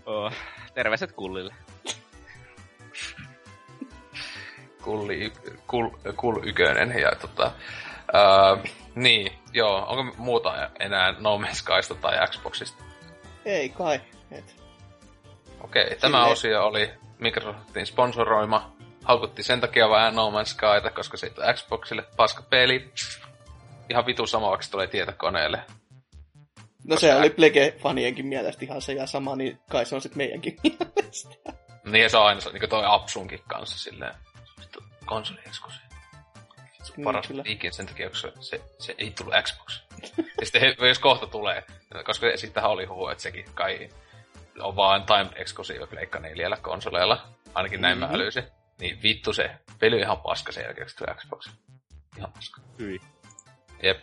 oh, 0.07 0.33
terveiset 0.75 1.13
kullille. 1.13 1.55
Kulli, 4.83 5.33
kul, 5.67 5.91
kul 6.17 6.37
ykönen 6.45 7.01
ja 7.01 7.13
tota, 7.21 7.53
ää, 8.13 8.57
niin, 8.95 9.33
joo, 9.53 9.87
onko 9.89 10.15
muuta 10.19 10.71
enää 10.81 11.15
No 11.19 11.39
Man's 11.39 11.55
Skysta 11.55 11.95
tai 11.95 12.29
Xboxista? 12.29 12.83
Ei 13.45 13.69
kai. 13.69 14.01
Et. 14.31 14.57
Okei, 15.61 15.85
okay, 15.85 15.97
tämä 15.97 16.25
osio 16.27 16.65
oli 16.65 16.91
Microsoftin 17.19 17.87
sponsoroima. 17.87 18.73
Haukutti 19.03 19.43
sen 19.43 19.61
takia 19.61 19.91
vähän 19.91 20.15
No 20.15 20.31
Man's 20.31 20.47
Skyta, 20.47 20.91
koska 20.91 21.17
siitä 21.17 21.43
on 21.43 21.55
Xboxille 21.55 22.05
paska 22.17 22.43
peli. 22.43 22.93
Ihan 23.91 24.07
vitu 24.07 24.27
sama, 24.27 24.49
vaikka 24.49 24.65
se 24.65 24.71
tulee 24.71 24.87
tietokoneelle. 24.87 25.65
No 26.85 26.97
se 26.97 27.15
oli 27.15 27.29
Plege-fanienkin 27.29 28.27
mielestä 28.27 28.65
ihan 28.65 28.83
se 28.83 28.93
ja 28.93 29.07
sama, 29.07 29.37
niin 29.37 29.59
kai 29.71 29.87
se 29.87 29.95
on 29.95 30.01
sitten 30.01 30.19
meidänkin 30.19 30.57
mielestä. 30.63 31.53
Niin 31.85 32.11
se 32.11 32.17
on 32.17 32.27
aina 32.27 32.41
niin 32.53 32.71
toi 32.71 32.83
Apsunkin 32.87 33.41
kanssa 33.49 33.79
silleen. 33.79 34.15
Konsoli. 35.07 35.41
Se 35.45 36.93
on 36.93 36.97
niin, 36.97 37.05
paras 37.05 37.29
niin, 37.29 37.47
ikinä 37.47 37.73
sen 37.73 37.87
takia, 37.87 38.09
koska 38.09 38.31
se, 38.41 38.61
se 38.79 38.95
ei 38.99 39.11
tule 39.11 39.43
Xbox. 39.43 39.81
ja 40.41 40.47
sitten 40.47 40.61
he, 40.61 40.89
jos 40.89 40.99
kohta 40.99 41.27
tulee, 41.27 41.65
koska 42.05 42.27
sittenhän 42.37 42.71
oli 42.71 42.85
huhu, 42.85 43.09
että 43.09 43.23
sekin 43.23 43.45
kai 43.55 43.89
on 44.61 44.77
vaan 44.77 45.05
time 45.07 45.31
exclusive 45.35 45.87
Pleikka 45.87 46.19
4 46.19 46.57
konsoleilla. 46.63 47.29
Ainakin 47.55 47.81
näin 47.81 47.99
mm-hmm. 47.99 48.13
mä 48.13 48.17
mhm. 48.17 48.23
älysin. 48.23 48.45
Niin 48.81 49.03
vittu 49.03 49.33
se 49.33 49.51
peli 49.79 50.01
ihan 50.01 50.21
paska 50.21 50.53
sen 50.53 50.65
jälkeen, 50.65 50.87
kun 50.99 51.17
Xbox. 51.17 51.51
Ihan 52.19 52.33
paska. 52.33 52.61
Hyi. 52.79 53.01
Jep. 53.83 53.99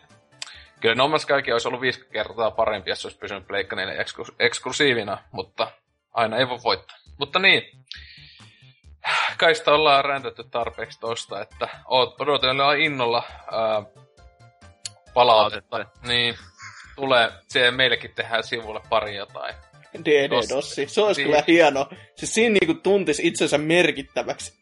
Kyllä 0.81 0.95
No 0.95 1.07
Man's 1.07 1.19
Skykin 1.19 1.53
olisi 1.53 1.67
ollut 1.67 1.81
viisi 1.81 2.07
kertaa 2.11 2.51
parempi, 2.51 2.89
jos 2.89 3.01
se 3.01 3.07
olisi 3.07 3.19
pysynyt 3.19 3.47
Pleikka 3.47 3.75
4 3.75 4.03
eksklus- 4.03 4.35
eksklusiivina, 4.39 5.23
mutta 5.31 5.71
aina 6.13 6.37
ei 6.37 6.49
voi 6.49 6.59
voittaa. 6.63 6.97
Mutta 7.17 7.39
niin, 7.39 7.63
kai 9.37 9.55
sitä 9.55 9.71
ollaan 9.71 10.05
räntätty 10.05 10.43
tarpeeksi 10.43 10.99
tosta, 10.99 11.41
että 11.41 11.69
odotellaan 12.19 12.79
innolla 12.79 13.23
ää, 13.51 13.83
palautetta. 15.13 15.85
Niin, 16.07 16.35
tulee, 16.95 17.31
se 17.47 17.71
meillekin 17.71 18.15
tehdään 18.15 18.43
sivulle 18.43 18.81
pari 18.89 19.15
jotain. 19.15 19.55
DD-dossi. 19.97 20.87
Se 20.87 21.01
olisi 21.01 21.21
niin. 21.21 21.31
kyllä 21.31 21.43
hieno. 21.47 21.89
Siis 22.15 22.33
siinä 22.33 22.57
niinku 22.61 22.73
tuntisi 22.73 23.27
itsensä 23.27 23.57
merkittäväksi. 23.57 24.58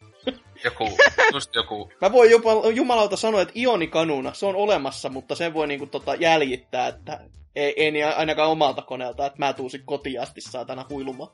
Joku, 0.64 0.98
just 1.32 1.54
joku... 1.54 1.92
Mä 2.00 2.12
voin 2.12 2.30
jopa 2.30 2.50
jumalauta 2.74 3.16
sanoa, 3.16 3.40
että 3.40 3.54
ionikanuna, 3.56 4.34
se 4.34 4.46
on 4.46 4.56
olemassa, 4.56 5.08
mutta 5.08 5.34
sen 5.34 5.54
voi 5.54 5.66
niinku 5.66 5.86
tota 5.86 6.14
jäljittää, 6.14 6.88
että 6.88 7.20
ei, 7.56 7.74
ei 7.76 7.90
niin 7.90 8.06
ainakaan 8.06 8.50
omalta 8.50 8.82
koneelta, 8.82 9.26
että 9.26 9.38
mä 9.38 9.52
tuusin 9.52 9.82
kotiin 9.84 10.20
asti 10.20 10.40
saatana 10.40 10.84
huilumaan. 10.90 11.30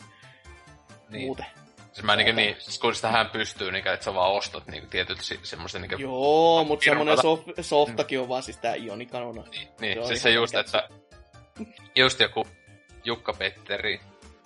Niin. 1.09 1.27
Muuten. 1.27 1.47
Siis 1.93 2.05
mä 2.05 2.17
niin, 2.17 2.37
niin 2.37 2.57
siis 2.59 2.79
kun 2.79 2.93
hän 3.11 3.31
pystyy, 3.31 3.73
niin 3.73 3.89
että 3.89 4.05
sä 4.05 4.15
vaan 4.15 4.33
ostat 4.33 4.67
niin 4.67 4.89
tietyt 4.89 5.19
semmoisen 5.43 5.83
niin 5.83 6.01
Joo, 6.01 6.65
mutta 6.65 6.85
semmonen 6.85 7.23
soft, 7.23 7.49
softakin 7.61 8.21
on 8.21 8.29
vaan 8.29 8.43
siis 8.43 8.57
tää 8.57 8.75
ionikanuna. 8.75 9.43
Niin, 9.51 9.69
niin. 9.81 10.07
siis 10.07 10.23
se 10.23 10.31
just, 10.31 10.55
että 10.55 10.89
just 11.97 12.21
joku 12.21 12.47
Jukka-Petteri 13.05 14.01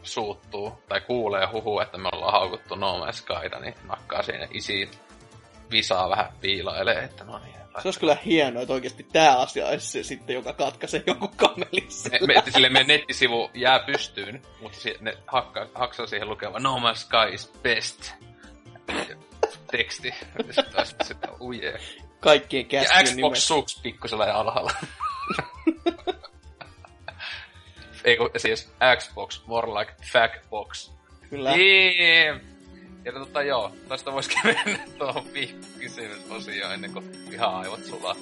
suuttuu 0.09 0.73
tai 0.89 1.01
kuulee 1.01 1.47
huhu, 1.53 1.81
että 1.81 1.99
me 1.99 2.09
ollaan 2.13 2.33
haukuttu 2.33 2.75
No 2.75 2.99
Man's 3.07 3.13
Skyda, 3.13 3.61
niin 3.61 3.75
nakkaa 3.89 4.23
siinä 4.23 4.49
isi 4.51 4.91
visaa 5.71 6.11
vähän 6.11 6.33
piilailee, 6.41 7.05
että 7.05 7.25
no 7.25 7.39
niin. 7.39 7.59
Se 7.83 7.89
olisi 7.89 8.01
kyllä 8.01 8.17
hienoa, 8.25 8.63
että 8.63 8.75
oikeasti 8.75 9.07
tämä 9.13 9.39
asia 9.39 9.67
olisi 9.67 9.87
se 9.87 10.03
sitten, 10.03 10.35
joka 10.35 10.53
katkaisee 10.53 11.03
joku 11.07 11.29
kamelissa. 11.37 12.11
Me, 12.11 12.19
me, 12.27 12.43
sille 12.51 12.69
meidän 12.69 12.87
nettisivu 12.89 13.51
jää 13.55 13.79
pystyyn, 13.79 14.43
mutta 14.61 14.79
si, 14.81 14.97
ne 15.01 15.15
hakka, 15.27 15.67
haksaa 15.75 16.07
siihen 16.07 16.29
lukeva 16.29 16.59
No 16.59 16.77
Man's 16.79 16.97
Sky 16.97 17.35
is 17.35 17.53
best. 17.63 18.13
Teksti. 19.71 20.15
Sitten 21.03 21.31
uje. 21.41 21.81
Kaikkien 22.21 22.67
käskien 22.67 22.99
Ja 22.99 23.05
Xbox 23.05 23.17
nimet. 23.17 23.39
suks 23.39 23.81
pikkusella 23.83 24.27
ja 24.27 24.35
alhaalla. 24.41 24.73
Ei 28.09 28.17
kun 28.17 28.31
siis 28.37 28.69
Xbox, 28.99 29.41
more 29.47 29.73
like 29.81 29.93
Factbox. 30.13 30.91
Kyllä. 31.31 31.55
Yeah. 31.57 32.41
Ja 33.05 33.13
tota 33.13 33.43
joo, 33.43 33.73
tästä 33.89 34.13
voisikin 34.13 34.41
mennä 34.65 34.79
tuohon 34.99 35.27
kysymysosioon 35.79 36.75
ennen 36.75 36.93
kuin 36.93 37.05
ihan 37.33 37.55
aivot 37.55 37.85
sulaa. 37.85 38.17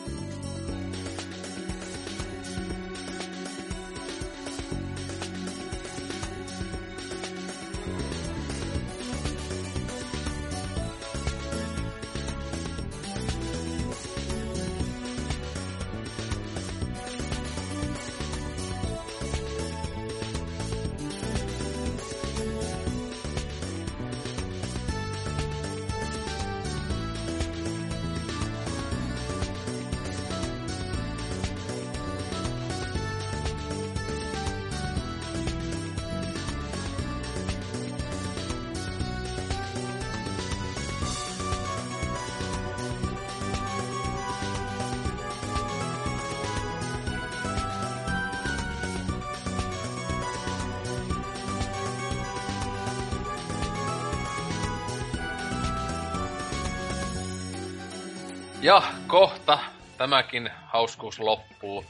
Ja 58.66 58.82
kohta 59.06 59.58
tämäkin 59.98 60.50
hauskuus 60.66 61.20
loppuu. 61.20 61.84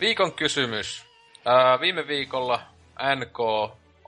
Viikon 0.00 0.32
kysymys. 0.32 1.06
Ää, 1.44 1.80
viime 1.80 2.06
viikolla 2.06 2.60
NK 3.16 3.38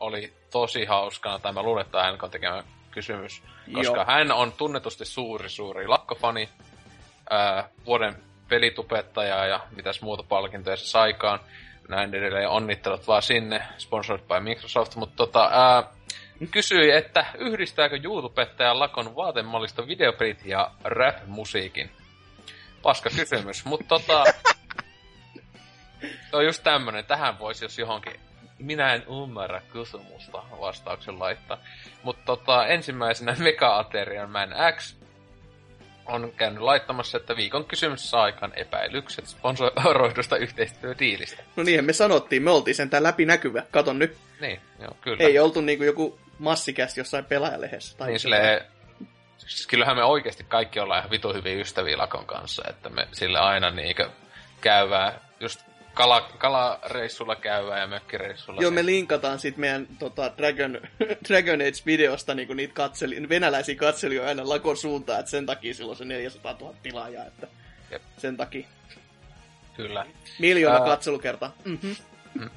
oli 0.01 0.32
tosi 0.51 0.85
hauskana, 0.85 1.39
tai 1.39 1.52
mä 1.52 1.62
luulen, 1.62 1.86
että 1.86 2.12
NK 2.12 2.31
tekemä 2.31 2.62
kysymys, 2.90 3.43
koska 3.74 3.97
Joo. 3.97 4.05
hän 4.06 4.32
on 4.32 4.52
tunnetusti 4.52 5.05
suuri, 5.05 5.48
suuri 5.48 5.86
lakkofani, 5.86 6.48
ää, 7.31 7.68
vuoden 7.86 8.16
pelitupettaja 8.48 9.47
ja 9.47 9.60
mitäs 9.76 10.02
muuta 10.02 10.22
palkintoja 10.22 10.76
se 10.76 10.86
saikaan. 10.86 11.40
näin 11.89 12.14
edelleen. 12.14 12.48
Onnittelut 12.48 13.06
vaan 13.06 13.22
sinne, 13.22 13.62
sponsored 13.78 14.22
by 14.22 14.40
Microsoft. 14.40 14.97
Mutta 14.97 15.16
tota, 15.16 15.51
ää, 15.52 15.82
kysyi, 16.51 16.90
että 16.90 17.27
yhdistääkö 17.39 18.01
YouTubettaja 18.05 18.78
lakon 18.78 19.16
vaatemallista 19.16 19.86
videopelit 19.86 20.47
ja 20.47 20.70
rap-musiikin? 20.85 21.90
Paska 22.82 23.11
kysymys, 23.16 23.65
mutta 23.65 23.85
tota... 23.89 24.24
Se 26.31 26.36
on 26.36 26.44
just 26.44 26.62
tämmönen, 26.62 27.05
tähän 27.05 27.39
voisi 27.39 27.65
jos 27.65 27.78
johonkin 27.78 28.20
minä 28.59 28.94
en 28.94 29.05
ymmärrä 29.23 29.62
kysymystä 29.73 30.39
vastauksen 30.61 31.19
laittaa. 31.19 31.59
Mutta 32.02 32.23
tota, 32.24 32.66
ensimmäisenä 32.66 33.36
Mega-aterian 33.39 34.31
Man 34.31 34.55
X 34.77 34.94
on 36.06 36.32
käynyt 36.36 36.62
laittamassa, 36.62 37.19
että 37.19 37.36
viikon 37.36 37.65
kysymys 37.65 38.11
saa 38.11 38.23
aikaan 38.23 38.52
epäilykset 38.56 39.27
sponsoroidusta 39.27 40.36
yhteistyödiilistä. 40.36 41.43
No 41.56 41.62
niin, 41.62 41.85
me 41.85 41.93
sanottiin, 41.93 42.43
me 42.43 42.51
oltiin 42.51 42.74
sen 42.74 42.90
läpinäkyvä. 42.98 43.62
Katon 43.70 43.98
nyt. 43.98 44.16
Niin, 44.40 44.61
joo, 44.81 44.97
kyllä. 45.01 45.24
Ei 45.24 45.39
oltu 45.39 45.61
niinku 45.61 45.85
joku 45.85 46.19
massikästi 46.39 47.01
jossain 47.01 47.24
pelaajalehdessä. 47.24 47.97
Tai 47.97 48.09
niin 48.09 48.20
sille, 48.20 48.66
siis 49.36 49.66
kyllähän 49.66 49.97
me 49.97 50.05
oikeasti 50.05 50.44
kaikki 50.44 50.81
ollaan 50.81 50.98
ihan 50.98 51.11
vitu 51.11 51.32
hyvin 51.32 51.61
ystäviä 51.61 51.98
Lakon 51.98 52.27
kanssa, 52.27 52.62
että 52.70 52.89
me 52.89 53.09
sille 53.12 53.39
aina 53.39 53.70
niinkö 53.70 54.11
käyvää 54.61 55.20
just 55.40 55.61
kala, 55.94 56.20
kalareissulla 56.39 57.36
käyvää 57.36 57.78
ja 57.78 57.86
mökkireissulla. 57.86 58.62
Joo, 58.62 58.70
me 58.70 58.86
linkataan 58.86 59.39
sitten 59.39 59.61
meidän 59.61 59.86
tota, 59.98 60.32
Dragon, 60.39 60.81
Dragon 61.28 61.61
Age-videosta 61.61 62.35
niinku 62.35 62.55
niitä 62.55 62.74
katseli, 62.74 63.28
venäläisiä 63.28 63.74
katselijoita 63.74 64.28
aina 64.28 64.48
lakon 64.48 64.77
suuntaan, 64.77 65.20
että 65.20 65.31
sen 65.31 65.47
takia 65.47 65.74
silloin 65.74 65.98
se 65.98 66.05
400 66.05 66.56
000 66.61 66.74
tilaajaa, 66.82 67.27
että 67.27 67.47
Jep. 67.90 68.02
sen 68.19 68.36
takia. 68.36 68.66
Kyllä. 69.77 70.06
Miljoona 70.39 70.78
uh, 70.78 70.86
katselukertaa. 70.86 71.55
Mm-hmm. 71.65 72.51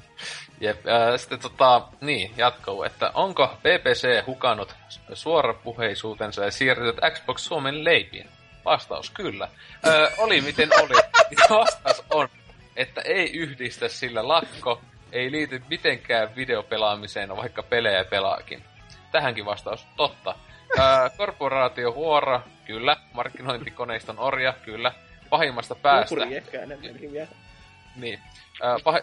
Jep, 0.60 0.86
äh, 0.86 1.16
sitten 1.16 1.38
tota, 1.38 1.82
niin, 2.00 2.30
jatkuu, 2.36 2.82
että 2.82 3.10
onko 3.14 3.56
BBC 3.62 4.26
hukannut 4.26 4.74
suorapuheisuutensa 5.12 6.44
ja 6.44 6.50
siirtynyt 6.50 6.96
Xbox 7.12 7.40
Suomen 7.40 7.84
leipiin? 7.84 8.28
Vastaus 8.64 9.10
kyllä. 9.10 9.48
Ö, 9.86 10.10
oli 10.18 10.40
miten 10.40 10.68
oli. 10.82 10.94
Vastaus 11.58 12.04
on, 12.10 12.28
että 12.76 13.00
ei 13.00 13.32
yhdistä 13.32 13.88
sillä 13.88 14.28
lakko, 14.28 14.80
ei 15.12 15.30
liity 15.30 15.62
mitenkään 15.70 16.36
videopelaamiseen, 16.36 17.36
vaikka 17.36 17.62
pelejä 17.62 18.04
pelaakin. 18.04 18.64
Tähänkin 19.12 19.44
vastaus, 19.44 19.86
totta. 19.96 20.34
Ää, 20.78 21.10
korporaatio 21.10 21.92
huora, 21.92 22.40
kyllä. 22.64 22.96
Markkinointikoneiston 23.12 24.18
orja, 24.18 24.52
kyllä. 24.52 24.92
Pahimmasta 25.30 25.74
päästä. 25.74 26.14
Uhri 26.14 26.36
ehkä 26.36 26.62
enemmänkin 26.62 27.12
vielä. 27.12 27.28
Niin. 27.96 28.20
Ää, 28.62 28.76
pah, 28.84 28.94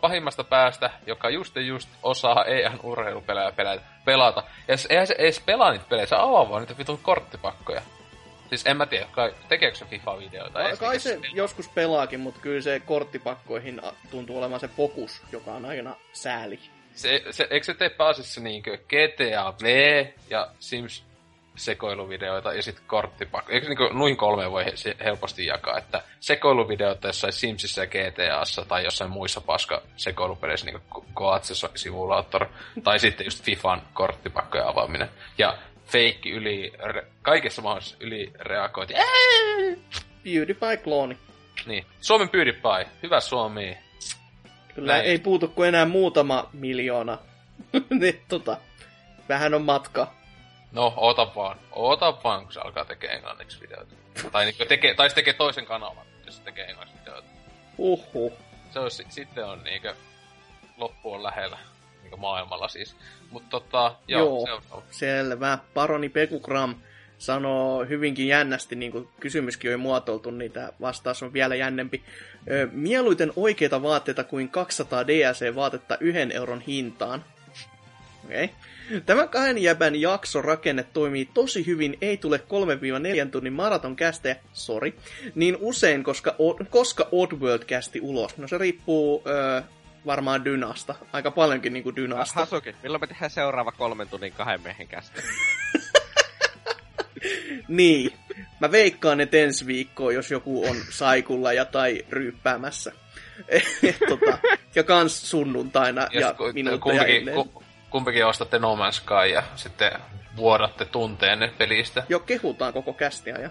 pahimmasta 0.00 0.44
päästä, 0.44 0.90
joka 1.06 1.30
just 1.30 1.56
ja 1.56 1.62
just 1.62 1.88
osaa 2.02 2.44
EAN 2.44 2.80
urheilupelejä 2.82 3.52
pelata. 4.04 4.42
Ja 4.68 4.74
eihän 4.90 5.06
se 5.06 5.14
edes 5.18 5.40
pelaa 5.40 5.70
niitä 5.70 5.84
pelejä, 5.88 6.06
se 6.06 6.16
avaa 6.18 6.50
vaan 6.50 6.62
niitä 6.62 6.78
vitun 6.78 6.98
korttipakkoja. 7.02 7.82
Siis 8.48 8.66
en 8.66 8.76
mä 8.76 8.86
tiedä, 8.86 9.06
kai, 9.12 9.34
tekeekö 9.48 9.76
se 9.76 9.84
FIFA-videoita? 9.84 10.58
Kai, 10.58 10.76
kai 10.76 11.00
se 11.00 11.10
se 11.10 11.20
joskus 11.34 11.68
pelaakin, 11.68 12.20
mutta 12.20 12.40
kyllä 12.40 12.60
se 12.60 12.80
korttipakkoihin 12.80 13.80
tuntuu 14.10 14.38
olemaan 14.38 14.60
se 14.60 14.68
fokus, 14.68 15.22
joka 15.32 15.50
on 15.52 15.64
aina 15.64 15.96
sääli. 16.12 16.58
Se, 16.94 17.22
se, 17.30 17.46
eikö 17.50 17.64
se 17.64 17.74
tee 17.74 17.90
pääasiassa 17.90 18.40
niinkö 18.40 18.76
GTA 18.76 19.54
V 19.62 20.06
ja 20.30 20.48
Sims 20.60 21.04
sekoiluvideoita 21.56 22.52
ja 22.52 22.62
sitten 22.62 22.84
korttipakko. 22.86 23.52
Eikö 23.52 23.68
niinku 23.68 23.88
nuihin 23.92 24.16
kolmeen 24.16 24.50
voi 24.50 24.64
helposti 25.04 25.46
jakaa, 25.46 25.78
että 25.78 26.02
sekoiluvideoita 26.20 27.08
jossain 27.08 27.32
Simsissä 27.32 27.82
ja 27.82 27.86
GTAssa 27.86 28.64
tai 28.64 28.84
jossain 28.84 29.10
muissa 29.10 29.40
paska 29.40 29.82
sekoilupeleissä 29.96 30.66
niinku 30.66 31.04
Goatse 31.14 31.54
Simulator 31.74 32.46
tai 32.82 32.98
sitten 32.98 33.26
just 33.26 33.44
FIFAn 33.44 33.82
korttipakkojen 33.94 34.66
avaaminen. 34.66 35.08
Ja 35.38 35.58
feikki 35.86 36.30
yli, 36.30 36.72
re, 36.78 37.06
kaikessa 37.22 37.62
mahdollisessa 37.62 37.96
ylireagointi. 38.00 38.94
PewDiePie-klooni. 40.24 41.16
Niin. 41.66 41.86
Suomen 42.00 42.28
PewDiePie. 42.28 42.86
Hyvä 43.02 43.20
Suomi. 43.20 43.78
Kyllä 44.74 44.92
Näin. 44.92 45.04
ei 45.04 45.18
puutu 45.18 45.48
kuin 45.48 45.68
enää 45.68 45.84
muutama 45.84 46.50
miljoona. 46.52 47.18
niin, 48.00 48.20
tota, 48.28 48.56
vähän 49.28 49.54
on 49.54 49.62
matka. 49.62 50.15
No, 50.76 50.94
oota 50.96 51.34
vaan. 51.36 51.58
Oota 51.72 52.18
vaan, 52.24 52.44
kun 52.44 52.52
se 52.52 52.60
alkaa 52.60 52.84
tekemään 52.84 53.16
englanniksi 53.16 53.60
videoita. 53.60 53.94
tai, 54.32 54.44
niin, 54.44 54.68
tekee, 54.68 54.94
tai 54.94 55.08
se 55.08 55.14
tekee 55.14 55.32
toisen 55.32 55.66
kanavan, 55.66 56.06
jos 56.26 56.36
se 56.36 56.42
tekee 56.42 56.64
englanniksi 56.64 57.00
videoita. 57.00 57.28
Uhu. 57.78 58.32
Se 58.70 58.78
on, 58.78 58.90
sitten 58.90 59.44
on 59.44 59.64
niinkö, 59.64 59.94
loppu 60.76 61.12
on 61.12 61.22
lähellä 61.22 61.58
niin 62.02 62.20
maailmalla 62.20 62.68
siis. 62.68 62.96
Mutta 63.30 63.48
tota, 63.50 63.94
joo, 64.08 64.46
joo 64.48 64.62
on... 64.70 64.82
selvä. 64.90 65.58
Paroni 65.74 66.08
Pekukram 66.08 66.74
sanoo 67.18 67.84
hyvinkin 67.84 68.28
jännästi, 68.28 68.76
niin 68.76 68.92
kuin 68.92 69.08
kysymyskin 69.20 69.74
on 69.74 69.80
muotoiltu, 69.80 70.30
niin 70.30 70.52
tämä 70.52 70.68
vastaus 70.80 71.22
on 71.22 71.32
vielä 71.32 71.54
jännempi. 71.54 72.04
Mieluiten 72.72 73.32
oikeita 73.36 73.82
vaatteita 73.82 74.24
kuin 74.24 74.48
200 74.48 75.06
DSC-vaatetta 75.06 75.96
yhden 76.00 76.32
euron 76.32 76.60
hintaan. 76.60 77.24
Okei. 78.24 78.44
Okay. 78.44 78.56
Tämä 79.06 79.26
kahden 79.26 79.58
jäbän 79.58 80.00
jakso 80.00 80.42
rakenne 80.42 80.86
toimii 80.92 81.28
tosi 81.34 81.66
hyvin, 81.66 81.98
ei 82.00 82.16
tule 82.16 82.40
3-4 83.26 83.30
tunnin 83.30 83.52
maraton 83.52 83.96
kästejä, 83.96 84.36
sorry, 84.52 84.94
niin 85.34 85.56
usein, 85.60 86.04
koska, 86.04 86.36
koska 86.70 87.08
Oddworld 87.12 87.64
kästi 87.64 88.00
ulos. 88.00 88.36
No 88.36 88.48
se 88.48 88.58
riippuu 88.58 89.22
ö, 89.26 89.62
varmaan 90.06 90.44
Dynasta. 90.44 90.94
Aika 91.12 91.30
paljonkin 91.30 91.72
niinku 91.72 91.96
Dynasta. 91.96 92.40
Hasuki, 92.40 92.74
milloin 92.82 93.00
me 93.00 93.06
tehdään 93.06 93.30
seuraava 93.30 93.72
kolmen 93.72 94.08
tunnin 94.08 94.32
kahden 94.32 94.60
miehen 94.60 94.88
kästä? 94.88 95.22
niin. 97.68 98.12
Mä 98.60 98.72
veikkaan, 98.72 99.20
että 99.20 99.36
ensi 99.36 99.66
viikkoon, 99.66 100.14
jos 100.14 100.30
joku 100.30 100.68
on 100.68 100.76
saikulla 100.90 101.52
ja 101.52 101.64
tai 101.64 102.04
ryyppäämässä. 102.10 102.92
tota, 104.08 104.38
ja 104.74 104.82
kans 104.82 105.30
sunnuntaina 105.30 106.08
jos 106.10 106.22
ja 106.22 106.34
ku, 106.34 106.52
minuutteja 106.52 107.04
kumpikin, 107.04 107.34
ku, 107.34 107.62
kumpikin 107.90 108.26
ostatte 108.26 108.58
No 108.58 108.76
Man's 108.76 108.92
Sky 108.92 109.32
ja 109.32 109.42
sitten 109.56 109.92
vuodatte 110.36 110.84
tunteenne 110.84 111.52
pelistä. 111.58 112.02
Joo, 112.08 112.20
kehutaan 112.20 112.72
koko 112.72 112.92
kästiä 112.92 113.36
ja 113.38 113.50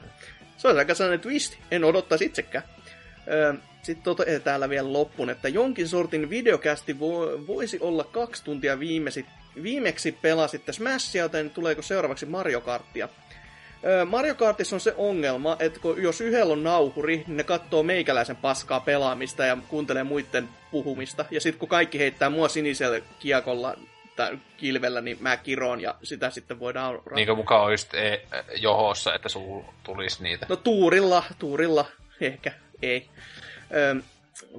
se 0.57 0.67
on 0.67 0.77
aika 0.77 0.95
sellainen 0.95 1.19
twist. 1.19 1.53
En 1.71 1.83
odottaisi 1.83 2.25
itsekään. 2.25 2.63
Öö, 3.27 3.53
sitten 3.81 4.03
tota, 4.03 4.23
täällä 4.43 4.69
vielä 4.69 4.93
loppuun, 4.93 5.29
että 5.29 5.49
jonkin 5.49 5.87
sortin 5.87 6.29
videokästi 6.29 6.99
vo, 6.99 7.47
voisi 7.47 7.79
olla 7.81 8.03
kaksi 8.03 8.43
tuntia 8.43 8.79
viimesi, 8.79 9.25
viimeksi 9.63 10.11
pelasitte 10.11 10.73
Smashia, 10.73 11.23
joten 11.23 11.49
tuleeko 11.49 11.81
seuraavaksi 11.81 12.25
Mario 12.25 12.61
Karttia? 12.61 13.09
Öö, 13.85 14.05
Mario 14.05 14.35
Kartissa 14.35 14.75
on 14.75 14.79
se 14.79 14.93
ongelma, 14.97 15.57
että 15.59 15.79
kun, 15.79 16.03
jos 16.03 16.21
yhdellä 16.21 16.53
on 16.53 16.63
nauhuri, 16.63 17.23
niin 17.27 17.37
ne 17.37 17.43
katsoo 17.43 17.83
meikäläisen 17.83 18.35
paskaa 18.35 18.79
pelaamista 18.79 19.45
ja 19.45 19.57
kuuntelee 19.67 20.03
muiden 20.03 20.49
puhumista. 20.71 21.25
Ja 21.31 21.41
sitten 21.41 21.59
kun 21.59 21.69
kaikki 21.69 21.99
heittää 21.99 22.29
mua 22.29 22.47
sinisellä 22.47 23.01
kiekolla 23.19 23.75
tai 24.15 24.37
kilvellä, 24.57 25.01
niin 25.01 25.17
mä 25.19 25.37
kiroon 25.37 25.81
ja 25.81 25.95
sitä 26.03 26.29
sitten 26.29 26.59
voidaan... 26.59 27.01
Niin 27.15 27.27
kuin 27.27 27.37
mukaan 27.37 27.63
olisi 27.63 27.87
e- 27.93 28.21
johossa, 28.61 29.13
että 29.15 29.29
sul 29.29 29.61
tulisi 29.83 30.23
niitä. 30.23 30.45
No 30.49 30.55
tuurilla, 30.55 31.23
tuurilla 31.39 31.85
ehkä 32.21 32.51
ei 32.81 33.09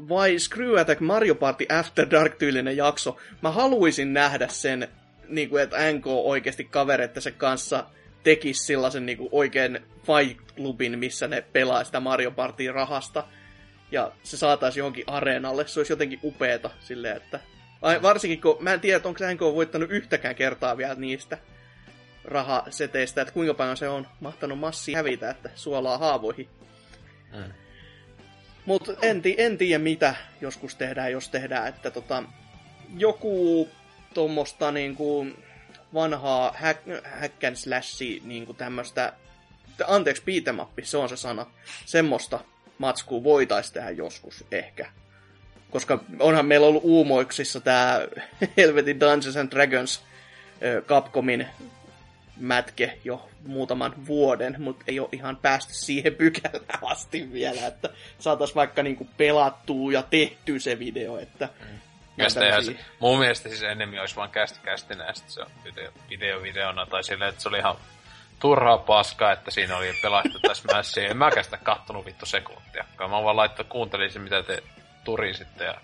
vai 0.08 0.38
Screw 0.38 0.78
Attack 0.78 1.00
Mario 1.00 1.34
Party 1.34 1.66
After 1.78 2.10
Dark-tyylinen 2.10 2.76
jakso. 2.76 3.16
Mä 3.42 3.50
haluaisin 3.50 4.12
nähdä 4.12 4.48
sen, 4.48 4.88
niin 5.28 5.48
kuin, 5.48 5.62
että 5.62 5.92
NK 5.92 6.06
oikeasti 6.06 6.64
kavereittensa 6.64 7.30
kanssa 7.30 7.86
tekisi 8.22 8.64
sellaisen 8.64 9.06
niin 9.06 9.18
kuin, 9.18 9.28
oikein 9.32 9.80
Fight 10.06 10.40
Clubin, 10.56 10.98
missä 10.98 11.28
ne 11.28 11.44
pelaa 11.52 11.84
sitä 11.84 12.00
Mario 12.00 12.30
Partyin 12.30 12.74
rahasta. 12.74 13.24
Ja 13.90 14.12
se 14.22 14.36
saataisiin 14.36 14.80
johonkin 14.80 15.04
areenalle. 15.06 15.66
Se 15.66 15.80
olisi 15.80 15.92
jotenkin 15.92 16.20
upeeta 16.22 16.70
silleen, 16.80 17.16
että... 17.16 17.40
Ai, 17.82 18.02
varsinkin 18.02 18.40
kun 18.40 18.56
mä 18.60 18.72
en 18.72 18.80
tiedä, 18.80 19.00
onko 19.04 19.24
NK 19.32 19.40
voittanut 19.40 19.90
yhtäkään 19.90 20.34
kertaa 20.34 20.76
vielä 20.76 20.94
niistä 20.94 21.38
rahaseteistä, 22.24 23.22
että 23.22 23.34
kuinka 23.34 23.54
paljon 23.54 23.76
se 23.76 23.88
on 23.88 24.06
mahtanut 24.20 24.58
massi 24.58 24.94
hävitä, 24.94 25.30
että 25.30 25.50
suolaa 25.54 25.98
haavoihin. 25.98 26.48
Mm. 27.32 27.52
Mutta 28.66 28.92
en, 29.02 29.22
en 29.36 29.58
tiedä 29.58 29.82
mitä 29.82 30.14
joskus 30.40 30.74
tehdään, 30.74 31.12
jos 31.12 31.28
tehdään, 31.28 31.68
että 31.68 31.90
tota, 31.90 32.22
joku 32.96 33.68
tuommoista 34.14 34.72
niinku 34.72 35.26
vanhaa 35.94 36.54
hack, 36.58 36.80
hack 37.20 37.44
and 37.44 37.56
slashi 37.56 38.22
niinku 38.24 38.54
tämmöstä, 38.54 39.12
anteeksi, 39.86 40.22
beatemappi, 40.22 40.84
se 40.84 40.96
on 40.96 41.08
se 41.08 41.16
sana, 41.16 41.46
semmoista 41.84 42.40
matskua 42.78 43.24
voitaisiin 43.24 43.74
tehdä 43.74 43.90
joskus 43.90 44.44
ehkä. 44.50 44.90
Koska 45.70 45.98
onhan 46.20 46.46
meillä 46.46 46.66
ollut 46.66 46.84
uumoiksissa 46.84 47.60
tämä 47.60 48.00
helvetin 48.56 49.00
Dungeons 49.00 49.36
and 49.36 49.50
Dragons 49.50 50.02
Capcomin 50.86 51.46
mätke 52.36 52.98
jo 53.04 53.28
muutaman 53.46 54.06
vuoden, 54.06 54.56
mutta 54.58 54.84
ei 54.88 55.00
ole 55.00 55.08
ihan 55.12 55.36
päästy 55.36 55.74
siihen 55.74 56.14
pykälään 56.24 56.78
asti 56.82 57.32
vielä, 57.32 57.66
että 57.66 57.88
saataisiin 58.18 58.54
vaikka 58.54 58.82
niinku 58.82 59.08
pelattua 59.16 59.92
ja 59.92 60.02
tehty 60.02 60.60
se 60.60 60.78
video, 60.78 61.18
että 61.18 61.48
Mm. 61.60 61.76
Tämmöisiä... 62.34 62.74
se, 62.74 62.84
mun 63.00 63.18
mielestä 63.18 63.48
siis 63.48 63.62
enemmän 63.62 64.00
olisi 64.00 64.16
vaan 64.16 64.30
kästi 64.30 64.60
kästinä 64.62 65.12
sitten 65.12 65.32
se 65.32 65.40
on 65.40 65.50
video, 65.64 65.92
video 66.10 66.42
videona 66.42 66.86
tai 66.86 67.04
silleen, 67.04 67.28
että 67.28 67.42
se 67.42 67.48
oli 67.48 67.58
ihan 67.58 67.76
turhaa 68.38 68.78
paskaa, 68.78 69.32
että 69.32 69.50
siinä 69.50 69.76
oli 69.76 69.92
pelattu 70.02 70.38
tässä 70.48 70.68
mässiä. 70.74 71.08
En 71.08 71.16
mäkään 71.16 71.44
sitä 71.44 71.56
kattonut 71.56 72.06
vittu 72.06 72.26
sekuntia. 72.26 72.84
Mä 72.98 73.10
vaan 73.10 73.36
laittanut, 73.36 73.72
kuuntelin 73.72 74.10
se, 74.10 74.18
mitä 74.18 74.42
te 74.42 74.62
turisitte 75.06 75.64
ja 75.64 75.74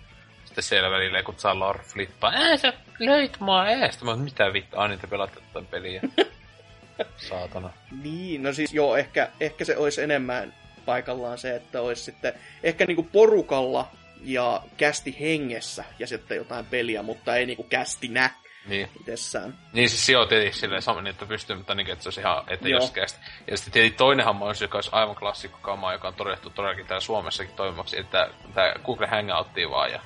sitten 0.45 0.65
siellä 0.65 0.91
välillä, 0.91 1.23
kun 1.23 1.35
saa 1.39 1.59
Lord 1.59 1.81
flippaa, 1.81 2.33
ää 2.35 2.57
sä 2.57 2.73
löit 2.99 3.41
mua 3.41 3.69
eestä. 3.69 4.05
Mä 4.05 4.17
mitä 4.17 4.53
vittu, 4.53 4.79
aina 4.79 4.97
te 4.97 5.07
pelaatte 5.07 5.41
tämän 5.53 5.67
peliä. 5.67 6.03
Saatana. 7.29 7.71
Niin, 8.03 8.43
no 8.43 8.53
siis 8.53 8.75
joo, 8.75 8.97
ehkä, 8.97 9.29
ehkä 9.41 9.65
se 9.65 9.77
olisi 9.77 10.03
enemmän 10.03 10.55
paikallaan 10.85 11.39
se, 11.39 11.57
että 11.57 11.81
olisi 11.81 12.03
sitten 12.03 12.35
ehkä 12.63 12.87
niinku 12.87 13.03
porukalla 13.03 13.89
ja 14.25 14.63
kästi 14.77 15.17
hengessä 15.21 15.85
ja 15.99 16.07
sitten 16.07 16.37
jotain 16.37 16.67
peliä, 16.67 17.03
mutta 17.03 17.37
ei 17.37 17.47
niinku 17.47 17.63
kästinä 17.63 18.31
niin. 18.67 18.91
itsessään. 19.01 19.59
Niin 19.73 19.91
siis 19.91 20.19
on 20.19 20.29
tietysti 20.29 20.61
silleen 20.61 20.83
sama, 20.83 21.01
niin 21.01 21.11
että 21.11 21.27
pystyy, 21.27 21.57
mutta 21.57 21.75
niin, 21.75 21.91
että 21.91 22.03
se 22.03 22.09
olisi 22.09 22.21
ihan, 22.21 22.45
että 22.47 22.69
jos 22.69 22.91
kästi. 22.91 23.21
Ja 23.51 23.57
sitten 23.57 23.73
tietysti 23.73 23.99
toinen 23.99 24.27
hamma 24.27 24.45
olisi, 24.45 24.65
joka 24.65 24.79
olisi 24.79 24.91
aivan 24.93 25.17
klassikko 25.17 25.59
kama, 25.63 25.93
joka 25.93 26.09
on 26.09 26.15
todettu 26.15 26.51
todellakin 26.51 26.87
täällä 26.87 27.01
Suomessakin 27.01 27.55
toimivaksi, 27.55 27.99
että 27.99 28.31
tämä 28.55 28.75
Google 28.85 29.07
Hangouttiin 29.07 29.71
vaan 29.71 29.93
ja 29.93 30.01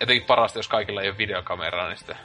etenkin 0.00 0.26
parasta, 0.26 0.58
jos 0.58 0.68
kaikilla 0.68 1.02
ei 1.02 1.08
ole 1.08 1.18
videokameraa, 1.18 1.88
niin 1.88 1.98
sitten 1.98 2.16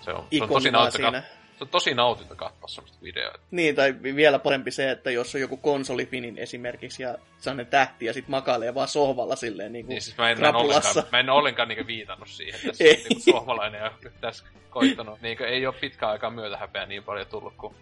se 0.00 0.12
on, 0.12 0.26
se 0.32 0.42
on 0.42 0.48
tosi 0.48 0.70
nautintoka, 0.70 1.22
se 1.60 1.64
on 1.64 1.68
tosi 1.68 1.94
nautinta 1.94 2.34
katsoa 2.34 2.68
semmoista 2.68 2.98
videoa. 3.02 3.34
Niin, 3.50 3.74
tai 3.74 3.94
vielä 4.02 4.38
parempi 4.38 4.70
se, 4.70 4.90
että 4.90 5.10
jos 5.10 5.34
on 5.34 5.40
joku 5.40 5.56
konsolifinin 5.56 6.38
esimerkiksi 6.38 7.02
ja 7.02 7.18
sellainen 7.38 7.66
tähti 7.66 8.04
ja 8.04 8.12
sitten 8.12 8.30
makailee 8.30 8.74
vaan 8.74 8.88
sohvalla 8.88 9.36
silleen 9.36 9.72
niin 9.72 9.84
kuin 9.86 9.94
niin, 9.94 10.02
siis 10.02 10.18
mä 10.18 10.30
en, 10.30 10.56
ollenkaan, 10.56 11.04
mä 11.12 11.20
en 11.20 11.30
ollenkaan 11.30 11.68
niin 11.68 11.86
viitannut 11.86 12.28
siihen 12.28 12.60
tässä 12.66 12.84
ei. 12.84 13.04
Niin 13.08 13.20
suomalainen 13.20 13.80
ja 13.80 13.92
tässä 14.20 14.44
koittanut. 14.70 15.20
Niin 15.20 15.42
ei 15.42 15.66
ole 15.66 15.74
pitkään 15.80 16.12
aikaa 16.12 16.30
myötähäpeä 16.30 16.86
niin 16.86 17.04
paljon 17.04 17.26
tullut 17.26 17.54
kuin 17.56 17.74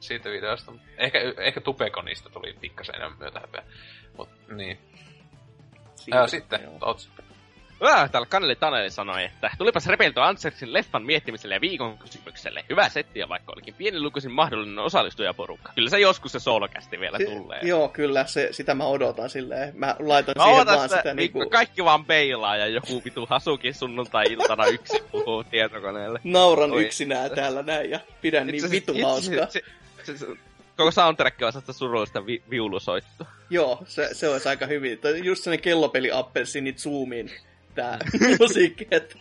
siitä 0.00 0.30
videosta. 0.30 0.72
Ehkä, 0.98 1.18
ehkä 1.38 1.60
Tupekonista 1.60 2.30
tuli 2.30 2.56
pikkasen 2.60 2.94
enemmän 2.94 3.18
myötähäpeä. 3.18 3.62
Mut 4.16 4.28
niin. 4.48 4.78
ja 6.06 6.26
sitten, 6.26 6.60
Tots. 6.80 7.10
Äh, 7.84 8.10
täällä 8.10 8.26
Kaneli 8.26 8.56
Taneli 8.56 8.90
sanoi, 8.90 9.24
että 9.24 9.50
tulipas 9.58 9.86
repeltyä 9.86 10.26
Antserksin 10.26 10.72
leffan 10.72 11.02
miettimiselle 11.02 11.54
ja 11.54 11.60
viikon 11.60 11.98
kysymykselle. 11.98 12.64
Hyvä 12.70 12.88
settiä, 12.88 13.28
vaikka 13.28 13.52
olikin 13.52 13.74
pienilukuisin 13.74 14.32
mahdollinen 14.32 14.78
osallistujaporukka. 14.78 15.72
Kyllä 15.74 15.90
se 15.90 16.00
joskus 16.00 16.32
se 16.32 16.40
soolokästi 16.40 17.00
vielä 17.00 17.18
tulee. 17.18 17.58
Joo, 17.62 17.88
kyllä, 17.88 18.26
se, 18.26 18.48
sitä 18.50 18.74
mä 18.74 18.84
odotan 18.84 19.30
silleen. 19.30 19.72
Mä 19.76 19.96
laitan 19.98 20.34
mä 20.38 20.44
siihen 20.44 20.66
vaan 20.66 20.88
sitä, 20.88 20.96
sitä 20.96 21.14
niinku... 21.14 21.50
Kaikki 21.50 21.84
vaan 21.84 22.04
peilaa 22.04 22.56
ja 22.56 22.66
joku 22.66 23.02
vitu 23.04 23.26
hasukin 23.30 23.74
sunnuntai-iltana 23.74 24.66
yksi 24.76 25.02
puhuu 25.12 25.44
tietokoneelle. 25.44 26.20
Nauran 26.24 26.72
Oi. 26.72 26.84
yksinään 26.84 27.30
täällä 27.30 27.62
näin 27.62 27.90
ja 27.90 28.00
pidän 28.20 28.46
niin 28.46 28.70
vitu 28.70 28.94
hauskaa. 29.02 29.46
Se, 29.50 29.62
se, 30.02 30.18
se, 30.18 30.26
koko 30.76 30.90
soundtrack 30.90 31.42
on 31.42 31.52
sitä 31.52 31.72
surullista 31.72 32.26
vi- 32.26 32.42
viulusoittua. 32.50 33.26
Joo, 33.50 33.82
se, 33.84 34.08
se 34.12 34.28
olisi 34.28 34.48
aika 34.48 34.66
hyvin. 34.66 34.98
Just 35.22 35.44
sellainen 35.44 35.62
kellopeli 35.62 36.12
appelsiinit 36.12 36.78
zoomiin 36.78 37.30
tää 37.82 37.98
musiikki, 38.40 38.88
että... 38.90 39.18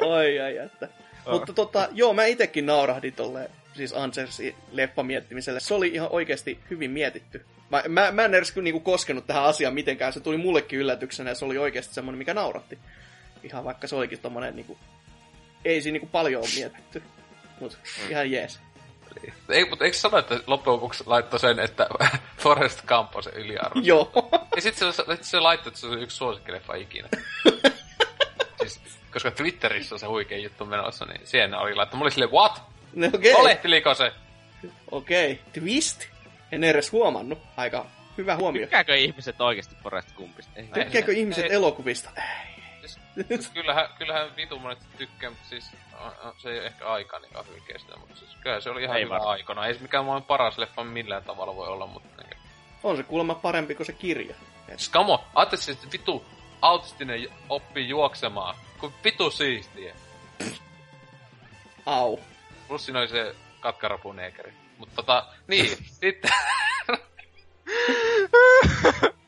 Oi, 0.00 0.40
ai, 0.40 0.56
että. 0.56 0.88
Oh. 1.26 1.32
Mutta 1.32 1.52
tota, 1.52 1.88
joo, 1.92 2.12
mä 2.12 2.24
itekin 2.24 2.66
naurahdin 2.66 3.12
tolle 3.12 3.50
siis 3.78 3.92
Ansersin 3.92 4.54
leppa 4.72 5.02
miettimiselle. 5.02 5.60
Se 5.60 5.74
oli 5.74 5.88
ihan 5.88 6.08
oikeasti 6.10 6.58
hyvin 6.70 6.90
mietitty. 6.90 7.44
Mä, 7.70 7.82
mä, 7.88 8.12
mä 8.12 8.24
en 8.24 8.34
edes 8.34 8.56
niinku 8.56 8.80
koskenut 8.80 9.26
tähän 9.26 9.44
asiaan 9.44 9.74
mitenkään. 9.74 10.12
Se 10.12 10.20
tuli 10.20 10.36
mullekin 10.36 10.78
yllätyksenä 10.78 11.30
ja 11.30 11.34
se 11.34 11.44
oli 11.44 11.58
oikeasti 11.58 11.94
semmoinen, 11.94 12.18
mikä 12.18 12.34
nauratti. 12.34 12.78
Ihan 13.42 13.64
vaikka 13.64 13.86
se 13.86 13.96
olikin 13.96 14.18
tommonen 14.18 14.56
niinku... 14.56 14.78
Ei 15.64 15.82
siinä 15.82 15.92
niinku 15.92 16.08
paljon 16.12 16.42
ole 16.42 16.50
mietitty. 16.56 17.02
Mut 17.60 17.78
ihan 18.10 18.30
jees. 18.30 18.60
Ei, 19.48 19.64
mutta 19.64 19.84
eikö 19.84 19.96
sano, 19.96 20.18
että 20.18 20.40
loppujen 20.46 20.74
lopuksi 20.74 21.04
laittoi 21.06 21.40
sen, 21.40 21.58
että 21.58 21.86
Forrest 22.42 22.86
Gump 22.86 23.16
on 23.16 23.22
se 23.22 23.30
yliarvo? 23.30 23.80
Joo. 23.82 24.28
Ja 24.56 24.62
sitten 24.62 24.92
se, 24.92 25.04
se 25.20 25.40
laittoi, 25.40 25.70
että 25.70 25.80
se 25.80 25.86
on 25.86 26.02
yksi 26.02 26.16
suosikkileffa 26.16 26.74
ikinä. 26.74 27.08
siis, 28.60 28.80
koska 29.12 29.30
Twitterissä 29.30 29.94
on 29.94 29.98
se 29.98 30.06
huikea 30.06 30.38
juttu 30.38 30.64
menossa, 30.64 31.04
niin 31.04 31.20
siellä 31.24 31.58
oli 31.58 31.74
laittanut. 31.74 31.98
Mulla 31.98 32.06
oli 32.06 32.12
silleen, 32.12 32.32
what? 32.32 32.62
No 32.94 33.06
okei. 33.06 33.32
Okay. 33.32 33.42
Olettiliko 33.42 33.94
se? 33.94 34.12
Okei. 34.90 35.32
Okay. 35.32 35.44
Twist? 35.52 36.06
En 36.52 36.64
edes 36.64 36.92
huomannut. 36.92 37.38
Aika 37.56 37.86
hyvä 38.18 38.36
huomio. 38.36 38.62
Tykkääkö 38.62 38.96
ihmiset 38.96 39.40
oikeasti 39.40 39.76
Forrest 39.82 40.12
Gumpista? 40.12 40.52
Tykkääkö 40.74 41.12
ihmiset 41.12 41.44
ei. 41.44 41.52
elokuvista? 41.52 42.10
Ei. 42.16 42.58
Siis, 43.28 43.48
kyllähän, 43.48 43.88
kyllähän 43.98 44.36
vitu 44.36 44.58
monet 44.58 44.78
tykkää, 44.98 45.30
mutta 45.30 45.48
siis 45.48 45.70
se 46.38 46.50
ei 46.50 46.66
ehkä 46.66 46.86
aika 46.86 47.18
niin 47.18 47.46
hyvin 47.48 47.62
kestä, 47.62 47.96
mutta 47.96 48.16
siis 48.16 48.30
kyllä 48.40 48.60
se 48.60 48.70
oli 48.70 48.82
ihan 48.82 48.96
ei 48.96 49.04
hyvä 49.04 49.14
varma. 49.14 49.30
aikana. 49.30 49.66
Ei 49.66 49.74
se 49.74 49.80
mikään 49.80 50.04
maailman 50.04 50.26
paras 50.26 50.58
leffa 50.58 50.84
millään 50.84 51.24
tavalla 51.24 51.56
voi 51.56 51.68
olla, 51.68 51.86
mutta... 51.86 52.22
Niin. 52.22 52.36
On 52.82 52.96
se 52.96 53.02
kuulemma 53.02 53.34
parempi 53.34 53.74
kuin 53.74 53.86
se 53.86 53.92
kirja. 53.92 54.34
Skamo, 54.76 55.24
ajattelin, 55.34 55.70
että 55.70 55.92
vitu 55.92 56.24
autistinen 56.62 57.28
oppii 57.48 57.88
juoksemaan, 57.88 58.56
kun 58.80 58.92
vitu 59.04 59.30
siistiä. 59.30 59.94
Au. 61.86 62.18
Plus 62.68 62.84
siinä 62.84 62.98
oli 62.98 63.08
se 63.08 63.34
katkarapuneekeri. 63.60 64.52
Mutta 64.78 64.94
tota, 64.94 65.26
niin, 65.46 65.76
sitten... 66.00 66.30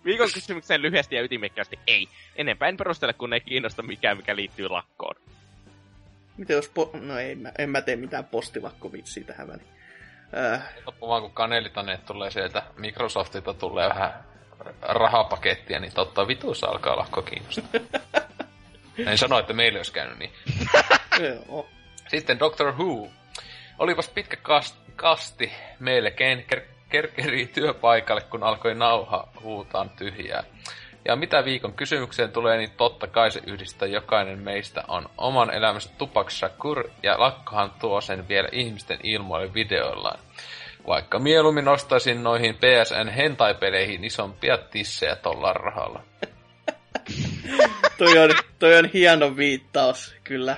Viikon 0.04 0.28
kysymykseen 0.34 0.82
lyhyesti 0.82 1.16
ja 1.16 1.22
ytimekkäästi 1.22 1.78
ei. 1.86 2.08
Enempää 2.36 2.68
en 2.68 2.76
perustele, 2.76 3.12
kun 3.12 3.32
ei 3.32 3.40
kiinnosta 3.40 3.82
mikään, 3.82 4.16
mikä 4.16 4.36
liittyy 4.36 4.68
lakkoon. 4.68 5.14
Miten 6.40 6.56
jos... 6.56 6.70
Po- 6.78 6.96
no 7.00 7.18
ei, 7.18 7.34
mä, 7.34 7.52
en 7.58 7.70
mä 7.70 7.80
tee 7.80 7.96
mitään 7.96 8.24
postilakkovitsiä 8.24 9.24
tähän 9.24 9.48
väliin. 9.48 9.68
Äh. 10.54 10.62
vaan 11.00 11.22
kun 11.22 11.32
kanelitaneet 11.32 12.04
tulee 12.04 12.30
sieltä 12.30 12.62
Microsoftilta 12.76 13.54
tulee 13.54 13.88
vähän 13.88 14.24
rahapakettia, 14.82 15.80
niin 15.80 15.94
totta 15.94 16.28
vituus 16.28 16.64
alkaa 16.64 16.96
lakko 16.96 17.22
kiinnostaa. 17.22 17.80
en 19.06 19.18
sano, 19.18 19.38
että 19.38 19.52
meillä 19.52 19.76
olisi 19.76 19.92
käynyt 19.92 20.18
niin. 20.18 20.32
Sitten 22.10 22.38
Doctor 22.38 22.72
Who. 22.72 23.08
Olipas 23.78 24.08
pitkä 24.08 24.36
kast, 24.36 24.76
kasti 24.96 25.52
meille 25.78 26.10
ken, 26.10 26.44
ker, 26.44 26.60
kerkeri 26.88 27.46
työpaikalle, 27.46 28.22
kun 28.22 28.42
alkoi 28.42 28.74
nauha 28.74 29.28
huutaan 29.42 29.90
tyhjää. 29.90 30.44
Ja 31.04 31.16
mitä 31.16 31.44
viikon 31.44 31.72
kysymykseen 31.72 32.32
tulee, 32.32 32.56
niin 32.56 32.70
totta 32.76 33.06
kai 33.06 33.30
se 33.30 33.40
yhdistää 33.46 33.88
jokainen 33.88 34.38
meistä 34.38 34.84
on 34.88 35.10
oman 35.18 35.54
elämänsä 35.54 35.90
Tupac 35.98 36.30
Shakur, 36.30 36.90
ja 37.02 37.20
lakkohan 37.20 37.70
tuo 37.80 38.00
sen 38.00 38.28
vielä 38.28 38.48
ihmisten 38.52 38.98
ilmoille 39.02 39.54
videoillaan. 39.54 40.18
Vaikka 40.86 41.18
mieluummin 41.18 41.68
ostaisin 41.68 42.22
noihin 42.22 42.54
PSN 42.54 43.08
hentai-peleihin 43.08 44.04
isompia 44.04 44.58
tissejä 44.58 45.16
tolla 45.16 45.52
rahalla. 45.52 46.02
toi, 47.98 48.18
on, 48.18 48.30
toi 48.58 48.78
on 48.78 48.90
hieno 48.94 49.36
viittaus, 49.36 50.14
kyllä. 50.24 50.56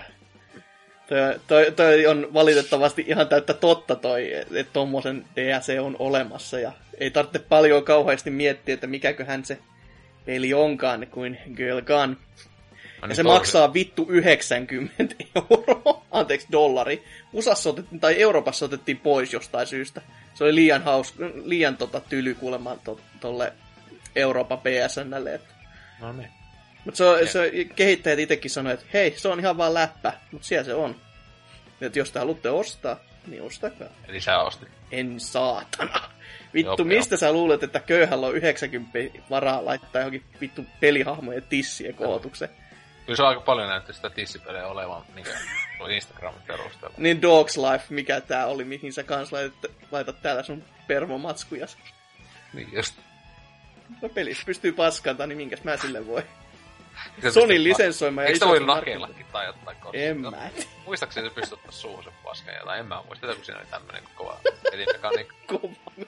Toi, 1.07 1.41
toi, 1.47 1.73
toi 1.77 2.07
on 2.07 2.29
valitettavasti 2.35 3.05
ihan 3.09 3.29
täyttä 3.29 3.55
totta 3.55 3.97
toi, 3.97 4.33
että 4.33 4.73
tommosen 4.73 5.25
DSC 5.37 5.79
on 5.81 5.97
olemassa 5.99 6.61
ja 6.61 6.73
ei 7.01 7.11
tarvitse 7.11 7.39
paljon 7.39 7.85
kauheasti 7.85 8.31
miettiä, 8.31 8.75
että 8.75 8.87
mikäköhän 8.87 9.45
se 9.45 9.59
peli 10.25 10.55
onkaan 10.55 11.07
kuin 11.11 11.39
Girl 11.57 11.81
Gun. 11.81 12.17
No 13.03 13.07
ja 13.07 13.09
niin 13.09 13.17
se 13.17 13.23
tosi. 13.23 13.35
maksaa 13.35 13.75
vittu 13.75 14.07
90 14.09 15.15
euroa, 15.51 16.03
anteeksi 16.11 16.47
dollari. 16.53 17.05
Usassa 17.33 17.71
otettiin, 17.71 18.01
tai 18.01 18.21
Euroopassa 18.23 18.65
otettiin 18.65 18.97
pois 18.97 19.33
jostain 19.33 19.67
syystä. 19.67 20.03
Se 20.35 20.45
oli 20.45 20.55
liian 20.55 20.83
haus, 20.83 21.15
liian 21.45 21.77
tota, 21.77 22.01
tyly 22.01 22.35
kuulemma 22.35 22.77
to, 22.85 23.01
tolle 23.21 23.53
Euroopan 24.17 24.59
PSNlle. 24.59 25.35
Että. 25.35 25.55
No 26.01 26.13
niin. 26.13 26.29
Mutta 26.85 26.99
se, 26.99 27.27
se, 27.27 27.51
kehittäjät 27.77 28.19
itsekin 28.19 28.51
sanoivat, 28.51 28.81
että 28.81 28.91
hei, 28.93 29.15
se 29.17 29.29
on 29.29 29.41
ihan 29.41 29.57
vaan 29.57 29.75
läppä, 29.75 30.13
mutta 30.33 30.47
siellä 30.49 30.65
se 30.65 30.75
on. 30.75 30.97
Että 31.81 31.99
jos 31.99 32.11
te 32.11 32.19
haluatte 32.19 32.51
ostaa, 32.51 32.97
niin 33.27 33.43
ostakaa. 33.43 33.89
Eli 34.09 34.21
sä 34.21 34.39
ostit. 34.39 34.69
En 34.93 35.21
saatana. 35.21 36.01
Vittu, 36.55 36.83
Joo, 36.83 36.85
mistä 36.85 37.17
sä 37.17 37.33
luulet, 37.33 37.63
että 37.63 37.81
köyhällä 37.81 38.27
on 38.27 38.37
90 38.37 38.99
varaa 39.31 39.65
laittaa 39.65 40.01
johonkin 40.01 40.25
vittu 40.41 40.65
pelihahmojen 40.81 41.43
tissien 41.43 41.95
kohotukseen? 41.95 42.51
Kyllä 43.07 43.17
se 43.17 43.23
on 43.23 43.29
aika 43.29 43.41
paljon 43.41 43.69
näyttää 43.69 43.95
sitä 43.95 44.11
tissipelejä 44.11 44.67
olevan 44.67 45.03
niin 45.15 45.27
Instagramin 45.91 46.43
perusteella. 46.47 46.97
niin 46.99 47.23
Dogs 47.23 47.57
Life, 47.57 47.85
mikä 47.91 48.21
tää 48.21 48.47
oli, 48.47 48.65
mihin 48.65 48.93
sä 48.93 49.03
kans 49.03 49.33
laitat, 49.33 49.71
laitat 49.91 50.23
täällä 50.23 50.43
sun 50.43 50.65
permomatskujas. 50.87 51.77
Niin 52.53 52.69
just. 52.73 52.95
No 54.03 54.09
pelissä 54.09 54.43
pystyy 54.47 54.73
paskantaa, 54.73 55.27
niin 55.27 55.37
minkäs 55.37 55.65
mä 55.65 55.77
sille 55.77 56.07
voi. 56.07 56.23
Sonin 57.31 57.65
lisensoima 57.65 58.23
ja 58.23 58.27
Eikö 58.27 58.37
iso 58.37 58.45
se 58.45 58.51
voi 58.51 58.67
nakellakin 58.67 59.27
tai 59.33 59.47
jotain 59.47 59.77
koska? 59.77 59.99
En 59.99 60.21
mä. 60.21 60.51
Muistaakseni 60.85 61.29
se 61.29 61.35
pystyy 61.35 61.55
ottaa 61.57 61.73
suuhun 61.73 62.05
sen 62.05 62.13
paskan 62.25 62.55
jotain. 62.55 62.81
En 62.81 62.87
mä 62.87 63.03
muista, 63.07 63.35
kun 63.35 63.45
siinä 63.45 63.61
oli 63.61 63.67
tämmönen 63.71 64.03
kova 64.15 64.41
pelimekaniikka. 64.71 65.35
Kova. 65.61 66.07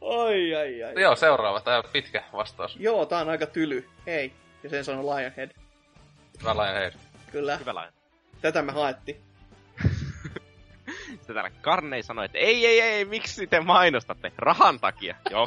Ai, 0.00 0.54
ai, 0.54 0.82
ai. 0.82 1.02
Joo, 1.02 1.16
seuraava. 1.16 1.60
Tää 1.60 1.78
on 1.78 1.84
pitkä 1.92 2.24
vastaus. 2.32 2.76
Joo, 2.76 3.06
tää 3.06 3.18
on 3.20 3.28
aika 3.28 3.46
tyly. 3.46 3.88
Hei. 4.06 4.32
Ja 4.62 4.70
sen 4.70 4.84
sanoi 4.84 5.04
Lionhead. 5.04 5.50
Hyvä 6.40 6.54
Lionhead. 6.54 6.92
Kyllä. 7.32 7.56
Hyvä 7.56 7.74
laina. 7.74 7.92
Tätä 8.40 8.62
me 8.62 8.72
haettiin. 8.72 9.20
Sitten 11.10 11.34
täällä 11.34 11.50
Karnei 11.60 12.02
sanoi, 12.02 12.24
että 12.24 12.38
ei, 12.38 12.66
ei, 12.66 12.80
ei, 12.80 13.04
miksi 13.04 13.46
te 13.46 13.60
mainostatte? 13.60 14.32
Rahan 14.38 14.80
takia. 14.80 15.16
Joo, 15.30 15.46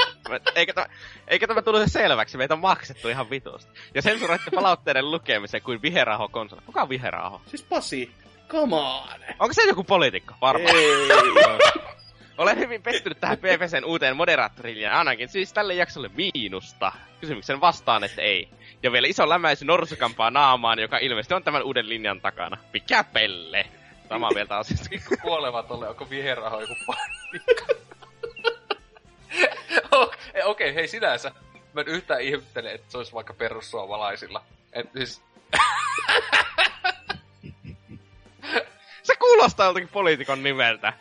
eikä, 0.55 0.73
tämä, 0.73 0.87
eikä 1.27 1.47
tämä 1.47 1.61
tullut 1.61 1.83
selväksi, 1.87 2.37
meitä 2.37 2.53
on 2.53 2.59
maksettu 2.59 3.09
ihan 3.09 3.29
vitusti. 3.29 3.71
Ja 3.95 4.01
sensuroitte 4.01 4.51
palautteiden 4.51 5.11
lukemisen 5.11 5.61
kuin 5.61 5.81
viheraho 5.81 6.29
konsoli. 6.29 6.61
Kuka 6.65 6.81
on 6.81 6.89
viheraho? 6.89 7.41
Siis 7.45 7.63
Pasi. 7.63 8.11
Come 8.47 8.75
on. 8.75 9.19
Onko 9.39 9.53
se 9.53 9.63
joku 9.63 9.83
poliitikko? 9.83 10.33
Varmaan. 10.41 10.75
Ei. 10.75 11.07
Olen 12.41 12.57
hyvin 12.57 12.83
pettynyt 12.83 13.19
tähän 13.19 13.37
PPCn 13.37 13.85
uuteen 13.85 14.15
moderaattoriin 14.15 14.81
ja 14.81 14.97
ainakin 14.97 15.29
siis 15.29 15.53
tälle 15.53 15.73
jaksolle 15.73 16.09
miinusta. 16.13 16.91
Kysymyksen 17.19 17.61
vastaan, 17.61 18.03
että 18.03 18.21
ei. 18.21 18.49
Ja 18.83 18.91
vielä 18.91 19.07
iso 19.07 19.29
lämäisy 19.29 19.65
norsukampaa 19.65 20.31
naamaan, 20.31 20.79
joka 20.79 20.97
ilmeisesti 20.97 21.33
on 21.33 21.43
tämän 21.43 21.63
uuden 21.63 21.89
linjan 21.89 22.21
takana. 22.21 22.57
Mikä 22.73 23.03
pelle? 23.03 23.65
Samaa 24.09 24.31
mieltä 24.33 24.57
asiasta. 24.57 24.89
Pikku 24.89 25.15
kuolevat 25.21 25.71
ole, 25.71 25.89
onko 25.89 26.09
viheraho 26.09 26.61
joku 26.61 26.75
panikka? 26.85 27.65
Okei, 30.01 30.43
okay, 30.45 30.75
hei 30.75 30.87
sinänsä. 30.87 31.31
Mä 31.73 31.81
en 31.81 31.87
yhtään 31.87 32.21
ihmettele, 32.21 32.71
että 32.71 32.91
se 32.91 32.97
olisi 32.97 33.13
vaikka 33.13 33.33
perussuomalaisilla. 33.33 34.43
Et 34.73 34.89
siis, 34.97 35.21
Se 39.03 39.15
kuulostaa 39.19 39.65
joltakin 39.65 39.89
poliitikon 39.89 40.43
nimeltä. 40.43 40.93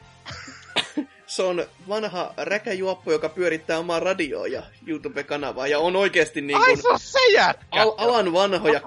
Se 1.31 1.43
on 1.43 1.67
vanha 1.89 2.35
räkäjuoppo, 2.37 3.13
joka 3.13 3.29
pyörittää 3.29 3.79
omaa 3.79 4.01
radioa 4.01 4.47
ja 4.47 4.63
YouTube-kanavaa. 4.87 5.67
Ja 5.67 5.79
on 5.79 5.97
oikeasti 5.97 6.41
niin 6.41 6.59
Ai 6.59 6.65
kuin 6.65 6.83
se 6.83 6.89
on 6.89 6.99
se 6.99 7.19
jätkä! 7.35 7.83
al- 7.83 7.95
alan 7.99 8.33
vanhoja, 8.33 8.81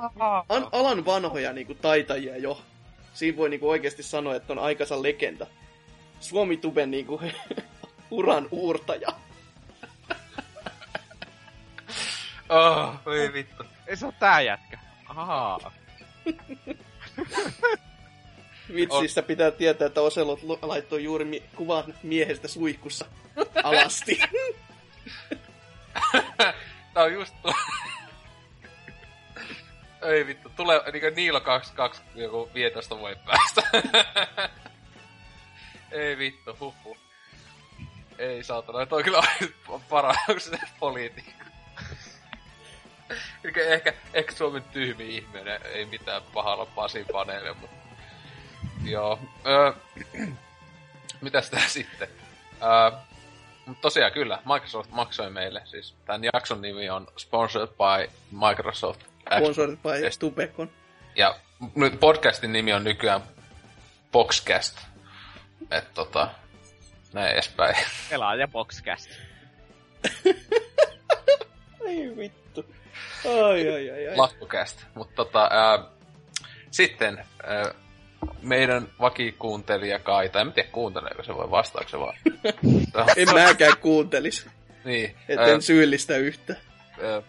an- 0.49 0.67
alan 0.71 1.05
vanhoja 1.05 1.53
niin 1.53 1.67
kuin 1.67 1.79
taitajia 1.81 2.37
jo. 2.37 2.61
Siinä 3.13 3.37
voi 3.37 3.49
niin 3.49 3.59
kuin 3.59 3.69
oikeasti 3.69 4.03
sanoa, 4.03 4.35
että 4.35 4.53
on 4.53 4.59
aikansa 4.59 5.01
legenda. 5.03 5.47
Suomi-tuben 6.19 6.91
niin 6.91 7.05
kuin 7.05 7.33
uran 8.11 8.47
uurtaja. 8.51 9.09
oh, 12.49 12.93
voi 13.05 13.33
vittu. 13.33 13.63
Ei 13.87 13.97
se 13.97 14.05
on 14.05 14.13
tää 14.19 14.41
jätkä. 14.41 14.79
Ahaa. 15.09 15.71
Vitsissä 18.75 19.21
pitää 19.21 19.51
tietää, 19.51 19.87
että 19.87 20.01
Oselot 20.01 20.43
lo- 20.43 20.59
laittoi 20.61 21.03
juuri 21.03 21.25
mi- 21.25 21.43
kuvan 21.55 21.93
miehestä 22.03 22.47
suihkussa 22.47 23.05
alasti. 23.63 24.19
Tää 26.93 27.03
on 27.03 27.13
just 27.13 27.33
tuo... 27.41 27.53
Ei 30.01 30.27
vittu, 30.27 30.49
tulee 30.55 30.81
niinku 30.91 31.09
Niilo 31.15 31.41
22 31.41 32.01
joku 32.15 32.49
15 32.53 32.97
vuoden 32.97 33.19
päästä. 33.25 33.61
Ei 35.91 36.17
vittu, 36.17 36.57
huhu. 36.59 36.97
Ei 38.17 38.43
saatana, 38.43 38.85
toi 38.85 39.03
kyllä 39.03 39.23
on 39.67 39.81
paras 39.89 40.17
se 40.37 40.57
poliitikko. 40.79 41.43
Ehkä, 43.43 43.61
ehkä, 43.61 43.93
ehkä 44.13 44.31
Suomen 44.35 44.63
tyhmi 44.63 45.15
ihminen, 45.15 45.61
ei 45.65 45.85
mitään 45.85 46.21
pahalla 46.33 46.65
Pasi 46.65 47.05
paneelle, 47.11 47.53
mutta... 47.53 47.82
Joo. 48.83 49.19
Öö, 49.47 49.71
mitäs 51.21 51.49
tää 51.49 51.67
sitten? 51.67 52.07
Öö, 52.63 52.99
mutta 53.65 53.81
tosiaan 53.81 54.11
kyllä, 54.11 54.39
Microsoft 54.53 54.89
maksoi 54.91 55.29
meille. 55.29 55.61
Siis 55.65 55.95
tämän 56.05 56.23
jakson 56.33 56.61
nimi 56.61 56.89
on 56.89 57.07
Sponsored 57.17 57.67
by 57.69 58.11
Microsoft. 58.47 59.01
Sponsored 59.37 59.77
by 59.77 60.03
Yes. 60.03 60.15
Stupekon. 60.15 60.71
Ja 61.15 61.35
nyt 61.75 61.99
podcastin 61.99 62.53
nimi 62.53 62.73
on 62.73 62.83
nykyään 62.83 63.21
Boxcast. 64.11 64.77
Et 65.71 65.93
tota, 65.93 66.29
näin 67.13 67.33
edespäin. 67.33 67.75
Pelaaja 68.09 68.47
Boxcast. 68.47 69.09
Ai 71.87 72.17
vittu. 72.17 72.65
Ai 73.25 73.67
ai 73.69 73.89
ai 73.91 74.07
ai. 74.07 74.15
Lakkocast. 74.17 74.85
Mutta 74.95 75.15
tota, 75.15 75.49
ää, 75.51 75.79
sitten 76.71 77.25
ää, 77.43 77.73
meidän 78.41 78.87
vakikuuntelija 78.99 79.99
Kai, 79.99 80.29
tai 80.29 80.41
en 80.41 80.53
tiedä 80.53 80.69
kuunteleeko 80.71 81.23
se 81.23 81.35
voi 81.35 81.51
vastaako 81.51 81.99
vaan. 81.99 82.15
En 83.17 83.33
mäkään 83.33 83.77
kuuntelis. 83.77 84.47
niin, 84.85 85.15
Etten 85.29 85.61
syyllistä 85.61 86.17
yhtä. 86.17 86.55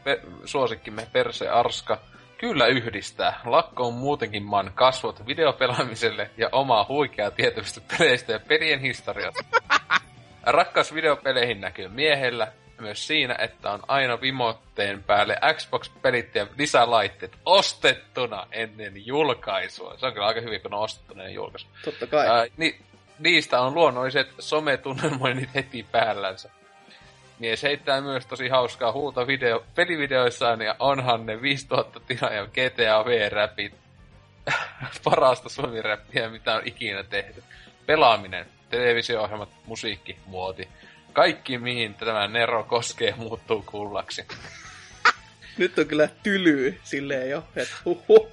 pe- 0.05 0.20
suosikkimme 0.44 1.06
Perse 1.12 1.48
Arska 1.48 2.00
kyllä 2.39 2.66
yhdistää. 2.66 3.40
Lakko 3.44 3.86
on 3.86 3.94
muutenkin 3.94 4.42
maan 4.42 4.70
kasvot 4.74 5.26
videopelaamiselle 5.26 6.31
ja 6.36 6.48
omaa 6.52 6.86
huikeaa 6.89 7.31
tietystä 7.31 7.81
peleistä 7.98 8.32
ja 8.32 8.40
pelien 8.40 8.81
historiasta. 8.81 9.44
Rakkaus 10.42 10.94
videopeleihin 10.94 11.60
näkyy 11.60 11.89
miehellä 11.89 12.52
myös 12.84 13.06
siinä, 13.06 13.36
että 13.38 13.70
on 13.70 13.82
aina 13.88 14.20
vimotteen 14.20 15.02
päälle 15.02 15.38
Xbox-pelit 15.54 16.34
ja 16.34 16.46
lisälaitteet 16.58 17.32
ostettuna 17.46 18.46
ennen 18.52 19.06
julkaisua. 19.06 19.96
Se 19.96 20.06
on 20.06 20.12
kyllä 20.12 20.26
aika 20.26 20.40
hyvin, 20.40 20.60
kun 20.60 20.74
on 20.74 20.80
ostettuna 20.80 21.22
ennen 21.22 21.34
julkaisua. 21.34 21.70
Totta 21.84 22.06
kai. 22.06 22.26
Ää, 22.26 22.46
ni, 22.56 22.76
niistä 23.18 23.60
on 23.60 23.74
luonnolliset 23.74 24.28
sometunnelmoinnit 24.38 25.54
heti 25.54 25.86
päällänsä. 25.92 26.50
Mies 27.38 27.62
heittää 27.62 28.00
myös 28.00 28.26
tosi 28.26 28.48
hauskaa 28.48 28.92
huuta 28.92 29.26
video, 29.26 29.64
pelivideoissaan 29.74 30.60
ja 30.60 30.76
onhan 30.78 31.26
ne 31.26 31.42
5000 31.42 32.00
tilaajan 32.00 32.48
GTA 32.48 33.04
V-räpit 33.04 33.74
parasta 35.04 35.48
suomi-räppiä, 35.48 36.28
mitä 36.28 36.54
on 36.54 36.62
ikinä 36.64 37.02
tehty. 37.02 37.42
Pelaaminen, 37.86 38.46
televisio-ohjelmat, 38.70 39.48
musiikki, 39.66 40.16
muoti. 40.26 40.68
Kaikki, 41.14 41.58
mihin 41.58 41.94
tämä 41.94 42.28
Nero 42.28 42.64
koskee, 42.64 43.14
muuttuu 43.16 43.62
kullaksi. 43.62 44.26
Nyt 45.58 45.78
on 45.78 45.86
kyllä 45.86 46.08
tylyy 46.22 46.80
silleen 46.84 47.30
jo, 47.30 47.44
että 47.56 47.74
huhu. 47.84 48.30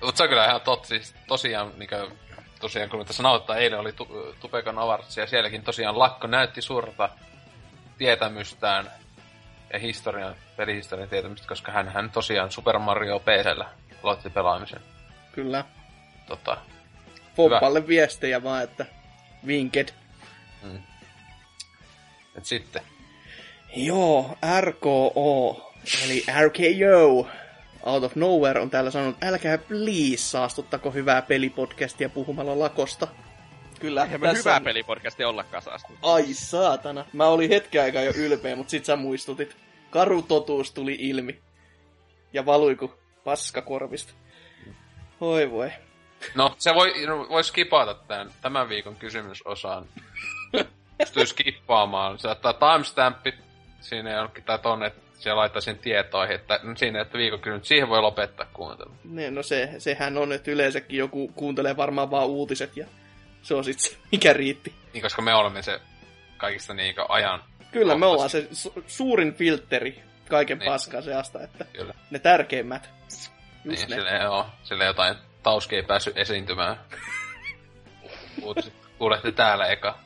Mutta 0.00 0.16
se 0.16 0.22
on 0.22 0.28
kyllä 0.28 0.44
ihan 0.46 0.60
totta, 0.60 0.88
siis 0.88 1.14
tosiaan, 1.26 1.72
niin 1.76 1.88
kuin, 1.88 2.18
tosiaan 2.60 2.90
kun 2.90 3.06
tässä 3.06 3.22
nauhoittaa, 3.22 3.56
eilen 3.56 3.78
oli 3.78 3.92
tu- 3.92 4.36
Tupekan 4.40 4.78
Avartsi 4.78 5.20
ja 5.20 5.26
sielläkin 5.26 5.62
tosiaan 5.62 5.98
Lakko 5.98 6.26
näytti 6.26 6.62
suurta 6.62 7.08
tietämystään 7.98 8.90
ja 9.72 9.78
historian, 9.78 10.34
pelihistorian 10.56 11.08
tietämystä, 11.08 11.48
koska 11.48 11.72
hän, 11.72 11.88
hän 11.88 12.10
tosiaan 12.10 12.50
Super 12.52 12.78
Mario 12.78 13.18
PCllä 13.18 13.68
aloitti 14.02 14.30
pelaamisen. 14.30 14.80
Kyllä. 15.32 15.64
Tota, 16.26 16.56
Poppalle 17.36 17.86
viestejä 17.86 18.42
vaan, 18.42 18.62
että 18.62 18.86
vinked. 19.46 19.88
Et 22.36 22.44
sitten, 22.44 22.82
Joo, 23.76 24.36
RKO, 24.60 25.72
eli 26.04 26.24
RKO, 26.40 27.28
Out 27.82 28.04
of 28.04 28.16
Nowhere 28.16 28.60
on 28.60 28.70
täällä 28.70 28.90
sanonut, 28.90 29.24
älkää 29.24 29.58
please 29.58 30.16
saastuttako 30.16 30.90
hyvää 30.90 31.22
pelipodcastia 31.22 32.08
puhumalla 32.08 32.58
lakosta. 32.58 33.08
Kyllä, 33.80 34.04
Eihän 34.04 34.20
me 34.20 34.32
hyvää 34.34 34.60
pelipodcastia 34.60 35.28
ollakaan 35.28 35.62
saastu. 35.62 35.92
Ai 36.02 36.34
saatana. 36.34 37.04
Mä 37.12 37.26
olin 37.26 37.50
hetken 37.50 37.82
aikaa 37.82 38.02
jo 38.02 38.12
ylpeä, 38.16 38.56
mutta 38.56 38.70
sit 38.70 38.84
sä 38.84 38.96
muistutit. 38.96 39.56
Karu 39.90 40.22
totuus 40.22 40.72
tuli 40.72 40.96
ilmi. 41.00 41.40
Ja 42.32 42.46
valui 42.46 42.76
kuin 42.76 42.92
paska 43.24 43.62
korvista. 43.62 44.12
Oi 45.20 45.50
voi. 45.50 45.70
no 46.34 46.54
se 46.58 46.74
voi, 46.74 47.06
no, 47.06 47.28
voi 47.28 47.44
skipata 47.44 47.94
tämän, 47.94 48.32
tämän 48.40 48.68
viikon 48.68 48.96
kysymysosaan. 48.96 49.86
Pystyy 51.02 51.26
skippaamaan. 51.26 52.18
Se 52.18 52.28
ottaa 52.28 52.52
timestampit 52.52 53.34
siinä 53.80 54.10
jonnekin 54.10 54.44
tai 54.44 54.58
tonne, 54.58 54.86
että 54.86 55.00
siellä 55.18 55.40
laittaisin 55.40 55.78
tietoihin, 55.78 56.34
että 56.34 56.60
no 56.62 56.76
siinä, 56.76 57.00
että 57.02 57.18
viikon 57.18 57.40
kysymys, 57.40 57.68
siihen 57.68 57.88
voi 57.88 58.00
lopettaa 58.00 58.46
kuuntelun. 58.52 58.96
Ne, 59.04 59.30
no 59.30 59.42
se, 59.42 59.70
sehän 59.78 60.18
on, 60.18 60.32
että 60.32 60.50
yleensäkin 60.50 60.98
joku 60.98 61.28
kuuntelee 61.28 61.76
varmaan 61.76 62.10
vaan 62.10 62.26
uutiset 62.26 62.76
ja 62.76 62.86
se 63.42 63.54
on 63.54 63.64
sit 63.64 63.80
se, 63.80 63.96
mikä 64.12 64.32
riitti. 64.32 64.74
Niin, 64.92 65.02
koska 65.02 65.22
me 65.22 65.34
olemme 65.34 65.62
se 65.62 65.80
kaikista 66.36 66.74
niin 66.74 66.94
ajan. 67.08 67.42
Kyllä 67.72 67.94
me 67.94 68.06
ollaan 68.06 68.30
se 68.30 68.48
su- 68.52 68.82
suurin 68.86 69.34
filtteri 69.34 70.02
kaiken 70.28 70.58
Niin. 70.58 70.70
paskan 70.72 71.02
seasta, 71.02 71.40
että 71.42 71.64
Kyllä. 71.72 71.94
ne 72.10 72.18
tärkeimmät. 72.18 72.90
Just 73.04 73.32
Niin, 73.64 73.90
ne. 73.90 73.96
sille, 73.96 74.10
joo, 74.22 74.46
sille 74.62 74.84
jotain 74.84 75.16
tauski 75.42 75.76
ei 75.76 75.82
päässyt 75.82 76.18
esiintymään. 76.18 76.76
Kuulette 78.98 79.32
täällä 79.32 79.66
eka. 79.66 79.98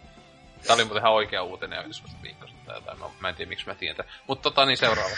Tää 0.66 0.74
oli 0.74 0.84
muuten 0.84 1.00
ihan 1.00 1.12
oikea 1.12 1.42
uutinen 1.42 1.84
joskus 1.86 2.10
viikko 2.22 2.46
sitten 2.46 2.66
tai 2.66 2.76
jotain. 2.76 2.98
No, 2.98 3.12
mä 3.20 3.28
en 3.28 3.34
tiedä 3.34 3.48
miksi 3.48 3.66
mä 3.66 3.74
tiedän. 3.74 4.04
Mutta 4.26 4.42
tota 4.42 4.64
niin 4.64 4.76
seuraava. 4.76 5.10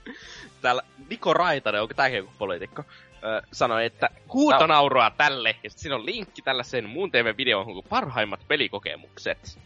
täällä 0.62 0.82
Niko 1.10 1.34
Raitanen, 1.34 1.82
onko 1.82 1.94
tämäkin 1.94 2.16
joku 2.16 2.32
poliitikko, 2.38 2.82
ö, 3.24 3.42
sanoi, 3.52 3.84
että 3.84 4.10
huutonaurua 4.32 5.10
tälle, 5.10 5.56
ja 5.62 5.70
sitten 5.70 5.82
siinä 5.82 5.96
on 5.96 6.06
linkki 6.06 6.42
tällaiseen 6.42 6.88
muun 6.88 7.10
TV-videoon 7.10 7.64
kuin 7.64 7.86
parhaimmat 7.88 8.40
pelikokemukset. 8.48 9.58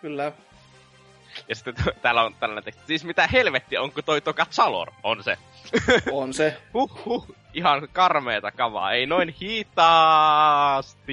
Kyllä. 0.00 0.32
Ja 1.48 1.54
sitten 1.54 1.74
t- 1.74 2.02
täällä 2.02 2.22
on 2.22 2.34
tällainen 2.34 2.64
teksti, 2.64 2.82
siis 2.86 3.04
mitä 3.04 3.26
helvettiä, 3.26 3.82
onko 3.82 4.02
toi 4.02 4.20
toka 4.20 4.46
Salor? 4.50 4.92
On 5.02 5.22
se. 5.24 5.38
On 6.12 6.34
se. 6.34 6.56
Huh, 6.74 7.04
huh, 7.04 7.34
ihan 7.54 7.88
karmeeta 7.92 8.50
kavaa, 8.50 8.92
ei 8.92 9.06
noin 9.06 9.34
hitaasti. 9.42 11.12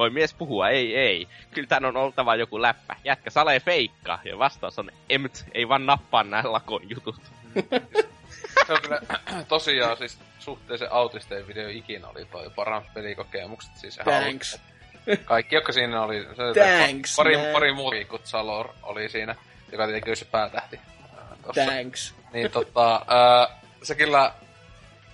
Voi 0.00 0.10
mies 0.10 0.34
puhua, 0.34 0.68
ei, 0.68 0.96
ei. 0.96 1.28
Kyllä 1.50 1.68
tän 1.68 1.84
on 1.84 1.96
oltava 1.96 2.36
joku 2.36 2.62
läppä. 2.62 2.96
Jätkä 3.04 3.30
salee 3.30 3.60
feikka. 3.60 4.18
Ja 4.24 4.38
vastaus 4.38 4.78
on, 4.78 4.90
emt, 5.10 5.44
ei 5.54 5.68
vaan 5.68 5.86
nappaa 5.86 6.22
nää 6.22 6.42
lakon 6.44 6.90
jutut. 6.90 7.20
Se 8.66 8.72
on 8.72 8.78
kyllä 8.82 9.00
tosiaan 9.48 9.96
siis 9.96 10.18
suhteellisen 10.38 10.92
autisten 10.92 11.46
video 11.46 11.68
ikinä 11.68 12.08
oli 12.08 12.24
toi 12.24 12.50
parhaat 12.56 12.94
pelikokemukset. 12.94 13.76
Siis 13.76 13.98
Thanks. 14.04 14.60
Kaikki, 15.24 15.54
jotka 15.54 15.72
siinä 15.72 16.02
oli. 16.02 16.20
Se, 16.22 16.60
Thanks, 16.78 17.16
pari, 17.16 17.36
man. 17.36 17.46
pari 17.52 18.04
kuin 18.04 18.22
Salor 18.24 18.68
oli 18.82 19.08
siinä, 19.08 19.34
joka 19.72 19.84
tietenkin 19.86 20.16
se 20.16 20.24
päätähti. 20.24 20.80
ää, 21.16 21.36
tossa. 21.46 21.64
Thanks. 21.64 22.14
Niin 22.32 22.50
tota, 22.50 23.06
ää, 23.08 23.48
se 23.82 23.94
kyllä 23.94 24.32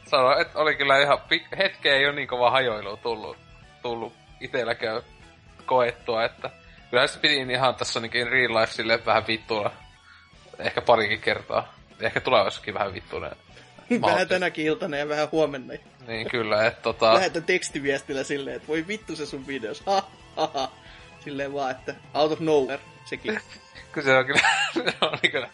sanoi, 0.07 0.41
että 0.41 0.59
oli 0.59 0.75
kyllä 0.77 1.03
ihan 1.03 1.19
pik- 1.19 1.57
hetkeä 1.57 1.95
ei 1.95 2.07
ole 2.07 2.15
niin 2.15 2.29
kova 2.29 2.51
hajoilu 2.51 2.97
tullut, 2.97 3.37
tullut 3.83 4.26
itselläkään 4.41 5.03
koettua, 5.67 6.25
että 6.25 6.51
kyllä 6.91 7.07
se 7.07 7.19
piti 7.19 7.37
ihan 7.53 7.75
tässä 7.75 7.99
ainakin 7.99 8.29
real 8.29 8.61
life 8.61 8.73
sille 8.73 9.07
vähän 9.07 9.27
vittuilla. 9.27 9.73
Ehkä 10.59 10.83
parikin 10.83 11.21
kertaa. 11.21 11.75
Ehkä 12.01 12.21
tulevaisuudessakin 12.21 12.75
vähän 12.75 12.95
vittuilla. 12.95 13.37
Vähän 14.03 14.29
tänäkin 14.29 14.67
iltana 14.67 14.97
ja 14.97 15.09
vähän 15.09 15.29
huomenna. 15.33 15.75
Niin 16.07 16.31
kyllä, 16.31 16.67
että 16.67 16.83
tota... 16.83 17.15
Lähetä 17.15 17.41
tekstiviestillä 17.41 18.25
silleen, 18.25 18.57
että 18.57 18.69
voi 18.69 18.87
vittu 18.89 19.17
se 19.17 19.27
sun 19.27 19.47
videos. 19.47 19.83
Ha, 19.87 20.03
ha, 20.37 20.51
ha. 20.55 20.71
Silleen 21.25 21.53
vaan, 21.53 21.71
että 21.71 21.95
out 22.15 22.33
of 22.33 22.41
nowhere 22.41 22.81
sekin. 23.05 23.41
Kun 23.95 24.03
se 24.03 24.17
on 24.17 24.27
kyllä, 24.27 24.41
se 24.75 24.83
oli 25.01 25.31
kyllä. 25.31 25.49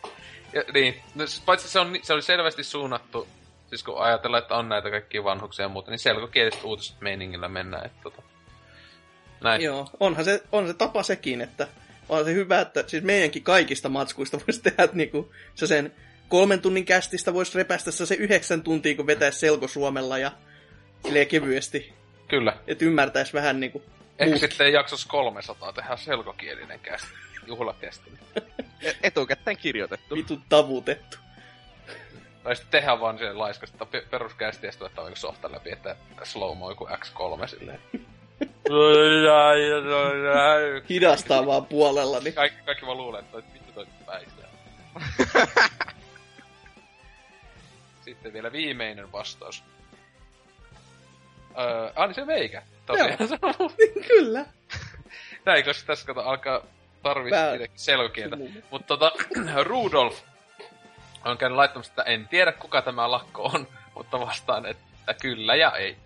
Ja, 0.52 0.62
niin, 0.74 1.02
no, 1.14 1.26
s- 1.26 1.42
paitsi 1.46 1.68
se, 1.68 1.80
on, 1.80 1.96
se 2.02 2.12
oli 2.12 2.22
selvästi 2.22 2.64
suunnattu, 2.64 3.28
siis 3.68 3.82
kun 3.82 4.02
ajatellaan, 4.02 4.42
että 4.42 4.54
on 4.54 4.68
näitä 4.68 4.90
kaikkia 4.90 5.24
vanhuksia 5.24 5.64
ja 5.64 5.68
muuta, 5.68 5.90
niin 5.90 5.98
selkokieliset 5.98 6.64
uutiset 6.64 7.00
meiningillä 7.00 7.48
mennään, 7.48 7.86
että 7.86 7.98
tota. 8.02 8.22
Näin. 9.42 9.62
Joo, 9.62 9.90
onhan 10.00 10.24
se, 10.24 10.42
on 10.52 10.66
se 10.66 10.74
tapa 10.74 11.02
sekin, 11.02 11.40
että 11.40 11.68
on 12.08 12.24
se 12.24 12.32
hyvä, 12.34 12.60
että 12.60 12.84
siis 12.86 13.02
meidänkin 13.02 13.42
kaikista 13.42 13.88
matskuista 13.88 14.38
voisi 14.46 14.62
tehdä 14.62 14.82
että 14.84 14.96
niinku, 14.96 15.32
se 15.54 15.66
sen 15.66 15.92
kolmen 16.28 16.60
tunnin 16.60 16.84
kästistä 16.84 17.34
voisi 17.34 17.58
repästä 17.58 17.90
se 17.90 18.14
yhdeksän 18.14 18.62
tuntia, 18.62 18.96
kun 18.96 19.06
vetäisi 19.06 19.38
selko 19.38 19.68
Suomella 19.68 20.18
ja 20.18 20.32
silleen 21.04 21.26
kevyesti, 21.26 21.92
Kyllä. 22.28 22.56
että 22.66 22.84
ymmärtäisi 22.84 23.32
vähän 23.32 23.60
niinku 23.60 23.82
Ehkä 24.18 24.30
muut. 24.30 24.40
sitten 24.40 24.72
jaksos 24.72 25.06
300 25.06 25.72
tehdä 25.72 25.96
selkokielinen 25.96 26.80
kästi, 26.80 27.08
juhlakästi. 27.46 28.10
E- 28.82 28.92
Etukäteen 29.02 29.56
kirjoitettu. 29.56 30.14
vittu 30.14 30.38
tavutettu. 30.48 31.16
Tai 32.42 32.56
sitten 32.56 32.80
tehdään 32.80 33.00
vaan 33.00 33.18
sen 33.18 33.38
laiskasta 33.38 33.86
pe- 33.86 34.06
peruskästi 34.10 34.66
ja 34.66 34.72
sitten 34.72 34.84
laittaa 34.84 35.04
joku 35.04 35.16
softa 35.16 35.52
läpi, 35.52 35.72
että 35.72 35.96
slow 36.22 36.58
joku 36.70 36.86
X3 36.86 37.46
silleen. 37.48 37.80
Hidastaa 40.88 41.46
vaan 41.46 41.66
puolella, 41.66 42.20
niin 42.20 42.34
kaikki, 42.34 42.62
kaikki 42.64 42.86
vaan 42.86 42.98
luulee, 42.98 43.20
että 43.20 43.36
vittu 43.54 43.72
toi 43.72 43.86
väistää. 44.06 44.48
Sitten 48.04 48.32
vielä 48.32 48.52
viimeinen 48.52 49.12
vastaus. 49.12 49.62
Öö, 51.58 51.90
ah, 51.96 52.06
niin 52.06 52.14
se 52.14 52.24
meikä. 52.24 52.62
Tosiaan. 52.86 53.18
kyllä. 54.08 54.44
Näin, 55.46 55.64
koska 55.64 55.86
tässä 55.86 56.06
kato 56.06 56.20
alkaa 56.20 56.62
tarvita 57.02 57.36
Pää- 57.36 57.58
selkokieltä. 57.74 58.36
Mutta 58.70 58.86
tota, 58.86 59.12
Rudolf 59.62 60.20
on 61.24 61.38
käynyt 61.38 61.56
laittamassa, 61.56 61.92
että 61.92 62.02
en 62.02 62.28
tiedä 62.28 62.52
kuka 62.52 62.82
tämä 62.82 63.10
lakko 63.10 63.42
on, 63.42 63.68
mutta 63.94 64.20
vastaan, 64.20 64.66
että 64.66 65.14
kyllä 65.22 65.54
ja 65.54 65.70
ei. 65.70 65.96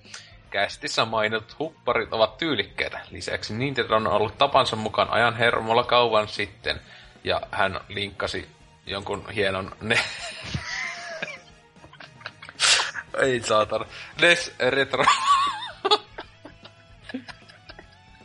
Kästissä 0.50 1.04
mainitut 1.04 1.58
hupparit 1.58 2.12
ovat 2.12 2.36
tyylikkäitä. 2.36 3.00
Lisäksi 3.10 3.54
Nintendo 3.54 3.96
on 3.96 4.06
ollut 4.06 4.38
tapansa 4.38 4.76
mukaan 4.76 5.10
ajan 5.10 5.36
hermolla 5.36 5.84
kauan 5.84 6.28
sitten. 6.28 6.80
Ja 7.24 7.40
hän 7.52 7.80
linkkasi 7.88 8.48
jonkun 8.86 9.30
hienon 9.30 9.76
ne... 9.80 9.98
ei 13.22 13.40
saatana. 13.40 13.84
NES 14.20 14.54
Retro 14.58 15.04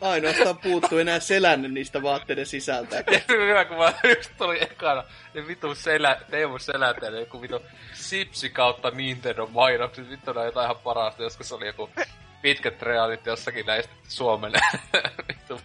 Ainoastaan 0.02 0.58
puuttuu 0.58 0.98
enää 0.98 1.20
selänne 1.20 1.68
niistä 1.68 2.02
vaatteiden 2.02 2.46
sisältä. 2.46 2.96
Hyvä, 3.28 3.64
kun 3.64 3.76
mä 3.76 3.92
just 4.16 4.30
tuli 4.38 4.62
ekana 4.62 5.04
ne 5.34 5.46
vitu 5.46 5.74
selä, 5.74 6.20
Teemu 6.30 6.58
selältä 6.58 7.06
ja 7.06 7.20
joku 7.20 7.42
vitu 7.42 7.60
Sipsi 7.92 8.50
kautta 8.50 8.90
Nintendo 8.90 9.46
mainokset. 9.46 10.10
Vittu 10.10 10.32
ne 10.32 10.40
on 10.40 10.46
jotain 10.46 10.64
ihan 10.64 10.82
parasta. 10.84 11.22
Joskus 11.22 11.52
oli 11.52 11.66
joku 11.66 11.90
pitkät 12.42 12.82
realit 12.82 13.26
jossakin 13.26 13.66
näistä 13.66 13.92
Suomen 14.08 14.52
vittu. 15.28 15.60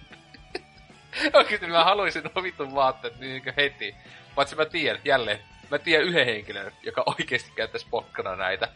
Oikeesti 1.33 1.67
mä 1.67 1.83
haluaisin 1.83 2.23
nuo 2.23 2.43
vitun 2.43 2.75
vaatteet 2.75 3.19
niin 3.19 3.43
heti. 3.57 3.95
Paitsi 4.35 4.55
mä 4.55 4.65
tiedän, 4.65 5.01
jälleen, 5.05 5.39
mä 5.71 5.79
tiedän 5.79 6.07
yhden 6.07 6.25
henkilön, 6.25 6.71
joka 6.83 7.03
oikeesti 7.05 7.51
käyttäisi 7.55 7.87
pokkana 7.89 8.35
näitä. 8.35 8.67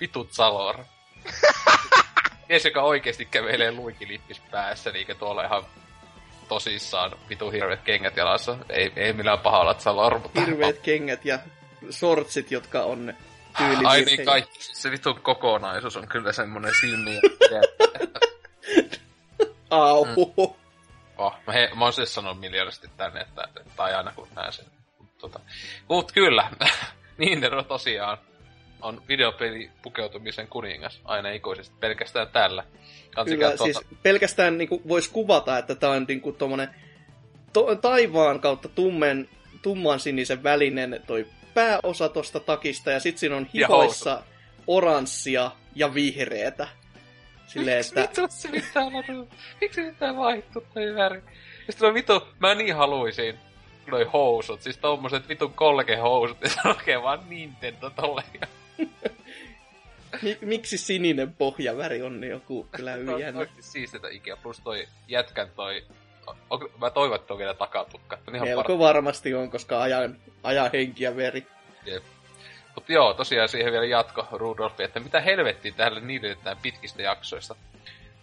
Vitut 0.00 0.32
Salor. 0.32 0.84
Mies, 2.48 2.64
joka 2.64 2.82
oikeesti 2.82 3.24
kävelee 3.24 3.72
luikilippis 3.72 4.40
päässä, 4.50 4.90
eikä 4.90 5.14
tuolla 5.14 5.44
ihan 5.44 5.64
tosissaan 6.48 7.12
vitu 7.28 7.50
hirveet 7.50 7.80
kengät 7.80 8.16
jalassa. 8.16 8.56
Ei, 8.68 8.92
ei 8.96 9.12
millään 9.12 9.38
pahalla 9.38 9.78
Salor, 9.78 10.18
mutta... 10.18 10.40
Hirveät 10.40 10.78
kengät 10.78 11.24
ja 11.24 11.38
sortsit, 11.90 12.50
jotka 12.50 12.82
on 12.82 13.14
Ai 13.54 13.68
niin, 13.68 13.78
tyylivirheitä. 13.78 14.24
kaikki. 14.24 14.58
Se 14.60 14.90
vitun 14.90 15.20
kokonaisuus 15.22 15.96
on 15.96 16.08
kyllä 16.08 16.32
semmonen 16.32 16.72
silmiä. 16.80 17.20
Au. 19.70 20.04
Mm. 20.04 20.12
oh, 21.16 21.34
mä, 21.46 21.52
he, 21.52 21.70
mä 21.74 21.84
oon 21.84 21.92
siis 21.92 22.14
sanonut 22.14 22.40
miljardisesti 22.40 22.90
tänne, 22.96 23.20
että, 23.20 23.48
tai 23.76 23.94
aina 23.94 24.12
kun 24.12 24.28
näen 24.36 24.52
sen. 24.52 24.64
Mut 24.98 25.18
Tota. 25.18 25.40
Mut 25.88 26.12
kyllä, 26.12 26.50
Nintendo 27.18 27.62
tosiaan 27.62 28.18
on 28.82 29.02
videopeli 29.08 29.70
pukeutumisen 29.82 30.48
kuningas 30.48 31.00
aina 31.04 31.30
ikuisesti, 31.30 31.76
pelkästään 31.80 32.28
tällä. 32.28 32.64
Kyllä, 33.24 33.56
siis 33.56 33.80
pelkästään 34.02 34.58
niin 34.58 34.68
voisi 34.88 35.10
kuvata, 35.10 35.58
että 35.58 35.74
tämä 35.74 35.92
on 35.92 36.04
niin 36.08 36.34
tommonen 36.38 36.68
to- 37.52 37.74
taivaan 37.74 38.40
kautta 38.40 38.68
tummen, 38.68 39.28
tumman 39.62 40.00
sinisen 40.00 40.42
välinen 40.42 41.02
toi 41.06 41.26
pääosa 41.54 42.08
tosta 42.08 42.40
takista, 42.40 42.90
ja 42.90 43.00
sitten 43.00 43.20
siinä 43.20 43.36
on 43.36 43.46
Ja 43.52 43.66
hihoissa 43.66 44.22
oranssia 44.66 45.50
ja 45.74 45.94
vihreätä. 45.94 46.68
Silleen, 47.46 47.76
Miksi 47.76 48.00
että 48.00 48.22
vitu 48.22 48.32
se 48.32 48.48
olla? 48.80 49.26
Miksi 49.60 49.82
pitää 49.82 50.16
vaihtua 50.16 50.62
toi 50.74 50.94
väri? 50.94 51.22
Ja 51.66 51.72
sitten 51.72 51.94
vitu, 51.94 52.22
mä 52.38 52.54
niin 52.54 52.76
haluisin 52.76 53.38
noi 53.86 54.04
housut, 54.12 54.62
siis 54.62 54.78
tommoset 54.78 55.28
vitun 55.28 55.52
kolkehousut, 55.54 56.40
ja 56.42 56.48
se 56.48 56.60
on 56.64 56.76
oikein 56.76 57.02
vaan 57.02 57.20
Nintendo 57.28 57.90
tolle. 57.90 58.22
mi- 60.22 60.38
miksi 60.40 60.78
sininen 60.78 61.32
pohjaväri 61.34 62.02
on 62.02 62.20
niin 62.20 62.30
joku 62.30 62.68
kyllä 62.76 62.92
hyvin 62.96 63.18
jännä. 63.18 63.46
siistetä 63.60 64.08
ikinä, 64.08 64.36
plus 64.36 64.60
toi 64.60 64.88
jätkän 65.08 65.48
toi... 65.56 65.84
On, 66.50 66.70
mä 66.80 66.90
toivon, 66.90 67.20
että 67.20 67.32
on 67.32 67.38
vielä 67.38 67.54
takatukka. 67.54 68.18
On 68.28 68.34
ihan 68.36 68.48
Melko 68.48 68.78
varmasti 68.78 69.34
on, 69.34 69.50
koska 69.50 69.82
ajan, 69.82 70.16
ajan 70.42 70.70
henki 70.72 71.04
ja 71.04 71.16
veri. 71.16 71.46
Mutta 72.74 72.92
joo, 72.92 73.14
tosiaan 73.14 73.48
siihen 73.48 73.72
vielä 73.72 73.84
jatko 73.84 74.28
Rudolfi, 74.32 74.82
että 74.82 75.00
mitä 75.00 75.20
helvettiä 75.20 75.72
täällä 75.76 76.00
niitetään 76.00 76.56
pitkistä 76.62 77.02
jaksoista. 77.02 77.54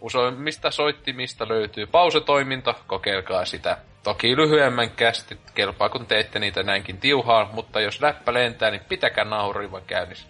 Useimmista 0.00 0.70
soittimista 0.70 1.48
löytyy 1.48 1.86
pausetoiminta, 1.86 2.74
kokeilkaa 2.86 3.44
sitä. 3.44 3.78
Toki 4.04 4.36
lyhyemmän 4.36 4.90
kästit 4.90 5.50
kelpaa, 5.54 5.88
kun 5.88 6.06
teette 6.06 6.38
niitä 6.38 6.62
näinkin 6.62 6.98
tiuhaan, 6.98 7.48
mutta 7.52 7.80
jos 7.80 8.00
läppä 8.00 8.34
lentää, 8.34 8.70
niin 8.70 8.84
pitäkää 8.88 9.24
nauriva 9.24 9.80
käynnissä. 9.80 10.26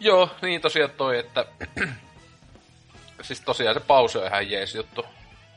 Joo, 0.00 0.30
niin 0.42 0.60
tosiaan 0.60 0.90
toi, 0.96 1.18
että... 1.18 1.44
siis 3.22 3.40
tosiaan 3.40 3.74
se 3.74 3.80
pause 3.80 4.18
on 4.18 4.26
ihan 4.26 4.50
jees 4.50 4.74
juttu. 4.74 5.06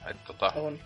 Että 0.06 0.24
tota, 0.28 0.52
On. 0.56 0.80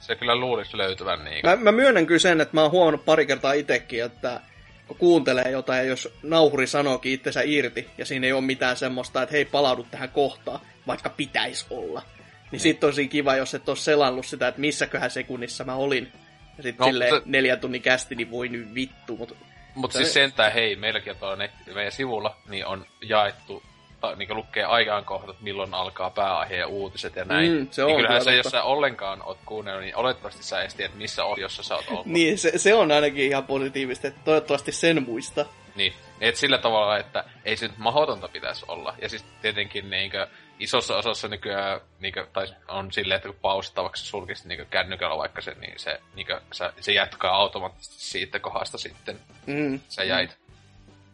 se 0.00 0.16
kyllä 0.16 0.36
luulisi 0.36 0.76
löytyvän 0.76 1.24
niin. 1.24 1.46
Mä, 1.46 1.56
mä 1.56 1.72
myönnän 1.72 2.06
kyllä 2.06 2.18
sen, 2.18 2.40
että 2.40 2.56
mä 2.56 2.62
oon 2.62 2.70
huomannut 2.70 3.04
pari 3.04 3.26
kertaa 3.26 3.52
itsekin, 3.52 4.04
että 4.04 4.40
kun 4.86 4.96
kuuntelee 4.96 5.50
jotain 5.50 5.78
ja 5.78 5.84
jos 5.84 6.14
nauhuri 6.22 6.66
sanookin 6.66 7.12
itsensä 7.12 7.40
irti 7.44 7.90
ja 7.98 8.06
siinä 8.06 8.26
ei 8.26 8.32
ole 8.32 8.40
mitään 8.40 8.76
semmoista, 8.76 9.22
että 9.22 9.32
hei 9.32 9.44
palaudu 9.44 9.86
tähän 9.90 10.08
kohtaan, 10.08 10.60
vaikka 10.86 11.10
pitäisi 11.10 11.66
olla. 11.70 12.02
Niin 12.52 12.60
sit 12.60 12.84
on 12.84 12.92
siinä 12.94 13.10
kiva, 13.10 13.36
jos 13.36 13.54
et 13.54 13.68
ole 13.68 13.76
selannut 13.76 14.26
sitä, 14.26 14.48
että 14.48 14.60
missäköhän 14.60 15.10
sekunnissa 15.10 15.64
mä 15.64 15.74
olin. 15.74 16.12
Ja 16.56 16.62
sit 16.62 16.78
No, 16.78 16.86
silleen 16.86 17.14
se- 17.14 17.22
neljän 17.24 17.60
tunnin 17.60 17.82
kästi, 17.82 18.14
niin 18.14 18.30
voi 18.30 18.48
nyt 18.48 18.74
vittu, 18.74 19.16
mutta 19.16 19.34
Mutta 19.74 19.98
siis 19.98 20.12
sentään, 20.14 20.52
hei, 20.52 20.76
meilläkin 20.76 21.10
on 21.12 21.16
tuolla 21.18 21.36
netti, 21.36 21.74
meidän 21.74 21.92
sivulla, 21.92 22.36
niin 22.48 22.66
on 22.66 22.86
jaettu, 23.02 23.62
ta, 24.00 24.14
niin 24.16 24.36
lukee 24.36 24.64
ajankohdat, 24.64 25.40
milloin 25.40 25.74
alkaa 25.74 26.10
pääaihe 26.10 26.56
ja 26.56 26.66
uutiset 26.66 27.16
ja 27.16 27.24
näin. 27.24 27.52
Mm, 27.52 27.68
se 27.70 27.82
on 27.84 27.88
niin 27.88 27.96
kyllähän 27.96 28.20
kyllä 28.20 28.32
se, 28.32 28.36
jos 28.36 28.46
sä 28.52 28.62
ollenkaan 28.62 29.22
oot 29.22 29.38
kuunnellut, 29.46 29.82
niin 29.84 29.96
olettavasti 29.96 30.42
sä 30.42 30.60
edes 30.60 30.74
tiedät, 30.74 30.94
missä 30.94 31.24
ohjossa 31.24 31.62
sä 31.62 31.74
oot 31.76 31.84
ollut. 31.88 32.06
Niin, 32.06 32.38
se, 32.38 32.58
se 32.58 32.74
on 32.74 32.92
ainakin 32.92 33.24
ihan 33.24 33.44
positiivista, 33.44 34.08
että 34.08 34.20
toivottavasti 34.24 34.72
sen 34.72 35.02
muista. 35.02 35.46
Niin, 35.76 35.92
et 36.20 36.36
sillä 36.36 36.58
tavalla, 36.58 36.98
että 36.98 37.24
ei 37.44 37.56
se 37.56 37.68
nyt 37.68 37.78
mahdotonta 37.78 38.28
pitäisi 38.28 38.64
olla. 38.68 38.94
Ja 39.02 39.08
siis 39.08 39.24
tietenkin 39.42 39.90
niinkö, 39.90 40.26
isossa 40.62 40.96
osassa 40.96 41.28
nykyään 41.28 41.80
niinkö, 42.00 42.26
tai 42.32 42.46
on 42.68 42.92
silleen, 42.92 43.16
että 43.16 43.28
kun 43.28 43.38
pausittavaksi 43.42 44.06
sulkisit 44.06 44.46
niinkö 44.46 44.64
kännykällä 44.64 45.16
vaikka 45.16 45.40
se, 45.40 45.54
niin 45.60 45.78
se, 45.78 46.00
niinkö, 46.14 46.40
se, 46.52 46.70
se 46.80 46.92
jatkaa 46.92 47.36
automaattisesti 47.36 47.94
siitä 47.98 48.38
kohdasta 48.38 48.78
sitten. 48.78 49.18
Mm. 49.46 49.80
Sä 49.88 50.04
jäit. 50.04 50.38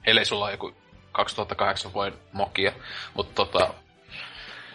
Ellei 0.06 0.24
sulla 0.24 0.44
ole 0.44 0.52
joku 0.52 0.74
2008 1.12 1.92
vuoden 1.92 2.18
Nokia, 2.32 2.72
mutta 3.14 3.34
tota... 3.34 3.74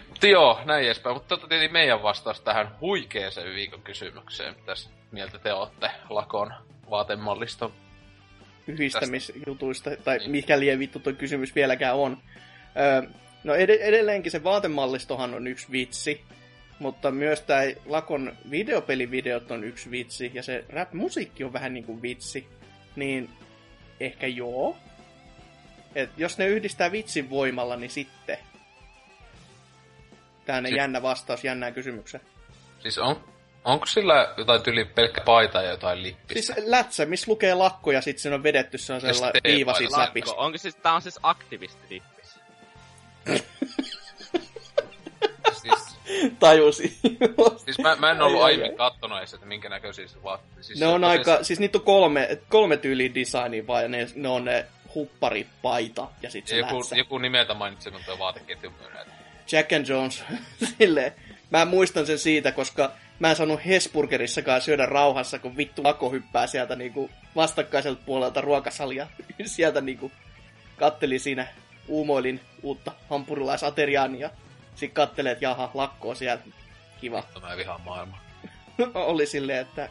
Mutta 0.10 0.28
joo, 0.28 0.62
näin 0.66 0.86
edespäin. 0.86 1.16
Mutta 1.16 1.28
tota 1.28 1.48
tietenkin 1.48 1.74
meidän 1.74 2.04
vastaus 2.04 2.42
tähän 2.42 2.76
huikeeseen 2.82 3.56
viikon 3.56 3.82
kysymykseen. 3.82 4.56
Mitäs 4.56 4.90
mieltä 5.12 5.40
te 5.40 5.54
olette 5.54 5.92
Lakon 6.10 6.54
vaatemalliston 6.90 7.74
yhdistämisjutuista, 8.68 9.90
tai 10.04 10.20
mikä 10.28 10.60
liian 10.60 10.80
vittu 10.80 11.00
tuo 11.00 11.14
kysymys 11.14 11.56
vieläkään 11.56 11.96
on. 11.96 12.18
Öö, 12.78 13.10
no 13.44 13.54
ed- 13.56 13.80
edelleenkin 13.82 14.32
se 14.32 14.44
vaatemallistohan 14.44 15.34
on 15.34 15.48
yksi 15.48 15.72
vitsi, 15.72 16.22
mutta 16.80 17.12
myös 17.12 17.42
tämä 17.42 17.62
Lakon 17.86 18.38
videopelivideot 18.52 19.52
on 19.52 19.64
yksi 19.64 19.92
vitsi, 19.92 20.32
ja 20.34 20.44
se 20.44 20.66
rap-musiikki 20.70 21.44
on 21.44 21.54
vähän 21.54 21.74
niin 21.74 21.84
kuin 21.84 22.02
vitsi, 22.02 22.48
niin 22.96 23.30
ehkä 24.00 24.28
joo. 24.28 24.78
Et 25.96 26.10
jos 26.18 26.38
ne 26.38 26.48
yhdistää 26.48 26.92
vitsin 26.92 27.30
voimalla, 27.30 27.76
niin 27.76 27.90
sitten. 27.90 28.38
Tähän 30.46 30.68
Si- 30.68 30.76
jännä 30.76 31.02
vastaus 31.02 31.44
jännään 31.44 31.74
kysymykseen. 31.74 32.24
Siis 32.80 32.98
on, 32.98 33.24
onko 33.64 33.86
sillä 33.86 34.34
jotain 34.38 34.62
tyli 34.62 34.86
pelkkä 34.86 35.22
paita 35.22 35.62
ja 35.62 35.70
jotain 35.70 36.04
lippistä? 36.04 36.54
Siis 36.54 36.66
lätsä, 36.70 37.06
missä 37.06 37.32
lukee 37.32 37.54
lakko 37.54 37.92
ja 37.92 38.02
sitten 38.02 38.22
siinä 38.22 38.36
on 38.36 38.44
vedetty 38.44 38.78
sellaisella 38.78 39.28
Ja 39.28 39.32
sitten 39.36 39.52
viiva 39.52 39.74
siitä 39.74 40.00
läpi. 40.00 40.22
Onko 40.36 40.58
siis, 40.58 40.76
tää 40.76 40.94
on 40.94 41.02
siis 41.02 41.20
aktivistidippis. 41.24 42.40
Siis, 45.62 45.98
Tajusin. 46.40 46.98
siis 47.66 47.80
mä, 47.80 47.96
mä 47.96 48.12
en 48.12 48.22
ollut 48.22 48.42
Ai, 48.42 48.44
ai, 48.44 48.52
aiemmin 48.52 48.72
ai. 48.72 48.78
kattonut 48.78 49.18
edes, 49.18 49.34
että 49.34 49.46
minkä 49.46 49.70
näköisiä 49.70 50.08
se 50.08 50.24
vaatteet. 50.24 50.66
Siis 50.66 50.80
Ne 50.80 50.88
on 50.88 51.04
aika, 51.04 51.44
siis 51.44 51.60
niitä 51.60 51.78
on 51.78 51.84
kolme, 51.84 52.40
kolme 52.50 52.78
tyyliä 52.78 53.10
designia 53.16 53.68
vaan, 53.68 53.84
ja 53.84 53.90
ne, 53.90 54.08
ne 54.16 54.28
on 54.30 54.46
ne 54.46 54.66
huppari, 54.96 55.48
paita 55.62 56.08
ja 56.22 56.30
sitten 56.32 56.50
se 56.50 56.58
Joku, 56.58 56.78
lätsä. 56.80 56.96
joku 56.96 57.18
nimeltä 57.18 57.56
tuo 58.06 58.20
vaateketju. 58.20 58.74
Jack 59.52 59.74
and 59.74 59.88
Jones, 59.88 60.24
silleen. 60.80 61.12
Mä 61.50 61.66
muistan 61.66 62.06
sen 62.06 62.20
siitä, 62.20 62.52
koska 62.52 62.92
mä 63.20 63.30
en 63.30 63.36
saanut 63.36 63.66
Hesburgerissakaan 63.66 64.62
syödä 64.62 64.86
rauhassa, 64.86 65.40
kun 65.40 65.58
vittu 65.58 65.82
Ako 65.86 66.10
hyppää 66.10 66.48
sieltä 66.48 66.76
niinku 66.76 67.10
vastakkaiselta 67.36 68.02
puolelta 68.06 68.42
ruokasalia. 68.42 69.08
sieltä 69.46 69.82
niinku 69.82 70.12
katteli 70.78 71.20
siinä, 71.20 71.48
uumoilin 71.88 72.42
uutta 72.64 72.92
hampurilaisateriaani 73.10 74.20
ja 74.20 74.30
sit 74.76 74.94
kattelee, 74.94 75.32
että 75.32 75.46
jaha, 75.46 75.72
lakko 75.74 76.10
on 76.10 76.16
siellä. 76.16 76.44
Kiva. 77.02 77.18
Vittu, 77.28 77.40
mä 77.40 77.58
vihaan 77.58 77.82
maailmaa. 77.82 78.20
Oli 78.94 79.26
silleen, 79.26 79.60
että 79.60 79.90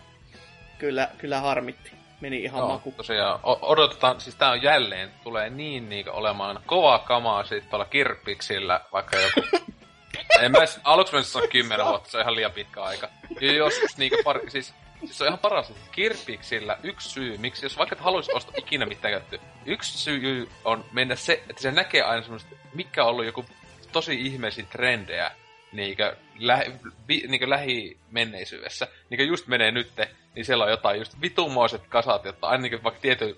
kyllä, 0.79 1.09
kyllä 1.19 1.41
harmitti. 1.41 1.93
Meni 2.21 2.43
ihan 2.43 2.59
Joo, 2.59 2.69
maku. 2.69 2.95
tosiaan 2.97 3.41
odotetaan, 3.43 4.21
siis 4.21 4.37
tää 4.37 4.51
on 4.51 4.62
jälleen, 4.62 5.11
tulee 5.23 5.51
niin 5.51 5.89
niinku 5.89 6.11
olemaan 6.15 6.61
kovaa 6.67 6.99
kamaa 6.99 7.45
sit 7.45 7.71
tuolla 7.71 7.85
kirppiksillä, 7.85 8.81
vaikka 8.93 9.17
joku... 9.17 9.49
en 10.43 10.53
mä 10.53 10.59
edes, 10.59 10.81
aluksi 10.85 11.15
mä 11.15 11.23
sanoa 11.23 11.49
kymmenen 11.49 11.87
vuotta, 11.87 12.11
se 12.11 12.17
on 12.17 12.23
ihan 12.23 12.37
liian 12.37 12.53
pitkä 12.53 12.83
aika. 12.83 13.09
Ja 13.41 13.53
joskus 13.53 13.97
niinku 13.97 14.17
pari, 14.25 14.51
siis, 14.51 14.75
siis 15.07 15.19
se 15.19 15.25
on 15.25 15.29
ihan 15.29 15.39
paras, 15.39 15.71
että 15.71 15.89
kirppiksillä 15.93 16.79
yksi 16.83 17.09
syy, 17.09 17.39
miksi 17.39 17.65
jos 17.67 17.79
vaikka 17.79 17.97
et 17.97 18.29
ostaa 18.35 18.55
ikinä 18.57 18.87
mitään 18.87 19.13
käyttöä, 19.13 19.39
yksi 19.67 19.99
syy 19.99 20.49
on 20.65 20.85
mennä 20.93 21.17
se, 21.17 21.33
että 21.49 21.63
se 21.63 21.71
näkee 21.71 22.03
aina 22.03 22.23
semmoista, 22.23 22.51
mikä 22.75 23.05
on 23.05 23.11
ollut 23.11 23.25
joku 23.27 23.45
tosi 23.93 24.27
ihmeisiä 24.27 24.65
trendejä, 24.71 25.31
niinkö, 25.73 26.17
lä- 26.39 26.65
vi- 27.09 27.25
niinkö 27.29 27.51
lähimenneisyydessä. 27.51 28.89
Niinkö 29.11 29.25
just 29.25 29.47
menee 29.47 29.71
nytte, 29.71 30.11
niin 30.35 30.45
siellä 30.45 30.65
on 30.65 30.71
jotain 30.71 30.99
just 30.99 31.21
vitumoiset 31.21 31.83
kasat, 31.89 32.25
jotta 32.25 32.47
aina 32.47 32.83
vaikka 32.83 33.01
tietyn 33.01 33.37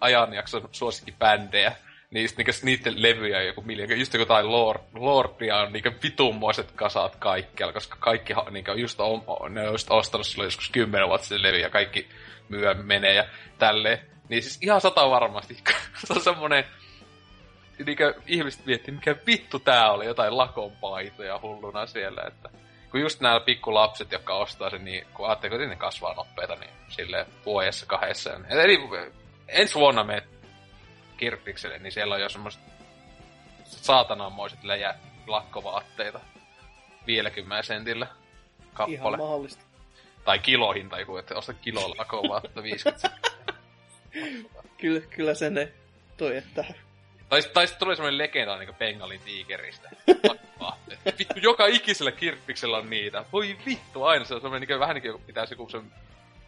ajanjakson 0.00 0.68
suosikkibändejä, 0.72 1.68
niin 1.70 1.85
just 2.22 2.36
niinkö 2.36 2.52
niiden 2.62 3.02
levyjä 3.02 3.42
joku 3.42 3.62
miljoona, 3.62 3.94
just 3.94 4.14
joku 4.14 4.26
tai 4.26 4.44
Lord, 4.44 4.80
Lordia 4.94 5.56
on 5.56 5.72
niinkö 5.72 5.92
vitumoiset 6.02 6.72
kasat 6.72 7.16
kaikkialla, 7.16 7.72
koska 7.72 7.96
kaikki 8.00 8.34
niinkö 8.50 8.72
just 8.72 9.00
on, 9.00 9.22
ne 9.48 9.68
on 9.68 9.74
just 9.74 9.90
ostanut 9.90 10.26
silloin 10.26 10.46
joskus 10.46 10.70
kymmenen 10.70 11.08
vuotta 11.08 11.26
sitten 11.26 11.42
levyjä, 11.42 11.70
kaikki 11.70 12.08
myö 12.48 12.74
menee 12.74 13.14
ja 13.14 13.24
tälleen. 13.58 13.98
Niin 14.28 14.42
siis 14.42 14.58
ihan 14.62 14.80
sata 14.80 15.10
varmasti, 15.10 15.56
se 16.04 16.12
on 16.12 16.20
semmonen, 16.20 16.64
niinkö 17.86 18.14
ihmiset 18.26 18.66
miettii, 18.66 18.94
mikä 18.94 19.16
vittu 19.26 19.58
tää 19.58 19.92
oli, 19.92 20.06
jotain 20.06 20.36
lakon 20.36 20.72
paitoja 20.72 21.40
hulluna 21.42 21.86
siellä, 21.86 22.22
että 22.26 22.48
kun 22.90 23.00
just 23.00 23.20
nämä 23.20 23.40
pikkulapset, 23.40 24.12
jotka 24.12 24.34
ostaa 24.34 24.70
sen, 24.70 24.84
niin 24.84 25.06
kun 25.14 25.26
ajattelee, 25.26 25.58
kun 25.58 25.68
ne 25.68 25.76
kasvaa 25.76 26.14
nopeita, 26.14 26.54
niin 26.54 26.70
sille 26.88 27.26
vuodessa 27.46 27.86
kahdessa. 27.86 28.30
Eli 28.48 28.78
ensi 29.48 29.74
vuonna 29.74 30.04
me 30.04 30.22
kirppikselle, 31.16 31.78
niin 31.78 31.92
siellä 31.92 32.14
on 32.14 32.20
jo 32.20 32.28
semmoiset 32.28 32.60
saatananmoiset 33.64 34.64
läjä 34.64 34.94
lakkovaatteita 35.26 36.20
50 37.06 37.62
sentillä 37.62 38.06
kappale. 38.74 38.94
Ihan 38.94 39.18
mahdollista. 39.18 39.64
tai 40.24 40.38
kilohinta 40.38 41.00
joku, 41.00 41.16
että 41.16 41.34
osta 41.34 41.54
kilo 41.54 41.94
lakkovaatteita 41.98 42.62
50 42.62 43.08
sentillä. 43.08 43.36
Kyllä, 44.78 45.00
kyllä 45.00 45.34
se 45.34 45.50
ne 45.50 45.72
toi, 46.16 46.36
että 46.36 46.64
Tai, 47.28 47.42
tai 47.42 47.66
sitten 47.66 47.86
tuli 47.86 47.96
semmoinen 47.96 48.18
legenda 48.18 48.58
niin 48.58 48.74
Bengalin 48.74 49.20
tiikeristä. 49.20 49.90
Vittu, 51.18 51.38
joka 51.42 51.66
ikisellä 51.66 52.12
kirppiksellä 52.12 52.76
on 52.76 52.90
niitä. 52.90 53.24
Voi 53.32 53.56
vittu, 53.66 54.04
aina 54.04 54.24
se 54.24 54.34
on 54.34 54.40
semmoinen 54.40 54.68
niin 54.68 54.80
vähän 54.80 54.94
niin 54.94 55.12
kuin 55.12 55.22
pitäisi 55.22 55.54
joku 55.54 55.68
sen 55.68 55.92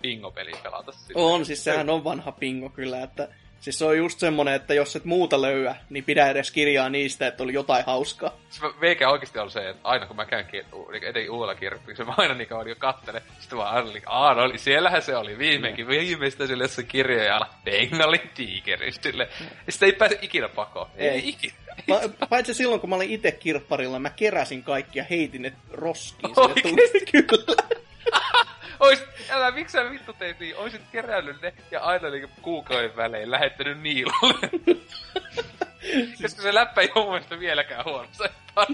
pingopeli 0.03 0.53
pelata. 0.63 0.93
Sille. 0.93 1.23
on, 1.23 1.47
siis 1.47 1.65
sehän 1.65 1.91
on 1.91 2.05
vanha 2.05 2.33
pingo 2.33 2.69
kyllä, 2.69 3.03
että 3.03 3.29
siis 3.61 3.79
se 3.79 3.85
on 3.85 3.99
just 3.99 4.19
semmonen, 4.19 4.55
että 4.55 4.75
jos 4.75 4.97
et 4.97 5.05
muuta 5.05 5.43
löyä, 5.43 5.77
niin 5.91 6.05
pidä 6.05 6.29
edes 6.29 6.51
kirjaa 6.51 6.89
niistä, 6.89 7.27
että 7.27 7.43
oli 7.43 7.53
jotain 7.53 7.85
hauskaa. 7.87 8.37
Se 8.51 8.61
veikä 8.81 9.11
oikeasti 9.11 9.39
on 9.39 9.51
se, 9.51 9.69
että 9.69 9.89
aina 9.89 10.07
kun 10.07 10.17
mä 10.17 10.25
käyn 10.25 10.47
niin 10.53 11.05
etenkin 11.05 11.31
uudella 11.31 11.55
kirppiksellä, 11.55 12.11
mä 12.11 12.15
aina 12.17 12.35
niin 12.35 12.49
kauan 12.49 12.67
kattelen. 12.79 13.23
Sitten 13.39 13.59
mä 13.59 13.65
aina 13.65 13.93
niin, 13.93 14.03
aah, 14.07 14.37
no, 14.37 14.43
oli, 14.43 14.59
siellähän 14.59 15.03
se 15.03 15.17
oli 15.17 15.39
viimeinkin. 15.39 15.89
Viimeistä 15.89 16.47
sille 16.47 16.65
jossain 16.65 16.87
kirjoja 16.87 17.37
ala 17.37 17.55
Bengalin 17.65 18.31
tiikeristä. 18.35 19.03
Sille. 19.03 19.29
Sitten 19.69 19.87
ei 19.87 19.93
pääse 19.93 20.19
ikinä 20.23 20.49
pakoon. 20.49 20.87
Ei, 20.97 21.09
Ei. 21.09 21.29
ikinä. 21.29 21.55
Pa- 21.91 22.27
paitsi 22.29 22.55
silloin, 22.55 22.81
kun 22.81 22.91
mä 22.91 22.97
olin 22.97 23.11
itse 23.11 23.33
kirpparilla, 23.33 23.99
mä 23.99 24.11
keräsin 24.11 24.63
kaikki 24.63 24.99
ja 24.99 25.05
heitin 25.11 25.43
ne 25.43 25.53
roskiin. 25.71 26.33
Oikeesti? 26.39 27.01
Kyllä. 27.13 27.79
Ois, 28.81 29.05
älä, 29.31 29.51
miksi 29.51 29.73
sä 29.73 29.91
vittu 29.91 30.13
teit 30.13 30.41
niin? 30.41 30.57
Oisit 30.57 30.83
kerännyt 30.93 31.43
ne 31.43 31.55
ja 31.71 31.81
aina 31.81 32.11
niinku 32.11 32.29
kuukauden 32.43 32.97
välein 32.97 33.31
lähettänyt 33.31 33.81
Niilolle. 33.81 34.51
Koska 36.23 36.43
se 36.43 36.55
läppä 36.55 36.81
ei 36.81 36.93
ole 36.95 37.05
mun 37.05 37.13
mielestä 37.13 37.39
vieläkään 37.39 37.85
huono. 37.85 38.09
Se. 38.13 38.31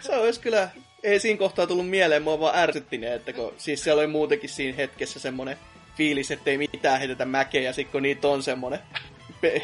Se 0.00 0.16
olisi 0.16 0.40
kyllä, 0.40 0.68
ei 1.02 1.20
siinä 1.20 1.38
kohtaa 1.38 1.66
tullut 1.66 1.88
mieleen, 1.88 2.22
mua 2.22 2.40
vaan 2.40 2.58
ärsytti 2.58 2.98
ne, 2.98 3.14
että 3.14 3.32
kun, 3.32 3.54
siis 3.56 3.84
siellä 3.84 4.00
oli 4.00 4.06
muutenkin 4.06 4.50
siinä 4.50 4.76
hetkessä 4.76 5.20
semmonen 5.20 5.56
fiilis, 5.96 6.30
ettei 6.30 6.58
mitään 6.58 6.98
heitetä 6.98 7.24
mäkeä, 7.24 7.60
ja 7.60 7.72
sit 7.72 7.90
kun 7.90 8.02
niitä 8.02 8.28
on 8.28 8.42
semmonen 8.42 8.78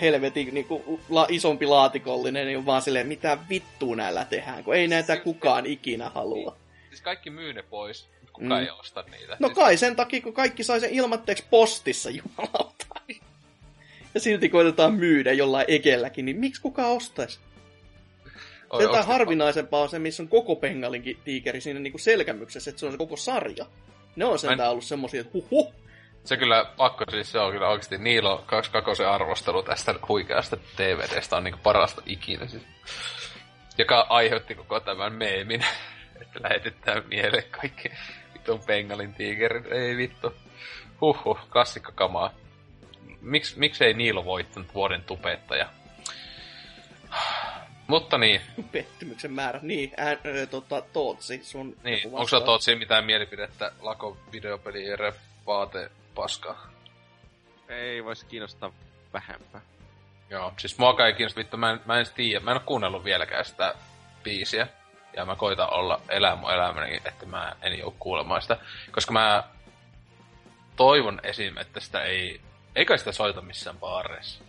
helvetin 0.00 0.54
niinku, 0.54 1.00
la, 1.08 1.26
isompi 1.30 1.66
laatikollinen, 1.66 2.46
niin 2.46 2.58
on 2.58 2.66
vaan 2.66 2.82
silleen, 2.82 3.06
mitä 3.06 3.38
vittua 3.48 3.96
näillä 3.96 4.24
tehdään, 4.24 4.64
kun 4.64 4.74
ei 4.74 4.88
näitä 4.88 5.16
kukaan 5.16 5.66
ikinä 5.66 6.08
halua. 6.08 6.56
Siis 6.96 7.04
kaikki 7.04 7.30
myy 7.30 7.52
ne 7.52 7.62
pois, 7.62 8.08
mutta 8.20 8.32
kukaan 8.32 8.60
Mm. 8.60 8.64
ei 8.66 8.70
osta 8.70 9.04
niitä. 9.10 9.36
No 9.40 9.48
siis, 9.48 9.56
kai 9.58 9.76
sen 9.76 9.96
takia, 9.96 10.20
kun 10.20 10.32
kaikki 10.32 10.64
sai 10.64 10.80
sen 10.80 10.90
ilmatteeksi 10.90 11.44
postissa, 11.50 12.10
jumalauta. 12.38 12.86
Ja 14.14 14.20
silti 14.20 14.48
koitetaan 14.48 14.94
myydä 14.94 15.32
jollain 15.32 15.64
ekelläkin, 15.68 16.24
niin 16.24 16.36
miksi 16.36 16.62
kukaan 16.62 16.90
ostaisi? 16.90 17.38
oi- 18.70 18.82
Jotain 18.82 19.06
harvinaisempaa 19.06 19.82
on 19.82 19.88
se, 19.88 19.98
missä 19.98 20.22
on 20.22 20.28
koko 20.28 20.56
Bengalinkin 20.56 21.18
tiikeri 21.24 21.60
siinä 21.60 21.80
niinku 21.80 21.98
selkämyksessä, 21.98 22.70
että 22.70 22.80
se 22.80 22.86
on 22.86 22.92
se 22.92 22.98
koko 22.98 23.16
sarja. 23.16 23.66
Ne 24.16 24.24
on 24.24 24.38
sentään 24.38 24.70
ollut 24.70 24.84
semmosia, 24.84 25.20
että 25.20 25.32
huhhuh. 25.34 25.74
Se 26.24 26.36
kyllä, 26.36 26.64
pakko 26.76 27.04
siis 27.10 27.32
se 27.32 27.38
on 27.38 27.52
kyllä 27.52 27.68
oikeasti 27.68 27.98
Niilo 27.98 28.42
22 28.46 29.04
arvostelu 29.04 29.62
tästä 29.62 29.94
huikeasta 30.08 30.56
DVDstä 30.78 31.36
on 31.36 31.44
niinku 31.44 31.60
parasta 31.62 32.02
ikinä. 32.06 32.46
Siis. 32.46 32.62
Joka 33.78 34.06
aiheutti 34.08 34.54
koko 34.54 34.80
tämän 34.80 35.12
meemin, 35.12 35.64
että 36.20 36.40
lähetetään 36.42 37.02
mieleen 37.08 37.50
kaikki 37.50 37.90
vitun 38.34 38.60
Bengalin 38.66 39.14
tiikerit. 39.14 39.72
Ei 39.72 39.96
vittu. 39.96 40.34
Huhhuh, 41.00 41.38
kamaa. 41.94 42.34
Miks, 43.20 43.56
miksei 43.56 43.94
Niilo 43.94 44.24
voittanut 44.24 44.74
vuoden 44.74 45.02
tupettaja? 45.02 45.68
Mutta 47.86 48.18
niin. 48.18 48.40
Pettymyksen 48.72 49.32
määrä. 49.32 49.60
Niin, 49.62 49.92
ää, 49.96 50.08
ää, 50.08 50.46
tota, 50.50 50.80
Tootsi, 50.80 51.40
sun 51.44 51.76
Niin, 51.84 52.00
onko 52.04 52.28
se 52.28 52.40
Tootsi 52.40 52.74
mitään 52.74 53.04
mielipidettä 53.04 53.72
Lako 53.80 54.16
videopeli 54.32 54.86
ja 54.86 54.96
vaate 55.46 55.90
paskaa? 56.14 56.70
Ei 57.68 58.04
voisi 58.04 58.26
kiinnostaa 58.26 58.72
vähempää. 59.12 59.60
Joo, 60.30 60.52
siis 60.56 60.78
mua 60.78 61.06
ei 61.06 61.14
kiinnosta 61.14 61.38
vittu, 61.38 61.56
mä 61.56 61.70
en, 61.70 61.80
mä 61.84 61.98
en 61.98 62.06
tiedä, 62.14 62.44
mä 62.44 62.50
en 62.50 62.56
oo 62.56 62.62
kuunnellut 62.66 63.04
vieläkään 63.04 63.44
sitä 63.44 63.74
biisiä. 64.22 64.68
Ja 65.16 65.24
mä 65.24 65.36
koitan 65.36 65.72
olla 65.72 66.00
elää 66.08 66.36
mun 66.36 66.52
elämäni, 66.52 67.00
että 67.04 67.26
mä 67.26 67.56
en 67.62 67.78
jou 67.78 67.94
kuulemaan 67.98 68.42
sitä. 68.42 68.56
Koska 68.90 69.12
mä 69.12 69.44
toivon 70.76 71.20
esim, 71.22 71.56
että 71.56 71.80
sitä 71.80 72.02
ei... 72.02 72.40
Eikä 72.76 72.96
sitä 72.96 73.12
soita 73.12 73.40
missään 73.42 73.78
baareissa. 73.78 74.44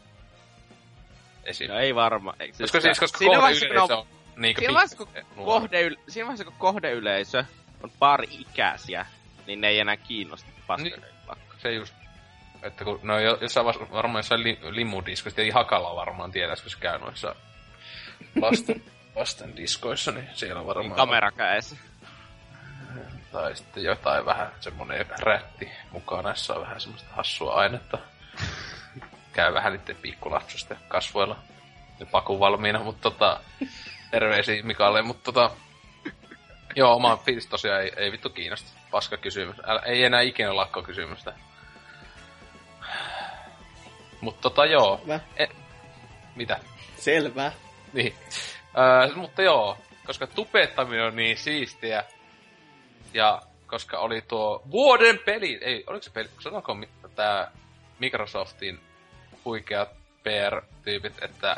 Esim. 1.44 1.72
No 1.72 1.80
ei 1.80 1.96
varma. 1.96 2.34
Ei, 2.40 2.54
siis 2.54 2.72
koska 2.72 2.82
siis, 2.82 3.00
koska 3.00 3.18
kohdeyleisö 3.18 3.84
on, 3.84 3.92
on 3.92 4.08
niinkö 4.36 4.62
siinä 4.62 4.74
vaiheessa, 4.74 4.98
kun 4.98 5.08
kohdeyle- 5.36 6.00
siinä 6.08 6.26
vaiheessa, 6.26 6.46
kun 6.46 6.54
kohdeyleisö 6.58 7.44
on 7.84 7.92
pari-ikäisiä, 8.00 9.06
niin 9.48 9.62
ne 9.62 9.68
ei 9.68 9.80
enää 9.80 9.98
kiinnosta 9.98 10.50
paskareita. 10.68 11.08
Niin, 11.36 11.62
se 11.62 11.72
just 11.72 11.94
että 12.64 12.84
kun 12.84 13.00
no 13.04 13.20
jossain 13.20 13.66
varmaan 13.66 14.20
jossain 14.20 14.44
li, 14.44 14.60
limudiskoissa, 14.70 15.42
ei 15.42 15.50
Hakala 15.50 15.96
varmaan 15.96 16.32
tiedä, 16.32 16.56
kun 16.62 16.72
se 16.72 16.78
käy 16.80 17.00
noissa 17.00 17.36
lasten, 18.42 18.84
lasten 19.18 19.56
diskoissa, 19.56 20.12
niin 20.12 20.30
siellä 20.34 20.66
varmaan... 20.66 20.88
Niin 20.88 20.96
kamera 20.96 21.32
kädessä. 21.32 21.76
Tai 23.32 23.56
sitten 23.56 23.84
jotain 23.84 24.26
vähän 24.26 24.52
semmonen 24.60 25.06
rätti 25.20 25.72
mukana, 25.92 26.22
näissä 26.22 26.54
on 26.54 26.62
vähän 26.62 26.82
semmoista 26.82 27.10
hassua 27.14 27.54
ainetta. 27.54 27.98
Käy 29.34 29.54
vähän 29.54 29.74
niiden 29.74 29.96
pikkulapsusta 29.96 30.76
kasvoilla. 30.88 31.38
Ja 32.00 32.06
paku 32.06 32.40
valmiina, 32.40 32.80
mutta 32.80 33.02
tota... 33.02 33.40
Terveisiä 34.12 34.64
Mikalle, 34.64 35.02
mutta 35.02 35.32
tota... 35.32 35.52
Joo, 36.76 36.96
oma 36.96 37.18
fiilis 37.18 37.48
tosiaan 37.48 37.82
ei, 37.82 37.92
ei 37.98 38.12
vittu 38.12 38.30
kiinnosta. 38.30 38.70
Paska 38.92 39.18
kysymys. 39.18 39.56
Älä, 39.64 39.82
ei 39.86 40.04
enää 40.04 40.22
ikinä 40.22 40.56
lakko 40.56 40.84
kysymystä. 40.84 41.34
Mutta 44.22 44.42
tota 44.42 44.66
joo. 44.66 45.02
E, 45.38 45.46
mitä? 46.36 46.60
Selvä. 46.98 47.52
Niin. 47.94 48.16
Öö, 48.78 49.16
mutta 49.16 49.42
joo, 49.42 49.78
koska 50.06 50.28
tupettaminen 50.28 51.06
on 51.06 51.16
niin 51.16 51.38
siistiä. 51.38 52.04
Ja 53.14 53.42
koska 53.68 54.00
oli 54.00 54.22
tuo 54.22 54.62
vuoden 54.72 55.20
peli, 55.26 55.60
ei, 55.62 55.84
oliko 55.88 56.04
se 56.04 56.12
peli, 56.12 56.30
sanoiko 56.40 56.78
tämä 57.16 57.52
Microsoftin 58.00 58.80
huikeat 59.46 59.90
PR-tyypit, 60.24 61.24
että... 61.24 61.58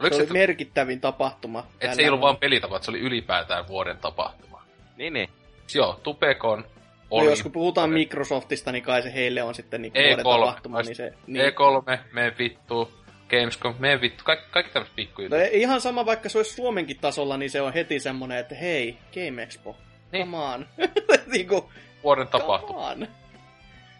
Oliko 0.00 0.16
se, 0.16 0.20
oli 0.20 0.26
se 0.26 0.32
merkittävin 0.32 1.00
tapahtuma. 1.00 1.66
Että 1.80 1.96
se 1.96 2.02
ei 2.02 2.08
ollut 2.08 2.20
vain 2.20 2.36
pelitapa, 2.36 2.76
että 2.76 2.84
se 2.84 2.90
oli 2.90 3.00
ylipäätään 3.00 3.68
vuoden 3.68 3.98
tapahtuma. 3.98 4.62
Niin, 4.96 5.12
niin. 5.12 5.28
Joo, 5.74 6.00
Tupekon 6.02 6.64
oli... 7.10 7.24
No 7.24 7.30
jos 7.30 7.42
kun 7.42 7.52
puhutaan 7.52 7.90
Microsoftista, 7.90 8.72
niin 8.72 8.84
kai 8.84 9.02
se 9.02 9.14
heille 9.14 9.42
on 9.42 9.54
sitten 9.54 9.82
niin 9.82 9.92
E3, 9.92 10.22
tapahtuma. 10.22 10.82
Niin 10.82 10.96
se, 10.96 11.12
niin... 11.26 11.52
E3, 11.52 11.98
me 12.12 12.34
vittu, 12.38 12.92
Gamescom, 13.38 13.74
me 13.78 14.00
vittu, 14.00 14.24
kaikki, 14.24 14.46
kaikki 14.50 14.72
tämmöiset 14.72 14.96
pikkujutut. 14.96 15.38
No, 15.38 15.44
ihan 15.52 15.80
sama, 15.80 16.06
vaikka 16.06 16.28
se 16.28 16.38
olisi 16.38 16.54
Suomenkin 16.54 16.98
tasolla, 16.98 17.36
niin 17.36 17.50
se 17.50 17.60
on 17.60 17.72
heti 17.72 18.00
semmonen, 18.00 18.38
että 18.38 18.54
hei, 18.54 18.98
Game 19.14 19.42
Expo, 19.42 19.76
niin. 20.12 20.24
come 20.24 20.36
on. 20.36 20.66
niin 21.32 21.48
kuin, 21.48 21.62
Vuoden 22.04 22.28
tapahtuma. 22.28 22.96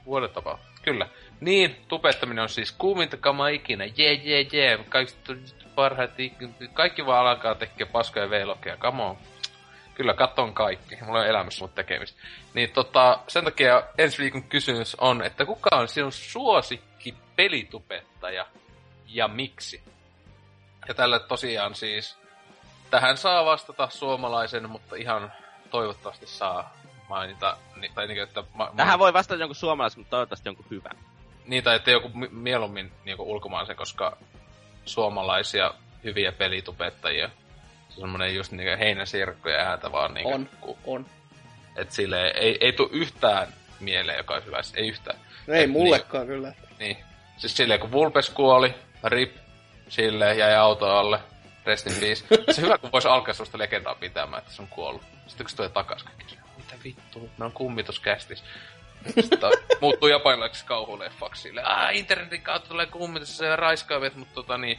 Vuoden 0.07 0.31
tapahtuma, 0.31 0.79
kyllä. 0.83 1.09
Niin, 1.41 1.77
tupettaminen 1.89 2.43
on 2.43 2.49
siis 2.49 2.73
kuuminta 2.73 3.17
kamaa 3.17 3.49
ikinä. 3.49 3.85
Jee, 3.97 4.13
jee, 4.13 4.47
jee. 4.53 4.79
Kaikki 4.89 5.15
parhaat, 5.75 6.11
kaikki 6.73 7.07
vaan 7.07 7.27
alkaa 7.27 7.55
tekemään 7.55 7.93
paskoja 7.93 8.31
veilokkeja. 8.31 8.77
Come 8.77 9.03
on. 9.03 9.17
Kyllä, 9.95 10.15
katon 10.15 10.55
kaikki. 10.55 10.97
Mulla 11.05 11.21
on 11.21 11.27
elämässä 11.27 11.65
mut 11.65 11.75
tekemistä. 11.75 12.21
Niin 12.55 12.71
tota, 12.71 13.21
sen 13.29 13.45
takia 13.45 13.83
ensi 13.99 14.23
viikon 14.23 14.43
kysymys 14.43 14.95
on, 14.95 15.23
että 15.23 15.45
kuka 15.47 15.71
on 15.73 15.89
sinun 15.89 16.13
suosikki 16.13 17.15
pelitupettaja 17.37 18.47
ja 19.07 19.29
miksi? 19.29 19.83
Ja 20.89 20.95
tällä 20.95 21.19
tosiaan 21.19 21.75
siis, 21.75 22.19
tähän 22.91 23.17
saa 23.17 23.45
vastata 23.45 23.89
suomalaisen, 23.91 24.71
mutta 24.71 24.97
ihan 24.97 25.33
toivottavasti 25.71 26.27
saa 26.27 26.77
mainita, 27.09 27.57
tai 27.95 28.07
niin, 28.07 28.23
että... 28.23 28.45
Ma- 28.55 28.73
tähän 28.77 28.99
voi 28.99 29.13
vastata 29.13 29.41
jonkun 29.41 29.57
suomalaisen, 29.57 30.01
mutta 30.01 30.11
toivottavasti 30.11 30.49
jonkun 30.49 30.67
hyvän. 30.71 30.97
Niin, 31.47 31.65
tai 31.65 31.77
että 31.77 31.91
joku 31.91 32.11
mieluummin 32.31 32.93
niin 33.05 33.21
ulkomaalaisen, 33.21 33.77
koska 33.77 34.17
suomalaisia 34.85 35.75
hyviä 36.05 36.33
pelitupettajia 36.33 37.31
se 37.89 38.01
semmonen 38.01 38.35
just 38.35 38.53
niinku 38.53 38.79
heinäsirkku 38.79 39.49
ja 39.49 39.59
ääntä 39.59 39.93
vaan 39.93 40.15
niinku... 40.15 40.35
On, 40.35 40.49
ku, 40.61 40.79
on. 40.85 41.07
Et 41.77 41.93
sille 41.93 42.29
ei, 42.29 42.59
ei 42.61 42.73
tuu 42.73 42.89
yhtään 42.93 43.49
mieleen, 43.81 44.19
joka 44.19 44.35
olisi 44.35 44.47
hyvä. 44.47 44.61
Ei 44.75 44.89
yhtään. 44.89 45.19
No 45.47 45.55
ei 45.55 45.65
et 45.65 45.71
mullekaan 45.71 46.27
niin, 46.27 46.37
kyllä. 46.37 46.55
Niin. 46.79 46.97
Siis 47.37 47.57
silleen, 47.57 47.81
kun 47.81 47.93
Vulpes 47.93 48.31
kuoli, 48.31 48.75
rip, 49.05 49.37
sille 49.89 50.35
jäi 50.35 50.55
auto 50.55 50.97
alle, 50.97 51.21
rest 51.65 51.87
in 51.87 51.95
peace. 52.01 52.25
se 52.55 52.63
hyvä, 52.63 52.79
kun 52.79 52.93
voisi 52.93 53.09
alkaa 53.09 53.35
sellaista 53.35 53.59
legendaa 53.59 53.95
pitämään, 53.95 54.43
että 54.43 54.55
se 54.55 54.63
on 54.63 54.69
kuollut. 54.69 55.03
Sitten 55.27 55.45
kun 55.45 55.51
se 55.51 55.57
tulee 55.57 55.69
takas 55.69 56.03
kaikki, 56.03 56.39
mitä 56.57 56.75
vittu, 56.85 57.31
ne 57.39 57.45
on 57.45 57.53
kummituskästis. 57.53 58.45
Sitten 59.21 59.51
muuttuu 59.81 60.09
japanilaiseksi 60.09 60.65
kauhuleffaksi 60.65 61.43
silleen, 61.43 61.67
ah, 61.67 61.97
internetin 61.97 62.43
kautta 62.43 62.69
tulee 62.69 62.87
kummitus 62.87 63.41
ja 63.41 63.57
raiskaavat, 63.57 64.17
mutta 64.17 64.35
tota 64.35 64.59
niin, 64.59 64.79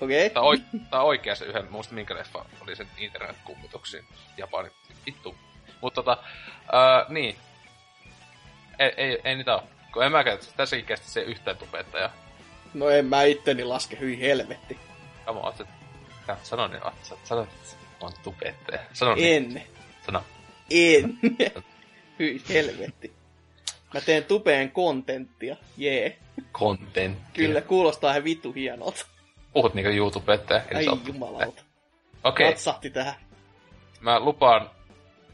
Okei. 0.00 0.26
Okay. 0.26 0.58
Tää, 0.58 0.80
tää 0.90 1.00
on 1.00 1.06
oikea 1.06 1.34
se 1.34 1.44
yhden, 1.44 1.72
muista 1.72 1.94
minkä 1.94 2.14
leffa 2.14 2.44
oli 2.60 2.76
sen 2.76 2.88
internet-kummituksiin. 2.98 4.04
Japani, 4.36 4.70
vittu. 5.06 5.36
Mutta 5.80 6.02
tota, 6.02 6.22
ää, 6.72 7.06
niin. 7.08 7.36
Ei, 8.78 8.92
ei, 8.96 9.20
ei 9.24 9.34
niitä 9.36 9.54
oo. 9.54 9.62
Kun 9.92 10.04
en 10.04 10.12
mäkään, 10.12 10.38
tässäkin 10.56 10.86
kesti 10.86 11.10
se 11.10 11.20
yhtään 11.20 11.56
tubettaja. 11.56 12.10
No 12.74 12.88
en 12.90 13.06
mä 13.06 13.22
itteni 13.22 13.64
laske, 13.64 13.98
hyi 14.00 14.20
helvetti. 14.20 14.78
Kamo, 15.24 15.40
oot 15.40 15.56
sä, 15.56 16.36
sano 16.42 16.66
niin, 16.66 16.84
oot 16.84 16.94
sä, 17.02 17.16
sano, 17.24 17.42
että 17.42 17.76
on 18.00 18.12
tubettaja. 18.22 18.80
Sano 18.92 19.14
niin. 19.14 19.56
En. 19.56 19.62
Sano. 20.06 20.22
En. 20.70 21.18
hyi 22.18 22.42
helvetti. 22.48 23.12
Mä 23.94 24.00
teen 24.00 24.24
tupeen 24.24 24.70
kontenttia, 24.70 25.56
jee. 25.76 26.00
Yeah. 26.00 26.12
Kontenttia. 26.52 27.32
Kyllä, 27.32 27.60
kuulostaa 27.60 28.10
ihan 28.10 28.24
vittu 28.24 28.52
hienolta. 28.52 29.06
Puhut 29.52 29.74
niinku 29.74 29.90
YouTubetta. 29.90 30.54
Ai 30.74 30.86
jumalauta. 31.06 31.46
Okei. 31.46 31.62
Okay. 32.24 32.46
Katsahti 32.46 32.90
tähän. 32.90 33.14
Mä 34.00 34.20
lupaan 34.20 34.70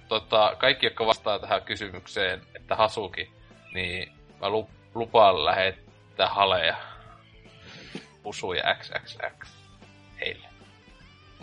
tota, 0.08 0.56
kaikki, 0.58 0.86
jotka 0.86 1.06
vastaa 1.06 1.38
tähän 1.38 1.62
kysymykseen, 1.62 2.42
että 2.54 2.76
Hasuki, 2.76 3.30
niin 3.74 4.12
mä 4.40 4.46
lupaan 4.94 5.44
lähettää 5.44 6.28
haleja 6.28 6.76
pusuja 8.22 8.74
XXX 8.74 9.48
heille. 10.20 10.48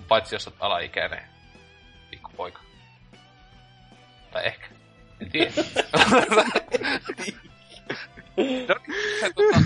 Paitsi 0.07 0.35
jos 0.35 0.47
oot 0.47 0.55
alaikäinen 0.59 1.23
pikkupoika. 2.09 2.61
Tai 4.31 4.47
ehkä. 4.47 4.67
En 5.21 5.31
tiedä. 5.31 5.51
no, 8.67 8.75
se, 9.19 9.33
tota... 9.35 9.61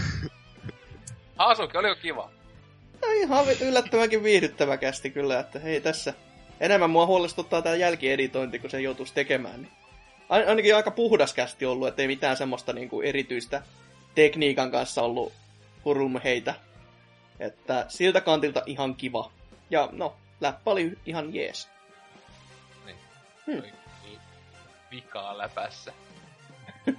Oliko 1.80 1.96
kiva? 2.02 2.30
No 3.02 3.08
ihan 3.12 3.46
yllättävänkin 3.62 4.24
viihdyttävä 4.24 4.78
kästi 4.78 5.10
kyllä, 5.10 5.40
että 5.40 5.60
hei 5.60 5.82
tässä 5.82 6.14
enemmän 6.60 6.90
mua 6.90 7.06
huolestuttaa 7.06 7.62
tämä 7.62 7.76
jälkieditointi, 7.76 8.60
kun 8.60 8.70
se 8.70 8.82
joutuisi 8.82 9.14
tekemään. 9.14 9.62
Niin 9.62 9.72
ainakin 10.30 10.76
aika 10.76 10.92
puhdas 10.92 11.34
kästi 11.34 11.66
ollut, 11.66 11.88
ettei 11.88 12.08
mitään 12.08 12.38
semmoista 12.38 12.74
niinku 12.74 13.02
erityistä 13.02 13.62
tekniikan 14.16 14.72
kanssa 14.72 15.02
ollut 15.02 15.34
hurumheitä. 15.86 16.54
Että 17.42 17.86
siltä 17.88 18.22
kantilta 18.22 18.64
ihan 18.66 18.96
kiva. 18.96 19.32
Ja 19.70 19.90
no, 19.92 20.16
läppä 20.42 20.72
oli 20.72 20.98
ihan 21.06 21.36
jees. 21.36 21.70
Niin. 22.86 22.98
Hmm. 23.48 23.62
Vikaa 24.92 25.38
läpässä. 25.38 25.94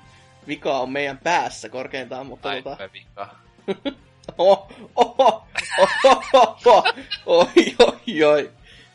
Vika 0.48 0.78
on 0.78 0.90
meidän 0.90 1.18
päässä 1.18 1.68
korkeintaan, 1.68 2.26
mutta 2.26 2.48
Ai, 2.48 2.62
tota... 2.62 2.88
vika. 2.92 3.36
Oh, 4.38 4.72
oh, 4.96 5.14
oh, 5.18 5.46
oh, 5.78 6.24
oh, 6.32 6.66
oh, 6.66 6.84
oi, 7.26 7.76
oi, 7.78 8.24
oi. 8.24 8.50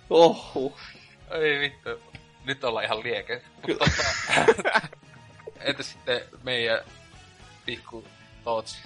Oh, 0.09 0.79
Ei 1.31 1.59
vittu. 1.59 1.89
Nyt 2.45 2.63
ollaan 2.63 2.85
ihan 2.85 3.03
lieke. 3.03 3.41
Mutta 3.67 3.85
tota, 3.85 4.87
entä 5.59 5.83
sitten 5.83 6.21
meidän 6.43 6.79
pikku 7.65 8.05
Tootsi? 8.43 8.77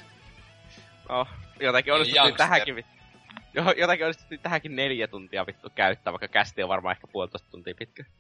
No, 1.10 1.28
jotenkin 1.62 1.94
onnistuttiin 1.94 2.36
tähänkin 2.36 2.76
vittu. 2.76 2.92
Jotakin 3.78 4.06
onnistuttiin 4.06 4.42
tähänkin 4.42 4.76
neljä 4.76 5.08
tuntia 5.08 5.46
vittu 5.46 5.70
käyttää, 5.76 6.14
vaikka 6.14 6.28
kästi 6.28 6.64
on 6.64 6.70
varmaan 6.70 6.96
ehkä 6.96 7.08
puolitoista 7.08 7.50
tuntia 7.52 7.74
pitkä. 7.80 8.04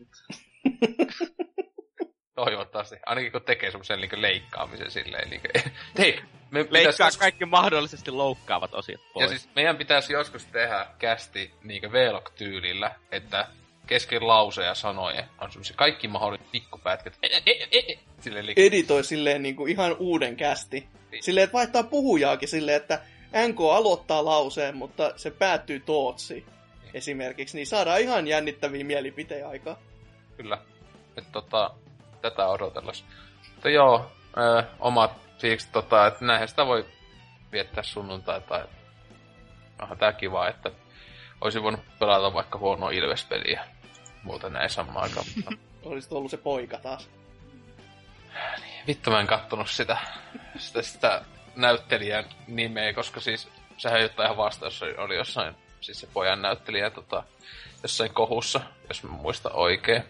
Toivottavasti. 2.36 2.96
Ainakin 3.06 3.32
kun 3.32 3.42
tekee 3.42 3.72
semmoisen 3.72 4.02
niin 4.02 4.22
leikkaamisen 4.22 4.92
silleen. 4.92 5.30
Niin 5.30 5.42
kuin, 5.42 5.72
hei, 6.00 6.20
me 6.52 6.60
Leikkaa 6.70 6.92
pitäisi- 6.92 7.20
kaikki 7.20 7.46
mahdollisesti 7.46 8.12
loukkaavat 8.12 8.74
osiot 8.74 9.02
pois. 9.14 9.32
Ja 9.32 9.38
siis 9.38 9.50
meidän 9.56 9.78
pitäisi 9.78 10.14
joskus 10.14 10.46
tehdä 10.46 10.88
kästi 11.00 11.52
niin 11.64 11.92
Vlog-tyylillä, 11.92 12.96
että 13.12 13.48
kesken 13.88 14.28
lauseen 14.28 14.68
ja 14.68 14.76
sanojen 14.76 15.24
on 15.42 15.52
semmoisia 15.52 15.76
kaikki 15.76 16.08
mahdolliset 16.08 16.52
pikkupätkät. 16.52 17.18
E, 17.24 17.28
e, 17.46 17.52
e, 17.72 18.00
Silleen 18.20 18.46
liik- 18.46 18.54
Editoi 18.58 19.04
silleen 19.04 19.44
niin 19.44 19.56
kuin 19.56 19.72
ihan 19.72 19.96
uuden 20.00 20.36
kästi. 20.36 20.88
Silleen, 21.20 21.44
että 21.44 21.54
vaihtaa 21.54 21.84
puhujaakin 21.84 22.48
silleen, 22.48 22.78
että 22.78 23.02
NK 23.48 23.60
aloittaa 23.60 24.26
lauseen, 24.26 24.78
mutta 24.78 25.14
se 25.16 25.32
päättyy 25.32 25.80
Tootsiin. 25.80 26.46
Esimerkiksi, 26.94 27.58
niin 27.58 27.68
saadaan 27.68 28.02
ihan 28.02 28.28
jännittäviä 28.28 28.84
mielipiteitä 28.84 29.50
aikaa. 29.50 29.80
Kyllä. 30.38 30.58
Et 31.18 31.32
tota, 31.32 31.72
tätä 32.22 32.48
odotellas. 32.48 33.06
Mutta 33.54 33.70
joo, 33.70 34.12
ö, 34.38 34.64
omat 34.80 35.12
fiilikset, 35.40 35.72
tota, 35.72 36.08
että 36.08 36.26
näinhän 36.26 36.48
sitä 36.48 36.66
voi 36.66 36.86
viettää 37.52 37.84
sunnuntai 37.84 38.42
tai 38.42 38.66
onhan 39.82 39.98
tää 39.98 40.14
kiva, 40.14 40.48
että 40.48 40.72
olisin 41.42 41.64
voinut 41.64 41.82
pelata 42.00 42.34
vaikka 42.34 42.60
huono 42.60 42.90
Ilves-peliä. 42.90 43.68
Muuta 44.24 44.50
näin 44.50 44.70
samaan 44.70 45.04
aikaan. 45.04 45.26
mutta 45.36 45.52
Olisi 45.90 46.16
ollut 46.16 46.32
se 46.32 46.38
poika 46.38 46.78
taas. 46.78 47.10
Vittu 48.88 49.12
mä 49.12 49.20
en 49.20 49.28
kattonut 49.28 49.70
sitä, 49.70 49.98
sitä, 50.58 50.82
sitä 50.82 51.22
näyttelijän 51.56 52.26
nimeä, 52.48 52.94
koska 52.94 53.20
siis 53.20 53.48
sehän 53.78 54.00
ei 54.00 54.10
ole 54.18 54.26
ihan 54.26 54.38
vasta, 54.38 54.66
jos 54.66 54.82
oli, 54.98 55.16
jossain, 55.16 55.56
siis 55.82 56.00
se 56.00 56.08
pojan 56.14 56.42
näyttelijä 56.42 56.90
tota, 56.90 57.24
jossain 57.84 58.14
kohussa, 58.14 58.62
jos 58.90 59.04
mä 59.04 59.10
muistan 59.12 59.56
oikein. 59.56 60.04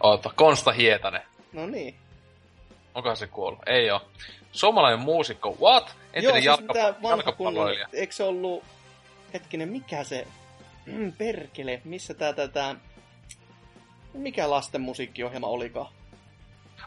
Oota, 0.00 0.30
Konsta 0.36 0.72
Hietanen. 0.72 1.22
No 1.52 1.66
niin. 1.66 1.94
Onkohan 2.94 3.16
se 3.16 3.26
kuollut? 3.26 3.68
Ei 3.68 3.90
oo. 3.90 4.08
Suomalainen 4.52 5.00
muusikko, 5.00 5.56
what? 5.60 5.96
Entinen 6.12 6.24
Joo, 6.24 6.32
siis 6.34 6.44
jalkapa- 6.44 6.72
tää 6.74 6.94
vanha 7.02 7.08
jalkapalloilija. 7.16 7.88
eikö 7.92 8.12
se 8.12 8.22
ollut, 8.24 8.64
hetkinen, 9.34 9.68
mikä 9.68 10.04
se, 10.04 10.26
mm, 10.86 11.12
perkele, 11.12 11.80
missä 11.84 12.14
tää 12.14 12.32
tätä, 12.32 12.74
mikä 14.14 14.50
lasten 14.50 14.80
musiikkiohjelma 14.80 15.46
olikaan? 15.46 15.92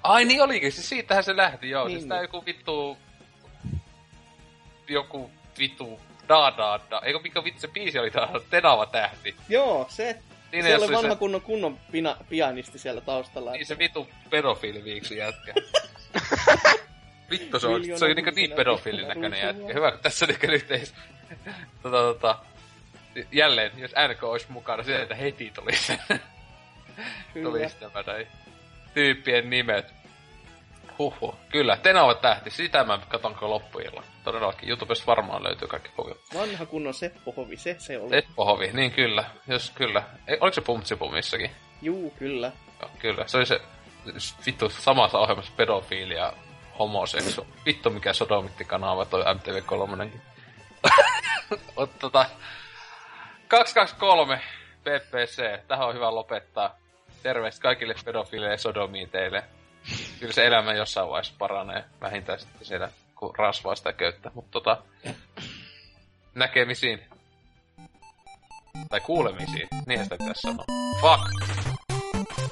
Ai 0.03 0.25
niin 0.25 0.41
olikin, 0.41 0.71
siis 0.71 0.89
siitähän 0.89 1.23
se 1.23 1.37
lähti, 1.37 1.69
joo. 1.69 1.83
Niin, 1.83 1.93
Niin, 1.93 1.99
siis 2.01 2.09
tää 2.09 2.17
niin. 2.17 2.23
joku 2.23 2.45
vittu... 2.45 2.97
Joku 4.87 5.31
vittu... 5.59 5.99
Da 6.27 6.53
da 6.57 6.79
da. 6.89 7.01
Eikö 7.05 7.19
mikä 7.19 7.43
vittu 7.43 7.61
se 7.61 7.67
biisi 7.67 7.99
oli 7.99 8.11
tää? 8.11 8.29
Tenava 8.49 8.85
tähti. 8.85 9.35
Joo, 9.49 9.85
se, 9.89 10.19
se 10.61 10.69
jos 10.69 10.83
oli 10.83 10.95
vanha 10.95 11.13
se, 11.13 11.19
kunnon, 11.19 11.41
kunnon 11.41 11.79
pina, 11.91 12.17
pianisti 12.29 12.79
siellä 12.79 13.01
taustalla. 13.01 13.51
niin 13.51 13.65
se 13.65 13.77
vittu 13.77 14.09
pedofiiliviiksi 14.29 15.17
jätkä. 15.17 15.53
Vittu 17.29 17.59
se 17.59 17.67
on, 17.67 17.83
se 17.97 18.05
oli 18.05 18.13
niinku 18.13 18.31
niin 18.35 18.51
pedofiilin 18.51 19.07
näköinen 19.07 19.39
jätkä. 19.39 19.73
Hyvä, 19.73 19.91
kun 19.91 19.99
tässä 19.99 20.25
niinku 20.25 20.47
nyt 20.47 20.71
ei... 20.71 20.83
Tota, 21.83 21.97
tota, 21.97 22.39
jälleen, 23.31 23.71
jos 23.77 23.91
NK 23.91 24.23
olisi 24.23 24.45
mukana, 24.49 24.83
se 24.83 25.01
että 25.01 25.15
heti 25.15 25.51
tuli 25.55 25.75
se. 25.75 25.99
tuli 26.07 26.19
Kyllä. 27.33 27.69
sitten 27.69 27.89
näin 28.07 28.27
tyyppien 28.93 29.49
nimet. 29.49 29.93
Huhhuh. 30.99 31.35
Kyllä, 31.49 31.77
Tenava 31.77 32.15
tähti. 32.15 32.49
Sitä 32.49 32.83
mä 32.83 32.99
katon 33.09 33.33
koko 33.33 33.49
loppuilla. 33.49 34.03
Todellakin. 34.23 34.69
YouTubesta 34.69 35.05
varmaan 35.05 35.43
löytyy 35.43 35.67
kaikki 35.67 35.89
kuvia. 35.95 36.15
Vanha 36.33 36.65
kunnon 36.65 36.93
Seppo 36.93 37.33
Hovi, 37.37 37.57
se 37.57 37.75
se 37.79 37.99
oli. 37.99 38.09
Teppo 38.09 38.45
Hovi, 38.45 38.71
niin 38.73 38.91
kyllä. 38.91 39.23
Jos 39.47 39.71
kyllä. 39.75 40.03
Ei, 40.27 40.37
oliko 40.41 40.55
se 40.55 40.61
Pumtsipumissakin? 40.61 41.51
Juu, 41.81 42.13
kyllä. 42.19 42.51
Joo, 42.81 42.91
kyllä. 42.99 43.27
Se 43.27 43.37
oli 43.37 43.45
se 43.45 43.61
vittu 44.45 44.69
samassa 44.69 45.19
ohjelmassa 45.19 45.51
pedofiili 45.57 46.13
ja 46.13 46.33
homoseksu. 46.79 47.47
Vittu 47.65 47.89
mikä 47.89 48.13
sodomittikanava 48.13 49.05
toi 49.05 49.23
MTV3. 49.23 50.07
Ot, 51.75 51.91
tota, 51.99 52.25
223 53.47 54.41
PPC. 54.81 55.67
Tähän 55.67 55.87
on 55.87 55.95
hyvä 55.95 56.15
lopettaa. 56.15 56.77
Terveistä 57.23 57.61
kaikille 57.61 57.95
pedofiileille 58.05 58.53
ja 58.53 58.57
sodomiiteille. 58.57 59.43
Kyllä 60.19 60.33
se 60.33 60.45
elämä 60.45 60.73
jossain 60.73 61.09
vaiheessa 61.09 61.33
paranee. 61.37 61.83
Vähintään 62.01 62.39
sitten 62.39 62.67
siellä, 62.67 62.91
kun 63.15 63.35
rasvaa 63.37 63.75
sitä 63.75 63.93
köyttä. 63.93 64.31
Mutta 64.33 64.51
tota, 64.51 64.83
näkemisiin. 66.35 67.01
Tai 68.89 68.99
kuulemisiin. 68.99 69.67
Niinhän 69.85 70.05
sitä 70.05 70.17
pitäisi 70.19 70.41
sanoa. 70.41 70.65
Fuck! 71.01 72.46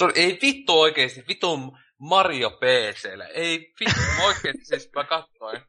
Se 0.00 0.04
oli, 0.04 0.12
ei 0.16 0.38
vittu 0.42 0.80
oikeesti, 0.80 1.24
vittu 1.28 1.76
Mario 1.98 2.50
PCllä. 2.50 3.26
Ei 3.26 3.72
vittu, 3.80 4.00
oikeesti 4.24 4.64
siis 4.64 4.90
mä 4.94 5.04
katsoin. 5.04 5.60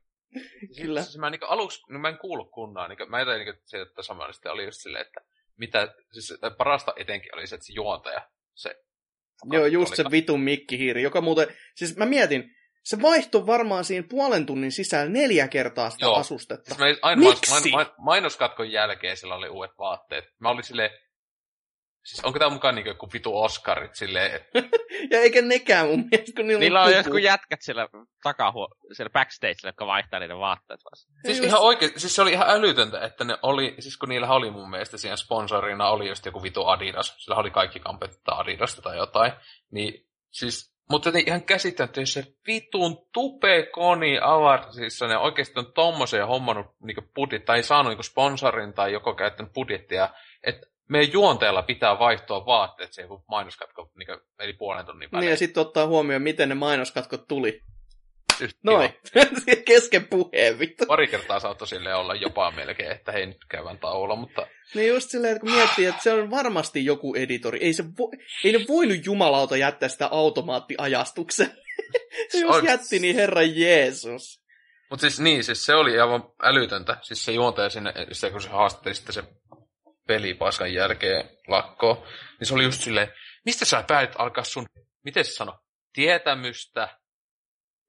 Kyllä. 0.82 1.04
Siis 1.04 1.18
mä 1.18 1.30
niinku 1.30 1.46
aluksi, 1.46 1.82
no 1.90 2.00
mä 2.00 2.10
en 2.10 2.18
kuullut 2.18 2.52
kunnolla, 2.52 2.88
niinku, 2.88 3.06
mä 3.06 3.20
jotenkin 3.20 3.46
niinku 3.46 3.62
sieltä 3.66 3.90
että 3.90 4.04
samalla 4.04 4.34
sitten 4.34 4.52
oli 4.52 4.66
just 4.66 4.82
silleen, 4.82 5.06
että 5.06 5.22
mitä, 5.58 5.94
siis 6.12 6.40
parasta 6.58 6.94
etenkin 6.96 7.36
oli 7.36 7.48
se, 7.48 7.56
että 7.56 7.68
se 7.68 7.74
juontaja, 7.74 8.30
se... 8.56 8.76
Joo, 9.52 9.66
just 9.66 9.96
se 9.96 10.04
vitun 10.12 10.42
mikkihiiri, 10.42 11.04
joka 11.04 11.22
muuten, 11.22 11.48
siis 11.76 11.98
mä 11.98 12.06
mietin, 12.06 12.56
se 12.84 13.02
vaihtoi 13.02 13.46
varmaan 13.48 13.86
siinä 13.86 14.08
puolen 14.10 14.46
tunnin 14.46 14.72
sisällä 14.72 15.12
neljä 15.12 15.48
kertaa 15.48 15.90
sitä 15.90 16.06
Joo. 16.06 16.16
asustetta. 16.16 16.76
Siis 16.76 16.80
mä 16.80 16.86
aina 17.02 17.20
Miksi? 17.20 17.52
main, 17.52 17.72
main, 17.72 17.88
mainoskatkon 17.98 18.72
jälkeen 18.72 19.18
sillä 19.18 19.36
oli 19.36 19.50
uudet 19.50 19.78
vaatteet. 19.78 20.26
Mä 20.40 20.50
olin 20.50 20.64
silleen, 20.64 20.92
Siis 22.04 22.26
onko 22.26 22.40
tää 22.40 22.50
mukaan 22.50 22.76
niinku 22.76 22.90
joku 22.90 23.10
vitu 23.14 23.38
Oscarit 23.42 23.96
silleen, 23.96 24.36
että 24.36 24.50
Ja 25.12 25.20
eikä 25.20 25.42
nekään 25.42 25.88
mun 25.88 26.08
mielestä, 26.12 26.36
kun 26.36 26.48
niillä, 26.48 26.60
Niillä 26.60 26.84
on 26.84 26.94
jotkut 26.94 27.22
jätkät 27.22 27.62
siellä 27.62 27.88
takahuo, 28.24 28.68
siellä 28.92 29.10
backstageilla, 29.10 29.68
jotka 29.70 29.88
vaihtaa 29.88 30.20
niiden 30.20 30.40
vaatteet 30.40 30.80
vasta. 30.92 31.14
Siis 31.26 31.38
just- 31.38 31.48
ihan 31.48 31.62
oikein, 31.62 31.92
siis 31.98 32.16
se 32.16 32.22
oli 32.22 32.32
ihan 32.32 32.50
älytöntä, 32.50 33.02
että 33.02 33.24
ne 33.24 33.38
oli, 33.42 33.76
siis 33.80 33.98
kun 33.98 34.10
niillä 34.10 34.30
oli 34.30 34.52
mun 34.52 34.70
mielestä 34.70 34.98
siinä 34.98 35.16
sponsorina 35.16 35.90
oli 35.90 36.08
just 36.08 36.26
joku 36.26 36.44
vitu 36.44 36.68
Adidas, 36.68 37.16
sillä 37.18 37.36
oli 37.36 37.52
kaikki 37.52 37.80
kampet 37.80 38.12
Adidasta 38.28 38.82
tai 38.82 38.98
jotain, 38.98 39.32
niin 39.72 40.08
siis, 40.32 40.76
mutta 40.90 41.08
jotenkin 41.08 41.28
ihan 41.28 41.44
käsittämättä, 41.44 42.00
jos 42.00 42.14
se 42.14 42.26
vitun 42.48 43.08
tupe 43.14 43.64
koni 43.72 44.20
avarsissa, 44.22 45.08
ne 45.08 45.18
oikeasti 45.18 45.60
on 45.60 45.74
tommosen 45.74 46.18
ja 46.18 46.26
hommannut 46.26 46.68
niinku 46.84 47.02
budjet, 47.16 47.46
tai 47.46 47.58
ei 47.58 47.64
saanut 47.64 47.90
niinku 47.90 48.04
sponsorin 48.04 48.74
tai 48.74 48.94
joko 48.94 49.14
käyttänyt 49.14 49.54
budjettia, 49.54 50.10
että 50.44 50.71
meidän 50.90 51.14
juonteella 51.14 51.64
pitää 51.64 52.00
vaihtoa 52.00 52.46
vaatteet 52.46 52.94
se 52.94 53.02
joku 53.02 53.24
mainoskatko 53.30 53.92
niinku, 53.98 54.14
eli 54.40 54.54
puolen 54.54 54.86
tunnin 54.86 55.00
Niin 55.00 55.12
välein. 55.12 55.30
ja 55.30 55.38
sitten 55.38 55.62
ottaa 55.62 55.88
huomioon, 55.88 56.22
miten 56.22 56.50
ne 56.50 56.56
mainoskatkot 56.56 57.28
tuli. 57.28 57.62
Just 58.40 58.58
Noin. 58.64 58.94
Kesken 59.66 60.08
puheen 60.08 60.60
vittu. 60.60 60.86
Pari 60.86 61.08
kertaa 61.08 61.40
saattoi 61.40 61.68
sille 61.68 61.96
olla 61.96 62.16
jopa 62.16 62.52
melkein, 62.52 62.92
että 62.92 63.12
hei 63.12 63.26
nyt 63.26 63.38
käydään 63.50 63.78
tauolla, 63.80 64.16
mutta 64.16 64.48
Niin 64.76 64.88
just 64.88 65.10
silleen, 65.10 65.36
että 65.36 65.46
kun 65.46 65.56
miettii, 65.56 65.86
että 65.86 66.04
se 66.04 66.14
on 66.14 66.32
varmasti 66.32 66.86
joku 66.86 67.16
editori. 67.16 67.60
Ei, 67.62 67.74
se 67.74 67.84
vo, 68.00 68.12
ei 68.44 68.52
ne 68.52 68.66
voinut 68.68 69.06
jumalauta 69.06 69.58
jättää 69.58 69.90
sitä 69.90 70.08
automaattiajastukseen. 70.12 71.52
se 72.32 72.40
jos 72.40 72.56
on- 72.56 72.66
jätti, 72.66 73.00
niin 73.00 73.16
herra 73.16 73.42
Jeesus. 73.42 74.42
Mutta 74.90 75.02
siis 75.02 75.20
niin, 75.20 75.44
siis 75.44 75.66
se 75.66 75.76
oli 75.76 76.00
aivan 76.00 76.24
älytöntä. 76.44 76.98
Siis 77.02 77.24
se 77.26 77.32
juontaja 77.32 77.70
sinne, 77.70 77.94
se, 78.12 78.30
kun 78.32 78.42
se 78.42 78.50
haastatteli 78.50 78.96
sitten 78.96 79.14
se 79.14 79.24
pelipaskan 80.12 80.74
jälkeen 80.74 81.30
lakkoon, 81.48 81.98
niin 82.40 82.48
se 82.48 82.54
oli 82.54 82.64
just 82.64 82.82
silleen, 82.82 83.14
mistä 83.46 83.66
sä 83.66 83.84
päätit 83.88 84.16
alkaa 84.18 84.44
sun, 84.44 84.66
miten 85.04 85.26
se 85.26 85.32
sano, 85.32 85.60
tietämystä, 85.94 86.98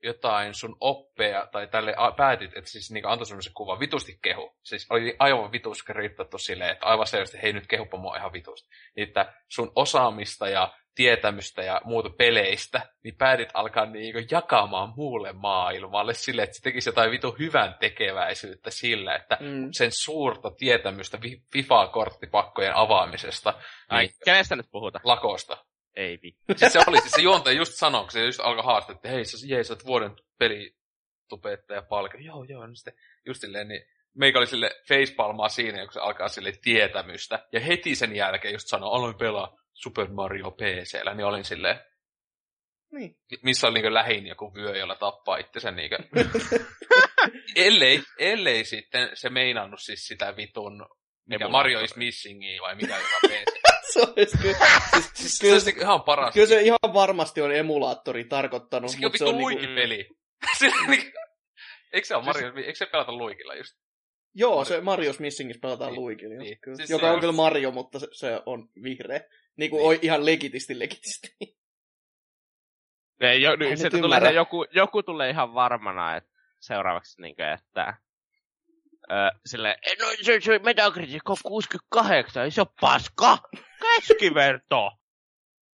jotain 0.03 0.55
sun 0.55 0.77
oppeja, 0.81 1.49
tai 1.53 1.67
tälle 1.67 1.95
päätit, 2.17 2.57
että 2.57 2.71
siis 2.71 2.91
niinku 2.91 3.09
antoi 3.09 3.27
semmoisen 3.27 3.55
kuvan, 3.55 3.81
vitusti 3.81 4.19
kehu. 4.23 4.59
Siis 4.63 4.87
oli 4.91 5.17
aivan 5.19 5.53
vitus 5.53 5.79
skriptattu 5.79 6.39
silleen, 6.39 6.71
että 6.71 6.87
aivan 6.87 7.07
selvästi, 7.07 7.43
hei 7.43 7.53
nyt 7.53 7.67
kehupa 7.67 7.99
mua 7.99 8.17
ihan 8.17 8.33
vitusti. 8.33 8.69
Niin, 8.97 9.09
että 9.09 9.35
sun 9.49 9.73
osaamista 9.75 10.49
ja 10.49 10.75
tietämystä 10.95 11.63
ja 11.63 11.81
muuta 11.85 12.11
peleistä, 12.11 12.81
niin 13.05 13.17
päätit 13.17 13.49
alkaa 13.55 13.87
niinku 13.87 14.21
jakamaan 14.31 14.93
muulle 14.97 15.33
maailmalle 15.33 16.15
silleen, 16.15 16.45
että 16.45 16.57
se 16.57 16.63
tekisi 16.63 16.89
jotain 16.89 17.11
vitu 17.11 17.37
hyvän 17.39 17.75
tekeväisyyttä 17.81 18.71
sillä, 18.71 19.15
että 19.15 19.39
Mm. 19.41 19.69
sen 19.73 19.93
suurta 19.93 20.51
tietämystä 20.51 21.19
FIFA-korttipakkojen 21.53 22.75
avaamisesta 22.75 23.55
Ai, 23.89 24.05
niin, 24.07 24.15
kenestä 24.25 24.57
nyt 24.57 24.71
puhutaan? 24.71 25.03
lakosta. 25.05 25.57
Ei 25.97 26.19
vi. 26.23 26.37
Siis 26.57 26.73
se 26.73 26.79
oli, 26.87 27.01
siis 27.01 27.13
se 27.13 27.23
juontaja 27.23 27.57
just 27.57 27.73
sanoi, 27.75 28.01
kun 28.03 28.11
se 28.11 28.25
just 28.25 28.41
alkoi 28.41 28.65
haastaa, 28.65 28.95
että 28.95 29.09
hei, 29.09 29.25
sä, 29.25 29.47
jee, 29.47 29.65
sä 29.65 29.73
oot 29.73 29.87
vuoden 29.87 30.13
pelitupettaja 30.39 31.83
palkka. 31.83 32.19
Joo, 32.21 32.45
joo, 32.45 32.67
no 32.67 32.75
sitten 32.75 32.95
just 33.27 33.41
silleen, 33.41 33.69
niin 33.69 33.83
meikä 34.15 34.39
oli 34.39 34.47
sille 34.47 34.71
facepalmaa 34.89 35.49
siinä, 35.49 35.85
kun 35.85 35.93
se 35.93 36.01
alkaa 36.01 36.29
sille 36.29 36.53
tietämystä. 36.63 37.47
Ja 37.53 37.61
heti 37.61 37.95
sen 37.95 38.17
jälkeen 38.17 38.55
just 38.55 38.69
sanoi, 38.69 38.91
aloin 38.97 39.15
pelaa 39.19 39.57
Super 39.75 40.09
Mario 40.09 40.51
PCllä, 40.51 41.15
niin 41.15 41.25
olin 41.27 41.45
silleen, 41.45 41.81
Niin. 42.93 43.17
missä 43.43 43.67
oli 43.69 43.83
niin 43.83 43.95
lähin 43.95 44.27
joku 44.27 44.55
vyö, 44.55 44.77
jolla 44.77 44.95
tappaa 44.97 45.37
itsensä 45.37 45.71
niin 45.71 45.91
ellei, 47.57 48.03
ellei 48.19 48.65
sitten 48.65 49.11
se 49.15 49.31
meinannut 49.31 49.81
siis 49.83 50.07
sitä 50.07 50.37
vitun, 50.37 50.87
mikä. 51.29 51.49
Mario 51.49 51.81
is 51.81 51.97
missingia 51.97 52.63
vai 52.63 52.75
mikä 52.75 52.97
joka 52.99 53.29
PC. 53.29 53.63
se 53.93 54.01
olisi 54.17 54.39
kyllä, 54.39 54.57
siis, 54.93 55.11
siis 55.15 55.37
se 55.37 55.41
kyllä, 55.43 55.55
olisi 55.55 55.75
ihan 55.81 56.03
paras. 56.03 56.35
kyllä 56.35 56.47
se 56.47 56.61
ihan 56.63 56.79
varmasti 56.95 57.41
on 57.41 57.55
emulaattori 57.55 58.25
tarkoittanut, 58.25 58.91
Sekin 58.91 59.07
on 59.07 59.11
se 59.11 59.13
vittu 59.13 59.29
on 59.29 59.37
niinku, 59.39 59.51
luikipeli. 59.51 60.09
Sillä 60.59 60.87
niinku- 60.89 61.19
Eikö 61.93 62.07
se 62.07 62.17
ole 62.17 62.25
Mario, 62.25 62.53
eikö 62.57 62.75
se 62.75 62.87
pelata 62.87 63.13
luikilla 63.13 63.55
just? 63.55 63.77
Joo, 64.35 64.65
se 64.65 64.81
Marios 64.81 65.19
Missingissa 65.21 65.61
pelataan 65.61 65.91
Niin, 65.93 66.01
luikilla. 66.01 66.35
niin. 66.43 66.59
Kyllä. 66.61 66.77
Siis 66.77 66.91
Joka 66.91 67.01
se 67.01 67.07
on 67.09 67.15
on- 67.15 67.21
kyllä 67.21 67.33
Mario, 67.33 67.71
mutta 67.71 67.99
se, 67.99 68.07
se 68.13 68.41
on 68.47 68.69
vihreä. 68.83 69.21
Niin 69.57 69.71
kuin 69.71 69.91
Niin. 69.91 70.05
ihan 70.05 70.27
legitisti 70.27 70.79
legitisti. 70.79 71.37
Ei, 73.21 73.43
jo, 73.43 73.53
En 73.53 73.59
nyt, 73.59 73.79
sieltä 73.79 73.99
tulee 73.99 74.33
joku, 74.33 74.67
joku 74.75 75.03
tulee 75.03 75.31
ihan 75.31 75.55
varmana, 75.55 76.17
että 76.17 76.31
seuraavaksi 76.61 77.23
niin 77.23 77.37
kuin, 77.37 77.49
että 77.49 77.95
Öö, 79.13 79.31
silleen, 79.47 79.75
"Eh, 79.87 79.97
no 79.99 80.07
se, 80.23 80.41
se 80.41 80.59
Metacritic 80.59 81.31
on 81.31 81.37
68, 81.43 82.45
ei 82.45 82.51
se 82.51 82.61
on 82.61 82.67
paska, 82.81 83.39
keskiverto. 83.81 84.91